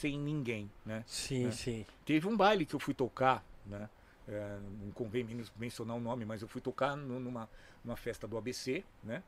sem 0.01 0.19
ninguém, 0.19 0.71
né? 0.85 1.03
Sim, 1.07 1.47
É. 1.49 1.51
sim. 1.53 1.87
Teve 2.05 2.27
um 2.29 2.37
baile 2.37 2.67
que 2.67 2.75
eu 2.75 2.81
fui 2.81 2.93
tocar, 2.95 3.45
né? 3.65 3.89
É, 4.29 4.59
não 4.83 4.91
convém 4.91 5.23
men- 5.25 5.45
mencionar 5.57 5.97
o 5.97 6.01
nome, 6.01 6.25
mas 6.25 6.43
eu 6.43 6.49
fui 6.49 6.61
tocar 6.61 6.97
nu- 6.97 7.21
numa, 7.21 7.49
numa 7.85 7.97
festa 7.97 8.27
do 8.27 8.37
ABC, 8.37 8.85
né? 9.03 9.23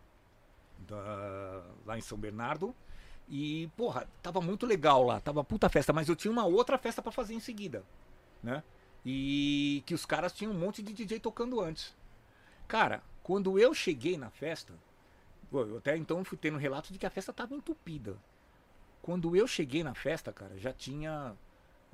Da- 0.87 1.65
lá 1.87 1.97
em 1.97 2.01
São 2.01 2.19
Bernardo. 2.19 2.75
E, 3.29 3.69
porra, 3.77 4.09
tava 4.23 4.41
muito 4.41 4.67
legal 4.67 5.03
lá, 5.03 5.21
tava 5.21 5.45
puta 5.45 5.69
festa, 5.69 5.93
mas 5.93 6.09
eu 6.09 6.17
tinha 6.17 6.31
uma 6.33 6.45
outra 6.47 6.79
festa 6.79 7.03
pra 7.03 7.13
fazer 7.13 7.35
em 7.35 7.41
seguida, 7.41 7.85
né? 8.43 8.63
E 9.05 9.83
que 9.87 9.95
os 9.95 10.05
caras 10.07 10.33
tinham 10.33 10.53
um 10.53 10.59
monte 10.59 10.83
de 10.83 10.93
DJ 10.93 11.21
tocando 11.21 11.61
antes. 11.61 11.95
Cara, 12.67 13.03
quando 13.23 13.59
eu 13.59 13.73
cheguei 13.75 14.17
na 14.17 14.31
festa, 14.31 14.73
eu 15.53 15.79
até 15.79 15.97
então 15.97 16.25
fui 16.25 16.37
tendo 16.39 16.59
relato 16.59 16.93
de 16.93 16.99
que 16.99 17.07
a 17.07 17.11
festa 17.11 17.33
tava 17.33 17.55
entupida. 17.55 18.17
Quando 19.03 19.35
eu 19.37 19.47
cheguei 19.47 19.83
na 19.83 19.95
festa, 19.95 20.33
cara, 20.33 20.59
já 20.59 20.73
tinha 20.73 21.35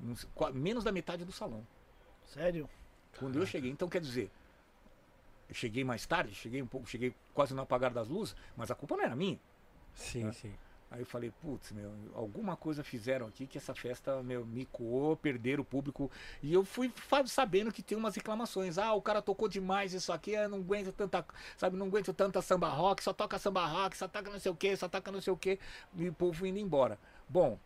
uns- 0.01 0.27
menos 0.53 0.83
da 0.83 0.91
metade 0.91 1.23
do 1.23 1.31
salão. 1.31 1.65
Sério? 2.25 2.69
Quando 3.17 3.39
eu 3.39 3.45
cheguei, 3.45 3.71
então 3.71 3.87
quer 3.87 4.01
dizer, 4.01 4.29
eu 5.47 5.55
cheguei 5.55 5.83
mais 5.83 6.05
tarde, 6.05 6.35
cheguei 6.35 6.61
um 6.61 6.67
pouco, 6.67 6.87
cheguei 6.87 7.13
quase 7.33 7.53
no 7.53 7.61
apagar 7.61 7.91
das 7.93 8.07
luzes, 8.09 8.35
mas 8.57 8.69
a 8.69 8.75
culpa 8.75 8.97
não 8.97 9.03
era 9.03 9.15
minha. 9.15 9.39
Sim, 9.93 10.27
É. 10.27 10.31
sim. 10.33 10.53
Aí 10.91 11.01
eu 11.01 11.05
falei, 11.05 11.31
putz, 11.41 11.71
meu, 11.71 11.91
alguma 12.13 12.55
coisa 12.55 12.83
fizeram 12.83 13.25
aqui 13.25 13.47
que 13.47 13.57
essa 13.57 13.73
festa, 13.73 14.21
meu, 14.21 14.45
micou, 14.45 15.17
perderam 15.17 15.61
o 15.61 15.65
público. 15.65 16.09
E 16.41 16.53
eu 16.53 16.63
fui 16.63 16.93
sabendo 17.25 17.71
que 17.71 17.81
tem 17.81 17.97
umas 17.97 18.15
reclamações. 18.15 18.77
Ah, 18.77 18.93
o 18.93 19.01
cara 19.01 19.21
tocou 19.21 19.49
demais 19.49 19.93
isso 19.93 20.13
aqui, 20.13 20.31
eu 20.31 20.47
não 20.47 20.59
aguento 20.59 20.93
tanta, 20.93 21.25
sabe, 21.57 21.75
não 21.75 21.87
aguento 21.87 22.13
tanta 22.13 22.41
samba 22.41 22.69
rock, 22.69 23.03
só 23.03 23.11
toca 23.11 23.37
samba 23.39 23.65
rock, 23.65 23.97
só 23.97 24.07
toca 24.07 24.29
não 24.29 24.39
sei 24.39 24.51
o 24.51 24.55
que, 24.55 24.75
só 24.77 24.87
toca 24.87 25.11
não 25.11 25.19
sei 25.19 25.33
o 25.33 25.37
que, 25.37 25.59
e 25.95 26.07
o 26.07 26.13
povo 26.13 26.45
indo 26.45 26.59
embora. 26.59 26.99
Bom, 27.27 27.59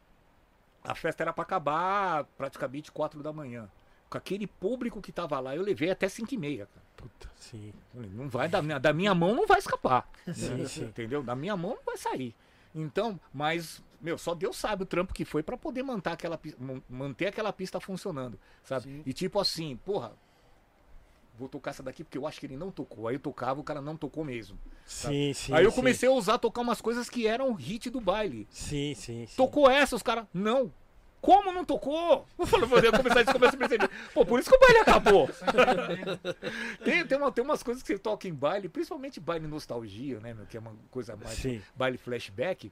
a 0.84 0.96
festa 0.96 1.24
era 1.24 1.34
pra 1.34 1.44
acabar 1.44 2.24
praticamente 2.38 2.92
4 2.92 3.22
da 3.22 3.34
manhã. 3.34 3.70
Com 4.10 4.18
aquele 4.18 4.48
público 4.48 5.02
que 5.02 5.12
tava 5.12 5.40
lá, 5.40 5.56
eu 5.56 5.62
levei 5.62 5.92
até 5.92 6.10
5 6.10 6.34
e 6.34 6.38
meia, 6.38 6.66
cara. 6.66 6.86
Puta, 6.98 7.30
sim. 7.36 7.72
Não 7.94 8.28
vai 8.28 8.50
da 8.50 8.62
minha, 8.62 8.80
da 8.80 8.92
minha 8.92 9.14
mão 9.14 9.36
não 9.36 9.46
vai 9.46 9.60
escapar. 9.60 10.10
Sim, 10.34 10.56
né? 10.56 10.66
sim. 10.66 10.86
Entendeu? 10.86 11.22
Da 11.22 11.36
minha 11.36 11.56
mão 11.56 11.76
não 11.76 11.84
vai 11.86 11.98
sair. 11.98 12.34
Então, 12.74 13.20
mas, 13.34 13.82
meu, 14.00 14.18
só 14.18 14.36
Deus 14.36 14.58
sabe 14.58 14.84
o 14.84 14.86
trampo 14.86 15.14
que 15.14 15.26
foi 15.26 15.42
pra 15.42 15.58
poder 15.58 15.84
manter 15.84 16.12
aquela, 16.12 16.40
manter 16.88 17.28
aquela 17.28 17.52
pista 17.52 17.80
funcionando, 17.80 18.40
sabe? 18.64 18.84
Sim. 18.84 19.04
E 19.06 19.14
tipo 19.14 19.40
assim, 19.40 19.78
porra, 19.78 20.14
vou 21.38 21.48
tocar 21.48 21.72
essa 21.72 21.82
daqui 21.82 22.04
porque 22.04 22.18
eu 22.18 22.28
acho 22.28 22.40
que 22.40 22.46
ele 22.46 22.58
não 22.58 22.70
tocou. 22.70 23.08
Aí 23.08 23.16
eu 23.16 23.20
tocava, 23.20 23.60
o 23.60 23.64
cara 23.64 23.82
não 23.82 23.96
tocou 23.96 24.24
mesmo. 24.24 24.58
Sim, 24.86 25.34
sim. 25.34 25.54
Aí 25.54 25.64
eu 25.64 25.72
sim. 25.72 25.78
comecei 25.78 26.10
a 26.10 26.12
usar, 26.12 26.38
tocar 26.38 26.62
umas 26.62 26.82
coisas 26.82 27.10
que 27.10 27.26
eram 27.26 27.54
hit 27.54 27.90
do 27.90 28.02
baile. 28.02 28.48
Sim, 28.52 28.94
sim, 28.96 29.26
sim. 29.26 29.36
Tocou 29.36 29.70
essa, 29.70 29.96
os 29.96 30.04
caras, 30.04 30.26
não. 30.34 30.72
Como 31.22 31.52
não 31.52 31.66
tocou? 31.66 32.26
Eu 32.38 32.46
falei, 32.48 32.66
vou 32.68 32.80
começar 32.80 33.20
a 33.22 33.34
começar 33.34 33.56
a 33.56 33.58
perceber. 33.58 33.90
Pô, 34.14 34.26
por 34.26 34.40
isso 34.40 34.50
que 34.50 34.56
o 34.56 34.60
baile 34.60 34.78
acabou. 34.80 35.30
tem, 36.84 37.06
tem, 37.06 37.18
uma- 37.18 37.32
tem 37.32 37.44
umas 37.44 37.62
coisas 37.64 37.84
que 37.84 37.88
você 37.94 38.00
toca 38.00 38.28
em 38.28 38.34
baile, 38.34 38.70
principalmente 38.70 39.20
baile 39.20 39.48
nostalgia, 39.48 40.20
né, 40.20 40.34
meu? 40.34 40.46
Que 40.46 40.58
é 40.58 40.60
uma 40.60 40.74
coisa 40.92 41.16
mais. 41.16 41.38
Sim. 41.38 41.62
Baile 41.76 41.98
flashback. 41.98 42.72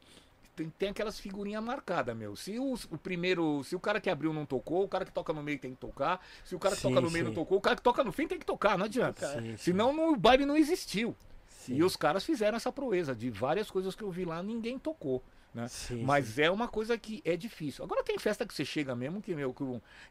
Tem, 0.56 0.70
tem 0.72 0.90
aquelas 0.90 1.20
figurinhas 1.20 1.64
marcadas, 1.64 2.16
meu. 2.16 2.36
Se 2.36 2.58
o, 2.58 2.74
o 2.90 2.98
primeiro. 2.98 3.64
Se 3.64 3.76
o 3.76 3.80
cara 3.80 4.00
que 4.02 4.10
abriu 4.10 4.34
não 4.34 4.46
tocou, 4.46 4.84
o 4.84 4.88
cara 4.88 5.06
que 5.06 5.12
toca 5.12 5.32
no 5.32 5.44
meio 5.44 5.60
tem 5.60 5.72
que 5.72 5.78
tocar. 5.78 6.20
Se 6.44 6.56
o 6.56 6.60
cara 6.60 6.76
que 6.76 6.82
Sim, 6.82 6.90
toca 6.90 7.02
no 7.02 7.12
meio 7.12 7.26
sim. 7.26 7.30
não 7.30 7.36
tocou, 7.36 7.58
o 7.58 7.62
cara 7.62 7.76
que 7.76 7.82
toca 7.82 8.04
no 8.04 8.12
fim 8.12 8.28
tem 8.28 8.40
que 8.40 8.46
tocar, 8.46 8.78
não 8.78 8.86
adianta. 8.86 9.40
Sim. 9.40 9.56
Senão 9.58 9.94
no, 9.94 10.14
o 10.14 10.16
baile 10.16 10.46
não 10.46 10.58
existiu. 10.58 11.16
Sim. 11.48 11.76
E 11.76 11.84
os 11.84 11.96
caras 11.96 12.24
fizeram 12.24 12.56
essa 12.58 12.72
proeza. 12.72 13.14
De 13.14 13.30
várias 13.30 13.70
coisas 13.70 13.94
que 13.94 14.02
eu 14.04 14.10
vi 14.10 14.26
lá, 14.26 14.42
ninguém 14.42 14.80
tocou. 14.80 15.22
Né? 15.54 15.68
Sim, 15.68 16.04
Mas 16.04 16.38
é 16.38 16.52
uma 16.52 16.68
coisa 16.68 16.98
que 16.98 17.22
é 17.26 17.36
difícil. 17.36 17.84
Agora 17.84 18.04
tem 18.04 18.18
festa 18.20 18.46
que 18.46 18.54
você 18.54 18.66
chega 18.66 18.96
mesmo 18.96 19.22
que, 19.22 19.34
meu, 19.34 19.54
que 19.54 19.64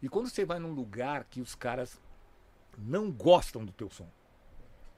e 0.02 0.08
quando 0.08 0.28
você 0.28 0.44
vai 0.44 0.58
num 0.58 0.72
lugar 0.72 1.24
que 1.24 1.40
os 1.40 1.54
caras 1.54 2.00
não 2.76 3.10
gostam 3.10 3.64
do 3.64 3.72
teu 3.72 3.88
som. 3.88 4.08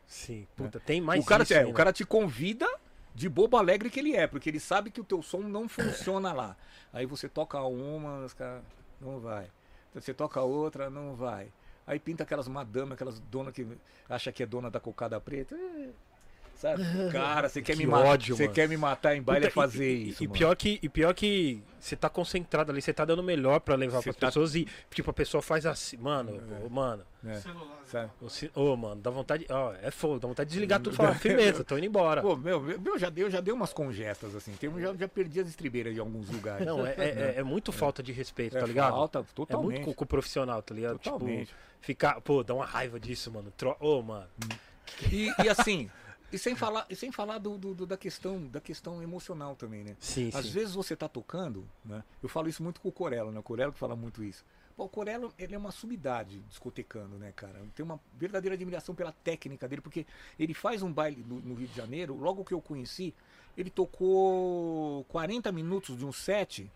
Sim. 0.07 0.47
Puta, 0.57 0.81
tem 0.81 1.01
mais 1.01 1.23
o 1.23 1.27
cara, 1.27 1.43
isso 1.43 1.53
é, 1.53 1.59
ainda. 1.59 1.71
o 1.71 1.75
cara 1.75 1.93
te 1.93 2.05
convida 2.05 2.67
de 3.15 3.29
bobo 3.29 3.57
alegre 3.57 3.91
que 3.91 4.01
ele 4.01 4.17
é, 4.17 4.27
porque 4.27 4.49
ele 4.49 4.61
sabe 4.61 4.91
que 4.91 5.01
o 5.01 5.05
teu 5.05 5.23
som 5.23 5.41
não 5.41 5.69
funciona 5.69 6.33
lá. 6.33 6.57
Aí 6.93 7.05
você 7.05 7.29
toca 7.29 7.61
uma, 7.63 8.25
os 8.25 8.33
caras 8.33 8.63
não 9.01 9.21
vai. 9.21 9.51
Você 9.95 10.15
toca 10.15 10.41
outra, 10.41 10.89
não 10.89 11.15
vai. 11.15 11.53
Aí 11.87 11.99
pinta 11.99 12.23
aquelas 12.23 12.49
madame, 12.49 12.93
aquelas 12.93 13.19
donas 13.19 13.53
que 13.53 13.67
acha 14.09 14.31
que 14.31 14.43
é 14.43 14.47
dona 14.47 14.71
da 14.71 14.81
cocada 14.81 15.21
preta. 15.21 15.55
É, 15.55 15.91
Sabe? 16.59 16.83
Cara, 17.13 17.49
você 17.49 17.63
quer 17.63 17.75
Que 17.75 17.79
me 17.79 17.87
matar. 17.87 18.07
ódio, 18.07 18.37
Você 18.37 18.49
quer 18.49 18.69
me 18.69 18.77
matar 18.77 19.15
em 19.17 19.23
baile 19.23 19.47
é 19.47 19.49
Puta, 19.49 19.61
e- 19.61 19.63
fazer 19.71 19.95
e, 19.95 20.09
isso. 20.11 20.25
E, 20.25 20.27
mano. 20.27 20.39
pior 20.39 20.57
que, 20.57 20.81
e 20.83 20.89
pior 20.89 21.15
que 21.15 21.63
você 21.79 21.95
tá 21.95 22.09
concentrado 22.09 22.73
ali, 22.73 22.83
você 22.83 22.93
tá 22.93 23.05
dando 23.05 23.21
o 23.21 23.23
melhor 23.23 23.61
pra 23.61 23.77
levar 23.77 24.03
pras 24.03 24.17
tá- 24.17 24.27
pessoas 24.27 24.57
e, 24.57 24.67
tipo, 24.91 25.09
a 25.09 25.15
pessoa 25.15 25.41
faz 25.41 25.65
assim, 25.65 25.97
mano, 25.99 26.43
ô, 26.65 26.69
mano, 26.69 27.05
É, 27.25 27.35
Celular. 27.37 27.79
sabe? 27.87 28.11
você- 28.21 28.51
ô, 28.57 28.77
mano, 28.77 29.01
dá 29.01 29.09
vontade, 29.09 29.47
ó, 29.49 29.73
é 29.81 29.89
fogo, 29.93 30.19
dá 30.19 30.27
vontade 30.27 30.49
de 30.51 30.55
desligar 30.55 30.81
tudo 30.81 30.95
e 30.95 30.97
falar, 30.97 31.15
firmeza, 31.61 31.63
tô 31.63 31.77
indo 31.79 31.87
embora. 31.87 32.21
Pô, 32.23 32.35
meu, 32.37 32.61
meu 32.61 32.99
já 32.99 33.09
deu, 33.09 33.31
já 33.31 33.41
deu 33.41 33.55
umas 33.55 33.73
congestas, 33.73 34.35
assim. 34.35 34.51
Tem, 34.55 34.69
já, 34.81 34.93
já 34.95 35.07
perdi 35.07 35.39
as 35.39 35.47
estribeiras 35.49 35.95
de 35.95 36.01
alguns 36.01 36.29
lugares. 36.29 36.67
Não, 36.67 36.85
é, 36.85 36.91
é, 36.99 37.05
é- 37.05 37.35
é 37.37 37.43
muito 37.45 37.71
falta 37.71 38.03
de 38.03 38.11
respeito, 38.11 38.57
É 38.57 38.61
tá 38.61 38.67
ligado? 38.67 38.91
falta, 38.95 39.21
É 39.21 39.25
totalmente. 39.33 39.75
muito 39.75 39.85
com, 39.85 39.95
com 39.95 40.03
o 40.05 40.09
profissional, 40.09 40.61
tá 40.61 40.75
ligado? 40.75 40.99
Totalmente. 40.99 41.47
Tipo, 41.51 41.59
ficar, 41.81 42.21
pô, 42.21 42.43
dá 42.43 42.53
uma 42.53 42.67
raiva 42.67 42.99
disso, 42.99 43.31
mano. 43.31 43.53
Ô, 43.79 44.03
mano. 44.03 44.27
E, 45.13 45.31
e 45.45 45.49
assim, 45.49 45.89
e 46.33 46.39
sem 46.39 46.55
falar, 46.55 46.87
e 46.91 46.97
sem 46.97 47.11
falar 47.11 47.39
do, 47.39 47.57
do- 47.57 47.75
do- 47.75 47.87
da, 47.87 47.97
questão, 47.97 48.47
da 48.49 48.61
questão 48.61 49.03
emocional 49.03 49.57
também, 49.57 49.83
né? 49.85 49.97
Sim, 50.01 50.31
Às 50.35 50.47
sim. 50.47 50.51
vezes 50.53 50.75
você 50.75 50.95
tá 50.95 51.09
tocando, 51.09 51.67
né? 51.85 52.05
Eu 52.23 52.29
falo 52.29 52.49
isso 52.49 52.63
muito 52.63 52.81
com 52.81 52.89
o 52.89 52.93
Corello, 52.93 53.31
né? 53.33 53.39
O 53.41 53.43
Corello 53.43 53.73
que 53.73 53.79
fala 53.79 53.97
muito 53.97 54.23
isso. 54.23 54.45
Pô, 54.77 54.85
o 54.85 54.89
Corello, 54.89 55.33
ele 55.39 55.55
é 55.55 55.59
uma 55.59 55.73
sumidade 55.73 56.39
discotecando, 56.49 57.17
né, 57.19 57.33
cara? 57.35 57.59
Eu 57.59 57.67
tenho 57.75 57.87
uma 57.89 57.99
verdadeira 58.15 58.55
admiração 58.55 58.95
pela 58.95 59.11
técnica 59.11 59.67
dele, 59.67 59.81
porque 59.83 60.07
ele 60.39 60.55
faz 60.55 60.83
um 60.83 60.93
baile 60.93 61.25
no, 61.27 61.41
no 61.41 61.55
Rio 61.55 61.67
de 61.67 61.75
Janeiro, 61.75 62.15
logo 62.15 62.45
que 62.45 62.55
eu 62.55 62.61
conheci, 62.61 63.13
ele 63.57 63.71
tocou 63.71 65.05
40 65.09 65.51
minutos 65.51 65.97
de 65.99 66.05
um 66.05 66.13
set 66.13 66.71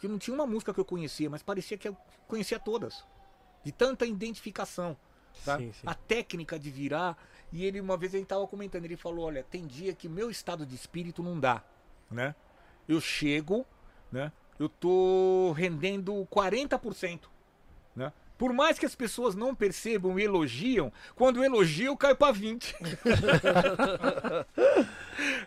que 0.00 0.06
não 0.06 0.18
tinha 0.18 0.34
uma 0.34 0.46
música 0.46 0.72
que 0.72 0.78
eu 0.78 0.84
conhecia, 0.84 1.28
mas 1.30 1.42
parecia 1.42 1.76
que 1.78 1.88
eu 1.88 1.96
conhecia 2.28 2.58
todas. 2.60 3.04
De 3.64 3.72
tanta 3.72 4.04
identificação. 4.06 4.96
Sabe? 5.42 5.64
Sim, 5.64 5.72
sim. 5.72 5.86
A 5.86 5.94
técnica 5.94 6.58
de 6.58 6.70
virar. 6.70 7.16
E 7.54 7.64
ele, 7.64 7.80
uma 7.80 7.96
vez, 7.96 8.12
ele 8.12 8.24
tava 8.24 8.44
comentando, 8.48 8.84
ele 8.84 8.96
falou, 8.96 9.26
olha, 9.26 9.44
tem 9.44 9.64
dia 9.64 9.94
que 9.94 10.08
meu 10.08 10.28
estado 10.28 10.66
de 10.66 10.74
espírito 10.74 11.22
não 11.22 11.38
dá, 11.38 11.62
né? 12.10 12.34
Eu 12.88 13.00
chego, 13.00 13.64
né? 14.10 14.32
Eu 14.58 14.68
tô 14.68 15.52
rendendo 15.52 16.26
40%, 16.32 17.20
né? 17.94 18.12
Por 18.36 18.52
mais 18.52 18.78
que 18.78 18.84
as 18.86 18.94
pessoas 18.96 19.34
não 19.34 19.54
percebam 19.54 20.18
e 20.18 20.24
elogiam, 20.24 20.92
quando 21.14 21.42
elogiam, 21.44 21.96
cai 21.96 22.14
pra 22.14 22.32
20. 22.32 22.74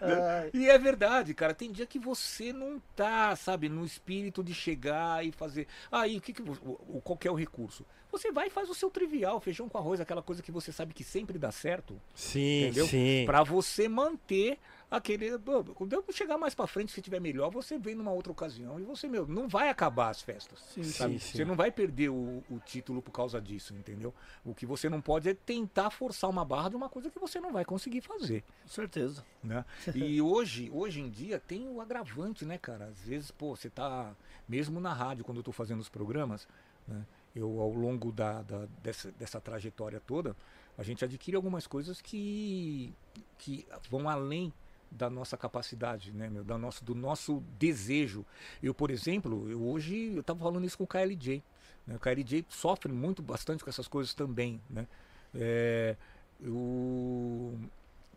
Ai, 0.01 0.49
E 0.53 0.69
é 0.69 0.77
verdade, 0.77 1.33
cara. 1.33 1.53
Tem 1.53 1.71
dia 1.71 1.85
que 1.85 1.99
você 1.99 2.53
não 2.53 2.81
tá, 2.95 3.35
sabe, 3.35 3.67
no 3.69 3.85
espírito 3.85 4.43
de 4.43 4.53
chegar 4.53 5.25
e 5.25 5.31
fazer. 5.31 5.67
Aí, 5.91 6.17
o 6.17 6.21
que 6.21 6.33
que 6.33 6.41
o, 6.41 6.51
o- 6.87 7.01
qual 7.03 7.17
que 7.17 7.27
é 7.27 7.31
o 7.31 7.35
recurso? 7.35 7.85
Você 8.11 8.31
vai 8.31 8.47
e 8.47 8.49
faz 8.49 8.69
o 8.69 8.73
seu 8.73 8.89
trivial, 8.89 9.39
feijão 9.41 9.67
com 9.67 9.77
arroz, 9.77 9.99
aquela 9.99 10.21
coisa 10.23 10.41
que 10.41 10.51
você 10.51 10.71
sabe 10.71 10.93
que 10.93 11.03
sempre 11.03 11.37
dá 11.37 11.51
certo, 11.51 11.99
Sim, 12.15 12.63
Entendeu? 12.63 12.87
sim. 12.87 13.23
Pra 13.25 13.43
você 13.43 13.89
manter 13.89 14.57
aquele. 14.89 15.37
Quando 15.75 16.03
chegar 16.11 16.37
mais 16.37 16.55
pra 16.55 16.67
frente, 16.67 16.91
se 16.91 17.01
tiver 17.01 17.19
melhor, 17.19 17.49
você 17.51 17.77
vem 17.77 17.95
numa 17.95 18.11
outra 18.11 18.31
ocasião 18.31 18.79
e 18.79 18.83
você, 18.83 19.07
meu, 19.07 19.27
não 19.27 19.47
vai 19.47 19.69
acabar 19.69 20.09
as 20.09 20.21
festas. 20.21 20.59
Sim, 20.59 20.83
sim. 20.83 21.19
sim. 21.19 21.37
Você 21.37 21.45
não 21.45 21.55
vai 21.55 21.71
perder 21.71 22.09
o, 22.09 22.43
o 22.49 22.59
título 22.65 23.01
por 23.01 23.11
causa 23.11 23.41
disso, 23.41 23.73
entendeu? 23.73 24.13
O 24.45 24.53
que 24.55 24.65
você 24.65 24.89
não 24.89 25.01
pode 25.01 25.29
é 25.29 25.33
tentar 25.33 25.89
forçar 25.89 26.29
uma 26.29 26.45
barra 26.45 26.69
de 26.69 26.75
uma 26.75 26.89
coisa 26.89 27.09
que 27.09 27.19
você 27.19 27.39
não 27.39 27.51
vai 27.51 27.65
conseguir 27.65 28.01
fazer 28.01 28.43
Com 28.63 28.69
certeza. 28.69 29.25
né? 29.43 29.65
E 29.95 30.21
hoje, 30.21 30.69
hoje 30.73 31.01
em 31.01 31.09
dia 31.09 31.39
tem 31.39 31.67
o 31.67 31.81
agravante, 31.81 32.45
né, 32.45 32.57
cara? 32.57 32.85
Às 32.85 32.99
vezes, 33.01 33.31
pô, 33.31 33.55
você 33.55 33.69
tá 33.69 34.15
mesmo 34.47 34.79
na 34.79 34.93
rádio 34.93 35.25
quando 35.25 35.37
eu 35.37 35.43
tô 35.43 35.51
fazendo 35.51 35.79
os 35.81 35.89
programas, 35.89 36.47
né? 36.87 37.05
Eu 37.35 37.59
ao 37.61 37.71
longo 37.71 38.11
da, 38.11 38.41
da- 38.41 38.67
dessa, 38.81 39.11
dessa 39.11 39.39
trajetória 39.39 39.99
toda, 39.99 40.35
a 40.75 40.81
gente 40.81 41.05
adquire 41.05 41.35
algumas 41.35 41.67
coisas 41.67 42.01
que 42.01 42.91
que 43.37 43.67
vão 43.91 44.09
além 44.09 44.51
da 44.89 45.09
nossa 45.09 45.37
capacidade, 45.37 46.11
né, 46.11 46.29
meu, 46.29 46.43
da 46.43 46.57
nosso, 46.57 46.83
do 46.83 46.95
nosso 46.95 47.43
desejo. 47.57 48.25
Eu, 48.61 48.73
por 48.73 48.89
exemplo, 48.89 49.49
eu 49.49 49.61
hoje 49.61 50.13
eu 50.15 50.23
tava 50.23 50.39
falando 50.39 50.65
isso 50.65 50.77
com 50.77 50.83
o 50.83 50.87
KLJ. 50.87 51.43
Né? 51.85 51.95
O 51.95 51.99
KLJ 51.99 52.45
sofre 52.49 52.91
muito 52.91 53.21
bastante 53.21 53.63
com 53.63 53.69
essas 53.69 53.87
coisas 53.87 54.13
também, 54.13 54.61
né? 54.69 54.87
É, 55.33 55.95
eu 56.39 57.57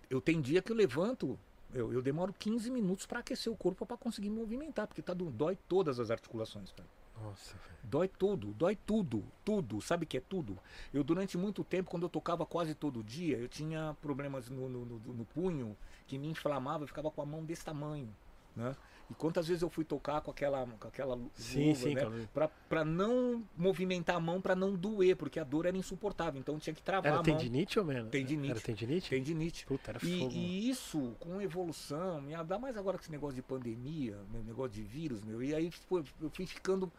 eu 0.08 0.20
tenho 0.20 0.42
dia 0.42 0.60
que 0.60 0.72
eu 0.72 0.76
levanto, 0.76 1.38
eu, 1.72 1.92
eu 1.92 2.02
demoro 2.02 2.32
15 2.32 2.70
minutos 2.70 3.06
para 3.06 3.20
aquecer 3.20 3.52
o 3.52 3.56
corpo 3.56 3.86
para 3.86 3.96
conseguir 3.96 4.28
me 4.28 4.40
movimentar, 4.40 4.86
porque 4.86 5.00
tá 5.00 5.14
dói 5.14 5.56
todas 5.68 6.00
as 6.00 6.10
articulações, 6.10 6.72
cara. 6.72 6.88
Nossa. 7.22 7.54
Dói 7.82 8.08
tudo, 8.08 8.52
dói 8.54 8.76
tudo, 8.76 9.24
tudo. 9.44 9.80
Sabe 9.80 10.06
que 10.06 10.16
é 10.18 10.20
tudo? 10.20 10.58
Eu 10.92 11.02
durante 11.02 11.36
muito 11.36 11.64
tempo, 11.64 11.90
quando 11.90 12.04
eu 12.04 12.08
tocava 12.08 12.44
quase 12.46 12.74
todo 12.74 13.02
dia, 13.02 13.36
eu 13.38 13.48
tinha 13.48 13.96
problemas 14.00 14.48
no, 14.48 14.68
no, 14.68 14.84
no- 14.84 14.98
no 15.14 15.24
punho 15.24 15.76
que 16.06 16.18
me 16.18 16.28
inflamava, 16.28 16.84
eu 16.84 16.88
ficava 16.88 17.10
com 17.10 17.22
a 17.22 17.26
mão 17.26 17.44
desse 17.44 17.64
tamanho, 17.64 18.08
né? 18.54 18.76
E 19.10 19.14
quantas 19.14 19.48
vezes 19.48 19.62
eu 19.62 19.68
fui 19.68 19.84
tocar 19.84 20.20
com 20.20 20.30
aquela, 20.30 20.64
com 20.78 20.86
aquela 20.86 21.18
Sim, 21.34 21.68
luva, 21.70 21.80
sim, 21.80 21.94
né? 21.94 22.28
pra 22.68 22.84
não 22.84 23.42
movimentar 23.56 24.14
a 24.16 24.20
mão, 24.20 24.40
pra 24.40 24.54
não 24.54 24.76
doer, 24.76 25.16
porque 25.16 25.40
a 25.40 25.44
dor 25.44 25.66
era 25.66 25.76
insuportável, 25.76 26.38
então 26.40 26.58
tinha 26.60 26.72
que 26.72 26.80
travar 26.82 27.06
Era 27.06 27.14
a 27.14 27.16
mão. 27.16 27.24
tendinite 27.24 27.78
ou 27.78 27.84
menos? 27.84 28.08
Tendinite. 28.10 28.50
Era 28.52 28.60
tendinite? 28.60 29.10
Tendinite. 29.10 29.66
Puta, 29.66 29.90
era 29.90 29.98
E, 30.04 30.20
fogo. 30.20 30.32
e 30.32 30.70
isso, 30.70 31.16
com 31.18 31.42
evolução, 31.42 32.22
me 32.22 32.36
dá 32.44 32.56
mais 32.58 32.76
agora 32.76 32.96
com 32.96 33.02
esse 33.02 33.10
negócio 33.10 33.34
de 33.34 33.42
pandemia, 33.42 34.16
né, 34.32 34.40
negócio 34.46 34.70
de 34.70 34.82
vírus, 34.82 35.20
meu, 35.22 35.42
e 35.42 35.52
aí 35.54 35.70
pô, 35.88 35.98
eu 36.20 36.30
fui 36.30 36.46
ficando 36.46 36.90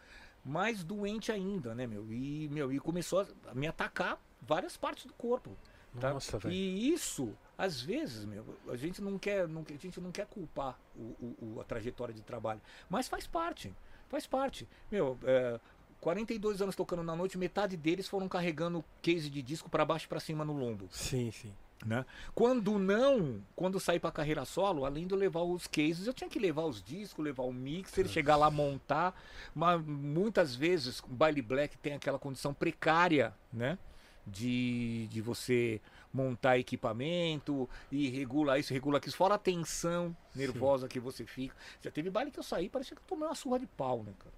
mais 0.44 0.84
doente 0.84 1.32
ainda, 1.32 1.74
né, 1.74 1.88
meu? 1.88 2.12
E, 2.12 2.50
meu, 2.50 2.74
e 2.74 2.80
começou 2.80 3.26
a 3.48 3.56
me 3.56 3.68
atacar 3.68 4.20
várias 4.42 4.76
partes 4.76 5.06
do 5.06 5.14
corpo. 5.14 5.56
Tá? 6.00 6.14
Nossa, 6.14 6.40
velho. 6.40 6.54
E 6.54 6.90
isso, 6.94 7.34
às 7.66 7.82
vezes, 7.82 8.26
meu, 8.26 8.44
a 8.70 8.76
gente 8.76 9.02
não 9.02 9.18
quer, 9.20 9.48
não, 9.48 9.64
a 9.70 9.78
gente 9.78 10.00
não 10.02 10.12
quer 10.12 10.26
culpar 10.26 10.80
o, 10.96 11.02
o- 11.02 11.36
o- 11.56 11.62
a 11.62 11.64
trajetória 11.64 12.14
de 12.14 12.22
trabalho, 12.22 12.62
mas 12.90 13.08
faz 13.08 13.28
parte, 13.28 13.74
faz 14.10 14.26
parte. 14.26 14.68
Meu, 14.92 15.18
é, 15.24 15.60
42 16.00 16.62
anos 16.62 16.76
tocando 16.76 17.04
na 17.04 17.16
noite, 17.16 17.38
metade 17.38 17.78
deles 17.78 18.08
foram 18.08 18.28
carregando 18.28 18.84
case 19.02 19.30
de 19.30 19.42
disco 19.42 19.70
para 19.70 19.86
baixo 19.86 20.06
e 20.06 20.10
para 20.10 20.20
cima 20.20 20.44
no 20.44 20.54
lombo. 20.54 20.88
Sim, 20.92 21.32
sim. 21.32 21.54
Né? 21.86 22.06
Quando 22.36 22.78
não, 22.78 23.42
quando 23.56 23.80
saí 23.80 24.00
para 24.00 24.12
carreira 24.12 24.46
solo, 24.46 24.86
além 24.86 25.08
de 25.08 25.14
eu 25.16 25.18
levar 25.18 25.42
os 25.42 25.66
cases, 25.66 26.06
eu 26.06 26.14
tinha 26.14 26.30
que 26.30 26.38
levar 26.38 26.62
os 26.64 26.82
discos, 26.84 27.24
levar 27.26 27.42
o 27.44 27.52
mixer, 27.52 28.08
chegar 28.08 28.36
lá 28.36 28.52
montar. 28.52 29.20
Mas 29.54 29.82
muitas 29.84 30.54
vezes 30.56 31.00
o 31.00 31.08
baile 31.08 31.42
black 31.42 31.76
tem 31.80 31.94
aquela 31.94 32.20
condição 32.20 32.54
precária, 32.54 33.34
né? 33.52 33.80
De, 34.28 35.08
de 35.10 35.22
você 35.22 35.82
montar 36.14 36.58
equipamento 36.58 37.70
e 37.92 38.10
regula 38.10 38.58
isso, 38.60 38.74
regula 38.74 38.98
aquilo, 38.98 39.16
fora 39.16 39.36
a 39.36 39.38
tensão 39.38 40.16
nervosa 40.36 40.88
que 40.88 41.00
você 41.00 41.26
fica. 41.26 41.56
Já 41.82 41.90
teve 41.92 42.10
baile 42.10 42.32
que 42.32 42.40
eu 42.40 42.44
saí, 42.44 42.70
parecia 42.70 42.96
que 42.96 43.02
eu 43.02 43.08
tomei 43.08 43.28
uma 43.28 43.36
surra 43.36 43.60
de 43.60 43.66
pau, 43.68 44.04
né, 44.04 44.14
cara? 44.20 44.34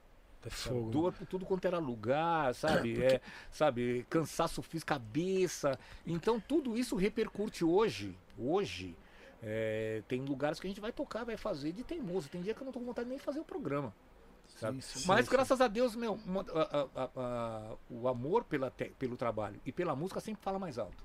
É 0.45 0.49
fogo. 0.49 0.89
Dor 0.91 1.13
por 1.13 1.25
tudo 1.25 1.45
quanto 1.45 1.63
era 1.65 1.79
lugar, 1.79 2.53
sabe? 2.53 3.01
É, 3.01 3.21
sabe? 3.49 4.05
Cansaço 4.09 4.61
físico, 4.61 4.89
cabeça. 4.89 5.79
Então 6.05 6.37
tudo 6.39 6.77
isso 6.77 6.95
repercute 6.97 7.63
hoje. 7.63 8.17
Hoje. 8.37 8.95
é, 9.41 10.01
tem 10.07 10.21
lugares 10.23 10.59
que 10.59 10.67
a 10.67 10.69
gente 10.69 10.79
vai 10.81 10.91
tocar, 10.91 11.23
vai 11.25 11.37
fazer 11.37 11.71
de 11.71 11.83
teimoso. 11.83 12.29
Tem 12.29 12.41
dia 12.41 12.53
que 12.53 12.61
eu 12.61 12.65
não 12.65 12.71
tô 12.73 12.79
com 12.79 12.85
vontade 12.85 13.07
nem 13.09 13.17
de 13.17 13.23
fazer 13.23 13.39
o 13.39 13.43
programa. 13.45 13.93
Sabe? 14.57 14.81
Sim, 14.81 14.99
sim. 14.99 15.07
Mas 15.07 15.25
sim. 15.25 15.31
graças 15.31 15.59
a 15.61 15.67
Deus, 15.67 15.95
meu, 15.95 16.19
uma- 16.25 16.45
a- 16.53 16.87
a- 16.95 17.09
a- 17.15 17.75
o 17.89 18.07
amor 18.07 18.43
pela 18.43 18.69
te- 18.69 18.93
pelo 18.99 19.15
trabalho 19.17 19.59
e 19.65 19.71
pela 19.71 19.95
música 19.95 20.19
sempre 20.19 20.41
fala 20.43 20.59
mais 20.59 20.77
alto. 20.77 21.03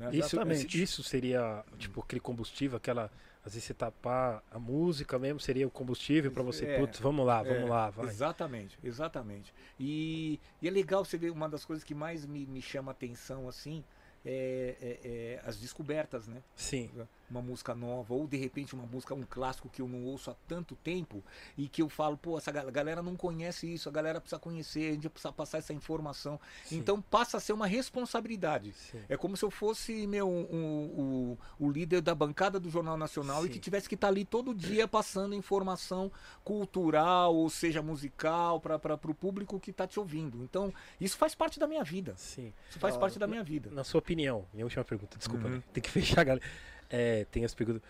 Né? 0.00 0.08
Isso, 0.16 0.36
Exatamente. 0.36 0.82
isso 0.82 1.02
seria, 1.02 1.64
tipo, 1.78 2.00
aquele 2.00 2.20
combustível, 2.20 2.76
aquela. 2.76 3.10
Às 3.44 3.54
vezes 3.54 3.64
você 3.68 3.74
tapar 3.74 4.42
a 4.50 4.58
música 4.58 5.18
mesmo, 5.18 5.40
seria 5.40 5.66
o 5.66 5.70
combustível 5.70 6.30
pra 6.30 6.42
você, 6.42 6.66
É, 6.66 6.78
putz, 6.78 6.98
vamos 6.98 7.24
lá, 7.24 7.42
vamos 7.42 7.62
É, 7.64 7.68
lá, 7.68 7.88
vai. 7.88 8.06
Exatamente, 8.06 8.78
exatamente. 8.84 9.54
E, 9.78 10.38
e 10.60 10.68
é 10.68 10.70
legal 10.70 11.04
você 11.04 11.16
ver 11.16 11.30
uma 11.30 11.48
das 11.48 11.64
coisas 11.64 11.82
que 11.82 11.94
mais 11.94 12.26
me, 12.26 12.44
me 12.46 12.60
chama 12.60 12.92
atenção 12.92 13.48
assim 13.48 13.82
é, 14.24 14.76
é- 14.80 15.08
é 15.08 15.40
as 15.48 15.58
descobertas, 15.58 16.26
né? 16.28 16.42
Sim. 16.54 16.90
Uma 17.30 17.40
música 17.40 17.74
nova, 17.74 18.12
ou 18.12 18.26
de 18.26 18.36
repente 18.36 18.74
uma 18.74 18.84
música, 18.86 19.14
um 19.14 19.22
clássico 19.22 19.68
que 19.68 19.80
eu 19.80 19.86
não 19.88 20.04
ouço 20.04 20.30
há 20.30 20.34
tanto 20.48 20.74
tempo 20.76 21.22
e 21.56 21.68
que 21.68 21.80
eu 21.80 21.88
falo, 21.88 22.16
pô, 22.16 22.36
essa 22.36 22.50
ga- 22.50 22.68
galera 22.70 23.02
não 23.02 23.14
conhece 23.14 23.72
isso, 23.72 23.88
a 23.88 23.92
galera 23.92 24.20
precisa 24.20 24.38
conhecer, 24.40 24.88
a 24.90 24.92
gente 24.94 25.08
precisa 25.08 25.32
passar 25.32 25.58
essa 25.58 25.72
informação. 25.72 26.40
Sim. 26.64 26.78
Então 26.78 27.00
passa 27.00 27.36
a 27.36 27.40
ser 27.40 27.52
uma 27.52 27.66
responsabilidade. 27.68 28.72
Sim. 28.72 29.00
É 29.08 29.16
como 29.16 29.36
se 29.36 29.44
eu 29.44 29.50
fosse 29.50 30.06
meu, 30.06 30.28
o, 30.28 31.38
o 31.58 31.70
líder 31.70 32.00
da 32.00 32.14
bancada 32.14 32.58
do 32.58 32.68
Jornal 32.68 32.96
Nacional 32.96 33.44
e 33.44 33.46
Sim. 33.46 33.52
que 33.54 33.58
tivesse 33.60 33.88
que 33.88 33.94
estar 33.94 34.08
ali 34.08 34.24
todo 34.24 34.54
dia 34.54 34.88
passando 34.88 35.34
informação 35.34 36.10
cultural, 36.44 37.34
ou 37.34 37.48
seja, 37.48 37.80
musical, 37.80 38.60
para 38.60 38.76
o 39.08 39.14
público 39.14 39.58
que 39.60 39.70
está 39.70 39.86
te 39.86 39.98
ouvindo. 40.00 40.42
Então, 40.42 40.72
isso 41.00 41.16
faz 41.16 41.34
parte 41.34 41.58
da 41.60 41.66
minha 41.66 41.84
vida. 41.84 42.14
Sim. 42.16 42.52
Isso 42.68 42.78
faz 42.78 42.96
parte 42.96 43.18
da 43.18 43.26
minha 43.26 43.42
vida. 43.44 43.70
Na 43.70 43.84
sua 43.84 43.98
opinião, 44.00 44.46
minha 44.52 44.66
última 44.66 44.84
pergunta, 44.84 45.16
desculpa, 45.16 45.46
Uhum. 45.46 45.54
né? 45.56 45.62
tem 45.72 45.82
que 45.82 45.90
fechar, 45.90 46.24
galera. 46.24 46.44
É, 46.90 47.24
tem 47.30 47.44
as 47.44 47.54
perguntas. 47.54 47.82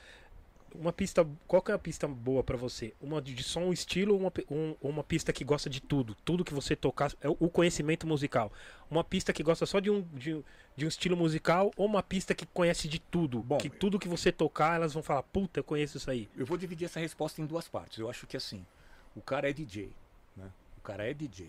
Uma 0.72 0.92
pista, 0.92 1.26
qual 1.48 1.60
que 1.60 1.72
é 1.72 1.74
a 1.74 1.78
pista 1.78 2.06
boa 2.06 2.44
pra 2.44 2.56
você? 2.56 2.94
Uma 3.00 3.20
de 3.20 3.42
só 3.42 3.58
um 3.58 3.72
estilo 3.72 4.14
ou 4.14 4.20
uma, 4.20 4.32
um- 4.48 4.76
uma 4.80 5.02
pista 5.02 5.32
que 5.32 5.42
gosta 5.42 5.68
de 5.68 5.80
tudo? 5.80 6.14
Tudo 6.24 6.44
que 6.44 6.54
você 6.54 6.76
tocar, 6.76 7.12
é 7.20 7.28
o 7.28 7.48
conhecimento 7.48 8.06
musical. 8.06 8.52
Uma 8.88 9.02
pista 9.02 9.32
que 9.32 9.42
gosta 9.42 9.66
só 9.66 9.80
de 9.80 9.90
um, 9.90 10.02
de, 10.14 10.40
de 10.76 10.84
um 10.84 10.88
estilo 10.88 11.16
musical 11.16 11.72
ou 11.76 11.86
uma 11.86 12.04
pista 12.04 12.36
que 12.36 12.46
conhece 12.46 12.86
de 12.86 13.00
tudo? 13.00 13.42
Bom, 13.42 13.58
que 13.58 13.68
tudo 13.68 13.98
que 13.98 14.06
você 14.06 14.30
tocar, 14.30 14.76
elas 14.76 14.92
vão 14.94 15.02
falar, 15.02 15.24
puta, 15.24 15.58
eu 15.58 15.64
conheço 15.64 15.96
isso 15.96 16.08
aí. 16.08 16.28
Eu 16.36 16.46
vou 16.46 16.56
dividir 16.56 16.84
essa 16.84 17.00
resposta 17.00 17.42
em 17.42 17.46
duas 17.46 17.66
partes. 17.66 17.98
Eu 17.98 18.08
acho 18.08 18.24
que 18.28 18.36
assim, 18.36 18.64
o 19.16 19.20
cara 19.20 19.50
é 19.50 19.52
DJ, 19.52 19.90
né? 20.36 20.48
O 20.78 20.80
cara 20.82 21.10
é 21.10 21.12
DJ. 21.12 21.48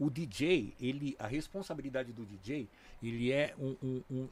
O 0.00 0.08
DJ, 0.10 0.74
ele, 0.80 1.14
a 1.18 1.26
responsabilidade 1.26 2.12
do 2.12 2.24
DJ, 2.24 2.66
ele 3.02 3.30
é 3.30 3.54
um, 3.58 3.76
um- 3.82 4.02
um- 4.10 4.28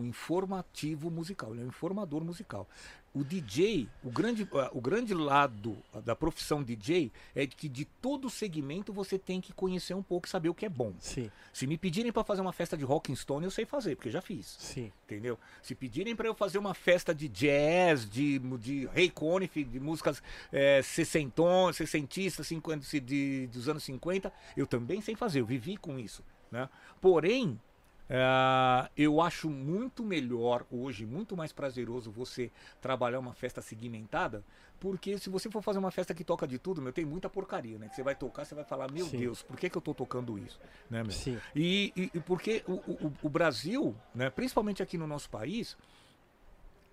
um 0.00 0.04
informativo 0.06 1.10
musical, 1.10 1.52
ele 1.52 1.62
é 1.62 1.64
um 1.64 1.68
informador 1.68 2.24
musical. 2.24 2.68
O 3.16 3.24
DJ, 3.24 3.88
o 4.04 4.10
grande, 4.10 4.46
o 4.72 4.78
grande 4.78 5.14
lado 5.14 5.74
da 6.04 6.14
profissão 6.14 6.62
DJ 6.62 7.10
é 7.34 7.46
que 7.46 7.66
de 7.66 7.86
todo 7.86 8.28
segmento 8.28 8.92
você 8.92 9.18
tem 9.18 9.40
que 9.40 9.54
conhecer 9.54 9.94
um 9.94 10.02
pouco 10.02 10.26
e 10.26 10.30
saber 10.30 10.50
o 10.50 10.54
que 10.54 10.66
é 10.66 10.68
bom. 10.68 10.92
Sim, 10.98 11.30
Se 11.50 11.66
me 11.66 11.78
pedirem 11.78 12.12
para 12.12 12.22
fazer 12.22 12.42
uma 12.42 12.52
festa 12.52 12.76
de 12.76 12.84
Rock 12.84 13.16
Stone, 13.16 13.46
eu 13.46 13.50
sei 13.50 13.64
fazer, 13.64 13.96
porque 13.96 14.10
já 14.10 14.20
fiz. 14.20 14.58
sim, 14.60 14.92
Entendeu? 15.06 15.38
Se 15.62 15.74
pedirem 15.74 16.14
para 16.14 16.28
eu 16.28 16.34
fazer 16.34 16.58
uma 16.58 16.74
festa 16.74 17.14
de 17.14 17.26
jazz, 17.26 18.06
de, 18.06 18.38
de 18.38 18.84
Ray 18.88 19.08
Conniff, 19.08 19.64
de 19.64 19.80
músicas 19.80 20.22
é, 20.52 20.82
sessentão, 20.82 21.72
sessentistas, 21.72 22.46
50, 22.46 23.00
de, 23.00 23.46
dos 23.46 23.66
anos 23.66 23.82
50, 23.84 24.30
eu 24.54 24.66
também 24.66 25.00
sei 25.00 25.14
fazer, 25.16 25.40
eu 25.40 25.46
vivi 25.46 25.78
com 25.78 25.98
isso. 25.98 26.22
Né? 26.50 26.68
Porém, 27.00 27.58
é, 28.08 28.88
eu 28.96 29.20
acho 29.20 29.50
muito 29.50 30.04
melhor 30.04 30.64
hoje, 30.70 31.04
muito 31.04 31.36
mais 31.36 31.52
prazeroso 31.52 32.10
você 32.10 32.50
trabalhar 32.80 33.18
uma 33.18 33.34
festa 33.34 33.60
segmentada, 33.60 34.44
porque 34.78 35.18
se 35.18 35.28
você 35.30 35.50
for 35.50 35.62
fazer 35.62 35.78
uma 35.78 35.90
festa 35.90 36.14
que 36.14 36.22
toca 36.22 36.46
de 36.46 36.58
tudo, 36.58 36.80
meu, 36.82 36.92
tem 36.92 37.04
muita 37.04 37.28
porcaria, 37.28 37.78
né? 37.78 37.88
Que 37.88 37.96
você 37.96 38.02
vai 38.02 38.14
tocar, 38.14 38.44
você 38.44 38.54
vai 38.54 38.64
falar, 38.64 38.90
meu 38.92 39.06
Sim. 39.06 39.18
Deus, 39.18 39.42
por 39.42 39.56
que, 39.56 39.68
que 39.70 39.76
eu 39.76 39.82
tô 39.82 39.94
tocando 39.94 40.38
isso? 40.38 40.60
Né, 40.90 41.02
meu? 41.02 41.12
sim. 41.12 41.38
E, 41.54 41.92
e- 41.96 42.10
e 42.14 42.20
porque 42.20 42.62
o, 42.66 42.74
o- 42.74 43.12
o 43.22 43.28
Brasil, 43.28 43.96
né, 44.14 44.30
principalmente 44.30 44.82
aqui 44.82 44.96
no 44.98 45.06
nosso 45.06 45.28
país, 45.30 45.76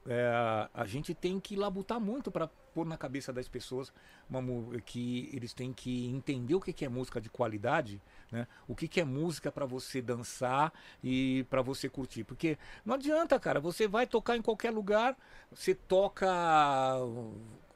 é, 0.05 0.69
a 0.73 0.85
gente 0.85 1.13
tem 1.13 1.39
que 1.39 1.55
labutar 1.55 1.99
muito 1.99 2.29
para 2.31 2.49
pôr 2.73 2.85
na 2.85 2.97
cabeça 2.97 3.31
das 3.31 3.47
pessoas 3.47 3.93
uma, 4.29 4.41
que 4.81 5.29
eles 5.31 5.53
têm 5.53 5.71
que 5.71 6.07
entender 6.07 6.55
o 6.55 6.59
que, 6.59 6.73
que 6.73 6.83
é 6.83 6.89
música 6.89 7.21
de 7.21 7.29
qualidade, 7.29 8.01
né? 8.33 8.47
O 8.67 8.75
que, 8.75 8.87
que 8.87 8.99
é 8.99 9.03
música 9.05 9.51
para 9.51 9.63
você 9.63 10.01
dançar 10.01 10.73
e 11.03 11.45
para 11.51 11.61
você 11.61 11.87
curtir, 11.87 12.23
porque 12.23 12.57
não 12.83 12.95
adianta, 12.95 13.39
cara. 13.39 13.59
Você 13.59 13.87
vai 13.87 14.07
tocar 14.07 14.35
em 14.35 14.41
qualquer 14.41 14.71
lugar, 14.71 15.15
você 15.51 15.75
toca, 15.75 16.27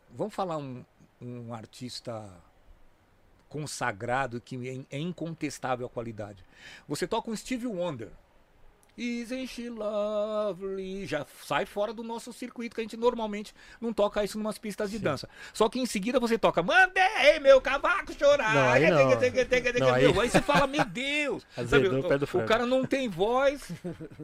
vamos 0.10 0.34
falar 0.34 0.58
um, 0.58 0.84
um 1.22 1.54
artista 1.54 2.28
consagrado 3.48 4.42
que 4.42 4.86
é, 4.92 4.98
é 4.98 5.00
incontestável 5.00 5.86
a 5.86 5.90
qualidade. 5.90 6.44
Você 6.88 7.08
toca 7.08 7.30
um 7.30 7.36
Steve 7.36 7.68
Wonder. 7.68 8.10
Isn't 8.98 9.48
she 9.48 9.70
lovely? 9.70 11.06
Já 11.06 11.24
sai 11.46 11.66
fora 11.68 11.94
do 11.94 12.02
nosso 12.04 12.34
circuito, 12.34 12.74
que 12.76 12.82
a 12.82 12.84
gente 12.84 12.98
normalmente 12.98 13.54
não 13.80 13.94
toca 13.94 14.24
isso 14.24 14.38
numas 14.40 14.58
pistas 14.58 14.90
de 14.90 14.98
dança. 14.98 15.30
Só 15.54 15.70
que 15.70 15.80
em 15.80 15.86
seguida 15.86 16.20
você 16.20 16.36
toca 16.38 16.64
Mandei 16.64 17.40
meu 17.40 17.62
cavaco 17.62 18.12
chorar. 18.18 18.54
Não, 18.56 18.70
aí 18.70 18.90
não. 18.90 18.98
Não, 19.80 19.94
aí- 19.94 20.20
aí 20.20 20.30
você 20.30 20.42
fala, 20.42 20.66
meu 20.66 20.84
Deus. 20.84 21.46
Azedou 21.56 22.00
o 22.00 22.04
o, 22.44 22.46
cara 22.48 22.66
não 22.66 22.84
tem 22.86 23.08
voz. 23.08 23.70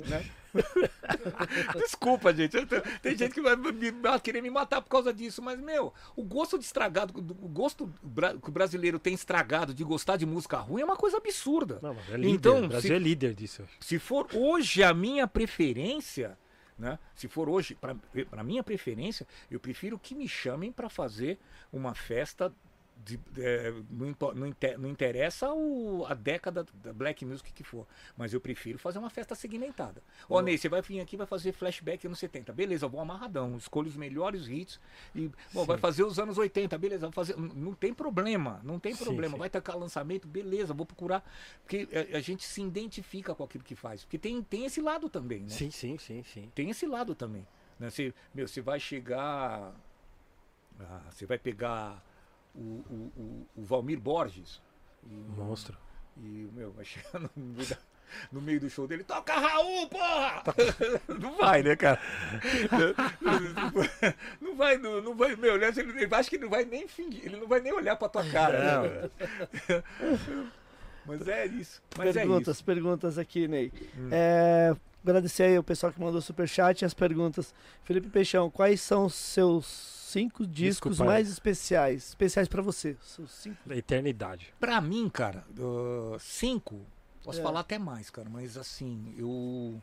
né? 0.07 0.25
Desculpa, 1.75 2.33
gente. 2.33 2.65
tô- 2.65 2.81
Tem 3.01 3.17
gente 3.17 3.33
que 3.33 3.41
vai 3.41 3.55
me- 3.55 3.91
vai 3.91 4.19
querer 4.19 4.41
me 4.41 4.49
matar 4.49 4.81
por 4.81 4.89
causa 4.89 5.13
disso, 5.13 5.41
mas, 5.41 5.59
meu, 5.59 5.93
o 6.15 6.23
gosto 6.23 6.57
de 6.57 6.65
estragado, 6.65 7.17
o 7.19 7.47
gosto 7.49 7.91
bra- 8.01 8.35
que 8.37 8.49
o 8.49 8.51
brasileiro 8.51 8.99
tem 8.99 9.13
estragado 9.13 9.73
de 9.73 9.83
gostar 9.83 10.17
de 10.17 10.25
música 10.25 10.57
ruim 10.57 10.81
é 10.81 10.85
uma 10.85 10.95
coisa 10.97 11.17
absurda. 11.17 11.79
Não, 11.81 11.93
mas 11.93 12.09
é 12.09 12.17
líder. 12.17 12.29
Então, 12.29 12.63
o 12.65 12.67
Brasil 12.67 12.89
se- 12.89 12.93
é 12.95 12.99
líder 12.99 13.33
disso. 13.33 13.63
Se 13.79 13.99
for 13.99 14.27
hoje 14.33 14.83
a 14.83 14.93
minha 14.93 15.27
preferência, 15.27 16.37
né? 16.77 16.97
Se 17.15 17.27
for 17.27 17.47
hoje, 17.49 17.75
para 17.75 18.43
minha 18.43 18.63
preferência, 18.63 19.27
eu 19.49 19.59
prefiro 19.59 19.97
que 19.99 20.15
me 20.15 20.27
chamem 20.27 20.71
para 20.71 20.89
fazer 20.89 21.39
uma 21.71 21.93
festa. 21.93 22.51
De, 22.95 23.19
é, 23.37 23.71
não, 23.89 24.15
não 24.33 24.47
inte- 24.47 24.77
não 24.77 24.87
interessa 24.87 25.51
o- 25.51 26.05
a 26.07 26.13
década 26.13 26.65
da 26.75 26.93
black 26.93 27.25
music 27.25 27.51
que 27.51 27.63
for, 27.63 27.85
mas 28.15 28.33
eu 28.33 28.39
prefiro 28.39 28.77
fazer 28.79 28.97
uma 28.99 29.09
festa 29.09 29.35
segmentada. 29.35 30.01
Ó, 30.29 30.41
Ney, 30.41 30.57
você 30.57 30.69
vai 30.69 30.81
vir 30.81 31.01
aqui 31.01 31.17
vai 31.17 31.27
fazer 31.27 31.51
flashback 31.51 32.05
anos 32.07 32.19
70. 32.19 32.53
Beleza, 32.53 32.85
eu 32.85 32.89
vou 32.89 33.01
amarradão, 33.01 33.57
escolho 33.57 33.89
os 33.89 33.97
melhores 33.97 34.47
hits 34.47 34.79
e 35.13 35.29
bom, 35.53 35.65
vai 35.65 35.77
fazer 35.77 36.03
os 36.03 36.17
anos 36.17 36.37
80, 36.37 36.77
beleza, 36.77 37.07
vou 37.07 37.11
fazer, 37.11 37.35
não 37.35 37.73
tem 37.73 37.93
problema, 37.93 38.61
não 38.63 38.79
tem 38.79 38.95
problema. 38.95 39.33
sim. 39.33 39.39
Vai 39.39 39.49
tocar 39.49 39.75
lançamento, 39.75 40.25
beleza, 40.27 40.73
vou 40.73 40.85
procurar, 40.85 41.29
porque 41.63 41.89
a, 42.13 42.17
a 42.17 42.21
gente 42.21 42.45
se 42.45 42.61
identifica 42.61 43.35
com 43.35 43.43
aquilo 43.43 43.63
que 43.65 43.75
faz, 43.75 44.05
porque 44.05 44.17
tem, 44.19 44.41
tem 44.41 44.63
esse 44.65 44.79
lado 44.79 45.09
também, 45.09 45.41
né? 45.41 45.49
Sim, 45.49 45.71
sim, 45.71 45.97
sim, 45.97 46.23
sim. 46.23 46.49
Tem 46.55 46.69
esse 46.69 46.85
lado 46.85 47.13
também. 47.15 47.45
Né? 47.77 47.89
Você, 47.89 48.13
meu, 48.33 48.47
você 48.47 48.61
vai 48.61 48.79
chegar. 48.79 49.73
ah, 50.79 51.01
você 51.11 51.25
vai 51.25 51.37
pegar 51.37 52.01
o, 52.55 52.59
o, 52.59 53.11
o, 53.17 53.47
o 53.57 53.63
Valmir 53.63 53.99
Borges. 53.99 54.61
E, 55.09 55.13
Monstro. 55.37 55.77
e 56.17 56.47
meu, 56.53 56.71
vai 56.71 56.85
chegar 56.85 57.19
no 57.19 57.29
meio, 57.35 57.67
da- 57.69 57.77
no 58.31 58.41
meio 58.41 58.59
do 58.59 58.69
show 58.69 58.87
dele, 58.87 59.03
toca 59.03 59.33
Raul, 59.33 59.87
porra! 59.89 60.43
Não 61.19 61.35
vai, 61.35 61.63
né, 61.63 61.75
cara? 61.75 61.99
Não 64.39 64.55
vai, 64.55 64.77
não, 64.77 65.01
não 65.01 65.15
vai, 65.15 65.35
meu, 65.35 65.55
ele, 65.55 65.65
ele 65.65 66.15
acho 66.15 66.29
que 66.29 66.37
não 66.37 66.49
vai 66.49 66.63
nem 66.63 66.87
fingir, 66.87 67.25
ele 67.25 67.37
não 67.37 67.47
vai 67.47 67.59
nem 67.59 67.73
olhar 67.73 67.95
pra 67.95 68.07
tua 68.09 68.23
cara. 68.29 68.81
né? 68.83 69.09
Mas 71.05 71.27
é 71.27 71.45
isso. 71.47 71.81
Mas 71.97 72.13
perguntas, 72.13 72.47
é 72.47 72.51
isso. 72.51 72.61
Hum. 72.61 72.65
perguntas 72.65 73.17
aqui, 73.17 73.47
Ney. 73.47 73.71
É, 74.11 74.75
agradecer 75.03 75.43
aí 75.43 75.57
o 75.57 75.63
pessoal 75.63 75.91
que 75.91 75.99
mandou 75.99 76.21
superchat 76.21 76.81
e 76.81 76.85
as 76.85 76.93
perguntas. 76.93 77.53
Felipe 77.83 78.09
Peixão, 78.09 78.49
quais 78.49 78.79
são 78.79 79.05
os 79.05 79.15
seus 79.15 80.02
cinco 80.13 80.45
discos 80.47 80.91
Desculpa, 80.91 81.11
mais 81.11 81.29
especiais? 81.29 82.09
Especiais 82.09 82.47
pra 82.47 82.61
você. 82.61 82.95
Seus 83.01 83.31
cinco. 83.31 83.57
Da 83.65 83.75
eternidade. 83.75 84.53
Pra 84.59 84.79
mim, 84.79 85.09
cara, 85.09 85.45
uh, 85.59 86.17
cinco, 86.19 86.79
posso 87.23 87.39
É. 87.39 87.43
falar 87.43 87.59
até 87.61 87.77
mais, 87.77 88.09
cara, 88.09 88.29
mas 88.29 88.57
assim, 88.57 89.13
eu. 89.17 89.81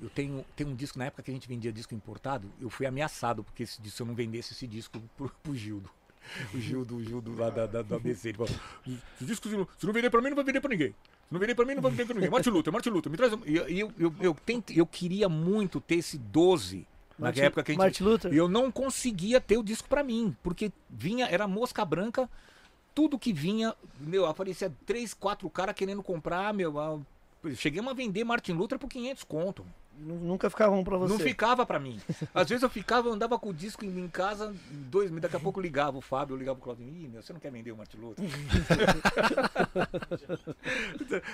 Eu 0.00 0.10
tenho, 0.10 0.44
tenho 0.56 0.70
um 0.70 0.74
disco, 0.74 0.98
na 0.98 1.04
época 1.04 1.22
que 1.22 1.30
a 1.30 1.34
gente 1.34 1.46
vendia 1.46 1.72
disco 1.72 1.94
importado, 1.94 2.50
eu 2.60 2.68
fui 2.68 2.86
ameaçado, 2.86 3.44
porque 3.44 3.62
disco- 3.62 3.88
se 3.88 4.02
eu 4.02 4.06
não 4.06 4.14
vendesse 4.16 4.52
esse 4.52 4.66
disco 4.66 5.00
pro, 5.16 5.28
pro 5.42 5.54
Gildo. 5.54 5.88
O 6.52 6.58
Gildo, 6.58 6.96
o 6.96 7.04
Gildo 7.04 7.36
lá 7.36 7.50
da, 7.50 7.66
da, 7.66 7.82
da 7.82 7.96
ABC, 7.96 8.30
ele 8.30 8.38
falou, 8.38 8.52
esse 8.84 9.24
disco 9.24 9.48
se 9.48 9.56
não, 9.56 9.66
se 9.78 9.86
não 9.86 9.92
vender 9.92 10.10
pra 10.10 10.20
mim, 10.20 10.30
não 10.30 10.34
vai 10.36 10.44
vender 10.44 10.60
pra 10.60 10.70
ninguém. 10.70 10.88
Se 10.90 11.32
não 11.32 11.38
vender 11.38 11.54
pra 11.54 11.64
mim, 11.64 11.74
não 11.74 11.82
vai 11.82 11.90
vender 11.92 12.04
pra 12.06 12.14
ninguém. 12.14 12.30
Martin 12.30 12.50
Luther, 12.50 12.72
Martin 12.72 12.88
Luther, 12.90 13.10
me 13.12 13.16
traz 13.16 13.32
um... 13.32 13.40
E 13.46 13.56
eu, 13.56 13.68
eu, 13.68 13.92
eu, 13.98 14.14
eu, 14.20 14.34
tentei- 14.44 14.80
eu 14.80 14.86
queria 14.86 15.28
muito 15.28 15.80
ter 15.80 15.96
esse 15.96 16.18
12, 16.18 16.84
na 17.18 17.26
Martin- 17.26 17.40
época 17.40 17.62
que 17.64 17.72
a 17.72 17.74
gente... 17.74 17.80
Martin 17.80 18.04
Luther? 18.04 18.32
E 18.32 18.36
eu 18.36 18.48
não 18.48 18.70
conseguia 18.70 19.40
ter 19.40 19.56
o 19.56 19.62
disco 19.62 19.88
pra 19.88 20.02
mim, 20.02 20.36
porque 20.42 20.72
vinha, 20.88 21.26
era 21.26 21.46
mosca 21.46 21.84
branca, 21.84 22.28
tudo 22.94 23.18
que 23.18 23.32
vinha, 23.32 23.74
meu, 24.00 24.26
aparecia 24.26 24.72
três, 24.84 25.14
quatro 25.14 25.48
caras 25.48 25.74
querendo 25.74 26.02
comprar, 26.02 26.52
meu, 26.52 26.74
cheguei 27.54 27.80
a 27.86 27.92
vender 27.92 28.24
Martin 28.24 28.52
Luther 28.52 28.78
por 28.78 28.88
500 28.88 29.24
conto. 29.24 29.64
Nu- 29.98 30.18
Nunca 30.18 30.50
ficavam 30.50 30.82
pra 30.82 30.96
você. 30.96 31.12
Não 31.12 31.20
ficava 31.20 31.64
pra 31.64 31.78
mim. 31.78 32.00
Às 32.34 32.48
vezes 32.48 32.62
eu 32.62 32.70
ficava, 32.70 33.08
eu 33.08 33.12
andava 33.12 33.38
com 33.38 33.50
o 33.50 33.54
disco 33.54 33.84
em, 33.84 34.08
casa, 34.08 34.54
dois, 34.70 35.10
daqui 35.12 35.36
a 35.36 35.40
pouco 35.40 35.60
ligava 35.60 35.96
o 35.98 36.00
Fábio, 36.00 36.34
eu 36.34 36.38
ligava 36.38 36.58
o 36.58 36.62
Claudinho, 36.62 36.94
ih, 36.96 37.08
meu, 37.08 37.22
você 37.22 37.32
não 37.32 37.40
quer 37.40 37.52
vender 37.52 37.70
o 37.72 37.76
Martin 37.76 37.98
Luther? 37.98 38.24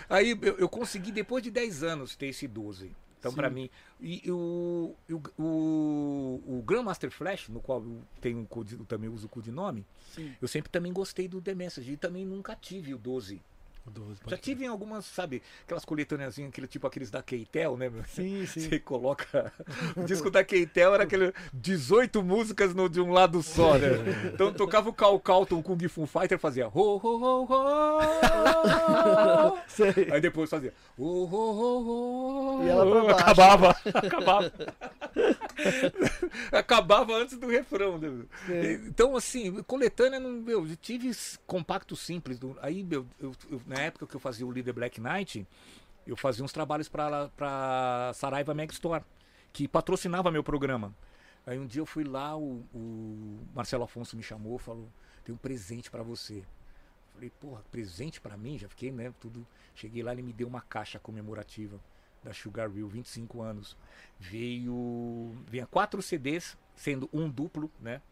Aí 0.09 0.30
eu, 0.43 0.59
eu 0.59 0.68
consegui, 0.68 1.12
depois 1.12 1.43
de 1.43 1.51
10 1.51 1.82
anos, 1.82 2.16
ter 2.16 2.26
esse 2.26 2.47
12. 2.47 2.90
Então, 3.18 3.32
pra 3.32 3.51
mim. 3.51 3.68
E 4.01 4.30
o, 4.30 4.94
e 5.09 5.14
o, 5.14 5.22
o, 5.36 6.43
o 6.47 6.62
Grandmaster 6.64 7.10
Flash, 7.10 7.48
no 7.48 7.60
qual 7.60 7.80
eu 7.82 8.01
tenho 8.20 8.39
um 8.39 8.44
code, 8.44 8.76
eu 8.78 8.85
também 8.85 9.10
uso 9.10 9.26
o 9.26 9.28
codinome, 9.28 9.85
Sim. 10.14 10.32
eu 10.40 10.47
sempre 10.47 10.70
também 10.70 10.93
gostei 10.93 11.26
do 11.26 11.40
The 11.40 11.55
Message. 11.55 11.93
E 11.93 11.97
também 11.97 12.24
nunca 12.24 12.55
tive 12.55 12.94
o 12.94 12.98
12. 12.98 13.40
O 13.89 13.90
12, 13.90 14.20
pode 14.20 14.31
Já 14.31 14.36
tive 14.36 14.65
em 14.65 14.69
algumas, 14.69 15.05
sabe, 15.06 15.43
aquelas 15.65 15.85
coletâneazinhas, 15.85 16.51
aquele 16.51 16.66
tipo 16.66 16.86
aqueles 16.86 17.10
da 17.10 17.23
Keitel, 17.23 17.77
né? 17.77 17.89
meu? 17.89 18.05
Sim, 18.05 18.44
sim. 18.47 18.60
Você 18.60 18.78
coloca. 18.78 19.52
O 19.97 20.05
disco 20.05 20.31
da 20.31 20.44
Keitel 20.44 20.94
era 20.94 21.05
aquele 21.05 21.32
18 21.52 22.23
músicas 22.23 22.74
no, 22.74 22.89
de 22.89 23.01
um 23.01 23.10
lado 23.12 23.43
só, 23.43 23.77
né? 23.78 23.89
Então 24.35 24.52
tocava 24.52 24.89
o 24.89 24.93
Cal 24.93 25.19
Calton 25.20 25.62
com 25.62 25.73
o 25.73 25.77
Kung 25.78 25.89
Fu 25.89 26.06
Fighter, 26.06 26.39
fazia. 26.39 26.69
Ho, 26.69 26.97
ho, 26.97 26.98
ho, 27.02 27.44
ho. 27.44 27.98
Aí 30.12 30.20
depois 30.20 30.48
fazia. 30.51 30.73
Ho, 30.97 31.24
ho, 31.24 31.51
ho, 31.52 32.59
ho. 32.60 32.65
E 32.65 32.69
ela 32.69 32.85
baixo. 33.05 33.20
acabava. 33.20 33.77
Acabava. 33.94 34.52
acabava 36.52 37.15
antes 37.16 37.36
do 37.39 37.47
refrão. 37.48 37.98
né? 37.98 38.24
Então, 38.86 39.16
assim, 39.16 39.62
coletânea, 39.65 40.20
meu, 40.20 40.66
eu 40.66 40.77
tive 40.77 41.10
compacto 41.47 41.97
simples. 41.97 42.39
do- 42.39 42.56
aí, 42.60 42.82
meu, 42.85 43.06
eu- 43.20 43.32
eu- 43.51 43.60
na 43.79 43.85
época 43.85 44.07
que 44.07 44.17
eu 44.17 44.21
fazia 44.21 44.47
o 44.47 44.51
Líder 44.51 44.73
Black 44.73 45.01
Knight, 45.01 45.47
eu 46.07 46.17
fazia 46.17 46.45
uns 46.45 46.53
trabalhos 46.53 46.89
para 46.89 48.13
Saraiva 48.15 48.53
Mag 48.55 48.73
Store, 48.73 49.05
que 49.53 49.69
patrocinava 49.69 50.31
meu 50.31 50.43
programa. 50.43 50.95
Aí 51.47 51.59
um 51.59 51.67
dia 51.67 51.81
eu 51.81 51.87
fui 51.87 52.05
lá, 52.05 52.37
o, 52.37 52.65
o 52.75 53.39
Marcelo 53.55 53.85
Afonso 53.85 54.17
me 54.17 54.23
chamou, 54.23 54.59
falou: 54.59 54.89
tem 55.25 55.35
um 55.35 55.39
presente 55.39 55.91
para 55.91 56.03
você. 56.03 56.43
Falei, 57.15 57.31
porra, 57.31 57.63
presente 57.71 58.21
para 58.21 58.37
mim? 58.37 58.59
Já 58.59 58.69
fiquei, 58.69 58.91
né? 58.91 59.13
Tudo. 59.21 59.47
Cheguei 59.75 60.03
lá, 60.03 60.13
ele 60.13 60.23
me 60.23 60.33
deu 60.33 60.47
uma 60.47 60.61
caixa 60.61 60.99
comemorativa 60.99 61.81
da 62.23 62.33
Sugar 62.33 62.71
Real, 62.71 62.89
25 62.89 63.41
anos. 63.41 63.77
Veio. 64.19 65.35
Vinha 65.47 65.67
quatro 65.67 66.03
CDs, 66.03 66.57
sendo 66.75 67.09
um 67.13 67.29
duplo, 67.29 67.71
né? 67.81 68.03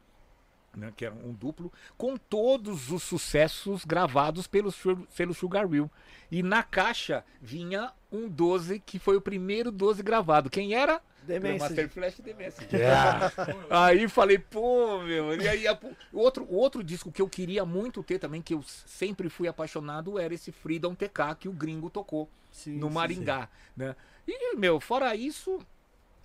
Né, 0.77 0.93
que 0.95 1.05
era 1.07 1.15
um 1.15 1.33
duplo, 1.33 1.73
com 1.97 2.17
todos 2.17 2.93
os 2.93 3.03
sucessos 3.03 3.85
gravados 3.85 4.47
pelo, 4.47 4.73
pelo 5.17 5.33
Sugar 5.35 5.67
Real. 5.67 5.91
E 6.31 6.43
na 6.43 6.63
caixa 6.63 7.25
vinha 7.41 7.93
um 8.13 8.29
12, 8.29 8.79
que 8.81 8.99
foi 8.99 9.17
o 9.17 9.21
primeiro 9.21 9.73
12 9.73 10.03
gravado. 10.03 10.51
Quem 10.51 10.75
era? 10.75 11.01
Demência. 11.23 11.69
Master 11.69 11.89
Flash 11.89 12.21
Message. 12.37 12.69
Yeah. 12.77 13.33
Aí 13.71 14.07
falei, 14.09 14.39
pô, 14.39 14.99
meu. 15.03 15.35
E 15.41 15.49
aí, 15.49 15.67
a- 15.67 15.79
o 16.13 16.19
outro, 16.21 16.45
o 16.45 16.55
outro 16.57 16.85
disco 16.85 17.11
que 17.11 17.21
eu 17.23 17.29
queria 17.29 17.65
muito 17.65 18.03
ter 18.03 18.19
também, 18.19 18.43
que 18.43 18.55
eu 18.55 18.63
sempre 18.63 19.29
fui 19.29 19.49
apaixonado, 19.49 20.19
era 20.19 20.35
esse 20.35 20.53
Freedom 20.53 20.95
TK 20.95 21.35
que 21.41 21.49
o 21.49 21.53
gringo 21.53 21.91
tocou 21.91 22.29
Sim, 22.53 22.79
no 22.79 22.89
sim, 22.89 22.95
Maringá, 22.95 23.49
né? 23.77 23.97
E, 24.27 24.57
meu, 24.57 24.79
fora 24.81 25.15
isso, 25.17 25.59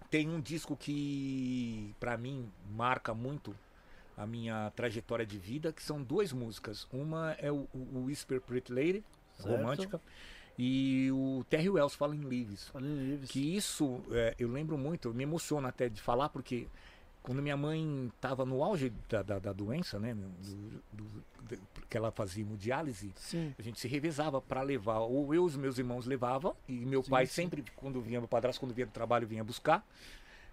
tem 0.09 0.29
um 0.29 0.39
disco 0.39 0.75
que 0.75 1.95
pra 1.99 2.17
mim 2.17 2.51
marca 2.71 3.13
muito 3.13 3.55
a 4.17 4.25
minha 4.27 4.71
trajetória 4.75 5.25
de 5.25 5.37
vida, 5.37 5.71
que 5.73 5.81
são 5.81 6.01
duas 6.01 6.31
músicas. 6.33 6.87
Uma 6.91 7.31
é 7.39 7.51
o, 7.51 7.67
o 7.73 8.03
Whisper 8.05 8.39
Pretty 8.41 8.71
Lady, 8.73 9.03
Certo. 9.37 9.49
romântica, 9.57 10.01
e 10.57 11.09
o 11.11 11.43
Terry 11.49 11.69
Wells 11.69 11.95
Fallen 11.95 12.21
Leaves. 12.21 12.67
Falei 12.69 12.93
livres. 12.93 13.31
Que 13.31 13.55
isso, 13.55 14.01
é, 14.11 14.35
eu 14.37 14.49
lembro 14.49 14.77
muito, 14.77 15.13
me 15.13 15.23
emociona 15.23 15.69
até 15.69 15.89
de 15.89 16.01
falar, 16.01 16.29
porque 16.29 16.67
quando 17.23 17.41
minha 17.41 17.55
mãe 17.57 18.11
estava 18.15 18.45
no 18.45 18.63
auge 18.63 18.91
da, 19.09 19.21
da, 19.21 19.39
da 19.39 19.53
doença, 19.53 19.99
né, 19.99 20.13
do- 20.13 20.81
do- 20.91 21.23
de- 21.47 21.59
que 21.89 21.95
ela 21.97 22.11
fazia 22.11 22.43
hemodiálise, 22.43 23.11
Sim. 23.15 23.53
a 23.57 23.61
gente 23.61 23.79
se 23.79 23.87
revezava 23.87 24.41
para 24.41 24.61
levar, 24.61 24.99
ou 24.99 25.33
eu 25.33 25.43
e 25.43 25.45
os 25.45 25.55
meus 25.55 25.77
irmãos 25.77 26.05
levavam, 26.05 26.55
e 26.67 26.73
meu 26.85 27.03
Sim, 27.03 27.09
pai 27.11 27.25
sim. 27.25 27.33
sempre, 27.43 27.63
quando 27.75 28.01
vinha, 28.01 28.19
meu 28.19 28.27
padrasto, 28.27 28.59
quando 28.59 28.73
vinha 28.73 28.87
do 28.87 28.91
trabalho, 28.91 29.27
vinha 29.27 29.43
buscar. 29.43 29.85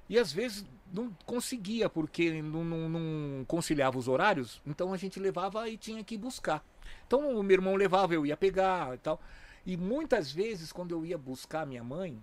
E 0.09 0.19
às 0.19 0.33
vezes 0.33 0.65
não 0.93 1.11
conseguia, 1.27 1.89
porque 1.89 2.41
não, 2.43 2.65
não, 2.65 2.89
não 2.89 3.45
conciliava 3.45 3.99
os 3.99 4.09
horários, 4.09 4.61
então 4.67 4.93
a 4.93 4.97
gente 4.97 5.21
levava 5.21 5.69
e 5.69 5.77
tinha 5.77 6.03
que 6.03 6.17
buscar. 6.17 6.65
Então 7.07 7.39
o 7.39 7.43
meu 7.43 7.55
irmão 7.55 7.75
levava, 7.75 8.15
eu 8.15 8.25
ia 8.25 8.37
pegar 8.37 8.95
e 8.95 8.99
tal. 8.99 9.21
E 9.67 9.77
muitas 9.77 10.33
vezes, 10.33 10.73
quando 10.73 10.93
eu 10.93 11.05
ia 11.05 11.19
buscar 11.19 11.67
minha 11.67 11.85
mãe, 11.85 12.19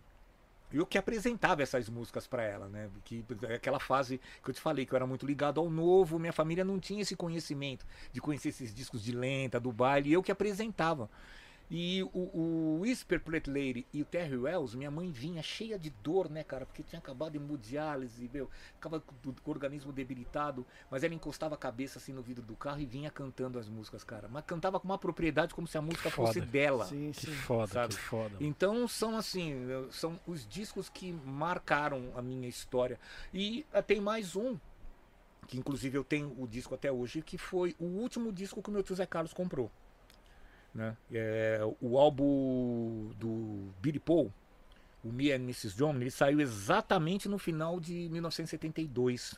eu 0.73 0.85
que 0.85 0.97
apresentava 0.97 1.61
essas 1.61 1.87
músicas 1.87 2.25
para 2.25 2.43
ela, 2.43 2.67
né? 2.67 2.89
Que 3.03 3.23
aquela 3.53 3.79
fase 3.79 4.19
que 4.43 4.49
eu 4.49 4.53
te 4.53 4.59
falei 4.59 4.85
que 4.85 4.93
eu 4.93 4.97
era 4.97 5.05
muito 5.05 5.25
ligado 5.25 5.59
ao 5.59 5.69
novo, 5.69 6.17
minha 6.17 6.33
família 6.33 6.65
não 6.65 6.79
tinha 6.79 7.01
esse 7.01 7.15
conhecimento 7.15 7.85
de 8.11 8.19
conhecer 8.19 8.49
esses 8.49 8.73
discos 8.73 9.03
de 9.03 9.11
lenta, 9.11 9.59
do 9.59 9.71
baile, 9.71 10.11
eu 10.11 10.23
que 10.23 10.31
apresentava. 10.31 11.09
E 11.69 12.03
o, 12.03 12.09
o 12.13 12.79
Whisper 12.81 13.19
Plate 13.19 13.49
Lady 13.49 13.87
e 13.91 14.01
o 14.01 14.05
Terry 14.05 14.37
Wells, 14.37 14.75
minha 14.75 14.91
mãe 14.91 15.09
vinha 15.11 15.41
cheia 15.41 15.79
de 15.79 15.89
dor, 16.03 16.29
né, 16.29 16.43
cara? 16.43 16.65
Porque 16.65 16.83
tinha 16.83 16.99
acabado 16.99 17.31
de 17.31 17.37
hemodiálise, 17.37 18.29
meu, 18.31 18.49
ficava 18.75 18.99
com 18.99 19.13
o 19.29 19.49
organismo 19.49 19.91
debilitado, 19.91 20.65
mas 20.91 21.03
ela 21.03 21.13
encostava 21.15 21.55
a 21.55 21.57
cabeça 21.57 21.97
assim 21.97 22.13
no 22.13 22.21
vidro 22.21 22.43
do 22.45 22.55
carro 22.55 22.79
e 22.79 22.85
vinha 22.85 23.09
cantando 23.09 23.57
as 23.57 23.67
músicas, 23.67 24.03
cara. 24.03 24.27
Mas 24.27 24.45
cantava 24.45 24.79
com 24.79 24.87
uma 24.87 24.97
propriedade 24.99 25.55
como 25.55 25.67
se 25.67 25.77
a 25.77 25.81
música 25.81 26.11
Foda. 26.11 26.27
fosse 26.27 26.41
dela. 26.41 26.85
Sim, 26.85 27.11
Que 27.11 27.25
sim. 27.25 27.31
foda, 27.33 27.67
Sabe? 27.73 27.95
que 27.95 28.01
foda. 28.01 28.35
Então 28.39 28.87
são 28.87 29.17
assim, 29.17 29.55
são 29.89 30.19
os 30.27 30.47
discos 30.47 30.87
que 30.87 31.11
marcaram 31.11 32.11
a 32.15 32.21
minha 32.21 32.47
história. 32.47 32.99
E 33.33 33.65
ah, 33.73 33.81
tem 33.81 33.99
mais 33.99 34.35
um, 34.35 34.55
que 35.47 35.57
inclusive 35.57 35.97
eu 35.97 36.03
tenho 36.03 36.33
o 36.39 36.47
disco 36.47 36.75
até 36.75 36.91
hoje, 36.91 37.21
que 37.23 37.37
foi 37.39 37.75
o 37.79 37.85
último 37.85 38.31
disco 38.31 38.61
que 38.61 38.69
o 38.69 38.71
meu 38.71 38.83
tio 38.83 38.95
Zé 38.95 39.05
Carlos 39.07 39.33
comprou. 39.33 39.71
Né? 40.75 40.95
É, 41.11 41.61
o 41.81 41.97
álbum 41.97 43.09
do 43.17 43.69
Billy 43.81 43.97
Paul, 43.99 44.29
o 45.01 45.07
Me 45.09 45.31
and 45.31 45.35
Mrs. 45.35 45.73
John, 45.77 45.95
ele 45.95 46.11
saiu 46.11 46.41
exatamente 46.41 47.29
no 47.29 47.37
final 47.39 47.79
de 47.79 48.09
1972. 48.09 49.35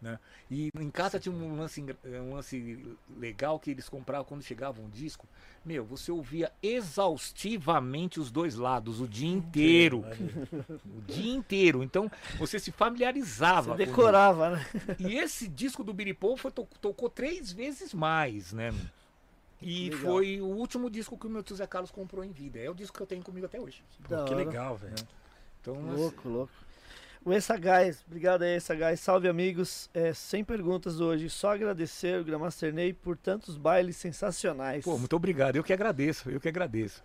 Né? 0.00 0.18
E 0.50 0.70
em 0.78 0.90
casa 0.90 1.20
tinha 1.20 1.34
um 1.34 1.56
lance, 1.58 1.84
um 2.24 2.34
lance 2.34 2.96
legal 3.18 3.58
que 3.58 3.70
eles 3.70 3.86
compravam 3.88 4.24
quando 4.24 4.42
chegava 4.42 4.80
um 4.80 4.88
disco. 4.88 5.26
Meu, 5.62 5.84
você 5.84 6.10
ouvia 6.10 6.50
exaustivamente 6.62 8.18
os 8.18 8.30
dois 8.30 8.54
lados 8.54 9.00
o 9.00 9.06
dia 9.08 9.28
inteiro. 9.28 10.02
O 10.86 11.02
dia 11.02 11.34
inteiro. 11.34 11.82
Então 11.82 12.10
você 12.38 12.58
se 12.58 12.70
familiarizava. 12.70 13.76
Você 13.76 13.84
decorava, 13.86 14.50
né? 14.56 14.66
e 14.98 15.16
esse 15.18 15.46
disco 15.48 15.84
do 15.84 15.92
Billy 15.92 16.14
Paul 16.14 16.36
foi, 16.36 16.50
to- 16.50 16.68
tocou 16.80 17.10
três 17.10 17.52
vezes 17.52 17.92
mais, 17.92 18.52
né? 18.52 18.72
E 19.62 19.90
Legal. 19.90 20.00
foi 20.00 20.40
o 20.40 20.46
último 20.46 20.88
disco 20.88 21.18
que 21.18 21.26
o 21.26 21.30
meu 21.30 21.42
tio 21.42 21.54
Zé 21.56 21.66
Carlos 21.66 21.90
comprou 21.90 22.24
em 22.24 22.32
vida. 22.32 22.58
É 22.58 22.70
o 22.70 22.74
disco 22.74 22.96
que 22.96 23.02
eu 23.02 23.06
tenho 23.06 23.22
comigo 23.22 23.46
até 23.46 23.60
hoje. 23.60 23.82
Pô, 24.08 24.24
que 24.24 24.34
legal, 24.34 24.76
velho. 24.76 24.94
Então, 25.60 25.74
Louco, 25.74 26.28
louco. 26.28 26.52
O 27.22 27.32
Essa 27.34 27.54
Gás, 27.58 28.02
obrigado 28.06 28.42
aí, 28.42 28.54
Essa 28.54 28.74
Gás. 28.74 28.98
Salve, 28.98 29.28
amigos. 29.28 29.90
É, 29.92 30.14
sem 30.14 30.42
perguntas 30.42 31.00
hoje, 31.00 31.28
só 31.28 31.52
agradecer 31.52 32.18
o 32.18 32.24
Gramaster 32.24 32.72
Ney 32.72 32.94
por 32.94 33.14
tantos 33.16 33.58
bailes 33.58 33.96
sensacionais. 33.96 34.82
pô, 34.84 34.96
muito 34.96 35.14
obrigado. 35.14 35.56
Eu 35.56 35.62
que 35.62 35.72
agradeço, 35.72 36.30
eu 36.30 36.40
que 36.40 36.48
agradeço. 36.48 37.02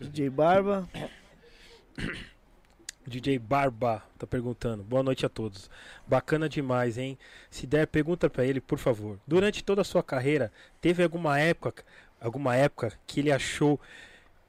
DJ 0.00 0.30
Barba, 0.30 0.88
DJ 3.06 3.38
Barba 3.38 4.02
tá 4.18 4.26
perguntando. 4.26 4.82
Boa 4.82 5.02
noite 5.02 5.24
a 5.24 5.28
todos. 5.28 5.70
Bacana 6.06 6.48
demais, 6.48 6.98
hein? 6.98 7.16
Se 7.50 7.66
der, 7.66 7.86
pergunta 7.86 8.28
pra 8.28 8.44
ele, 8.44 8.60
por 8.60 8.78
favor. 8.78 9.18
Durante 9.26 9.62
toda 9.62 9.80
a 9.82 9.84
sua 9.84 10.02
carreira, 10.02 10.52
teve 10.80 11.02
alguma 11.02 11.38
época, 11.38 11.84
alguma 12.20 12.56
época 12.56 12.92
que 13.06 13.20
ele 13.20 13.30
achou 13.30 13.80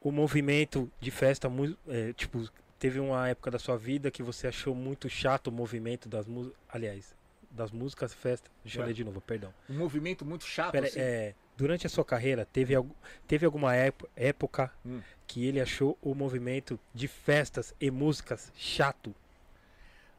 o 0.02 0.12
movimento 0.12 0.92
de 1.00 1.12
festa 1.12 1.50
muito, 1.50 1.78
tipo, 2.16 2.50
teve 2.80 3.00
uma 3.00 3.28
época 3.30 3.52
da 3.52 3.60
sua 3.60 3.78
vida 3.78 4.10
que 4.10 4.24
você 4.24 4.48
achou 4.48 4.74
muito 4.74 5.10
chato 5.10 5.48
o 5.48 5.52
movimento 5.52 6.08
das 6.08 6.26
músicas, 6.28 6.58
aliás, 6.70 7.16
das 7.52 7.72
músicas 7.72 8.14
festa. 8.14 8.50
Deixa 8.64 8.80
eu 8.80 8.82
Ué. 8.82 8.88
ler 8.88 8.94
de 8.94 9.04
novo, 9.04 9.22
perdão. 9.22 9.54
Um 9.70 9.78
movimento 9.78 10.26
muito 10.26 10.46
chato. 10.46 10.72
Pera, 10.72 10.88
assim. 10.88 11.00
é, 11.00 11.34
durante 11.58 11.88
a 11.88 11.90
sua 11.90 12.06
carreira, 12.06 12.46
teve, 12.46 12.74
teve 13.28 13.46
alguma 13.46 13.76
épo- 13.76 14.08
época 14.16 14.72
Hum. 14.86 15.02
que 15.26 15.46
ele 15.46 15.60
achou 15.60 15.98
o 16.02 16.14
movimento 16.14 16.80
de 16.94 17.08
festas 17.08 17.74
e 17.82 17.90
músicas 17.90 18.52
chato? 18.56 19.14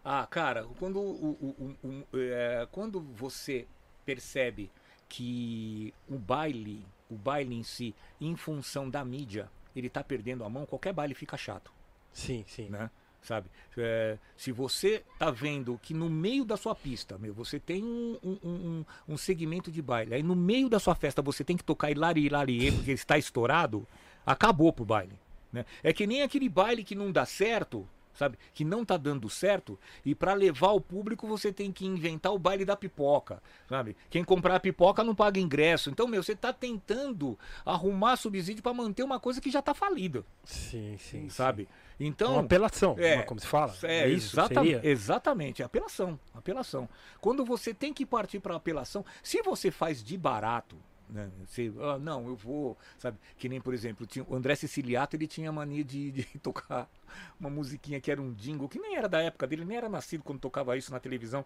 Ah, 0.05 0.27
cara, 0.28 0.66
quando, 0.78 0.98
o- 1.01 1.56
o- 1.82 1.89
o- 1.89 2.06
é, 2.16 2.66
quando 2.73 3.01
você 3.01 3.66
percebe 4.05 4.70
que 5.09 5.94
o 6.09 6.16
baile, 6.19 6.85
o 7.10 7.15
baile 7.15 7.55
em 7.55 7.62
si, 7.62 7.94
em 8.20 8.36
função 8.36 8.89
da 8.90 9.05
mídia, 9.05 9.48
ele 9.77 9.89
tá 9.89 10.02
perdendo 10.02 10.44
a 10.44 10.48
mão, 10.48 10.66
qualquer 10.66 10.93
baile 10.93 11.15
fica 11.15 11.36
chato. 11.36 11.73
Sim, 12.12 12.44
sim. 12.48 12.69
né? 12.69 12.90
Sabe? 13.23 13.49
É, 13.77 14.16
se 14.36 14.51
você 14.51 15.03
tá 15.19 15.31
vendo 15.31 15.78
que 15.82 15.93
no 15.93 16.09
meio 16.09 16.45
da 16.45 16.57
sua 16.57 16.74
pista, 16.74 17.19
meu, 17.19 17.35
você 17.35 17.61
tem 17.61 17.85
um, 17.85 18.19
um, 18.23 18.39
um, 18.43 18.85
um 19.09 19.16
segmento 19.16 19.70
de 19.70 19.82
baile, 19.82 20.15
aí 20.15 20.23
no 20.23 20.35
meio 20.35 20.69
da 20.69 20.78
sua 20.78 20.95
festa 20.95 21.20
você 21.20 21.45
tem 21.45 21.57
que 21.57 21.65
tocar 21.65 21.90
Hilari 21.90 22.24
Hilari 22.24 22.73
porque 22.73 22.93
está 22.93 23.19
estourado, 23.19 23.86
acabou 24.24 24.73
pro 24.73 24.85
baile. 24.85 25.19
Né? 25.53 25.65
É 25.82 25.93
que 25.93 26.07
nem 26.07 26.23
aquele 26.23 26.49
baile 26.49 26.85
que 26.85 26.95
não 26.95 27.12
dá 27.12 27.24
certo, 27.24 27.89
sabe? 28.19 28.36
Que 28.53 28.65
não 28.65 28.85
tá 28.85 28.97
dando 28.97 29.31
certo, 29.31 29.78
e 30.05 30.15
para 30.15 30.35
levar 30.35 30.73
o 30.73 30.81
público 30.81 31.27
você 31.27 31.53
tem 31.53 31.70
que 31.70 31.86
inventar 31.86 32.32
o 32.35 32.39
baile 32.39 32.65
da 32.65 32.74
pipoca, 32.77 33.40
sabe? 33.69 33.97
Quem 34.11 34.24
comprar 34.24 34.59
pipoca 34.61 35.05
não 35.05 35.15
paga 35.15 35.39
ingresso. 35.39 35.89
Então, 35.89 36.09
meu, 36.09 36.23
você 36.23 36.35
tá 36.35 36.53
tentando 36.53 37.39
arrumar 37.65 38.16
subsídio 38.16 38.62
para 38.62 38.74
manter 38.74 39.03
uma 39.05 39.20
coisa 39.20 39.40
que 39.40 39.51
já 39.51 39.62
tá 39.62 39.73
falida, 39.73 40.24
Sim, 40.45 40.97
sim. 40.99 41.28
sabe? 41.28 41.62
sim. 41.65 41.69
Então, 42.01 42.32
uma 42.35 42.43
apelação, 42.43 42.95
é, 42.99 43.16
uma- 43.16 43.23
como 43.24 43.40
se 43.40 43.47
fala? 43.47 43.73
é, 43.82 44.09
isso 44.09 44.31
que 44.31 44.36
exata- 44.40 44.55
seria? 44.55 44.81
exatamente, 44.85 45.62
apelação, 45.62 46.19
apelação. 46.35 46.89
Quando 47.20 47.45
você 47.45 47.74
tem 47.74 47.93
que 47.93 48.07
partir 48.07 48.39
para 48.40 48.55
apelação, 48.55 49.05
se 49.23 49.43
você 49.43 49.70
faz 49.70 50.03
de 50.03 50.16
barato, 50.16 50.77
né, 51.10 51.30
você, 51.47 51.72
ah, 51.80 51.98
não, 51.98 52.26
eu 52.28 52.36
vou, 52.36 52.76
sabe, 52.98 53.18
que 53.39 53.48
nem 53.48 53.60
por 53.60 53.74
exemplo, 53.74 54.06
tinha, 54.06 54.24
o 54.28 54.35
André 54.35 54.55
Siciliato, 54.55 55.16
ele 55.16 55.26
tinha 55.26 55.51
mania 55.51 55.85
de, 55.85 56.12
de 56.12 56.24
tocar 56.40 56.89
uma 57.40 57.51
musiquinha 57.51 58.01
que 58.01 58.10
era 58.10 58.20
um 58.20 58.32
jingle, 58.32 58.68
que 58.68 58.78
nem 58.78 58.97
era 58.97 59.09
da 59.09 59.20
época 59.20 59.47
dele, 59.47 59.64
nem 59.64 59.76
era 59.76 59.89
nascido 59.89 60.22
quando 60.22 60.40
tocava 60.40 60.76
isso 60.76 60.93
na 60.93 61.01
televisão. 61.01 61.44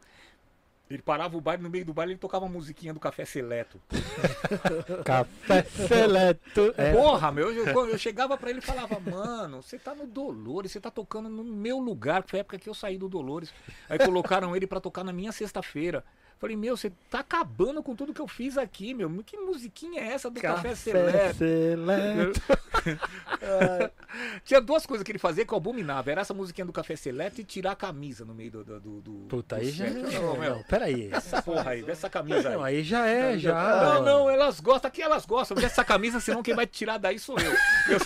Ele 0.91 1.01
parava 1.01 1.37
o 1.37 1.41
baile, 1.41 1.63
no 1.63 1.71
meio 1.71 1.87
do 1.87 1.95
baile 1.95 2.13
ele 2.13 2.19
tocava 2.19 2.45
uma 2.45 2.53
musiquinha 2.53 2.93
do 2.93 3.01
Café 3.01 3.25
Seleto. 3.25 3.81
Café 5.07 5.63
Seleto. 5.63 6.75
É, 6.77 6.93
Porra, 6.93 7.33
meu, 7.33 7.51
eu, 7.51 7.89
eu 7.89 7.97
chegava 7.97 8.37
pra 8.37 8.51
ele 8.51 8.59
e 8.59 8.63
falava, 8.63 9.01
mano, 9.01 9.63
você 9.63 9.79
tá 9.79 9.95
no 9.95 10.07
Dolores, 10.07 10.71
você 10.71 10.81
tá 10.81 10.91
tocando 10.91 11.31
no 11.31 11.43
meu 11.43 11.79
lugar, 11.79 12.23
que 12.23 12.31
foi 12.31 12.41
a 12.41 12.43
época 12.43 12.59
que 12.59 12.69
eu 12.69 12.75
saí 12.75 12.99
do 12.99 13.09
Dolores. 13.09 13.55
Aí 13.89 13.99
colocaram 13.99 14.55
ele 14.55 14.67
pra 14.67 14.81
tocar 14.81 15.03
na 15.03 15.13
minha 15.13 15.33
sexta-feira. 15.33 16.05
Falei, 16.43 16.57
meu, 16.57 16.77
você 16.77 16.91
tá 17.09 17.21
acabando 17.21 17.81
com 17.85 17.95
tudo 17.95 18.13
que 18.13 18.21
eu 18.21 18.27
fiz 18.27 18.59
aqui, 18.59 18.93
meu. 18.93 19.09
Que 19.25 19.37
musiquinha 19.37 20.01
é 20.01 20.09
essa 20.09 20.29
do 20.29 20.41
Café, 20.41 20.75
Seleto? 20.75 21.37
Seleto. 21.37 22.41
Tinha 24.45 24.61
duas 24.61 24.85
coisas 24.85 25.05
que 25.05 25.13
ele 25.13 25.21
fazia 25.21 25.47
que 25.47 25.55
eu 25.55 25.57
abominava. 25.57 26.11
Era 26.11 26.23
essa 26.23 26.35
musiquinha 26.35 26.65
do 26.65 26.73
Café 26.73 26.97
Seleto 26.97 27.41
e 27.41 27.45
tirar 27.45 27.71
a 27.71 27.77
camisa 27.77 28.25
no 28.25 28.35
meio 28.35 28.51
do. 28.51 28.65
do, 28.65 28.81
do, 28.81 29.01
do 29.01 29.13
Puta, 29.29 29.55
do 29.55 29.63
aí 29.63 29.71
já. 29.71 29.85
set. 29.87 30.15
Não, 30.21 30.37
meu, 30.37 30.65
peraí. 30.69 31.11
essa 31.13 31.41
porra 31.41 31.71
aí, 31.71 31.85
dessa 31.85 32.11
camisa 32.11 32.49
aí. 32.49 32.57
Não, 32.57 32.65
aí 32.65 32.83
já 32.83 33.07
é, 33.07 33.39
já. 33.39 33.55
Não, 33.85 34.03
não, 34.03 34.29
elas 34.29 34.59
gostam, 34.59 34.89
aqui 34.89 35.01
elas 35.01 35.25
gostam 35.25 35.57
dessa 35.57 35.85
camisa, 35.85 36.19
senão 36.19 36.43
quem 36.43 36.57
vai 36.57 36.67
tirar 36.67 36.99
daí 36.99 37.21
sou 37.21 37.39
eu. 37.39 37.53
Eu, 37.53 38.01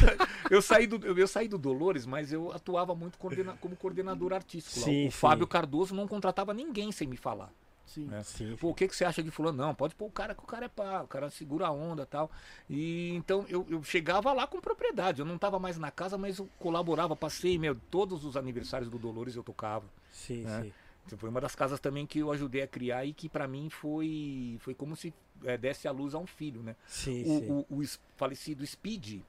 eu 0.51 0.61
saí, 0.61 0.86
do, 0.86 1.05
eu, 1.07 1.17
eu 1.17 1.27
saí 1.27 1.49
do 1.49 1.57
Dolores, 1.57 2.05
mas 2.05 2.35
eu 2.35 2.52
atuava 2.52 2.94
muito 2.94 3.17
coordena- 3.17 3.57
como 3.62 3.75
coordenador 3.77 4.35
artístico. 4.35 4.78
lá. 4.81 4.85
Sim, 4.85 5.07
o 5.09 5.11
sim. 5.11 5.19
Fábio 5.19 5.47
Cardoso 5.47 5.94
não 5.94 6.07
contratava 6.07 6.52
ninguém 6.52 6.93
sem 6.93 7.09
me 7.09 7.17
falar. 7.17 7.51
Sim. 7.87 8.07
né? 8.07 8.23
Sim, 8.23 8.57
Pô, 8.57 8.71
o 8.71 8.75
que, 8.75 8.87
que 8.89 8.95
você 8.97 9.05
acha 9.05 9.23
de 9.23 9.31
fulano? 9.31 9.57
Não, 9.59 9.75
pode 9.75 9.95
pôr 9.95 10.07
o 10.07 10.11
cara 10.11 10.35
que 10.35 10.43
o 10.43 10.47
cara 10.47 10.67
é 10.67 10.69
pá, 10.69 11.03
o 11.03 11.07
cara 11.09 11.31
segura 11.31 11.67
a 11.69 11.71
onda 11.71 12.03
e 12.03 12.07
tal. 12.07 12.31
E 12.69 13.15
então 13.15 13.47
eu, 13.49 13.67
eu 13.71 13.83
chegava 13.83 14.33
lá 14.33 14.47
com 14.47 14.61
propriedade. 14.61 15.21
Eu 15.21 15.27
não 15.27 15.39
tava 15.39 15.59
mais 15.59 15.79
na 15.79 15.91
casa, 15.91 16.19
mas 16.19 16.39
eu 16.39 16.49
colaborava, 16.59 17.15
passei, 17.17 17.59
meu, 17.59 17.75
todos 17.91 18.25
os 18.25 18.37
aniversários 18.37 18.91
do 18.91 18.99
Dolores 18.99 19.37
eu 19.37 19.43
tocava. 19.43 19.87
sim, 20.11 20.45
É. 20.47 20.63
sim. 20.63 20.73
Então, 21.07 21.17
Foi 21.17 21.31
uma 21.31 21.41
das 21.41 21.55
casas 21.55 21.79
também 21.79 22.05
que 22.05 22.19
eu 22.19 22.33
ajudei 22.33 22.63
a 22.63 22.67
criar 22.67 23.05
e 23.05 23.13
que 23.13 23.29
pra 23.29 23.47
mim 23.47 23.71
foi, 23.71 24.57
foi 24.61 24.75
como 24.75 24.97
se 24.97 25.15
eh, 25.45 25.57
desse 25.57 25.87
a 25.87 25.93
luz 25.93 26.15
a 26.15 26.19
um 26.19 26.27
filho, 26.27 26.63
né? 26.65 26.75
Sim, 26.89 27.23
O, 27.23 27.39
sim. 27.39 27.65
o- 27.71 27.83
o 27.83 27.85
falecido 28.17 28.67
Speed, 28.67 29.21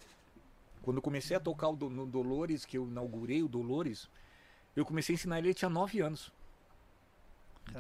quando 0.82 0.98
eu 0.98 1.02
comecei 1.04 1.38
a 1.38 1.40
tocar 1.40 1.70
o 1.70 1.76
do- 1.76 1.90
no 1.90 2.06
Dolores, 2.08 2.66
que 2.66 2.78
eu 2.80 2.88
inaugurei 2.88 3.44
o 3.44 3.48
Dolores, 3.48 4.10
eu 4.76 4.84
comecei 4.86 5.14
a 5.14 5.16
ensinar 5.16 5.38
ele, 5.38 5.50
ele 5.50 5.54
tinha 5.54 5.70
9 5.70 6.00
anos. 6.00 6.32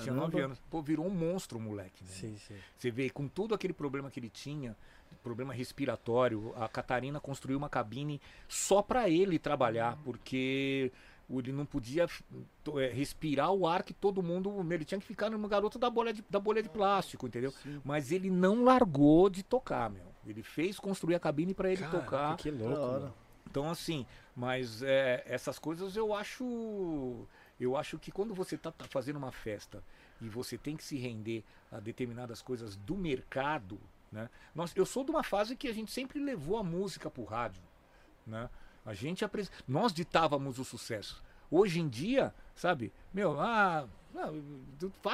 Tinha 0.01 0.13
9 0.13 0.31
Caramba. 0.31 0.45
anos. 0.45 0.59
Pô, 0.69 0.81
virou 0.81 1.05
um 1.05 1.09
monstro 1.09 1.57
o 1.57 1.61
moleque. 1.61 2.03
né? 2.03 2.09
Sim, 2.09 2.37
sim. 2.37 2.55
Você 2.77 2.91
vê, 2.91 3.09
com 3.09 3.27
todo 3.27 3.53
aquele 3.55 3.73
problema 3.73 4.09
que 4.11 4.19
ele 4.19 4.29
tinha, 4.29 4.75
problema 5.23 5.53
respiratório, 5.53 6.53
a 6.55 6.67
Catarina 6.69 7.19
construiu 7.19 7.57
uma 7.57 7.69
cabine 7.69 8.21
só 8.47 8.81
para 8.81 9.09
ele 9.09 9.37
trabalhar, 9.37 9.97
porque 10.03 10.91
ele 11.29 11.51
não 11.51 11.65
podia 11.65 12.05
eh, 12.05 12.91
respirar 12.93 13.51
o 13.51 13.67
ar 13.67 13.83
que 13.83 13.93
todo 13.93 14.23
mundo. 14.23 14.65
Ele 14.71 14.85
tinha 14.85 14.99
que 14.99 15.05
ficar 15.05 15.29
no 15.29 15.47
garoto 15.47 15.77
da 15.77 15.89
bolha 15.89 16.13
de, 16.13 16.23
da 16.29 16.39
bolha 16.39 16.63
de 16.63 16.69
plástico, 16.69 17.27
entendeu? 17.27 17.51
Sim. 17.51 17.81
Mas 17.83 18.11
ele 18.11 18.29
não 18.29 18.63
largou 18.63 19.29
de 19.29 19.43
tocar, 19.43 19.89
meu. 19.89 20.07
Ele 20.25 20.43
fez 20.43 20.79
construir 20.79 21.15
a 21.15 21.19
cabine 21.19 21.53
para 21.53 21.69
ele 21.69 21.81
Caraca, 21.81 21.99
tocar. 21.99 22.37
Que 22.37 22.51
louco. 22.51 23.13
Então, 23.49 23.69
assim, 23.69 24.05
mas 24.35 24.81
é, 24.81 25.23
essas 25.25 25.57
coisas 25.59 25.95
eu 25.95 26.13
acho. 26.13 27.25
Eu 27.59 27.75
acho 27.75 27.97
que 27.97 28.11
quando 28.11 28.33
você 28.33 28.55
está 28.55 28.71
fazendo 28.89 29.17
uma 29.17 29.31
festa 29.31 29.83
e 30.21 30.29
você 30.29 30.57
tem 30.57 30.75
que 30.75 30.83
se 30.83 30.97
render 30.97 31.43
a 31.71 31.79
determinadas 31.79 32.41
coisas 32.41 32.75
do 32.75 32.95
mercado, 32.95 33.79
né? 34.11 34.29
Nós, 34.55 34.75
eu 34.75 34.85
sou 34.85 35.03
de 35.03 35.11
uma 35.11 35.23
fase 35.23 35.55
que 35.55 35.67
a 35.67 35.73
gente 35.73 35.91
sempre 35.91 36.19
levou 36.19 36.57
a 36.57 36.63
música 36.63 37.09
para 37.09 37.21
o 37.21 37.25
rádio. 37.25 37.61
Né? 38.25 38.49
A 38.85 38.93
gente 38.93 39.25
apres... 39.25 39.51
Nós 39.67 39.93
ditávamos 39.93 40.59
o 40.59 40.65
sucesso. 40.65 41.23
Hoje 41.49 41.79
em 41.79 41.87
dia, 41.87 42.33
sabe, 42.55 42.91
meu, 43.13 43.39
ah, 43.39 43.87
não, 44.17 44.33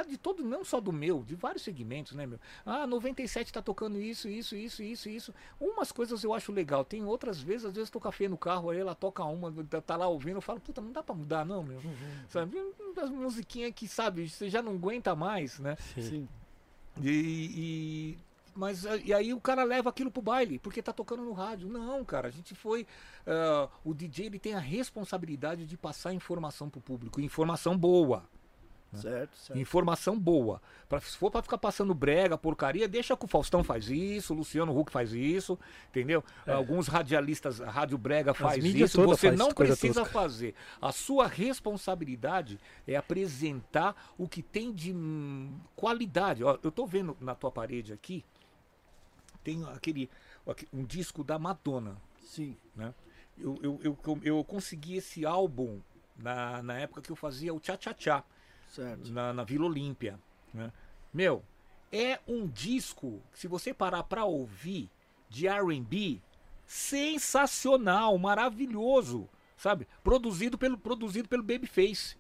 de 0.08 0.18
todo, 0.18 0.44
não 0.44 0.64
só 0.64 0.80
do 0.80 0.94
meu, 0.94 1.24
de 1.24 1.36
vários 1.36 1.64
segmentos, 1.64 2.14
né, 2.14 2.26
meu? 2.26 2.40
Ah, 2.66 2.88
97 2.88 3.52
tá 3.52 3.62
tocando 3.62 4.00
isso, 4.00 4.30
isso, 4.30 4.56
isso, 4.56 4.82
isso, 4.82 5.10
isso. 5.10 5.34
Umas 5.60 5.92
coisas 5.92 6.24
eu 6.24 6.34
acho 6.34 6.52
legal, 6.52 6.86
tem 6.86 7.04
outras 7.04 7.42
vezes, 7.42 7.66
às 7.66 7.74
vezes 7.74 7.90
tô 7.90 8.00
café 8.00 8.30
no 8.30 8.38
carro, 8.38 8.70
aí 8.70 8.80
ela 8.80 8.96
toca 8.96 9.24
uma, 9.26 9.52
tá, 9.66 9.82
tá 9.82 9.96
lá 9.98 10.08
ouvindo, 10.08 10.38
eu 10.38 10.42
falo, 10.42 10.60
puta, 10.60 10.80
não 10.80 10.92
dá 10.92 11.04
pra 11.04 11.14
mudar, 11.14 11.46
não, 11.46 11.62
meu. 11.62 11.80
Uhum. 11.80 12.26
Sabe? 12.30 12.58
As 12.98 13.10
musiquinhas 13.10 13.74
que, 13.76 13.88
sabe, 13.88 14.30
você 14.30 14.50
já 14.50 14.62
não 14.62 14.74
aguenta 14.74 15.16
mais, 15.16 15.60
né? 15.60 15.76
Sim. 15.98 16.28
E, 17.02 17.10
e 17.56 18.18
mas 18.56 18.86
e 19.04 19.12
aí 19.12 19.34
o 19.34 19.42
cara 19.42 19.64
leva 19.64 19.90
aquilo 19.90 20.12
pro 20.12 20.22
baile, 20.22 20.60
porque 20.60 20.82
tá 20.82 20.94
tocando 20.94 21.24
no 21.24 21.34
rádio. 21.34 21.68
Não, 21.68 22.06
cara, 22.06 22.28
a 22.28 22.32
gente 22.32 22.54
foi. 22.54 22.84
Uh, 23.26 23.70
o 23.84 23.94
DJ 23.94 24.28
ele 24.28 24.40
tem 24.40 24.54
a 24.54 24.60
responsabilidade 24.60 25.66
de 25.66 25.78
passar 25.78 26.14
informação 26.14 26.70
pro 26.70 26.80
público, 26.80 27.20
informação 27.20 27.78
boa. 27.78 28.24
Né? 28.94 29.00
Certo, 29.00 29.36
certo. 29.36 29.60
Informação 29.60 30.18
boa. 30.18 30.62
Pra, 30.88 31.02
se 31.02 31.18
for 31.18 31.32
para 31.32 31.42
ficar 31.42 31.58
passando 31.58 31.94
brega, 31.94 32.38
porcaria, 32.38 32.88
deixa 32.88 33.18
que 33.18 33.26
o 33.26 33.28
Faustão 33.28 33.64
faz 33.64 33.90
isso, 33.90 34.34
o 34.34 34.38
Luciano 34.38 34.78
Huck 34.78 34.92
faz 34.92 35.12
isso, 35.14 35.58
entendeu? 35.90 36.24
É. 36.46 36.54
Alguns 36.54 36.88
radialistas, 36.88 37.60
a 37.60 37.70
Rádio 37.70 37.98
Brega 37.98 38.34
faz 38.34 38.64
isso. 38.64 39.02
Você 39.04 39.32
não 39.32 39.52
precisa 39.52 40.02
tosca. 40.02 40.14
fazer. 40.14 40.56
A 40.80 40.92
sua 40.92 41.28
responsabilidade 41.28 42.60
é 42.88 42.96
apresentar 42.96 44.14
o 44.18 44.28
que 44.28 44.44
tem 44.44 44.72
de 44.72 44.94
hum, 44.94 45.60
qualidade. 45.76 46.44
Ó, 46.44 46.58
eu 46.62 46.72
tô 46.72 46.86
vendo 46.86 47.18
na 47.20 47.34
tua 47.34 47.52
parede 47.52 47.92
aqui, 47.92 48.24
tem 49.44 49.66
aquele 49.74 50.10
um 50.72 50.84
disco 50.84 51.24
da 51.24 51.40
Madonna. 51.40 51.98
Sim. 52.20 52.56
Né? 52.76 52.94
Eu, 53.38 53.60
eu, 53.64 53.80
eu, 53.84 54.20
eu 54.24 54.44
consegui 54.44 54.98
esse 54.98 55.26
álbum 55.26 55.82
na, 56.16 56.62
na 56.62 56.78
época 56.78 57.02
que 57.02 57.12
eu 57.12 57.16
fazia 57.16 57.54
o 57.54 57.60
Tchá 57.60 57.76
Tchá 57.76 57.94
Tchá. 57.94 58.24
Certo. 58.74 59.12
Na, 59.12 59.32
na 59.32 59.44
Vila 59.44 59.66
Olímpia. 59.66 60.20
Né? 60.54 60.72
Meu, 61.14 61.44
é 61.92 62.20
um 62.28 62.48
disco, 62.48 63.22
se 63.34 63.48
você 63.48 63.72
parar 63.74 64.04
pra 64.04 64.26
ouvir, 64.26 64.90
de 65.30 65.48
RB, 65.48 66.22
sensacional, 66.66 68.18
maravilhoso. 68.18 69.30
Sabe? 69.56 69.88
Produzido 70.04 70.58
pelo, 70.58 70.78
produzido 70.78 71.30
pelo 71.30 71.44
Babyface. 71.44 72.18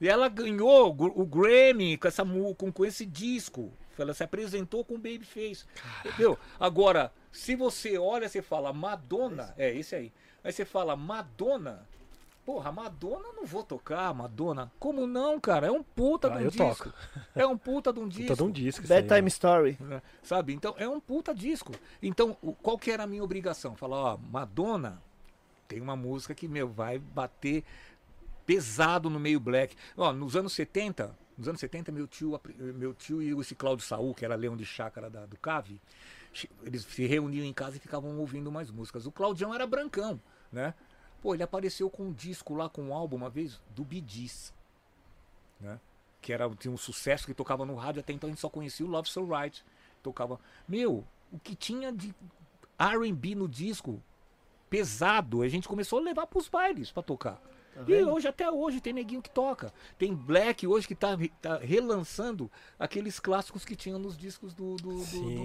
E 0.00 0.08
ela 0.08 0.28
ganhou 0.28 0.90
o 0.90 1.26
Grammy 1.26 1.98
com, 1.98 2.08
essa, 2.08 2.24
com, 2.24 2.72
com 2.72 2.84
esse 2.84 3.04
disco. 3.04 3.72
Ela 3.98 4.14
se 4.14 4.22
apresentou 4.22 4.84
com 4.84 4.94
Babyface. 4.94 5.66
Entendeu? 6.04 6.38
Agora, 6.58 7.12
se 7.30 7.54
você 7.56 7.98
olha, 7.98 8.28
você 8.28 8.40
fala 8.40 8.72
Madonna. 8.72 9.52
É, 9.58 9.74
esse 9.74 9.94
aí. 9.94 10.12
Aí 10.42 10.52
você 10.52 10.64
fala 10.64 10.96
Madonna. 10.96 11.86
Porra, 12.48 12.72
Madonna 12.72 13.30
não 13.34 13.44
vou 13.44 13.62
tocar, 13.62 14.14
Madonna. 14.14 14.72
Como 14.78 15.06
não, 15.06 15.38
cara? 15.38 15.66
É 15.66 15.70
um 15.70 15.82
puta 15.82 16.28
ah, 16.28 16.38
de 16.38 16.46
um 16.46 16.48
disco. 16.48 16.90
Toco. 16.90 16.94
É 17.34 17.46
um 17.46 17.58
puta 17.58 17.92
de 17.92 18.00
um 18.00 18.08
disco. 18.08 18.22
Puta 18.28 18.36
de 18.36 18.42
um 18.42 18.50
disco. 18.50 18.88
Bedtime 18.88 19.28
Story. 19.28 19.78
É, 19.90 20.00
sabe? 20.22 20.54
Então, 20.54 20.74
é 20.78 20.88
um 20.88 20.98
puta 20.98 21.34
disco. 21.34 21.74
Então, 22.02 22.32
qual 22.62 22.78
que 22.78 22.90
era 22.90 23.02
a 23.02 23.06
minha 23.06 23.22
obrigação? 23.22 23.76
Falar, 23.76 24.14
ó, 24.14 24.16
Madonna 24.16 24.98
tem 25.68 25.78
uma 25.78 25.94
música 25.94 26.34
que, 26.34 26.48
meu, 26.48 26.66
vai 26.66 26.98
bater 26.98 27.64
pesado 28.46 29.10
no 29.10 29.20
meio 29.20 29.38
black. 29.38 29.76
Ó, 29.94 30.10
nos 30.14 30.34
anos 30.34 30.54
70, 30.54 31.14
nos 31.36 31.48
anos 31.48 31.60
70, 31.60 31.92
meu 31.92 32.06
tio, 32.06 32.40
meu 32.56 32.94
tio 32.94 33.20
e 33.20 33.38
esse 33.38 33.54
Cláudio 33.54 33.84
Saul, 33.84 34.14
que 34.14 34.24
era 34.24 34.34
leão 34.34 34.56
de 34.56 34.64
chácara 34.64 35.10
da, 35.10 35.26
do 35.26 35.36
Cave, 35.36 35.78
eles 36.62 36.82
se 36.84 37.06
reuniam 37.06 37.44
em 37.44 37.52
casa 37.52 37.76
e 37.76 37.78
ficavam 37.78 38.18
ouvindo 38.18 38.50
mais 38.50 38.70
músicas. 38.70 39.04
O 39.04 39.12
Claudião 39.12 39.54
era 39.54 39.66
brancão, 39.66 40.18
né? 40.50 40.72
Pô, 41.20 41.34
ele 41.34 41.42
apareceu 41.42 41.90
com 41.90 42.04
um 42.04 42.12
disco 42.12 42.54
lá, 42.54 42.68
com 42.68 42.82
um 42.82 42.94
álbum 42.94 43.16
uma 43.16 43.30
vez, 43.30 43.60
do 43.74 43.84
Bidis, 43.84 44.54
né? 45.60 45.80
Que 46.20 46.32
era, 46.32 46.48
tinha 46.56 46.72
um 46.72 46.76
sucesso 46.76 47.26
que 47.26 47.34
tocava 47.34 47.64
no 47.64 47.74
rádio, 47.74 48.00
até 48.00 48.12
então 48.12 48.28
a 48.28 48.30
gente 48.30 48.40
só 48.40 48.48
conhecia 48.48 48.84
o 48.84 48.88
Love 48.88 49.08
So 49.08 49.24
Right. 49.24 49.64
Tocava. 50.02 50.40
Meu, 50.66 51.04
o 51.32 51.38
que 51.38 51.54
tinha 51.54 51.92
de 51.92 52.14
RB 52.78 53.34
no 53.34 53.48
disco 53.48 54.02
pesado, 54.70 55.42
a 55.42 55.48
gente 55.48 55.68
começou 55.68 55.98
a 55.98 56.02
levar 56.02 56.26
pros 56.26 56.48
bailes 56.48 56.90
para 56.90 57.02
tocar. 57.02 57.40
Tá 57.84 57.92
e 57.92 58.04
hoje, 58.04 58.26
até 58.28 58.50
hoje, 58.50 58.80
tem 58.80 58.92
neguinho 58.92 59.22
que 59.22 59.30
toca. 59.30 59.72
Tem 59.96 60.14
Black 60.14 60.66
hoje 60.66 60.86
que 60.86 60.94
tá, 60.94 61.16
tá 61.40 61.58
relançando 61.58 62.50
aqueles 62.78 63.20
clássicos 63.20 63.64
que 63.64 63.76
tinham 63.76 63.98
nos 63.98 64.16
discos 64.16 64.54
do, 64.54 64.76
do, 64.76 65.04
do, 65.04 65.20
do. 65.20 65.44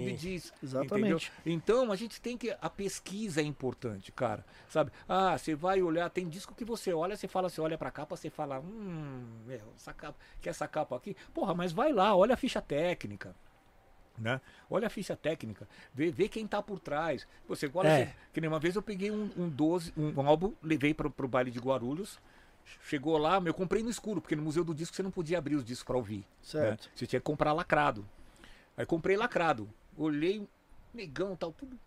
Exatamente. 0.62 0.94
Entendeu? 0.94 1.20
Então, 1.46 1.92
a 1.92 1.96
gente 1.96 2.20
tem 2.20 2.36
que. 2.36 2.56
A 2.60 2.70
pesquisa 2.70 3.40
é 3.40 3.44
importante, 3.44 4.10
cara. 4.12 4.44
Sabe? 4.68 4.90
Ah, 5.08 5.36
você 5.38 5.54
vai 5.54 5.82
olhar, 5.82 6.08
tem 6.10 6.28
disco 6.28 6.54
que 6.54 6.64
você 6.64 6.92
olha, 6.92 7.16
você 7.16 7.28
fala, 7.28 7.48
você 7.48 7.60
olha 7.60 7.78
pra 7.78 7.90
capa, 7.90 8.16
você 8.16 8.30
fala, 8.30 8.60
hum, 8.60 9.24
meu, 9.46 9.72
essa 9.76 9.92
capa, 9.92 10.18
que 10.40 10.48
essa 10.48 10.66
capa 10.66 10.96
aqui? 10.96 11.16
Porra, 11.32 11.54
mas 11.54 11.72
vai 11.72 11.92
lá, 11.92 12.14
olha 12.16 12.34
a 12.34 12.36
ficha 12.36 12.60
técnica. 12.60 13.34
Né? 14.16 14.40
Olha 14.70 14.86
a 14.86 14.90
ficha 14.90 15.16
técnica, 15.16 15.68
vê, 15.92 16.10
vê 16.10 16.28
quem 16.28 16.46
tá 16.46 16.62
por 16.62 16.78
trás. 16.78 17.26
Você 17.48 17.70
olha, 17.74 17.88
é. 17.88 18.02
Assim, 18.02 18.12
que 18.32 18.40
nem 18.40 18.48
uma 18.48 18.60
vez 18.60 18.76
eu 18.76 18.82
peguei 18.82 19.10
um, 19.10 19.30
um 19.36 19.48
12, 19.48 19.92
um, 19.96 20.20
um 20.20 20.28
álbum, 20.28 20.52
levei 20.62 20.94
para 20.94 21.08
o 21.08 21.28
baile 21.28 21.50
de 21.50 21.58
Guarulhos. 21.58 22.20
Chegou 22.82 23.18
lá, 23.18 23.42
eu 23.44 23.52
comprei 23.52 23.82
no 23.82 23.90
escuro, 23.90 24.20
porque 24.20 24.36
no 24.36 24.42
Museu 24.42 24.64
do 24.64 24.74
Disco 24.74 24.96
você 24.96 25.02
não 25.02 25.10
podia 25.10 25.36
abrir 25.36 25.56
os 25.56 25.64
discos 25.64 25.84
para 25.84 25.96
ouvir. 25.96 26.18
Né? 26.18 26.24
Certo. 26.42 26.84
Né? 26.84 26.90
Você 26.94 27.06
tinha 27.06 27.20
que 27.20 27.24
comprar 27.24 27.52
lacrado. 27.52 28.06
Aí 28.76 28.86
comprei 28.86 29.16
lacrado. 29.16 29.68
Olhei, 29.96 30.48
negão, 30.92 31.36
tal, 31.36 31.52
tudo 31.52 31.78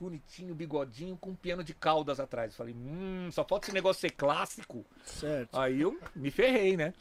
bonitinho, 0.00 0.54
bigodinho, 0.54 1.16
com 1.16 1.30
um 1.30 1.34
piano 1.34 1.62
de 1.62 1.74
caudas 1.74 2.18
atrás. 2.18 2.56
Falei, 2.56 2.74
hum, 2.74 3.28
só 3.30 3.44
falta 3.44 3.66
esse 3.66 3.74
negócio 3.74 4.00
ser 4.00 4.10
clássico. 4.10 4.84
Certo. 5.04 5.58
Aí 5.58 5.80
eu 5.80 5.98
me 6.14 6.30
ferrei, 6.30 6.76
né? 6.76 6.94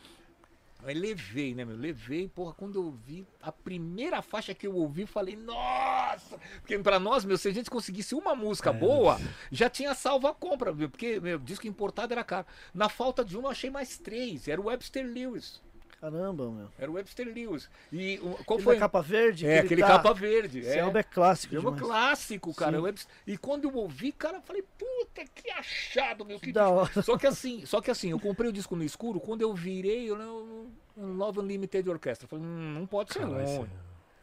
Aí 0.84 0.94
levei, 0.94 1.54
né, 1.54 1.66
meu? 1.66 1.76
Levei, 1.76 2.30
porra, 2.30 2.54
quando 2.54 2.76
eu 2.76 2.86
ouvi, 2.86 3.28
a 3.42 3.52
primeira 3.52 4.22
faixa 4.22 4.54
que 4.54 4.66
eu 4.66 4.76
ouvi, 4.76 5.06
falei, 5.06 5.36
nossa! 5.36 6.40
Porque 6.62 6.78
pra 6.80 6.98
nós, 6.98 7.26
meu, 7.26 7.38
se 7.38 7.50
a 7.50 7.54
gente 7.54 7.70
conseguisse 7.70 8.16
uma 8.16 8.34
música 8.34 8.70
é. 8.70 8.74
boa, 8.74 9.20
já 9.52 9.70
tinha 9.70 9.94
salvo 9.94 10.28
a 10.28 10.34
compra, 10.34 10.74
meu, 10.74 10.90
porque 10.90 11.20
meu 11.20 11.38
disco 11.38 11.68
importado 11.68 12.14
era 12.14 12.24
caro. 12.24 12.48
Na 12.74 12.88
falta 12.88 13.26
de 13.26 13.38
uma, 13.38 13.50
eu 13.50 13.52
achei 13.52 13.70
mais 13.70 13.98
três. 13.98 14.48
Era 14.48 14.62
o 14.62 14.66
Webster 14.66 15.06
Lewis. 15.06 15.62
Caramba, 16.00 16.50
meu. 16.50 16.70
Era 16.80 16.90
o 16.90 16.94
Webster 16.94 17.28
Lewis. 17.28 17.70
E 17.92 18.18
qual 18.18 18.58
aquele 18.58 18.64
foi? 18.64 18.78
capa 18.78 19.02
verde? 19.02 19.46
É, 19.46 19.60
aquele 19.60 19.82
tá... 19.82 19.88
capa 19.88 20.14
verde. 20.14 20.60
Esse 20.60 20.80
é, 20.80 20.80
é 20.80 21.04
clássico. 21.04 21.56
É 21.56 21.60
um 21.60 21.76
clássico, 21.76 22.54
cara. 22.54 22.82
Webster... 22.82 23.14
E 23.28 23.38
quando 23.38 23.66
eu 23.66 23.76
ouvi, 23.76 24.14
cara, 24.14 24.38
eu 24.38 24.42
falei, 24.42 24.64
puta, 24.78 25.26
que 25.36 25.52
achado, 25.52 26.24
meu. 26.24 26.40
Que 26.40 26.54
da 26.54 26.70
hora. 26.70 27.02
Só 27.04 27.18
que 27.18 27.28
assim, 27.28 27.66
só 27.66 27.82
que 27.82 27.92
assim, 27.92 28.12
eu 28.12 28.20
comprei 28.20 28.50
o 28.50 28.54
disco 28.54 28.78
no 28.78 28.84
escuro, 28.84 29.20
quando 29.20 29.42
eu 29.42 29.54
virei, 29.54 30.10
eu 30.10 30.18
não. 30.18 30.68
Love 30.96 31.40
Unlimited 31.40 31.90
Orchestra. 31.90 32.28
Falei, 32.28 32.46
hum, 32.46 32.74
não 32.74 32.86
pode 32.86 33.12
ser 33.12 33.24
ruim. 33.24 33.68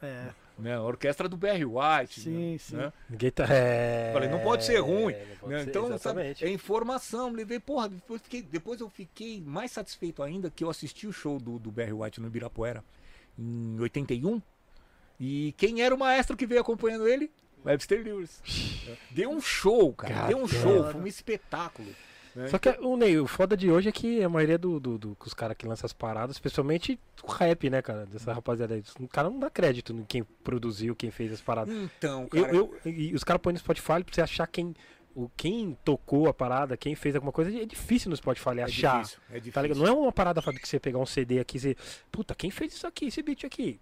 É. 0.02 0.30
Né? 0.58 0.74
A 0.74 0.82
orquestra 0.82 1.28
do 1.28 1.36
Barry 1.36 1.64
White. 1.64 2.20
Sim, 2.20 2.52
né? 2.52 2.58
sim. 2.58 2.76
Ninguém 3.10 3.30
tá. 3.30 3.46
É... 3.48 4.10
Falei, 4.12 4.28
não 4.28 4.40
pode 4.40 4.64
ser 4.64 4.78
ruim. 4.78 5.14
Pode 5.38 5.52
né? 5.52 5.64
ser, 5.64 5.70
então, 5.70 5.98
sabe, 5.98 6.34
é 6.40 6.48
informação. 6.48 7.30
Levei, 7.30 7.60
porra, 7.60 7.88
depois, 7.88 8.22
fiquei, 8.22 8.42
depois 8.42 8.80
eu 8.80 8.88
fiquei 8.88 9.42
mais 9.42 9.70
satisfeito 9.70 10.22
ainda 10.22 10.50
que 10.50 10.64
eu 10.64 10.70
assisti 10.70 11.06
o 11.06 11.12
show 11.12 11.38
do, 11.38 11.58
do 11.58 11.70
Barry 11.70 11.92
White 11.92 12.20
no 12.20 12.28
Ibirapuera 12.28 12.82
em 13.38 13.78
81. 13.78 14.40
E 15.20 15.54
quem 15.56 15.82
era 15.82 15.94
o 15.94 15.98
maestro 15.98 16.36
que 16.36 16.46
veio 16.46 16.60
acompanhando 16.60 17.06
ele? 17.06 17.30
Webster 17.64 18.02
Lewis. 18.02 18.40
Deu 19.10 19.30
um 19.30 19.40
show, 19.40 19.92
cara. 19.92 20.14
Caramba. 20.14 20.28
Deu 20.34 20.44
um 20.44 20.48
show, 20.48 20.90
foi 20.90 21.00
um 21.00 21.06
espetáculo. 21.06 21.88
Né? 22.36 22.48
Só 22.48 22.58
que 22.58 22.68
o 22.68 22.98
Ney, 22.98 23.18
o 23.18 23.26
foda 23.26 23.56
de 23.56 23.70
hoje 23.70 23.88
é 23.88 23.92
que 23.92 24.22
a 24.22 24.28
maioria 24.28 24.58
do, 24.58 24.78
do, 24.78 24.98
do 24.98 25.16
os 25.24 25.32
caras 25.32 25.56
que 25.56 25.66
lançam 25.66 25.86
as 25.86 25.94
paradas, 25.94 26.36
especialmente 26.36 27.00
o 27.22 27.32
rap, 27.32 27.70
né, 27.70 27.80
cara, 27.80 28.04
dessa 28.04 28.30
rapaziada 28.30 28.74
aí, 28.74 28.82
o 29.00 29.08
cara 29.08 29.30
não 29.30 29.38
dá 29.38 29.48
crédito 29.48 29.94
em 29.94 30.04
quem 30.04 30.22
produziu, 30.44 30.94
quem 30.94 31.10
fez 31.10 31.32
as 31.32 31.40
paradas. 31.40 31.74
Então, 31.74 32.26
cara. 32.26 32.54
Eu, 32.54 32.78
eu, 32.84 32.92
e 32.92 33.14
os 33.14 33.24
caras 33.24 33.40
põem 33.40 33.54
no 33.54 33.58
Spotify 33.58 34.04
pra 34.04 34.12
você 34.12 34.20
achar 34.20 34.46
quem 34.46 34.74
o, 35.14 35.30
quem 35.34 35.76
tocou 35.82 36.28
a 36.28 36.34
parada, 36.34 36.76
quem 36.76 36.94
fez 36.94 37.14
alguma 37.14 37.32
coisa, 37.32 37.50
é 37.50 37.64
difícil 37.64 38.10
no 38.10 38.16
Spotify 38.16 38.58
é 38.58 38.62
achar. 38.64 39.00
Difícil, 39.00 39.18
é 39.30 39.34
difícil. 39.36 39.52
Tá 39.52 39.62
ligado? 39.62 39.78
Não 39.78 39.86
é 39.86 39.92
uma 39.92 40.12
parada 40.12 40.42
Fábio, 40.42 40.60
que 40.60 40.68
você 40.68 40.78
pegar 40.78 40.98
um 40.98 41.06
CD 41.06 41.40
aqui 41.40 41.56
e 41.56 41.60
você. 41.60 41.76
Puta, 42.12 42.34
quem 42.34 42.50
fez 42.50 42.74
isso 42.74 42.86
aqui, 42.86 43.06
esse 43.06 43.22
beat 43.22 43.44
aqui? 43.44 43.80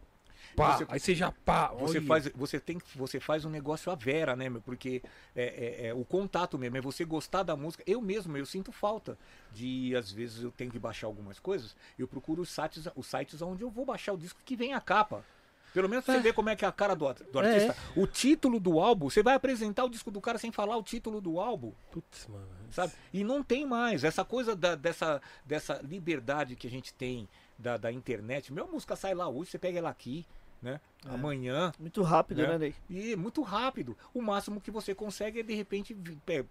Pá, 0.57 0.76
você, 0.78 0.86
aí 0.89 1.00
você 1.00 1.15
já 1.15 1.33
pá. 1.33 1.68
Você 1.74 2.00
faz, 2.00 2.28
você 2.34 2.60
tem 2.60 2.78
você 2.94 3.18
faz 3.20 3.44
um 3.44 3.50
negócio 3.50 3.91
à 3.91 3.94
vera, 3.94 4.34
né, 4.36 4.49
meu? 4.49 4.60
Porque 4.60 5.02
é, 5.34 5.84
é, 5.84 5.86
é, 5.89 5.94
o 5.94 6.05
contato 6.05 6.58
mesmo, 6.58 6.76
é 6.76 6.81
você 6.81 7.05
gostar 7.05 7.42
da 7.42 7.57
música. 7.57 7.83
Eu 7.86 8.00
mesmo, 8.00 8.36
eu 8.36 8.47
sinto 8.47 8.70
falta 8.73 9.18
de, 9.52 9.94
às 9.97 10.10
vezes, 10.10 10.42
eu 10.42 10.50
tenho 10.50 10.70
que 10.70 10.78
baixar 10.78 11.07
algumas 11.07 11.39
coisas. 11.39 11.74
Eu 11.99 12.07
procuro 12.08 12.42
os 12.42 12.50
sites, 12.50 12.84
os 12.94 13.07
sites 13.07 13.41
onde 13.42 13.62
eu 13.62 13.70
vou 13.70 13.84
baixar 13.84 14.12
o 14.12 14.16
disco 14.18 14.41
que 14.44 14.57
vem 14.57 14.74
a 14.74 14.81
capa. 14.81 15.24
Pelo 15.73 15.89
menos 15.89 16.05
você 16.05 16.20
vê 16.20 16.33
como 16.33 16.49
é 16.50 16.55
que 16.55 16.65
é 16.65 16.68
a 16.68 16.70
cara 16.73 16.94
do, 16.94 17.12
do 17.12 17.41
É. 17.41 17.52
artista. 17.52 17.76
O 17.97 18.07
título 18.07 18.60
do 18.60 18.78
álbum, 18.78 19.10
você 19.10 19.24
vai 19.24 19.34
apresentar 19.34 19.84
o 19.84 19.91
disco 19.91 20.08
do 20.08 20.20
cara 20.20 20.39
sem 20.39 20.52
falar 20.52 20.76
o 20.76 20.84
título 20.84 21.20
do 21.20 21.41
álbum. 21.41 21.73
Putz, 21.91 22.28
mano. 22.28 22.47
sabe? 22.70 22.92
E 23.12 23.24
não 23.24 23.42
tem 23.42 23.66
mais 23.66 24.05
essa 24.05 24.24
coisa 24.24 24.55
da- 24.55 24.76
dessa, 24.76 25.20
dessa 25.44 25.81
liberdade 25.83 26.55
que 26.55 26.68
a 26.68 26.70
gente 26.70 26.94
tem 26.94 27.28
da, 27.58 27.76
da 27.76 27.91
internet. 27.91 28.52
Meu, 28.52 28.65
a 28.66 28.68
música 28.68 28.94
sai 28.94 29.15
lá 29.15 29.28
hoje, 29.28 29.50
você 29.50 29.58
pega 29.58 29.78
ela 29.81 29.91
aqui, 29.91 30.24
né? 30.65 30.81
É. 31.07 31.10
Amanhã. 31.10 31.73
Muito 31.78 32.02
rápido, 32.02 32.43
né, 32.43 32.59
Ney? 32.59 32.75
E 32.91 33.15
muito 33.15 33.43
rápido. 33.43 33.97
O 34.12 34.20
máximo 34.23 34.60
que 34.60 34.70
você 34.70 34.94
consegue 34.94 35.41
é 35.41 35.43
de 35.43 35.55
repente 35.55 35.94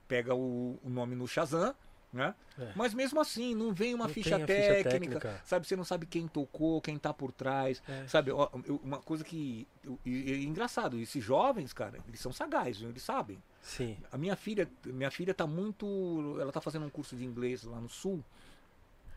pega 0.07 0.33
o, 0.35 0.79
o 0.83 0.89
nome 0.89 1.15
no 1.15 1.27
Shazam. 1.27 1.75
Né? 2.13 2.35
É. 2.59 2.71
Mas 2.75 2.93
mesmo 2.93 3.19
assim, 3.19 3.55
não 3.55 3.73
vem 3.73 3.95
uma 3.95 4.05
Não 4.05 4.13
ficha, 4.13 4.35
tem 4.35 4.43
a 4.43 4.45
ficha 4.45 4.83
técnica, 4.83 5.19
técnica. 5.19 5.41
sabe? 5.43 5.65
Você 5.65 5.75
não 5.75 5.83
sabe 5.83 6.05
quem 6.05 6.27
tocou, 6.27 6.79
quem 6.79 6.95
tá 6.95 7.11
por 7.11 7.31
trás, 7.31 7.81
É. 7.89 8.05
sabe? 8.07 8.29
Ó, 8.29 8.49
eu- 8.67 8.79
uma 8.83 8.99
coisa 8.99 9.23
que 9.23 9.67
eu- 9.83 9.97
é 10.05 10.35
engraçado, 10.43 10.99
esses 10.99 11.23
jovens, 11.23 11.73
cara, 11.73 11.97
eles 12.07 12.19
são 12.19 12.31
sagazes, 12.31 12.83
eles 12.83 13.01
sabem. 13.01 13.41
Sim. 13.63 13.97
A 14.11 14.17
minha 14.19 14.35
filha, 14.35 14.69
minha 14.85 15.09
filha 15.09 15.33
tá 15.33 15.47
muito, 15.47 16.37
ela 16.39 16.51
tá 16.51 16.61
fazendo 16.61 16.85
um 16.85 16.89
curso 16.91 17.15
de 17.15 17.25
inglês 17.25 17.63
lá 17.63 17.81
no 17.81 17.89
sul. 17.89 18.23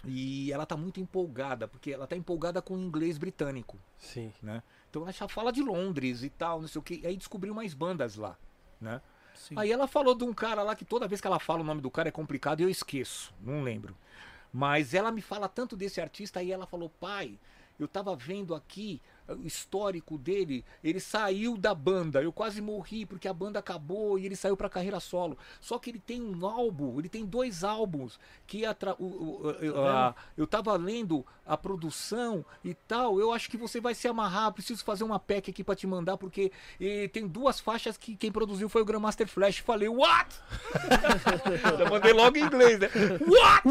E 0.04 0.52
ela 0.52 0.64
tá 0.64 0.74
muito 0.76 1.00
empolgada, 1.00 1.66
porque 1.66 1.90
ela 1.90 2.06
tá 2.06 2.16
empolgada 2.16 2.62
com 2.62 2.74
o 2.76 2.80
inglês 2.80 3.18
britânico, 3.18 3.76
Sim. 3.98 4.32
né? 4.40 4.62
Então 4.96 5.02
ela 5.02 5.12
já 5.12 5.28
fala 5.28 5.52
de 5.52 5.62
Londres 5.62 6.22
e 6.22 6.30
tal, 6.30 6.62
não 6.62 6.68
sei 6.68 6.78
o 6.78 6.82
que. 6.82 7.06
Aí 7.06 7.18
descobriu 7.18 7.52
mais 7.52 7.74
bandas 7.74 8.16
lá, 8.16 8.34
né? 8.80 9.02
Sim. 9.34 9.54
Aí 9.58 9.70
ela 9.70 9.86
falou 9.86 10.14
de 10.14 10.24
um 10.24 10.32
cara 10.32 10.62
lá 10.62 10.74
que 10.74 10.86
toda 10.86 11.06
vez 11.06 11.20
que 11.20 11.26
ela 11.26 11.38
fala 11.38 11.60
o 11.60 11.64
nome 11.64 11.82
do 11.82 11.90
cara 11.90 12.08
é 12.08 12.10
complicado 12.10 12.60
e 12.60 12.62
eu 12.62 12.70
esqueço, 12.70 13.34
não 13.38 13.62
lembro. 13.62 13.94
Mas 14.50 14.94
ela 14.94 15.12
me 15.12 15.20
fala 15.20 15.50
tanto 15.50 15.76
desse 15.76 16.00
artista 16.00 16.40
aí 16.40 16.50
ela 16.50 16.66
falou: 16.66 16.88
"Pai, 16.88 17.38
eu 17.78 17.86
tava 17.86 18.16
vendo 18.16 18.54
aqui 18.54 19.02
histórico 19.44 20.16
dele, 20.18 20.64
ele 20.82 21.00
saiu 21.00 21.56
da 21.56 21.74
banda, 21.74 22.22
eu 22.22 22.32
quase 22.32 22.60
morri 22.60 23.04
porque 23.06 23.26
a 23.28 23.32
banda 23.34 23.58
acabou 23.58 24.18
e 24.18 24.26
ele 24.26 24.36
saiu 24.36 24.56
pra 24.56 24.68
carreira 24.68 25.00
solo. 25.00 25.36
Só 25.60 25.78
que 25.78 25.90
ele 25.90 25.98
tem 25.98 26.22
um 26.22 26.46
álbum, 26.46 26.98
ele 26.98 27.08
tem 27.08 27.24
dois 27.24 27.64
álbuns 27.64 28.18
que 28.46 28.64
atra... 28.64 28.94
o, 28.98 29.04
o- 29.04 29.46
o- 29.72 29.86
a- 29.86 30.14
eu 30.36 30.46
tava 30.46 30.74
lendo 30.76 31.24
a 31.44 31.56
produção 31.56 32.44
e 32.64 32.74
tal, 32.74 33.20
eu 33.20 33.32
acho 33.32 33.48
que 33.50 33.56
você 33.56 33.80
vai 33.80 33.94
se 33.94 34.08
amarrar, 34.08 34.52
preciso 34.52 34.84
fazer 34.84 35.04
uma 35.04 35.18
pack 35.18 35.50
aqui 35.50 35.62
pra 35.64 35.76
te 35.76 35.86
mandar 35.86 36.16
porque 36.16 36.50
eh, 36.80 37.08
tem 37.08 37.26
duas 37.26 37.60
faixas 37.60 37.96
que 37.96 38.16
quem 38.16 38.30
produziu 38.32 38.68
foi 38.68 38.82
o 38.82 38.84
Grandmaster 38.84 39.28
Flash. 39.28 39.58
Falei: 39.58 39.88
"What?" 39.88 40.34
Já 41.78 41.90
mandei 41.90 42.12
logo 42.12 42.36
em 42.36 42.42
inglês, 42.44 42.78
né? 42.78 42.88
What? 43.26 43.66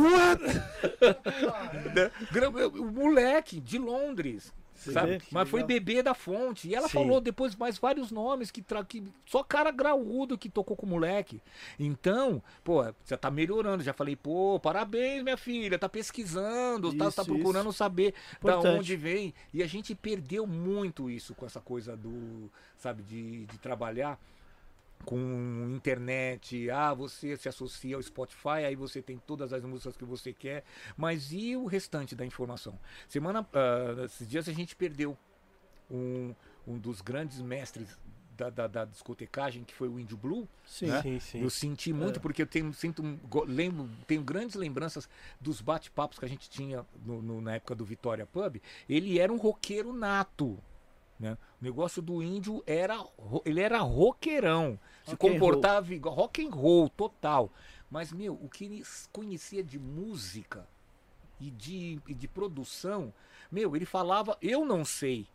Né? 1.96 2.12
Gra- 2.32 2.50
O 2.50 2.92
moleque 2.92 3.60
de 3.60 3.78
Londres. 3.78 4.54
Você 4.86 4.92
sabe? 4.92 5.22
Mas 5.32 5.50
foi 5.50 5.64
bebê 5.64 6.04
da 6.04 6.14
fonte. 6.14 6.68
E 6.68 6.76
ela 6.76 6.88
Sim. 6.88 6.94
falou 6.94 7.20
depois 7.20 7.56
mais 7.56 7.78
vários 7.78 8.12
nomes 8.12 8.52
que, 8.52 8.62
tra... 8.62 8.84
que 8.84 9.04
só 9.26 9.44
cara 9.44 9.72
graúdo 9.72 10.38
que 10.38 10.50
tocou 10.50 10.78
com 10.78 10.86
o 10.86 10.90
moleque. 10.90 11.42
Então, 11.80 12.42
pô, 12.64 12.84
já 13.06 13.18
tá 13.18 13.32
melhorando. 13.32 13.84
Já 13.84 13.94
falei, 13.94 14.16
pô, 14.16 14.60
parabéns, 14.60 15.24
minha 15.24 15.38
filha, 15.38 15.80
tá 15.80 15.90
pesquisando, 15.90 16.94
tá, 16.94 17.12
tá 17.12 17.22
Isso, 17.22 17.26
procurando 17.26 17.74
saber 17.74 18.14
da 18.42 18.52
Importante. 18.52 18.80
onde 18.80 18.96
vem. 18.96 19.34
E 19.54 19.64
a 19.64 19.68
gente 19.68 19.96
perdeu 19.96 20.46
muito 20.46 21.10
isso 21.10 21.34
com 21.34 21.46
essa 21.46 21.60
coisa 21.60 21.98
do, 21.98 22.52
sabe, 22.78 23.02
de, 23.04 23.46
de 23.46 23.58
trabalhar 23.58 24.20
com 25.04 25.68
internet, 25.76 26.70
ah, 26.72 26.94
você 26.94 27.36
se 27.38 27.48
associa 27.50 27.96
ao 27.96 28.02
Spotify, 28.02 28.66
aí 28.68 28.76
você 28.76 29.02
tem 29.02 29.18
todas 29.18 29.54
as 29.54 29.64
músicas 29.64 29.96
que 29.98 30.06
você 30.06 30.34
quer, 30.34 30.64
mas 30.98 31.32
e 31.32 31.56
o 31.56 31.66
restante 31.66 32.16
da 32.16 32.26
informação? 32.26 32.80
Semana, 33.08 33.48
ah, 33.54 34.04
esses 34.06 34.28
dias 34.28 34.48
a 34.50 34.54
gente 34.54 34.76
perdeu 34.76 35.18
um, 35.92 36.34
um 36.68 36.78
dos 36.78 37.02
grandes 37.02 37.40
mestres 37.42 37.98
da, 38.36 38.50
da, 38.50 38.68
da 38.68 38.84
discotecagem, 38.86 39.64
que 39.64 39.74
foi 39.74 39.88
o 39.88 39.98
Índio 40.00 40.18
Blue. 40.18 40.48
Sim. 40.66 40.88
né? 40.88 41.02
Sim, 41.02 41.20
sim. 41.20 41.42
Eu 41.42 41.50
senti 41.50 41.94
muito, 41.94 42.18
É. 42.18 42.22
porque 42.22 42.42
eu 42.42 42.48
tenho, 42.48 42.74
sinto, 42.74 43.02
lembro, 43.48 43.90
tenho 44.08 44.22
grandes 44.24 44.56
lembranças 44.56 45.08
dos 45.40 45.62
bate-papos 45.62 46.20
que 46.20 46.26
a 46.26 46.28
gente 46.28 46.50
tinha 46.50 46.86
no- 47.06 47.22
no- 47.22 47.40
na 47.42 47.56
época 47.56 47.74
do 47.76 47.86
Vitória 47.86 48.26
Pub. 48.26 48.58
Ele 48.90 49.20
era 49.20 49.32
um 49.32 49.38
roqueiro 49.38 49.94
nato. 49.94 50.58
Né? 51.20 51.38
O 51.62 51.64
negócio 51.64 52.02
do 52.02 52.22
índio 52.22 52.64
era. 52.66 53.04
Ele 53.46 53.62
era 53.62 53.80
roqueirão. 53.80 54.80
Se 55.04 55.12
Rock 55.12 55.30
comportava 55.30 55.94
igual. 55.94 56.16
Rock 56.16 56.46
and 56.46 56.50
roll, 56.50 56.90
total. 56.90 57.52
Mas, 57.90 58.12
meu, 58.12 58.34
o 58.34 58.50
que 58.50 58.66
ele 58.66 58.84
conhecia 59.12 59.64
de 59.64 59.80
música 59.80 60.68
e 61.40 61.50
de, 61.50 62.00
e 62.08 62.14
de 62.14 62.28
produção, 62.28 63.14
meu, 63.52 63.76
ele 63.76 63.86
falava, 63.86 64.38
eu 64.42 64.66
não 64.66 64.84
sei. 64.84 65.28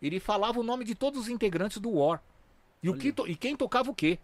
Ele 0.00 0.20
falava 0.20 0.60
o 0.60 0.62
nome 0.62 0.84
de 0.84 0.94
todos 0.94 1.22
os 1.22 1.28
integrantes 1.28 1.78
do 1.78 1.90
War. 1.90 2.22
E, 2.82 2.88
o 2.88 2.96
que 2.96 3.12
e 3.26 3.36
quem 3.36 3.56
tocava 3.56 3.90
o 3.90 3.94
quê? 3.94 4.18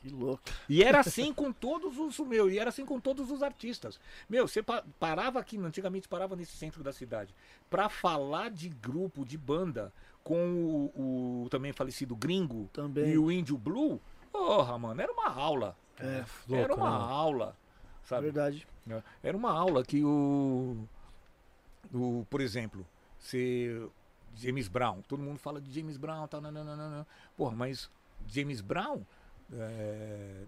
Que 0.00 0.08
louco. 0.10 0.42
E 0.68 0.82
era 0.82 1.00
assim 1.00 1.32
com 1.32 1.52
todos 1.52 1.98
os 1.98 2.18
meu, 2.20 2.48
e 2.50 2.58
era 2.58 2.70
assim 2.70 2.84
com 2.86 3.00
todos 3.00 3.30
os 3.30 3.42
artistas. 3.42 3.98
Meu, 4.28 4.46
você 4.46 4.62
pa- 4.62 4.84
parava 5.00 5.40
aqui, 5.40 5.58
antigamente 5.58 6.06
parava 6.08 6.36
nesse 6.36 6.56
centro 6.56 6.82
da 6.84 6.92
cidade, 6.92 7.34
pra 7.68 7.88
falar 7.88 8.50
de 8.50 8.68
grupo, 8.68 9.24
de 9.24 9.36
banda, 9.36 9.92
com 10.22 10.90
o, 10.94 11.44
o 11.44 11.48
também 11.50 11.72
falecido 11.72 12.14
Gringo 12.14 12.68
Também. 12.72 13.10
e 13.12 13.18
o 13.18 13.30
Índio 13.32 13.56
Blue. 13.58 14.00
Porra, 14.30 14.78
mano, 14.78 15.00
era 15.00 15.10
uma 15.12 15.28
aula. 15.30 15.76
É, 15.98 16.24
era 16.50 16.68
louco, 16.68 16.74
uma 16.76 16.90
né? 16.98 17.04
aula. 17.12 17.56
Sabe? 18.04 18.22
verdade. 18.30 18.66
É, 18.88 19.02
Era 19.22 19.36
uma 19.36 19.50
aula 19.50 19.82
que 19.84 20.02
o, 20.04 20.76
o 21.92 22.26
por 22.30 22.40
exemplo, 22.40 22.86
se 23.18 23.86
James 24.36 24.68
Brown, 24.68 25.02
todo 25.02 25.22
mundo 25.22 25.38
fala 25.38 25.60
de 25.60 25.70
James 25.72 25.96
Brown, 25.96 26.26
tal, 26.28 26.40
nananana. 26.40 27.06
Porra, 27.36 27.54
mas 27.56 27.90
James 28.26 28.60
Brown, 28.60 29.02
é, 29.52 30.44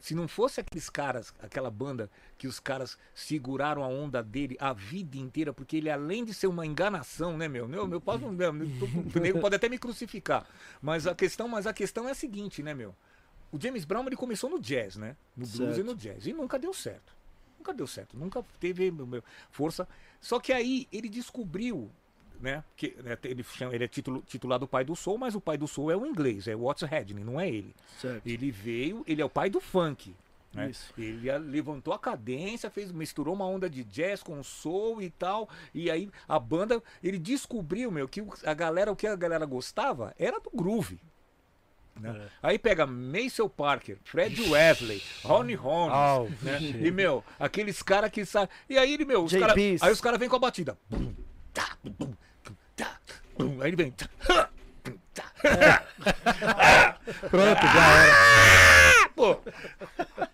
se 0.00 0.14
não 0.14 0.26
fosse 0.26 0.60
aqueles 0.60 0.88
caras, 0.88 1.32
aquela 1.40 1.70
banda 1.70 2.10
que 2.38 2.46
os 2.46 2.58
caras 2.58 2.96
seguraram 3.14 3.84
a 3.84 3.86
onda 3.86 4.22
dele 4.22 4.56
a 4.58 4.72
vida 4.72 5.18
inteira, 5.18 5.52
porque 5.52 5.76
ele 5.76 5.90
além 5.90 6.24
de 6.24 6.32
ser 6.32 6.46
uma 6.46 6.64
enganação, 6.64 7.36
né, 7.36 7.46
meu? 7.46 7.68
Meu, 7.68 7.86
meu, 7.86 8.00
posso, 8.00 8.26
meu, 8.30 8.50
o 8.50 9.20
nego 9.20 9.40
pode 9.40 9.56
até 9.56 9.68
me 9.68 9.78
crucificar, 9.78 10.46
mas 10.80 11.06
a 11.06 11.14
questão, 11.14 11.46
mas 11.46 11.66
a 11.66 11.72
questão 11.72 12.08
é 12.08 12.12
a 12.12 12.14
seguinte, 12.14 12.62
né, 12.62 12.72
meu? 12.72 12.94
O 13.52 13.60
James 13.60 13.84
Brown 13.84 14.06
ele 14.06 14.16
começou 14.16 14.48
no 14.48 14.58
jazz, 14.58 14.96
né? 14.96 15.16
No 15.36 15.46
blues 15.46 15.74
Certo. 15.74 15.80
e 15.80 15.82
no 15.82 15.94
jazz 15.94 16.26
e 16.26 16.32
nunca 16.32 16.58
deu 16.58 16.72
certo. 16.72 17.12
Nunca 17.58 17.74
deu 17.74 17.86
certo, 17.86 18.16
nunca 18.16 18.42
teve 18.58 18.90
meu, 18.90 19.22
força. 19.50 19.86
Só 20.18 20.40
que 20.40 20.50
aí 20.50 20.88
ele 20.90 21.10
descobriu, 21.10 21.90
né? 22.40 22.64
Que 22.76 22.96
né, 23.02 23.16
ele, 23.24 23.42
chama, 23.42 23.74
ele 23.74 23.84
é 23.84 23.88
titulo, 23.88 24.22
titulado 24.26 24.66
pai 24.66 24.84
do 24.84 24.96
soul, 24.96 25.18
mas 25.18 25.34
o 25.34 25.40
pai 25.40 25.56
do 25.58 25.68
soul 25.68 25.90
é 25.90 25.96
o 25.96 26.06
inglês, 26.06 26.48
é 26.48 26.56
o 26.56 26.60
Watts 26.60 26.90
Hedney, 26.90 27.22
não 27.22 27.40
é 27.40 27.48
ele. 27.48 27.74
Certo. 27.98 28.26
Ele 28.26 28.50
veio, 28.50 29.04
ele 29.06 29.20
é 29.20 29.24
o 29.24 29.30
pai 29.30 29.50
do 29.50 29.60
funk. 29.60 30.14
Né? 30.52 30.72
Ele 30.98 31.38
levantou 31.38 31.94
a 31.94 31.98
cadência, 31.98 32.68
fez, 32.70 32.90
misturou 32.90 33.34
uma 33.34 33.46
onda 33.46 33.70
de 33.70 33.84
jazz 33.84 34.20
com 34.20 34.42
soul 34.42 35.00
e 35.00 35.08
tal. 35.10 35.48
E 35.72 35.88
aí 35.90 36.10
a 36.28 36.40
banda, 36.40 36.82
ele 37.02 37.18
descobriu, 37.18 37.90
meu, 37.92 38.08
que 38.08 38.24
a 38.44 38.52
galera, 38.54 38.90
o 38.90 38.96
que 38.96 39.06
a 39.06 39.14
galera 39.14 39.46
gostava 39.46 40.12
era 40.18 40.40
do 40.40 40.50
groove. 40.52 40.98
né? 41.94 42.16
É. 42.18 42.28
Aí 42.42 42.58
pega 42.58 42.84
Maceo 42.84 43.48
Parker, 43.48 43.98
Fred 44.02 44.40
Wesley, 44.50 45.00
Ronnie 45.22 45.54
Holmes, 45.54 45.94
Ah, 45.94 46.18
né? 46.42 46.58
E, 46.60 46.90
meu, 46.90 47.22
aqueles 47.38 47.80
caras 47.80 48.10
que 48.10 48.24
sabem. 48.24 48.48
E 48.68 48.76
aí 48.76 49.04
meu, 49.04 49.22
os 49.24 49.32
cara, 49.32 49.54
aí 49.54 49.92
os 49.92 50.00
caras 50.00 50.18
vêm 50.18 50.28
com 50.28 50.34
a 50.36 50.40
batida. 50.40 50.76
Bum, 50.88 51.14
tá, 51.54 51.76
bum, 51.84 52.12
bum. 53.48 53.62
Aí 53.62 53.68
ele 53.70 53.76
vem. 53.76 53.90
tá. 53.92 54.08
Pronto, 57.30 57.62
já 57.62 58.04
era. 58.04 59.08
Pô, 59.14 59.38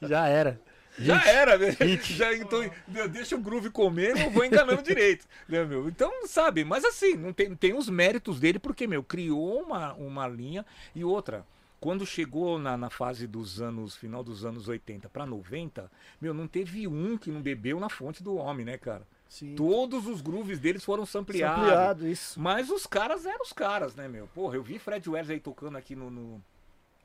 Já 0.02 0.28
era. 0.28 0.60
Já 0.98 1.22
era, 1.26 1.58
né? 1.58 1.76
Já, 2.02 2.34
então, 2.34 2.68
meu, 2.88 3.08
deixa 3.08 3.36
o 3.36 3.40
groove 3.40 3.68
comer, 3.70 4.16
eu 4.16 4.30
vou 4.30 4.44
enganando 4.44 4.82
direito. 4.82 5.26
Né, 5.48 5.62
meu? 5.64 5.88
Então, 5.88 6.26
sabe, 6.26 6.64
mas 6.64 6.84
assim, 6.84 7.14
não 7.16 7.32
tem, 7.32 7.54
tem 7.54 7.74
os 7.74 7.88
méritos 7.88 8.40
dele, 8.40 8.58
porque, 8.58 8.86
meu, 8.86 9.02
criou 9.02 9.62
uma, 9.62 9.92
uma 9.94 10.26
linha 10.26 10.64
e 10.94 11.04
outra. 11.04 11.44
Quando 11.78 12.06
chegou 12.06 12.58
na, 12.58 12.76
na 12.76 12.88
fase 12.88 13.26
dos 13.26 13.60
anos, 13.60 13.94
final 13.94 14.24
dos 14.24 14.44
anos 14.44 14.66
80 14.68 15.08
para 15.10 15.26
90, 15.26 15.90
meu, 16.20 16.32
não 16.32 16.48
teve 16.48 16.88
um 16.88 17.18
que 17.18 17.30
não 17.30 17.42
bebeu 17.42 17.78
na 17.78 17.90
fonte 17.90 18.22
do 18.22 18.34
homem, 18.36 18.64
né, 18.64 18.78
cara? 18.78 19.02
Sim. 19.28 19.54
Todos 19.56 20.06
os 20.06 20.20
grooves 20.20 20.58
deles 20.60 20.84
foram 20.84 21.04
sampleados. 21.04 21.62
Ampliado, 21.64 22.08
isso. 22.08 22.40
Mas 22.40 22.70
os 22.70 22.86
caras 22.86 23.26
eram 23.26 23.42
os 23.42 23.52
caras, 23.52 23.94
né, 23.94 24.06
meu? 24.08 24.26
Porra, 24.28 24.54
eu 24.56 24.62
vi 24.62 24.78
Fred 24.78 25.08
Wesley 25.08 25.40
tocando 25.40 25.76
aqui 25.76 25.94
no. 25.96 26.10
no- 26.10 26.42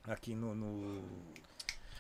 aqui 0.08 0.33
no- 0.35 0.56
no 0.56 1.01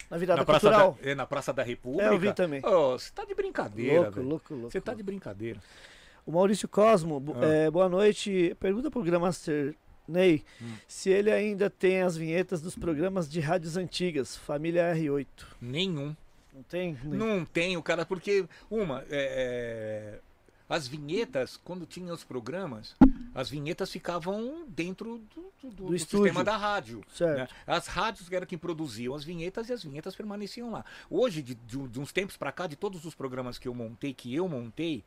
Na 0.09 0.17
virada 0.17 0.41
na 0.41 0.45
praça, 0.45 0.59
cultural. 0.69 0.97
da, 1.01 1.09
é, 1.09 1.15
na 1.15 1.25
Praça 1.25 1.53
da 1.53 1.63
República. 1.63 2.05
É, 2.05 2.09
eu 2.13 2.19
vi 2.19 2.33
também. 2.33 2.61
Você 2.61 3.11
tá 3.13 3.23
de 3.25 3.33
brincadeira, 3.33 3.95
Louco, 4.01 4.11
velho. 4.11 4.27
louco, 4.27 4.53
louco. 4.53 4.71
Você 4.71 4.81
tá 4.81 4.93
de 4.93 5.01
brincadeira. 5.03 5.59
O 6.25 6.31
Maurício 6.31 6.67
Cosmo, 6.67 7.23
Ah. 7.41 7.45
é, 7.45 7.71
boa 7.71 7.89
noite. 7.89 8.55
Pergunta 8.59 8.91
pro 8.91 9.01
Grandmaster 9.03 9.75
Ney 10.07 10.43
Hum. 10.61 10.73
se 10.87 11.09
ele 11.09 11.31
ainda 11.31 11.69
tem 11.69 12.01
as 12.01 12.15
vinhetas 12.17 12.61
dos 12.61 12.75
programas 12.75 13.29
de 13.29 13.39
rádios 13.39 13.75
antigas, 13.77 14.35
Família 14.35 14.93
R8. 14.93 15.25
Nenhum. 15.59 16.15
Não 16.53 16.63
tem? 16.63 16.97
Ney? 17.03 17.17
Não 17.17 17.45
tenho, 17.45 17.81
cara, 17.81 18.05
porque, 18.05 18.45
uma, 18.69 19.01
é, 19.09 20.19
é, 20.19 20.19
as 20.69 20.87
vinhetas, 20.87 21.57
quando 21.57 21.85
tinha 21.85 22.13
os 22.13 22.23
programas, 22.23 22.95
As 23.33 23.49
vinhetas 23.49 23.89
ficavam 23.89 24.65
dentro 24.67 25.19
do, 25.33 25.41
do- 25.61 25.69
do- 25.69 25.85
do 25.85 25.91
sistema 26.25 26.43
da 26.43 26.57
rádio. 26.57 27.01
Né? 27.37 27.47
As 27.65 27.87
rádios 27.87 28.29
eram 28.29 28.45
quem 28.45 28.57
produziam 28.57 29.15
as 29.15 29.23
vinhetas 29.23 29.69
e 29.69 29.73
as 29.73 29.81
vinhetas 29.81 30.13
permaneciam 30.17 30.69
lá. 30.69 30.83
Hoje, 31.09 31.41
de, 31.41 31.55
de- 31.55 31.87
de 31.87 31.99
uns 32.01 32.11
tempos 32.11 32.35
pra 32.35 32.51
cá, 32.51 32.67
de 32.67 32.75
todos 32.75 33.05
os 33.05 33.15
programas 33.15 33.57
que 33.57 33.69
eu 33.69 33.73
montei, 33.73 34.13
que 34.13 34.35
eu 34.35 34.49
montei, 34.49 35.01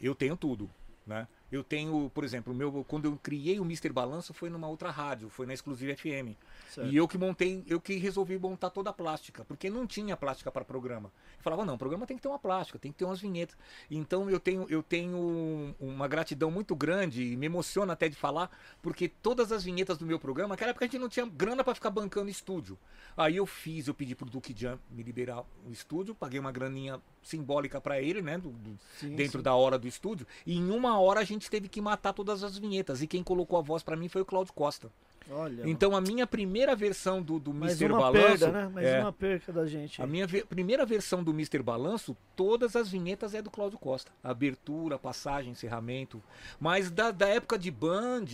eu 0.00 0.16
tenho 0.16 0.36
tudo. 0.36 0.68
Né? 1.06 1.28
Eu 1.50 1.64
tenho, 1.64 2.10
por 2.14 2.22
exemplo, 2.24 2.54
meu, 2.54 2.84
quando 2.86 3.06
eu 3.06 3.18
criei 3.22 3.58
o 3.58 3.64
Mr. 3.64 3.90
Balanço 3.92 4.32
foi 4.32 4.48
numa 4.48 4.68
outra 4.68 4.90
rádio, 4.90 5.28
foi 5.28 5.46
na 5.46 5.52
Exclusiva 5.54 5.96
FM. 5.96 6.36
Certo. 6.68 6.88
E 6.90 6.96
eu 6.96 7.08
que 7.08 7.18
montei, 7.18 7.64
eu 7.66 7.80
que 7.80 7.96
resolvi 7.96 8.38
montar 8.38 8.70
toda 8.70 8.90
a 8.90 8.92
plástica, 8.92 9.44
porque 9.44 9.68
não 9.68 9.86
tinha 9.86 10.16
plástica 10.16 10.50
para 10.52 10.64
programa. 10.64 11.10
Eu 11.36 11.42
falava, 11.42 11.64
não, 11.64 11.74
o 11.74 11.78
programa 11.78 12.06
tem 12.06 12.16
que 12.16 12.22
ter 12.22 12.28
uma 12.28 12.38
plástica, 12.38 12.78
tem 12.78 12.92
que 12.92 12.98
ter 12.98 13.04
umas 13.04 13.20
vinhetas. 13.20 13.56
Então 13.90 14.30
eu 14.30 14.38
tenho, 14.38 14.66
eu 14.68 14.82
tenho 14.82 15.74
uma 15.80 16.06
gratidão 16.06 16.50
muito 16.50 16.74
grande 16.76 17.22
e 17.32 17.36
me 17.36 17.46
emociona 17.46 17.92
até 17.94 18.08
de 18.08 18.14
falar, 18.16 18.50
porque 18.80 19.08
todas 19.08 19.50
as 19.50 19.64
vinhetas 19.64 19.98
do 19.98 20.06
meu 20.06 20.18
programa, 20.20 20.50
naquela 20.50 20.70
época 20.70 20.84
a 20.84 20.88
gente 20.88 21.00
não 21.00 21.08
tinha 21.08 21.26
grana 21.26 21.64
para 21.64 21.74
ficar 21.74 21.90
bancando 21.90 22.30
estúdio. 22.30 22.78
Aí 23.16 23.36
eu 23.36 23.46
fiz, 23.46 23.88
eu 23.88 23.94
pedi 23.94 24.14
pro 24.14 24.28
Duque 24.30 24.54
Jan 24.56 24.78
me 24.90 25.02
liberar 25.02 25.40
o 25.66 25.72
estúdio, 25.72 26.14
paguei 26.14 26.38
uma 26.38 26.52
graninha 26.52 27.00
simbólica 27.22 27.80
para 27.80 28.00
ele, 28.00 28.22
né, 28.22 28.38
do- 28.38 28.50
do- 28.50 28.78
Sim, 28.98 29.14
dentro 29.14 29.38
sim. 29.40 29.42
da 29.42 29.54
hora 29.54 29.78
do 29.78 29.86
estúdio, 29.86 30.26
e 30.46 30.56
em 30.56 30.70
uma 30.70 30.98
hora 30.98 31.20
a 31.20 31.24
gente 31.24 31.39
teve 31.48 31.68
que 31.68 31.80
matar 31.80 32.12
todas 32.12 32.42
as 32.42 32.58
vinhetas. 32.58 33.00
E 33.00 33.06
quem 33.06 33.22
colocou 33.22 33.58
a 33.58 33.62
voz 33.62 33.82
para 33.82 33.96
mim 33.96 34.08
foi 34.08 34.22
o 34.22 34.24
Cláudio 34.24 34.52
Costa. 34.52 34.90
Olha. 35.32 35.62
Então 35.64 35.94
a 35.94 36.00
minha 36.00 36.26
primeira 36.26 36.74
versão 36.74 37.22
do, 37.22 37.38
do 37.38 37.52
Mr. 37.52 37.88
Balanço. 37.88 38.26
perda, 38.26 38.50
né? 38.50 38.68
Mais 38.68 38.86
é, 38.86 39.00
uma 39.00 39.12
perca 39.12 39.52
da 39.52 39.64
gente. 39.64 40.02
A 40.02 40.06
minha 40.06 40.26
ve- 40.26 40.44
primeira 40.44 40.84
versão 40.84 41.22
do 41.22 41.30
Mr. 41.30 41.62
Balanço, 41.62 42.16
todas 42.34 42.74
as 42.74 42.88
vinhetas 42.88 43.32
é 43.32 43.40
do 43.40 43.48
Cláudio 43.50 43.78
Costa. 43.78 44.10
Abertura, 44.24 44.98
passagem, 44.98 45.52
encerramento. 45.52 46.20
Mas 46.58 46.90
da, 46.90 47.12
da 47.12 47.28
época 47.28 47.56
de 47.56 47.70
Band, 47.70 48.24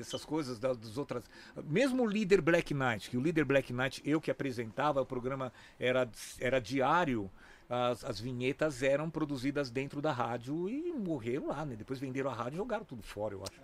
essas 0.00 0.24
coisas, 0.24 0.58
das, 0.58 0.76
das 0.76 0.98
outras. 0.98 1.22
Mesmo 1.64 2.02
o 2.02 2.06
líder 2.06 2.40
Black 2.40 2.74
Knight, 2.74 3.08
que 3.08 3.16
o 3.16 3.20
líder 3.22 3.44
Black 3.44 3.72
Knight, 3.72 4.02
eu 4.04 4.20
que 4.20 4.30
apresentava, 4.30 5.00
o 5.00 5.06
programa 5.06 5.52
era, 5.78 6.08
era 6.40 6.58
diário. 6.60 7.30
As, 7.74 8.04
as 8.04 8.20
vinhetas 8.20 8.82
eram 8.82 9.08
produzidas 9.08 9.70
dentro 9.70 10.02
da 10.02 10.12
rádio 10.12 10.68
e 10.68 10.92
morreram 10.92 11.46
lá, 11.46 11.64
né? 11.64 11.74
Depois 11.74 11.98
venderam 11.98 12.28
a 12.28 12.34
rádio 12.34 12.56
e 12.56 12.58
jogaram 12.58 12.84
tudo 12.84 13.02
fora, 13.02 13.32
eu 13.32 13.42
acho. 13.42 13.58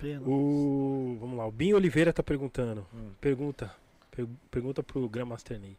Pena. 0.00 0.22
O, 0.26 1.18
vamos 1.20 1.36
lá, 1.36 1.46
o 1.46 1.52
Binho 1.52 1.76
Oliveira 1.76 2.10
tá 2.10 2.22
perguntando. 2.22 2.86
Hum. 2.94 3.10
Pergunta. 3.20 3.70
per- 4.10 4.26
pergunta 4.50 4.82
pro 4.82 5.06
Grandmaster 5.10 5.60
Ney. 5.60 5.76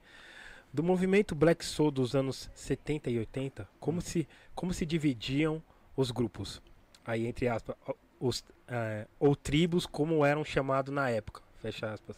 Do 0.71 0.83
movimento 0.83 1.33
Black 1.33 1.65
Soul 1.65 1.89
dos 1.89 2.15
anos 2.15 2.51
70 2.53 3.09
e 3.09 3.17
80, 3.17 3.67
como, 3.79 3.99
se, 3.99 4.27
como 4.53 4.71
se 4.71 4.85
dividiam 4.85 5.59
os 5.97 6.11
grupos? 6.11 6.61
Aí, 7.03 7.25
entre 7.25 7.47
aspas, 7.47 7.75
os, 8.19 8.43
eh, 8.67 9.07
ou 9.19 9.35
tribos, 9.35 9.87
como 9.87 10.23
eram 10.23 10.45
chamados 10.45 10.93
na 10.93 11.09
época. 11.09 11.41
Fecha 11.59 11.91
aspas. 11.91 12.15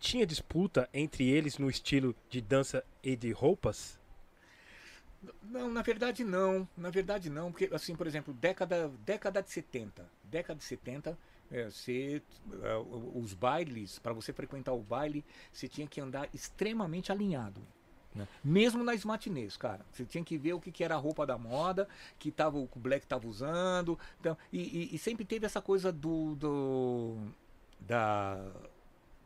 Tinha 0.00 0.26
disputa 0.26 0.88
entre 0.92 1.28
eles 1.28 1.56
no 1.56 1.70
estilo 1.70 2.16
de 2.28 2.40
dança 2.40 2.82
e 3.00 3.14
de 3.14 3.30
roupas? 3.30 3.96
Não, 5.42 5.70
na 5.70 5.82
verdade 5.82 6.24
não. 6.24 6.68
Na 6.76 6.90
verdade 6.90 7.30
não, 7.30 7.50
porque 7.52 7.68
assim, 7.74 7.94
por 7.96 8.06
exemplo, 8.06 8.34
década, 8.34 8.90
década 9.04 9.42
de 9.42 9.50
70. 9.50 10.04
Década 10.24 10.58
de 10.58 10.64
70, 10.64 11.18
é, 11.50 11.64
você, 11.70 12.22
é, 12.62 12.76
os 13.14 13.32
bailes, 13.34 13.98
para 13.98 14.12
você 14.12 14.32
frequentar 14.32 14.72
o 14.72 14.80
baile, 14.82 15.24
você 15.52 15.68
tinha 15.68 15.86
que 15.86 16.00
andar 16.00 16.28
extremamente 16.34 17.10
alinhado. 17.12 17.60
né? 18.14 18.26
Mesmo 18.42 18.82
nas 18.82 19.04
matinês, 19.04 19.56
cara. 19.56 19.84
Você 19.92 20.04
tinha 20.04 20.24
que 20.24 20.38
ver 20.38 20.54
o 20.54 20.60
que, 20.60 20.72
que 20.72 20.82
era 20.82 20.94
a 20.94 20.98
roupa 20.98 21.26
da 21.26 21.36
moda, 21.36 21.86
que 22.18 22.30
tava, 22.30 22.56
o 22.58 22.68
Black 22.76 23.04
estava 23.04 23.26
usando. 23.28 23.98
Então, 24.18 24.36
e, 24.52 24.60
e- 24.60 24.94
e 24.94 24.98
sempre 24.98 25.24
teve 25.24 25.44
essa 25.46 25.60
coisa 25.60 25.92
do. 25.92 26.34
do 26.36 27.16
da, 27.78 28.42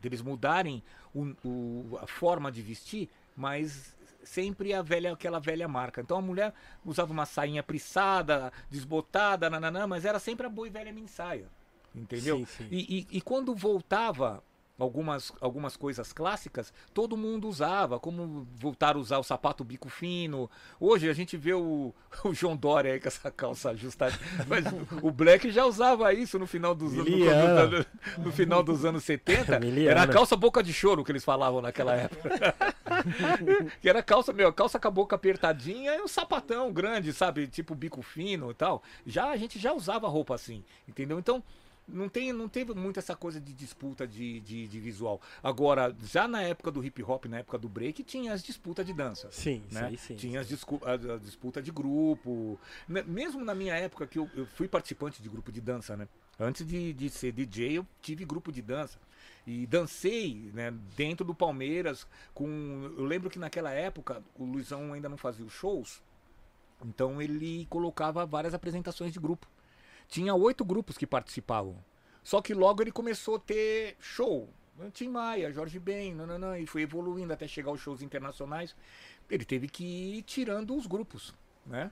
deles 0.01 0.21
mudarem 0.21 0.83
o- 1.13 1.33
o- 1.47 1.97
a 2.01 2.07
forma 2.07 2.51
de 2.51 2.61
vestir, 2.61 3.09
mas 3.35 3.95
sempre 4.31 4.73
a 4.73 4.81
velha, 4.81 5.11
aquela 5.11 5.39
velha 5.39 5.67
marca. 5.67 5.99
Então 6.01 6.17
a 6.17 6.21
mulher 6.21 6.53
usava 6.85 7.11
uma 7.11 7.25
sainha 7.25 7.61
prissada, 7.61 8.51
desbotada, 8.69 9.49
nananã, 9.49 9.85
mas 9.85 10.05
era 10.05 10.19
sempre 10.19 10.45
a 10.45 10.49
boa 10.49 10.67
e 10.67 10.71
velha 10.71 10.91
mini 10.93 11.07
saia. 11.09 11.47
Entendeu? 11.93 12.37
Sim, 12.37 12.45
sim. 12.45 12.67
E, 12.71 12.99
e- 13.11 13.17
e 13.17 13.21
quando 13.21 13.53
voltava 13.53 14.41
algumas, 14.79 15.31
algumas 15.41 15.75
coisas 15.77 16.11
clássicas, 16.13 16.73
todo 16.93 17.15
mundo 17.17 17.47
usava, 17.47 17.99
como 17.99 18.47
voltar 18.55 18.95
a 18.95 18.99
usar 18.99 19.19
o 19.19 19.23
sapato 19.23 19.63
bico 19.63 19.89
fino. 19.89 20.49
Hoje 20.79 21.07
a 21.09 21.13
gente 21.13 21.35
vê 21.37 21.53
o, 21.53 21.93
o 22.23 22.33
João 22.33 22.55
Dória 22.55 22.93
aí 22.93 22.99
com 22.99 23.07
essa 23.09 23.29
calça 23.29 23.71
ajustada. 23.71 24.17
Mas 24.47 24.63
o 25.03 25.11
Black 25.11 25.51
já 25.51 25.65
usava 25.65 26.13
isso 26.13 26.39
no 26.39 26.47
final 26.47 26.73
dos, 26.73 26.93
no, 26.93 27.03
no- 27.03 28.23
no 28.25 28.31
final 28.31 28.63
dos 28.63 28.85
anos 28.85 29.03
70. 29.03 29.59
Miliana. 29.61 29.91
Era 29.91 30.03
a 30.03 30.07
calça 30.07 30.35
boca 30.37 30.63
de 30.63 30.73
choro 30.73 31.03
que 31.03 31.11
eles 31.11 31.23
falavam 31.25 31.61
naquela 31.61 31.93
época. 31.95 32.55
que 33.81 33.89
era 33.89 34.01
calça, 34.03 34.31
meu, 34.33 34.51
calça 34.53 34.79
com 34.79 34.87
a 34.87 34.91
boca 34.91 35.15
apertadinha 35.15 35.93
e 35.95 36.01
um 36.01 36.07
sapatão 36.07 36.71
grande, 36.71 37.13
sabe? 37.13 37.47
Tipo 37.47 37.75
bico 37.75 38.01
fino 38.01 38.51
e 38.51 38.53
tal. 38.53 38.81
Já 39.05 39.29
a 39.29 39.37
gente 39.37 39.59
já 39.59 39.73
usava 39.73 40.07
roupa 40.07 40.35
assim, 40.35 40.63
entendeu? 40.87 41.19
Então, 41.19 41.43
não, 41.87 42.07
tem, 42.07 42.31
não 42.31 42.47
teve 42.47 42.73
muito 42.73 42.99
essa 42.99 43.15
coisa 43.15 43.39
de 43.41 43.51
disputa 43.53 44.07
de, 44.07 44.39
de, 44.41 44.67
de 44.67 44.79
visual. 44.79 45.19
Agora, 45.43 45.93
já 46.03 46.27
na 46.27 46.41
época 46.41 46.71
do 46.71 46.83
hip 46.83 47.03
hop, 47.03 47.25
na 47.25 47.39
época 47.39 47.57
do 47.57 47.67
break, 47.67 48.03
tinha 48.03 48.31
as 48.33 48.41
disputas 48.43 48.85
de 48.85 48.93
dança. 48.93 49.27
Sim, 49.31 49.61
Né? 49.71 49.85
aí 49.87 49.97
sim. 49.97 50.15
Tinha 50.15 50.39
as 50.39 50.47
discu- 50.47 50.79
a, 50.85 50.93
a 50.93 51.17
disputa 51.17 51.61
de 51.61 51.71
grupo. 51.71 52.57
Né, 52.87 53.03
Mesmo 53.05 53.43
na 53.43 53.53
minha 53.55 53.75
época, 53.75 54.07
que 54.07 54.17
eu, 54.19 54.29
eu 54.35 54.45
fui 54.45 54.67
participante 54.67 55.21
de 55.21 55.27
grupo 55.27 55.51
de 55.51 55.59
dança, 55.59 55.97
né? 55.97 56.07
Antes 56.39 56.65
de, 56.65 56.93
de 56.93 57.09
ser 57.09 57.31
DJ, 57.33 57.77
eu 57.79 57.85
tive 58.01 58.23
grupo 58.25 58.51
de 58.51 58.61
dança. 58.61 58.97
E 59.45 59.65
dancei 59.65 60.51
né, 60.53 60.71
dentro 60.95 61.25
do 61.25 61.33
Palmeiras 61.33 62.07
com. 62.33 62.93
Eu 62.97 63.05
lembro 63.05 63.29
que 63.29 63.39
naquela 63.39 63.71
época 63.71 64.23
o 64.35 64.45
Luizão 64.45 64.93
ainda 64.93 65.09
não 65.09 65.17
fazia 65.17 65.45
os 65.45 65.53
shows. 65.53 66.01
Então 66.83 67.21
ele 67.21 67.65
colocava 67.69 68.25
várias 68.25 68.53
apresentações 68.53 69.11
de 69.11 69.19
grupo. 69.19 69.47
Tinha 70.07 70.35
oito 70.35 70.63
grupos 70.63 70.97
que 70.97 71.07
participavam. 71.07 71.75
Só 72.23 72.41
que 72.41 72.53
logo 72.53 72.83
ele 72.83 72.91
começou 72.91 73.35
a 73.35 73.39
ter 73.39 73.95
show. 73.99 74.49
Tim 74.93 75.09
Maia, 75.09 75.51
Jorge 75.51 75.77
Ben, 75.79 76.15
nananã, 76.15 76.57
e 76.57 76.65
foi 76.65 76.83
evoluindo 76.83 77.31
até 77.31 77.47
chegar 77.47 77.69
aos 77.69 77.79
shows 77.79 78.01
internacionais. 78.01 78.75
Ele 79.29 79.45
teve 79.45 79.67
que 79.67 79.83
ir 79.83 80.23
tirando 80.23 80.75
os 80.75 80.87
grupos, 80.87 81.35
né? 81.65 81.91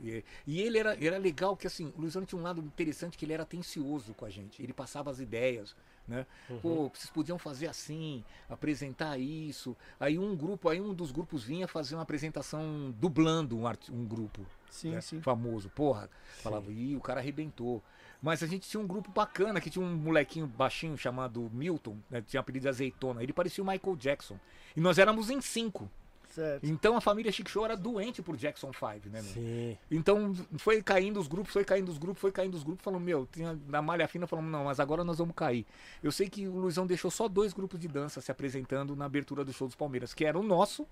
E, 0.00 0.24
e 0.46 0.60
ele 0.60 0.78
era, 0.78 1.04
era 1.04 1.18
legal 1.18 1.56
que 1.56 1.66
assim, 1.66 1.92
o 1.96 2.00
Luizão 2.00 2.24
tinha 2.24 2.38
um 2.38 2.42
lado 2.42 2.60
interessante 2.60 3.16
que 3.16 3.24
ele 3.24 3.32
era 3.32 3.44
atencioso 3.44 4.12
com 4.14 4.24
a 4.24 4.30
gente. 4.30 4.62
Ele 4.62 4.72
passava 4.72 5.10
as 5.10 5.20
ideias, 5.20 5.74
né? 6.06 6.26
Pô, 6.62 6.88
vocês 6.94 7.10
podiam 7.10 7.38
fazer 7.38 7.66
assim, 7.66 8.24
apresentar 8.48 9.18
isso. 9.18 9.76
Aí 9.98 10.18
um 10.18 10.36
grupo, 10.36 10.68
aí 10.68 10.80
um 10.80 10.94
dos 10.94 11.10
grupos 11.10 11.42
vinha 11.44 11.66
fazer 11.66 11.94
uma 11.94 12.02
apresentação 12.02 12.94
dublando 12.98 13.58
um, 13.58 13.66
arti- 13.66 13.92
um 13.92 14.04
grupo 14.04 14.44
Sim, 14.70 14.92
né, 14.92 15.00
sim. 15.00 15.20
famoso. 15.20 15.68
Porra, 15.70 16.08
falava, 16.42 16.70
ih, 16.70 16.96
o 16.96 17.00
cara 17.00 17.20
arrebentou. 17.20 17.82
Mas 18.22 18.42
a 18.42 18.46
gente 18.46 18.68
tinha 18.68 18.80
um 18.80 18.86
grupo 18.86 19.10
bacana, 19.10 19.60
que 19.60 19.68
tinha 19.70 19.84
um 19.84 19.94
molequinho 19.94 20.46
baixinho 20.46 20.96
chamado 20.96 21.50
Milton, 21.52 21.96
né, 22.10 22.22
tinha 22.26 22.40
apelido 22.40 22.62
de 22.62 22.68
azeitona. 22.68 23.22
Ele 23.22 23.32
parecia 23.32 23.62
o 23.62 23.66
Michael 23.66 23.96
Jackson. 23.96 24.38
E 24.74 24.80
nós 24.80 24.98
éramos 24.98 25.30
em 25.30 25.40
cinco. 25.40 25.90
Certo. 26.36 26.64
Então 26.66 26.96
a 26.96 27.00
família 27.00 27.32
Chic 27.32 27.48
Show 27.48 27.64
era 27.64 27.74
doente 27.76 28.20
por 28.22 28.36
Jackson 28.36 28.70
5, 28.72 29.08
né, 29.08 29.22
meu? 29.22 29.32
Sim. 29.32 29.78
Então 29.90 30.34
foi 30.58 30.82
caindo 30.82 31.18
os 31.18 31.26
grupos, 31.26 31.52
foi 31.52 31.64
caindo 31.64 31.88
os 31.88 31.96
grupos, 31.96 32.20
foi 32.20 32.30
caindo 32.30 32.54
os 32.54 32.62
grupos, 32.62 32.84
falando, 32.84 33.00
meu, 33.02 33.26
tinha 33.32 33.58
na 33.68 33.80
malha 33.80 34.06
fina 34.06 34.26
falando, 34.26 34.46
não, 34.48 34.64
mas 34.64 34.78
agora 34.78 35.02
nós 35.02 35.16
vamos 35.18 35.34
cair. 35.34 35.64
Eu 36.02 36.12
sei 36.12 36.28
que 36.28 36.46
o 36.46 36.56
Luizão 36.56 36.86
deixou 36.86 37.10
só 37.10 37.26
dois 37.26 37.52
grupos 37.54 37.80
de 37.80 37.88
dança 37.88 38.20
se 38.20 38.30
apresentando 38.30 38.94
na 38.94 39.06
abertura 39.06 39.44
do 39.44 39.52
show 39.52 39.66
dos 39.66 39.74
Palmeiras, 39.76 40.12
que 40.12 40.24
era 40.26 40.38
o 40.38 40.42
nosso 40.42 40.86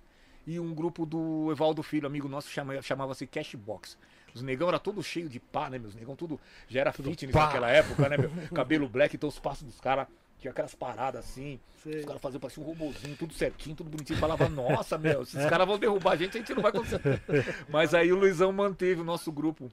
e 0.46 0.58
um 0.58 0.74
grupo 0.74 1.04
do 1.06 1.50
Evaldo 1.52 1.82
Filho, 1.82 2.06
amigo 2.06 2.26
nosso, 2.28 2.48
chama- 2.50 2.80
chamava-se 2.82 3.26
Cashbox. 3.26 3.96
Os 4.34 4.42
negão 4.42 4.68
era 4.68 4.78
todo 4.78 5.02
cheio 5.02 5.28
de 5.28 5.38
pá, 5.38 5.70
né, 5.70 5.78
meus 5.78 5.94
negão 5.94 6.16
tudo 6.16 6.40
já 6.68 6.80
era 6.80 6.92
fitness 6.92 7.30
pá. 7.32 7.46
naquela 7.46 7.70
época, 7.70 8.08
né, 8.08 8.16
meu? 8.16 8.30
Cabelo 8.54 8.88
black, 8.88 9.14
então 9.14 9.28
os 9.28 9.38
passos 9.38 9.62
dos 9.64 9.78
caras 9.80 10.06
tinha 10.38 10.50
aquelas 10.50 10.74
paradas 10.74 11.24
assim, 11.24 11.58
Sei. 11.82 12.00
os 12.00 12.04
caras 12.04 12.20
faziam 12.20 12.40
parecia 12.40 12.62
um 12.62 12.66
robozinho, 12.66 13.16
tudo 13.16 13.34
certinho, 13.34 13.76
tudo 13.76 13.90
bonitinho. 13.90 14.18
Falava, 14.18 14.48
nossa, 14.50 14.98
meu, 14.98 15.22
esses 15.22 15.46
caras 15.46 15.66
vão 15.66 15.78
derrubar 15.78 16.12
a 16.12 16.16
gente, 16.16 16.36
a 16.36 16.40
gente 16.40 16.54
não 16.54 16.62
vai 16.62 16.72
conseguir. 16.72 17.22
Mas 17.68 17.94
aí 17.94 18.12
o 18.12 18.16
Luizão 18.16 18.52
manteve 18.52 19.00
o 19.00 19.04
nosso 19.04 19.30
grupo 19.32 19.70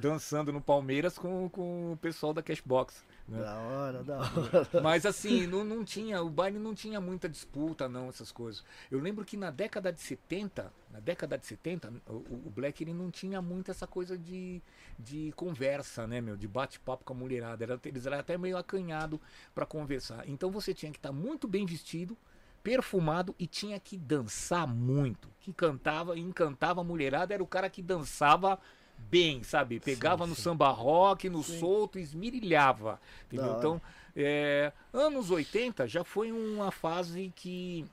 dançando 0.00 0.52
no 0.52 0.60
Palmeiras 0.60 1.18
com, 1.18 1.48
com 1.48 1.92
o 1.92 1.96
pessoal 1.96 2.32
da 2.32 2.42
Cashbox. 2.42 3.04
né? 3.28 3.40
Da 3.40 3.58
hora, 3.58 4.02
da 4.02 4.18
hora. 4.18 4.82
Mas 4.82 5.06
assim, 5.06 5.46
não, 5.46 5.64
não 5.64 5.84
tinha, 5.84 6.22
o 6.22 6.28
baile 6.28 6.58
não 6.58 6.74
tinha 6.74 7.00
muita 7.00 7.28
disputa, 7.28 7.88
não, 7.88 8.08
essas 8.08 8.30
coisas. 8.32 8.64
Eu 8.90 9.00
lembro 9.00 9.24
que 9.24 9.36
na 9.36 9.50
década 9.50 9.92
de 9.92 10.00
70, 10.00 10.72
na 10.90 11.00
década 11.00 11.38
de 11.38 11.46
70, 11.46 11.92
o, 12.08 12.12
o 12.12 12.52
Black 12.54 12.82
ele 12.82 12.92
não 12.92 13.10
tinha 13.10 13.40
muito 13.40 13.70
essa 13.70 13.86
coisa 13.86 14.18
de, 14.18 14.60
de 14.98 15.32
conversa, 15.36 16.06
né, 16.06 16.20
meu? 16.20 16.36
De 16.36 16.48
bate-papo 16.48 17.04
com 17.04 17.12
a 17.12 17.16
mulherada. 17.16 17.64
Era, 17.64 17.80
eles 17.84 18.06
eram 18.06 18.18
até 18.18 18.36
meio 18.36 18.56
acanhado 18.56 19.20
para 19.54 19.64
conversar. 19.64 20.28
Então 20.28 20.50
você 20.50 20.74
tinha 20.74 20.92
que 20.92 20.98
estar 20.98 21.12
muito 21.12 21.46
bem 21.48 21.64
vestido, 21.64 22.16
perfumado 22.62 23.34
e 23.38 23.46
tinha 23.46 23.78
que 23.78 23.96
dançar 23.96 24.66
muito. 24.66 25.28
Que 25.40 25.52
cantava 25.52 26.16
e 26.16 26.20
encantava 26.20 26.80
a 26.80 26.84
mulherada, 26.84 27.34
era 27.34 27.42
o 27.42 27.46
cara 27.46 27.68
que 27.68 27.82
dançava 27.82 28.58
bem, 28.96 29.42
sabe? 29.42 29.80
Pegava 29.80 30.24
Sim, 30.24 30.30
no 30.30 30.36
sim. 30.36 30.42
samba 30.42 30.68
rock, 30.70 31.28
no 31.28 31.42
Sim. 31.42 31.58
solto, 31.58 31.98
esmirilhava. 31.98 33.00
Entendeu? 33.26 33.56
Então, 33.58 33.82
é, 34.16 34.72
anos 34.92 35.30
80 35.30 35.86
já 35.86 36.04
foi 36.04 36.32
uma 36.32 36.70
fase 36.70 37.32
que 37.34 37.84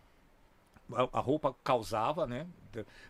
a, 0.94 1.20
a 1.20 1.20
roupa 1.20 1.56
causava, 1.64 2.26
né? 2.26 2.48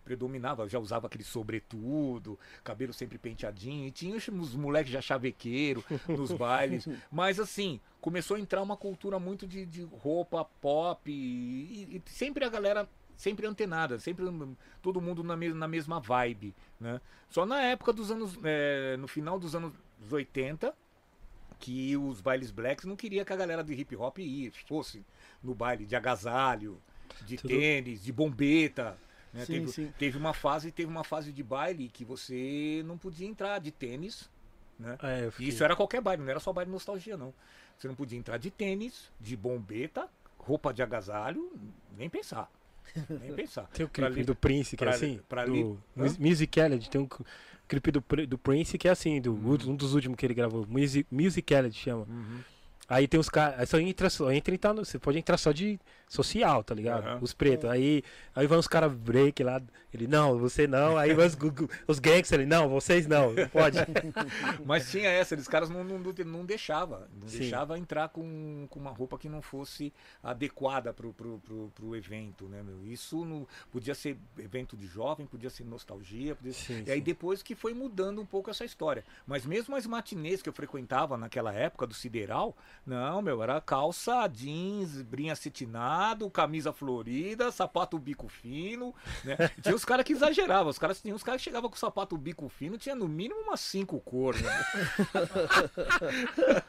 Predominava, 0.03 0.67
já 0.67 0.79
usava 0.79 1.07
aquele 1.07 1.23
sobretudo, 1.23 2.37
cabelo 2.63 2.91
sempre 2.91 3.17
penteadinho, 3.17 3.87
e 3.87 3.91
tinha 3.91 4.15
os 4.15 4.55
moleques 4.55 4.91
já 4.91 5.01
chavequeiro 5.01 5.83
nos 6.07 6.31
bailes. 6.33 6.87
Mas 7.11 7.39
assim, 7.39 7.79
começou 7.99 8.37
a 8.37 8.39
entrar 8.39 8.61
uma 8.61 8.75
cultura 8.75 9.19
muito 9.19 9.45
de, 9.45 9.65
de 9.65 9.83
roupa 9.83 10.43
pop, 10.59 11.11
e, 11.11 11.97
e 11.97 12.01
sempre 12.09 12.43
a 12.43 12.49
galera 12.49 12.89
sempre 13.21 13.45
antenada, 13.45 13.99
sempre 13.99 14.25
todo 14.81 14.99
mundo 14.99 15.23
na, 15.23 15.35
mes- 15.37 15.53
na 15.53 15.67
mesma 15.67 15.99
vibe, 15.99 16.55
né? 16.79 16.99
Só 17.29 17.45
na 17.45 17.61
época 17.61 17.93
dos 17.93 18.09
anos, 18.09 18.35
é, 18.43 18.97
no 18.97 19.07
final 19.07 19.37
dos 19.37 19.53
anos 19.55 19.71
80, 20.09 20.73
que 21.59 21.95
os 21.95 22.19
bailes 22.19 22.49
blacks 22.49 22.83
não 22.85 22.95
queria 22.95 23.23
que 23.23 23.31
a 23.31 23.35
galera 23.35 23.63
do 23.63 23.71
hip 23.71 23.95
hop 23.95 24.17
ia, 24.17 24.51
fosse 24.67 25.05
no 25.43 25.53
baile 25.53 25.85
de 25.85 25.95
agasalho, 25.95 26.81
de 27.21 27.37
Tudo- 27.37 27.49
tênis, 27.49 28.03
de 28.03 28.11
bombeta. 28.11 28.97
Né? 29.31 29.45
Sim, 29.45 29.53
teve, 29.59 29.67
sim. 29.71 29.93
teve 29.99 30.17
uma 30.17 30.33
fase, 30.33 30.71
teve 30.71 30.89
uma 30.89 31.03
fase 31.03 31.31
de 31.31 31.43
baile 31.43 31.89
que 31.89 32.03
você 32.03 32.81
não 32.87 32.97
podia 32.97 33.27
entrar 33.27 33.59
de 33.59 33.69
tênis, 33.71 34.27
né? 34.79 34.97
É, 35.03 35.29
fiquei- 35.29 35.47
isso 35.49 35.63
era 35.63 35.75
qualquer 35.75 36.01
baile, 36.01 36.23
não 36.23 36.29
era 36.31 36.39
só 36.39 36.51
baile 36.51 36.71
nostalgia, 36.71 37.15
não. 37.15 37.31
Você 37.77 37.87
não 37.87 37.93
podia 37.95 38.17
entrar 38.17 38.37
de 38.39 38.49
tênis, 38.49 39.11
de 39.19 39.37
bombeta, 39.37 40.09
roupa 40.39 40.73
de 40.73 40.81
agasalho, 40.81 41.51
nem 41.95 42.09
pensar. 42.09 42.49
Nem 43.09 43.33
pensar. 43.33 43.63
Tem 43.73 43.85
o 43.85 43.89
Pra 43.89 44.07
clipe 44.07 44.19
li- 44.21 44.25
do 44.25 44.35
Prince, 44.35 44.75
que 44.75 44.83
é 44.83 44.87
pra- 44.87 44.95
assim. 44.95 45.19
pra 45.29 45.45
do 45.45 45.53
li- 45.53 45.77
Mus- 45.95 46.17
Musicality. 46.17 46.89
Tem 46.89 46.99
um 47.01 47.07
cl- 47.07 47.25
clipe 47.67 47.91
do, 47.91 48.03
do 48.27 48.37
Prince 48.37 48.77
que 48.77 48.87
é 48.87 48.91
assim, 48.91 49.21
do, 49.21 49.33
um 49.33 49.75
dos 49.75 49.93
últimos 49.93 50.17
que 50.17 50.25
ele 50.25 50.33
gravou. 50.33 50.65
Music, 50.67 51.07
Musicality 51.11 51.77
chama. 51.77 52.05
Uhum. 52.09 52.39
Aí 52.89 53.07
tem 53.07 53.19
os 53.19 53.29
caras. 53.29 53.59
Aí 53.59 53.65
só 53.65 53.79
entra 53.79 54.09
só. 54.09 54.31
Entra, 54.31 54.53
então, 54.53 54.75
você 54.75 54.99
pode 54.99 55.17
entrar 55.17 55.37
só 55.37 55.51
de 55.51 55.79
social, 56.11 56.61
tá 56.61 56.75
ligado? 56.75 57.07
Aham. 57.07 57.19
Os 57.21 57.33
pretos. 57.33 57.69
Aí, 57.69 58.03
aí 58.35 58.45
vão 58.45 58.59
os 58.59 58.67
caras 58.67 58.93
break 58.93 59.41
lá. 59.43 59.61
Ele, 59.93 60.07
não, 60.07 60.37
você 60.37 60.67
não. 60.67 60.97
Aí 60.97 61.13
vai 61.13 61.25
os, 61.25 61.37
os 61.87 61.99
gangsters, 61.99 62.41
ele, 62.41 62.45
não, 62.45 62.67
vocês 62.67 63.07
não. 63.07 63.33
não 63.33 63.47
Pode. 63.47 63.77
Mas 64.65 64.91
tinha 64.91 65.09
essa, 65.09 65.35
eles 65.35 65.47
caras 65.47 65.69
não, 65.69 65.83
não, 65.85 65.99
não 65.99 66.45
deixava. 66.45 67.09
Não 67.19 67.29
Sim. 67.29 67.39
deixava 67.39 67.77
entrar 67.77 68.09
com, 68.09 68.67
com 68.69 68.79
uma 68.79 68.91
roupa 68.91 69.17
que 69.17 69.29
não 69.29 69.41
fosse 69.41 69.93
adequada 70.21 70.93
pro, 70.93 71.13
pro, 71.13 71.39
pro, 71.39 71.71
pro 71.73 71.95
evento, 71.95 72.45
né, 72.49 72.61
meu? 72.61 72.85
Isso 72.85 73.23
não, 73.23 73.47
podia 73.71 73.95
ser 73.95 74.17
evento 74.37 74.75
de 74.75 74.87
jovem, 74.87 75.25
podia 75.25 75.49
ser 75.49 75.63
nostalgia, 75.63 76.35
podia 76.35 76.53
ser... 76.53 76.61
Sim, 76.61 76.83
E 76.87 76.91
aí 76.91 76.99
sim. 76.99 77.03
depois 77.03 77.41
que 77.41 77.55
foi 77.55 77.73
mudando 77.73 78.21
um 78.21 78.25
pouco 78.25 78.49
essa 78.49 78.65
história. 78.65 79.03
Mas 79.25 79.45
mesmo 79.45 79.75
as 79.75 79.85
matinês 79.85 80.41
que 80.41 80.49
eu 80.49 80.53
frequentava 80.53 81.17
naquela 81.17 81.53
época 81.53 81.87
do 81.87 81.93
Sideral, 81.93 82.55
não, 82.85 83.21
meu, 83.21 83.41
era 83.41 83.61
calça 83.61 84.27
jeans, 84.27 85.01
brinha 85.01 85.35
camisa 86.33 86.73
florida, 86.73 87.51
sapato 87.51 87.97
bico 87.99 88.27
fino, 88.27 88.93
né? 89.23 89.35
Tinha 89.61 89.75
os 89.75 89.85
caras 89.85 90.05
que 90.05 90.13
exageravam, 90.13 90.69
os 90.69 90.79
caras 90.79 91.01
tinham 91.01 91.15
os 91.15 91.23
caras 91.23 91.41
que 91.41 91.45
chegavam 91.45 91.69
com 91.69 91.75
sapato 91.75 92.17
bico 92.17 92.47
fino, 92.49 92.77
tinha 92.77 92.95
no 92.95 93.07
mínimo 93.07 93.41
umas 93.41 93.59
cinco 93.59 93.99
cores, 93.99 94.41
né? 94.41 94.51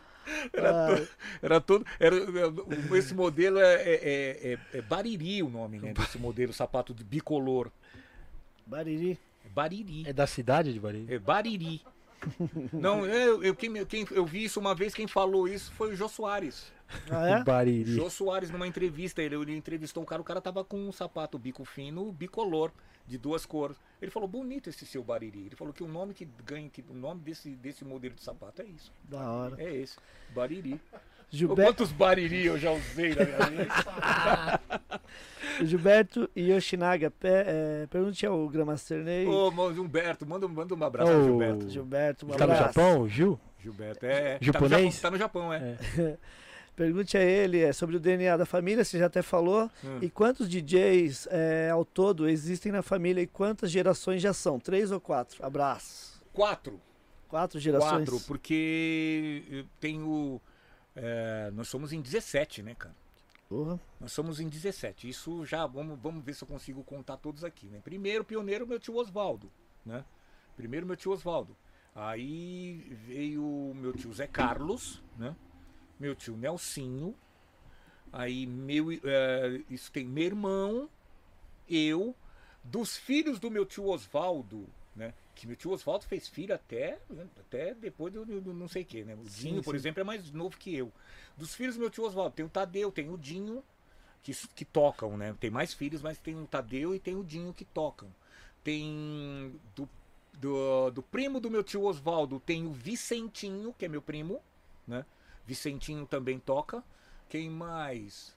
Ah, 0.56 1.04
Era 1.42 1.60
todo. 1.60 1.84
Era, 1.98 2.14
era- 2.16 2.96
esse 2.96 3.12
modelo 3.12 3.58
é, 3.58 3.74
é, 3.74 3.92
é, 3.92 4.52
é- 4.52 4.58
é 4.78 4.82
Bariri 4.82 5.42
o 5.42 5.50
nome, 5.50 5.80
né? 5.80 5.92
Desse 5.92 6.16
modelo 6.16 6.52
sapato 6.52 6.94
de 6.94 7.02
bicolor. 7.02 7.68
Bariri. 8.64 9.18
É 9.44 9.48
Bariri. 9.48 10.04
É 10.08 10.12
da 10.12 10.24
cidade 10.28 10.72
de 10.72 10.78
Bahia? 10.78 11.04
É 11.08 11.18
Bariri. 11.18 11.82
Não, 12.72 13.04
eu, 13.06 13.42
eu, 13.42 13.54
quem, 13.54 13.84
quem, 13.86 14.06
eu 14.10 14.24
vi 14.24 14.44
isso 14.44 14.60
uma 14.60 14.74
vez, 14.74 14.94
quem 14.94 15.06
falou 15.06 15.48
isso 15.48 15.72
foi 15.72 15.92
o 15.92 15.96
Jô 15.96 16.08
Soares. 16.08 16.72
Ah, 17.10 17.28
é? 17.28 17.44
Bariri. 17.44 17.94
Jô 17.94 18.10
Soares, 18.10 18.50
numa 18.50 18.66
entrevista, 18.66 19.22
ele, 19.22 19.34
ele 19.36 19.56
entrevistou 19.56 20.02
um 20.02 20.06
cara, 20.06 20.20
o 20.20 20.24
cara 20.24 20.40
tava 20.40 20.64
com 20.64 20.76
um 20.76 20.92
sapato 20.92 21.38
bico 21.38 21.64
fino, 21.64 22.12
bicolor, 22.12 22.70
de 23.06 23.18
duas 23.18 23.44
cores. 23.44 23.76
Ele 24.00 24.10
falou, 24.10 24.28
bonito 24.28 24.68
esse 24.68 24.86
seu 24.86 25.02
Bariri. 25.02 25.46
Ele 25.46 25.56
falou 25.56 25.72
que 25.72 25.82
o 25.82 25.88
nome 25.88 26.14
que 26.14 26.24
ganha, 26.44 26.68
que 26.68 26.84
o 26.88 26.94
nome 26.94 27.20
desse, 27.20 27.50
desse 27.56 27.84
modelo 27.84 28.14
de 28.14 28.22
sapato 28.22 28.62
é 28.62 28.66
isso. 28.66 28.92
Da 29.04 29.30
hora. 29.30 29.62
É 29.62 29.74
esse, 29.74 29.96
Bariri. 30.34 30.80
Gilberto, 31.32 31.72
Quantos 31.72 31.92
Bariri 31.92 32.44
eu 32.44 32.58
já 32.58 32.70
usei 32.72 33.14
na 33.14 33.24
minha 33.24 33.48
vida? 33.48 34.60
Gilberto 35.64 36.30
Yoshinaga, 36.36 37.10
pe, 37.10 37.26
é, 37.28 37.86
pergunte 37.88 38.26
ao 38.26 38.46
Gramaster 38.48 39.02
Ney. 39.02 39.26
Ô, 39.26 39.48
Humberto, 39.48 40.26
manda, 40.26 40.46
manda 40.46 40.74
um 40.74 40.84
abraço 40.84 41.10
ao 41.10 41.24
Gilberto. 41.24 41.70
Gilberto, 41.70 42.26
um 42.26 42.28
Tá 42.30 42.46
no 42.46 42.52
abraço. 42.52 42.74
Japão, 42.74 43.08
Gil? 43.08 43.40
Gilberto, 43.58 44.04
é. 44.04 44.38
Japonês? 44.42 45.00
Tá 45.00 45.10
no 45.10 45.16
Japão, 45.16 45.48
tá 45.48 45.58
no 45.58 45.64
Japão, 45.64 45.98
é. 46.04 46.18
Pergunte 46.76 47.16
a 47.16 47.22
ele 47.22 47.60
é, 47.60 47.72
sobre 47.72 47.96
o 47.96 48.00
DNA 48.00 48.36
da 48.36 48.46
família, 48.46 48.84
você 48.84 48.98
já 48.98 49.06
até 49.06 49.22
falou. 49.22 49.70
Hum. 49.84 49.98
E 50.00 50.10
quantos 50.10 50.48
DJs 50.48 51.28
é, 51.30 51.70
ao 51.70 51.84
todo 51.84 52.28
existem 52.28 52.72
na 52.72 52.82
família 52.82 53.20
e 53.22 53.26
quantas 53.26 53.70
gerações 53.70 54.20
já 54.22 54.32
são? 54.32 54.58
Três 54.58 54.90
ou 54.90 55.00
quatro? 55.00 55.44
Abraço. 55.44 56.22
Quatro. 56.32 56.80
Quatro 57.28 57.58
gerações? 57.60 58.08
Quatro, 58.08 58.20
porque 58.26 59.44
eu 59.50 59.64
tenho. 59.80 60.40
É, 60.94 61.50
nós 61.52 61.68
somos 61.68 61.92
em 61.92 62.00
17, 62.00 62.62
né, 62.62 62.74
cara? 62.74 62.94
Porra. 63.48 63.78
Nós 64.00 64.12
somos 64.12 64.40
em 64.40 64.48
17. 64.48 65.08
Isso 65.08 65.44
já, 65.44 65.66
vamos, 65.66 65.98
vamos 66.00 66.24
ver 66.24 66.34
se 66.34 66.42
eu 66.42 66.48
consigo 66.48 66.82
contar 66.82 67.16
todos 67.18 67.44
aqui, 67.44 67.66
né? 67.66 67.80
Primeiro, 67.82 68.24
pioneiro, 68.24 68.66
meu 68.66 68.78
tio 68.78 68.96
Osvaldo, 68.96 69.50
né? 69.84 70.04
Primeiro, 70.56 70.86
meu 70.86 70.96
tio 70.96 71.12
Osvaldo. 71.12 71.56
Aí 71.94 72.96
veio 73.06 73.72
meu 73.74 73.92
tio 73.92 74.12
Zé 74.12 74.26
Carlos, 74.26 75.02
né? 75.18 75.36
Meu 76.00 76.14
tio 76.14 76.36
Nelsinho. 76.36 77.14
Aí, 78.12 78.46
meu, 78.46 78.92
eh, 78.92 79.62
isso 79.70 79.90
tem 79.90 80.06
meu 80.06 80.24
irmão, 80.24 80.88
eu, 81.68 82.14
dos 82.62 82.96
filhos 82.96 83.38
do 83.38 83.50
meu 83.50 83.64
tio 83.64 83.86
Osvaldo, 83.86 84.58
né? 84.58 84.68
Que 85.34 85.46
meu 85.46 85.56
tio 85.56 85.70
Osvaldo 85.70 86.04
fez 86.04 86.28
filho 86.28 86.54
até, 86.54 86.98
até 87.40 87.74
depois 87.74 88.12
do, 88.12 88.24
do 88.24 88.52
não 88.52 88.68
sei 88.68 88.82
o 88.82 88.86
que, 88.86 89.04
né? 89.04 89.14
O 89.14 89.28
Sim, 89.28 89.48
Dinho, 89.48 89.62
por 89.62 89.72
sim. 89.72 89.76
exemplo, 89.76 90.00
é 90.00 90.04
mais 90.04 90.30
novo 90.30 90.56
que 90.58 90.74
eu. 90.76 90.92
Dos 91.36 91.54
filhos 91.54 91.76
do 91.76 91.80
meu 91.80 91.90
tio 91.90 92.04
Oswaldo, 92.04 92.34
tem 92.34 92.44
o 92.44 92.48
Tadeu, 92.48 92.92
tem 92.92 93.10
o 93.10 93.16
Dinho, 93.16 93.64
que, 94.22 94.32
que 94.54 94.64
tocam, 94.64 95.16
né? 95.16 95.34
Tem 95.40 95.50
mais 95.50 95.72
filhos, 95.74 96.02
mas 96.02 96.18
tem 96.18 96.36
o 96.36 96.46
Tadeu 96.46 96.94
e 96.94 97.00
tem 97.00 97.16
o 97.16 97.24
Dinho 97.24 97.52
que 97.52 97.64
tocam. 97.64 98.08
Tem 98.62 99.58
do, 99.74 99.88
do, 100.34 100.90
do 100.90 101.02
primo 101.02 101.40
do 101.40 101.50
meu 101.50 101.64
tio 101.64 101.82
Oswaldo, 101.82 102.38
tem 102.40 102.66
o 102.66 102.72
Vicentinho, 102.72 103.74
que 103.76 103.84
é 103.84 103.88
meu 103.88 104.02
primo, 104.02 104.40
né? 104.86 105.04
Vicentinho 105.46 106.06
também 106.06 106.38
toca. 106.38 106.84
Quem 107.28 107.50
mais? 107.50 108.36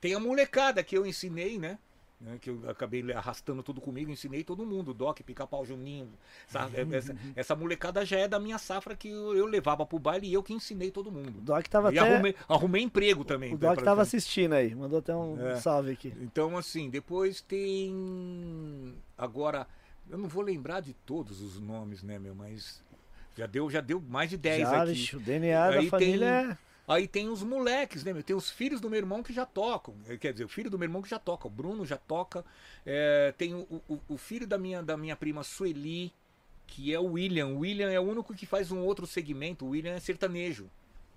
Tem 0.00 0.14
a 0.14 0.20
molecada 0.20 0.84
que 0.84 0.96
eu 0.96 1.06
ensinei, 1.06 1.58
né? 1.58 1.78
Né, 2.24 2.38
que 2.40 2.48
eu 2.48 2.58
acabei 2.68 3.12
arrastando 3.12 3.62
tudo 3.62 3.80
comigo, 3.80 4.10
ensinei 4.10 4.42
todo 4.42 4.64
mundo, 4.64 4.94
Doc, 4.94 5.20
Pica-Pau 5.20 5.64
Juninho. 5.64 6.08
sabe? 6.48 6.74
Essa, 6.96 7.14
essa 7.36 7.54
molecada 7.54 8.04
já 8.04 8.18
é 8.18 8.26
da 8.26 8.40
minha 8.40 8.56
safra 8.58 8.96
que 8.96 9.08
eu, 9.08 9.36
eu 9.36 9.44
levava 9.46 9.84
pro 9.84 9.98
baile 9.98 10.26
e 10.26 10.32
eu 10.32 10.42
que 10.42 10.54
ensinei 10.54 10.90
todo 10.90 11.08
O 11.08 11.12
mundo. 11.12 11.32
Doc 11.42 11.66
tava 11.68 11.92
E 11.92 11.98
até. 11.98 12.12
arrumei, 12.14 12.34
arrumei 12.48 12.82
emprego 12.82 13.24
também. 13.24 13.52
O 13.52 13.58
Doc 13.58 13.74
pra- 13.74 13.84
tava 13.84 14.02
assistindo 14.02 14.54
aí, 14.54 14.74
mandou 14.74 14.98
até 15.00 15.14
um 15.14 15.38
É. 15.48 15.56
salve 15.56 15.90
aqui. 15.92 16.14
Então, 16.20 16.56
assim, 16.56 16.88
depois 16.88 17.40
tem. 17.42 18.94
Agora, 19.16 19.66
eu 20.08 20.18
não 20.18 20.28
vou 20.28 20.42
lembrar 20.42 20.80
de 20.80 20.92
todos 20.94 21.40
os 21.40 21.60
nomes, 21.60 22.02
né, 22.02 22.18
meu? 22.18 22.34
Mas 22.34 22.82
já 23.36 23.46
deu, 23.46 23.70
já 23.70 23.80
deu 23.80 24.00
mais 24.00 24.30
de 24.30 24.36
10 24.36 24.60
Já, 24.68 24.82
aqui. 24.82 24.92
bicho, 24.92 25.16
o 25.16 25.20
DNA 25.20 25.64
Aí 25.66 25.84
da 25.84 25.90
família 25.90 26.26
é. 26.52 26.58
Aí 26.86 27.08
tem 27.08 27.28
os 27.28 27.42
moleques, 27.42 28.04
né, 28.04 28.12
meu? 28.12 28.22
Tem 28.22 28.36
os 28.36 28.50
filhos 28.50 28.80
do 28.80 28.90
meu 28.90 28.98
irmão 28.98 29.22
que 29.22 29.32
já 29.32 29.46
tocam. 29.46 29.94
Eh, 30.06 30.18
Quer 30.18 30.32
dizer, 30.32 30.44
o 30.44 30.48
filho 30.48 30.70
do 30.70 30.78
meu 30.78 30.86
irmão 30.86 31.00
que 31.00 31.08
já 31.08 31.18
toca. 31.18 31.46
O 31.46 31.50
Bruno 31.50 31.86
já 31.86 31.96
toca. 31.96 32.44
É, 32.84 33.32
tem 33.38 33.54
o, 33.54 33.82
o, 33.88 34.00
o 34.08 34.18
filho 34.18 34.46
da 34.46 34.58
minha, 34.58 34.82
da 34.82 34.96
minha 34.96 35.16
prima 35.16 35.42
Sueli, 35.42 36.12
que 36.66 36.92
é 36.92 37.00
o 37.00 37.12
William. 37.12 37.46
O 37.46 37.60
William 37.60 37.90
é 37.90 37.98
o 37.98 38.02
único 38.02 38.34
que 38.34 38.44
faz 38.44 38.70
um 38.70 38.80
outro 38.80 39.06
segmento. 39.06 39.64
O 39.64 39.70
William 39.70 39.94
é 39.94 40.00
sertanejo. 40.00 40.68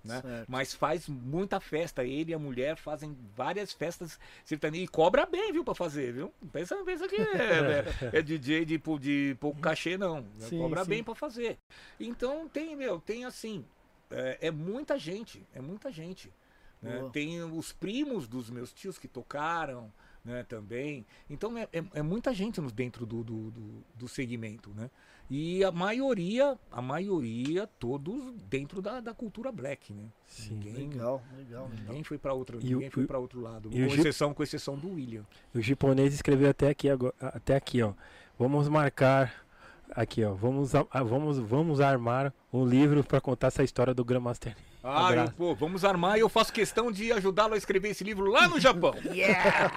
Né? 0.02 0.22
Certo. 0.22 0.46
Mas 0.48 0.72
faz 0.72 1.06
muita 1.06 1.60
festa. 1.60 2.02
Ele 2.02 2.30
e 2.30 2.34
a 2.34 2.38
mulher 2.38 2.76
fazem 2.76 3.14
várias 3.36 3.70
festas 3.70 4.18
sertanejas. 4.46 4.88
E 4.88 4.90
cobra 4.90 5.26
bem, 5.26 5.52
viu, 5.52 5.64
pra 5.64 5.74
fazer, 5.74 6.12
viu? 6.14 6.32
Pensa, 6.50 6.76
pensa 6.82 7.06
que 7.06 7.16
é, 7.16 7.84
é, 8.14 8.18
é 8.18 8.22
DJ 8.22 8.64
de, 8.64 8.80
de 8.98 9.36
pouco 9.38 9.60
cachê, 9.60 9.98
não. 9.98 10.24
Sim, 10.38 10.58
cobra 10.58 10.84
sim. 10.84 10.90
bem 10.90 11.04
pra 11.04 11.14
fazer. 11.14 11.58
Então 12.00 12.48
tem, 12.48 12.74
meu, 12.74 13.00
tem 13.00 13.26
assim. 13.26 13.64
É, 14.10 14.38
é 14.48 14.50
muita 14.50 14.98
gente, 14.98 15.46
é 15.54 15.60
muita 15.60 15.90
gente. 15.92 16.32
né? 16.80 17.08
Tem 17.12 17.42
os 17.42 17.72
primos 17.72 18.26
dos 18.28 18.48
meus 18.50 18.72
tios 18.72 18.98
que 18.98 19.08
tocaram 19.08 19.92
né, 20.24 20.44
também. 20.44 21.04
Então 21.28 21.56
é, 21.58 21.68
é, 21.72 21.82
é 21.94 22.02
muita 22.02 22.32
gente 22.34 22.60
no, 22.60 22.70
dentro 22.70 23.04
do, 23.06 23.22
do, 23.24 23.50
do, 23.50 23.84
do 23.94 24.08
segmento. 24.08 24.70
Né? 24.74 24.90
E 25.30 25.62
a 25.62 25.70
maioria, 25.70 26.58
a 26.70 26.80
maioria, 26.80 27.66
todos 27.78 28.32
dentro 28.48 28.80
da, 28.80 29.00
da 29.00 29.12
cultura 29.12 29.50
black. 29.52 29.92
Né? 29.92 30.04
Sim. 30.26 30.54
Ninguém, 30.54 30.88
Legal, 30.88 31.22
legal, 31.36 31.68
legal. 31.68 31.84
ninguém 31.86 32.02
foi 32.04 32.16
para 32.18 32.32
outro, 32.32 32.58
E 32.62 32.66
o- 32.74 32.76
ninguém 32.76 32.90
foi 32.90 33.06
para 33.06 33.18
outro 33.18 33.40
lado. 33.40 33.68
Com 33.70 33.76
exceção, 33.76 34.32
com 34.32 34.42
exceção 34.42 34.76
do 34.76 34.94
William. 34.94 35.26
O 35.54 35.60
japonês 35.60 36.14
escreveu 36.14 36.48
até 36.50 36.68
aqui, 36.70 36.88
agora, 36.88 37.14
até 37.20 37.56
aqui, 37.56 37.82
ó. 37.82 37.92
Vamos 38.38 38.68
marcar 38.68 39.46
Aqui, 39.94 40.24
ó. 40.24 40.32
Vamos, 40.34 40.72
vamos, 41.04 41.38
vamos 41.38 41.80
armar 41.80 42.32
um 42.52 42.64
livro 42.64 43.02
pra 43.04 43.20
contar 43.20 43.48
essa 43.48 43.62
história 43.62 43.92
do 43.94 44.04
Grandmaster. 44.04 44.54
Ah, 44.82 45.12
eu, 45.12 45.30
pô, 45.32 45.54
vamos 45.56 45.84
armar 45.84 46.16
e 46.16 46.20
eu 46.20 46.28
faço 46.28 46.52
questão 46.52 46.90
de 46.92 47.10
ajudá-lo 47.12 47.54
a 47.54 47.56
escrever 47.56 47.88
esse 47.90 48.04
livro 48.04 48.30
lá 48.30 48.46
no 48.48 48.60
Japão. 48.60 48.94
Yeah! 49.12 49.72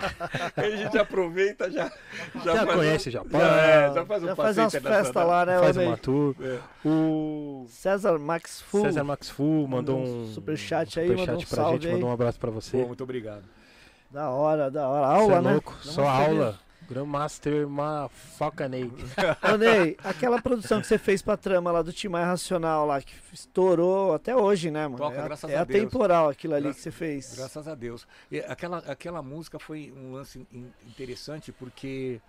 Aí 0.56 0.74
a 0.74 0.78
gente 0.78 0.98
aproveita 0.98 1.70
já. 1.72 1.92
Já 2.46 2.66
faz 2.66 2.76
conhece 2.78 3.08
um- 3.08 3.10
o 3.10 3.14
Japão? 3.14 3.40
Já, 3.42 3.58
é, 3.62 3.94
já 3.94 4.06
faz 4.06 4.24
um 4.24 4.26
Já 4.28 4.36
faz 4.36 4.58
umas 4.58 4.72
festas 4.74 5.16
lá, 5.28 5.46
né, 5.46 5.60
Faz 5.60 5.78
uma 5.78 5.98
tour. 5.98 6.36
É. 6.40 6.60
O 6.88 7.66
César 7.68 8.20
Max 8.20 8.62
Fu. 8.62 8.82
César 8.82 9.04
Max 9.04 9.30
Fu 9.30 9.68
mandou 9.68 9.98
um 9.98 10.24
um 10.24 10.28
superchat 10.34 11.00
aí, 11.00 11.08
superchat 11.08 11.28
mandou 11.32 11.44
um 11.44 11.48
pra 11.48 11.56
salve 11.56 11.74
gente, 11.78 11.88
aí. 11.88 11.94
mandou 11.94 12.10
um 12.10 12.14
abraço 12.14 12.40
pra 12.40 12.52
você. 12.52 12.78
Pô, 12.80 12.88
muito 12.88 13.04
obrigado. 13.04 13.44
Da 14.12 14.30
hora, 14.30 14.70
da 14.70 14.88
hora. 14.88 15.16
Cê 15.18 15.22
Aula, 15.34 15.38
é 15.38 15.54
né? 15.54 15.62
só 15.82 16.08
aula. 16.08 16.60
Grandmaster 16.96 17.68
Mafacanei. 17.68 18.92
Ney, 19.58 19.96
aquela 20.04 20.42
produção 20.42 20.82
que 20.82 20.88
você 20.88 20.98
fez 20.98 21.22
pra 21.22 21.38
trama 21.38 21.72
lá 21.72 21.82
do 21.82 21.94
Timar 21.94 22.26
Racional 22.26 22.86
lá, 22.86 23.02
que 23.02 23.14
estourou 23.34 24.14
até 24.14 24.36
hoje, 24.36 24.70
né, 24.70 24.84
mano? 24.88 24.98
Toca, 24.98 25.18
é 25.20 25.24
graças 25.24 25.50
é 25.50 25.56
a 25.58 25.64
Deus. 25.64 25.80
atemporal 25.80 26.30
aquilo 26.30 26.54
ali 26.54 26.66
Gra- 26.66 26.74
que 26.74 26.82
você 26.82 26.92
fez. 26.92 27.34
Graças 27.36 27.68
a 27.68 27.76
Deus. 27.76 28.06
E 28.30 28.40
aquela, 28.40 28.80
aquela 28.80 29.22
música 29.22 29.58
foi 29.58 29.94
um 29.96 30.12
lance 30.12 30.46
in- 30.52 30.72
interessante 30.86 31.52
porque 31.54 32.20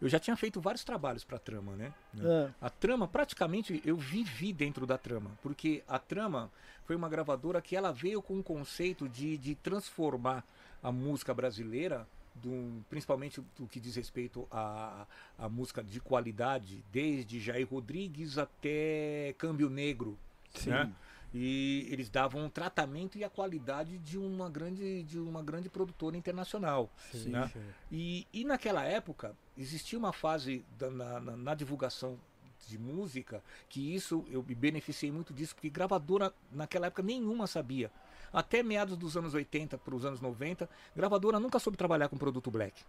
eu 0.00 0.08
já 0.08 0.18
tinha 0.18 0.36
feito 0.36 0.60
vários 0.60 0.82
trabalhos 0.84 1.22
pra 1.24 1.38
trama, 1.38 1.76
né? 1.76 1.92
Ah, 2.20 2.48
A 2.62 2.70
trama, 2.70 3.06
praticamente, 3.06 3.80
eu 3.84 3.96
vivi 3.96 4.52
dentro 4.52 4.84
da 4.86 4.98
trama, 4.98 5.30
porque 5.42 5.82
a 5.88 5.98
trama 5.98 6.50
foi 6.84 6.96
uma 6.96 7.08
gravadora 7.08 7.60
que 7.62 7.76
ela 7.76 7.92
veio 7.92 8.20
com 8.22 8.34
um 8.34 8.42
conceito 8.42 9.08
de, 9.08 9.36
de 9.38 9.54
transformar 9.54 10.44
a 10.82 10.90
música 10.92 11.34
brasileira, 11.34 12.06
do- 12.42 12.84
principalmente 12.88 13.40
do 13.56 13.66
que 13.66 13.78
diz 13.80 13.96
respeito 13.96 14.46
à, 14.50 15.06
à 15.36 15.48
música 15.48 15.82
de 15.82 16.00
qualidade, 16.00 16.84
desde 16.92 17.40
Jair 17.40 17.68
Rodrigues 17.68 18.38
até 18.38 19.34
Câmbio 19.38 19.68
Negro. 19.70 20.18
Sim. 20.54 20.70
né? 20.70 20.92
E 21.34 21.86
eles 21.90 22.08
davam 22.08 22.46
um 22.46 22.48
tratamento 22.48 23.18
e 23.18 23.22
a 23.24 23.28
qualidade 23.28 23.98
de 23.98 24.16
uma 24.16 24.48
grande, 24.48 25.02
de 25.02 25.18
uma 25.18 25.42
grande 25.42 25.68
produtora 25.68 26.16
internacional. 26.16 26.90
Sim, 27.12 27.28
né? 27.28 27.50
sim. 27.52 27.60
E, 27.92 28.26
e 28.32 28.44
naquela 28.44 28.82
época 28.84 29.36
existia 29.56 29.98
uma 29.98 30.12
fase 30.12 30.64
da- 30.78 30.90
na, 30.90 31.20
na- 31.20 31.36
na 31.36 31.54
divulgação 31.54 32.18
de 32.66 32.78
música 32.78 33.42
que 33.68 33.94
isso 33.94 34.24
eu 34.30 34.42
me 34.42 34.54
beneficiei 34.54 35.12
muito 35.12 35.32
disso, 35.34 35.54
porque 35.54 35.68
gravadora 35.70 36.32
naquela 36.50 36.86
época 36.86 37.02
nenhuma 37.02 37.46
sabia. 37.46 37.90
Até 38.32 38.62
meados 38.62 38.96
dos 38.96 39.16
anos 39.16 39.34
80 39.34 39.78
para 39.78 39.94
os 39.94 40.04
anos 40.04 40.20
90, 40.20 40.68
gravadora 40.94 41.40
nunca 41.40 41.58
soube 41.58 41.76
trabalhar 41.76 42.08
com 42.08 42.16
produto 42.16 42.50
black. 42.50 42.82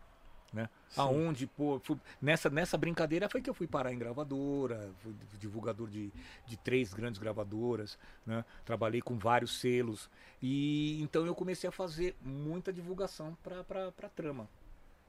Né? 0.52 0.68
Sim. 0.90 1.02
Aonde, 1.02 1.46
pô, 1.46 1.80
fui- 1.80 2.00
nessa, 2.20 2.50
nessa 2.50 2.76
brincadeira 2.76 3.30
foi 3.30 3.40
que 3.40 3.50
eu 3.50 3.54
fui 3.54 3.68
parar 3.68 3.94
em 3.94 4.00
gravadora, 4.00 4.92
fui 5.04 5.14
divulgador 5.38 5.88
de, 5.88 6.12
de 6.48 6.58
três 6.58 6.92
grandes 6.92 7.20
gravadoras, 7.20 8.00
né? 8.26 8.44
trabalhei 8.66 9.00
com 9.02 9.16
vários 9.18 9.60
selos. 9.60 10.10
E 10.42 11.00
então 11.04 11.26
eu 11.26 11.36
comecei 11.36 11.70
a 11.70 11.72
fazer 11.72 12.16
muita 12.22 12.74
divulgação 12.74 13.38
para 13.44 13.92
trama 14.16 14.50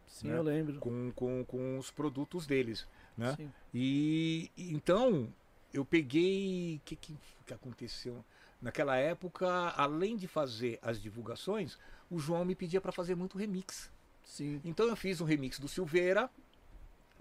sim, 0.06 0.28
né? 0.28 0.36
eu 0.36 0.42
lembro. 0.42 0.78
com, 0.78 1.10
com, 1.12 1.44
com 1.46 1.78
os 1.78 1.90
produtos 1.90 2.46
deles, 2.46 2.86
né? 3.16 3.34
Sim. 3.36 3.50
E 3.72 4.50
e 4.56 4.74
então 4.74 5.32
eu 5.72 5.84
peguei 5.84 6.76
o 6.76 6.80
que, 6.84 6.96
que 6.96 7.16
que 7.46 7.54
aconteceu 7.54 8.24
naquela 8.60 8.96
época, 8.96 9.48
além 9.76 10.16
de 10.16 10.26
fazer 10.28 10.78
as 10.82 11.00
divulgações, 11.00 11.78
o 12.10 12.18
João 12.18 12.44
me 12.44 12.54
pedia 12.54 12.80
para 12.80 12.92
fazer 12.92 13.14
muito 13.14 13.38
remix. 13.38 13.90
Sim. 14.24 14.60
Então 14.64 14.86
eu 14.86 14.96
fiz 14.96 15.20
um 15.20 15.24
remix 15.24 15.58
do 15.58 15.68
Silveira. 15.68 16.30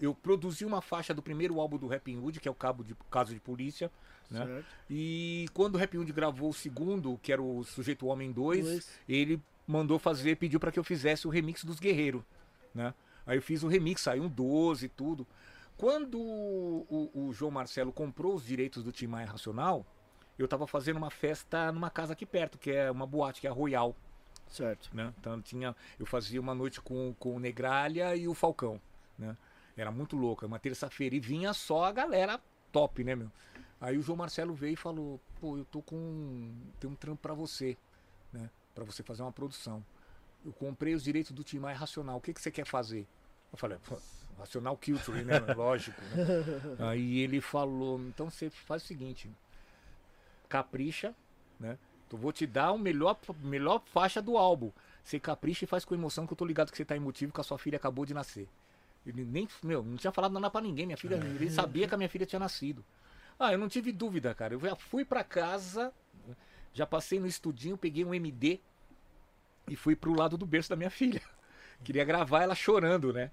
Eu 0.00 0.14
produzi 0.14 0.64
uma 0.64 0.80
faixa 0.80 1.12
do 1.12 1.20
primeiro 1.22 1.60
álbum 1.60 1.76
do 1.76 1.86
Rapping 1.86 2.16
Hood, 2.18 2.40
que 2.40 2.48
é 2.48 2.50
o 2.50 2.54
Cabo 2.54 2.82
de 2.82 2.94
Caso 3.10 3.34
de 3.34 3.40
Polícia, 3.40 3.90
né? 4.30 4.46
Certo. 4.46 4.66
E 4.88 5.46
quando 5.52 5.74
o 5.74 5.78
Rapping 5.78 5.98
Hood 5.98 6.12
gravou 6.12 6.48
o 6.50 6.54
segundo, 6.54 7.18
que 7.22 7.30
era 7.32 7.42
o 7.42 7.62
Sujeito 7.64 8.06
Homem 8.06 8.32
2, 8.32 8.64
Dois. 8.64 8.88
ele 9.08 9.42
mandou 9.66 9.98
fazer, 9.98 10.36
pediu 10.36 10.58
para 10.58 10.72
que 10.72 10.78
eu 10.78 10.84
fizesse 10.84 11.26
o 11.26 11.30
remix 11.30 11.64
dos 11.64 11.78
Guerreiros, 11.78 12.22
né? 12.74 12.94
Aí 13.26 13.36
eu 13.36 13.42
fiz 13.42 13.62
o 13.62 13.68
remix, 13.68 14.00
saiu 14.00 14.22
um 14.24 14.28
12 14.28 14.86
e 14.86 14.88
tudo. 14.88 15.26
Quando 15.76 16.18
o, 16.18 16.86
o- 17.14 17.26
o 17.28 17.32
João 17.32 17.50
Marcelo 17.50 17.92
comprou 17.92 18.34
os 18.34 18.44
direitos 18.44 18.82
do 18.82 18.90
Tim 18.92 19.06
Maia 19.06 19.26
Racional, 19.26 19.86
eu 20.42 20.48
tava 20.48 20.66
fazendo 20.66 20.96
uma 20.96 21.10
festa 21.10 21.70
numa 21.72 21.90
casa 21.90 22.12
aqui 22.12 22.24
perto, 22.26 22.58
que 22.58 22.70
é 22.70 22.90
uma 22.90 23.06
boate, 23.06 23.40
que 23.40 23.46
é 23.46 23.50
a 23.50 23.52
Royal, 23.52 23.94
Certo. 24.48 24.90
né? 24.92 25.12
Então 25.18 25.40
tinha, 25.40 25.74
eu 25.98 26.06
fazia 26.06 26.40
uma 26.40 26.54
noite 26.54 26.80
com, 26.80 27.14
com 27.18 27.36
o 27.36 27.40
Negralha 27.40 28.16
e 28.16 28.26
o 28.26 28.34
Falcão, 28.34 28.80
né? 29.18 29.36
Era 29.76 29.90
muito 29.90 30.16
louco, 30.16 30.44
uma 30.44 30.58
terça-feira 30.58 31.14
e 31.14 31.20
vinha 31.20 31.52
só 31.52 31.84
a 31.84 31.92
galera 31.92 32.40
top, 32.72 33.02
né, 33.04 33.14
meu? 33.14 33.30
Aí 33.80 33.96
o 33.96 34.02
João 34.02 34.16
Marcelo 34.16 34.52
veio 34.52 34.74
e 34.74 34.76
falou: 34.76 35.20
"Pô, 35.40 35.56
eu 35.56 35.64
tô 35.64 35.80
com 35.80 36.52
tem 36.78 36.90
um 36.90 36.94
trampo 36.94 37.22
pra 37.22 37.32
você, 37.32 37.76
né? 38.32 38.50
Pra 38.74 38.84
você 38.84 39.02
fazer 39.02 39.22
uma 39.22 39.32
produção. 39.32 39.84
Eu 40.44 40.52
comprei 40.52 40.94
os 40.94 41.02
direitos 41.02 41.32
do 41.32 41.42
Tim 41.44 41.58
Maia 41.58 41.76
Racional. 41.76 42.16
O 42.18 42.20
que 42.20 42.34
que 42.34 42.40
você 42.42 42.50
quer 42.50 42.66
fazer?" 42.66 43.06
Eu 43.52 43.56
falei: 43.56 43.78
"Pô, 43.88 43.96
Racional 44.38 44.76
Culture, 44.76 45.24
né? 45.24 45.38
Lógico, 45.56 46.00
né? 46.02 46.16
Aí 46.90 47.20
ele 47.20 47.40
falou: 47.40 47.98
"Então 48.00 48.28
você 48.28 48.50
faz 48.50 48.82
o 48.82 48.86
seguinte, 48.86 49.30
capricha, 50.50 51.14
né? 51.58 51.78
Eu 52.12 52.18
vou 52.18 52.32
te 52.32 52.44
dar 52.44 52.72
o 52.72 52.78
melhor, 52.78 53.16
melhor 53.40 53.80
faixa 53.86 54.20
do 54.20 54.36
álbum. 54.36 54.72
Você 55.04 55.18
capricha 55.20 55.64
e 55.64 55.68
faz 55.68 55.84
com 55.84 55.94
emoção 55.94 56.26
que 56.26 56.32
eu 56.32 56.36
tô 56.36 56.44
ligado 56.44 56.70
que 56.70 56.76
você 56.76 56.84
tá 56.84 56.96
emotivo 56.96 57.32
que 57.32 57.40
a 57.40 57.44
sua 57.44 57.56
filha 57.56 57.76
acabou 57.76 58.04
de 58.04 58.12
nascer. 58.12 58.48
Ele 59.06 59.24
nem, 59.24 59.48
meu, 59.62 59.82
não 59.82 59.96
tinha 59.96 60.12
falado 60.12 60.32
nada 60.32 60.50
pra 60.50 60.60
ninguém. 60.60 60.86
Minha 60.86 60.98
filha, 60.98 61.14
ele 61.14 61.50
sabia 61.50 61.86
que 61.88 61.94
a 61.94 61.96
minha 61.96 62.08
filha 62.08 62.26
tinha 62.26 62.40
nascido. 62.40 62.84
Ah, 63.38 63.52
eu 63.52 63.58
não 63.58 63.68
tive 63.68 63.92
dúvida, 63.92 64.34
cara. 64.34 64.52
Eu 64.52 64.60
já 64.60 64.74
fui 64.74 65.04
pra 65.04 65.24
casa, 65.24 65.92
já 66.74 66.84
passei 66.84 67.20
no 67.20 67.26
estudinho, 67.26 67.78
peguei 67.78 68.04
um 68.04 68.12
MD 68.12 68.60
e 69.68 69.76
fui 69.76 69.94
pro 69.94 70.12
lado 70.12 70.36
do 70.36 70.44
berço 70.44 70.68
da 70.68 70.76
minha 70.76 70.90
filha. 70.90 71.22
Queria 71.82 72.04
gravar 72.04 72.42
ela 72.42 72.54
chorando, 72.54 73.12
né? 73.12 73.30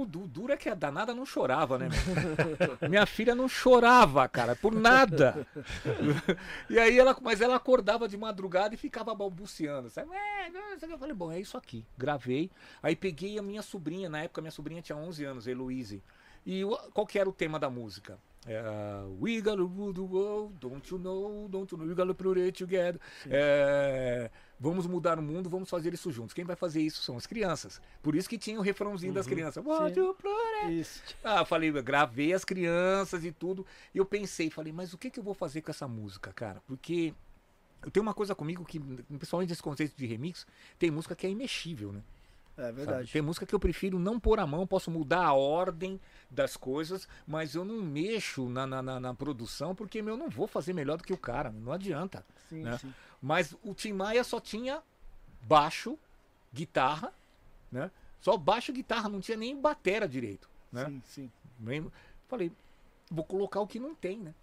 O 0.00 0.06
du- 0.06 0.28
duro 0.28 0.52
é 0.52 0.56
que 0.56 0.68
a 0.68 0.74
danada 0.74 1.12
não 1.12 1.26
chorava, 1.26 1.76
né? 1.76 1.88
Minha 2.88 3.04
filha 3.04 3.34
não 3.34 3.48
chorava, 3.48 4.28
cara, 4.28 4.54
por 4.54 4.72
nada. 4.72 5.44
E 6.70 6.78
aí 6.78 6.96
ela, 6.98 7.16
mas 7.20 7.40
ela 7.40 7.56
acordava 7.56 8.06
de 8.08 8.16
madrugada 8.16 8.74
e 8.74 8.78
ficava 8.78 9.14
balbuciando, 9.14 9.90
sabe? 9.90 10.10
É. 10.14 10.48
Eu 10.82 10.98
falei, 10.98 11.14
bom, 11.14 11.32
é 11.32 11.40
isso 11.40 11.56
aqui. 11.56 11.84
Gravei. 11.96 12.48
Aí 12.82 12.94
peguei 12.94 13.38
a 13.38 13.42
minha 13.42 13.62
sobrinha, 13.62 14.08
na 14.08 14.22
época 14.22 14.40
minha 14.40 14.52
sobrinha 14.52 14.80
tinha 14.82 14.96
11 14.96 15.24
anos, 15.24 15.46
Heloise. 15.48 16.02
E 16.46 16.62
qual 16.94 17.06
que 17.06 17.18
era 17.18 17.28
o 17.28 17.32
tema 17.32 17.58
da 17.58 17.68
música? 17.68 18.18
É, 18.48 18.62
We 19.20 19.40
gotta 19.40 19.62
rule 19.62 19.92
the 19.92 20.00
world, 20.00 20.54
don't 20.58 20.90
you 20.90 20.98
know, 20.98 21.48
don't 21.48 21.72
you 21.72 21.78
know, 21.78 21.86
we 21.88 21.94
gotta 21.94 22.14
put 22.14 22.38
it 22.40 22.52
together. 22.52 22.98
É, 23.26 24.30
vamos 24.58 24.86
mudar 24.86 25.18
o 25.18 25.22
mundo, 25.22 25.50
vamos 25.50 25.68
fazer 25.68 25.92
isso 25.92 26.10
juntos. 26.10 26.32
Quem 26.32 26.44
vai 26.44 26.56
fazer 26.56 26.80
isso 26.80 27.02
são 27.02 27.16
as 27.16 27.26
crianças. 27.26 27.80
Por 28.02 28.14
isso 28.14 28.28
que 28.28 28.38
tinha 28.38 28.58
o 28.58 28.62
refrãozinho 28.62 29.12
das 29.12 29.26
crianças. 29.26 29.64
What 29.64 29.98
you 29.98 30.16
Isso. 30.70 31.02
ah, 31.22 31.44
falei, 31.44 31.70
gravei 31.82 32.32
as 32.32 32.44
crianças 32.44 33.24
e 33.24 33.30
tudo. 33.30 33.66
E 33.94 33.98
eu 33.98 34.06
pensei, 34.06 34.50
falei, 34.50 34.72
mas 34.72 34.92
o 34.94 34.98
que, 34.98 35.10
que 35.10 35.20
eu 35.20 35.24
vou 35.24 35.34
fazer 35.34 35.60
com 35.60 35.70
essa 35.70 35.86
música, 35.86 36.32
cara? 36.32 36.62
Porque 36.66 37.12
eu 37.84 37.90
tenho 37.90 38.02
uma 38.02 38.14
coisa 38.14 38.34
comigo 38.34 38.64
que, 38.64 38.80
principalmente 38.80 39.50
nesse 39.50 39.62
conceito 39.62 39.94
de 39.96 40.06
remix, 40.06 40.46
tem 40.78 40.90
música 40.90 41.14
que 41.14 41.26
é 41.26 41.30
imexível, 41.30 41.92
né? 41.92 42.02
É 42.58 42.62
sabe? 42.62 42.76
verdade. 42.76 43.12
Tem 43.12 43.22
música 43.22 43.46
que 43.46 43.54
eu 43.54 43.60
prefiro 43.60 43.98
não 43.98 44.18
pôr 44.18 44.40
a 44.40 44.46
mão, 44.46 44.66
posso 44.66 44.90
mudar 44.90 45.24
a 45.24 45.32
ordem 45.32 46.00
das 46.30 46.56
coisas, 46.56 47.08
mas 47.26 47.54
eu 47.54 47.64
não 47.64 47.80
mexo 47.82 48.48
na, 48.48 48.66
na, 48.66 48.82
na- 48.82 49.00
na 49.00 49.14
produção, 49.14 49.74
porque 49.74 50.02
meu, 50.02 50.14
eu 50.14 50.18
não 50.18 50.28
vou 50.28 50.46
fazer 50.46 50.72
melhor 50.72 50.96
do 50.98 51.04
que 51.04 51.12
o 51.12 51.16
cara, 51.18 51.50
não 51.50 51.72
adianta. 51.72 52.24
Sim, 52.48 52.62
né? 52.64 52.76
sim. 52.78 52.92
Mas 53.22 53.54
o 53.62 53.72
Tim 53.74 53.92
Maia 53.92 54.22
só 54.24 54.40
tinha 54.40 54.82
baixo, 55.42 55.98
guitarra, 56.52 57.12
né? 57.70 57.90
Só 58.20 58.36
baixo 58.36 58.70
e 58.72 58.74
guitarra, 58.74 59.08
não 59.08 59.20
tinha 59.20 59.36
nem 59.36 59.58
batera 59.58 60.08
direito, 60.08 60.48
né? 60.72 60.86
Sim, 60.86 61.02
sim. 61.06 61.90
Falei, 62.28 62.52
vou 63.10 63.24
colocar 63.24 63.60
o 63.60 63.66
que 63.66 63.78
não 63.78 63.94
tem, 63.94 64.18
né? 64.18 64.34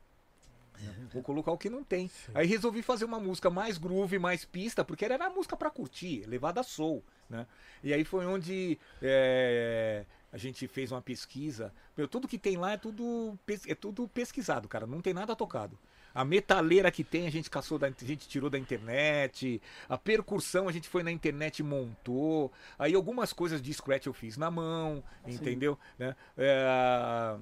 Vou 1.13 1.21
colocar 1.23 1.51
o 1.51 1.57
que 1.57 1.69
não 1.69 1.83
tem. 1.83 2.09
Aí 2.33 2.45
resolvi 2.47 2.81
fazer 2.81 3.05
uma 3.05 3.19
música 3.19 3.49
mais 3.49 3.77
groove, 3.77 4.19
mais 4.19 4.43
pista, 4.43 4.83
porque 4.83 5.05
era 5.05 5.25
a 5.25 5.29
música 5.29 5.55
pra 5.55 5.69
curtir, 5.69 6.25
levada 6.25 6.59
a 6.59 6.63
soul, 6.63 7.03
né? 7.29 7.45
E 7.83 7.93
aí 7.93 8.03
foi 8.03 8.25
onde 8.25 8.77
é, 9.01 10.05
a 10.31 10.37
gente 10.37 10.67
fez 10.67 10.91
uma 10.91 11.01
pesquisa. 11.01 11.73
Meu, 11.95 12.07
tudo 12.07 12.27
que 12.27 12.37
tem 12.37 12.57
lá 12.57 12.73
é 12.73 12.77
tudo, 12.77 13.37
é 13.67 13.75
tudo 13.75 14.07
pesquisado, 14.07 14.67
cara. 14.67 14.85
Não 14.85 15.01
tem 15.01 15.13
nada 15.13 15.35
tocado. 15.35 15.77
A 16.13 16.23
metaleira 16.23 16.89
que 16.89 17.03
tem 17.03 17.27
a 17.27 17.29
gente 17.29 17.49
caçou 17.49 17.77
da, 17.77 17.87
a 17.87 18.05
gente 18.05 18.27
tirou 18.27 18.49
da 18.49 18.57
internet. 18.57 19.61
A 19.89 19.97
percussão 19.97 20.69
a 20.69 20.71
gente 20.71 20.87
foi 20.87 21.03
na 21.03 21.11
internet 21.11 21.59
e 21.59 21.63
montou. 21.63 22.51
Aí 22.79 22.95
algumas 22.95 23.33
coisas 23.33 23.61
de 23.61 23.73
scratch 23.73 24.05
eu 24.05 24.13
fiz 24.13 24.37
na 24.37 24.49
mão, 24.49 25.03
entendeu? 25.27 25.77
Né? 25.99 26.15
É, 26.37 27.37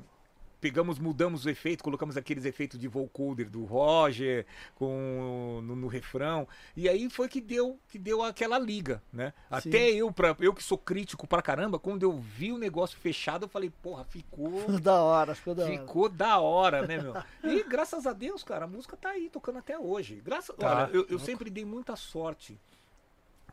pegamos, 0.64 0.98
mudamos 0.98 1.44
o 1.44 1.50
efeito, 1.50 1.84
colocamos 1.84 2.16
aqueles 2.16 2.46
efeitos 2.46 2.80
de 2.80 2.88
vocoder 2.88 3.50
do 3.50 3.66
Roger 3.66 4.46
com 4.76 5.60
no, 5.62 5.76
no 5.76 5.88
refrão. 5.88 6.48
E 6.74 6.88
aí 6.88 7.10
foi 7.10 7.28
que 7.28 7.42
deu 7.42 7.78
que 7.90 8.00
deu 8.00 8.24
aquela 8.24 8.58
liga, 8.58 9.04
né? 9.12 9.34
Sim. 9.60 9.70
Até 9.70 9.90
eu, 9.92 10.10
pra, 10.10 10.34
eu 10.40 10.54
que 10.54 10.64
sou 10.64 10.78
crítico 10.78 11.28
pra 11.28 11.42
caramba, 11.42 11.78
quando 11.78 12.04
eu 12.04 12.14
vi 12.18 12.54
o 12.54 12.58
negócio 12.58 12.98
fechado, 12.98 13.44
eu 13.44 13.50
falei, 13.50 13.70
porra, 13.82 14.06
ficou. 14.10 14.80
da 14.80 15.02
hora, 15.04 15.36
ficou 15.36 15.54
da 15.54 15.64
hora. 15.66 15.72
Ficou 15.74 16.08
da 16.08 16.40
hora, 16.40 16.88
né, 16.88 16.98
meu? 16.98 17.14
E 17.44 17.62
graças 17.66 18.08
a 18.08 18.14
Deus, 18.14 18.42
cara, 18.42 18.64
a 18.64 18.68
música 18.68 18.96
tá 18.96 19.10
aí 19.10 19.30
tocando 19.30 19.60
até 19.60 19.78
hoje. 19.78 20.22
Graças, 20.24 20.56
Tá. 20.56 20.84
olha, 20.86 20.92
eu, 20.94 21.06
eu 21.10 21.20
sempre 21.20 21.50
dei 21.50 21.66
muita 21.66 21.98
sorte 21.98 22.58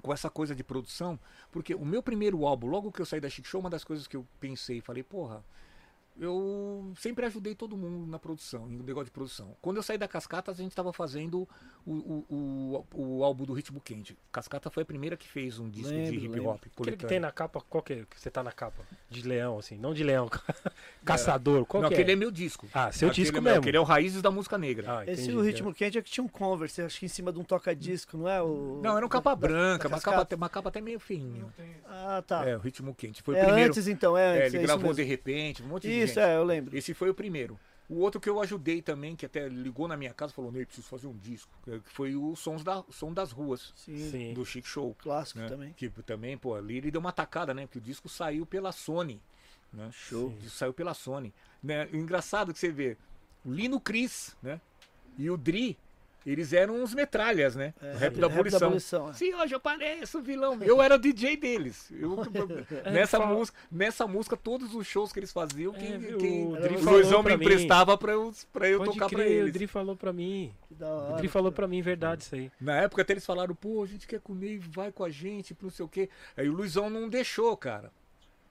com 0.00 0.12
essa 0.12 0.30
coisa 0.30 0.54
de 0.54 0.62
produção, 0.62 1.18
porque 1.50 1.74
o 1.74 1.84
meu 1.84 2.04
primeiro 2.04 2.46
álbum, 2.46 2.68
logo 2.68 2.92
que 2.92 3.00
eu 3.02 3.04
saí 3.06 3.20
da 3.20 3.28
Chic 3.28 3.44
Show, 3.46 3.60
uma 3.60 3.68
das 3.68 3.82
coisas 3.82 4.06
que 4.06 4.16
eu 4.16 4.24
pensei, 4.38 4.80
falei, 4.80 5.02
porra, 5.02 5.44
eu 6.20 6.92
sempre 6.98 7.24
ajudei 7.24 7.54
todo 7.54 7.76
mundo 7.76 8.06
na 8.06 8.18
produção, 8.18 8.66
no 8.66 8.82
negócio 8.84 9.06
de 9.06 9.10
produção. 9.10 9.56
Quando 9.62 9.78
eu 9.78 9.82
saí 9.82 9.96
da 9.96 10.06
Cascatas, 10.06 10.60
a 10.60 10.62
gente 10.62 10.72
estava 10.72 10.92
fazendo 10.92 11.48
o, 11.86 11.92
o, 11.92 12.84
o, 12.94 13.18
o 13.18 13.24
álbum 13.24 13.44
do 13.44 13.54
Ritmo 13.54 13.80
Quente. 13.80 14.16
Cascata 14.30 14.68
foi 14.70 14.82
a 14.82 14.86
primeira 14.86 15.16
que 15.16 15.26
fez 15.26 15.58
um 15.58 15.68
disco 15.70 15.88
de 15.90 15.96
Lembro, 15.96 16.14
hip 16.14 16.28
lembro. 16.28 16.48
hop. 16.50 16.62
Aquele 16.80 16.96
que 16.98 17.06
tem 17.06 17.18
na 17.18 17.32
capa, 17.32 17.60
qual 17.68 17.82
que 17.82 17.92
é? 17.94 17.96
Que 18.08 18.20
você 18.20 18.30
tá 18.30 18.42
na 18.42 18.52
capa? 18.52 18.84
De 19.08 19.22
leão, 19.26 19.58
assim. 19.58 19.78
Não 19.78 19.94
de 19.94 20.04
leão. 20.04 20.28
Caçador. 21.04 21.64
Qual 21.64 21.82
Não, 21.82 21.88
que 21.88 21.94
aquele 21.94 22.10
é? 22.10 22.12
é 22.12 22.16
meu 22.16 22.30
disco. 22.30 22.68
Ah, 22.74 22.92
seu 22.92 23.08
Aquele 23.08 23.24
disco 23.24 23.38
é 23.38 23.40
meu, 23.40 23.50
mesmo. 23.52 23.60
Aquele 23.62 23.76
é 23.76 23.80
o 23.80 23.84
Raízes 23.84 24.20
da 24.22 24.30
Música 24.30 24.58
Negra. 24.58 24.98
Ah, 24.98 25.04
Esse 25.06 25.22
entendi. 25.22 25.36
o 25.36 25.40
ritmo 25.40 25.72
quente 25.74 25.98
é 25.98 26.02
que 26.02 26.10
tinha 26.10 26.22
um 26.24 26.28
Converse, 26.28 26.82
acho 26.82 26.98
que 27.00 27.06
em 27.06 27.08
cima 27.08 27.32
de 27.32 27.38
um 27.38 27.44
toca-disco, 27.44 28.16
não 28.16 28.28
é? 28.28 28.42
O... 28.42 28.80
Não, 28.82 28.96
era 28.96 29.04
um 29.04 29.08
capa 29.08 29.30
da- 29.30 29.36
branca, 29.36 29.88
da 29.88 29.94
uma 29.94 30.00
capa, 30.00 30.10
Cascata? 30.16 30.22
até- 30.22 30.36
uma 30.36 30.48
capa 30.48 30.68
até 30.68 30.80
meio 30.80 31.00
feinha. 31.00 31.46
Ah, 31.86 32.22
tá. 32.26 32.44
É, 32.46 32.56
o 32.56 32.60
Ritmo 32.60 32.94
Quente. 32.94 33.22
Foi 33.22 33.36
é 33.36 33.42
o 33.42 33.44
primeiro. 33.46 33.70
antes 33.70 33.88
então, 33.88 34.16
é 34.16 34.20
É, 34.20 34.42
antes. 34.42 34.54
ele 34.54 34.62
é 34.64 34.66
gravou 34.66 34.82
mesmo. 34.88 34.96
de 34.96 35.02
repente, 35.02 35.62
um 35.62 35.66
monte 35.66 35.82
de 35.88 35.92
Isso, 36.02 36.09
gente. 36.10 36.20
é, 36.20 36.36
eu 36.36 36.44
lembro. 36.44 36.76
Esse 36.76 36.94
foi 36.94 37.10
o 37.10 37.14
primeiro. 37.14 37.58
O 37.88 37.96
outro 37.98 38.20
que 38.20 38.30
eu 38.30 38.40
ajudei 38.40 38.80
também, 38.80 39.16
que 39.16 39.26
até 39.26 39.48
ligou 39.48 39.88
na 39.88 39.96
minha 39.96 40.14
casa 40.14 40.32
e 40.32 40.36
falou, 40.36 40.52
Ney, 40.52 40.64
preciso 40.64 40.86
fazer 40.86 41.08
um 41.08 41.16
disco. 41.16 41.50
Que 41.64 41.90
foi 41.90 42.14
o 42.14 42.36
Sons 42.36 42.62
da, 42.62 42.84
Som 42.88 43.12
das 43.12 43.32
Ruas, 43.32 43.72
Sim, 43.74 44.10
Sim. 44.10 44.32
do 44.32 44.46
Chic 44.46 44.64
Show. 44.64 44.94
clássico 44.94 45.40
né? 45.40 45.48
também. 45.48 45.72
Que 45.72 45.88
também, 45.88 46.38
pô, 46.38 46.54
ali 46.54 46.76
ele 46.76 46.90
deu 46.92 47.00
uma 47.00 47.10
tacada, 47.10 47.52
né? 47.52 47.66
Porque 47.66 47.78
o 47.78 47.82
disco 47.82 48.08
saiu 48.08 48.46
pela 48.46 48.70
Sony. 48.70 49.20
Né? 49.72 49.90
Show. 49.92 50.28
O 50.28 50.32
disco 50.34 50.56
saiu 50.56 50.72
pela 50.72 50.94
Sony. 50.94 51.34
Né? 51.60 51.88
O 51.92 51.96
engraçado 51.96 52.52
que 52.52 52.60
você 52.60 52.70
vê, 52.70 52.96
o 53.44 53.50
Lino 53.50 53.80
Cris, 53.80 54.36
né? 54.40 54.60
E 55.18 55.28
o 55.28 55.36
Dri, 55.36 55.76
eles 56.26 56.52
eram 56.52 56.82
uns 56.82 56.94
metralhas, 56.94 57.56
né? 57.56 57.72
É, 57.82 57.92
o 57.94 57.96
rap 57.96 58.18
da 58.18 58.26
abolição. 58.26 58.68
abolição, 58.68 59.10
é. 59.10 59.12
Sim, 59.14 59.34
hoje 59.34 59.54
eu 59.54 59.60
pareço 59.60 60.20
vilão. 60.20 60.58
Eu 60.62 60.82
era 60.82 60.98
DJ 60.98 61.36
deles. 61.36 61.90
Eu- 61.92 62.16
nessa, 62.92 63.18
fala- 63.18 63.34
música, 63.34 63.58
nessa 63.70 64.06
música, 64.06 64.36
todos 64.36 64.74
os 64.74 64.86
shows 64.86 65.12
que 65.12 65.18
eles 65.20 65.32
faziam, 65.32 65.72
quem, 65.72 65.94
É, 65.94 65.98
quem- 66.18 66.44
o 66.46 66.52
o 66.52 66.56
Dri 66.60 66.78
falou 66.78 66.94
Luizão 66.94 67.18
me 67.18 67.24
pra 67.24 67.36
mim. 67.36 67.44
emprestava 67.44 67.96
pra 67.98 68.12
eu, 68.12 68.32
pra 68.52 68.68
eu 68.68 68.78
Pode 68.78 68.92
tocar 68.92 69.08
pra 69.08 69.18
crer, 69.18 69.28
o 69.28 69.42
eles. 69.44 69.52
Dri 69.52 69.66
falou 69.66 69.96
pra 69.96 70.12
mim. 70.12 70.52
Que 70.68 70.74
da 70.74 70.86
O 70.86 70.90
hora. 70.90 71.16
Dri 71.16 71.28
falou 71.28 71.50
pra 71.52 71.66
mim, 71.66 71.80
verdade 71.82 72.22
isso 72.22 72.34
aí. 72.34 72.50
Na 72.60 72.76
época 72.76 73.02
até 73.02 73.12
eles 73.12 73.24
falaram, 73.26 73.54
pô, 73.54 73.82
a 73.82 73.86
gente 73.86 74.06
quer 74.06 74.20
que 74.20 74.30
o 74.30 74.34
Ney 74.34 74.58
vai 74.58 74.92
com 74.92 75.04
a 75.04 75.10
gente, 75.10 75.56
não 75.60 75.70
sei 75.70 75.84
o 75.84 75.88
quê. 75.88 76.08
Aí 76.36 76.48
o 76.48 76.52
Luizão 76.52 76.88
não 76.90 77.08
deixou, 77.08 77.56
cara. 77.56 77.90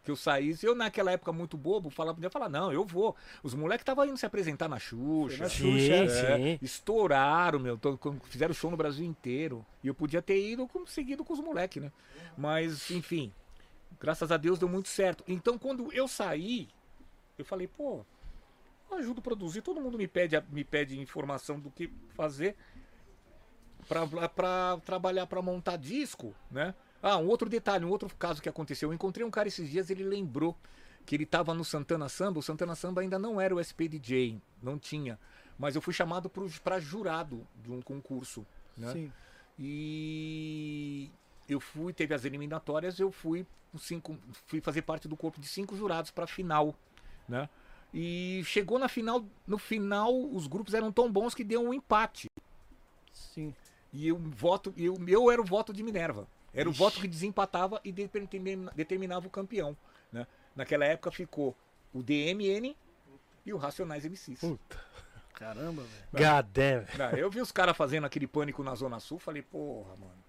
Que 0.04 0.12
eu 0.12 0.16
saísse. 0.16 0.66
Eu, 0.66 0.74
naquela 0.74 1.12
época, 1.12 1.32
muito 1.34 1.58
bobo, 1.58 1.90
falava, 1.90 2.16
podia 2.16 2.30
falar, 2.30 2.48
não, 2.50 2.72
eu 2.72 2.86
vou. 2.86 3.16
Os 3.44 3.54
moleques 3.54 3.82
estavam 3.84 4.06
indo 4.06 4.18
se 4.18 4.26
apresentar 4.26 4.70
na 4.70 4.80
Xuxa. 4.80 5.44
na 5.44 5.50
Sim, 5.50 5.78
Xuxa, 5.78 5.94
É, 5.94 6.38
sim. 6.38 6.60
estouraram, 6.62 7.60
meu. 7.60 7.78
Fizeram 8.24 8.54
show 8.54 8.72
no 8.72 8.78
Brasil 8.78 9.06
inteiro. 9.06 9.66
E 9.84 9.88
eu 9.88 9.94
podia 9.94 10.22
ter 10.22 10.40
ido 10.42 10.68
com- 10.68 10.86
seguido 10.88 11.24
com 11.26 11.34
os 11.34 11.40
moleques, 11.40 11.84
né? 11.84 11.92
Mas, 12.38 12.90
enfim, 12.92 13.34
graças 14.00 14.32
a 14.32 14.38
Deus 14.38 14.58
deu 14.58 14.70
muito 14.70 14.88
certo. 14.88 15.24
Então, 15.28 15.58
quando 15.58 15.92
eu 15.94 16.08
saí, 16.08 16.70
eu 17.38 17.44
falei, 17.44 17.68
pô, 17.68 18.06
eu 18.90 18.98
ajudo 18.98 19.20
a 19.20 19.22
produzir. 19.22 19.62
Todo 19.62 19.82
mundo 19.82 19.98
me 19.98 20.08
pede, 20.08 20.42
me 20.50 20.64
pede 20.64 20.98
informação 20.98 21.60
do 21.60 21.70
que 21.70 21.92
fazer 22.16 22.56
pra 23.88 24.78
trabalhar, 24.86 25.26
pra 25.28 25.42
montar 25.42 25.76
disco, 25.78 26.34
né? 26.50 26.74
Ah, 27.02 27.18
um 27.18 27.28
outro 27.28 27.50
detalhe, 27.50 27.86
um 27.86 27.90
outro 27.90 28.10
caso 28.18 28.42
que 28.42 28.50
aconteceu. 28.50 28.90
Eu 28.90 28.94
encontrei 28.94 29.26
um 29.26 29.32
cara 29.32 29.48
esses 29.48 29.70
dias, 29.70 29.90
ele 29.90 30.04
lembrou 30.04 30.56
que 31.06 31.16
ele 31.16 31.24
estava 31.24 31.54
no 31.54 31.64
Santana 31.64 32.10
Samba. 32.10 32.40
O 32.40 32.44
Santana 32.44 32.76
Samba 32.76 33.02
ainda 33.02 33.18
não 33.18 33.40
era 33.40 33.56
o 33.56 33.60
SPDJ, 33.60 34.42
não 34.62 34.78
tinha. 34.78 35.18
Mas 35.58 35.76
eu 35.76 35.82
fui 35.82 35.94
chamado 35.94 36.30
para 36.64 36.80
jurado 36.80 37.46
de 37.64 37.72
um 37.72 37.82
concurso, 37.82 38.46
né? 38.78 38.92
Sim. 38.92 39.12
E 39.58 41.12
eu 41.48 41.60
fui, 41.60 41.92
teve 41.92 42.14
as 42.14 42.24
eliminatórias, 42.24 43.00
eu 43.00 43.12
fui, 43.12 43.46
cinco, 43.78 44.18
fui 44.46 44.62
fazer 44.62 44.84
parte 44.84 45.08
do 45.08 45.18
corpo 45.18 45.40
de 45.40 45.48
cinco 45.48 45.76
jurados 45.76 46.12
para 46.12 46.24
a 46.24 46.28
final, 46.28 46.74
né? 47.28 47.50
E 47.94 48.42
chegou 48.46 48.78
na 48.78 48.88
final, 48.88 49.26
no 49.48 49.58
final 49.58 50.16
os 50.16 50.48
grupos 50.48 50.74
eram 50.74 50.92
tão 50.92 51.12
bons 51.12 51.34
que 51.34 51.44
deu 51.44 51.62
um 51.62 51.74
empate. 51.74 52.28
Sim. 53.12 53.54
E 53.92 54.08
eu 54.08 54.18
voto, 54.18 54.74
eu, 54.78 54.96
eu 55.08 55.32
era 55.32 55.42
o 55.42 55.46
voto 55.46 55.74
de 55.74 55.82
Minerva. 55.82 56.28
Era 56.54 56.70
o 56.70 56.72
voto 56.74 57.00
que 57.00 57.08
desempatava 57.08 57.80
e 57.84 57.92
determina- 57.92 58.72
determinava 58.76 59.28
o 59.28 59.30
campeão, 59.30 59.76
né? 60.12 60.26
Naquela 60.56 60.86
época 60.86 61.12
ficou 61.12 61.56
o 61.94 62.02
DMN 62.04 62.76
e 63.46 63.54
o 63.54 63.58
Racionais 63.58 64.04
MCs. 64.06 64.40
Puta. 64.40 64.80
Caramba, 65.34 65.84
velho. 66.12 66.26
God 66.34 66.46
damn. 66.52 66.86
Não, 66.98 67.18
eu 67.18 67.30
vi 67.30 67.40
os 67.40 67.52
caras 67.52 67.78
fazendo 67.78 68.06
aquele 68.06 68.28
pânico 68.28 68.62
na 68.64 68.76
Zona 68.76 69.00
Sul, 69.00 69.18
falei, 69.20 69.42
porra, 69.42 69.96
mano. 69.96 70.29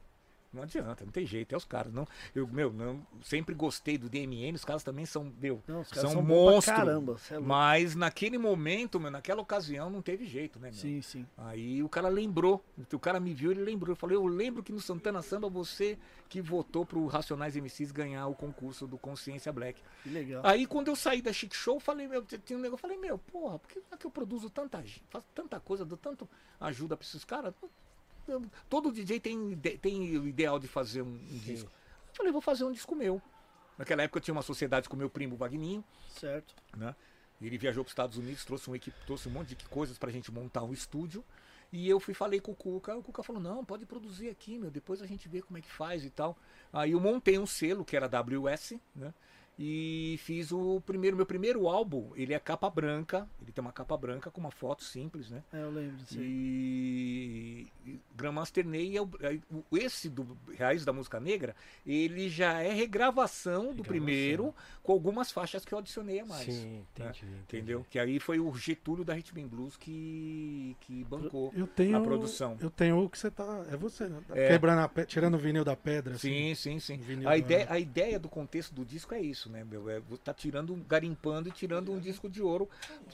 Não 0.52 0.64
adianta, 0.64 1.04
não 1.04 1.12
tem 1.12 1.24
jeito, 1.24 1.54
é 1.54 1.56
os 1.56 1.64
caras. 1.64 1.92
Não, 1.92 2.06
eu, 2.34 2.46
meu, 2.48 2.72
não, 2.72 3.06
sempre 3.22 3.54
gostei 3.54 3.96
do 3.96 4.08
DMN, 4.08 4.54
os 4.54 4.64
caras 4.64 4.82
também 4.82 5.06
são, 5.06 5.32
meu, 5.40 5.62
Não, 5.66 5.84
são, 5.84 6.10
são 6.10 6.22
monstros. 6.22 6.76
caramba, 6.76 7.16
é 7.30 7.38
mas 7.38 7.94
naquele 7.94 8.36
momento, 8.36 8.98
meu, 8.98 9.12
naquela 9.12 9.40
ocasião, 9.40 9.88
não 9.88 10.02
teve 10.02 10.26
jeito, 10.26 10.58
né, 10.58 10.70
meu? 10.70 10.78
Sim, 10.78 11.00
sim. 11.02 11.26
Aí 11.38 11.82
o 11.84 11.88
cara 11.88 12.08
lembrou, 12.08 12.64
o 12.92 12.98
cara 12.98 13.20
me 13.20 13.32
viu, 13.32 13.52
ele 13.52 13.62
lembrou. 13.62 13.92
Eu 13.92 13.96
falei, 13.96 14.16
eu 14.16 14.26
lembro 14.26 14.62
que 14.62 14.72
no 14.72 14.80
Santana 14.80 15.22
Samba 15.22 15.48
você 15.48 15.96
que 16.28 16.40
votou 16.40 16.84
pro 16.84 17.06
Racionais 17.06 17.56
MCs 17.56 17.92
ganhar 17.92 18.26
o 18.26 18.34
concurso 18.34 18.86
do 18.86 18.98
Consciência 18.98 19.52
Black. 19.52 19.80
Que 20.02 20.08
legal. 20.08 20.42
Aí 20.44 20.66
quando 20.66 20.88
eu 20.88 20.96
saí 20.96 21.22
da 21.22 21.32
Chic 21.32 21.54
Show, 21.54 21.76
eu 21.76 21.80
falei, 21.80 22.08
meu, 22.08 22.24
tinha 22.24 22.58
um 22.58 22.62
negócio, 22.62 22.80
falei, 22.80 22.96
meu, 22.96 23.18
porra, 23.18 23.58
por 23.58 23.68
que, 23.68 23.80
é 23.90 23.96
que 23.96 24.06
eu 24.06 24.10
produzo 24.10 24.50
tanta 24.50 24.82
faço 25.10 25.26
tanta 25.34 25.60
coisa, 25.60 25.84
dou 25.84 25.98
tanto 25.98 26.28
ajuda 26.60 26.96
pra 26.96 27.06
esses 27.06 27.24
caras? 27.24 27.54
Todo 28.68 28.92
DJ 28.92 29.20
tem, 29.20 29.56
tem 29.80 30.18
o 30.18 30.26
ideal 30.28 30.58
de 30.58 30.68
fazer 30.68 31.02
um, 31.02 31.06
um 31.08 31.38
disco. 31.38 31.70
Eu 32.10 32.14
falei, 32.14 32.32
vou 32.32 32.40
fazer 32.40 32.64
um 32.64 32.72
disco 32.72 32.94
meu. 32.94 33.20
Naquela 33.78 34.02
época 34.02 34.18
eu 34.18 34.22
tinha 34.22 34.34
uma 34.34 34.42
sociedade 34.42 34.88
com 34.88 34.96
meu 34.96 35.08
primo 35.08 35.36
Vagninho, 35.36 35.82
Certo. 36.08 36.54
né? 36.76 36.94
Ele 37.40 37.56
viajou 37.56 37.82
para 37.82 37.88
os 37.88 37.92
Estados 37.92 38.18
Unidos, 38.18 38.44
trouxe 38.44 38.66
uma 38.68 38.76
equipe, 38.76 38.94
trouxe 39.06 39.26
um 39.28 39.32
monte 39.32 39.54
de 39.54 39.64
coisas 39.64 39.96
pra 39.96 40.10
gente 40.10 40.30
montar 40.30 40.62
um 40.62 40.72
estúdio. 40.72 41.24
E 41.72 41.88
eu 41.88 41.98
fui 41.98 42.12
falei 42.12 42.40
com 42.40 42.52
o 42.52 42.54
Cuca, 42.54 42.94
o 42.96 43.02
Cuca 43.02 43.22
falou: 43.22 43.40
"Não, 43.40 43.64
pode 43.64 43.86
produzir 43.86 44.28
aqui, 44.28 44.58
meu, 44.58 44.70
depois 44.70 45.00
a 45.00 45.06
gente 45.06 45.26
vê 45.28 45.40
como 45.40 45.56
é 45.56 45.62
que 45.62 45.70
faz 45.70 46.04
e 46.04 46.10
tal". 46.10 46.36
Aí 46.72 46.90
eu 46.90 47.00
montei 47.00 47.38
um 47.38 47.46
selo 47.46 47.82
que 47.84 47.96
era 47.96 48.06
WS, 48.08 48.78
né? 48.94 49.14
E 49.58 50.18
fiz 50.22 50.52
o 50.52 50.80
primeiro, 50.86 51.16
meu 51.16 51.26
primeiro 51.26 51.68
álbum, 51.68 52.10
ele 52.16 52.32
é 52.32 52.38
capa 52.38 52.70
branca, 52.70 53.28
ele 53.42 53.52
tem 53.52 53.60
uma 53.60 53.72
capa 53.72 53.94
branca 53.96 54.30
com 54.30 54.40
uma 54.40 54.50
foto 54.50 54.82
simples, 54.82 55.28
né? 55.28 55.42
É, 55.52 55.62
eu 55.62 55.70
lembro 55.70 55.96
disso 55.98 56.18
aí. 56.18 56.24
E 56.24 57.66
e 57.86 58.00
Grandmaster 58.16 58.66
Ney 58.66 58.96
é 58.96 59.02
o, 59.02 59.08
é 59.20 59.38
o- 59.50 59.76
esse 59.76 60.08
do 60.08 60.36
Raiz 60.58 60.84
da 60.84 60.92
Música 60.92 61.18
Negra, 61.20 61.54
ele 61.86 62.28
já 62.28 62.60
é 62.62 62.72
regravação 62.72 63.64
do 63.64 63.82
Regravação. 63.82 63.84
primeiro 63.84 64.54
com 64.82 64.92
algumas 64.92 65.30
faixas 65.30 65.64
que 65.64 65.72
eu 65.74 65.78
adicionei 65.78 66.20
a 66.20 66.26
mais. 66.26 66.44
Sim, 66.44 66.84
entendi. 66.94 67.26
Entendeu? 67.42 67.86
Que 67.90 67.98
aí 67.98 68.18
foi 68.20 68.38
o 68.40 68.52
Getúlio 68.54 69.04
da 69.04 69.14
Rhythm 69.14 69.46
Blues 69.46 69.76
que, 69.76 70.76
que 70.80 71.04
bancou. 71.04 71.52
Eu 71.54 71.66
tenho. 71.66 71.96
A 71.96 72.00
produção. 72.00 72.56
Eu 72.60 72.70
tenho 72.70 73.02
o 73.04 73.10
que 73.10 73.18
você 73.18 73.30
tá. 73.30 73.64
É 73.70 73.76
você, 73.76 74.08
né? 74.08 74.20
Tá 74.26 74.36
É. 74.38 74.48
Quebrando 74.48 74.80
a. 74.80 75.04
Tirando 75.04 75.34
o 75.34 75.38
vinil 75.38 75.64
da 75.64 75.76
pedra. 75.76 76.14
assim. 76.14 76.54
Sim, 76.54 76.54
sim, 76.54 76.80
sim. 76.80 76.96
Vinil 76.98 77.28
A 77.28 77.36
ideia, 77.36 77.66
a 77.70 77.78
ideia 77.78 78.18
do 78.18 78.28
contexto 78.28 78.74
do 78.74 78.84
disco 78.84 79.14
é 79.14 79.20
isso, 79.20 79.49
né, 79.50 79.64
meu? 79.64 79.90
É, 79.90 80.00
tá 80.24 80.32
tirando, 80.32 80.74
garimpando 80.88 81.48
e 81.48 81.52
tirando 81.52 81.92
um 81.92 81.98
disco 81.98 82.28
de 82.28 82.40
ouro, 82.40 82.68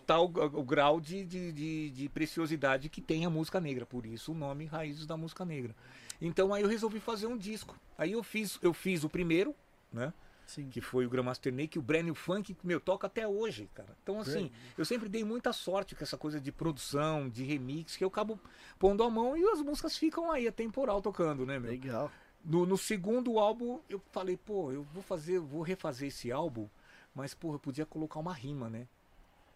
tal 0.06 0.26
o, 0.26 0.62
grau 0.62 1.00
de, 1.00 1.24
de, 1.24 1.52
de, 1.52 1.90
de 1.90 2.08
preciosidade 2.08 2.88
que 2.88 3.00
tem 3.00 3.24
a 3.24 3.30
música 3.30 3.60
negra. 3.60 3.84
Por 3.84 4.06
isso 4.06 4.32
o 4.32 4.34
nome 4.34 4.66
Raízes 4.66 5.06
da 5.06 5.16
Música 5.16 5.44
Negra. 5.44 5.74
Então 6.20 6.54
aí 6.54 6.62
eu 6.62 6.68
resolvi 6.68 7.00
fazer 7.00 7.26
um 7.26 7.36
disco. 7.36 7.76
Aí 7.98 8.12
eu 8.12 8.22
fiz, 8.22 8.58
eu 8.62 8.72
fiz 8.72 9.02
o 9.02 9.08
primeiro, 9.08 9.54
né? 9.92 10.12
Sim. 10.46 10.68
que 10.68 10.80
foi 10.80 11.04
o 11.04 11.10
Grandmaster 11.10 11.52
Ney, 11.52 11.66
que 11.66 11.78
o 11.78 11.82
Brand 11.82 12.04
New 12.04 12.14
Funk, 12.14 12.56
meu, 12.62 12.78
toca 12.78 13.08
até 13.08 13.26
hoje, 13.26 13.68
cara. 13.74 13.96
Então, 14.02 14.20
assim, 14.20 14.50
eu 14.78 14.84
sempre 14.84 15.08
dei 15.08 15.24
muita 15.24 15.52
sorte 15.52 15.94
com 15.94 16.04
essa 16.04 16.16
coisa 16.16 16.40
de 16.40 16.52
produção, 16.52 17.28
de 17.28 17.42
remix, 17.42 17.96
que 17.96 18.04
eu 18.04 18.08
acabo 18.08 18.38
pondo 18.78 19.02
a 19.02 19.10
mão 19.10 19.36
e 19.36 19.44
as 19.44 19.60
músicas 19.60 19.96
ficam 19.96 20.30
aí, 20.30 20.46
a 20.46 20.52
temporal 20.52 21.02
tocando, 21.02 21.44
né, 21.44 21.58
meu? 21.58 21.70
Legal. 21.70 22.10
No, 22.46 22.64
no 22.64 22.78
segundo 22.78 23.40
álbum, 23.40 23.80
eu 23.88 24.00
falei, 24.12 24.36
pô, 24.36 24.70
eu 24.70 24.84
vou 24.84 25.02
fazer, 25.02 25.40
vou 25.40 25.62
refazer 25.62 26.08
esse 26.08 26.30
álbum, 26.30 26.68
mas, 27.12 27.34
pô, 27.34 27.52
eu 27.52 27.58
podia 27.58 27.84
colocar 27.84 28.20
uma 28.20 28.32
rima, 28.32 28.70
né? 28.70 28.86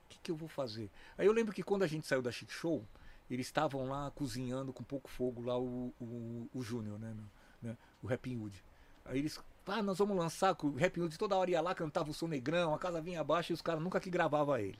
O 0.06 0.08
que, 0.08 0.18
que 0.18 0.30
eu 0.32 0.36
vou 0.36 0.48
fazer? 0.48 0.90
Aí 1.16 1.24
eu 1.24 1.32
lembro 1.32 1.54
que 1.54 1.62
quando 1.62 1.84
a 1.84 1.86
gente 1.86 2.04
saiu 2.06 2.20
da 2.20 2.32
Chic 2.32 2.50
Show, 2.50 2.84
eles 3.30 3.46
estavam 3.46 3.88
lá 3.88 4.10
cozinhando 4.10 4.72
com 4.72 4.82
pouco 4.82 5.08
fogo 5.08 5.40
lá 5.42 5.56
o, 5.56 5.94
o, 6.00 6.48
o 6.52 6.62
Júnior, 6.62 6.98
né, 6.98 7.16
né? 7.62 7.76
O 8.02 8.08
Rapping 8.08 8.36
Hood. 8.36 8.60
Aí 9.04 9.20
eles, 9.20 9.38
ah, 9.66 9.82
nós 9.82 9.98
vamos 9.98 10.16
lançar, 10.16 10.56
o 10.60 10.76
Rapping 10.76 11.02
Hood 11.02 11.16
toda 11.16 11.36
hora 11.36 11.48
ia 11.48 11.60
lá, 11.60 11.72
cantava 11.76 12.10
o 12.10 12.14
som 12.14 12.26
negrão, 12.26 12.74
a 12.74 12.78
casa 12.78 13.00
vinha 13.00 13.20
abaixo 13.20 13.52
e 13.52 13.54
os 13.54 13.62
caras 13.62 13.80
nunca 13.80 14.00
que 14.00 14.10
gravava 14.10 14.60
ele. 14.60 14.78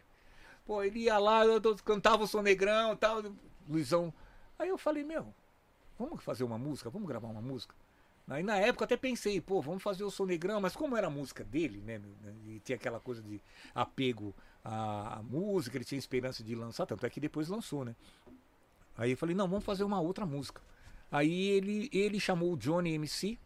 Pô, 0.64 0.82
ele 0.82 1.00
ia 1.00 1.18
lá, 1.18 1.42
cantava 1.84 2.22
o 2.22 2.26
Sonegrão 2.28 2.92
e 2.92 2.96
tal. 2.96 3.22
Luizão. 3.68 4.12
Aí 4.58 4.68
eu 4.68 4.78
falei, 4.78 5.02
meu, 5.04 5.34
vamos 5.98 6.22
fazer 6.22 6.44
uma 6.44 6.58
música? 6.58 6.90
Vamos 6.90 7.08
gravar 7.08 7.28
uma 7.28 7.40
música? 7.40 7.74
Aí 8.30 8.44
na 8.44 8.56
época 8.56 8.84
eu 8.84 8.86
até 8.86 8.96
pensei, 8.96 9.40
pô, 9.40 9.60
vamos 9.60 9.82
fazer 9.82 10.04
o 10.04 10.10
Sonegrão, 10.10 10.60
mas 10.60 10.76
como 10.76 10.96
era 10.96 11.08
a 11.08 11.10
música 11.10 11.42
dele, 11.42 11.82
né? 11.84 11.98
meu, 11.98 12.10
né, 12.22 12.32
E 12.46 12.60
tinha 12.60 12.76
aquela 12.76 13.00
coisa 13.00 13.20
de 13.20 13.40
apego 13.74 14.32
à 14.64 15.18
à 15.18 15.22
música, 15.22 15.76
ele 15.76 15.84
tinha 15.84 15.98
esperança 15.98 16.44
de 16.44 16.54
lançar, 16.54 16.86
tanto 16.86 17.04
é 17.04 17.10
que 17.10 17.18
depois 17.18 17.48
lançou, 17.48 17.84
né? 17.84 17.96
Aí 18.96 19.10
eu 19.10 19.16
falei, 19.16 19.34
não, 19.34 19.48
vamos 19.48 19.64
fazer 19.64 19.82
uma 19.82 20.00
outra 20.00 20.24
música. 20.24 20.62
Aí 21.10 21.48
ele, 21.48 21.88
ele 21.92 22.20
chamou 22.20 22.52
o 22.52 22.56
Johnny 22.56 22.92
MC, 22.94 23.36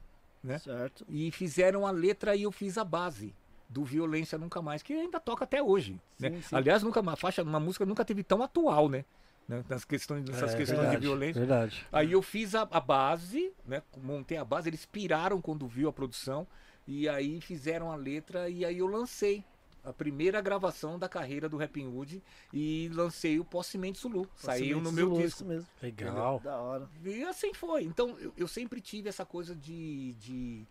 né? 0.42 0.58
Certo. 0.58 1.06
E 1.08 1.30
fizeram 1.30 1.86
a 1.86 1.90
letra 1.90 2.36
e 2.36 2.42
eu 2.42 2.52
fiz 2.52 2.76
a 2.76 2.84
base 2.84 3.34
do 3.68 3.84
Violência 3.84 4.36
Nunca 4.36 4.60
Mais, 4.60 4.82
que 4.82 4.92
ainda 4.92 5.18
toca 5.18 5.44
até 5.44 5.62
hoje. 5.62 5.98
né? 6.18 6.30
Sim, 6.30 6.42
sim. 6.42 6.56
Aliás, 6.56 6.82
nunca 6.82 7.00
uma 7.00 7.16
faixa, 7.16 7.42
uma 7.42 7.58
música 7.58 7.86
nunca 7.86 8.04
teve 8.04 8.22
tão 8.22 8.42
atual, 8.42 8.88
né? 8.90 9.04
Né? 9.46 9.64
Nas 9.68 9.84
questões, 9.84 10.24
nessas 10.24 10.54
É, 10.54 10.56
questões 10.56 10.78
verdade, 10.78 11.00
de 11.00 11.06
violência. 11.06 11.40
Verdade. 11.40 11.86
Aí 11.92 12.12
eu 12.12 12.22
fiz 12.22 12.54
a, 12.54 12.62
a 12.62 12.80
base, 12.80 13.52
né? 13.66 13.82
Montei 14.02 14.38
a 14.38 14.44
base, 14.44 14.68
eles 14.68 14.86
piraram 14.86 15.40
quando 15.40 15.66
viu 15.66 15.88
a 15.88 15.92
produção. 15.92 16.46
E 16.86 17.08
aí 17.08 17.40
fizeram 17.40 17.90
a 17.90 17.96
letra 17.96 18.48
e 18.48 18.64
aí 18.64 18.78
eu 18.78 18.86
lancei 18.86 19.44
a 19.82 19.92
primeira 19.92 20.40
gravação 20.40 20.98
da 20.98 21.08
carreira 21.08 21.48
do 21.48 21.58
Rapping 21.58 21.86
Hood 21.86 22.22
e 22.52 22.90
lancei 22.94 23.38
o 23.38 23.44
Possemente 23.44 23.98
Zulu. 23.98 24.26
Saiu 24.34 24.80
no 24.80 24.90
meu 24.90 25.08
Zulu, 25.08 25.22
disco. 25.22 25.38
Isso 25.42 25.44
mesmo. 25.44 25.68
Legal. 25.82 26.40
Da 26.40 26.58
hora. 26.58 26.88
E 27.04 27.22
assim 27.24 27.52
foi. 27.52 27.84
Então 27.84 28.18
eu, 28.18 28.32
eu 28.36 28.48
sempre 28.48 28.80
tive 28.80 29.08
essa 29.08 29.26
coisa 29.26 29.54
de, 29.54 30.14
de, 30.14 30.66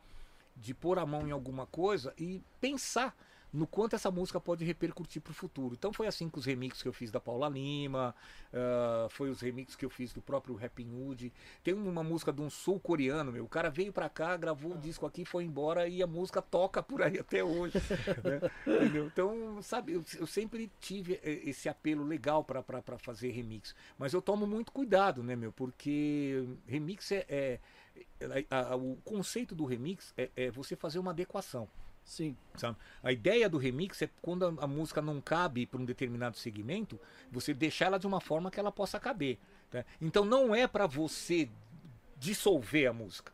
de 0.56 0.74
pôr 0.74 0.98
a 0.98 1.06
mão 1.06 1.28
em 1.28 1.32
alguma 1.32 1.68
coisa 1.68 2.14
e 2.18 2.42
pensar 2.60 3.16
no 3.54 3.68
quanto 3.68 3.96
essa 3.96 4.10
música 4.10 4.40
pode 4.40 4.66
repercutir 4.66 5.22
pro 5.22 5.34
futuro. 5.34 5.76
Então 5.76 5.94
foi 5.94 6.08
assim 6.08 6.28
com 6.28 6.40
os 6.40 6.46
remixes 6.46 6.82
que 6.82 6.88
eu 6.88 6.94
fiz 6.94 7.12
da 7.12 7.20
Paula 7.20 7.48
Lima, 7.48 8.16
ah, 8.52 9.08
foi 9.12 9.30
os 9.30 9.42
remixes 9.42 9.76
que 9.76 9.86
eu 9.86 9.90
fiz 9.92 10.12
do 10.12 10.22
próprio 10.22 10.56
Rapping 10.56 10.90
Hood. 10.92 11.32
Tem 11.64 11.74
uma 11.74 12.04
música 12.04 12.34
de 12.34 12.42
um 12.42 12.50
sul-coreano, 12.50 13.32
meu. 13.32 13.46
O 13.46 13.50
cara 13.50 13.70
veio 13.70 13.94
pra 13.94 14.10
cá, 14.10 14.36
gravou 14.36 14.74
o 14.74 14.78
disco 14.78 15.06
aqui, 15.06 15.24
foi 15.24 15.44
embora 15.44 15.88
e 15.88 16.02
a 16.02 16.08
música 16.08 16.42
toca 16.42 16.82
por 16.82 17.02
aí 17.04 17.20
até 17.20 17.44
hoje. 17.44 17.78
né? 18.24 18.42
Então, 19.06 19.62
sabe, 19.62 19.94
eu, 19.94 20.04
eu 20.18 20.26
sempre 20.26 20.72
tive 20.80 21.20
eh, 21.24 21.42
esse 21.46 21.70
apelo 21.70 22.04
legal 22.04 22.44
pra 22.44 22.64
fazer 22.98 23.30
remix. 23.32 23.76
Mas 23.98 24.14
eu 24.14 24.22
tomo 24.22 24.48
muito 24.48 24.72
cuidado, 24.72 25.22
né, 25.22 25.36
meu? 25.36 25.52
Porque 25.52 26.44
remix 26.68 27.12
é. 27.12 27.26
é- 27.30 27.60
é- 28.20 28.46
a- 28.50 28.74
a- 28.74 28.76
o 28.76 28.96
conceito 29.04 29.54
do 29.54 29.66
remix 29.66 30.12
é, 30.18 30.32
é 30.36 30.50
você 30.50 30.76
fazer 30.76 30.98
uma 30.98 31.12
adequação. 31.12 31.70
Sim. 32.04 32.36
Sabe? 32.56 32.78
A 33.02 33.12
ideia 33.12 33.50
do 33.50 33.58
remix 33.58 34.02
é 34.02 34.10
quando 34.22 34.46
a, 34.46 34.64
a 34.64 34.68
música 34.68 35.02
não 35.02 35.22
cabe 35.22 35.66
para 35.66 35.80
um 35.80 35.86
determinado 35.86 36.38
segmento, 36.38 37.00
você 37.32 37.54
deixar 37.54 37.86
ela 37.86 38.00
de 38.00 38.08
uma 38.08 38.20
forma 38.20 38.52
que 38.52 38.60
ela 38.60 38.72
possa 38.72 39.00
caber. 39.00 39.40
tá? 39.70 39.86
Então 40.02 40.26
não 40.26 40.54
é 40.54 40.68
para 40.68 40.86
você 40.86 41.50
dissolver 42.18 42.88
a 42.88 42.94
música. 42.94 43.34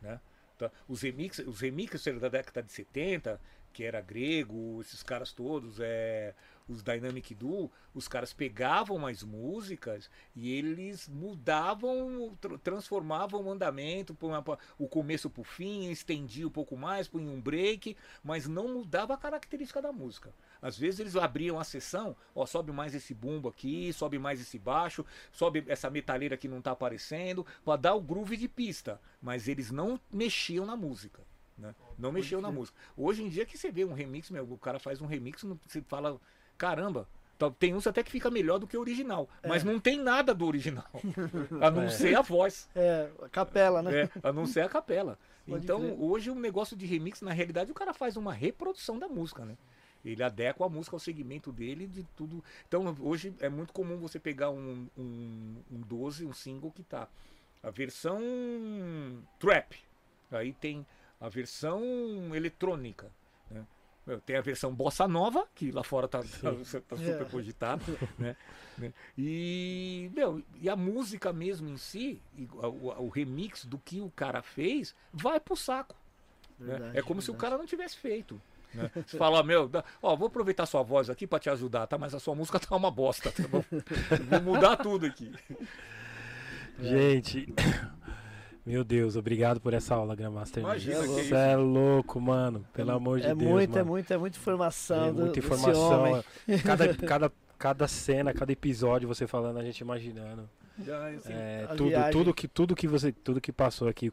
Né? 0.00 0.20
Tá? 0.58 0.70
Os 0.88 1.02
remixes, 1.02 1.46
os 1.46 1.60
remixes 1.60 2.02
da 2.20 2.28
década 2.28 2.62
de 2.62 2.72
70, 2.72 3.40
que 3.72 3.84
era 3.84 4.00
grego, 4.00 4.80
esses 4.80 5.02
caras 5.02 5.32
todos, 5.32 5.78
é, 5.80 6.34
os 6.70 6.82
Dynamic 6.82 7.34
Duo, 7.34 7.70
os 7.92 8.06
caras 8.06 8.32
pegavam 8.32 9.06
as 9.06 9.22
músicas 9.22 10.08
e 10.34 10.52
eles 10.52 11.08
mudavam, 11.08 12.36
tr- 12.40 12.58
transformavam 12.62 13.44
o 13.44 13.50
andamento, 13.50 14.16
o 14.78 14.88
começo 14.88 15.28
pro 15.28 15.42
fim, 15.42 15.90
estendia 15.90 16.46
um 16.46 16.50
pouco 16.50 16.76
mais, 16.76 17.08
punha 17.08 17.30
um 17.30 17.40
break, 17.40 17.96
mas 18.22 18.46
não 18.46 18.68
mudava 18.68 19.14
a 19.14 19.18
característica 19.18 19.82
da 19.82 19.92
música. 19.92 20.32
Às 20.62 20.78
vezes 20.78 21.00
eles 21.00 21.16
abriam 21.16 21.58
a 21.58 21.64
sessão, 21.64 22.16
ó, 22.34 22.46
sobe 22.46 22.70
mais 22.70 22.94
esse 22.94 23.14
bumbo 23.14 23.48
aqui, 23.48 23.92
sobe 23.92 24.18
mais 24.18 24.40
esse 24.40 24.58
baixo, 24.58 25.04
sobe 25.32 25.64
essa 25.66 25.90
metaleira 25.90 26.36
que 26.36 26.48
não 26.48 26.60
tá 26.62 26.70
aparecendo, 26.70 27.44
para 27.64 27.76
dar 27.76 27.94
o 27.94 28.00
groove 28.00 28.36
de 28.36 28.48
pista, 28.48 29.00
mas 29.20 29.48
eles 29.48 29.70
não 29.70 29.98
mexiam 30.12 30.64
na 30.64 30.76
música. 30.76 31.22
Né? 31.56 31.74
Não 31.98 32.10
mexiam 32.10 32.40
na 32.40 32.50
música. 32.50 32.78
Hoje 32.96 33.22
em 33.22 33.28
dia 33.28 33.44
que 33.44 33.58
você 33.58 33.70
vê 33.70 33.84
um 33.84 33.92
remix, 33.92 34.30
meu, 34.30 34.50
o 34.50 34.56
cara 34.56 34.78
faz 34.78 35.02
um 35.02 35.06
remix, 35.06 35.44
você 35.66 35.82
fala, 35.82 36.18
caramba, 36.60 37.08
tá- 37.38 37.50
tem 37.50 37.74
uns 37.74 37.86
até 37.86 38.02
que 38.02 38.10
fica 38.10 38.30
melhor 38.30 38.58
do 38.58 38.66
que 38.66 38.76
o 38.76 38.80
original, 38.80 39.26
mas 39.48 39.64
não 39.64 39.80
tem 39.80 39.98
nada 39.98 40.34
do 40.34 40.44
original, 40.46 40.84
a 41.60 41.70
não 41.70 41.84
É. 41.84 41.88
ser 41.88 42.14
a 42.14 42.20
voz. 42.20 42.68
É, 42.76 43.08
a 43.22 43.28
capela, 43.30 43.82
né? 43.82 44.02
É, 44.02 44.10
a 44.22 44.30
não 44.30 44.46
ser 44.46 44.60
a 44.60 44.68
capela. 44.68 45.18
Pode 45.48 45.64
então, 45.64 45.96
hoje 45.98 46.30
um 46.30 46.38
negócio 46.38 46.76
de 46.76 46.84
remix, 46.84 47.22
na 47.22 47.32
realidade, 47.32 47.70
o 47.72 47.74
cara 47.74 47.94
faz 47.94 48.14
uma 48.16 48.32
reprodução 48.32 48.98
da 48.98 49.08
música, 49.08 49.42
né? 49.44 49.56
Ele 50.04 50.22
adequa 50.22 50.64
a 50.66 50.68
música 50.68 50.94
ao 50.96 51.00
segmento 51.00 51.50
dele, 51.50 51.86
de 51.86 52.04
tudo. 52.16 52.44
Então, 52.68 52.94
hoje 53.00 53.34
é 53.40 53.48
muito 53.48 53.72
comum 53.72 53.96
você 53.98 54.18
pegar 54.18 54.50
um, 54.50 54.86
um, 54.96 55.56
um 55.72 55.80
12, 55.80 56.24
um 56.26 56.32
single 56.32 56.70
que 56.70 56.82
tá 56.82 57.08
a 57.62 57.70
versão 57.70 58.20
trap, 59.38 59.76
aí 60.30 60.52
tem 60.52 60.86
a 61.20 61.28
versão 61.28 61.82
eletrônica? 62.34 63.10
Meu, 64.06 64.20
Tem 64.20 64.36
a 64.36 64.40
versão 64.40 64.74
bossa 64.74 65.06
nova, 65.06 65.46
que 65.54 65.70
lá 65.70 65.82
fora 65.84 66.08
tá, 66.08 66.20
tá, 66.20 66.52
tá 66.88 66.96
super 66.96 67.30
cogitada, 67.30 67.82
né? 68.18 68.34
né? 68.78 68.92
E, 69.16 70.10
meu, 70.14 70.42
e 70.60 70.68
a 70.68 70.74
música 70.74 71.32
mesmo 71.32 71.68
em 71.68 71.76
si, 71.76 72.20
o, 72.54 72.88
o- 73.04 73.08
remix 73.08 73.64
do 73.64 73.78
que 73.78 74.00
o 74.00 74.10
cara 74.10 74.42
fez, 74.42 74.94
vai 75.12 75.38
pro 75.38 75.54
saco. 75.54 75.94
né? 76.58 76.72
Verdade, 76.72 76.98
É 76.98 77.02
como 77.02 77.20
se 77.20 77.30
o 77.30 77.34
verdade. 77.34 77.50
cara 77.50 77.58
não 77.58 77.66
tivesse 77.66 77.96
feito. 77.98 78.40
Né? 78.72 78.90
Você 79.06 79.18
fala, 79.18 79.42
meu, 79.42 79.68
ó, 80.00 80.16
vou 80.16 80.28
aproveitar 80.28 80.64
sua 80.64 80.82
voz 80.82 81.10
aqui 81.10 81.26
pra 81.26 81.38
te 81.38 81.50
ajudar, 81.50 81.86
tá? 81.86 81.98
Mas 81.98 82.14
a 82.14 82.20
sua 82.20 82.34
música 82.34 82.58
tá 82.58 82.74
uma 82.76 82.90
bosta, 82.90 83.30
tá 83.32 83.46
bom? 83.48 83.62
vou 84.30 84.40
mudar 84.42 84.76
tudo 84.76 85.06
aqui. 85.06 85.30
Gente, 86.78 87.52
meu 88.64 88.84
Deus, 88.84 89.16
obrigado 89.16 89.60
por 89.60 89.72
essa 89.74 89.94
aula, 89.94 90.14
Grandmaster. 90.14 90.62
Imagina, 90.62 91.02
Você 91.02 91.20
isso. 91.22 91.34
é 91.34 91.56
louco, 91.56 92.20
mano. 92.20 92.64
Pelo 92.72 92.92
amor 92.92 93.20
de 93.20 93.26
é 93.26 93.34
Deus. 93.34 93.50
muita, 93.50 93.78
é 93.78 93.82
mano. 93.82 93.90
muita, 93.92 94.14
é 94.14 94.18
muita 94.18 94.36
informação. 94.38 95.04
É 95.06 95.12
muita 95.12 95.38
informação. 95.38 96.02
homem. 96.10 96.24
Cada, 96.64 96.94
cada, 96.94 97.32
cada 97.58 97.88
cena, 97.88 98.32
cada 98.32 98.52
episódio 98.52 99.08
você 99.08 99.26
falando, 99.26 99.58
a 99.58 99.64
gente 99.64 99.78
imaginando. 99.80 100.48
Já, 100.82 101.10
É, 101.26 101.64
a 101.68 101.74
tudo, 101.74 101.88
viagem. 101.90 102.10
tudo, 102.12 102.32
que, 102.34 102.48
tudo 102.48 102.74
que 102.74 102.88
você 102.88 103.12
tudo 103.12 103.38
que 103.38 103.52
passou 103.52 103.86
aqui, 103.86 104.10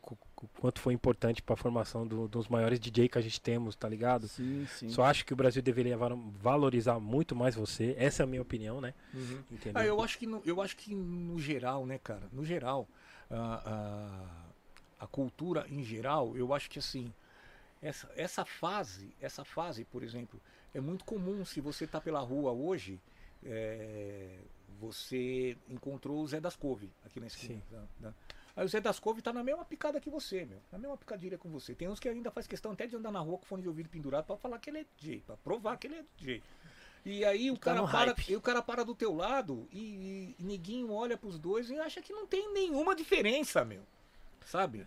quanto 0.60 0.82
foi 0.82 0.94
importante 0.94 1.42
pra 1.42 1.56
formação 1.56 2.06
do- 2.06 2.28
dos 2.28 2.50
maiores 2.50 2.78
DJ 2.78 3.08
que 3.08 3.18
a 3.18 3.22
gente 3.22 3.40
temos, 3.40 3.74
tá 3.74 3.88
ligado? 3.88 4.28
Sim, 4.28 4.68
sim. 4.78 4.90
Só 4.90 5.04
acho 5.06 5.26
que 5.26 5.32
o 5.32 5.36
Brasil 5.36 5.62
deveria 5.62 5.96
va- 5.96 6.10
valorizar 6.42 7.00
muito 7.00 7.34
mais 7.34 7.56
você. 7.56 7.96
Essa 7.98 8.24
é 8.24 8.26
a 8.26 8.28
minha 8.28 8.42
opinião, 8.42 8.82
né? 8.82 8.94
uhum. 9.14 9.40
Entendeu? 9.50 9.82
Ah, 9.82 9.86
eu 9.86 10.02
acho 10.02 10.18
que 10.18 10.28
no, 10.28 10.42
eu 10.46 10.62
acho 10.62 10.76
que 10.76 10.94
no 10.94 11.40
geral, 11.40 11.86
né, 11.86 11.98
cara? 12.04 12.24
No 12.34 12.44
geral, 12.44 12.86
a, 13.30 14.50
a, 15.00 15.06
a 15.06 15.08
cultura 15.08 15.66
em 15.70 15.84
geral, 15.84 16.36
eu 16.38 16.54
acho 16.54 16.70
que 16.70 16.80
assim, 16.80 17.14
essa, 17.82 18.12
essa 18.16 18.46
fase, 18.46 19.14
essa 19.22 19.44
fase, 19.44 19.84
por 19.86 20.04
exemplo, 20.04 20.40
é 20.74 20.80
muito 20.80 21.06
comum 21.06 21.44
se 21.46 21.62
você 21.62 21.86
tá 21.86 22.00
pela 22.00 22.20
rua 22.20 22.52
hoje, 22.52 23.00
é, 23.44 24.40
você 24.80 25.58
encontrou 25.70 26.22
o 26.22 26.28
Zé 26.28 26.40
das 26.40 26.56
Couve 26.56 26.92
aqui 27.06 27.20
na 27.20 27.28
esquina. 27.28 27.62
Né, 27.72 27.88
né? 28.00 28.14
Aí 28.56 28.66
o 28.66 28.68
Zé 28.68 28.82
das 28.82 29.00
Couve 29.00 29.22
tá 29.22 29.32
na 29.32 29.44
mesma 29.44 29.64
picada 29.64 30.00
que 30.00 30.10
você, 30.10 30.44
meu. 30.44 30.60
Na 30.72 30.80
mesma 30.80 30.98
picadilha 30.98 31.38
com 31.38 31.48
você. 31.48 31.76
Tem 31.76 31.88
uns 31.88 32.00
que 32.00 32.10
ainda 32.10 32.32
faz 32.32 32.48
questão 32.48 32.72
até 32.72 32.88
de 32.88 32.96
andar 32.96 33.12
na 33.12 33.20
rua 33.20 33.38
com 33.38 33.46
fone 33.46 33.62
de 33.62 33.68
ouvido 33.68 33.88
pendurado 33.88 34.26
pra 34.26 34.36
falar 34.36 34.58
que 34.58 34.72
ele 34.72 34.80
é 34.80 34.86
DJ, 34.98 35.22
pra 35.22 35.38
provar 35.38 35.78
que 35.78 35.86
ele 35.86 35.98
é 35.98 36.06
DJ. 36.18 36.44
E 37.10 37.24
aí 37.24 37.50
o 37.50 37.56
Tá 37.58 37.74
cara 37.74 37.88
para, 37.88 38.06
hype. 38.12 38.32
e 38.32 38.36
o 38.36 38.42
cara 38.42 38.62
para 38.62 38.84
do 38.84 38.94
teu 38.94 39.16
lado 39.16 39.68
e, 39.72 40.36
e, 40.38 40.44
neguinho 40.44 40.92
olha 40.92 41.18
pros 41.18 41.40
dois 41.40 41.70
e 41.70 41.80
acha 41.80 42.02
que 42.02 42.12
não 42.12 42.28
tem 42.28 42.52
nenhuma 42.54 42.94
diferença, 42.96 43.64
meu. 43.64 43.82
Sabe? 44.46 44.86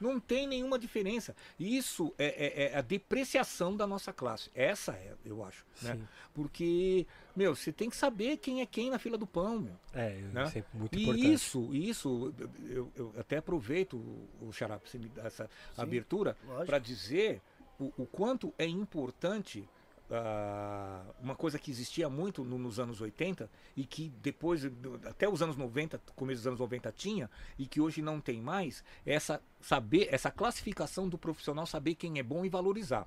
Não 0.00 0.18
tem 0.18 0.46
nenhuma 0.48 0.78
diferença. 0.78 1.34
Isso 1.58 2.12
é, 2.18 2.26
é- 2.26 2.72
é 2.72 2.76
a 2.76 2.80
depreciação 2.80 3.76
da 3.76 3.86
nossa 3.86 4.12
classe. 4.12 4.50
Essa 4.54 4.92
é, 4.94 5.14
eu 5.24 5.44
acho. 5.44 5.64
Né? 5.80 5.94
Sim. 5.94 6.08
Porque, 6.34 7.06
meu, 7.36 7.54
você 7.54 7.70
tem 7.72 7.88
que 7.88 7.96
saber 7.96 8.36
quem 8.38 8.60
é 8.60 8.66
quem 8.66 8.90
na 8.90 8.98
fila 8.98 9.16
do 9.16 9.26
pão, 9.28 9.60
meu. 9.60 9.74
É, 9.94 10.10
Né? 10.32 10.46
sempre 10.50 10.76
muito 10.76 10.98
E 10.98 11.02
importante. 11.04 11.32
isso, 11.32 11.72
isso, 11.74 12.34
eu, 12.68 12.90
eu 12.96 13.14
até 13.16 13.36
aproveito, 13.36 13.94
o 14.40 14.50
Xará, 14.52 14.80
dar 15.14 15.26
essa 15.26 15.48
abertura, 15.76 16.36
lógico. 16.46 16.66
para 16.66 16.78
dizer 16.80 17.40
o, 17.78 17.92
o 17.96 18.04
quanto 18.06 18.52
é 18.58 18.66
importante 18.66 19.68
ah, 20.10 21.02
uma 21.20 21.34
coisa 21.34 21.58
que 21.58 21.70
existia 21.70 22.08
muito 22.08 22.44
no- 22.44 22.58
nos 22.58 22.78
anos 22.78 23.00
80 23.00 23.50
e 23.76 23.84
que 23.84 24.10
depois, 24.22 24.62
até 25.06 25.28
os 25.28 25.42
anos 25.42 25.56
90, 25.56 26.00
começo 26.14 26.40
dos 26.40 26.46
anos 26.46 26.60
90 26.60 26.92
tinha, 26.92 27.30
e 27.58 27.66
que 27.66 27.80
hoje 27.80 28.02
não 28.02 28.20
tem 28.20 28.40
mais, 28.40 28.84
é 29.06 29.14
essa, 29.14 29.42
saber, 29.60 30.08
essa 30.10 30.30
classificação 30.30 31.08
do 31.08 31.16
profissional, 31.18 31.66
saber 31.66 31.94
quem 31.94 32.18
é 32.18 32.22
bom 32.22 32.44
e 32.44 32.48
valorizar. 32.48 33.06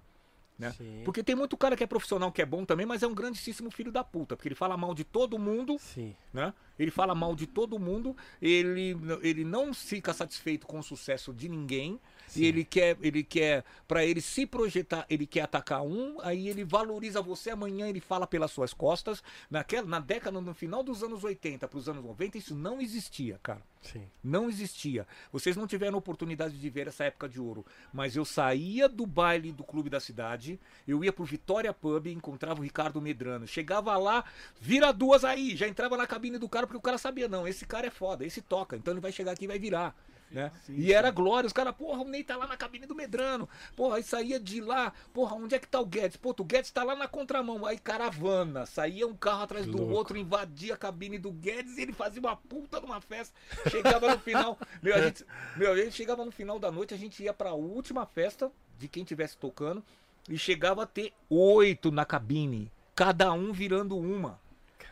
Né? 0.58 0.72
Sim. 0.72 1.02
Porque 1.04 1.22
tem 1.22 1.36
muito 1.36 1.58
cara 1.58 1.76
que 1.76 1.84
é 1.84 1.88
profissional 1.88 2.32
que 2.32 2.42
é 2.42 2.46
bom 2.46 2.64
também, 2.64 2.86
mas 2.86 3.04
é 3.04 3.08
um 3.08 3.14
grandíssimo 3.14 3.70
filho 3.70 3.92
da 3.92 4.06
puta, 4.06 4.38
porque 4.38 4.48
ele 4.48 4.56
fala 4.56 4.78
mal 4.78 4.94
de 4.94 5.04
todo 5.04 5.38
mundo 5.38 5.78
Sim. 5.78 6.16
né? 6.34 6.54
Ele 6.80 6.90
fala 6.92 7.14
mal 7.14 7.36
de 7.36 7.46
todo 7.46 7.78
mundo, 7.78 8.16
ele, 8.42 8.96
ele 9.22 9.44
não 9.44 9.74
fica 9.74 10.14
satisfeito 10.14 10.66
com 10.66 10.80
o 10.80 10.84
sucesso 10.84 11.34
de 11.34 11.50
ninguém. 11.50 12.00
Sim. 12.36 12.44
E 12.44 12.46
ele 12.46 12.64
quer, 12.64 12.98
ele 13.02 13.24
quer, 13.24 13.64
para 13.88 14.06
ele 14.06 14.22
se 14.22 14.46
projetar, 14.46 15.06
ele 15.10 15.26
quer 15.26 15.42
atacar 15.42 15.82
um, 15.82 16.18
aí 16.22 16.48
ele 16.48 16.64
valoriza 16.64 17.22
você, 17.22 17.50
amanhã 17.50 17.88
ele 17.88 18.00
fala 18.00 18.28
pelas 18.28 18.52
suas 18.52 18.74
costas. 18.74 19.24
Naquela, 19.50 19.88
na 19.88 20.00
década, 20.00 20.40
no 20.40 20.54
final 20.54 20.84
dos 20.84 21.02
anos 21.04 21.24
80 21.24 21.68
para 21.68 21.78
os 21.78 21.90
anos 21.90 22.04
90, 22.04 22.38
isso 22.38 22.54
não 22.54 22.82
existia, 22.82 23.40
cara. 23.42 23.62
Sim. 23.82 24.08
Não 24.24 24.50
existia. 24.50 25.08
Vocês 25.32 25.56
não 25.56 25.68
tiveram 25.68 25.98
oportunidade 25.98 26.58
de 26.58 26.70
ver 26.70 26.88
essa 26.88 27.04
época 27.04 27.30
de 27.30 27.40
ouro. 27.40 27.66
Mas 27.94 28.16
eu 28.16 28.26
saía 28.26 28.90
do 28.90 29.06
baile 29.06 29.52
do 29.52 29.64
clube 29.64 29.90
da 29.90 30.00
cidade, 30.00 30.60
eu 30.88 31.04
ia 31.04 31.14
pro 31.14 31.24
Vitória 31.24 31.72
Pub, 31.74 32.08
encontrava 32.08 32.60
o 32.60 32.64
Ricardo 32.64 33.02
Medrano. 33.02 33.48
Chegava 33.48 33.96
lá, 33.98 34.26
vira 34.60 34.92
duas 34.92 35.24
aí, 35.24 35.56
já 35.56 35.68
entrava 35.68 35.96
na 35.96 36.08
cabine 36.08 36.38
do 36.38 36.50
cara, 36.50 36.66
porque 36.66 36.78
o 36.78 36.82
cara 36.82 36.98
sabia, 36.98 37.28
não, 37.28 37.48
esse 37.48 37.66
cara 37.66 37.88
é 37.88 37.92
foda, 37.92 38.26
esse 38.26 38.42
toca, 38.42 38.76
então 38.76 38.94
ele 38.94 39.02
vai 39.02 39.12
chegar 39.12 39.32
aqui 39.32 39.46
e 39.46 39.48
vai 39.48 39.60
virar. 39.60 39.96
Né? 40.36 40.52
e 40.68 40.92
era 40.92 41.10
glória, 41.12 41.48
os 41.48 41.54
caras, 41.54 41.74
porra, 41.74 42.02
o 42.02 42.08
Ney 42.10 42.22
tá 42.22 42.36
lá 42.36 42.46
na 42.46 42.58
cabine 42.58 42.86
do 42.86 42.94
Medrano, 42.94 43.48
porra, 43.74 43.96
aí 43.96 44.04
saía 44.04 44.38
de 44.38 44.60
lá, 44.60 44.92
porra, 45.14 45.34
onde 45.34 45.56
é 45.56 45.60
que 45.60 45.68
tá 45.68 45.80
o 45.80 45.86
Guedes? 45.86 46.18
Pô, 46.18 46.36
o 46.38 46.44
Guedes 46.44 46.72
tá 46.72 46.84
lá 46.84 46.94
na 46.94 47.08
contramão, 47.08 47.66
aí 47.66 47.80
caravana, 47.80 48.66
saía 48.66 49.08
um 49.08 49.16
carro 49.16 49.44
atrás 49.44 49.66
do 49.66 49.78
Louco. 49.78 49.94
outro, 49.94 50.18
invadia 50.18 50.74
a 50.74 50.78
cabine 50.78 51.18
do 51.18 51.32
Guedes 51.32 51.78
e 51.78 51.84
ele 51.84 51.94
fazia 51.94 52.20
uma 52.20 52.36
puta 52.36 52.82
de 52.82 52.86
uma 52.86 53.00
festa, 53.00 53.34
chegava 53.70 54.12
no 54.12 54.20
final, 54.20 54.60
meu, 54.84 54.94
a 54.94 55.02
gente, 55.02 55.26
meu, 55.56 55.72
a 55.72 55.78
gente 55.78 55.94
chegava 55.94 56.26
no 56.26 56.32
final 56.32 56.60
da 56.60 56.70
noite, 56.70 56.94
a 56.94 56.98
gente 56.98 57.24
ia 57.24 57.34
pra 57.34 57.54
última 57.54 58.06
festa 58.06 58.52
de 58.78 58.90
quem 58.90 59.06
tivesse 59.06 59.38
tocando 59.38 59.82
e 60.30 60.38
chegava 60.38 60.84
a 60.84 60.86
ter 60.86 61.14
oito 61.30 61.92
na 61.92 62.04
cabine, 62.04 62.70
cada 62.94 63.32
um 63.32 63.54
virando 63.54 63.98
uma. 63.98 64.44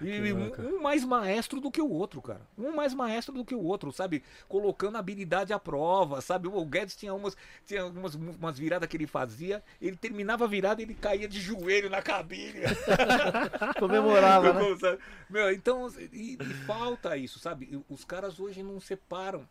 E 0.01 0.33
um, 0.33 0.51
um 0.77 0.81
mais 0.81 1.03
maestro 1.05 1.61
do 1.61 1.69
que 1.71 1.81
o 1.81 1.89
outro, 1.89 2.21
cara. 2.21 2.41
Um 2.57 2.75
mais 2.75 2.93
maestro 2.93 3.33
do 3.33 3.45
que 3.45 3.55
o 3.55 3.61
outro, 3.63 3.91
sabe? 3.91 4.23
Colocando 4.47 4.95
a 4.95 4.99
habilidade 4.99 5.53
à 5.53 5.59
prova, 5.59 6.21
sabe? 6.21 6.47
O 6.47 6.65
Guedes 6.65 6.95
tinha 6.95 7.13
umas, 7.13 7.35
tinha 7.65 7.85
umas, 7.85 8.15
umas 8.15 8.57
viradas 8.57 8.87
que 8.89 8.97
ele 8.97 9.07
fazia, 9.07 9.63
ele 9.81 9.95
terminava 9.95 10.45
a 10.45 10.47
virada 10.47 10.81
e 10.81 10.85
ele 10.85 10.93
caía 10.95 11.27
de 11.27 11.39
joelho 11.39 11.89
na 11.89 12.01
cabine. 12.01 12.61
Comemorava, 13.79 14.53
né? 14.53 14.77
Sabe? 14.77 14.99
Meu, 15.29 15.51
então, 15.51 15.87
e, 16.11 16.37
e 16.41 16.53
falta 16.65 17.15
isso, 17.17 17.39
sabe? 17.39 17.81
Os 17.89 18.03
caras 18.03 18.39
hoje 18.39 18.61
não 18.63 18.79
separam. 18.79 19.47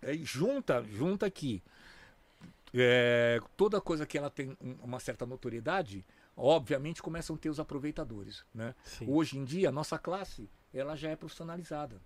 É, 0.00 0.14
junta, 0.14 0.84
junta 0.90 1.26
aqui. 1.26 1.62
É, 2.74 3.38
toda 3.56 3.80
coisa 3.80 4.06
que 4.06 4.16
ela 4.16 4.30
tem 4.30 4.56
um- 4.60 4.76
uma 4.82 4.98
certa 4.98 5.26
notoriedade, 5.26 6.04
obviamente 6.36 7.02
começam 7.02 7.36
a 7.36 7.38
ter 7.38 7.50
os 7.50 7.60
aproveitadores, 7.60 8.44
né? 8.54 8.74
Sim. 8.84 9.06
Hoje 9.08 9.38
em 9.38 9.44
dia, 9.44 9.68
a 9.68 9.72
nossa 9.72 9.98
classe, 9.98 10.48
ela 10.72 10.96
já 10.96 11.10
é 11.10 11.16
profissionalizada. 11.16 12.00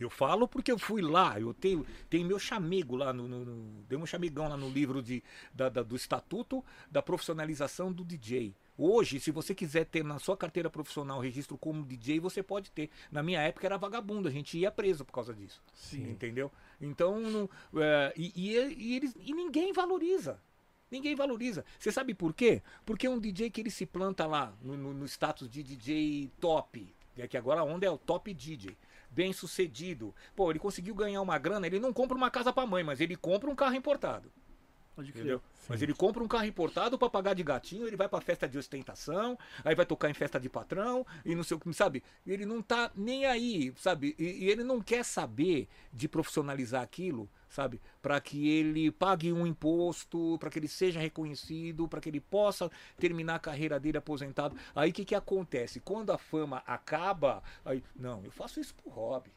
Eu 0.00 0.10
falo 0.10 0.48
porque 0.48 0.72
eu 0.72 0.78
fui 0.78 1.00
lá, 1.00 1.38
eu 1.38 1.54
tenho, 1.54 1.86
tenho 2.10 2.26
meu 2.26 2.38
chamego 2.38 2.96
lá, 2.96 3.12
no, 3.12 3.28
no, 3.28 3.44
no- 3.44 3.82
dei 3.84 3.96
um 3.96 4.04
chamegão 4.06 4.48
lá 4.48 4.56
no 4.56 4.68
livro 4.68 5.00
de, 5.00 5.22
da- 5.54 5.68
da- 5.68 5.82
do 5.82 5.94
Estatuto 5.94 6.64
da 6.90 7.00
Profissionalização 7.00 7.92
do 7.92 8.04
DJ. 8.04 8.52
Hoje, 8.76 9.20
se 9.20 9.30
você 9.30 9.54
quiser 9.54 9.84
ter 9.84 10.02
na 10.02 10.18
sua 10.18 10.36
carteira 10.36 10.68
profissional 10.68 11.20
registro 11.20 11.56
como 11.56 11.84
DJ, 11.84 12.18
você 12.18 12.42
pode 12.42 12.70
ter. 12.72 12.90
Na 13.12 13.22
minha 13.22 13.40
época 13.42 13.64
era 13.66 13.76
vagabundo, 13.78 14.26
a 14.26 14.30
gente 14.32 14.58
ia 14.58 14.72
preso 14.72 15.04
por 15.04 15.12
causa 15.12 15.32
disso. 15.32 15.62
Sim. 15.72 16.10
Entendeu? 16.10 16.50
Então, 16.80 17.20
não- 17.20 17.48
é, 17.80 18.12
e, 18.16 18.32
e, 18.34 18.56
e 18.74 18.96
eles, 18.96 19.14
e 19.20 19.32
ninguém 19.32 19.72
valoriza. 19.72 20.40
Ninguém 20.92 21.16
valoriza. 21.16 21.64
Você 21.78 21.90
sabe 21.90 22.12
por 22.14 22.32
quê? 22.34 22.62
Porque 22.86 23.06
é 23.06 23.10
um 23.10 23.18
DJ 23.18 23.50
que 23.50 23.60
ele 23.62 23.70
se 23.70 23.86
planta 23.86 24.26
lá 24.26 24.52
no, 24.62 24.76
no- 24.76 24.92
no 24.94 25.06
status 25.08 25.48
de 25.48 25.62
DJ 25.62 26.30
top. 26.38 26.94
É 27.16 27.26
que 27.26 27.36
agora 27.36 27.60
a 27.60 27.64
onda 27.64 27.86
é 27.86 27.90
o 27.90 27.98
top 27.98 28.32
DJ. 28.32 28.76
Bem 29.10 29.32
sucedido. 29.32 30.14
Pô, 30.36 30.50
ele 30.50 30.58
conseguiu 30.58 30.94
ganhar 30.94 31.20
uma 31.22 31.38
grana, 31.38 31.66
ele 31.66 31.80
não 31.80 31.92
compra 31.92 32.16
uma 32.16 32.30
casa 32.30 32.52
pra 32.52 32.66
mãe, 32.66 32.84
mas 32.84 33.00
ele 33.00 33.16
compra 33.16 33.50
um 33.50 33.54
carro 33.54 33.74
importado. 33.74 34.30
Entendeu? 35.20 35.40
Mas 35.70 35.80
ele 35.80 35.94
compra 35.94 36.22
um 36.22 36.28
carro 36.28 36.44
importado 36.44 36.98
pra 36.98 37.08
pagar 37.08 37.32
de 37.34 37.42
gatinho, 37.42 37.86
ele 37.86 37.96
vai 37.96 38.08
pra 38.10 38.20
festa 38.20 38.46
de 38.46 38.58
ostentação, 38.58 39.38
aí 39.64 39.74
vai 39.74 39.86
tocar 39.86 40.10
em 40.10 40.14
festa 40.14 40.38
de 40.38 40.50
patrão 40.50 41.06
e 41.24 41.34
não 41.34 41.42
sei 41.42 41.56
o 41.56 41.60
que, 41.60 41.72
sabe? 41.72 42.02
Ele 42.26 42.44
não 42.44 42.60
tá 42.60 42.90
nem 42.94 43.24
aí, 43.24 43.72
sabe? 43.78 44.14
E, 44.18 44.44
e 44.44 44.50
ele 44.50 44.62
não 44.62 44.82
quer 44.82 45.02
saber 45.02 45.66
de 45.90 46.06
profissionalizar 46.08 46.82
aquilo, 46.82 47.26
sabe? 47.52 47.80
Pra 48.00 48.20
que 48.20 48.48
ele 48.48 48.90
pague 48.90 49.32
um 49.32 49.46
imposto, 49.46 50.38
pra 50.40 50.48
que 50.48 50.58
ele 50.58 50.68
seja 50.68 50.98
reconhecido, 50.98 51.86
pra 51.86 52.00
que 52.00 52.08
ele 52.08 52.20
possa 52.20 52.70
terminar 52.96 53.34
a 53.34 53.38
carreira 53.38 53.78
dele 53.78 53.98
aposentado. 53.98 54.56
Aí 54.74 54.90
o 54.90 54.92
que 54.92 55.04
que 55.04 55.14
acontece? 55.14 55.78
Quando 55.78 56.10
a 56.10 56.18
fama 56.18 56.62
acaba, 56.66 57.42
aí, 57.64 57.82
não, 57.94 58.24
eu 58.24 58.30
faço 58.30 58.58
isso 58.58 58.74
por 58.74 58.90
hobby. 58.90 59.30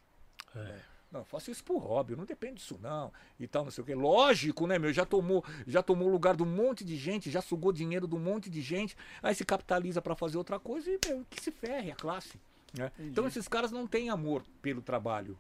É. 0.56 0.80
Não, 1.11 1.22
eu 1.22 1.26
faço 1.26 1.52
isso 1.52 1.64
por 1.64 1.77
hobby, 1.77 2.16
não 2.16 2.26
depende 2.26 2.56
disso 2.56 2.80
não, 2.82 3.11
e 3.40 3.48
tal, 3.48 3.64
não 3.64 3.72
sei 3.72 3.82
o 3.84 3.85
quê. 3.85 3.94
Lógico, 3.94 4.66
né, 4.66 4.80
meu, 4.80 4.92
já 4.92 5.06
tomou, 5.06 5.44
já 5.68 5.84
tomou 5.84 6.10
lugar 6.10 6.35
de 6.35 6.44
um 6.44 6.45
monte 6.45 6.84
de 6.84 6.95
gente, 6.95 7.30
já 7.30 7.42
sugou 7.42 7.72
dinheiro 7.72 8.08
de 8.08 8.16
um 8.16 8.19
monte 8.19 8.50
de 8.50 8.61
gente, 8.61 8.98
aí 9.22 9.35
se 9.35 9.45
capitaliza 9.45 10.02
pra 10.02 10.16
fazer 10.16 10.38
outra 10.38 10.58
coisa 10.60 10.90
e, 10.90 11.00
meu, 11.06 11.26
que 11.30 11.42
se 11.42 11.52
ferre 11.52 11.92
a 11.92 11.95
classe. 11.95 12.40
né? 12.74 12.92
Então 13.00 13.27
esses 13.27 13.48
caras 13.48 13.72
não 13.72 13.85
têm 13.85 14.10
amor 14.10 14.44
pelo 14.61 14.82
trabalho, 14.82 15.38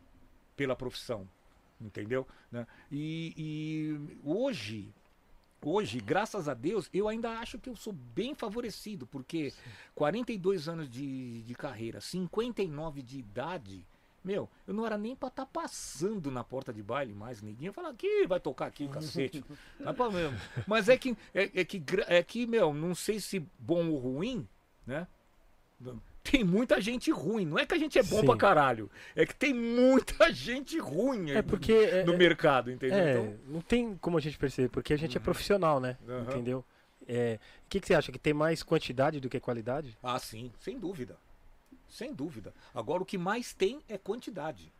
pela 0.55 0.75
profissão, 0.75 1.27
entendeu? 1.79 2.27
Né? 2.51 2.65
E, 2.91 3.33
e 3.37 4.19
hoje, 4.23 4.93
hoje, 5.63 5.99
graças 5.99 6.47
a 6.47 6.53
Deus, 6.53 6.89
eu 6.93 7.07
ainda 7.07 7.31
acho 7.39 7.59
que 7.59 7.69
eu 7.69 7.75
sou 7.75 7.93
bem 7.93 8.35
favorecido, 8.35 9.05
porque 9.07 9.53
42 9.93 10.67
anos 10.67 10.89
de, 10.89 11.41
de 11.43 11.55
carreira, 11.55 11.99
59 11.99 13.01
de 13.01 13.19
idade, 13.19 13.85
meu, 14.23 14.49
eu 14.67 14.73
não 14.73 14.85
era 14.85 14.97
nem 14.97 15.15
pra 15.15 15.27
estar 15.27 15.45
passando 15.45 16.31
na 16.31 16.43
porta 16.43 16.73
de 16.73 16.81
baile 16.81 17.13
mais, 17.13 17.41
ninguém 17.41 17.71
falar 17.71 17.93
que 17.93 18.25
vai 18.25 18.39
tocar 18.39 18.65
aqui, 18.65 18.87
cacete. 18.87 19.43
Não 19.79 19.91
é 19.91 19.93
pra 19.93 20.09
mesmo. 20.09 20.35
Mas 20.65 20.89
é 20.89 20.97
que, 20.97 21.15
é, 21.31 21.61
é 21.61 21.63
que, 21.63 21.83
é 22.07 22.23
que, 22.23 22.47
meu, 22.47 22.73
não 22.73 22.95
sei 22.95 23.19
se 23.19 23.39
bom 23.59 23.91
ou 23.91 23.99
ruim, 23.99 24.47
né? 24.87 25.07
Tem 26.31 26.43
muita 26.43 26.81
gente 26.81 27.11
ruim. 27.11 27.45
Não 27.45 27.59
é 27.59 27.65
que 27.65 27.73
a 27.73 27.77
gente 27.77 27.99
é 27.99 28.03
bom 28.03 28.19
Sim. 28.21 28.25
pra 28.25 28.35
caralho. 28.35 28.89
É 29.15 29.25
que 29.25 29.35
tem 29.35 29.53
muita 29.53 30.31
gente 30.33 30.77
ruim 30.79 31.31
É 31.31 31.41
porque. 31.41 31.71
É, 31.71 32.03
no 32.03 32.13
é- 32.13 32.17
mercado, 32.17 32.71
entendeu? 32.71 32.97
é, 32.97 33.11
Então, 33.11 33.39
não 33.47 33.61
tem 33.61 33.95
como 33.97 34.17
a 34.17 34.21
gente 34.21 34.37
perceber, 34.37 34.69
porque 34.69 34.93
a 34.93 34.97
gente 34.97 35.15
é 35.15 35.19
profissional, 35.19 35.79
né? 35.79 35.97
Aham. 36.07 36.21
Entendeu? 36.23 36.65
É, 37.07 37.39
o 37.65 37.69
que, 37.69 37.79
que 37.79 37.87
você 37.87 37.93
acha? 37.93 38.11
Que 38.11 38.17
tem 38.17 38.33
mais 38.33 38.63
quantidade 38.63 39.19
do 39.19 39.29
que 39.29 39.39
qualidade? 39.39 39.95
Ah, 40.01 40.17
sim, 40.17 40.51
sem 40.59 40.79
dúvida. 40.79 41.15
Sem 41.87 42.11
dúvida. 42.13 42.51
Agora 42.73 43.03
o 43.03 43.05
que 43.05 43.17
mais 43.17 43.53
tem 43.53 43.79
é 43.87 43.97
quantidade. 43.97 44.73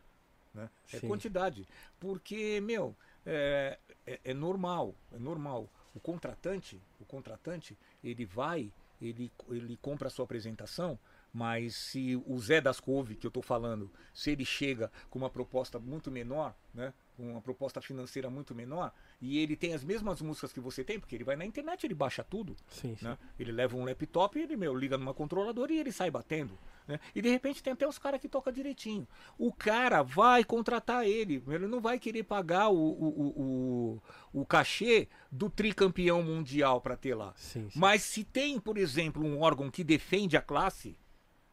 Né? 0.52 0.68
É 0.92 0.98
Sim. 0.98 1.06
quantidade. 1.08 1.66
Porque, 2.00 2.60
meu, 2.60 2.96
é, 3.24 3.78
é, 4.06 4.18
é 4.24 4.34
normal, 4.34 4.94
é 5.14 5.18
normal. 5.18 5.68
O 5.94 6.00
contratante, 6.00 6.80
o 7.00 7.04
contratante, 7.04 7.76
ele 8.02 8.24
vai, 8.24 8.72
ele, 9.00 9.30
ele 9.50 9.78
compra 9.80 10.08
a 10.08 10.10
sua 10.10 10.24
apresentação, 10.24 10.98
mas 11.36 11.76
se 11.76 12.16
o 12.24 12.38
Zé 12.38 12.62
das 12.62 12.80
Couve, 12.80 13.14
que 13.14 13.26
eu 13.26 13.28
estou 13.28 13.42
falando, 13.42 13.92
se 14.14 14.30
ele 14.30 14.44
chega 14.46 14.90
com 15.10 15.18
uma 15.18 15.28
proposta 15.28 15.78
muito 15.78 16.10
menor, 16.10 16.56
né? 16.72 16.94
Com 17.14 17.32
uma 17.32 17.42
proposta 17.42 17.78
financeira 17.78 18.30
muito 18.30 18.54
menor, 18.54 18.90
e 19.20 19.38
ele 19.38 19.54
tem 19.54 19.74
as 19.74 19.84
mesmas 19.84 20.22
músicas 20.22 20.50
que 20.50 20.60
você 20.60 20.82
tem, 20.82 20.98
porque 20.98 21.14
ele 21.14 21.24
vai 21.24 21.36
na 21.36 21.44
internet, 21.44 21.84
ele 21.84 21.94
baixa 21.94 22.24
tudo, 22.24 22.56
Sim, 22.70 22.96
sim. 22.96 23.04
né? 23.04 23.18
Ele 23.38 23.52
leva 23.52 23.76
um 23.76 23.84
laptop, 23.84 24.38
ele 24.38 24.56
meu, 24.56 24.74
liga 24.74 24.96
numa 24.96 25.12
controladora 25.12 25.70
e 25.74 25.78
ele 25.78 25.92
sai 25.92 26.10
batendo. 26.10 26.58
Né? 26.88 26.98
E 27.14 27.20
de 27.20 27.28
repente 27.28 27.62
tem 27.62 27.74
até 27.74 27.86
os 27.86 27.98
caras 27.98 28.18
que 28.18 28.30
tocam 28.30 28.50
direitinho. 28.50 29.06
O 29.36 29.52
cara 29.52 30.02
vai 30.02 30.42
contratar 30.42 31.06
ele. 31.06 31.42
Ele 31.48 31.66
não 31.66 31.80
vai 31.80 31.98
querer 31.98 32.22
pagar 32.22 32.68
o, 32.68 32.76
o, 32.76 33.98
o, 34.32 34.40
o, 34.40 34.46
cachê 34.46 35.08
do 35.30 35.50
tricampeão 35.50 36.22
mundial 36.22 36.80
para 36.80 36.96
ter 36.96 37.14
lá. 37.14 37.34
Sim. 37.36 37.68
Mas 37.74 38.02
se 38.02 38.24
tem, 38.24 38.58
por 38.58 38.78
exemplo, 38.78 39.22
um 39.22 39.40
órgão 39.40 39.70
que 39.70 39.82
defende 39.82 40.36
a 40.36 40.40
classe, 40.42 40.96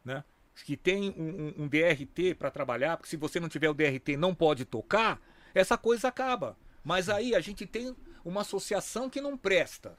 né? 0.04 0.24
que 0.66 0.78
tem 0.78 1.10
um, 1.18 1.24
um- 1.60 1.64
um 1.64 1.68
DRT 1.68 2.36
para 2.36 2.52
trabalhar, 2.52 2.98
porque 2.98 3.10
se 3.10 3.18
você 3.18 3.40
não 3.40 3.50
tiver 3.50 3.70
o 3.70 3.74
DRT 3.74 4.16
não 4.18 4.36
pode 4.36 4.66
tocar, 4.66 5.20
essa 5.54 5.78
coisa 5.78 6.08
acaba. 6.10 6.56
Mas 6.84 7.10
aí 7.10 7.34
a 7.34 7.40
gente 7.40 7.66
tem 7.66 7.96
uma 8.24 8.42
associação 8.42 9.10
que 9.10 9.20
não 9.20 9.36
presta. 9.38 9.98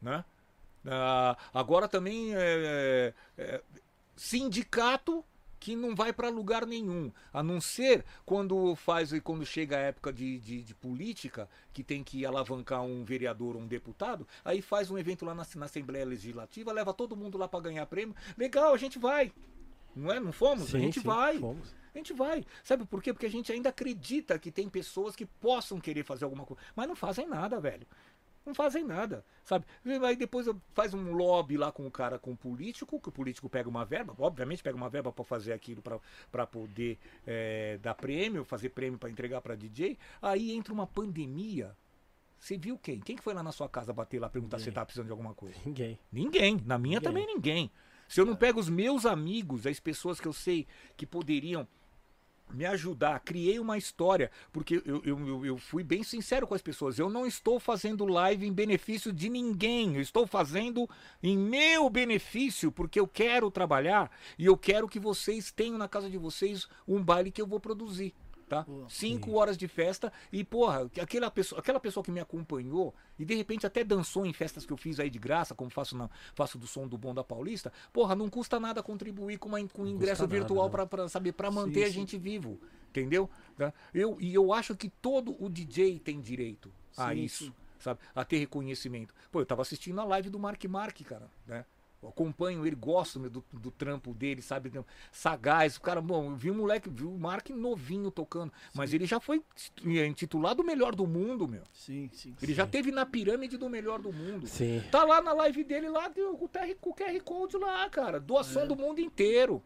Né? 0.00 0.24
Ah, 0.86 1.36
agora 1.52 1.86
também 1.88 2.34
é, 2.34 3.12
é, 3.36 3.62
sindicato 4.16 5.22
que 5.60 5.76
não 5.76 5.94
vai 5.94 6.12
para 6.12 6.30
lugar 6.30 6.66
nenhum, 6.66 7.12
a 7.32 7.42
não 7.42 7.60
ser 7.60 8.04
quando 8.24 8.74
faz 8.74 9.12
e 9.12 9.20
quando 9.20 9.44
chega 9.44 9.76
a 9.76 9.80
época 9.80 10.10
de, 10.10 10.38
de, 10.38 10.62
de 10.62 10.74
política, 10.74 11.48
que 11.72 11.84
tem 11.84 12.02
que 12.02 12.24
alavancar 12.24 12.82
um 12.82 13.04
vereador 13.04 13.54
ou 13.54 13.62
um 13.62 13.66
deputado, 13.66 14.26
aí 14.42 14.62
faz 14.62 14.90
um 14.90 14.98
evento 14.98 15.24
lá 15.24 15.34
na, 15.34 15.46
na 15.56 15.66
Assembleia 15.66 16.06
Legislativa, 16.06 16.72
leva 16.72 16.94
todo 16.94 17.14
mundo 17.14 17.36
lá 17.36 17.46
para 17.46 17.60
ganhar 17.60 17.84
prêmio. 17.86 18.16
Legal, 18.38 18.72
a 18.72 18.78
gente 18.78 18.98
vai. 18.98 19.30
Não 19.94 20.10
é? 20.10 20.18
Não 20.18 20.32
fomos? 20.32 20.74
a 20.74 20.78
Sim, 20.78 20.84
gente 20.84 21.00
sim, 21.00 21.06
vai. 21.06 21.38
fomos. 21.38 21.74
A 21.94 21.98
gente 21.98 22.12
vai. 22.12 22.44
Sabe 22.62 22.86
por 22.86 23.02
quê? 23.02 23.12
Porque 23.12 23.26
a 23.26 23.30
gente 23.30 23.52
ainda 23.52 23.68
acredita 23.68 24.38
que 24.38 24.50
tem 24.50 24.68
pessoas 24.68 25.14
que 25.14 25.26
possam 25.26 25.80
querer 25.80 26.04
fazer 26.04 26.24
alguma 26.24 26.46
coisa, 26.46 26.62
mas 26.74 26.88
não 26.88 26.96
fazem 26.96 27.28
nada, 27.28 27.60
velho. 27.60 27.86
Não 28.44 28.54
fazem 28.54 28.84
nada, 28.84 29.24
sabe? 29.44 29.66
Aí 30.04 30.16
depois 30.16 30.46
faz 30.72 30.94
um 30.94 31.12
lobby 31.12 31.56
lá 31.56 31.70
com 31.70 31.86
o 31.86 31.90
cara, 31.90 32.18
com 32.18 32.32
o 32.32 32.36
político, 32.36 33.00
que 33.00 33.08
o 33.08 33.12
político 33.12 33.48
pega 33.48 33.68
uma 33.68 33.84
verba, 33.84 34.14
obviamente 34.18 34.62
pega 34.62 34.76
uma 34.76 34.88
verba 34.88 35.12
para 35.12 35.24
fazer 35.24 35.52
aquilo, 35.52 35.82
para 36.32 36.46
poder 36.46 36.98
é, 37.26 37.78
dar 37.82 37.94
prêmio, 37.94 38.44
fazer 38.44 38.70
prêmio 38.70 38.98
para 38.98 39.10
entregar 39.10 39.40
para 39.40 39.54
DJ. 39.54 39.98
Aí 40.22 40.52
entra 40.52 40.72
uma 40.72 40.86
pandemia. 40.86 41.76
Você 42.38 42.56
viu 42.56 42.78
quem? 42.78 42.98
Quem 43.00 43.16
que 43.16 43.22
foi 43.22 43.34
lá 43.34 43.42
na 43.42 43.52
sua 43.52 43.68
casa 43.68 43.92
bater 43.92 44.18
lá, 44.18 44.30
perguntar 44.30 44.56
ninguém. 44.56 44.64
se 44.64 44.70
você 44.70 44.74
tá 44.74 44.84
precisando 44.84 45.06
de 45.06 45.12
alguma 45.12 45.34
coisa? 45.34 45.56
Ninguém. 45.64 45.98
Ninguém. 46.10 46.62
Na 46.64 46.78
minha 46.78 46.98
ninguém. 46.98 47.00
também 47.00 47.26
ninguém. 47.26 47.70
Se 48.08 48.20
eu 48.20 48.26
não 48.26 48.34
pego 48.34 48.58
os 48.58 48.68
meus 48.68 49.04
amigos, 49.06 49.66
as 49.66 49.78
pessoas 49.78 50.18
que 50.18 50.26
eu 50.26 50.32
sei 50.32 50.66
que 50.96 51.06
poderiam 51.06 51.68
me 52.52 52.66
ajudar, 52.66 53.20
criei 53.20 53.58
uma 53.58 53.78
história, 53.78 54.30
porque 54.52 54.82
eu, 54.84 55.02
eu, 55.04 55.46
eu, 55.46 55.58
fui 55.58 55.82
bem 55.82 56.02
sincero 56.02 56.46
com 56.46 56.54
as 56.54 56.62
pessoas. 56.62 56.98
Eu 56.98 57.08
não 57.08 57.26
estou 57.26 57.58
fazendo 57.58 58.04
live 58.06 58.46
em 58.46 58.52
benefício 58.52 59.12
de 59.12 59.28
ninguém, 59.28 59.94
eu 59.94 60.00
estou 60.00 60.26
fazendo 60.26 60.88
em 61.22 61.36
meu 61.36 61.88
benefício, 61.88 62.70
porque 62.72 62.98
eu 62.98 63.06
quero 63.06 63.50
trabalhar 63.50 64.10
e 64.38 64.46
eu 64.46 64.56
quero 64.56 64.88
que 64.88 64.98
vocês 64.98 65.50
tenham 65.50 65.78
na 65.78 65.88
casa 65.88 66.10
de 66.10 66.18
vocês 66.18 66.68
um 66.86 67.02
baile 67.02 67.30
que 67.30 67.40
eu 67.40 67.46
vou 67.46 67.60
produzir 67.60 68.14
tá? 68.50 68.66
Cinco 68.88 69.34
horas 69.34 69.56
de 69.56 69.68
festa 69.68 70.12
e, 70.32 70.42
porra, 70.42 70.90
aquela 71.00 71.30
pessoa, 71.30 71.60
aquela 71.60 71.78
pessoa 71.78 72.02
que 72.02 72.10
me 72.10 72.18
acompanhou 72.18 72.92
e 73.16 73.24
de 73.24 73.32
repente 73.36 73.64
até 73.64 73.84
dançou 73.84 74.26
em 74.26 74.32
festas 74.32 74.66
que 74.66 74.72
eu 74.72 74.76
fiz 74.76 74.98
aí 74.98 75.08
de 75.08 75.20
graça, 75.20 75.54
como 75.54 75.70
faço, 75.70 75.96
na, 75.96 76.10
faço 76.34 76.58
do 76.58 76.66
som 76.66 76.88
do 76.88 76.98
Bom 76.98 77.14
da 77.14 77.22
Paulista, 77.22 77.72
porra, 77.92 78.16
não 78.16 78.28
custa 78.28 78.58
nada 78.58 78.82
contribuir 78.82 79.38
com, 79.38 79.48
uma, 79.48 79.68
com 79.68 79.82
um 79.82 79.86
ingresso 79.86 80.26
virtual 80.26 80.68
para 80.68 80.84
pra, 80.84 81.08
saber, 81.08 81.30
para 81.30 81.48
manter 81.48 81.84
sim, 81.84 81.86
a 81.86 81.88
gente 81.90 82.18
vivo, 82.18 82.60
entendeu? 82.88 83.30
Tá? 83.56 83.72
Eu, 83.94 84.16
e 84.20 84.34
eu 84.34 84.52
acho 84.52 84.74
que 84.74 84.88
todo 84.88 85.36
o 85.38 85.48
DJ 85.48 86.00
tem 86.00 86.20
direito 86.20 86.72
a 86.96 87.10
sim, 87.10 87.20
isso, 87.20 87.54
sabe? 87.78 88.00
A 88.12 88.24
ter 88.24 88.38
reconhecimento. 88.38 89.14
Pô, 89.30 89.40
eu 89.40 89.46
tava 89.46 89.62
assistindo 89.62 90.00
a 90.00 90.04
live 90.04 90.28
do 90.28 90.40
Mark 90.40 90.64
Mark, 90.64 91.00
cara, 91.02 91.30
né? 91.46 91.64
Acompanho 92.08 92.66
ele, 92.66 92.74
gosto 92.74 93.18
do, 93.28 93.44
do 93.52 93.70
trampo 93.70 94.14
dele, 94.14 94.40
sabe? 94.40 94.72
Sagaz, 95.12 95.76
o 95.76 95.80
cara, 95.80 96.00
bom, 96.00 96.30
eu 96.30 96.36
vi 96.36 96.50
um 96.50 96.56
moleque, 96.56 96.88
vi 96.88 97.04
o 97.04 97.18
Mark 97.18 97.50
novinho 97.50 98.10
tocando, 98.10 98.50
sim. 98.50 98.70
mas 98.74 98.94
ele 98.94 99.06
já 99.06 99.20
foi 99.20 99.42
intitulado 99.84 100.62
o 100.62 100.66
melhor 100.66 100.94
do 100.94 101.06
mundo, 101.06 101.46
meu. 101.46 101.62
Sim, 101.72 102.08
sim. 102.12 102.34
Ele 102.40 102.52
sim. 102.52 102.56
já 102.56 102.66
teve 102.66 102.90
na 102.90 103.04
pirâmide 103.04 103.56
do 103.56 103.68
melhor 103.68 104.00
do 104.00 104.12
mundo. 104.12 104.46
Sim. 104.46 104.82
Tá 104.90 105.04
lá 105.04 105.20
na 105.20 105.32
live 105.32 105.62
dele 105.62 105.88
lá, 105.88 106.08
com 106.10 106.44
o 106.44 106.48
QR, 106.48 106.74
com 106.80 106.90
o 106.90 106.94
QR 106.94 107.20
Code 107.22 107.56
lá, 107.58 107.88
cara. 107.90 108.18
Doação 108.18 108.62
é. 108.62 108.66
do 108.66 108.76
mundo 108.76 109.00
inteiro. 109.00 109.62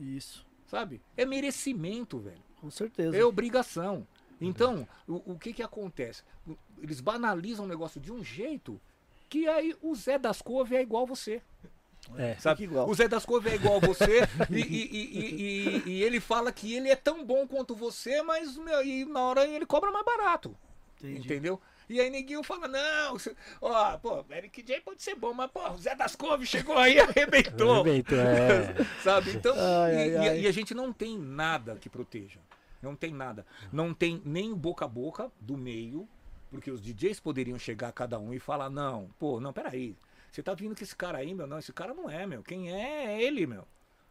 Isso. 0.00 0.46
Sabe? 0.66 1.00
É 1.16 1.24
merecimento, 1.24 2.18
velho. 2.18 2.42
Com 2.60 2.70
certeza. 2.70 3.16
É 3.16 3.24
obrigação. 3.24 4.06
Então, 4.40 4.88
o, 5.06 5.32
o 5.32 5.38
que 5.38 5.52
que 5.52 5.62
acontece? 5.62 6.22
Eles 6.78 7.00
banalizam 7.00 7.64
o 7.64 7.68
negócio 7.68 8.00
de 8.00 8.12
um 8.12 8.24
jeito 8.24 8.80
que 9.28 9.48
aí 9.48 9.74
o 9.82 9.94
Zé 9.94 10.18
das 10.18 10.40
Couve 10.40 10.76
é 10.76 10.82
igual 10.82 11.06
você. 11.06 11.42
É, 12.18 12.36
sabe? 12.36 12.64
Igual. 12.64 12.88
O 12.88 12.94
Zé 12.94 13.08
das 13.08 13.24
Couve 13.24 13.50
é 13.50 13.54
igual 13.54 13.76
a 13.76 13.86
você 13.86 14.20
e, 14.50 14.60
e, 14.60 15.82
e, 15.82 15.82
e, 15.86 16.02
ele 16.02 16.20
fala 16.20 16.52
que 16.52 16.74
ele 16.74 16.88
é 16.88 16.96
tão 16.96 17.24
bom 17.24 17.46
quanto 17.46 17.74
você, 17.74 18.22
mas 18.22 18.56
meu, 18.56 18.84
e 18.84 19.04
na 19.04 19.20
hora 19.20 19.46
ele 19.46 19.66
cobra 19.66 19.90
mais 19.90 20.04
barato. 20.04 20.56
Entendi. 21.00 21.26
Entendeu? 21.26 21.60
E 21.88 22.00
aí 22.00 22.08
neguinho 22.08 22.42
fala, 22.42 22.66
não, 22.66 23.16
ó, 23.60 23.98
pô, 23.98 24.24
Eric 24.30 24.62
J 24.62 24.80
pode 24.80 25.02
ser 25.02 25.14
bom, 25.14 25.34
mas 25.34 25.50
pô, 25.50 25.68
o 25.70 25.78
Zé 25.78 25.94
das 25.94 26.16
Couve 26.16 26.46
chegou 26.46 26.78
aí 26.78 26.94
e 26.94 27.00
arrebentou. 27.00 27.82
arrebentou, 27.82 28.18
é. 28.18 28.74
Sabe? 29.02 29.32
Então, 29.32 29.54
ai, 29.54 30.16
ai, 30.16 30.28
ai. 30.28 30.40
e, 30.40 30.46
a 30.46 30.52
gente 30.52 30.72
não 30.74 30.92
tem 30.92 31.18
nada 31.18 31.76
que 31.76 31.90
proteja. 31.90 32.40
Não 32.80 32.96
tem 32.96 33.12
nada. 33.12 33.46
Não 33.72 33.92
tem 33.92 34.20
nem 34.24 34.52
o 34.52 34.56
boca 34.56 34.84
a 34.84 34.88
boca 34.88 35.30
do 35.40 35.56
meio, 35.56 36.08
porque 36.50 36.70
os 36.70 36.80
DJs 36.80 37.20
poderiam 37.20 37.58
chegar 37.58 37.88
a 37.88 37.92
cada 37.92 38.18
um 38.18 38.32
e 38.32 38.38
falar, 38.38 38.70
não, 38.70 39.10
pô, 39.18 39.40
não, 39.40 39.52
peraí. 39.52 39.96
Você 40.34 40.42
tá 40.42 40.52
vindo 40.52 40.74
com 40.74 40.82
esse 40.82 40.96
cara 40.96 41.18
aí, 41.18 41.32
meu? 41.32 41.46
Não, 41.46 41.60
esse 41.60 41.72
cara 41.72 41.94
não 41.94 42.10
é, 42.10 42.26
meu. 42.26 42.42
Quem 42.42 42.72
é 42.72 43.06
é 43.06 43.22
ele, 43.22 43.46
meu. 43.46 43.64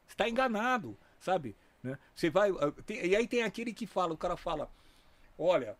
Você 0.07 0.15
tá 0.15 0.29
enganado, 0.29 0.97
sabe? 1.19 1.53
Né? 1.83 1.99
Você 2.15 2.29
vai. 2.29 2.49
Ah, 2.49 2.71
tem, 2.85 3.05
e 3.05 3.13
aí 3.13 3.27
tem 3.27 3.43
aquele 3.43 3.73
que 3.73 3.85
fala, 3.85 4.13
o 4.13 4.17
cara 4.17 4.37
fala, 4.37 4.71
olha, 5.37 5.75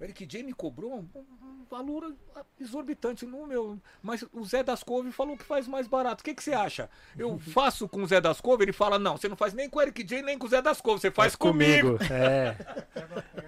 o 0.00 0.02
Eric 0.02 0.26
J 0.26 0.42
me 0.42 0.52
cobrou 0.52 0.92
um, 0.92 1.08
um, 1.14 1.64
valor 1.70 2.12
exorbitante 2.60 3.24
no 3.24 3.46
meu. 3.46 3.80
Mas 4.02 4.24
o 4.32 4.44
Zé 4.44 4.64
das 4.64 4.82
Couve 4.82 5.12
falou 5.12 5.36
que 5.36 5.44
faz 5.44 5.68
mais 5.68 5.86
barato. 5.86 6.20
O 6.20 6.24
que, 6.24 6.34
que 6.34 6.42
você 6.42 6.52
acha? 6.52 6.90
Eu 7.16 7.38
faço 7.54 7.88
com 7.88 8.02
o 8.02 8.06
Zé 8.08 8.20
das 8.20 8.40
Couve? 8.40 8.64
Ele 8.64 8.72
fala: 8.72 8.98
não, 8.98 9.16
você 9.16 9.28
não 9.28 9.36
faz 9.36 9.54
nem 9.54 9.70
com 9.70 9.78
o 9.78 9.82
Eric 9.82 10.02
J 10.02 10.20
nem 10.20 10.36
com 10.36 10.46
o 10.46 10.50
Zé 10.50 10.60
das 10.60 10.80
Couve, 10.80 11.00
você 11.00 11.12
faz, 11.12 11.34
faz 11.34 11.36
comigo. 11.36 11.96
comigo. 11.96 12.12
É. 12.12 12.56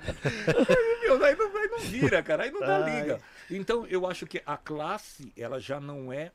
meu, 1.03 1.25
aí, 1.25 1.35
não, 1.35 1.58
não 1.79 1.91
vira, 1.91 2.23
cara, 2.23 2.45
aí 2.45 2.51
não 2.51 2.61
dá 2.61 2.85
Ai. 2.85 3.01
liga. 3.01 3.21
Então 3.51 3.87
eu 3.87 4.07
acho 4.07 4.27
que 4.27 4.43
a 4.45 4.57
classe, 4.57 5.33
ela 5.37 5.61
já 5.61 5.81
não 5.81 6.13
é. 6.13 6.33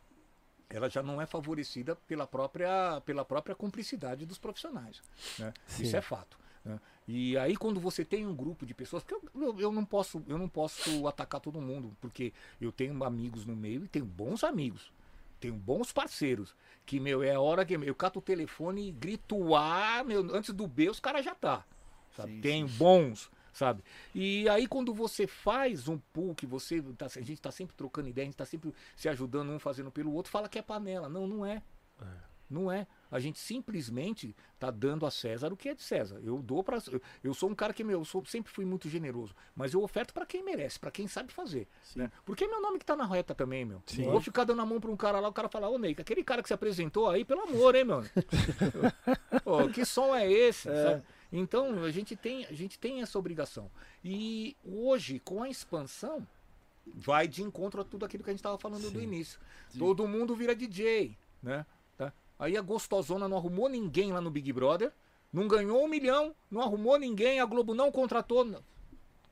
Ela 0.69 0.89
já 0.89 1.03
não 1.03 1.21
é 1.21 1.25
favorecida 1.27 1.95
pela 1.95 2.25
própria, 2.25 2.99
pela 3.05 3.23
própria 3.23 3.53
cumplicidade 3.53 4.25
dos 4.25 4.39
profissionais. 4.39 5.03
Né? 5.37 5.53
Isso 5.79 5.95
é 5.95 6.01
fato. 6.01 6.35
Né? 6.65 6.79
E 7.07 7.37
aí 7.37 7.55
quando 7.55 7.79
você 7.79 8.03
tem 8.03 8.25
um 8.25 8.35
grupo 8.35 8.65
de 8.65 8.73
pessoas, 8.73 9.03
porque 9.03 9.27
eu, 9.35 9.59
eu, 9.59 9.71
não 9.71 9.85
posso, 9.85 10.23
eu 10.27 10.37
não 10.37 10.49
posso 10.49 11.07
atacar 11.07 11.39
todo 11.41 11.61
mundo, 11.61 11.95
porque 12.01 12.33
eu 12.59 12.71
tenho 12.71 13.03
amigos 13.03 13.45
no 13.45 13.55
meio 13.55 13.83
e 13.83 13.87
tenho 13.87 14.05
bons 14.05 14.43
amigos, 14.43 14.91
tenho 15.39 15.53
bons 15.53 15.91
parceiros, 15.91 16.55
que 16.85 16.99
meu 16.99 17.21
é 17.21 17.35
a 17.35 17.41
hora 17.41 17.65
que 17.65 17.73
eu 17.73 17.95
cato 17.95 18.19
o 18.19 18.21
telefone 18.21 18.87
e 18.87 18.91
grito 18.91 19.53
A, 19.53 20.03
meu, 20.03 20.21
antes 20.33 20.53
do 20.53 20.65
B 20.65 20.89
os 20.89 20.99
caras 20.99 21.25
já 21.25 21.35
tá. 21.35 21.65
Sabe? 22.15 22.35
Sim, 22.35 22.41
tenho 22.41 22.69
sim. 22.69 22.77
bons, 22.77 23.29
sabe? 23.53 23.83
E 24.13 24.49
aí 24.49 24.67
quando 24.67 24.93
você 24.93 25.27
faz 25.27 25.87
um 25.87 25.97
pool 26.11 26.35
que 26.35 26.45
você 26.45 26.81
tá, 26.97 27.05
a 27.05 27.09
gente 27.09 27.33
está 27.33 27.51
sempre 27.51 27.75
trocando 27.75 28.09
ideia, 28.09 28.25
a 28.25 28.27
gente 28.27 28.33
está 28.33 28.45
sempre 28.45 28.73
se 28.95 29.07
ajudando 29.07 29.51
um 29.51 29.59
fazendo 29.59 29.91
pelo 29.91 30.13
outro, 30.13 30.31
fala 30.31 30.49
que 30.49 30.59
é 30.59 30.61
panela, 30.61 31.07
não, 31.07 31.27
não 31.27 31.45
é. 31.45 31.61
é. 32.01 32.33
Não 32.53 32.71
é. 32.71 32.85
A 33.09 33.19
gente 33.19 33.39
simplesmente 33.39 34.35
está 34.53 34.69
dando 34.69 35.05
a 35.05 35.11
César 35.11 35.51
o 35.51 35.57
que 35.57 35.69
é 35.69 35.73
de 35.73 35.81
César. 35.81 36.19
Eu 36.23 36.37
dou 36.41 36.63
para 36.63 36.77
eu, 37.23 37.33
sou 37.33 37.49
um 37.49 37.55
cara 37.55 37.73
que 37.73 37.83
meu, 37.83 37.99
eu 37.99 38.05
sou, 38.05 38.23
sempre 38.25 38.51
fui 38.51 38.65
muito 38.65 38.87
generoso, 38.87 39.35
mas 39.55 39.73
eu 39.73 39.81
oferto 39.81 40.13
para 40.13 40.25
quem 40.25 40.43
merece, 40.43 40.79
para 40.79 40.91
quem 40.91 41.07
sabe 41.07 41.31
fazer, 41.33 41.67
né? 41.95 42.11
Porque 42.25 42.43
é 42.43 42.47
meu 42.47 42.61
nome 42.61 42.79
que 42.79 42.85
tá 42.85 42.95
na 42.95 43.05
reta 43.05 43.33
também, 43.33 43.65
meu. 43.65 43.81
Sim. 43.85 44.05
Eu 44.05 44.11
vou 44.11 44.21
ficar 44.21 44.43
dando 44.43 44.61
a 44.61 44.65
mão 44.65 44.79
para 44.79 44.91
um 44.91 44.97
cara 44.97 45.19
lá, 45.19 45.27
o 45.27 45.33
cara 45.33 45.49
falar: 45.49 45.69
"Ô, 45.69 45.77
Ney, 45.77 45.95
aquele 45.97 46.23
cara 46.23 46.41
que 46.41 46.47
se 46.47 46.53
apresentou 46.53 47.09
aí, 47.09 47.25
pelo 47.25 47.41
amor, 47.41 47.75
hein, 47.75 47.85
meu? 47.85 48.03
oh, 49.45 49.67
que 49.69 49.85
som 49.85 50.15
é 50.15 50.31
esse?" 50.31 50.69
É. 50.69 51.01
Então, 51.35 51.83
a 51.83 51.91
gente 51.91 52.15
tem, 52.15 52.45
a 52.45 52.53
gente 52.53 52.77
tem 52.79 53.01
essa 53.01 53.17
obrigação. 53.17 53.69
E 54.05 54.55
hoje, 54.63 55.19
com 55.19 55.41
a 55.41 55.49
expansão, 55.49 56.25
vai 56.85 57.27
de 57.27 57.41
encontro 57.41 57.81
a 57.81 57.83
tudo 57.83 58.05
aquilo 58.05 58.23
que 58.23 58.29
a 58.29 58.33
gente 58.33 58.39
estava 58.39 58.57
falando 58.57 58.83
Sim. 58.83 58.93
do 58.93 59.01
início. 59.01 59.39
Sim. 59.69 59.79
Todo 59.79 60.07
mundo 60.07 60.35
vira 60.35 60.55
DJ, 60.55 61.17
né? 61.41 61.65
Aí 62.43 62.57
a 62.57 62.61
gostosona 62.61 63.27
não 63.27 63.37
arrumou 63.37 63.69
ninguém 63.69 64.11
lá 64.11 64.19
no 64.19 64.29
Big 64.29 64.51
Brother. 64.51 64.91
Não 65.31 65.47
ganhou 65.47 65.83
um 65.83 65.87
milhão, 65.87 66.35
não 66.51 66.61
arrumou 66.61 66.97
ninguém, 66.99 67.39
a 67.39 67.45
Globo 67.45 67.73
não 67.73 67.91
contratou. 67.91 68.45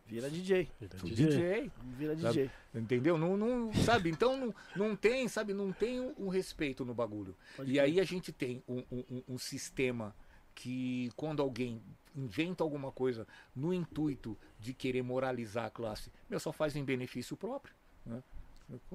Vira 0.07 0.29
DJ. 0.29 0.69
Vira 0.79 0.97
DJ. 0.97 1.27
DJ. 1.27 1.71
Vira 1.97 2.15
DJ. 2.15 2.51
Entendeu? 2.73 3.17
Não, 3.17 3.37
não, 3.37 3.73
sabe? 3.73 4.09
Então 4.09 4.37
não, 4.37 4.55
não 4.75 4.95
tem, 4.95 5.27
sabe? 5.27 5.53
Não 5.53 5.71
tem 5.71 5.99
um, 5.99 6.13
um 6.17 6.27
respeito 6.29 6.83
no 6.85 6.93
bagulho. 6.93 7.35
Pode 7.55 7.71
e 7.71 7.79
aí 7.79 7.99
a 7.99 8.03
gente 8.03 8.31
tem 8.31 8.63
um, 8.67 8.83
um, 8.91 9.23
um 9.27 9.37
sistema 9.37 10.15
que 10.61 11.09
quando 11.15 11.41
alguém 11.41 11.81
inventa 12.15 12.63
alguma 12.63 12.91
coisa 12.91 13.27
no 13.55 13.73
intuito 13.73 14.37
de 14.59 14.75
querer 14.75 15.01
moralizar 15.01 15.65
a 15.65 15.69
classe, 15.71 16.11
meu, 16.29 16.39
só 16.39 16.51
faz 16.51 16.75
em 16.75 16.83
benefício 16.83 17.35
próprio. 17.35 17.73
Né? 18.05 18.21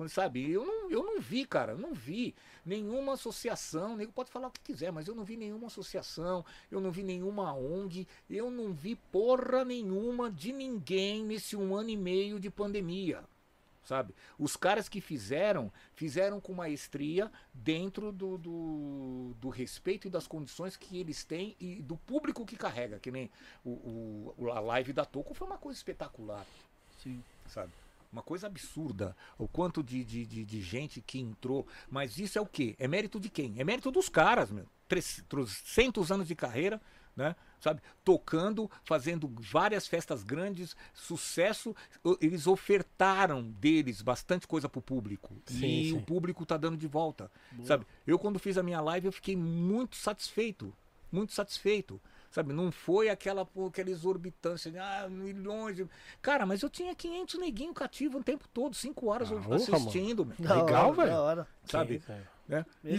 Sabe, 0.09 0.49
eu 0.49 0.65
não, 0.65 0.89
eu 0.89 1.03
não 1.03 1.21
vi, 1.21 1.45
cara, 1.45 1.75
não 1.75 1.93
vi 1.93 2.37
nenhuma 2.65 3.15
associação, 3.15 3.97
nego 3.97 4.13
pode 4.13 4.31
falar 4.31 4.47
o 4.47 4.53
que 4.53 4.61
quiser, 4.61 4.93
mas 4.93 5.09
eu 5.09 5.15
não 5.15 5.25
vi 5.25 5.37
nenhuma 5.37 5.67
associação, 5.67 6.45
eu 6.71 6.81
não 6.81 6.93
vi 6.93 7.03
nenhuma 7.03 7.53
ONG, 7.53 8.07
eu 8.31 8.49
não 8.49 8.73
vi 8.73 8.95
porra 8.95 9.65
nenhuma 9.65 10.31
de 10.31 10.53
ninguém 10.53 11.25
nesse 11.25 11.57
um 11.57 11.75
ano 11.75 11.91
e 11.91 11.97
meio 11.97 12.39
de 12.39 12.49
pandemia. 12.49 13.25
Sabe? 13.87 14.13
Os 14.37 14.57
caras 14.57 14.89
que 14.89 15.01
fizeram, 15.01 15.73
fizeram 15.95 16.41
com 16.41 16.53
maestria 16.53 17.31
dentro 17.55 18.11
do, 18.11 18.37
do, 18.37 19.33
do 19.41 19.49
respeito 19.49 20.09
e 20.09 20.11
das 20.11 20.27
condições 20.27 20.77
que 20.77 20.99
eles 20.99 21.23
têm 21.23 21.55
e 21.61 21.77
do 21.77 21.97
público 21.97 22.45
que 22.45 22.57
carrega. 22.57 22.99
Que 22.99 23.13
nem 23.13 23.31
o, 23.65 24.35
o 24.37 24.51
a 24.51 24.59
live 24.59 24.93
da 24.93 25.05
Toco 25.05 25.35
foi 25.35 25.47
uma 25.47 25.57
coisa 25.57 25.79
espetacular. 25.79 26.45
Sim. 27.01 27.23
Sabe? 27.47 27.71
Uma 28.13 28.23
coisa 28.23 28.49
absurda. 28.49 29.17
O 29.39 29.47
quanto 29.47 29.85
de, 29.85 30.03
de, 30.03 30.27
de, 30.27 30.45
de, 30.45 30.61
gente 30.61 31.01
que 31.01 31.21
entrou. 31.21 31.65
Mas 31.89 32.19
isso 32.19 32.37
é 32.37 32.41
o 32.41 32.47
quê? 32.47 32.75
É 32.81 32.89
mérito 32.89 33.21
de 33.21 33.29
quem? 33.29 33.55
É 33.57 33.63
mérito 33.63 33.93
dos 33.93 34.09
caras, 34.09 34.51
meu. 34.51 34.67
300 34.89 36.11
anos 36.11 36.27
de 36.27 36.35
carreira, 36.35 36.81
né? 37.15 37.37
Sabe? 37.61 37.81
Tocando, 38.05 38.71
fazendo 38.85 39.31
várias 39.39 39.87
festas 39.87 40.23
grandes, 40.23 40.77
sucesso. 40.95 41.75
Eles 42.21 42.47
ofertaram 42.47 43.43
deles 43.43 44.03
bastante 44.03 44.47
coisa 44.47 44.69
pro 44.69 44.83
público. 44.83 45.35
Sim, 45.47 45.67
e 45.67 45.91
sim. 45.91 45.97
o 45.97 46.03
público 46.03 46.47
tá 46.47 46.57
dando 46.57 46.77
de 46.77 46.87
volta. 46.87 47.31
Boa. 47.53 47.67
Sabe? 47.67 47.87
Eu, 48.07 48.19
quando 48.19 48.39
fiz 48.39 48.57
a 48.59 48.63
minha 48.63 48.81
live, 48.81 49.07
eu 49.07 49.13
fiquei 49.13 49.37
muito 49.37 49.97
satisfeito. 49.97 50.73
Muito 51.11 51.33
satisfeito 51.33 52.01
Sabe, 52.37 52.53
não 52.53 52.71
foi 52.71 53.09
aquela, 53.09 53.47
pô, 53.47 53.69
aquela 53.69 53.89
exorbitância 53.89 54.71
de 54.71 54.79
ah, 54.79 55.09
milhões. 55.09 55.77
De... 55.77 55.87
Cara, 56.21 56.45
mas 56.45 56.61
eu 56.61 56.69
tinha 56.69 56.95
500 56.95 57.41
neguinho 57.41 57.73
cativo 57.73 58.19
o 58.19 58.23
tempo 58.23 58.47
todo, 58.53 58.77
5 58.77 59.07
horas 59.07 59.33
Ah, 59.33 59.55
assistindo, 59.55 60.31
Legal, 60.39 60.93
velho. 60.93 61.47
Sabe? 61.65 61.95
Sim, 61.95 62.07
velho. 62.07 62.36
Né? 62.49 62.65
E, 62.85 62.97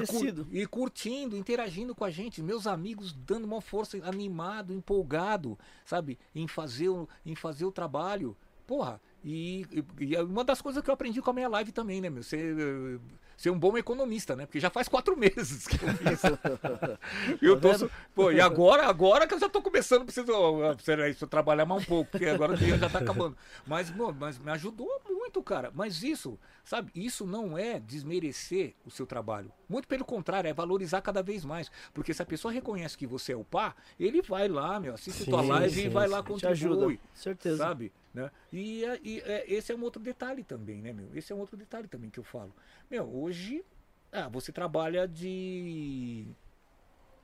e 0.52 0.66
curtindo, 0.66 1.36
interagindo 1.38 1.96
com 1.96 2.04
a 2.04 2.10
gente, 2.10 2.42
meus 2.42 2.68
amigos 2.68 3.14
dando 3.14 3.46
uma 3.46 3.62
força, 3.62 3.98
animado, 4.04 4.74
empolgado, 4.74 5.58
sabe, 5.86 6.18
em 6.36 6.48
fazer 6.48 6.90
o, 6.90 7.08
em 7.26 7.36
fazer 7.36 7.66
o 7.66 7.72
trabalho. 7.72 8.36
Porra, 8.66 9.00
e, 9.24 9.66
e- 9.72 10.06
e 10.08 10.16
é 10.16 10.22
uma 10.22 10.44
das 10.44 10.62
coisas 10.62 10.84
que 10.84 10.90
eu 10.90 10.94
aprendi 10.94 11.22
com 11.22 11.30
a 11.30 11.34
minha 11.34 11.48
live 11.48 11.72
também, 11.72 12.02
né, 12.02 12.10
meu? 12.10 12.22
Ser, 12.24 13.00
ser 13.38 13.50
um 13.50 13.58
bom 13.60 13.78
economista, 13.78 14.36
né? 14.36 14.46
Porque 14.46 14.60
já 14.60 14.70
faz 14.70 14.88
quatro 14.90 15.16
meses 15.18 15.68
que 15.68 15.82
eu 15.82 15.90
fiz. 15.90 16.22
eu 17.42 17.56
tô, 17.60 17.74
su- 17.74 17.90
pô, 18.14 18.32
e 18.32 18.42
agora, 18.42 18.86
agora 18.88 19.28
que 19.28 19.34
eu 19.34 19.40
já 19.40 19.50
tô 19.50 19.62
começando, 19.62 20.04
preciso, 20.06 20.28
preciso 20.76 21.28
trabalhar 21.28 21.66
mais 21.66 21.82
um 21.82 21.86
pouco, 21.86 22.12
porque 22.12 22.26
agora 22.26 22.52
o 22.54 22.56
dia 22.56 22.78
já 22.78 22.90
tá 22.90 23.00
acabando. 23.00 23.38
Mas, 23.66 23.90
pô, 23.90 24.12
mas 24.14 24.38
me 24.38 24.52
ajudou 24.52 24.88
muito, 25.08 25.17
cara. 25.44 25.72
Mas 25.74 26.04
isso, 26.04 26.40
sabe, 26.64 26.92
isso 26.96 27.26
não 27.26 27.58
é 27.58 27.80
desmerecer 27.80 28.74
o 28.86 28.92
seu 28.92 29.06
trabalho. 29.06 29.52
Muito 29.68 29.88
pelo 29.88 30.06
contrário, 30.06 30.48
é 30.48 30.54
valorizar 30.54 31.02
cada 31.02 31.22
vez 31.24 31.44
mais. 31.46 31.72
Porque 31.94 32.14
se 32.14 32.22
a 32.22 32.26
pessoa 32.26 32.52
reconhece 32.52 32.98
que 32.98 33.08
você 33.08 33.34
é 33.34 33.36
o 33.36 33.44
pá, 33.44 33.76
ele 34.00 34.22
vai 34.22 34.48
lá, 34.48 34.80
meu, 34.80 34.94
assiste 34.94 35.24
Sim, 35.24 35.32
tua 35.32 35.42
live 35.42 35.80
e 35.80 35.84
sim, 35.84 35.90
vai 35.90 36.08
lá 36.08 36.24
sim. 36.26 36.38
Te 36.38 36.48
ajuda. 36.48 36.76
contribui. 36.76 37.00
Certeza. 37.14 37.58
Sabe? 37.58 37.92
Né? 38.14 38.32
E, 38.52 38.84
é- 38.84 39.00
e 39.04 39.20
é- 39.22 39.46
esse 39.54 39.72
é 39.72 39.76
um 39.76 39.84
outro 39.84 40.02
detalhe 40.02 40.44
também, 40.44 40.82
né, 40.82 40.92
meu? 40.92 41.10
Esse 41.14 41.32
é 41.32 41.36
um 41.36 41.40
outro 41.40 41.56
detalhe 41.56 41.88
também 41.88 42.10
que 42.10 42.20
eu 42.20 42.24
falo. 42.24 42.54
Meu, 42.90 43.08
hoje, 43.16 43.64
ah, 44.12 44.28
você 44.28 44.52
trabalha 44.52 45.08
de 45.08 46.28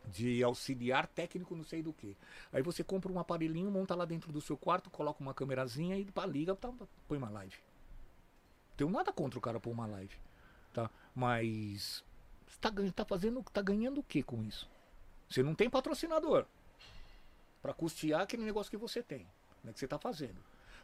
de 0.07 0.43
auxiliar 0.43 1.07
técnico 1.07 1.55
não 1.55 1.63
sei 1.63 1.81
do 1.81 1.93
que. 1.93 2.15
Aí 2.51 2.61
você 2.61 2.83
compra 2.83 3.11
um 3.11 3.19
aparelhinho, 3.19 3.71
monta 3.71 3.95
lá 3.95 4.05
dentro 4.05 4.31
do 4.31 4.41
seu 4.41 4.57
quarto, 4.57 4.89
coloca 4.89 5.21
uma 5.21 5.33
câmerazinha 5.33 5.97
e 5.97 6.07
liga, 6.27 6.55
tá, 6.55 6.71
põe 7.07 7.17
uma 7.17 7.29
live. 7.29 7.55
Tenho 8.75 8.89
nada 8.89 9.11
contra 9.11 9.37
o 9.37 9.41
cara 9.41 9.59
pôr 9.59 9.71
uma 9.71 9.85
live, 9.85 10.15
tá? 10.73 10.89
Mas 11.15 12.03
tá, 12.59 12.71
tá 12.95 13.05
fazendo, 13.05 13.43
tá 13.51 13.61
ganhando 13.61 13.99
o 13.99 14.03
que 14.03 14.23
com 14.23 14.43
isso? 14.43 14.69
Você 15.29 15.43
não 15.43 15.55
tem 15.55 15.69
patrocinador 15.69 16.45
para 17.61 17.73
custear 17.73 18.21
aquele 18.21 18.43
negócio 18.43 18.69
que 18.69 18.77
você 18.77 19.01
tem, 19.01 19.25
né, 19.63 19.71
que 19.71 19.79
você 19.79 19.87
tá 19.87 19.97
fazendo. 19.97 20.37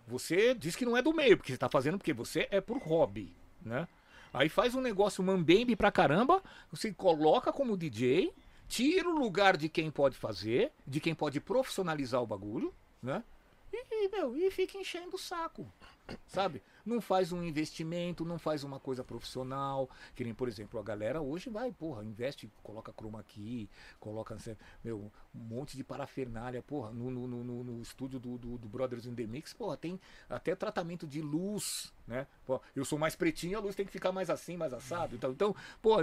Você 0.07 0.55
diz 0.55 0.75
que 0.75 0.85
não 0.85 0.95
é 0.95 1.01
do 1.01 1.13
meio, 1.13 1.37
porque 1.37 1.51
você 1.51 1.57
tá 1.57 1.69
fazendo 1.69 1.97
porque 1.97 2.13
você 2.13 2.47
é 2.49 2.61
por 2.61 2.77
hobby, 2.77 3.33
né? 3.61 3.87
Aí 4.33 4.47
faz 4.47 4.75
um 4.75 4.81
negócio 4.81 5.23
mambembe 5.23 5.75
pra 5.75 5.91
caramba, 5.91 6.41
você 6.71 6.93
coloca 6.93 7.51
como 7.51 7.77
DJ, 7.77 8.33
tira 8.67 9.09
o 9.09 9.17
lugar 9.17 9.57
de 9.57 9.67
quem 9.67 9.89
pode 9.89 10.15
fazer, 10.15 10.71
de 10.85 10.99
quem 10.99 11.15
pode 11.15 11.39
profissionalizar 11.39 12.21
o 12.21 12.27
bagulho, 12.27 12.73
né? 13.01 13.23
E, 13.73 14.09
meu, 14.09 14.35
e 14.35 14.49
fica 14.51 14.77
enchendo 14.77 15.15
o 15.15 15.19
saco, 15.19 15.67
sabe? 16.27 16.61
Não 16.85 16.99
faz 17.01 17.31
um 17.31 17.43
investimento, 17.43 18.25
não 18.25 18.39
faz 18.39 18.63
uma 18.63 18.79
coisa 18.79 19.03
profissional, 19.03 19.89
que 20.15 20.23
nem, 20.23 20.33
por 20.33 20.47
exemplo, 20.47 20.79
a 20.79 20.83
galera 20.83 21.21
hoje 21.21 21.49
vai, 21.49 21.71
porra, 21.71 22.03
investe, 22.03 22.49
coloca 22.63 22.91
chroma 22.93 23.23
key, 23.23 23.69
coloca, 23.99 24.35
meu, 24.83 25.11
um 25.35 25.39
monte 25.39 25.75
de 25.77 25.83
parafernália, 25.83 26.61
porra, 26.63 26.91
no, 26.91 27.11
no, 27.11 27.27
no, 27.27 27.63
no- 27.63 27.81
estúdio 27.81 28.19
do, 28.19 28.37
do, 28.37 28.57
do 28.57 28.67
Brothers 28.69 29.05
in 29.05 29.13
the 29.13 29.27
Mix, 29.27 29.53
porra, 29.53 29.77
tem 29.77 29.99
até 30.29 30.55
tratamento 30.55 31.05
de 31.07 31.21
luz, 31.21 31.93
né? 32.07 32.25
Pô, 32.45 32.61
eu 32.75 32.83
sou 32.85 32.97
mais 32.97 33.15
pretinho, 33.15 33.57
a 33.57 33.61
luz 33.61 33.75
tem 33.75 33.85
que 33.85 33.91
ficar 33.91 34.11
mais 34.11 34.29
assim, 34.29 34.57
mais 34.57 34.73
assado, 34.73 35.15
então, 35.15 35.31
então 35.31 35.55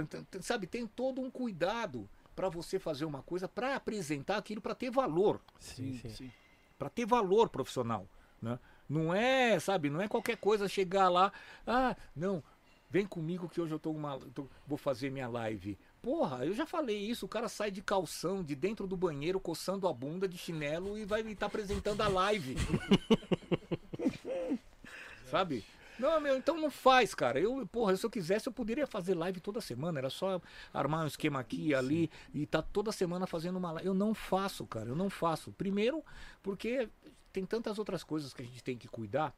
t- 0.05 0.41
sabe, 0.41 0.67
tem 0.67 0.87
todo 0.87 1.21
um 1.21 1.29
cuidado 1.29 2.07
para 2.35 2.49
você 2.49 2.77
fazer 2.79 3.03
uma 3.05 3.21
coisa, 3.23 3.47
para 3.47 3.75
apresentar 3.75 4.37
aquilo 4.37 4.61
para 4.61 4.75
ter 4.75 4.91
valor 4.91 5.41
Sim, 5.59 5.97
sim. 6.01 6.09
sim. 6.09 6.31
para 6.77 6.87
ter 6.89 7.05
valor 7.05 7.49
profissional, 7.49 8.07
né? 8.41 8.59
Não 8.89 9.13
é, 9.13 9.59
sabe, 9.59 9.89
não 9.89 10.01
é 10.01 10.07
qualquer 10.07 10.37
coisa 10.37 10.67
chegar 10.67 11.09
lá, 11.09 11.31
ah, 11.65 11.95
não, 12.15 12.41
vem 12.89 13.05
comigo 13.05 13.49
que 13.49 13.59
hoje 13.59 13.73
eu 13.73 13.79
tô 13.79 13.91
uma, 13.91 14.17
tô- 14.33 14.47
vou 14.65 14.77
fazer 14.77 15.09
minha 15.09 15.27
live. 15.27 15.77
Porra, 16.01 16.45
eu 16.45 16.53
já 16.53 16.65
falei 16.65 16.97
isso, 16.97 17.25
o 17.25 17.29
cara 17.29 17.49
sai 17.49 17.69
de 17.69 17.81
calção, 17.81 18.43
de 18.43 18.55
dentro 18.55 18.87
do 18.87 18.95
banheiro, 18.95 19.39
coçando 19.39 19.87
a 19.87 19.93
bunda 19.93 20.27
de 20.27 20.37
chinelo 20.37 20.97
e 20.97 21.03
vai 21.03 21.21
estar 21.21 21.47
apresentando 21.47 22.01
a 22.01 22.07
live. 22.07 22.55
sabe? 25.29 25.65
Não, 25.99 26.21
meu, 26.21 26.37
então 26.37 26.61
não 26.61 26.69
faz, 26.69 27.15
cara. 27.15 27.39
Eu, 27.39 27.65
porra, 27.67 27.95
se 27.95 28.05
eu 28.05 28.09
quisesse, 28.09 28.47
eu 28.47 28.53
poderia 28.53 28.85
fazer 28.85 29.15
live 29.15 29.39
toda 29.39 29.59
semana. 29.59 29.97
Era 29.97 30.11
só 30.11 30.39
armar 30.71 31.03
um 31.03 31.07
esquema 31.07 31.39
aqui 31.39 31.73
ali 31.73 32.09
e 32.33 32.45
tá 32.45 32.61
toda 32.61 32.91
semana 32.91 33.25
fazendo 33.25 33.57
uma 33.57 33.71
live. 33.71 33.87
Eu 33.87 33.95
não 33.95 34.13
faço, 34.13 34.65
cara. 34.67 34.89
Eu 34.89 34.95
não 34.95 35.09
faço. 35.09 35.51
Primeiro, 35.53 36.03
porque 36.43 36.87
tem 37.37 37.45
tantas 37.45 37.77
outras 37.77 38.03
coisas 38.03 38.33
que 38.33 38.41
a 38.41 38.45
gente 38.45 38.63
tem 38.63 38.75
que 38.75 38.87
cuidar. 38.87 39.31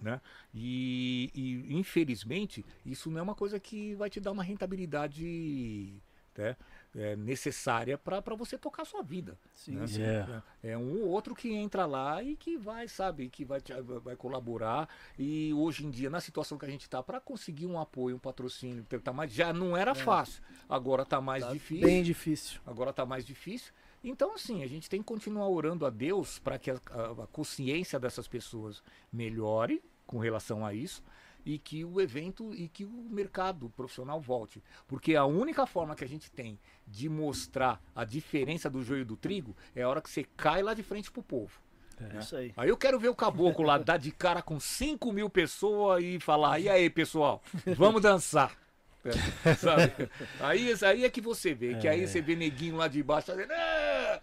Né? 0.00 0.18
E, 0.54 1.30
e, 1.34 1.76
infelizmente 1.76 2.64
isso 2.84 3.10
não 3.10 3.18
é 3.18 3.22
uma 3.22 3.34
coisa 3.34 3.60
que 3.60 3.94
vai 3.94 4.08
te 4.08 4.18
dar 4.18 4.32
uma 4.32 4.42
rentabilidade 4.42 6.02
né, 6.36 6.56
é, 6.96 7.14
necessária 7.14 7.98
para 7.98 8.34
você 8.34 8.56
tocar 8.56 8.82
a 8.82 8.86
sua 8.86 9.02
vida. 9.02 9.38
Sim, 9.52 9.72
né? 9.72 9.86
sim. 9.86 10.00
Yeah. 10.00 10.42
É 10.62 10.78
um 10.78 11.02
ou 11.02 11.08
outro 11.10 11.34
que 11.34 11.52
entra 11.52 11.84
lá 11.84 12.22
e 12.22 12.34
que 12.34 12.56
vai, 12.56 12.88
sabe, 12.88 13.28
que 13.28 13.44
vai, 13.44 13.60
te- 13.60 13.78
vai 14.02 14.16
colaborar. 14.16 14.88
E 15.18 15.52
hoje 15.52 15.84
em 15.84 15.90
dia, 15.90 16.08
na 16.08 16.20
situação 16.20 16.56
que 16.56 16.64
a 16.64 16.70
gente 16.70 16.88
tá, 16.88 17.02
para 17.02 17.20
conseguir 17.20 17.66
um 17.66 17.78
apoio, 17.78 18.16
um 18.16 18.18
patrocínio, 18.18 18.84
tá 19.04 19.12
mais, 19.12 19.30
já 19.30 19.52
não 19.52 19.76
era 19.76 19.94
fácil. 19.94 20.42
Agora 20.66 21.04
tá 21.04 21.20
mais 21.20 21.44
Tá 21.44 21.52
difícil. 21.52 21.86
Bem 21.86 22.02
difícil. 22.02 22.60
Agora 22.66 22.94
tá 22.94 23.04
mais 23.04 23.26
difícil. 23.26 23.72
Então, 24.04 24.34
assim, 24.34 24.62
a 24.62 24.66
gente 24.66 24.88
tem 24.90 25.00
que 25.00 25.06
continuar 25.06 25.48
orando 25.48 25.86
a 25.86 25.90
Deus 25.90 26.38
para 26.38 26.58
que 26.58 26.70
a, 26.70 26.80
a- 26.90 27.22
a 27.24 27.26
consciência 27.28 27.98
dessas 28.00 28.26
pessoas 28.26 28.82
melhore 29.12 29.82
com 30.06 30.18
relação 30.18 30.64
a 30.66 30.74
isso 30.74 31.02
e 31.44 31.58
que 31.58 31.84
o 31.84 32.00
evento 32.00 32.54
e 32.54 32.68
que 32.68 32.84
o 32.84 32.90
mercado 33.10 33.68
profissional 33.76 34.20
volte. 34.20 34.62
Porque 34.86 35.14
a 35.16 35.24
única 35.24 35.66
forma 35.66 35.94
que 35.94 36.04
a 36.04 36.08
gente 36.08 36.30
tem 36.30 36.58
de 36.86 37.08
mostrar 37.08 37.80
a 37.94 38.04
diferença 38.04 38.68
do 38.70 38.82
joio 38.82 39.04
do 39.04 39.16
trigo 39.16 39.56
é 39.74 39.82
a 39.82 39.88
hora 39.88 40.00
que 40.00 40.10
você 40.10 40.24
cai 40.36 40.62
lá 40.62 40.72
de 40.74 40.82
frente 40.82 41.10
pro 41.10 41.22
povo. 41.22 41.60
É 42.00 42.18
isso 42.18 42.34
aí. 42.36 42.52
Aí 42.56 42.68
eu 42.68 42.76
quero 42.76 42.98
ver 42.98 43.08
o 43.08 43.14
caboclo 43.14 43.64
lá 43.64 43.78
dar 43.78 43.96
de 43.96 44.10
cara 44.10 44.42
com 44.42 44.58
5 44.58 45.12
mil 45.12 45.30
pessoas 45.30 46.02
e 46.02 46.18
falar: 46.18 46.58
e 46.58 46.68
aí, 46.68 46.90
pessoal, 46.90 47.40
vamos 47.76 48.02
dançar. 48.02 48.56
É, 49.04 49.54
sabe? 49.56 49.92
Aí, 50.40 50.72
aí 50.86 51.04
é 51.04 51.10
que 51.10 51.20
você 51.20 51.54
vê, 51.54 51.74
que 51.76 51.88
aí 51.88 52.06
você 52.06 52.20
vê 52.20 52.36
neguinho 52.36 52.76
lá 52.76 52.86
de 52.88 53.02
baixo 53.02 53.28
fazendo. 53.28 53.50
"Ah, 53.52 54.20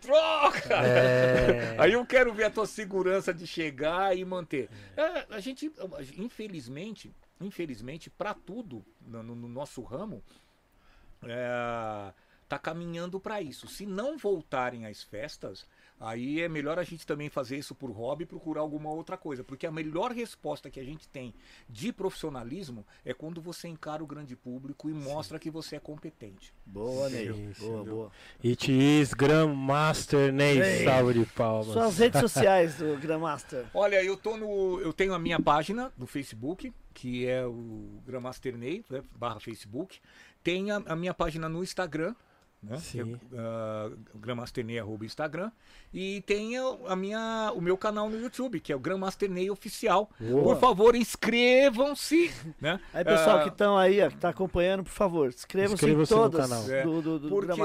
troca! 0.00 0.74
É. 0.74 1.76
Aí 1.80 1.92
eu 1.92 2.04
quero 2.06 2.32
ver 2.32 2.44
a 2.44 2.50
tua 2.50 2.66
segurança 2.66 3.32
de 3.34 3.46
chegar 3.46 4.16
e 4.16 4.24
manter. 4.24 4.68
É, 4.96 5.26
a 5.30 5.40
gente, 5.40 5.70
infelizmente, 6.16 7.14
infelizmente, 7.40 8.08
para 8.10 8.32
tudo 8.34 8.84
no, 9.00 9.22
no- 9.22 9.34
no 9.34 9.48
nosso 9.48 9.82
ramo, 9.82 10.22
é, 11.22 12.12
tá 12.48 12.58
caminhando 12.58 13.20
para 13.20 13.40
isso. 13.42 13.68
Se 13.68 13.84
não 13.86 14.16
voltarem 14.18 14.86
às 14.86 15.02
festas, 15.02 15.66
aí 16.00 16.40
é 16.40 16.48
melhor 16.48 16.78
a 16.78 16.82
gente 16.82 17.06
também 17.06 17.28
fazer 17.28 17.58
isso 17.58 17.74
por 17.74 17.90
hobby 17.90 18.24
e 18.24 18.26
procurar 18.26 18.62
alguma 18.62 18.90
outra 18.90 19.16
coisa. 19.16 19.44
Porque 19.44 19.66
a 19.66 19.70
melhor 19.70 20.10
resposta 20.10 20.70
que 20.70 20.80
a 20.80 20.84
gente 20.84 21.06
tem 21.06 21.34
de 21.68 21.92
profissionalismo 21.92 22.84
é 23.04 23.12
quando 23.12 23.40
você 23.40 23.68
encara 23.68 24.02
o 24.02 24.06
grande 24.06 24.34
público 24.34 24.88
e 24.88 24.94
mostra 24.94 25.38
que 25.38 25.50
você 25.50 25.76
é 25.76 25.80
competente. 25.80 26.52
Boa, 26.64 27.10
Sim, 27.10 27.52
sim. 27.54 27.66
Boa, 27.66 27.84
boa. 27.84 28.12
It 28.42 28.72
is 28.72 29.12
Grandmaster 29.12 30.32
Ney. 30.32 30.60
Ei. 30.60 30.84
Salve 30.84 31.14
de 31.14 31.26
palmas. 31.26 31.66
Suas 31.66 31.98
redes 31.98 32.20
sociais 32.20 32.76
do 32.76 32.96
Grandmaster. 32.98 33.66
Olha, 33.74 34.02
eu 34.02 34.16
tô 34.16 34.36
no. 34.36 34.80
Eu 34.80 34.92
tenho 34.92 35.12
a 35.12 35.18
minha 35.18 35.40
página 35.40 35.92
no 35.96 36.06
Facebook, 36.06 36.72
que 36.94 37.26
é 37.26 37.46
o 37.46 38.00
Grandmaster 38.06 38.56
Ney, 38.56 38.84
né, 38.88 39.02
barra 39.16 39.40
Facebook. 39.40 40.00
Tem 40.42 40.70
a, 40.70 40.76
a 40.86 40.96
minha 40.96 41.12
página 41.12 41.48
no 41.48 41.62
Instagram, 41.62 42.14
né? 42.62 42.76
É, 42.76 42.78
Sim. 42.78 43.14
uh, 43.14 43.96
Grandmaster 44.14 44.64
Ney, 44.64 44.78
arroba 44.78 45.04
Instagram. 45.04 45.50
E 45.92 46.20
tem 46.22 46.52
a, 46.86 46.94
minha, 46.94 47.52
o 47.54 47.60
meu 47.60 47.76
canal 47.76 48.08
no 48.10 48.20
YouTube, 48.20 48.60
que 48.60 48.72
é 48.72 48.76
o 48.76 48.78
Grandmaster 48.78 49.30
Ney 49.30 49.50
Oficial. 49.50 50.10
Boa. 50.20 50.42
Por 50.42 50.60
favor, 50.60 50.94
inscrevam-se, 50.94 52.30
né? 52.60 52.80
Aí, 52.92 53.04
pessoal 53.04 53.38
Ah, 53.38 53.42
que 53.42 53.48
estão 53.48 53.76
aí, 53.76 54.00
ó, 54.02 54.08
que 54.10 54.16
tá 54.16 54.28
acompanhando, 54.28 54.84
por 54.84 54.90
favor, 54.92 55.28
inscrevam-se 55.28 55.84
em 55.86 55.88
Inscreva-se 56.00 56.14
no 56.14 56.30
canal. 56.30 56.70
É, 56.70 56.82
do, 56.82 57.02
do, 57.02 57.18
do 57.18 57.28
Porque 57.28 57.60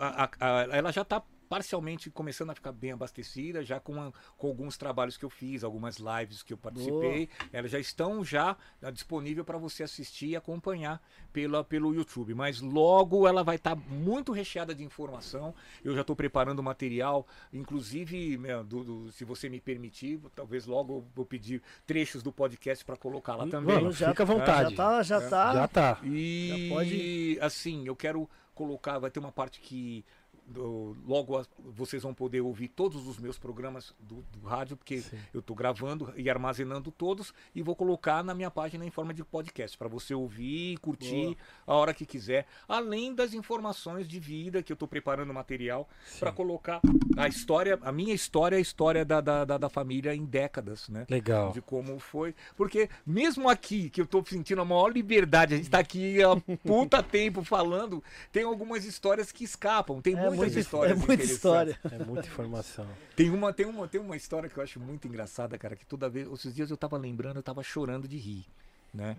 a- 0.00 0.30
a- 0.40 0.62
ela 0.76 0.92
já 0.92 1.02
está 1.02 1.22
parcialmente 1.48 2.10
começando 2.10 2.50
a 2.50 2.54
ficar 2.54 2.72
bem 2.72 2.92
abastecida, 2.92 3.62
já 3.64 3.78
com, 3.80 4.00
a- 4.00 4.12
com 4.36 4.46
alguns 4.48 4.76
trabalhos 4.76 5.16
que 5.16 5.24
eu 5.24 5.30
fiz, 5.30 5.62
algumas 5.64 5.96
lives 5.98 6.42
que 6.42 6.52
eu 6.52 6.58
participei. 6.58 7.28
Elas 7.52 7.70
já 7.70 7.78
estão 7.78 8.24
já 8.24 8.56
ah, 8.82 8.90
disponível 8.90 9.44
para 9.44 9.58
você 9.58 9.82
assistir 9.82 10.26
e 10.28 10.36
acompanhar 10.36 11.00
pela, 11.32 11.62
pelo 11.64 11.94
YouTube. 11.94 12.34
Mas 12.34 12.60
logo 12.60 13.26
ela 13.28 13.42
vai 13.44 13.56
estar 13.56 13.74
muito 13.76 14.32
recheada 14.32 14.74
de 14.74 14.82
informação. 14.84 15.54
Eu 15.84 15.94
já 15.94 16.00
estou 16.02 16.16
preparando 16.16 16.62
material, 16.62 17.26
inclusive, 17.52 18.36
meu, 18.38 18.62
do- 18.64 18.84
do- 18.84 19.12
se 19.12 19.24
você 19.24 19.48
me 19.48 19.60
permitir, 19.60 20.20
talvez 20.34 20.66
logo 20.66 20.94
eu 20.98 21.06
vou 21.14 21.24
pedir 21.26 21.62
trechos 21.86 22.22
do 22.22 22.32
podcast 22.32 22.84
para 22.84 22.96
colocar 22.96 23.34
lá 23.36 23.46
também. 23.46 23.76
Vamos, 23.76 23.98
fica 23.98 24.22
à 24.22 24.26
vontade. 24.26 24.70
Já 24.70 24.76
tá, 24.76 25.02
já 25.02 25.20
tá. 25.28 25.54
Já 25.54 25.68
tá. 25.68 26.00
E 26.04 26.48
Já 26.68 26.74
pode- 26.74 27.38
assim, 27.40 27.86
eu 27.86 27.96
quero 27.96 28.28
colocar, 28.54 28.98
vai 28.98 29.10
ter 29.10 29.20
uma 29.20 29.32
parte 29.32 29.60
que 29.60 30.04
do- 30.46 30.96
logo 31.06 31.36
a- 31.38 31.44
vocês 31.58 32.02
vão 32.02 32.14
poder 32.14 32.40
ouvir 32.40 32.68
todos 32.68 33.06
os 33.06 33.18
meus 33.18 33.38
programas 33.38 33.92
do, 34.00 34.24
do 34.32 34.46
rádio, 34.46 34.76
porque 34.76 34.98
Sim. 35.00 35.18
eu 35.34 35.40
estou 35.40 35.56
gravando 35.56 36.12
e 36.16 36.30
armazenando 36.30 36.90
todos 36.90 37.34
e 37.54 37.62
vou 37.62 37.74
colocar 37.74 38.22
na 38.22 38.34
minha 38.34 38.50
página 38.50 38.84
em 38.86 38.90
forma 38.90 39.12
de 39.12 39.24
podcast 39.24 39.76
para 39.76 39.88
você 39.88 40.14
ouvir 40.14 40.72
e 40.74 40.76
curtir 40.76 41.24
Boa. 41.24 41.36
a 41.66 41.74
hora 41.74 41.92
que 41.94 42.06
quiser, 42.06 42.46
além 42.68 43.14
das 43.14 43.34
informações 43.34 44.06
de 44.08 44.20
vida 44.20 44.62
que 44.62 44.72
eu 44.72 44.74
estou 44.74 44.86
preparando 44.88 45.32
material 45.34 45.88
para 46.20 46.30
colocar 46.32 46.80
a 47.16 47.26
história, 47.28 47.78
a 47.82 47.90
minha 47.90 48.14
história, 48.14 48.58
a 48.58 48.60
história 48.60 49.04
da, 49.04 49.20
da, 49.20 49.44
da, 49.44 49.58
da 49.58 49.68
família 49.68 50.14
em 50.14 50.24
décadas, 50.24 50.88
né? 50.88 51.06
Legal. 51.10 51.52
de 51.52 51.60
como 51.60 51.98
foi. 51.98 52.34
Porque 52.56 52.88
mesmo 53.04 53.48
aqui, 53.48 53.90
que 53.90 54.00
eu 54.00 54.06
tô 54.06 54.24
sentindo 54.24 54.60
a 54.60 54.64
maior 54.64 54.88
liberdade, 54.88 55.54
a 55.54 55.56
gente 55.56 55.70
tá 55.70 55.78
aqui 55.78 56.22
há 56.22 56.36
puta 56.64 57.02
tempo 57.02 57.42
falando, 57.42 58.02
tem 58.30 58.44
algumas 58.44 58.84
histórias 58.84 59.32
que 59.32 59.44
escapam. 59.44 60.00
Tem 60.00 60.14
É 60.14 60.35
muita, 60.36 60.60
histórias. 60.60 60.92
é 61.02 61.06
muita 61.06 61.22
história. 61.24 61.78
É 61.90 62.04
muita 62.04 62.26
informação. 62.26 62.86
Tem 63.14 63.30
uma, 63.30 63.52
tem, 63.52 63.66
uma, 63.66 63.88
tem 63.88 64.00
uma 64.00 64.16
história 64.16 64.48
que 64.48 64.56
eu 64.58 64.62
acho 64.62 64.78
muito 64.80 65.06
engraçada, 65.08 65.56
cara, 65.58 65.74
que 65.76 65.84
toda 65.86 66.08
vez. 66.08 66.30
Esses 66.32 66.54
dias 66.54 66.70
eu 66.70 66.76
tava 66.76 66.96
lembrando, 66.96 67.36
eu 67.36 67.42
tava 67.42 67.62
chorando 67.62 68.06
de 68.06 68.16
rir, 68.16 68.46
né? 68.94 69.16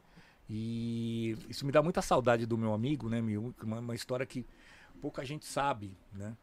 E 0.49 1.37
isso 1.49 1.65
me 1.65 1.71
dá 1.71 1.81
muita 1.83 2.01
saudade 2.01 2.45
do 2.45 2.57
meu 2.57 2.73
amigo, 2.73 3.09
né? 3.09 3.21
meu- 3.21 3.53
Uma, 3.61 3.79
uma 3.79 3.95
história 3.95 4.25
que 4.25 4.45
pouca 5.01 5.25
gente 5.25 5.45
sabe, 5.45 5.91
né? 6.13 6.33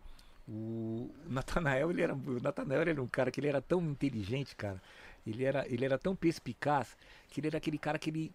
O 0.46 1.10
Natanael, 1.26 1.90
ele 1.90 2.02
era, 2.02 2.14
o 2.14 2.40
Natanael 2.42 2.82
era 2.82 3.02
um 3.02 3.06
cara 3.06 3.30
que 3.30 3.40
ele 3.40 3.48
era 3.48 3.62
tão 3.62 3.80
inteligente, 3.82 4.54
cara. 4.54 4.80
Ele 5.26 5.42
era, 5.42 5.66
ele 5.72 5.84
era 5.86 5.96
tão 5.98 6.14
perspicaz 6.14 6.94
que 7.30 7.40
ele 7.40 7.46
era 7.46 7.56
aquele 7.56 7.78
cara 7.78 7.98
que 7.98 8.10
ele 8.10 8.30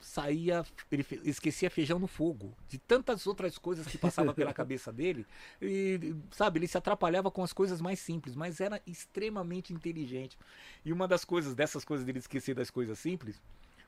saía, 0.00 0.64
ele 0.90 1.04
esquecia 1.24 1.70
feijão 1.70 1.98
no 1.98 2.06
fogo, 2.06 2.56
de 2.68 2.78
tantas 2.78 3.26
outras 3.26 3.58
coisas 3.58 3.86
que 3.86 3.98
passavam 3.98 4.34
pela 4.34 4.52
cabeça 4.54 4.92
dele, 4.92 5.26
e 5.60 6.14
sabe, 6.30 6.58
ele 6.58 6.66
se 6.66 6.78
atrapalhava 6.78 7.30
com 7.30 7.42
as 7.42 7.52
coisas 7.52 7.80
mais 7.80 8.00
simples, 8.00 8.34
mas 8.34 8.60
era 8.60 8.80
extremamente 8.86 9.72
inteligente. 9.72 10.38
E 10.84 10.92
uma 10.92 11.06
das 11.06 11.24
coisas, 11.24 11.54
dessas 11.54 11.84
coisas 11.84 12.04
dele 12.04 12.18
esquecer 12.18 12.54
das 12.54 12.70
coisas 12.70 12.98
simples, 12.98 13.40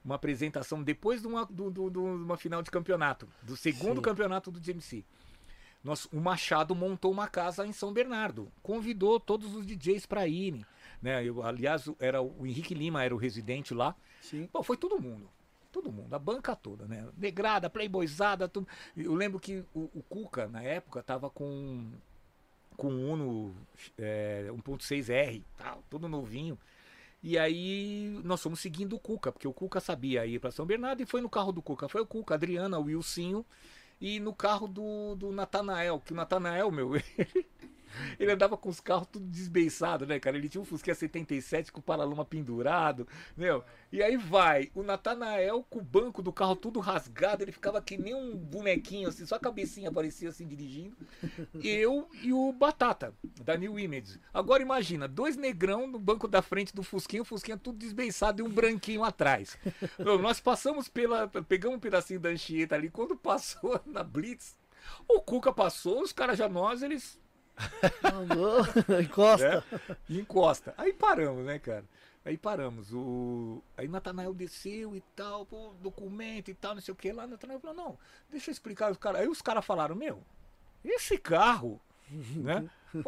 uma 0.04 0.16
apresentação 0.16 0.82
depois 0.82 1.20
de 1.22 1.28
uma, 1.28 1.44
uma 1.44 2.36
final 2.36 2.62
de 2.62 2.70
campeonato, 2.70 3.28
do 3.42 3.56
segundo 3.56 3.96
Sim. 3.96 4.02
campeonato 4.02 4.50
do 4.50 4.60
GMC. 4.60 5.04
Nós, 5.82 6.06
o 6.12 6.20
Machado 6.20 6.74
montou 6.74 7.10
uma 7.10 7.26
casa 7.26 7.66
em 7.66 7.72
São 7.72 7.92
Bernardo, 7.92 8.50
convidou 8.62 9.18
todos 9.18 9.54
os 9.54 9.66
DJs 9.66 10.06
para 10.06 10.28
irem. 10.28 10.64
Né? 11.00 11.24
Eu, 11.24 11.42
aliás, 11.42 11.88
era 11.98 12.22
o 12.22 12.46
Henrique 12.46 12.74
Lima 12.74 13.02
era 13.02 13.12
o 13.12 13.18
residente 13.18 13.74
lá. 13.74 13.96
Sim. 14.20 14.48
Bom, 14.52 14.62
foi 14.62 14.76
todo 14.76 15.00
mundo. 15.00 15.28
Todo 15.72 15.90
mundo, 15.90 16.14
a 16.14 16.18
banca 16.18 16.54
toda, 16.54 16.86
né? 16.86 17.08
Negrada, 17.16 17.70
playboyzada, 17.70 18.46
tudo. 18.46 18.68
Eu 18.94 19.14
lembro 19.14 19.40
que 19.40 19.64
o, 19.74 19.90
o 19.94 20.02
Cuca, 20.02 20.46
na 20.46 20.62
época, 20.62 21.02
tava 21.02 21.30
com 21.30 21.90
com 22.76 22.90
um 22.90 23.12
Uno 23.12 23.54
é, 23.98 24.46
1.6R, 24.50 25.42
tal, 25.56 25.82
todo 25.88 26.08
novinho. 26.08 26.58
E 27.22 27.38
aí 27.38 28.20
nós 28.24 28.42
fomos 28.42 28.60
seguindo 28.60 28.96
o 28.96 28.98
Cuca, 28.98 29.30
porque 29.30 29.46
o 29.46 29.52
Cuca 29.52 29.80
sabia 29.80 30.26
ir 30.26 30.40
para 30.40 30.50
São 30.50 30.66
Bernardo 30.66 31.02
e 31.02 31.06
foi 31.06 31.20
no 31.20 31.28
carro 31.28 31.52
do 31.52 31.62
Cuca. 31.62 31.88
Foi 31.88 32.00
o 32.00 32.06
Cuca, 32.06 32.34
Adriana, 32.34 32.78
o 32.78 32.84
Wilsinho 32.84 33.46
e 34.00 34.18
no 34.18 34.34
carro 34.34 34.66
do, 34.66 35.14
do 35.14 35.30
Natanael, 35.30 36.00
que 36.00 36.12
o 36.12 36.16
Natanael, 36.16 36.70
meu, 36.72 36.90
andava 38.32 38.56
com 38.56 38.68
os 38.68 38.80
carros 38.80 39.08
tudo 39.10 39.26
desbeiçado, 39.26 40.06
né, 40.06 40.18
cara? 40.18 40.36
Ele 40.36 40.48
tinha 40.48 40.60
um 40.60 40.64
Fusquinha 40.64 40.94
77 40.94 41.70
com 41.70 41.80
o 41.80 41.82
paralama 41.82 42.24
pendurado, 42.24 43.06
meu. 43.36 43.64
E 43.92 44.02
aí 44.02 44.16
vai, 44.16 44.70
o 44.74 44.82
Natanael 44.82 45.64
com 45.68 45.78
o 45.78 45.82
banco 45.82 46.22
do 46.22 46.32
carro 46.32 46.56
tudo 46.56 46.80
rasgado, 46.80 47.44
ele 47.44 47.52
ficava 47.52 47.80
que 47.82 47.98
nem 47.98 48.14
um 48.14 48.34
bonequinho, 48.36 49.08
assim, 49.08 49.26
só 49.26 49.36
a 49.36 49.40
cabecinha 49.40 49.90
aparecia 49.90 50.30
assim 50.30 50.46
dirigindo. 50.46 50.96
Eu 51.62 52.08
e 52.22 52.32
o 52.32 52.52
Batata, 52.52 53.14
da 53.42 53.56
New 53.56 53.78
Image. 53.78 54.18
Agora 54.32 54.62
imagina, 54.62 55.06
dois 55.06 55.36
negrão 55.36 55.86
no 55.86 55.98
banco 55.98 56.26
da 56.26 56.40
frente 56.40 56.74
do 56.74 56.82
Fusquinha, 56.82 57.22
o 57.22 57.26
Fusquinha 57.26 57.56
tudo 57.56 57.78
desbeiçado 57.78 58.40
e 58.40 58.44
um 58.44 58.48
branquinho 58.48 59.04
atrás. 59.04 59.58
Meu, 59.98 60.18
nós 60.18 60.40
passamos 60.40 60.88
pela. 60.88 61.28
Pegamos 61.28 61.76
um 61.76 61.80
pedacinho 61.80 62.20
da 62.20 62.30
Anchieta 62.30 62.74
ali, 62.74 62.90
quando 62.90 63.16
passou 63.16 63.80
na 63.86 64.02
Blitz. 64.02 64.56
O 65.08 65.20
Cuca 65.20 65.52
passou, 65.52 66.02
os 66.02 66.12
caras 66.12 66.38
já 66.38 66.48
nós, 66.48 66.82
eles. 66.82 67.20
Encosta. 69.02 69.64
né? 69.78 69.88
Encosta. 70.08 70.74
Aí 70.76 70.92
paramos, 70.92 71.44
né, 71.44 71.58
cara? 71.58 71.84
Aí 72.24 72.36
paramos. 72.38 72.92
O... 72.92 73.62
Aí 73.76 73.88
Natanael 73.88 74.32
desceu 74.32 74.94
e 74.94 75.00
tal, 75.16 75.44
pô, 75.44 75.74
documento 75.80 76.50
e 76.50 76.54
tal, 76.54 76.74
não 76.74 76.80
sei 76.80 76.92
o 76.92 76.96
que 76.96 77.12
lá. 77.12 77.26
Natanael 77.26 77.60
falou, 77.60 77.76
não, 77.76 77.98
deixa 78.30 78.50
eu 78.50 78.52
explicar 78.52 78.90
os 78.90 78.96
caras. 78.96 79.22
Aí 79.22 79.28
os 79.28 79.42
caras 79.42 79.64
falaram, 79.64 79.94
meu, 79.94 80.22
esse 80.84 81.18
carro, 81.18 81.80
né? 82.10 82.68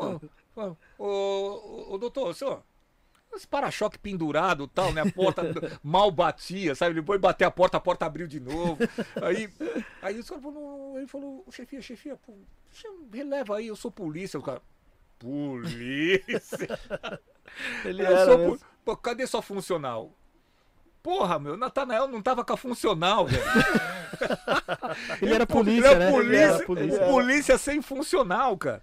Ô, 0.97 1.05
ô, 1.05 1.95
ô, 1.95 1.99
doutor, 1.99 2.35
senhor, 2.35 2.63
esse 3.35 3.47
para-choque 3.47 3.99
pendurado 3.99 4.67
tal, 4.67 4.93
né? 4.93 5.03
A 5.03 5.11
porta 5.11 5.43
mal 5.83 6.11
batia, 6.11 6.75
sabe? 6.75 6.93
Ele 6.95 7.07
foi 7.07 7.19
bater 7.19 7.45
a 7.45 7.51
porta, 7.51 7.77
a 7.77 7.81
porta 7.81 8.07
abriu 8.07 8.27
de 8.27 8.41
novo. 8.41 8.79
Aí, 9.23 9.49
aí 10.03 10.19
o 10.19 10.23
senhor 10.23 10.41
falou, 10.41 10.99
ele 10.99 11.07
falou, 11.07 11.45
chefia, 11.51 11.83
chefia, 11.83 12.17
pô, 12.17 12.35
releva 13.13 13.57
aí, 13.57 13.67
eu 13.69 13.77
sou 13.77 13.91
polícia. 13.91 14.39
O 14.39 14.43
cara, 14.43 14.63
polícia? 15.19 16.79
Ele 17.85 18.03
Eu 18.03 18.07
era 18.07 18.25
sou 18.25 18.59
Pô, 18.85 18.97
cadê 18.97 19.27
sua 19.27 19.41
funcional? 19.41 20.13
Porra, 21.03 21.39
meu, 21.39 21.57
Natanael 21.57 22.09
não 22.09 22.23
tava 22.23 22.45
com 22.45 22.53
a 22.53 22.57
funcional, 22.57 23.27
velho. 23.27 23.43
Ele 25.21 25.35
era 25.35 25.47
polícia, 25.47 25.89
ele 25.89 25.99
né? 25.99 26.09
é 26.09 26.11
polícia, 26.11 26.35
Ele 26.35 26.55
era 26.55 26.65
polícia. 26.65 27.07
polícia 27.07 27.59
sem 27.59 27.83
funcional, 27.83 28.57
cara. 28.57 28.83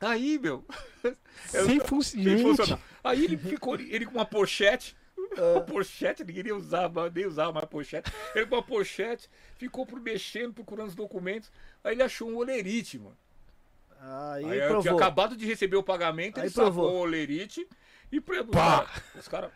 Aí, 0.00 0.38
meu. 0.38 0.64
Sem 1.46 1.80
fun- 1.80 2.02
gente. 2.02 2.42
funcional. 2.42 2.78
Aí 3.02 3.24
ele 3.24 3.36
ficou, 3.36 3.74
ele 3.76 4.04
com 4.06 4.12
uma 4.12 4.24
pochete. 4.26 4.96
Uma 5.36 5.60
pochete, 5.62 6.24
ninguém 6.24 6.44
nem 6.44 6.52
usava, 6.52 7.10
nem 7.10 7.26
usava 7.26 7.52
mais 7.52 7.66
pochete. 7.66 8.12
Ele 8.34 8.46
com 8.46 8.56
uma 8.56 8.62
pochete, 8.62 9.28
ficou 9.56 9.86
por 9.86 10.00
mexendo, 10.00 10.52
procurando 10.52 10.88
os 10.88 10.94
documentos. 10.94 11.50
Aí 11.82 11.94
ele 11.94 12.02
achou 12.02 12.28
um 12.28 12.36
olerite, 12.36 12.98
mano. 12.98 13.16
Aí, 13.98 14.44
Aí 14.44 14.58
eu 14.58 14.66
tinha 14.68 14.68
provou. 14.68 14.96
acabado 14.96 15.36
de 15.36 15.46
receber 15.46 15.76
o 15.76 15.82
pagamento, 15.82 16.38
Aí 16.38 16.44
ele 16.44 16.50
sacou 16.52 16.72
provou. 16.72 16.92
o 16.92 16.98
olerite 17.00 17.66
e 18.12 18.20
pre- 18.20 18.40
os 18.40 18.46
Pá! 18.50 18.84
cara- 18.84 19.22
caras. 19.30 19.50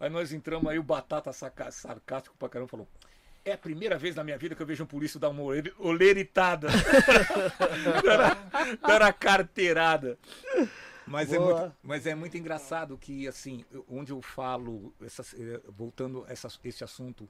Aí 0.00 0.10
nós 0.10 0.32
entramos 0.32 0.70
aí, 0.70 0.78
o 0.78 0.82
Batata 0.82 1.32
saca- 1.32 1.70
sarcástico 1.70 2.34
pra 2.36 2.48
caramba 2.48 2.68
falou. 2.68 2.88
É 3.44 3.52
a 3.54 3.58
primeira 3.58 3.98
vez 3.98 4.14
na 4.14 4.22
minha 4.22 4.38
vida 4.38 4.54
que 4.54 4.62
eu 4.62 4.66
vejo 4.66 4.84
um 4.84 4.86
polícia 4.86 5.18
dar 5.18 5.28
uma 5.30 5.42
ole- 5.42 5.74
oleritada. 5.78 6.68
era, 8.08 8.36
era 8.94 9.12
carteirada. 9.12 10.16
Mas 11.06 11.32
é, 11.32 11.38
muito, 11.38 11.76
mas 11.82 12.06
é 12.06 12.14
muito 12.14 12.36
engraçado 12.36 12.96
que, 12.96 13.26
assim, 13.26 13.64
onde 13.88 14.12
eu 14.12 14.22
falo, 14.22 14.94
essas- 15.04 15.34
eh, 15.34 15.60
voltando 15.68 16.24
a 16.28 16.32
essa- 16.32 16.48
esse 16.62 16.84
assunto 16.84 17.28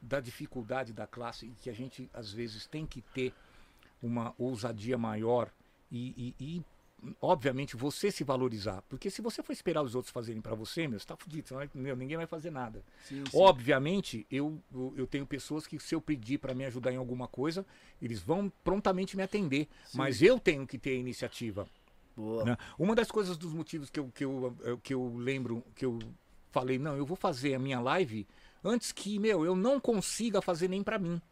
da 0.00 0.20
dificuldade 0.20 0.92
da 0.92 1.06
classe, 1.08 1.46
e 1.46 1.50
que 1.50 1.68
a 1.68 1.72
gente, 1.72 2.08
às 2.14 2.32
vezes, 2.32 2.66
tem 2.66 2.86
que 2.86 3.02
ter 3.02 3.34
uma 4.00 4.32
ousadia 4.38 4.96
maior 4.96 5.50
e, 5.90 6.34
e- 6.38 6.58
e, 6.58 6.64
obviamente, 7.20 7.76
você 7.76 8.10
se 8.10 8.24
valorizar. 8.24 8.82
Porque 8.88 9.10
se 9.10 9.22
você 9.22 9.42
for 9.42 9.52
esperar 9.52 9.82
os 9.82 9.94
outros 9.94 10.12
fazerem 10.12 10.40
para 10.40 10.54
você, 10.54 10.86
meu, 10.88 10.98
você 10.98 11.06
tá 11.06 11.16
fudido, 11.16 11.54
vai- 11.54 11.70
meu, 11.74 11.96
ninguém 11.96 12.16
vai 12.16 12.26
fazer 12.26 12.50
nada. 12.50 12.82
Sim, 13.04 13.24
sim. 13.24 13.30
Obviamente, 13.38 14.26
eu, 14.30 14.60
eu, 14.96 15.06
tenho 15.06 15.26
pessoas 15.26 15.66
que, 15.66 15.78
se 15.78 15.94
eu 15.94 16.00
pedir 16.00 16.38
para 16.38 16.54
me 16.54 16.64
ajudar 16.64 16.92
em 16.92 16.96
alguma 16.96 17.28
coisa, 17.28 17.64
eles 18.00 18.20
vão 18.20 18.52
prontamente 18.64 19.16
me 19.16 19.22
atender. 19.22 19.68
Mas 19.94 20.22
eu 20.22 20.38
tenho 20.40 20.66
que 20.66 20.78
ter 20.78 20.90
a 20.90 20.94
iniciativa. 20.94 21.66
Boa. 22.16 22.44
né? 22.44 22.56
Uma 22.76 22.96
das 22.96 23.10
coisas 23.10 23.36
dos 23.36 23.52
motivos 23.52 23.88
que 23.90 24.00
eu, 24.00 24.10
que, 24.12 24.24
eu, 24.24 24.56
eh, 24.64 24.76
que 24.82 24.92
eu 24.92 25.14
lembro, 25.16 25.62
que 25.76 25.84
eu 25.84 26.00
falei, 26.50 26.76
não, 26.78 26.96
eu 26.96 27.06
vou 27.06 27.16
fazer 27.16 27.54
a 27.54 27.58
minha 27.60 27.78
live 27.80 28.26
antes 28.64 28.90
que, 28.90 29.20
meu, 29.20 29.44
eu 29.44 29.54
não 29.54 29.78
consiga 29.78 30.42
fazer 30.42 30.66
nem 30.66 30.82
para 30.82 30.98
mim. 30.98 31.22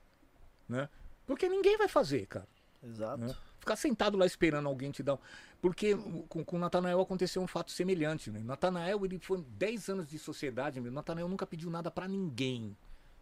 Né? 0.69 0.89
Porque 1.27 1.49
ninguém 1.49 1.77
vai 1.77 1.89
fazer, 1.89 2.27
cara. 2.27 2.47
Exato. 2.85 3.19
né? 3.19 3.35
Ficar 3.67 3.75
sentado 3.75 4.17
lá 4.17 4.25
esperando 4.25 4.69
alguém 4.69 4.93
te 4.93 5.03
dar. 5.03 5.19
Porque 5.61 5.97
com, 6.29 6.45
com 6.45 6.55
o 6.57 6.59
Natanael 6.61 7.01
aconteceu 7.01 7.43
um 7.43 7.49
fato 7.49 7.73
semelhante. 7.73 8.31
Né? 8.31 8.41
Natanael, 8.45 9.05
ele 9.05 9.19
foi 9.19 9.43
10 9.43 9.89
anos 9.89 10.09
de 10.09 10.21
sociedade, 10.21 10.81
meu. 10.81 10.93
Natanael 10.93 11.29
nunca 11.29 11.45
pediu 11.45 11.69
nada 11.69 11.91
pra 11.91 12.07
ninguém, 12.07 12.77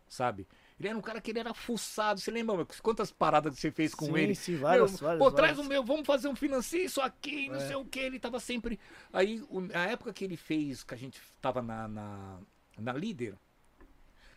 sabe? 0.07 0.47
Ele 0.79 0.89
era 0.91 0.99
um 0.99 1.01
cara 1.01 1.19
que 1.19 1.31
ele 1.31 1.39
era 1.39 1.55
fuçado. 1.55 2.21
Você 2.21 2.31
lembra 2.31 2.57
meu, 2.57 2.67
quantas 2.83 3.11
paradas 3.11 3.55
que 3.55 3.61
você 3.63 3.71
fez 3.71 3.95
com 3.95 4.05
Sim, 4.05 4.19
ele? 4.19 4.35
sim, 4.35 4.57
várias, 4.57 4.91
Meu, 4.91 5.01
várias, 5.01 5.19
Pô, 5.25 5.33
traz 5.33 5.53
várias. 5.57 5.67
o 5.67 5.69
meu, 5.71 5.83
vamos 5.83 6.07
fazer 6.07 6.29
um 6.29 6.37
financie 6.37 6.85
isso 6.85 7.01
aqui, 7.01 7.49
não 7.49 7.57
É. 7.57 7.67
sei 7.67 7.77
o 7.77 7.85
que. 7.87 8.01
Ele 8.01 8.19
tava 8.21 8.39
sempre. 8.39 8.79
Aí, 9.15 9.43
o- 9.49 9.67
a 9.73 9.87
época 9.87 10.13
que 10.13 10.25
ele 10.25 10.37
fez, 10.37 10.85
que 10.85 10.93
a 10.93 10.99
gente 10.99 11.19
tava 11.41 11.63
na, 11.63 11.89
na, 11.89 12.39
na 12.77 12.93
líder, 12.93 13.35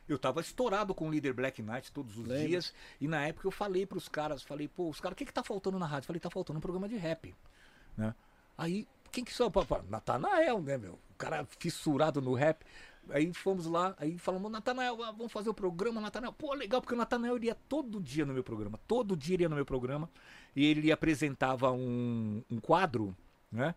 eu 0.07 0.17
tava 0.17 0.41
estourado 0.41 0.93
com 0.93 1.07
o 1.07 1.11
líder 1.11 1.33
Black 1.33 1.61
Knight 1.61 1.91
todos 1.91 2.17
os 2.17 2.25
Lembro. 2.25 2.47
dias. 2.47 2.73
E 2.99 3.07
na 3.07 3.25
época 3.25 3.47
eu 3.47 3.51
falei 3.51 3.85
pros 3.85 4.07
caras, 4.07 4.43
falei, 4.43 4.67
pô, 4.67 4.89
os 4.89 4.99
caras, 4.99 5.13
o 5.13 5.17
que 5.17 5.25
que 5.25 5.33
tá 5.33 5.43
faltando 5.43 5.77
na 5.77 5.85
rádio? 5.85 6.07
Falei, 6.07 6.19
tá 6.19 6.29
faltando 6.29 6.57
um 6.57 6.61
programa 6.61 6.87
de 6.87 6.95
rap. 6.95 7.35
Né? 7.95 8.13
Aí, 8.57 8.87
quem 9.11 9.23
que 9.23 9.33
são? 9.33 9.51
Natanael, 9.89 10.61
né, 10.61 10.77
meu? 10.77 10.93
O 10.93 11.15
cara 11.17 11.45
fissurado 11.59 12.21
no 12.21 12.33
rap. 12.33 12.65
Aí 13.09 13.33
fomos 13.33 13.65
lá, 13.65 13.95
aí 13.99 14.17
falamos, 14.17 14.51
Natanael, 14.51 15.01
ah, 15.03 15.11
vamos 15.11 15.31
fazer 15.31 15.49
o 15.49 15.53
programa, 15.53 16.01
Natanael. 16.01 16.33
Pô, 16.33 16.53
legal, 16.53 16.81
porque 16.81 16.93
o 16.93 16.97
Natanael 16.97 17.37
iria 17.37 17.55
todo 17.55 18.01
dia 18.01 18.25
no 18.25 18.33
meu 18.33 18.43
programa. 18.43 18.79
Todo 18.87 19.15
dia 19.15 19.35
iria 19.35 19.49
no 19.49 19.55
meu 19.55 19.65
programa. 19.65 20.09
E 20.55 20.65
ele 20.65 20.91
apresentava 20.91 21.71
um, 21.71 22.43
um 22.49 22.59
quadro, 22.59 23.15
né? 23.51 23.73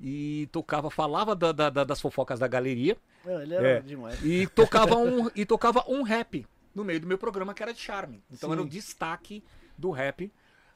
E 0.00 0.48
tocava, 0.52 0.90
falava 0.90 1.34
da- 1.36 1.52
da- 1.52 1.70
da- 1.70 1.84
das 1.84 2.00
fofocas 2.00 2.38
da 2.38 2.48
galeria. 2.48 2.96
Não, 3.24 3.40
ele 3.40 3.54
era 3.54 3.68
É. 3.68 3.80
demais. 3.80 4.22
E 4.24 4.46
tocava 4.48 4.96
um, 4.96 5.30
e 5.34 5.46
tocava 5.46 5.84
um 5.88 6.02
rap 6.02 6.46
no 6.74 6.84
meio 6.84 7.00
do 7.00 7.06
meu 7.06 7.16
programa, 7.16 7.54
que 7.54 7.62
era 7.62 7.72
de 7.72 7.80
charme. 7.80 8.22
Então 8.30 8.52
era 8.52 8.60
o 8.60 8.64
Sim. 8.64 8.70
destaque 8.70 9.42
do 9.78 9.90
rap. 9.90 10.30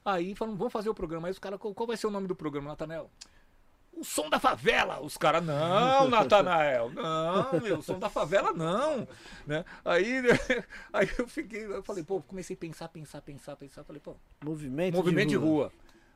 Aí 0.05 0.35
falamos, 0.35 0.59
vamos 0.59 0.73
fazer 0.73 0.89
o 0.89 0.95
programa. 0.95 1.29
Aí 1.29 1.33
os 1.33 1.39
caras, 1.39 1.59
qual, 1.59 1.75
qual 1.75 1.87
vai 1.87 1.97
ser 1.97 2.07
o 2.07 2.11
nome 2.11 2.27
do 2.29 2.35
programa, 2.35 2.69
Natanael? 2.69 3.11
O 3.93 4.05
som 4.05 4.31
da 4.31 4.39
favela. 4.39 5.01
Os 5.01 5.17
caras, 5.17 5.45
não, 5.45 6.09
Natanael, 6.09 6.91
não, 6.91 7.61
meu, 7.61 7.79
o 7.79 7.83
som 7.83 7.99
da 7.99 8.09
favela 8.09 8.53
não. 8.53 9.07
Né? 9.45 9.65
Aí, 9.85 10.23
aí 10.93 11.11
eu 11.19 11.27
fiquei, 11.27 11.67
eu 11.67 11.83
falei, 11.83 12.05
pô, 12.05 12.23
comecei 12.23 12.55
a 12.55 12.59
pensar, 12.59 12.89
pensar, 12.89 13.21
pensar, 13.21 13.57
pensar. 13.57 13.83
Falei, 13.83 14.01
pô, 14.01 14.15
Movimento, 14.45 14.95
movimento 14.95 15.31
de 15.31 15.37
rua. 15.37 15.73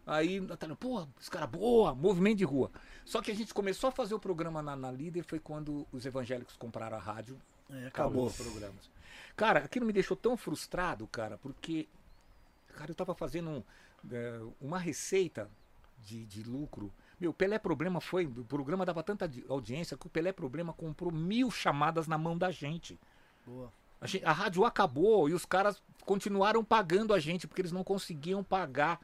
Aí, 0.07 0.41
Natália, 0.41 0.75
pô, 0.77 1.07
os 1.21 1.29
caras, 1.29 1.49
boa, 1.51 1.95
movimento 1.95 2.39
de 2.39 2.45
rua. 2.45 2.71
Só 3.05 3.21
que 3.21 3.31
a 3.31 3.35
gente 3.35 3.53
começou 3.53 3.89
a 3.89 3.93
fazer 3.93 4.15
o 4.15 4.19
programa 4.19 4.63
na, 4.63 4.77
na 4.77 4.91
Líder 4.91 5.23
foi 5.25 5.39
quando 5.39 5.87
os 5.93 6.07
evangélicos 6.07 6.57
compraram 6.57 6.97
a 6.97 7.01
rádio. 7.01 7.37
É, 7.71 7.87
Acabou 7.87 7.89
acabou. 7.89 8.27
os 8.27 8.37
programas. 8.37 8.91
Cara, 9.37 9.61
aquilo 9.61 9.87
me 9.87 9.93
deixou 9.93 10.17
tão 10.17 10.37
frustrado, 10.37 11.07
cara, 11.07 11.39
porque, 11.39 11.89
cara, 12.77 12.91
eu 12.91 12.95
tava 12.95 13.15
fazendo 13.15 13.49
um, 13.51 13.63
é, 14.13 14.41
uma 14.61 14.79
receita 14.79 15.49
de, 15.99 16.25
de 16.27 16.43
lucro. 16.43 16.93
Meu, 17.19 17.33
Pelé 17.33 17.59
Problema 17.59 18.01
foi, 18.01 18.27
o 18.27 18.45
programa 18.45 18.85
dava 18.85 19.03
tanta 19.03 19.29
di- 19.29 19.45
audiência 19.49 19.97
que 19.97 20.07
o 20.07 20.11
Pelé 20.11 20.33
Problema 20.33 20.73
comprou 20.73 21.11
mil 21.13 21.51
chamadas 21.51 22.07
na 22.07 22.19
mão 22.19 22.37
da 22.37 22.51
gente. 22.51 22.99
Boa. 23.47 23.73
A, 24.01 24.07
gen- 24.07 24.23
a 24.25 24.33
rádio 24.33 24.65
acabou 24.65 25.29
e 25.29 25.33
os 25.35 25.45
caras 25.47 25.81
continuaram 26.05 26.65
pagando 26.65 27.15
a 27.15 27.21
gente 27.21 27.47
porque 27.47 27.63
eles 27.63 27.73
não 27.73 27.85
conseguiam 27.85 28.43
pagar 28.43 29.01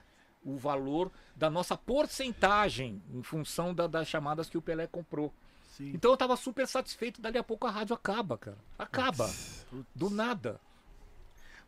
o 0.50 0.56
valor 0.56 1.10
da 1.36 1.50
nossa 1.50 1.76
porcentagem 1.76 3.02
em 3.12 3.22
função 3.22 3.74
da- 3.74 3.86
das 3.86 4.08
chamadas 4.08 4.48
que 4.48 4.58
o 4.58 4.62
Pelé 4.62 4.86
comprou. 4.86 5.32
Sim. 5.76 5.92
Então 5.94 6.10
eu 6.10 6.16
tava 6.16 6.36
super 6.36 6.66
satisfeito, 6.66 7.20
dali 7.20 7.38
a 7.38 7.42
pouco 7.44 7.66
a 7.66 7.70
rádio 7.70 7.94
acaba, 7.94 8.36
cara. 8.38 8.58
Acaba. 8.78 9.30
Do 9.94 10.10
nada. 10.10 10.60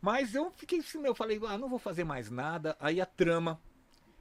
Mas 0.01 0.33
eu 0.33 0.51
fiquei 0.51 0.79
assim, 0.79 1.05
eu 1.05 1.13
falei, 1.15 1.39
ah, 1.47 1.57
não 1.57 1.69
vou 1.69 1.79
fazer 1.79 2.03
mais 2.03 2.29
nada. 2.29 2.75
Aí 2.79 2.99
a 2.99 3.05
trama, 3.05 3.59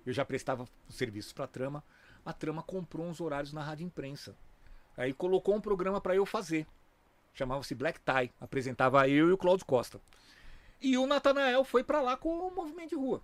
eu 0.05 0.13
já 0.13 0.25
prestava 0.25 0.69
serviços 0.89 1.33
pra 1.33 1.47
trama, 1.47 1.83
a 2.25 2.33
trama 2.33 2.63
comprou 2.63 3.07
uns 3.07 3.21
horários 3.21 3.53
na 3.53 3.63
rádio 3.63 3.87
imprensa. 3.87 4.37
Aí 4.97 5.13
colocou 5.15 5.55
um 5.57 5.61
programa 5.61 6.01
pra 6.01 6.15
eu 6.15 6.27
fazer. 6.27 6.67
Chamava-se 7.33 7.75
Black 7.75 7.99
Tie. 8.01 8.31
Apresentava 8.41 9.09
eu 9.09 9.29
e 9.31 9.33
o 9.33 9.39
Cláudio 9.39 9.65
Costa. 9.65 10.01
E 10.81 10.99
o 10.99 11.07
Natanael 11.07 11.65
foi 11.65 11.83
pra 11.83 12.01
lá 12.03 12.17
com 12.17 12.29
o 12.47 12.55
movimento 12.55 12.91
de 12.91 12.97
rua 12.97 13.23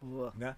Boa. 0.00 0.32
né? 0.34 0.56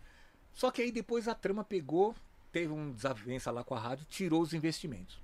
Só 0.52 0.70
que 0.70 0.82
aí 0.82 0.90
depois 0.90 1.28
a 1.28 1.34
trama 1.34 1.64
pegou, 1.64 2.14
teve 2.50 2.72
um 2.72 2.90
desavença 2.92 3.50
lá 3.50 3.62
com 3.62 3.74
a 3.74 3.78
rádio, 3.78 4.06
tirou 4.06 4.42
os 4.42 4.52
investimentos. 4.52 5.20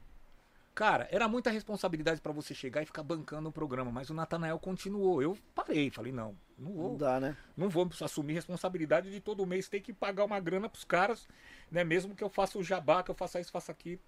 Cara, 0.74 1.06
era 1.12 1.28
muita 1.28 1.50
responsabilidade 1.50 2.20
pra 2.20 2.32
você 2.32 2.52
chegar 2.52 2.82
e 2.82 2.86
ficar 2.86 3.04
bancando 3.04 3.48
o 3.48 3.52
programa, 3.52 3.92
mas 3.92 4.10
o 4.10 4.14
Natanael 4.14 4.58
continuou. 4.58 5.22
Eu 5.22 5.38
parei, 5.54 5.88
falei, 5.88 6.10
não, 6.10 6.36
não 6.58 6.72
Não 6.72 6.82
vou, 6.82 6.96
dá, 6.96 7.20
né? 7.20 7.36
não 7.56 7.68
vou 7.68 7.88
assumir 8.02 8.32
responsabilidade 8.34 9.08
de 9.08 9.20
todo 9.20 9.46
mês 9.46 9.68
ter 9.68 9.80
que 9.80 9.92
pagar 9.92 10.24
uma 10.24 10.40
grana 10.40 10.68
pros 10.68 10.82
caras, 10.82 11.28
né? 11.70 11.84
Mesmo 11.84 12.16
que 12.16 12.24
eu 12.24 12.28
faça 12.28 12.58
o 12.58 12.62
jabá, 12.64 13.04
que 13.04 13.10
eu 13.10 13.14
faça 13.14 13.40
isso, 13.40 13.52
faça 13.52 13.70
aquilo. 13.70 14.00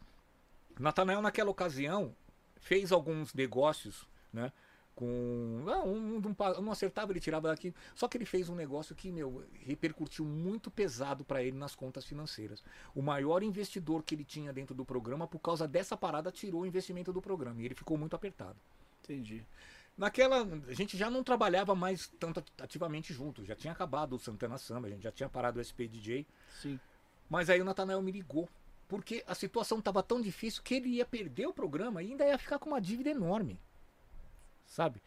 Natanael, 0.79 1.23
naquela 1.23 1.51
ocasião, 1.51 2.15
fez 2.57 2.91
alguns 2.91 3.33
negócios, 3.33 4.05
né? 4.33 4.53
Com. 4.97 5.65
Ah, 5.69 5.85
um, 5.85 6.23
um, 6.61 6.71
acertava, 6.73 7.13
ele 7.13 7.21
tirava 7.21 7.49
daqui. 7.49 7.73
Só 7.95 8.09
que 8.09 8.17
ele 8.17 8.25
fez 8.25 8.49
um 8.49 8.55
negócio 8.55 8.97
que, 8.97 9.13
meu, 9.13 9.45
repercutiu 9.65 10.25
muito 10.25 10.71
pesado 10.71 11.23
para 11.23 11.43
ele 11.43 11.57
nas 11.57 11.75
contas 11.75 12.05
financeiras. 12.07 12.65
O 12.95 13.03
maior 13.03 13.43
investidor 13.43 14.03
que 14.03 14.15
ele 14.15 14.25
tinha 14.25 14.55
dentro 14.55 14.75
do 14.75 14.87
programa, 14.87 15.29
por 15.29 15.39
causa 15.39 15.69
dessa 15.69 15.99
parada, 15.99 16.33
tirou 16.33 16.63
o 16.63 16.67
investimento 16.67 17.13
do 17.13 17.21
programa. 17.21 17.61
E 17.61 17.67
ele 17.67 17.75
ficou 17.75 17.99
muito 17.99 18.17
apertado. 18.17 18.57
Entendi. 19.05 19.45
Naquela, 19.99 20.43
a 20.67 20.73
gente 20.73 20.97
já 20.97 21.11
não 21.11 21.23
trabalhava 21.23 21.75
mais 21.75 22.11
tanto 22.19 22.43
ativamente 22.59 23.13
junto. 23.13 23.45
Já 23.45 23.55
tinha 23.55 23.75
acabado 23.75 24.17
o 24.17 24.19
Santana 24.19 24.57
Samba, 24.59 24.89
a 24.89 24.91
gente 24.91 25.03
já 25.03 25.13
tinha 25.13 25.29
parado 25.29 25.61
o 25.61 25.65
SP 25.65 25.87
DJ. 25.87 26.27
Sim. 26.61 26.81
Mas 27.29 27.51
aí 27.51 27.61
o 27.61 27.65
Natanael 27.65 28.01
me 28.01 28.13
ligou. 28.13 28.49
Porque 28.89 29.25
a 29.27 29.35
situação 29.35 29.79
estava 29.79 30.03
tão 30.03 30.21
difícil 30.21 30.63
que 30.63 30.75
ele 30.75 30.89
ia 30.89 31.05
perder 31.05 31.47
o 31.47 31.53
programa 31.53 32.03
e 32.03 32.13
ainda 32.13 32.25
ia 32.25 32.39
ficar 32.39 32.59
com 32.59 32.71
uma 32.71 32.81
dívida 32.81 33.11
enorme. 33.11 33.59
Sabe? 34.67 35.01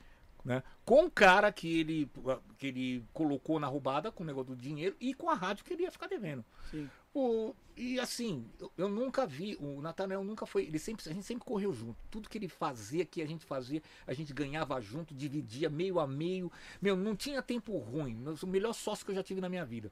Né? 0.44 0.64
Com 0.86 1.06
o 1.06 1.12
cara 1.12 1.52
que 1.52 1.80
ele, 1.80 2.10
que 2.58 2.68
ele 2.68 3.06
colocou 3.14 3.60
na 3.60 3.68
roubada 3.68 4.12
com 4.12 4.24
o 4.24 4.26
negócio 4.26 4.56
do 4.56 4.62
dinheiro 4.62 4.96
e 5.00 5.14
com 5.14 5.30
a 5.30 5.34
rádio 5.34 5.66
que 5.66 5.74
ele 5.74 5.84
ia 5.84 5.92
ficar 5.92 6.08
devendo. 6.08 6.44
Sim. 6.72 6.90
O, 7.14 7.54
e 7.76 8.00
assim, 8.00 8.46
eu, 8.60 8.72
eu 8.78 8.90
nunca 8.90 9.26
vi, 9.26 9.58
o 9.60 9.82
Natanael 9.82 10.24
nunca 10.24 10.46
foi, 10.46 10.66
ele 10.66 10.80
sempre, 10.80 11.10
a 11.10 11.14
gente 11.14 11.26
sempre 11.26 11.44
correu 11.44 11.74
junto. 11.74 11.98
Tudo 12.10 12.30
que 12.30 12.38
ele 12.38 12.48
fazia, 12.48 13.04
que 13.04 13.22
a 13.22 13.26
gente 13.26 13.46
fazia, 13.46 13.82
a 14.08 14.14
gente 14.14 14.32
ganhava 14.32 14.80
junto, 14.80 15.14
dividia 15.14 15.70
meio 15.70 16.00
a 16.00 16.08
meio. 16.08 16.52
Meu, 16.82 16.96
não 16.96 17.16
tinha 17.16 17.42
tempo 17.42 17.78
ruim. 17.78 18.24
O 18.42 18.48
melhor 18.48 18.74
sócio 18.74 19.06
que 19.06 19.12
eu 19.12 19.16
já 19.16 19.24
tive 19.24 19.42
na 19.42 19.50
minha 19.50 19.66
vida. 19.66 19.92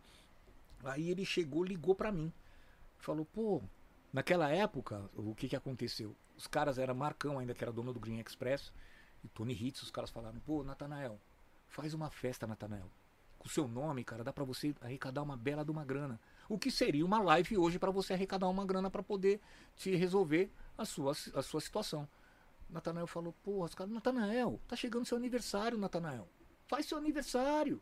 Aí 0.83 1.09
ele 1.09 1.25
chegou, 1.25 1.63
ligou 1.63 1.95
pra 1.95 2.11
mim. 2.11 2.31
Falou, 2.97 3.25
pô, 3.25 3.61
naquela 4.13 4.49
época, 4.49 5.09
o 5.15 5.35
que 5.35 5.49
que 5.49 5.55
aconteceu? 5.55 6.15
Os 6.37 6.47
caras 6.47 6.77
eram 6.77 6.93
Marcão 6.93 7.39
ainda, 7.39 7.53
que 7.53 7.63
era 7.63 7.73
dono 7.73 7.91
do 7.91 7.99
Green 7.99 8.19
Express, 8.19 8.71
e 9.27 9.30
Tony 9.30 9.53
Hitz, 9.53 9.83
os 9.83 9.91
caras 9.91 10.09
falaram, 10.09 10.39
pô, 10.39 10.64
Natanael, 10.64 11.19
faz 11.67 11.93
uma 11.93 12.09
festa, 12.09 12.47
Natanael. 12.47 12.89
Com 13.38 13.47
o 13.47 13.51
seu 13.51 13.67
nome, 13.67 14.03
cara, 14.03 14.23
dá 14.23 14.31
pra 14.31 14.45
você 14.45 14.73
arrecadar 14.80 15.22
uma 15.22 15.35
bela 15.35 15.65
de 15.65 15.69
uma 15.69 15.83
grana. 15.83 16.19
O 16.47 16.57
que 16.57 16.72
seria 16.72 17.06
uma 17.06 17.19
live 17.19 17.57
hoje 17.57 17.77
pra 17.77 17.91
você 17.91 18.14
arrecadar 18.14 18.47
uma 18.47 18.65
grana 18.65 18.89
pra 18.89 19.03
poder 19.03 19.41
te 19.75 19.93
resolver 19.95 20.49
a 20.77 20.85
sua, 20.85 21.11
a 21.11 21.41
sua 21.41 21.59
situação. 21.59 22.07
Natanael 22.69 23.06
falou, 23.06 23.35
pô, 23.43 23.65
os 23.65 23.75
caras, 23.75 23.91
Natanael, 23.91 24.61
tá 24.65 24.75
chegando 24.75 25.06
seu 25.06 25.17
aniversário, 25.17 25.77
Natanael. 25.77 26.27
Faz 26.65 26.85
seu 26.85 26.97
aniversário. 26.97 27.81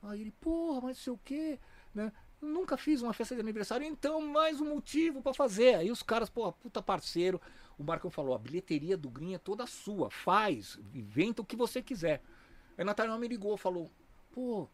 Aí 0.00 0.20
ele, 0.20 0.32
porra, 0.40 0.80
mas 0.80 0.98
sei 0.98 1.12
o 1.12 1.18
quê, 1.18 1.58
né? 1.92 2.12
Nunca 2.40 2.76
fiz 2.76 3.02
uma 3.02 3.12
festa 3.12 3.34
de 3.34 3.40
aniversário, 3.40 3.86
então 3.86 4.20
mais 4.20 4.60
um 4.60 4.68
motivo 4.68 5.22
pra 5.22 5.34
fazer. 5.34 5.74
Aí 5.74 5.90
os 5.90 6.02
caras, 6.02 6.30
pô, 6.30 6.52
puta 6.52 6.80
parceiro. 6.80 7.40
O 7.78 7.84
Marcão 7.84 8.10
falou, 8.10 8.34
a 8.34 8.38
bilheteria 8.38 8.96
do 8.96 9.08
Green 9.10 9.34
é 9.34 9.38
toda 9.38 9.66
sua, 9.66 10.10
faz, 10.10 10.78
inventa 10.94 11.42
o 11.42 11.44
que 11.44 11.56
você 11.56 11.82
quiser. 11.82 12.22
Aí 12.76 12.84
Natanael 12.84 13.18
me 13.18 13.28
ligou, 13.28 13.56
falou, 13.56 13.90
pô, 14.32 14.68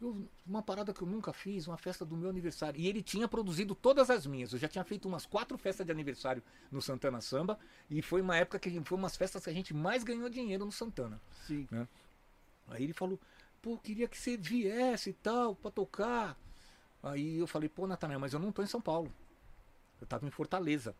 eu- 0.00 0.28
uma 0.46 0.62
parada 0.62 0.92
que 0.92 1.02
eu 1.02 1.06
nunca 1.06 1.32
fiz, 1.32 1.66
uma 1.68 1.76
festa 1.78 2.04
do 2.04 2.16
meu 2.16 2.28
aniversário. 2.28 2.80
E 2.80 2.88
ele 2.88 3.02
tinha 3.02 3.28
produzido 3.28 3.74
todas 3.74 4.10
as 4.10 4.26
minhas. 4.26 4.52
Eu 4.52 4.58
já 4.58 4.68
tinha 4.68 4.84
feito 4.84 5.06
umas 5.08 5.24
quatro 5.24 5.56
festas 5.56 5.86
de 5.86 5.92
aniversário 5.92 6.42
no 6.70 6.82
Santana 6.82 7.20
Samba. 7.20 7.58
E 7.88 8.02
foi 8.02 8.20
uma 8.20 8.36
época 8.36 8.58
que 8.58 8.80
foi 8.84 8.98
umas 8.98 9.16
festas 9.16 9.44
que 9.44 9.50
a 9.50 9.52
gente 9.52 9.72
mais 9.72 10.02
ganhou 10.02 10.28
dinheiro 10.28 10.64
no 10.64 10.72
Santana. 10.72 11.20
Sim. 11.46 11.66
Aí 12.68 12.82
ele 12.84 12.92
falou, 12.92 13.18
pô, 13.60 13.78
queria 13.78 14.08
que 14.08 14.18
você 14.18 14.36
viesse 14.36 15.10
e 15.10 15.12
tal, 15.14 15.54
pra 15.54 15.70
tocar. 15.70 16.36
Aí 17.02 17.38
eu 17.38 17.46
falei, 17.46 17.68
pô, 17.68 17.86
Natanael, 17.86 18.18
mas 18.20 18.32
eu 18.32 18.40
não 18.40 18.50
tô 18.52 18.62
em 18.62 18.66
São 18.66 18.80
Paulo. 18.80 19.12
Eu 20.00 20.06
tava 20.06 20.26
em 20.26 20.30
Fortaleza. 20.30 20.94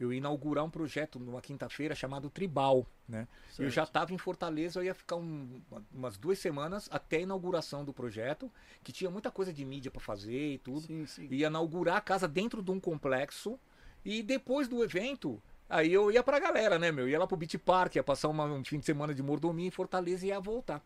Eu 0.00 0.10
ia 0.12 0.16
inaugurar 0.18 0.64
um 0.64 0.70
projeto 0.70 1.18
numa 1.20 1.42
quinta-feira 1.42 1.94
chamado 1.94 2.30
Tribal, 2.30 2.86
né? 3.06 3.28
Eu 3.50 3.54
Certo. 3.54 3.70
já 3.70 3.82
estava 3.84 4.14
em 4.14 4.18
Fortaleza, 4.18 4.80
eu 4.80 4.84
ia 4.84 4.94
ficar 4.94 5.16
um- 5.16 5.60
umas 5.92 6.16
duas 6.16 6.38
semanas 6.38 6.88
até 6.90 7.18
a 7.18 7.20
inauguração 7.20 7.84
do 7.84 7.92
projeto, 7.92 8.50
que 8.82 8.92
tinha 8.92 9.10
muita 9.10 9.30
coisa 9.30 9.52
de 9.52 9.62
mídia 9.62 9.90
para 9.90 10.00
fazer 10.00 10.54
e 10.54 10.58
tudo. 10.58 10.80
Sim, 10.80 11.04
sim. 11.04 11.28
Ia 11.30 11.48
inaugurar 11.48 11.98
a 11.98 12.00
casa 12.00 12.26
dentro 12.26 12.62
de 12.62 12.70
um 12.70 12.80
complexo 12.80 13.58
e 14.02 14.22
depois 14.22 14.66
do 14.66 14.82
evento, 14.82 15.40
aí 15.68 15.92
eu 15.92 16.10
ia 16.10 16.22
pra 16.22 16.38
galera, 16.40 16.78
né, 16.78 16.90
meu? 16.90 17.06
Ia 17.06 17.18
lá 17.18 17.26
pro 17.26 17.36
Beach 17.36 17.58
Park, 17.58 17.96
ia 17.96 18.02
passar 18.02 18.28
uma- 18.28 18.46
um 18.46 18.64
fim 18.64 18.78
de 18.78 18.86
semana 18.86 19.14
de 19.14 19.22
mordomia 19.22 19.66
em 19.66 19.70
Fortaleza 19.70 20.24
e 20.24 20.30
ia 20.30 20.40
voltar. 20.40 20.82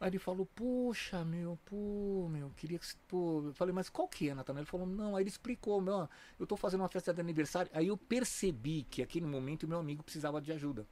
Aí 0.00 0.08
ele 0.08 0.18
falou, 0.18 0.46
poxa, 0.46 1.24
meu, 1.24 1.58
pô, 1.66 2.26
meu, 2.30 2.50
queria 2.56 2.78
que. 2.78 2.86
você- 2.86 2.96
Pô. 3.06 3.42
Eu 3.46 3.54
falei, 3.54 3.74
mas 3.74 3.88
qual 3.90 4.08
que 4.08 4.28
é, 4.30 4.34
Natanael? 4.34 4.62
Ele 4.62 4.70
falou, 4.70 4.86
não, 4.86 5.14
aí 5.14 5.22
ele 5.22 5.28
explicou, 5.30 5.80
meu, 5.80 6.08
eu 6.38 6.46
tô 6.46 6.56
fazendo 6.56 6.80
uma 6.80 6.88
festa 6.88 7.12
de 7.12 7.20
aniversário. 7.20 7.70
Aí 7.74 7.88
eu 7.88 7.96
percebi 7.98 8.84
que 8.84 9.02
aquele 9.02 9.26
momento 9.26 9.64
o 9.64 9.68
meu 9.68 9.78
amigo 9.78 10.02
precisava 10.02 10.40
de 10.40 10.52
ajuda. 10.52 10.86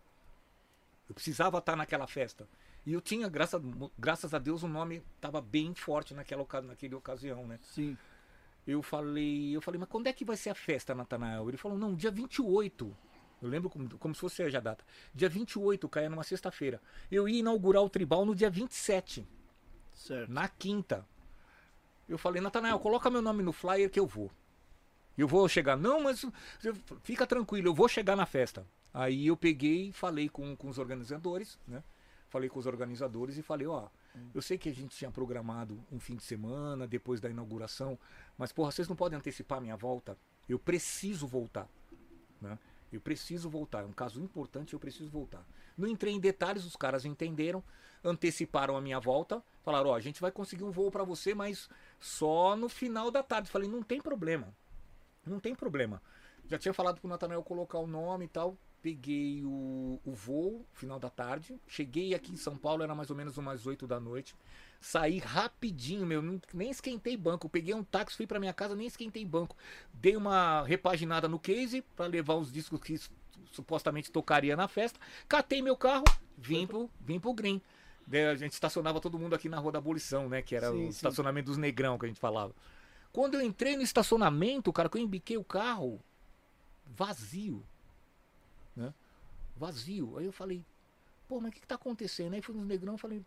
Eu 1.08 1.14
precisava 1.14 1.58
estar 1.58 1.76
naquela 1.76 2.06
festa. 2.06 2.46
E 2.86 2.92
eu 2.92 3.00
tinha, 3.00 3.28
graças, 3.28 3.60
graças 3.98 4.34
a 4.34 4.38
Deus, 4.38 4.62
o 4.62 4.68
nome 4.68 5.02
estava 5.16 5.40
bem 5.40 5.74
forte 5.74 6.14
naquela 6.14 6.42
ocasião, 6.42 7.46
né? 7.46 7.58
Sim. 7.62 7.96
Eu 8.66 8.82
falei, 8.82 9.56
eu 9.56 9.62
falei, 9.62 9.80
mas 9.80 9.88
quando 9.88 10.08
é 10.08 10.12
que 10.12 10.24
vai 10.24 10.36
ser 10.36 10.50
a 10.50 10.54
festa, 10.54 10.94
Natanael? 10.94 11.48
Ele 11.48 11.56
falou, 11.56 11.78
não, 11.78 11.94
dia 11.94 12.10
28. 12.10 12.96
Eu 13.40 13.48
lembro 13.48 13.70
como, 13.70 13.88
como 13.98 14.14
se 14.14 14.20
fosse 14.20 14.42
hoje 14.42 14.56
a 14.56 14.60
data. 14.60 14.84
Dia 15.14 15.28
28, 15.28 15.88
caia 15.88 16.10
numa 16.10 16.24
sexta-feira. 16.24 16.80
Eu 17.10 17.28
ia 17.28 17.38
inaugurar 17.40 17.82
o 17.82 17.88
tribal 17.88 18.24
no 18.24 18.34
dia 18.34 18.50
27, 18.50 19.26
Certo. 19.92 20.30
na 20.32 20.48
quinta. 20.48 21.06
Eu 22.08 22.18
falei, 22.18 22.40
Natanael, 22.40 22.78
coloca 22.78 23.10
meu 23.10 23.22
nome 23.22 23.42
no 23.42 23.52
flyer 23.52 23.90
que 23.90 24.00
eu 24.00 24.06
vou. 24.06 24.30
Eu 25.16 25.28
vou 25.28 25.48
chegar. 25.48 25.76
Não, 25.76 26.02
mas 26.02 26.24
fica 27.02 27.26
tranquilo, 27.26 27.68
eu 27.68 27.74
vou 27.74 27.88
chegar 27.88 28.16
na 28.16 28.24
festa. 28.26 28.66
Aí 28.92 29.26
eu 29.26 29.36
peguei, 29.36 29.92
falei 29.92 30.28
com, 30.28 30.56
com 30.56 30.68
os 30.68 30.78
organizadores, 30.78 31.58
né? 31.66 31.82
Falei 32.28 32.48
com 32.48 32.58
os 32.58 32.66
organizadores 32.66 33.36
e 33.38 33.42
falei, 33.42 33.66
ó, 33.66 33.88
eu 34.34 34.42
sei 34.42 34.58
que 34.58 34.68
a 34.68 34.74
gente 34.74 34.96
tinha 34.96 35.10
programado 35.10 35.82
um 35.90 35.98
fim 35.98 36.14
de 36.14 36.22
semana 36.22 36.86
depois 36.86 37.20
da 37.20 37.30
inauguração, 37.30 37.98
mas 38.36 38.52
porra, 38.52 38.70
vocês 38.70 38.88
não 38.88 38.96
podem 38.96 39.18
antecipar 39.18 39.58
a 39.58 39.60
minha 39.60 39.76
volta? 39.76 40.16
Eu 40.48 40.58
preciso 40.58 41.26
voltar, 41.26 41.68
né? 42.40 42.58
Eu 42.92 43.00
preciso 43.00 43.50
voltar, 43.50 43.82
é 43.82 43.86
um 43.86 43.92
caso 43.92 44.20
importante, 44.22 44.72
eu 44.72 44.80
preciso 44.80 45.10
voltar. 45.10 45.44
Não 45.76 45.86
entrei 45.86 46.14
em 46.14 46.20
detalhes, 46.20 46.64
os 46.64 46.74
caras 46.76 47.04
entenderam, 47.04 47.62
anteciparam 48.02 48.76
a 48.76 48.80
minha 48.80 48.98
volta, 48.98 49.42
falaram, 49.62 49.90
ó, 49.90 49.94
a 49.94 50.00
gente 50.00 50.20
vai 50.20 50.30
conseguir 50.30 50.64
um 50.64 50.70
voo 50.70 50.90
para 50.90 51.04
você, 51.04 51.34
mas 51.34 51.68
só 52.00 52.56
no 52.56 52.68
final 52.68 53.10
da 53.10 53.22
tarde. 53.22 53.50
Falei, 53.50 53.68
não 53.68 53.82
tem 53.82 54.00
problema. 54.00 54.54
Não 55.26 55.38
tem 55.38 55.54
problema. 55.54 56.02
Já 56.46 56.58
tinha 56.58 56.72
falado 56.72 57.00
pro 57.00 57.08
Natanael 57.08 57.42
colocar 57.42 57.78
o 57.78 57.86
nome 57.86 58.24
e 58.24 58.28
tal. 58.28 58.56
Peguei 58.80 59.42
o, 59.44 60.00
o 60.04 60.12
voo, 60.12 60.64
final 60.72 60.98
da 60.98 61.10
tarde. 61.10 61.60
Cheguei 61.66 62.14
aqui 62.14 62.32
em 62.32 62.36
São 62.36 62.56
Paulo, 62.56 62.82
era 62.82 62.94
mais 62.94 63.10
ou 63.10 63.16
menos 63.16 63.36
umas 63.36 63.66
8 63.66 63.86
da 63.86 63.98
noite. 63.98 64.34
Saí 64.80 65.18
rapidinho, 65.18 66.06
meu, 66.06 66.22
não- 66.22 66.40
nem 66.54 66.70
esquentei 66.70 67.16
banco. 67.16 67.48
Peguei 67.48 67.74
um 67.74 67.82
táxi, 67.82 68.16
fui 68.16 68.26
pra 68.26 68.38
minha 68.38 68.52
casa, 68.54 68.76
nem 68.76 68.86
esquentei 68.86 69.24
banco. 69.24 69.56
Dei 69.92 70.16
uma 70.16 70.62
repaginada 70.62 71.26
no 71.28 71.38
case 71.40 71.82
pra 71.96 72.06
levar 72.06 72.34
os 72.34 72.52
discos 72.52 72.80
que 72.80 72.98
supostamente 73.50 74.12
tocaria 74.12 74.56
na 74.56 74.68
festa. 74.68 75.00
Catei 75.28 75.60
meu 75.60 75.76
carro, 75.76 76.04
vim 76.36 76.66
pro, 76.66 76.88
vim 77.00 77.18
pro 77.18 77.34
Green. 77.34 77.60
A 78.30 78.34
gente 78.36 78.52
estacionava 78.52 79.00
todo 79.00 79.18
mundo 79.18 79.34
aqui 79.34 79.48
na 79.48 79.58
Rua 79.58 79.72
da 79.72 79.78
Abolição, 79.78 80.28
né? 80.28 80.40
Que 80.40 80.54
era 80.54 80.70
Sim, 80.70 80.76
o 80.76 80.82
sim. 80.84 80.88
estacionamento 80.88 81.46
dos 81.46 81.58
negrão 81.58 81.98
que 81.98 82.06
a 82.06 82.08
gente 82.08 82.20
falava. 82.20 82.54
Quando 83.12 83.34
eu 83.34 83.42
entrei 83.42 83.76
no 83.76 83.82
estacionamento, 83.82 84.72
cara, 84.72 84.88
que 84.88 84.96
eu 84.96 85.02
embiquei 85.02 85.36
o 85.36 85.44
carro, 85.44 86.00
vazio. 86.86 87.64
Né? 88.78 88.94
Vazio. 89.56 90.16
Aí 90.16 90.24
eu 90.24 90.32
falei, 90.32 90.64
pô, 91.26 91.40
mas 91.40 91.50
o 91.50 91.52
que, 91.52 91.60
que 91.60 91.66
tá 91.66 91.74
acontecendo? 91.74 92.34
Aí 92.34 92.40
fui 92.40 92.54
nos 92.54 92.64
negrão 92.64 92.94
e 92.94 92.98
falei, 92.98 93.22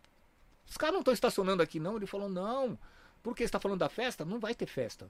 os 0.68 0.76
caras 0.76 0.94
não 0.94 1.00
estão 1.00 1.12
estacionando 1.12 1.62
aqui 1.62 1.78
não? 1.78 1.96
Ele 1.96 2.06
falou, 2.06 2.28
não. 2.28 2.78
Por 3.22 3.36
que 3.36 3.46
você 3.46 3.52
tá 3.52 3.60
falando 3.60 3.80
da 3.80 3.88
festa? 3.88 4.24
Não 4.24 4.40
vai 4.40 4.54
ter 4.54 4.66
festa. 4.66 5.08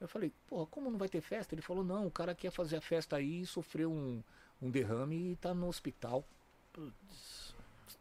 Eu 0.00 0.06
falei, 0.06 0.32
porra, 0.46 0.66
como 0.66 0.90
não 0.90 0.98
vai 0.98 1.08
ter 1.08 1.20
festa? 1.20 1.54
Ele 1.54 1.62
falou, 1.62 1.82
não, 1.82 2.06
o 2.06 2.10
cara 2.10 2.34
quer 2.34 2.50
fazer 2.50 2.76
a 2.76 2.80
festa 2.80 3.16
aí, 3.16 3.46
sofreu 3.46 3.90
um, 3.90 4.22
um 4.60 4.70
derrame 4.70 5.32
e 5.32 5.36
tá 5.36 5.54
no 5.54 5.68
hospital. 5.68 6.24
Putz. 6.72 7.54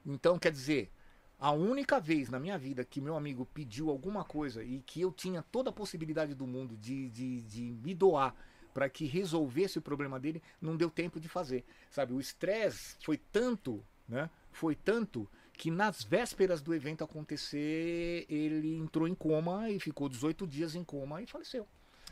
Então, 0.06 0.38
quer 0.38 0.52
dizer, 0.52 0.92
a 1.40 1.52
única 1.52 2.00
vez 2.00 2.30
na 2.30 2.40
minha 2.40 2.58
vida 2.58 2.84
que 2.84 3.00
meu 3.00 3.16
amigo 3.16 3.48
pediu 3.54 3.90
alguma 3.90 4.24
coisa 4.24 4.64
e 4.64 4.80
que 4.80 5.02
eu 5.02 5.12
tinha 5.12 5.42
toda 5.52 5.70
a 5.70 5.74
possibilidade 5.74 6.34
do 6.36 6.46
mundo 6.46 6.76
de, 6.78 7.10
de, 7.10 7.42
de 7.42 7.62
me 7.84 7.96
doar 7.96 8.36
para 8.74 8.90
que 8.90 9.06
resolvesse 9.06 9.78
o 9.78 9.82
problema 9.82 10.20
dele, 10.20 10.42
não 10.62 10.76
deu 10.76 10.90
tempo 10.90 11.20
de 11.20 11.28
fazer. 11.28 11.64
Sabe, 11.90 12.14
o 12.14 12.20
estresse 12.20 12.96
foi 13.04 13.18
tanto, 13.18 13.84
né? 14.08 14.30
Foi 14.52 14.76
tanto 14.76 15.30
que 15.54 15.70
nas 15.70 16.04
vésperas 16.04 16.62
do 16.62 16.74
evento 16.74 17.04
acontecer, 17.04 18.26
ele 18.28 18.76
entrou 18.76 19.08
em 19.08 19.14
coma 19.14 19.70
e 19.70 19.80
ficou 19.80 20.10
18 20.10 20.48
dias 20.48 20.76
em 20.76 20.84
coma 20.84 21.22
e 21.22 21.28
faleceu. 21.28 21.68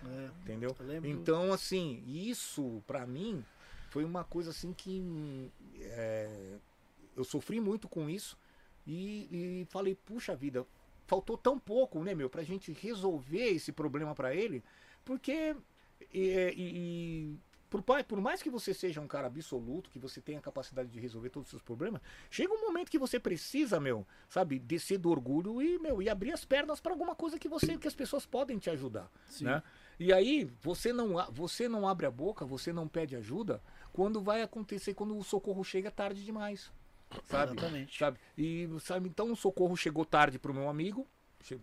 É, 0.05 0.29
Entendeu? 0.43 0.75
Então, 1.03 1.51
assim, 1.51 2.03
isso 2.07 2.81
pra 2.85 3.05
mim 3.05 3.43
foi 3.89 4.03
uma 4.03 4.23
coisa 4.23 4.51
assim 4.51 4.71
que 4.71 5.51
é, 5.79 6.57
eu 7.15 7.23
sofri 7.23 7.59
muito 7.59 7.89
com 7.89 8.09
isso 8.09 8.37
e, 8.85 9.61
e 9.61 9.67
falei, 9.69 9.95
puxa 9.95 10.35
vida, 10.35 10.65
faltou 11.07 11.37
tão 11.37 11.59
pouco, 11.59 12.03
né, 12.03 12.13
meu, 12.13 12.29
pra 12.29 12.43
gente 12.43 12.71
resolver 12.71 13.47
esse 13.47 13.71
problema 13.71 14.13
pra 14.13 14.33
ele, 14.33 14.63
porque 15.03 15.55
e, 16.13 16.19
e- 16.19 16.53
e 16.57 17.37
por, 17.69 17.83
por 17.83 18.19
mais 18.19 18.41
que 18.41 18.49
você 18.49 18.73
seja 18.73 18.99
um 18.99 19.07
cara 19.07 19.27
absoluto, 19.27 19.91
que 19.91 19.99
você 19.99 20.19
tenha 20.19 20.39
a 20.39 20.41
capacidade 20.41 20.89
de 20.89 20.99
resolver 20.99 21.29
todos 21.29 21.47
os 21.47 21.51
seus 21.51 21.61
problemas, 21.61 22.01
chega 22.31 22.51
um 22.51 22.61
momento 22.61 22.89
que 22.89 22.97
você 22.97 23.19
precisa, 23.19 23.79
meu, 23.79 24.07
sabe, 24.27 24.57
descer 24.57 24.97
do 24.97 25.11
orgulho 25.11 25.61
e, 25.61 25.77
meu, 25.77 26.01
e 26.01 26.09
abrir 26.09 26.31
as 26.31 26.43
pernas 26.43 26.79
pra 26.81 26.91
alguma 26.91 27.13
coisa 27.15 27.37
que 27.37 27.47
você, 27.47 27.77
que 27.77 27.87
as 27.87 27.93
pessoas 27.93 28.25
podem 28.25 28.57
te 28.57 28.71
ajudar, 28.71 29.11
Sim. 29.27 29.45
né? 29.45 29.61
E 29.99 30.11
aí, 30.11 30.49
você 30.61 30.91
não, 30.91 31.13
você 31.31 31.69
não 31.69 31.87
abre 31.87 32.05
a 32.07 32.11
boca, 32.11 32.43
você 32.43 32.73
não 32.73 32.87
pede 32.87 33.15
ajuda 33.15 33.61
quando 33.93 34.19
vai 34.21 34.41
acontecer, 34.41 34.93
quando 34.95 35.15
o 35.15 35.23
socorro 35.23 35.63
chega 35.63 35.91
tarde 35.91 36.23
demais. 36.25 36.71
Sabe? 37.25 37.51
Exatamente. 37.51 37.97
Sabe? 37.99 38.19
E 38.37 38.67
sabe, 38.79 39.09
então 39.09 39.31
o 39.31 39.35
socorro 39.35 39.75
chegou 39.75 40.05
tarde 40.05 40.39
pro 40.39 40.53
meu 40.53 40.69
amigo, 40.69 41.05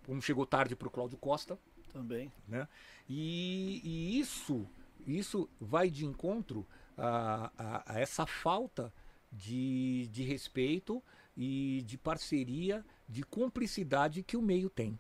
como 0.05 0.21
chegou 0.23 0.45
tarde 0.47 0.77
pro 0.77 0.91
Cláudio 0.91 1.17
Costa, 1.19 1.59
Também. 1.97 2.31
né? 2.47 2.69
E, 3.09 3.81
e 3.85 4.19
isso, 4.21 4.67
isso 5.07 5.49
vai 5.61 5.89
de 5.91 6.05
encontro 6.05 6.67
a, 6.97 7.51
a- 7.57 7.95
a 7.95 8.01
essa 8.01 8.27
falta 8.27 8.93
de, 9.33 10.09
de 10.13 10.23
respeito 10.23 11.03
e 11.37 11.83
de 11.87 11.97
parceria, 11.99 12.85
de 13.09 13.23
cumplicidade 13.23 14.23
que 14.23 14.37
o 14.37 14.43
meio 14.43 14.69
tem, 14.71 14.99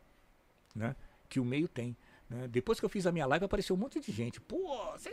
né? 0.74 0.94
Que 1.28 1.40
o 1.40 1.44
meio 1.44 1.68
tem. 1.68 1.96
Né? 2.28 2.48
Depois 2.48 2.80
que 2.80 2.84
eu 2.84 2.88
fiz 2.88 3.06
a 3.06 3.12
minha 3.12 3.26
live, 3.26 3.44
apareceu 3.44 3.76
um 3.76 3.78
monte 3.78 4.00
de 4.00 4.10
gente. 4.10 4.40
Pô, 4.40 4.56
você, 4.92 5.10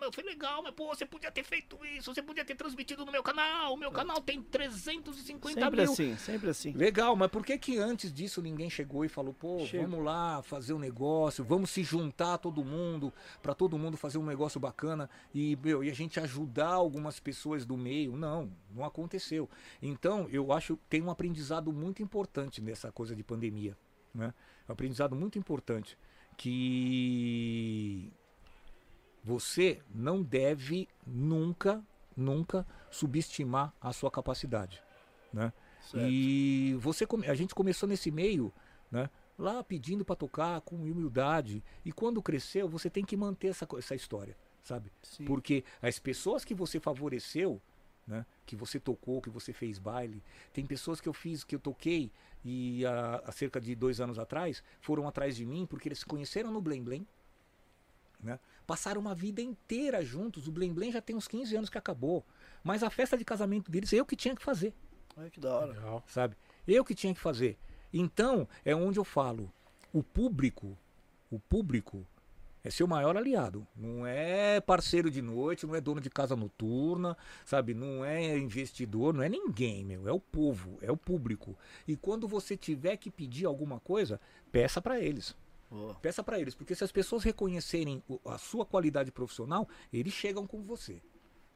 meu, 0.00 0.10
foi 0.12 0.24
legal, 0.24 0.62
mas 0.62 0.72
pô, 0.72 0.88
você 0.88 1.04
podia 1.04 1.30
ter 1.30 1.44
feito 1.44 1.78
isso, 1.84 2.12
você 2.14 2.22
podia 2.22 2.44
ter 2.44 2.54
transmitido 2.54 3.04
no 3.04 3.12
meu 3.12 3.22
canal. 3.22 3.74
O 3.74 3.76
meu 3.76 3.90
canal 3.92 4.20
tem 4.20 4.40
350 4.42 5.60
Sempre 5.60 5.82
mil. 5.82 5.92
assim, 5.92 6.16
sempre 6.16 6.50
assim. 6.50 6.72
Legal, 6.72 7.14
mas 7.16 7.30
por 7.30 7.44
que 7.44 7.58
que 7.58 7.78
antes 7.78 8.12
disso 8.12 8.40
ninguém 8.40 8.70
chegou 8.70 9.04
e 9.04 9.08
falou, 9.08 9.34
pô, 9.34 9.66
Chega. 9.66 9.86
vamos 9.86 10.04
lá 10.04 10.42
fazer 10.42 10.72
um 10.72 10.78
negócio, 10.78 11.44
vamos 11.44 11.70
se 11.70 11.82
juntar 11.82 12.38
todo 12.38 12.64
mundo, 12.64 13.12
para 13.42 13.54
todo 13.54 13.78
mundo 13.78 13.96
fazer 13.96 14.16
um 14.16 14.24
negócio 14.24 14.58
bacana 14.58 15.10
e, 15.34 15.56
meu, 15.56 15.84
e 15.84 15.90
a 15.90 15.94
gente 15.94 16.18
ajudar 16.18 16.68
algumas 16.68 17.20
pessoas 17.20 17.66
do 17.66 17.76
meio? 17.76 18.16
Não, 18.16 18.50
não 18.70 18.84
aconteceu. 18.84 19.48
Então, 19.82 20.26
eu 20.30 20.50
acho 20.52 20.76
que 20.76 20.82
tem 20.88 21.02
um 21.02 21.10
aprendizado 21.10 21.72
muito 21.72 22.02
importante 22.02 22.62
nessa 22.62 22.90
coisa 22.90 23.14
de 23.14 23.22
pandemia, 23.22 23.76
né? 24.14 24.32
Um 24.66 24.72
aprendizado 24.72 25.14
muito 25.14 25.38
importante 25.38 25.96
que 26.38 28.10
você 29.22 29.82
não 29.94 30.22
deve 30.22 30.88
nunca, 31.06 31.84
nunca 32.16 32.64
subestimar 32.90 33.74
a 33.80 33.92
sua 33.92 34.10
capacidade, 34.10 34.80
né? 35.32 35.52
Certo. 35.82 36.06
E 36.08 36.74
você 36.78 37.06
a 37.26 37.34
gente 37.34 37.54
começou 37.54 37.88
nesse 37.88 38.10
meio, 38.10 38.54
né? 38.90 39.10
Lá 39.36 39.62
pedindo 39.62 40.04
para 40.04 40.16
tocar 40.16 40.60
com 40.62 40.76
humildade. 40.76 41.62
E 41.84 41.92
quando 41.92 42.22
cresceu, 42.22 42.68
você 42.68 42.88
tem 42.88 43.04
que 43.04 43.16
manter 43.16 43.48
essa, 43.48 43.66
essa 43.76 43.94
história, 43.94 44.36
sabe? 44.62 44.92
Sim. 45.02 45.24
Porque 45.24 45.64
as 45.82 45.98
pessoas 45.98 46.44
que 46.44 46.54
você 46.54 46.78
favoreceu, 46.80 47.60
né? 48.08 48.24
Que 48.46 48.56
você 48.56 48.80
tocou, 48.80 49.20
que 49.20 49.30
você 49.30 49.52
fez 49.52 49.78
baile, 49.78 50.22
tem 50.52 50.66
pessoas 50.66 51.00
que 51.00 51.08
eu 51.08 51.12
fiz, 51.12 51.44
que 51.44 51.54
eu 51.54 51.60
toquei 51.60 52.10
e 52.44 52.84
há, 52.86 53.22
há 53.26 53.32
cerca 53.32 53.60
de 53.60 53.74
dois 53.74 54.00
anos 54.00 54.18
atrás 54.18 54.62
foram 54.80 55.06
atrás 55.06 55.36
de 55.36 55.44
mim 55.44 55.66
porque 55.66 55.88
eles 55.88 55.98
se 56.00 56.06
conheceram 56.06 56.50
no 56.50 56.60
Blém 56.60 56.82
Blém, 56.82 57.06
né? 58.20 58.40
Passaram 58.66 59.00
uma 59.00 59.14
vida 59.14 59.40
inteira 59.40 60.04
juntos. 60.04 60.46
O 60.48 60.52
Blém 60.52 60.72
Blém 60.72 60.90
já 60.90 61.00
tem 61.00 61.16
uns 61.16 61.28
15 61.28 61.56
anos 61.56 61.70
que 61.70 61.78
acabou. 61.78 62.24
Mas 62.62 62.82
a 62.82 62.90
festa 62.90 63.16
de 63.16 63.24
casamento 63.24 63.70
deles 63.70 63.92
eu 63.92 64.04
que 64.04 64.16
tinha 64.16 64.34
que 64.34 64.42
fazer 64.42 64.74
Olha 65.16 65.30
que 65.30 65.40
da 65.40 65.54
hora. 65.54 65.72
Legal. 65.72 66.04
sabe? 66.06 66.36
Eu 66.66 66.84
que 66.84 66.94
tinha 66.94 67.14
que 67.14 67.20
fazer. 67.20 67.58
Então, 67.92 68.46
é 68.64 68.74
onde 68.74 68.98
eu 68.98 69.04
falo, 69.04 69.50
o 69.92 70.02
público, 70.02 70.76
o 71.30 71.38
público 71.38 72.06
é 72.62 72.70
seu 72.70 72.86
maior 72.86 73.16
aliado. 73.16 73.66
Não 73.76 74.06
é 74.06 74.60
parceiro 74.60 75.10
de 75.10 75.22
noite, 75.22 75.66
não 75.66 75.74
é 75.74 75.80
dono 75.80 76.00
de 76.00 76.10
casa 76.10 76.34
noturna, 76.36 77.16
sabe? 77.44 77.74
Não 77.74 78.04
é 78.04 78.36
investidor, 78.36 79.14
não 79.14 79.22
é 79.22 79.28
ninguém, 79.28 79.84
meu. 79.84 80.08
É 80.08 80.12
o 80.12 80.20
povo, 80.20 80.78
é 80.82 80.90
o 80.90 80.96
público. 80.96 81.56
E 81.86 81.96
quando 81.96 82.26
você 82.26 82.56
tiver 82.56 82.96
que 82.96 83.10
pedir 83.10 83.46
alguma 83.46 83.80
coisa, 83.80 84.20
peça 84.50 84.80
para 84.80 85.00
eles. 85.00 85.36
Peça 86.00 86.22
para 86.22 86.40
eles, 86.40 86.54
porque 86.54 86.74
se 86.74 86.82
as 86.82 86.90
pessoas 86.90 87.22
reconhecerem 87.22 88.02
a 88.24 88.38
sua 88.38 88.64
qualidade 88.64 89.12
profissional, 89.12 89.68
eles 89.92 90.14
chegam 90.14 90.46
com 90.46 90.62
você. 90.62 91.02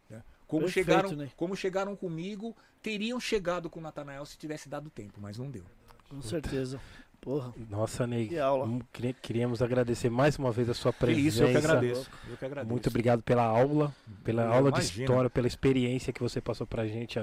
né? 0.09 0.23
Como, 0.47 0.67
Perfeito, 0.67 0.87
chegaram, 0.87 1.13
né? 1.13 1.31
como 1.35 1.57
chegaram 1.57 1.97
comigo, 1.97 2.55
teriam 2.83 3.19
chegado 3.19 3.71
com 3.71 3.81
o 3.81 3.83
Natanael 3.83 4.27
se 4.27 4.37
tivesse 4.37 4.69
dado 4.69 4.91
tempo, 4.91 5.19
mas 5.19 5.39
não 5.39 5.51
deu. 5.51 5.65
Com 6.11 6.21
certeza. 6.21 6.79
Porra. 7.23 7.55
Nossa, 7.71 8.05
Ney. 8.05 8.27
Que 8.29 8.39
aula. 8.39 8.69
queria- 8.93 9.13
Queríamos 9.15 9.63
agradecer 9.63 10.11
mais 10.11 10.37
uma 10.37 10.51
vez 10.51 10.69
a 10.69 10.75
sua 10.75 10.93
Que 10.93 10.99
presença. 10.99 11.29
isso, 11.29 11.43
eu 11.45 11.49
que 11.51 11.57
agradeço. 11.57 12.11
Eu 12.29 12.37
que 12.37 12.45
agradeço. 12.45 12.71
Muito 12.71 12.89
obrigado 12.89 13.23
pela 13.23 13.45
aula, 13.45 13.95
pela 14.25 14.43
Eu 14.43 14.53
aula 14.53 14.73
de 14.73 14.79
imagino. 14.81 15.05
história, 15.05 15.31
pela 15.31 15.47
experiência 15.47 16.13
que 16.13 16.21
você 16.21 16.41
passou 16.41 16.67
pra 16.67 16.85
gente. 16.87 17.21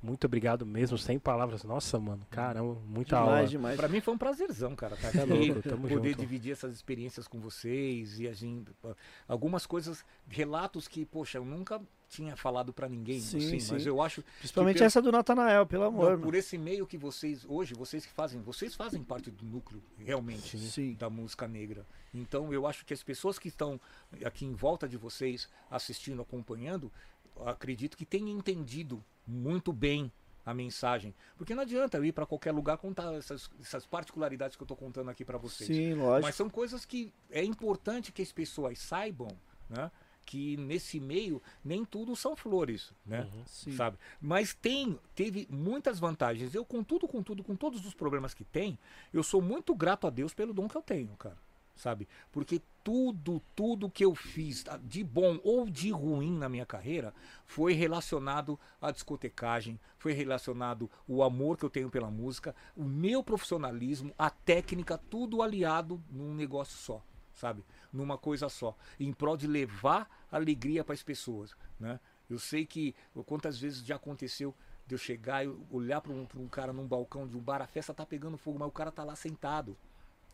Muito 0.00 0.24
obrigado 0.26 0.64
mesmo, 0.64 0.96
sem 0.96 1.18
palavras. 1.18 1.64
Nossa, 1.64 1.98
mano, 1.98 2.24
caramba, 2.30 2.78
muita 2.86 3.16
Demais, 3.16 3.34
aula. 3.36 3.48
demais. 3.48 3.76
Pra 3.76 3.88
mim 3.88 4.00
foi 4.00 4.14
um 4.14 4.18
prazerzão, 4.18 4.76
cara, 4.76 4.96
Tá 4.96 5.08
aqui, 5.08 5.50
louco, 5.52 5.62
tamo 5.68 5.88
poder 5.88 6.10
junto. 6.10 6.20
dividir 6.20 6.52
essas 6.52 6.72
experiências 6.72 7.26
com 7.26 7.40
vocês 7.40 8.20
e 8.20 8.28
a 8.28 8.32
gente, 8.32 8.70
algumas 9.26 9.66
coisas, 9.66 10.04
relatos 10.28 10.86
que, 10.86 11.04
poxa, 11.04 11.38
eu 11.38 11.44
nunca 11.44 11.80
tinha 12.08 12.36
falado 12.36 12.72
pra 12.72 12.88
ninguém, 12.88 13.20
Sim, 13.20 13.38
assim, 13.38 13.60
sim. 13.60 13.72
mas 13.74 13.84
eu 13.84 14.00
acho 14.00 14.22
Principalmente 14.38 14.76
pelo- 14.76 14.86
essa 14.86 15.02
do 15.02 15.10
Natanael, 15.12 15.66
pelo 15.66 15.84
amor. 15.84 16.12
Não, 16.16 16.20
por 16.22 16.34
esse 16.34 16.56
meio 16.56 16.86
que 16.86 16.96
vocês 16.96 17.44
hoje, 17.46 17.74
vocês 17.74 18.06
que 18.06 18.12
fazem, 18.12 18.40
vocês 18.40 18.74
fazem 18.76 19.02
parte 19.02 19.30
do 19.32 19.44
núcleo 19.44 19.82
realmente 19.98 20.56
né, 20.56 20.62
Sim. 20.70 20.94
da 20.94 21.10
música 21.10 21.46
negra. 21.48 21.84
Então 22.14 22.50
eu 22.52 22.66
acho 22.66 22.86
que 22.86 22.94
as 22.94 23.02
pessoas 23.02 23.38
que 23.38 23.48
estão 23.48 23.78
aqui 24.24 24.46
em 24.46 24.54
volta 24.54 24.88
de 24.88 24.96
vocês, 24.96 25.48
assistindo, 25.70 26.22
acompanhando, 26.22 26.90
acredito 27.46 27.96
que 27.96 28.04
tenha 28.04 28.30
entendido 28.30 29.04
muito 29.26 29.72
bem 29.72 30.10
a 30.48 30.54
mensagem. 30.54 31.14
Porque 31.36 31.54
não 31.54 31.62
adianta 31.62 31.98
eu 31.98 32.04
ir 32.04 32.12
para 32.12 32.24
qualquer 32.24 32.52
lugar 32.52 32.78
contar 32.78 33.12
essas, 33.14 33.50
essas 33.60 33.86
particularidades 33.86 34.56
que 34.56 34.62
eu 34.62 34.64
estou 34.64 34.76
contando 34.76 35.10
aqui 35.10 35.22
para 35.22 35.36
vocês. 35.36 35.66
Sim, 35.66 35.92
lógico. 35.94 36.26
Mas 36.26 36.34
são 36.34 36.48
coisas 36.48 36.86
que 36.86 37.12
é 37.30 37.44
importante 37.44 38.10
que 38.10 38.22
as 38.22 38.32
pessoas 38.32 38.78
saibam, 38.78 39.28
né? 39.68 39.90
Que 40.24 40.56
nesse 40.56 41.00
meio 41.00 41.42
nem 41.62 41.84
tudo 41.84 42.16
são 42.16 42.34
flores, 42.34 42.92
né? 43.04 43.28
Sim. 43.46 43.72
Sabe? 43.72 43.98
Mas 44.20 44.54
tem, 44.54 44.98
teve 45.14 45.46
muitas 45.50 45.98
vantagens. 45.98 46.54
Eu 46.54 46.64
com 46.64 46.82
tudo, 46.82 47.06
com 47.06 47.22
tudo, 47.22 47.44
com 47.44 47.54
todos 47.54 47.84
os 47.84 47.92
problemas 47.92 48.32
que 48.32 48.44
tem, 48.44 48.78
eu 49.12 49.22
sou 49.22 49.42
muito 49.42 49.74
grato 49.74 50.06
a 50.06 50.10
Deus 50.10 50.32
pelo 50.32 50.54
dom 50.54 50.66
que 50.66 50.76
eu 50.76 50.82
tenho, 50.82 51.14
cara. 51.16 51.36
Sabe? 51.78 52.08
Porque 52.32 52.60
tudo, 52.82 53.40
tudo 53.54 53.88
que 53.88 54.04
eu 54.04 54.16
fiz, 54.16 54.64
tá, 54.64 54.76
de 54.78 55.04
bom 55.04 55.38
ou 55.44 55.70
de 55.70 55.92
ruim 55.92 56.36
na 56.36 56.48
minha 56.48 56.66
carreira, 56.66 57.14
foi 57.46 57.72
relacionado 57.72 58.58
à 58.80 58.90
discotecagem, 58.90 59.78
foi 59.96 60.12
relacionado 60.12 60.90
o 61.06 61.22
amor 61.22 61.56
que 61.56 61.64
eu 61.64 61.70
tenho 61.70 61.88
pela 61.88 62.10
música, 62.10 62.52
o 62.76 62.82
meu 62.82 63.22
profissionalismo, 63.22 64.12
a 64.18 64.28
técnica, 64.28 64.98
tudo 64.98 65.40
aliado 65.40 66.02
num 66.10 66.34
negócio 66.34 66.76
só, 66.76 67.00
sabe? 67.32 67.64
Numa 67.92 68.18
coisa 68.18 68.48
só, 68.48 68.76
em 68.98 69.12
prol 69.12 69.36
de 69.36 69.46
levar 69.46 70.26
alegria 70.32 70.82
para 70.82 70.94
as 70.94 71.02
pessoas, 71.02 71.54
né? 71.78 72.00
Eu 72.28 72.40
sei 72.40 72.66
que 72.66 72.94
quantas 73.24 73.58
vezes 73.58 73.84
já 73.84 73.94
aconteceu 73.94 74.54
de 74.84 74.94
eu 74.94 74.98
chegar 74.98 75.44
e 75.44 75.54
olhar 75.70 76.00
para 76.00 76.12
um, 76.12 76.26
um 76.36 76.48
cara 76.48 76.72
num 76.72 76.86
balcão 76.86 77.28
de 77.28 77.36
um 77.36 77.40
bar, 77.40 77.62
a 77.62 77.66
festa 77.66 77.94
tá 77.94 78.04
pegando 78.04 78.36
fogo, 78.36 78.58
mas 78.58 78.68
o 78.68 78.72
cara 78.72 78.90
tá 78.90 79.04
lá 79.04 79.14
sentado. 79.14 79.76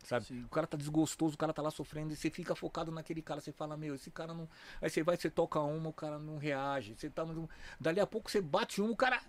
Sabe? 0.05 0.25
Sim. 0.25 0.43
O 0.43 0.49
cara 0.49 0.65
tá 0.67 0.77
desgostoso, 0.77 1.35
o 1.35 1.37
cara 1.37 1.51
tá 1.51 1.61
lá 1.61 1.71
sofrendo 1.71 2.13
e 2.13 2.15
você 2.15 2.29
fica 2.29 2.55
focado 2.55 2.91
naquele 2.91 3.21
cara. 3.21 3.41
Você 3.41 3.51
fala, 3.51 3.75
meu, 3.75 3.95
esse 3.95 4.11
cara 4.11 4.33
não. 4.33 4.47
Aí 4.81 4.89
você 4.89 5.03
vai, 5.03 5.17
você 5.17 5.29
toca 5.29 5.59
uma, 5.59 5.89
o 5.89 5.93
cara 5.93 6.17
não 6.19 6.37
reage. 6.37 6.95
Você 6.95 7.09
tá. 7.09 7.25
no- 7.25 7.49
Dali 7.79 7.99
a 7.99 8.07
pouco 8.07 8.29
você 8.29 8.39
bate 8.41 8.81
um, 8.81 8.91
o 8.91 8.95
cara. 8.95 9.19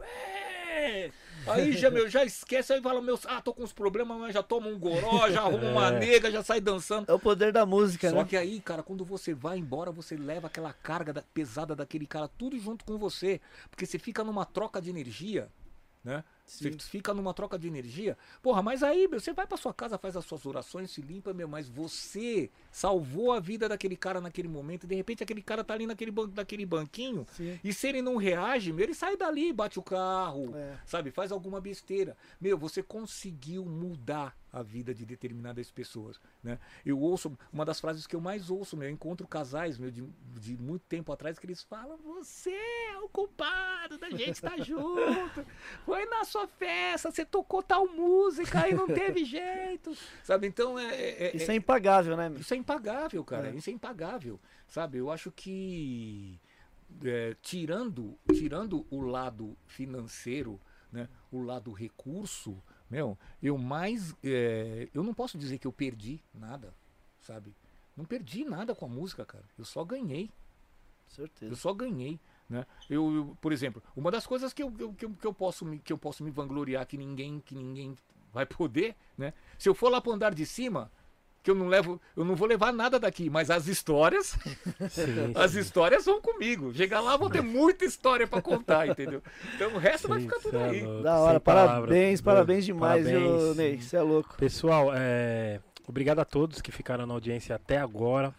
É! 0.00 1.10
Aí 1.46 1.72
já, 1.72 1.90
meu, 1.90 2.08
já 2.08 2.24
esquece, 2.24 2.72
aí 2.72 2.80
fala, 2.80 3.00
meu, 3.02 3.18
ah, 3.26 3.40
tô 3.40 3.52
com 3.52 3.62
uns 3.62 3.72
problemas, 3.72 4.16
mas 4.18 4.32
já 4.32 4.42
toma 4.42 4.68
um 4.68 4.78
goró, 4.78 5.28
já 5.30 5.42
arruma 5.42 5.70
uma 5.70 5.88
É. 5.88 5.98
nega, 5.98 6.30
já 6.30 6.42
sai 6.42 6.60
dançando. 6.60 7.10
É 7.10 7.14
o 7.14 7.18
poder 7.18 7.52
da 7.52 7.66
música, 7.66 8.08
Só 8.10 8.16
né? 8.16 8.24
que 8.24 8.36
aí, 8.36 8.60
cara, 8.60 8.82
quando 8.82 9.04
você 9.04 9.34
vai 9.34 9.58
embora, 9.58 9.90
você 9.90 10.16
leva 10.16 10.46
aquela 10.46 10.72
carga 10.72 11.12
da- 11.12 11.22
pesada 11.34 11.74
daquele 11.74 12.06
cara 12.06 12.28
tudo 12.28 12.58
junto 12.58 12.84
com 12.84 12.96
você. 12.96 13.40
Porque 13.70 13.84
você 13.86 13.98
fica 13.98 14.22
numa 14.24 14.44
troca 14.46 14.80
de 14.80 14.88
energia, 14.90 15.48
né? 16.04 16.24
Você 16.44 16.70
Sim. 16.72 16.78
fica 16.78 17.14
numa 17.14 17.32
troca 17.32 17.58
de 17.58 17.66
energia. 17.68 18.18
Porra, 18.42 18.62
mas 18.62 18.82
aí, 18.82 19.06
meu, 19.08 19.20
você 19.20 19.32
vai 19.32 19.46
pra 19.46 19.56
sua 19.56 19.72
casa, 19.72 19.96
faz 19.96 20.16
as 20.16 20.24
suas 20.24 20.44
orações, 20.44 20.90
se 20.90 21.00
limpa, 21.00 21.32
meu, 21.32 21.46
mas 21.48 21.68
você 21.68 22.50
salvou 22.70 23.32
a 23.32 23.40
vida 23.40 23.68
daquele 23.68 23.96
cara 23.96 24.20
naquele 24.20 24.48
momento. 24.48 24.84
E 24.84 24.86
de 24.86 24.94
repente 24.94 25.22
aquele 25.22 25.40
cara 25.42 25.62
tá 25.64 25.72
ali 25.74 25.86
naquele, 25.86 26.10
ban 26.10 26.30
naquele 26.34 26.66
banquinho. 26.66 27.26
Sim. 27.32 27.58
E 27.62 27.72
se 27.72 27.86
ele 27.88 28.02
não 28.02 28.16
reage, 28.16 28.72
meu, 28.72 28.84
ele 28.84 28.94
sai 28.94 29.16
dali, 29.16 29.52
bate 29.52 29.78
o 29.78 29.82
carro, 29.82 30.54
É. 30.56 30.78
sabe? 30.84 31.10
Faz 31.10 31.30
alguma 31.32 31.60
besteira. 31.60 32.16
Meu, 32.40 32.58
você 32.58 32.82
conseguiu 32.82 33.64
mudar 33.64 34.36
a 34.52 34.62
vida 34.62 34.92
de 34.94 35.06
determinadas 35.06 35.70
pessoas, 35.70 36.20
né? 36.42 36.58
Eu 36.84 37.00
ouço, 37.00 37.32
uma 37.50 37.64
das 37.64 37.80
frases 37.80 38.06
que 38.06 38.14
eu 38.14 38.20
mais 38.20 38.50
ouço, 38.50 38.76
meu, 38.76 38.86
eu 38.86 38.92
encontro 38.92 39.26
casais, 39.26 39.78
meu, 39.78 39.90
de, 39.90 40.02
de 40.38 40.58
muito 40.58 40.82
tempo 40.86 41.10
atrás, 41.10 41.38
que 41.38 41.46
eles 41.46 41.62
falam, 41.62 41.96
você 41.96 42.50
é 42.50 42.98
o 42.98 43.08
culpado 43.08 43.96
da 43.96 44.10
gente 44.10 44.32
estar 44.32 44.58
junto, 44.62 45.46
foi 45.86 46.04
na 46.04 46.22
sua 46.32 46.46
festa, 46.46 47.10
você 47.10 47.24
tocou 47.24 47.62
tal 47.62 47.86
música 47.86 48.68
e 48.68 48.74
não 48.74 48.86
teve 48.86 49.24
jeito, 49.26 49.96
sabe? 50.24 50.46
Então, 50.46 50.78
é... 50.78 50.94
é- 50.94 51.26
é- 51.28 51.36
Isso 51.36 51.50
é 51.50 51.54
impagável, 51.54 52.16
né? 52.16 52.32
isso 52.38 52.54
é 52.54 52.56
impagável, 52.56 53.22
cara. 53.24 53.48
É. 53.50 53.54
Isso 53.54 53.68
é 53.70 53.72
impagável. 53.72 54.40
Sabe? 54.68 54.98
Eu 54.98 55.10
acho 55.10 55.30
que 55.30 56.40
é, 57.04 57.36
tirando, 57.42 58.18
tirando 58.32 58.86
o 58.90 59.00
lado 59.02 59.56
financeiro, 59.66 60.58
né? 60.90 61.08
O 61.30 61.42
lado 61.42 61.72
recurso, 61.72 62.56
meu, 62.90 63.16
eu 63.42 63.56
mais. 63.58 64.14
é, 64.24 64.88
eu 64.94 65.02
não 65.02 65.12
posso 65.14 65.36
dizer 65.38 65.58
que 65.58 65.66
eu 65.66 65.72
perdi 65.72 66.20
nada, 66.34 66.72
sabe? 67.20 67.54
Não 67.96 68.04
perdi 68.06 68.44
nada 68.44 68.74
com 68.74 68.86
a 68.86 68.88
música, 68.88 69.24
cara. 69.26 69.44
Eu 69.58 69.64
só 69.66 69.84
ganhei. 69.84 70.24
Eu 70.24 70.30
Certeza. 71.26 71.54
só 71.56 71.74
ganhei. 71.74 72.18
Né? 72.52 72.66
Eu, 72.90 73.14
eu, 73.14 73.36
por 73.40 73.50
exemplo, 73.52 73.82
uma 73.96 74.10
das 74.10 74.26
coisas 74.26 74.52
que 74.52 74.62
eu, 74.62 74.70
eu- 74.78 74.92
que 74.92 75.06
eu, 75.06 75.10
que 75.10 75.26
eu 75.26 75.32
posso 75.32 75.64
me, 75.64 75.78
que 75.78 75.92
eu 75.92 75.96
posso 75.96 76.22
me 76.22 76.30
vangloriar 76.30 76.86
que 76.86 76.98
ninguém, 76.98 77.40
que 77.40 77.54
ninguém 77.54 77.96
vai 78.32 78.44
poder, 78.44 78.94
né? 79.16 79.32
Se 79.58 79.68
eu 79.68 79.74
for 79.74 79.88
lá 79.90 80.00
pro 80.00 80.12
andar 80.12 80.34
de 80.34 80.44
cima, 80.44 80.90
que 81.42 81.50
eu 81.50 81.54
não 81.54 81.66
levo, 81.66 82.00
eu 82.14 82.24
não 82.24 82.36
vou 82.36 82.46
levar 82.46 82.72
nada 82.72 83.00
daqui, 83.00 83.30
mas 83.30 83.50
as 83.50 83.66
histórias, 83.66 84.36
Sim, 84.90 85.32
as 85.34 85.52
sim. 85.52 85.60
histórias 85.60 86.04
vão 86.04 86.20
comigo. 86.20 86.72
Chegar 86.74 87.00
lá 87.00 87.16
vou 87.16 87.30
ter 87.30 87.40
muita 87.42 87.84
história 87.86 88.26
pra 88.28 88.40
contar, 88.42 88.86
entendeu? 88.86 89.22
Então 89.54 89.72
o 89.74 89.78
resto 89.78 90.08
vai 90.08 90.20
Sim, 90.20 90.28
ficar 90.28 90.40
tudo 90.40 90.58
é 90.58 90.64
aí. 90.68 90.82
louco. 90.84 91.02
Da 91.02 91.18
hora, 91.20 91.32
Sem 91.32 91.40
parabéns, 91.40 92.20
palavras. 92.20 92.20
parabéns 92.20 92.64
demais, 92.66 93.06
viu, 93.08 93.20
Parabéns. 93.20 93.56
Ney? 93.56 93.80
Você 93.80 93.96
é 93.96 94.02
louco. 94.02 94.36
Pessoal, 94.36 94.90
é, 94.94 95.58
obrigado 95.88 96.18
a 96.20 96.24
todos 96.24 96.60
que 96.60 96.70
ficaram 96.70 97.06
na 97.06 97.14
audiência 97.14 97.56
até 97.56 97.78
agora. 97.78 98.34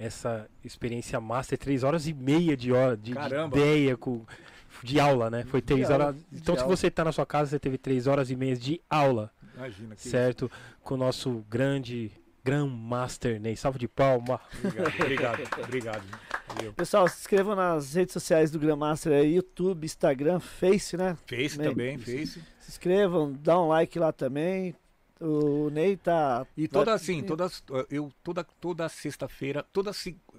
Essa 0.00 0.48
experiência 0.64 1.20
master, 1.20 1.58
três 1.58 1.84
horas 1.84 2.06
e 2.06 2.14
meia 2.14 2.56
de 2.56 2.72
hora 2.72 2.96
de, 2.96 3.12
de 3.12 3.58
ideia, 3.58 3.96
com, 3.98 4.24
de 4.82 4.98
aula, 4.98 5.28
né? 5.28 5.44
Foi 5.44 5.60
três 5.60 5.90
horas. 5.90 6.16
Então, 6.32 6.54
se 6.54 6.62
aula. 6.62 6.76
você 6.76 6.86
está 6.86 7.04
na 7.04 7.12
sua 7.12 7.26
casa, 7.26 7.50
você 7.50 7.58
teve 7.58 7.76
três 7.76 8.06
horas 8.06 8.30
e 8.30 8.36
meia 8.36 8.56
de 8.56 8.80
aula, 8.88 9.30
Imagina 9.54 9.94
que 9.94 10.08
certo? 10.08 10.50
Com 10.82 10.94
o 10.94 10.96
nosso 10.96 11.44
grande 11.50 12.10
Grandmaster 12.42 13.38
Ney. 13.38 13.56
Salve 13.56 13.78
de 13.78 13.86
palma. 13.86 14.40
Obrigado, 14.64 14.94
obrigado, 15.00 15.64
obrigado. 15.64 16.04
Valeu. 16.48 16.72
Pessoal, 16.72 17.06
se 17.08 17.20
inscrevam 17.20 17.54
nas 17.54 17.94
redes 17.94 18.12
sociais 18.12 18.50
do 18.50 18.58
Grandmaster 18.58 19.12
aí, 19.12 19.34
YouTube, 19.34 19.84
Instagram, 19.84 20.40
Face, 20.40 20.96
né? 20.96 21.16
Face 21.26 21.58
também, 21.58 21.96
isso. 21.96 22.04
Face. 22.04 22.42
Se 22.60 22.70
inscrevam, 22.70 23.32
dá 23.32 23.60
um 23.60 23.68
like 23.68 23.98
lá 23.98 24.12
também. 24.12 24.74
O 25.20 25.68
Ney 25.70 25.96
tá. 25.96 26.46
E 26.56 26.66
toda 26.66 26.94
assim, 26.94 27.22
todas, 27.22 27.62
eu 27.90 28.10
toda 28.24 28.42
toda 28.42 28.88
sexta-feira, 28.88 29.62
toda 29.72 29.92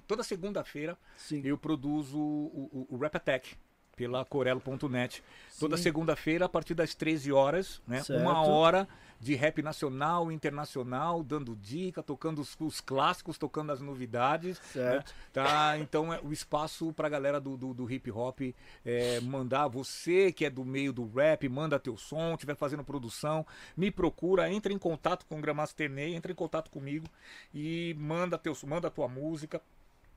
toda 0.08 0.24
segunda-feira 0.24 0.98
eu 1.44 1.58
produzo 1.58 2.18
o, 2.18 2.88
o, 2.90 2.96
o 2.96 2.98
Rap 2.98 3.16
Attack 3.16 3.56
pela 3.96 4.26
corelo.net. 4.26 5.24
Toda 5.60 5.78
segunda-feira, 5.78 6.46
a 6.46 6.50
partir 6.50 6.74
das 6.74 6.96
13 6.96 7.32
horas, 7.32 7.82
né? 7.88 8.02
Certo. 8.02 8.20
Uma 8.20 8.42
hora 8.42 8.88
de 9.22 9.36
rap 9.36 9.62
nacional, 9.62 10.32
internacional, 10.32 11.22
dando 11.22 11.56
dica, 11.56 12.02
tocando 12.02 12.42
os, 12.42 12.58
os 12.60 12.82
clássicos, 12.82 13.38
tocando 13.38 13.72
as 13.72 13.80
novidades. 13.80 14.58
Certo. 14.74 15.14
Tá, 15.32 15.78
então 15.78 16.12
é 16.12 16.20
o 16.24 16.34
espaço 16.34 16.92
pra 16.92 17.08
galera 17.08 17.40
do, 17.40 17.56
do, 17.56 17.72
do 17.72 17.90
hip 17.90 18.12
hop 18.12 18.42
é, 18.84 19.20
mandar 19.22 19.68
você 19.68 20.32
que 20.32 20.44
é 20.44 20.50
do 20.50 20.66
meio 20.66 20.92
do 20.92 21.08
rap, 21.08 21.48
manda 21.48 21.80
teu 21.80 21.96
som, 21.96 22.34
estiver 22.34 22.56
fazendo 22.56 22.84
produção, 22.84 23.46
me 23.78 23.92
procura, 23.92 24.52
entra 24.52 24.74
em 24.74 24.80
contato 24.80 25.24
com 25.28 25.38
o 25.38 25.42
Gramaster 25.42 25.88
Ney, 25.88 26.16
entra 26.16 26.32
em 26.32 26.36
contato 26.36 26.72
comigo 26.72 27.06
e 27.54 27.96
manda 28.00 28.40
teu, 28.40 28.58
manda 28.66 28.90
tua 28.90 29.08
música. 29.08 29.62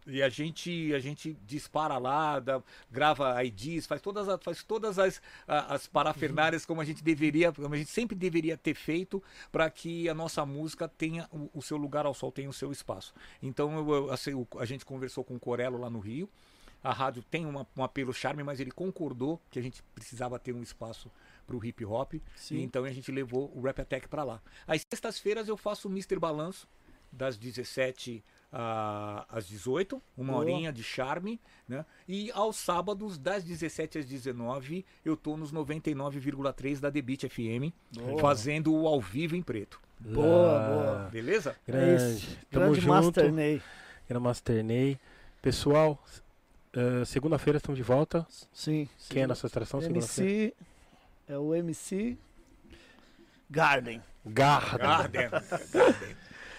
E 0.07 0.23
a 0.23 0.29
gente 0.29 0.93
a 0.93 0.99
gente 0.99 1.35
dispara 1.47 1.97
lá, 1.97 2.39
dá- 2.39 2.63
grava 2.91 3.43
IDs, 3.43 3.87
faz 3.87 4.03
todas, 4.03 4.29
as- 4.29 4.43
faz 4.43 4.63
todas 4.63 4.99
as, 4.99 5.21
a- 5.49 5.75
as 5.75 5.87
parafernálias 5.87 6.67
como 6.67 6.81
a 6.81 6.85
gente 6.85 7.03
deveria, 7.03 7.51
como 7.53 7.75
a 7.75 7.79
gente 7.79 7.91
sempre 7.91 8.15
deveria 8.15 8.57
ter 8.57 8.75
feito 8.75 9.23
para 9.51 9.71
que 9.71 10.07
a 10.09 10.15
nossa 10.15 10.45
música 10.45 10.87
tenha 10.87 11.27
o, 11.33 11.51
o 11.55 11.63
seu 11.63 11.77
lugar 11.79 12.05
ao 12.05 12.13
sol, 12.13 12.31
tenha 12.31 12.51
o 12.51 12.53
seu 12.53 12.71
espaço. 12.71 13.15
Então 13.43 13.75
eu- 13.79 13.95
eu- 13.95 14.11
assim, 14.13 14.35
o- 14.35 14.47
a 14.59 14.65
gente 14.67 14.85
conversou 14.85 15.25
com 15.25 15.37
o 15.37 15.41
Corello 15.41 15.79
lá 15.79 15.89
no 15.89 16.01
Rio. 16.01 16.29
A 16.83 16.93
rádio 16.93 17.23
tem 17.23 17.47
uma, 17.47 17.67
um 17.75 17.83
apelo 17.83 18.13
charme, 18.13 18.43
mas 18.43 18.61
ele 18.61 18.71
concordou 18.71 19.41
que 19.51 19.59
a 19.59 19.63
gente 19.63 19.83
precisava 19.95 20.39
ter 20.39 20.53
um 20.53 20.63
espaço 20.63 21.11
para 21.47 21.57
o 21.57 21.65
hip 21.65 21.83
hop. 21.83 22.13
Sim. 22.37 22.57
E 22.57 22.63
então 22.63 22.85
a 22.85 22.91
gente 22.93 23.11
levou 23.11 23.51
o 23.57 23.63
Rap 23.63 23.81
Attack 23.81 24.07
para 24.07 24.23
lá. 24.23 24.43
Às 24.67 24.83
sextas-feiras 24.83 25.49
eu 25.49 25.57
faço 25.57 25.89
o 25.89 25.91
Mr. 25.91 26.19
Balanço, 26.19 26.69
das 27.11 27.39
17 27.39 28.23
a- 28.57 29.27
às 29.29 29.49
18, 29.49 30.01
uma 30.17 30.33
Boa. 30.35 30.39
horinha 30.45 30.73
de 30.73 30.83
charme, 30.85 31.41
né? 31.69 31.85
E 32.07 32.31
aos 32.33 32.55
sábados, 32.57 33.19
das 33.19 33.43
17 33.43 33.99
às 33.99 34.07
19, 34.07 34.87
eu 35.05 35.17
tô 35.17 35.37
nos 35.37 35.51
99,3 35.53 36.79
da 36.81 36.91
The 36.93 37.03
Beat 37.03 37.25
FM, 37.29 37.73
Boa. 37.97 38.21
fazendo 38.21 38.73
o 38.73 38.87
ao 38.87 39.01
vivo 39.01 39.35
em 39.35 39.43
preto. 39.43 39.81
Boa, 39.99 40.59
boa. 40.69 41.09
Beleza? 41.11 41.57
É 41.67 41.73
Grande. 41.73 42.15
isso. 42.17 42.39
Tamo 42.51 42.65
Grande 42.67 42.81
junto. 42.81 42.89
Master 42.95 43.33
Ney. 43.33 43.63
Grandmaster 44.09 44.63
Ney. 44.65 44.99
Pessoal, 45.43 46.03
eh, 46.73 47.05
segunda-feira 47.07 47.57
estamos 47.57 47.77
de 47.77 47.83
volta. 47.83 48.27
Sim. 48.53 48.89
Quem 49.09 49.23
é 49.23 49.25
a 49.25 49.29
nossa 49.29 49.47
atração 49.47 49.81
segunda-feira? 49.81 50.31
MC. 50.33 50.55
É 51.27 51.39
o 51.39 51.55
MC. 51.55 52.17
Garden. 53.51 54.03
Garden. 54.27 54.79
Garden. 54.79 55.31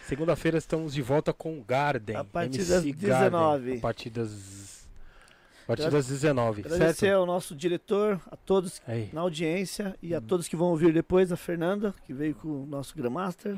Segunda-feira 0.08 0.58
estamos 0.58 0.94
de 0.94 1.02
volta 1.02 1.34
com 1.34 1.62
Garden. 1.64 2.16
A 2.16 2.24
partir 2.24 2.60
MC 2.62 2.70
das 2.72 2.84
Garden, 2.84 2.94
19. 2.94 3.78
A 3.78 3.82
partir 3.82 4.10
das. 4.10 4.88
A 5.64 5.68
partir 5.68 5.90
das 5.90 6.08
19. 6.08 6.62
Agradecer 6.62 6.94
Certo? 6.94 7.16
ao 7.18 7.26
nosso 7.26 7.56
diretor, 7.56 8.22
a 8.30 8.36
todos 8.36 8.80
Aí. 8.88 9.10
na 9.12 9.22
audiência 9.22 9.96
e 10.02 10.14
a 10.14 10.20
Uhum. 10.20 10.26
todos 10.26 10.48
que 10.48 10.56
vão 10.56 10.68
ouvir 10.68 10.94
depois, 10.94 11.32
a 11.32 11.36
Fernanda, 11.38 11.94
que 12.06 12.14
veio 12.14 12.36
com 12.36 12.48
o 12.64 12.66
nosso 12.68 12.96
Grandmaster. 12.96 13.58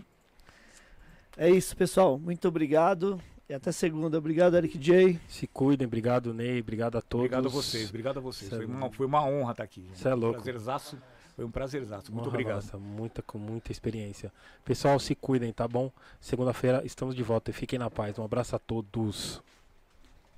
É 1.35 1.49
isso, 1.49 1.75
pessoal. 1.75 2.17
Muito 2.17 2.47
obrigado 2.47 3.19
E 3.49 3.53
até 3.53 3.71
segunda. 3.71 4.17
Obrigado, 4.17 4.57
Eric 4.57 4.77
J. 4.77 5.17
Se 5.29 5.47
cuidem, 5.47 5.87
obrigado, 5.87 6.33
Ney, 6.33 6.59
obrigado 6.59 6.97
a 6.97 7.01
todos. 7.01 7.27
Obrigado 7.27 7.45
a 7.47 7.49
vocês, 7.49 7.87
obrigado 7.87 8.17
a 8.17 8.21
vocês. 8.21 8.49
Cê 8.49 8.55
é 8.55 8.57
Foi 8.57 8.65
uma, 8.65 8.91
foi 8.91 9.05
uma 9.05 9.23
honra 9.25 9.51
estar 9.51 9.63
aqui. 9.63 9.89
Cê 9.93 10.09
é 10.09 10.13
louco. 10.13 10.33
Prazerzaço. 10.41 10.97
Foi 11.37 11.45
um 11.45 11.51
prazerzaço. 11.51 12.11
Muito 12.11 12.23
Honra 12.23 12.29
obrigado. 12.29 12.55
nossa, 12.55 12.79
muita, 12.79 13.21
com 13.21 13.37
muita 13.37 13.71
experiência. 13.71 14.33
Pessoal, 14.65 14.99
se 14.99 15.13
cuidem, 15.13 15.53
tá 15.53 15.67
bom? 15.67 15.91
Segunda-feira 16.19 16.81
estamos 16.83 17.13
de 17.13 17.21
volta 17.21 17.51
e 17.51 17.53
fiquem 17.53 17.77
na 17.77 17.91
paz. 17.91 18.17
Um 18.17 18.23
abraço 18.23 18.55
a 18.55 18.59
todos. 18.59 19.43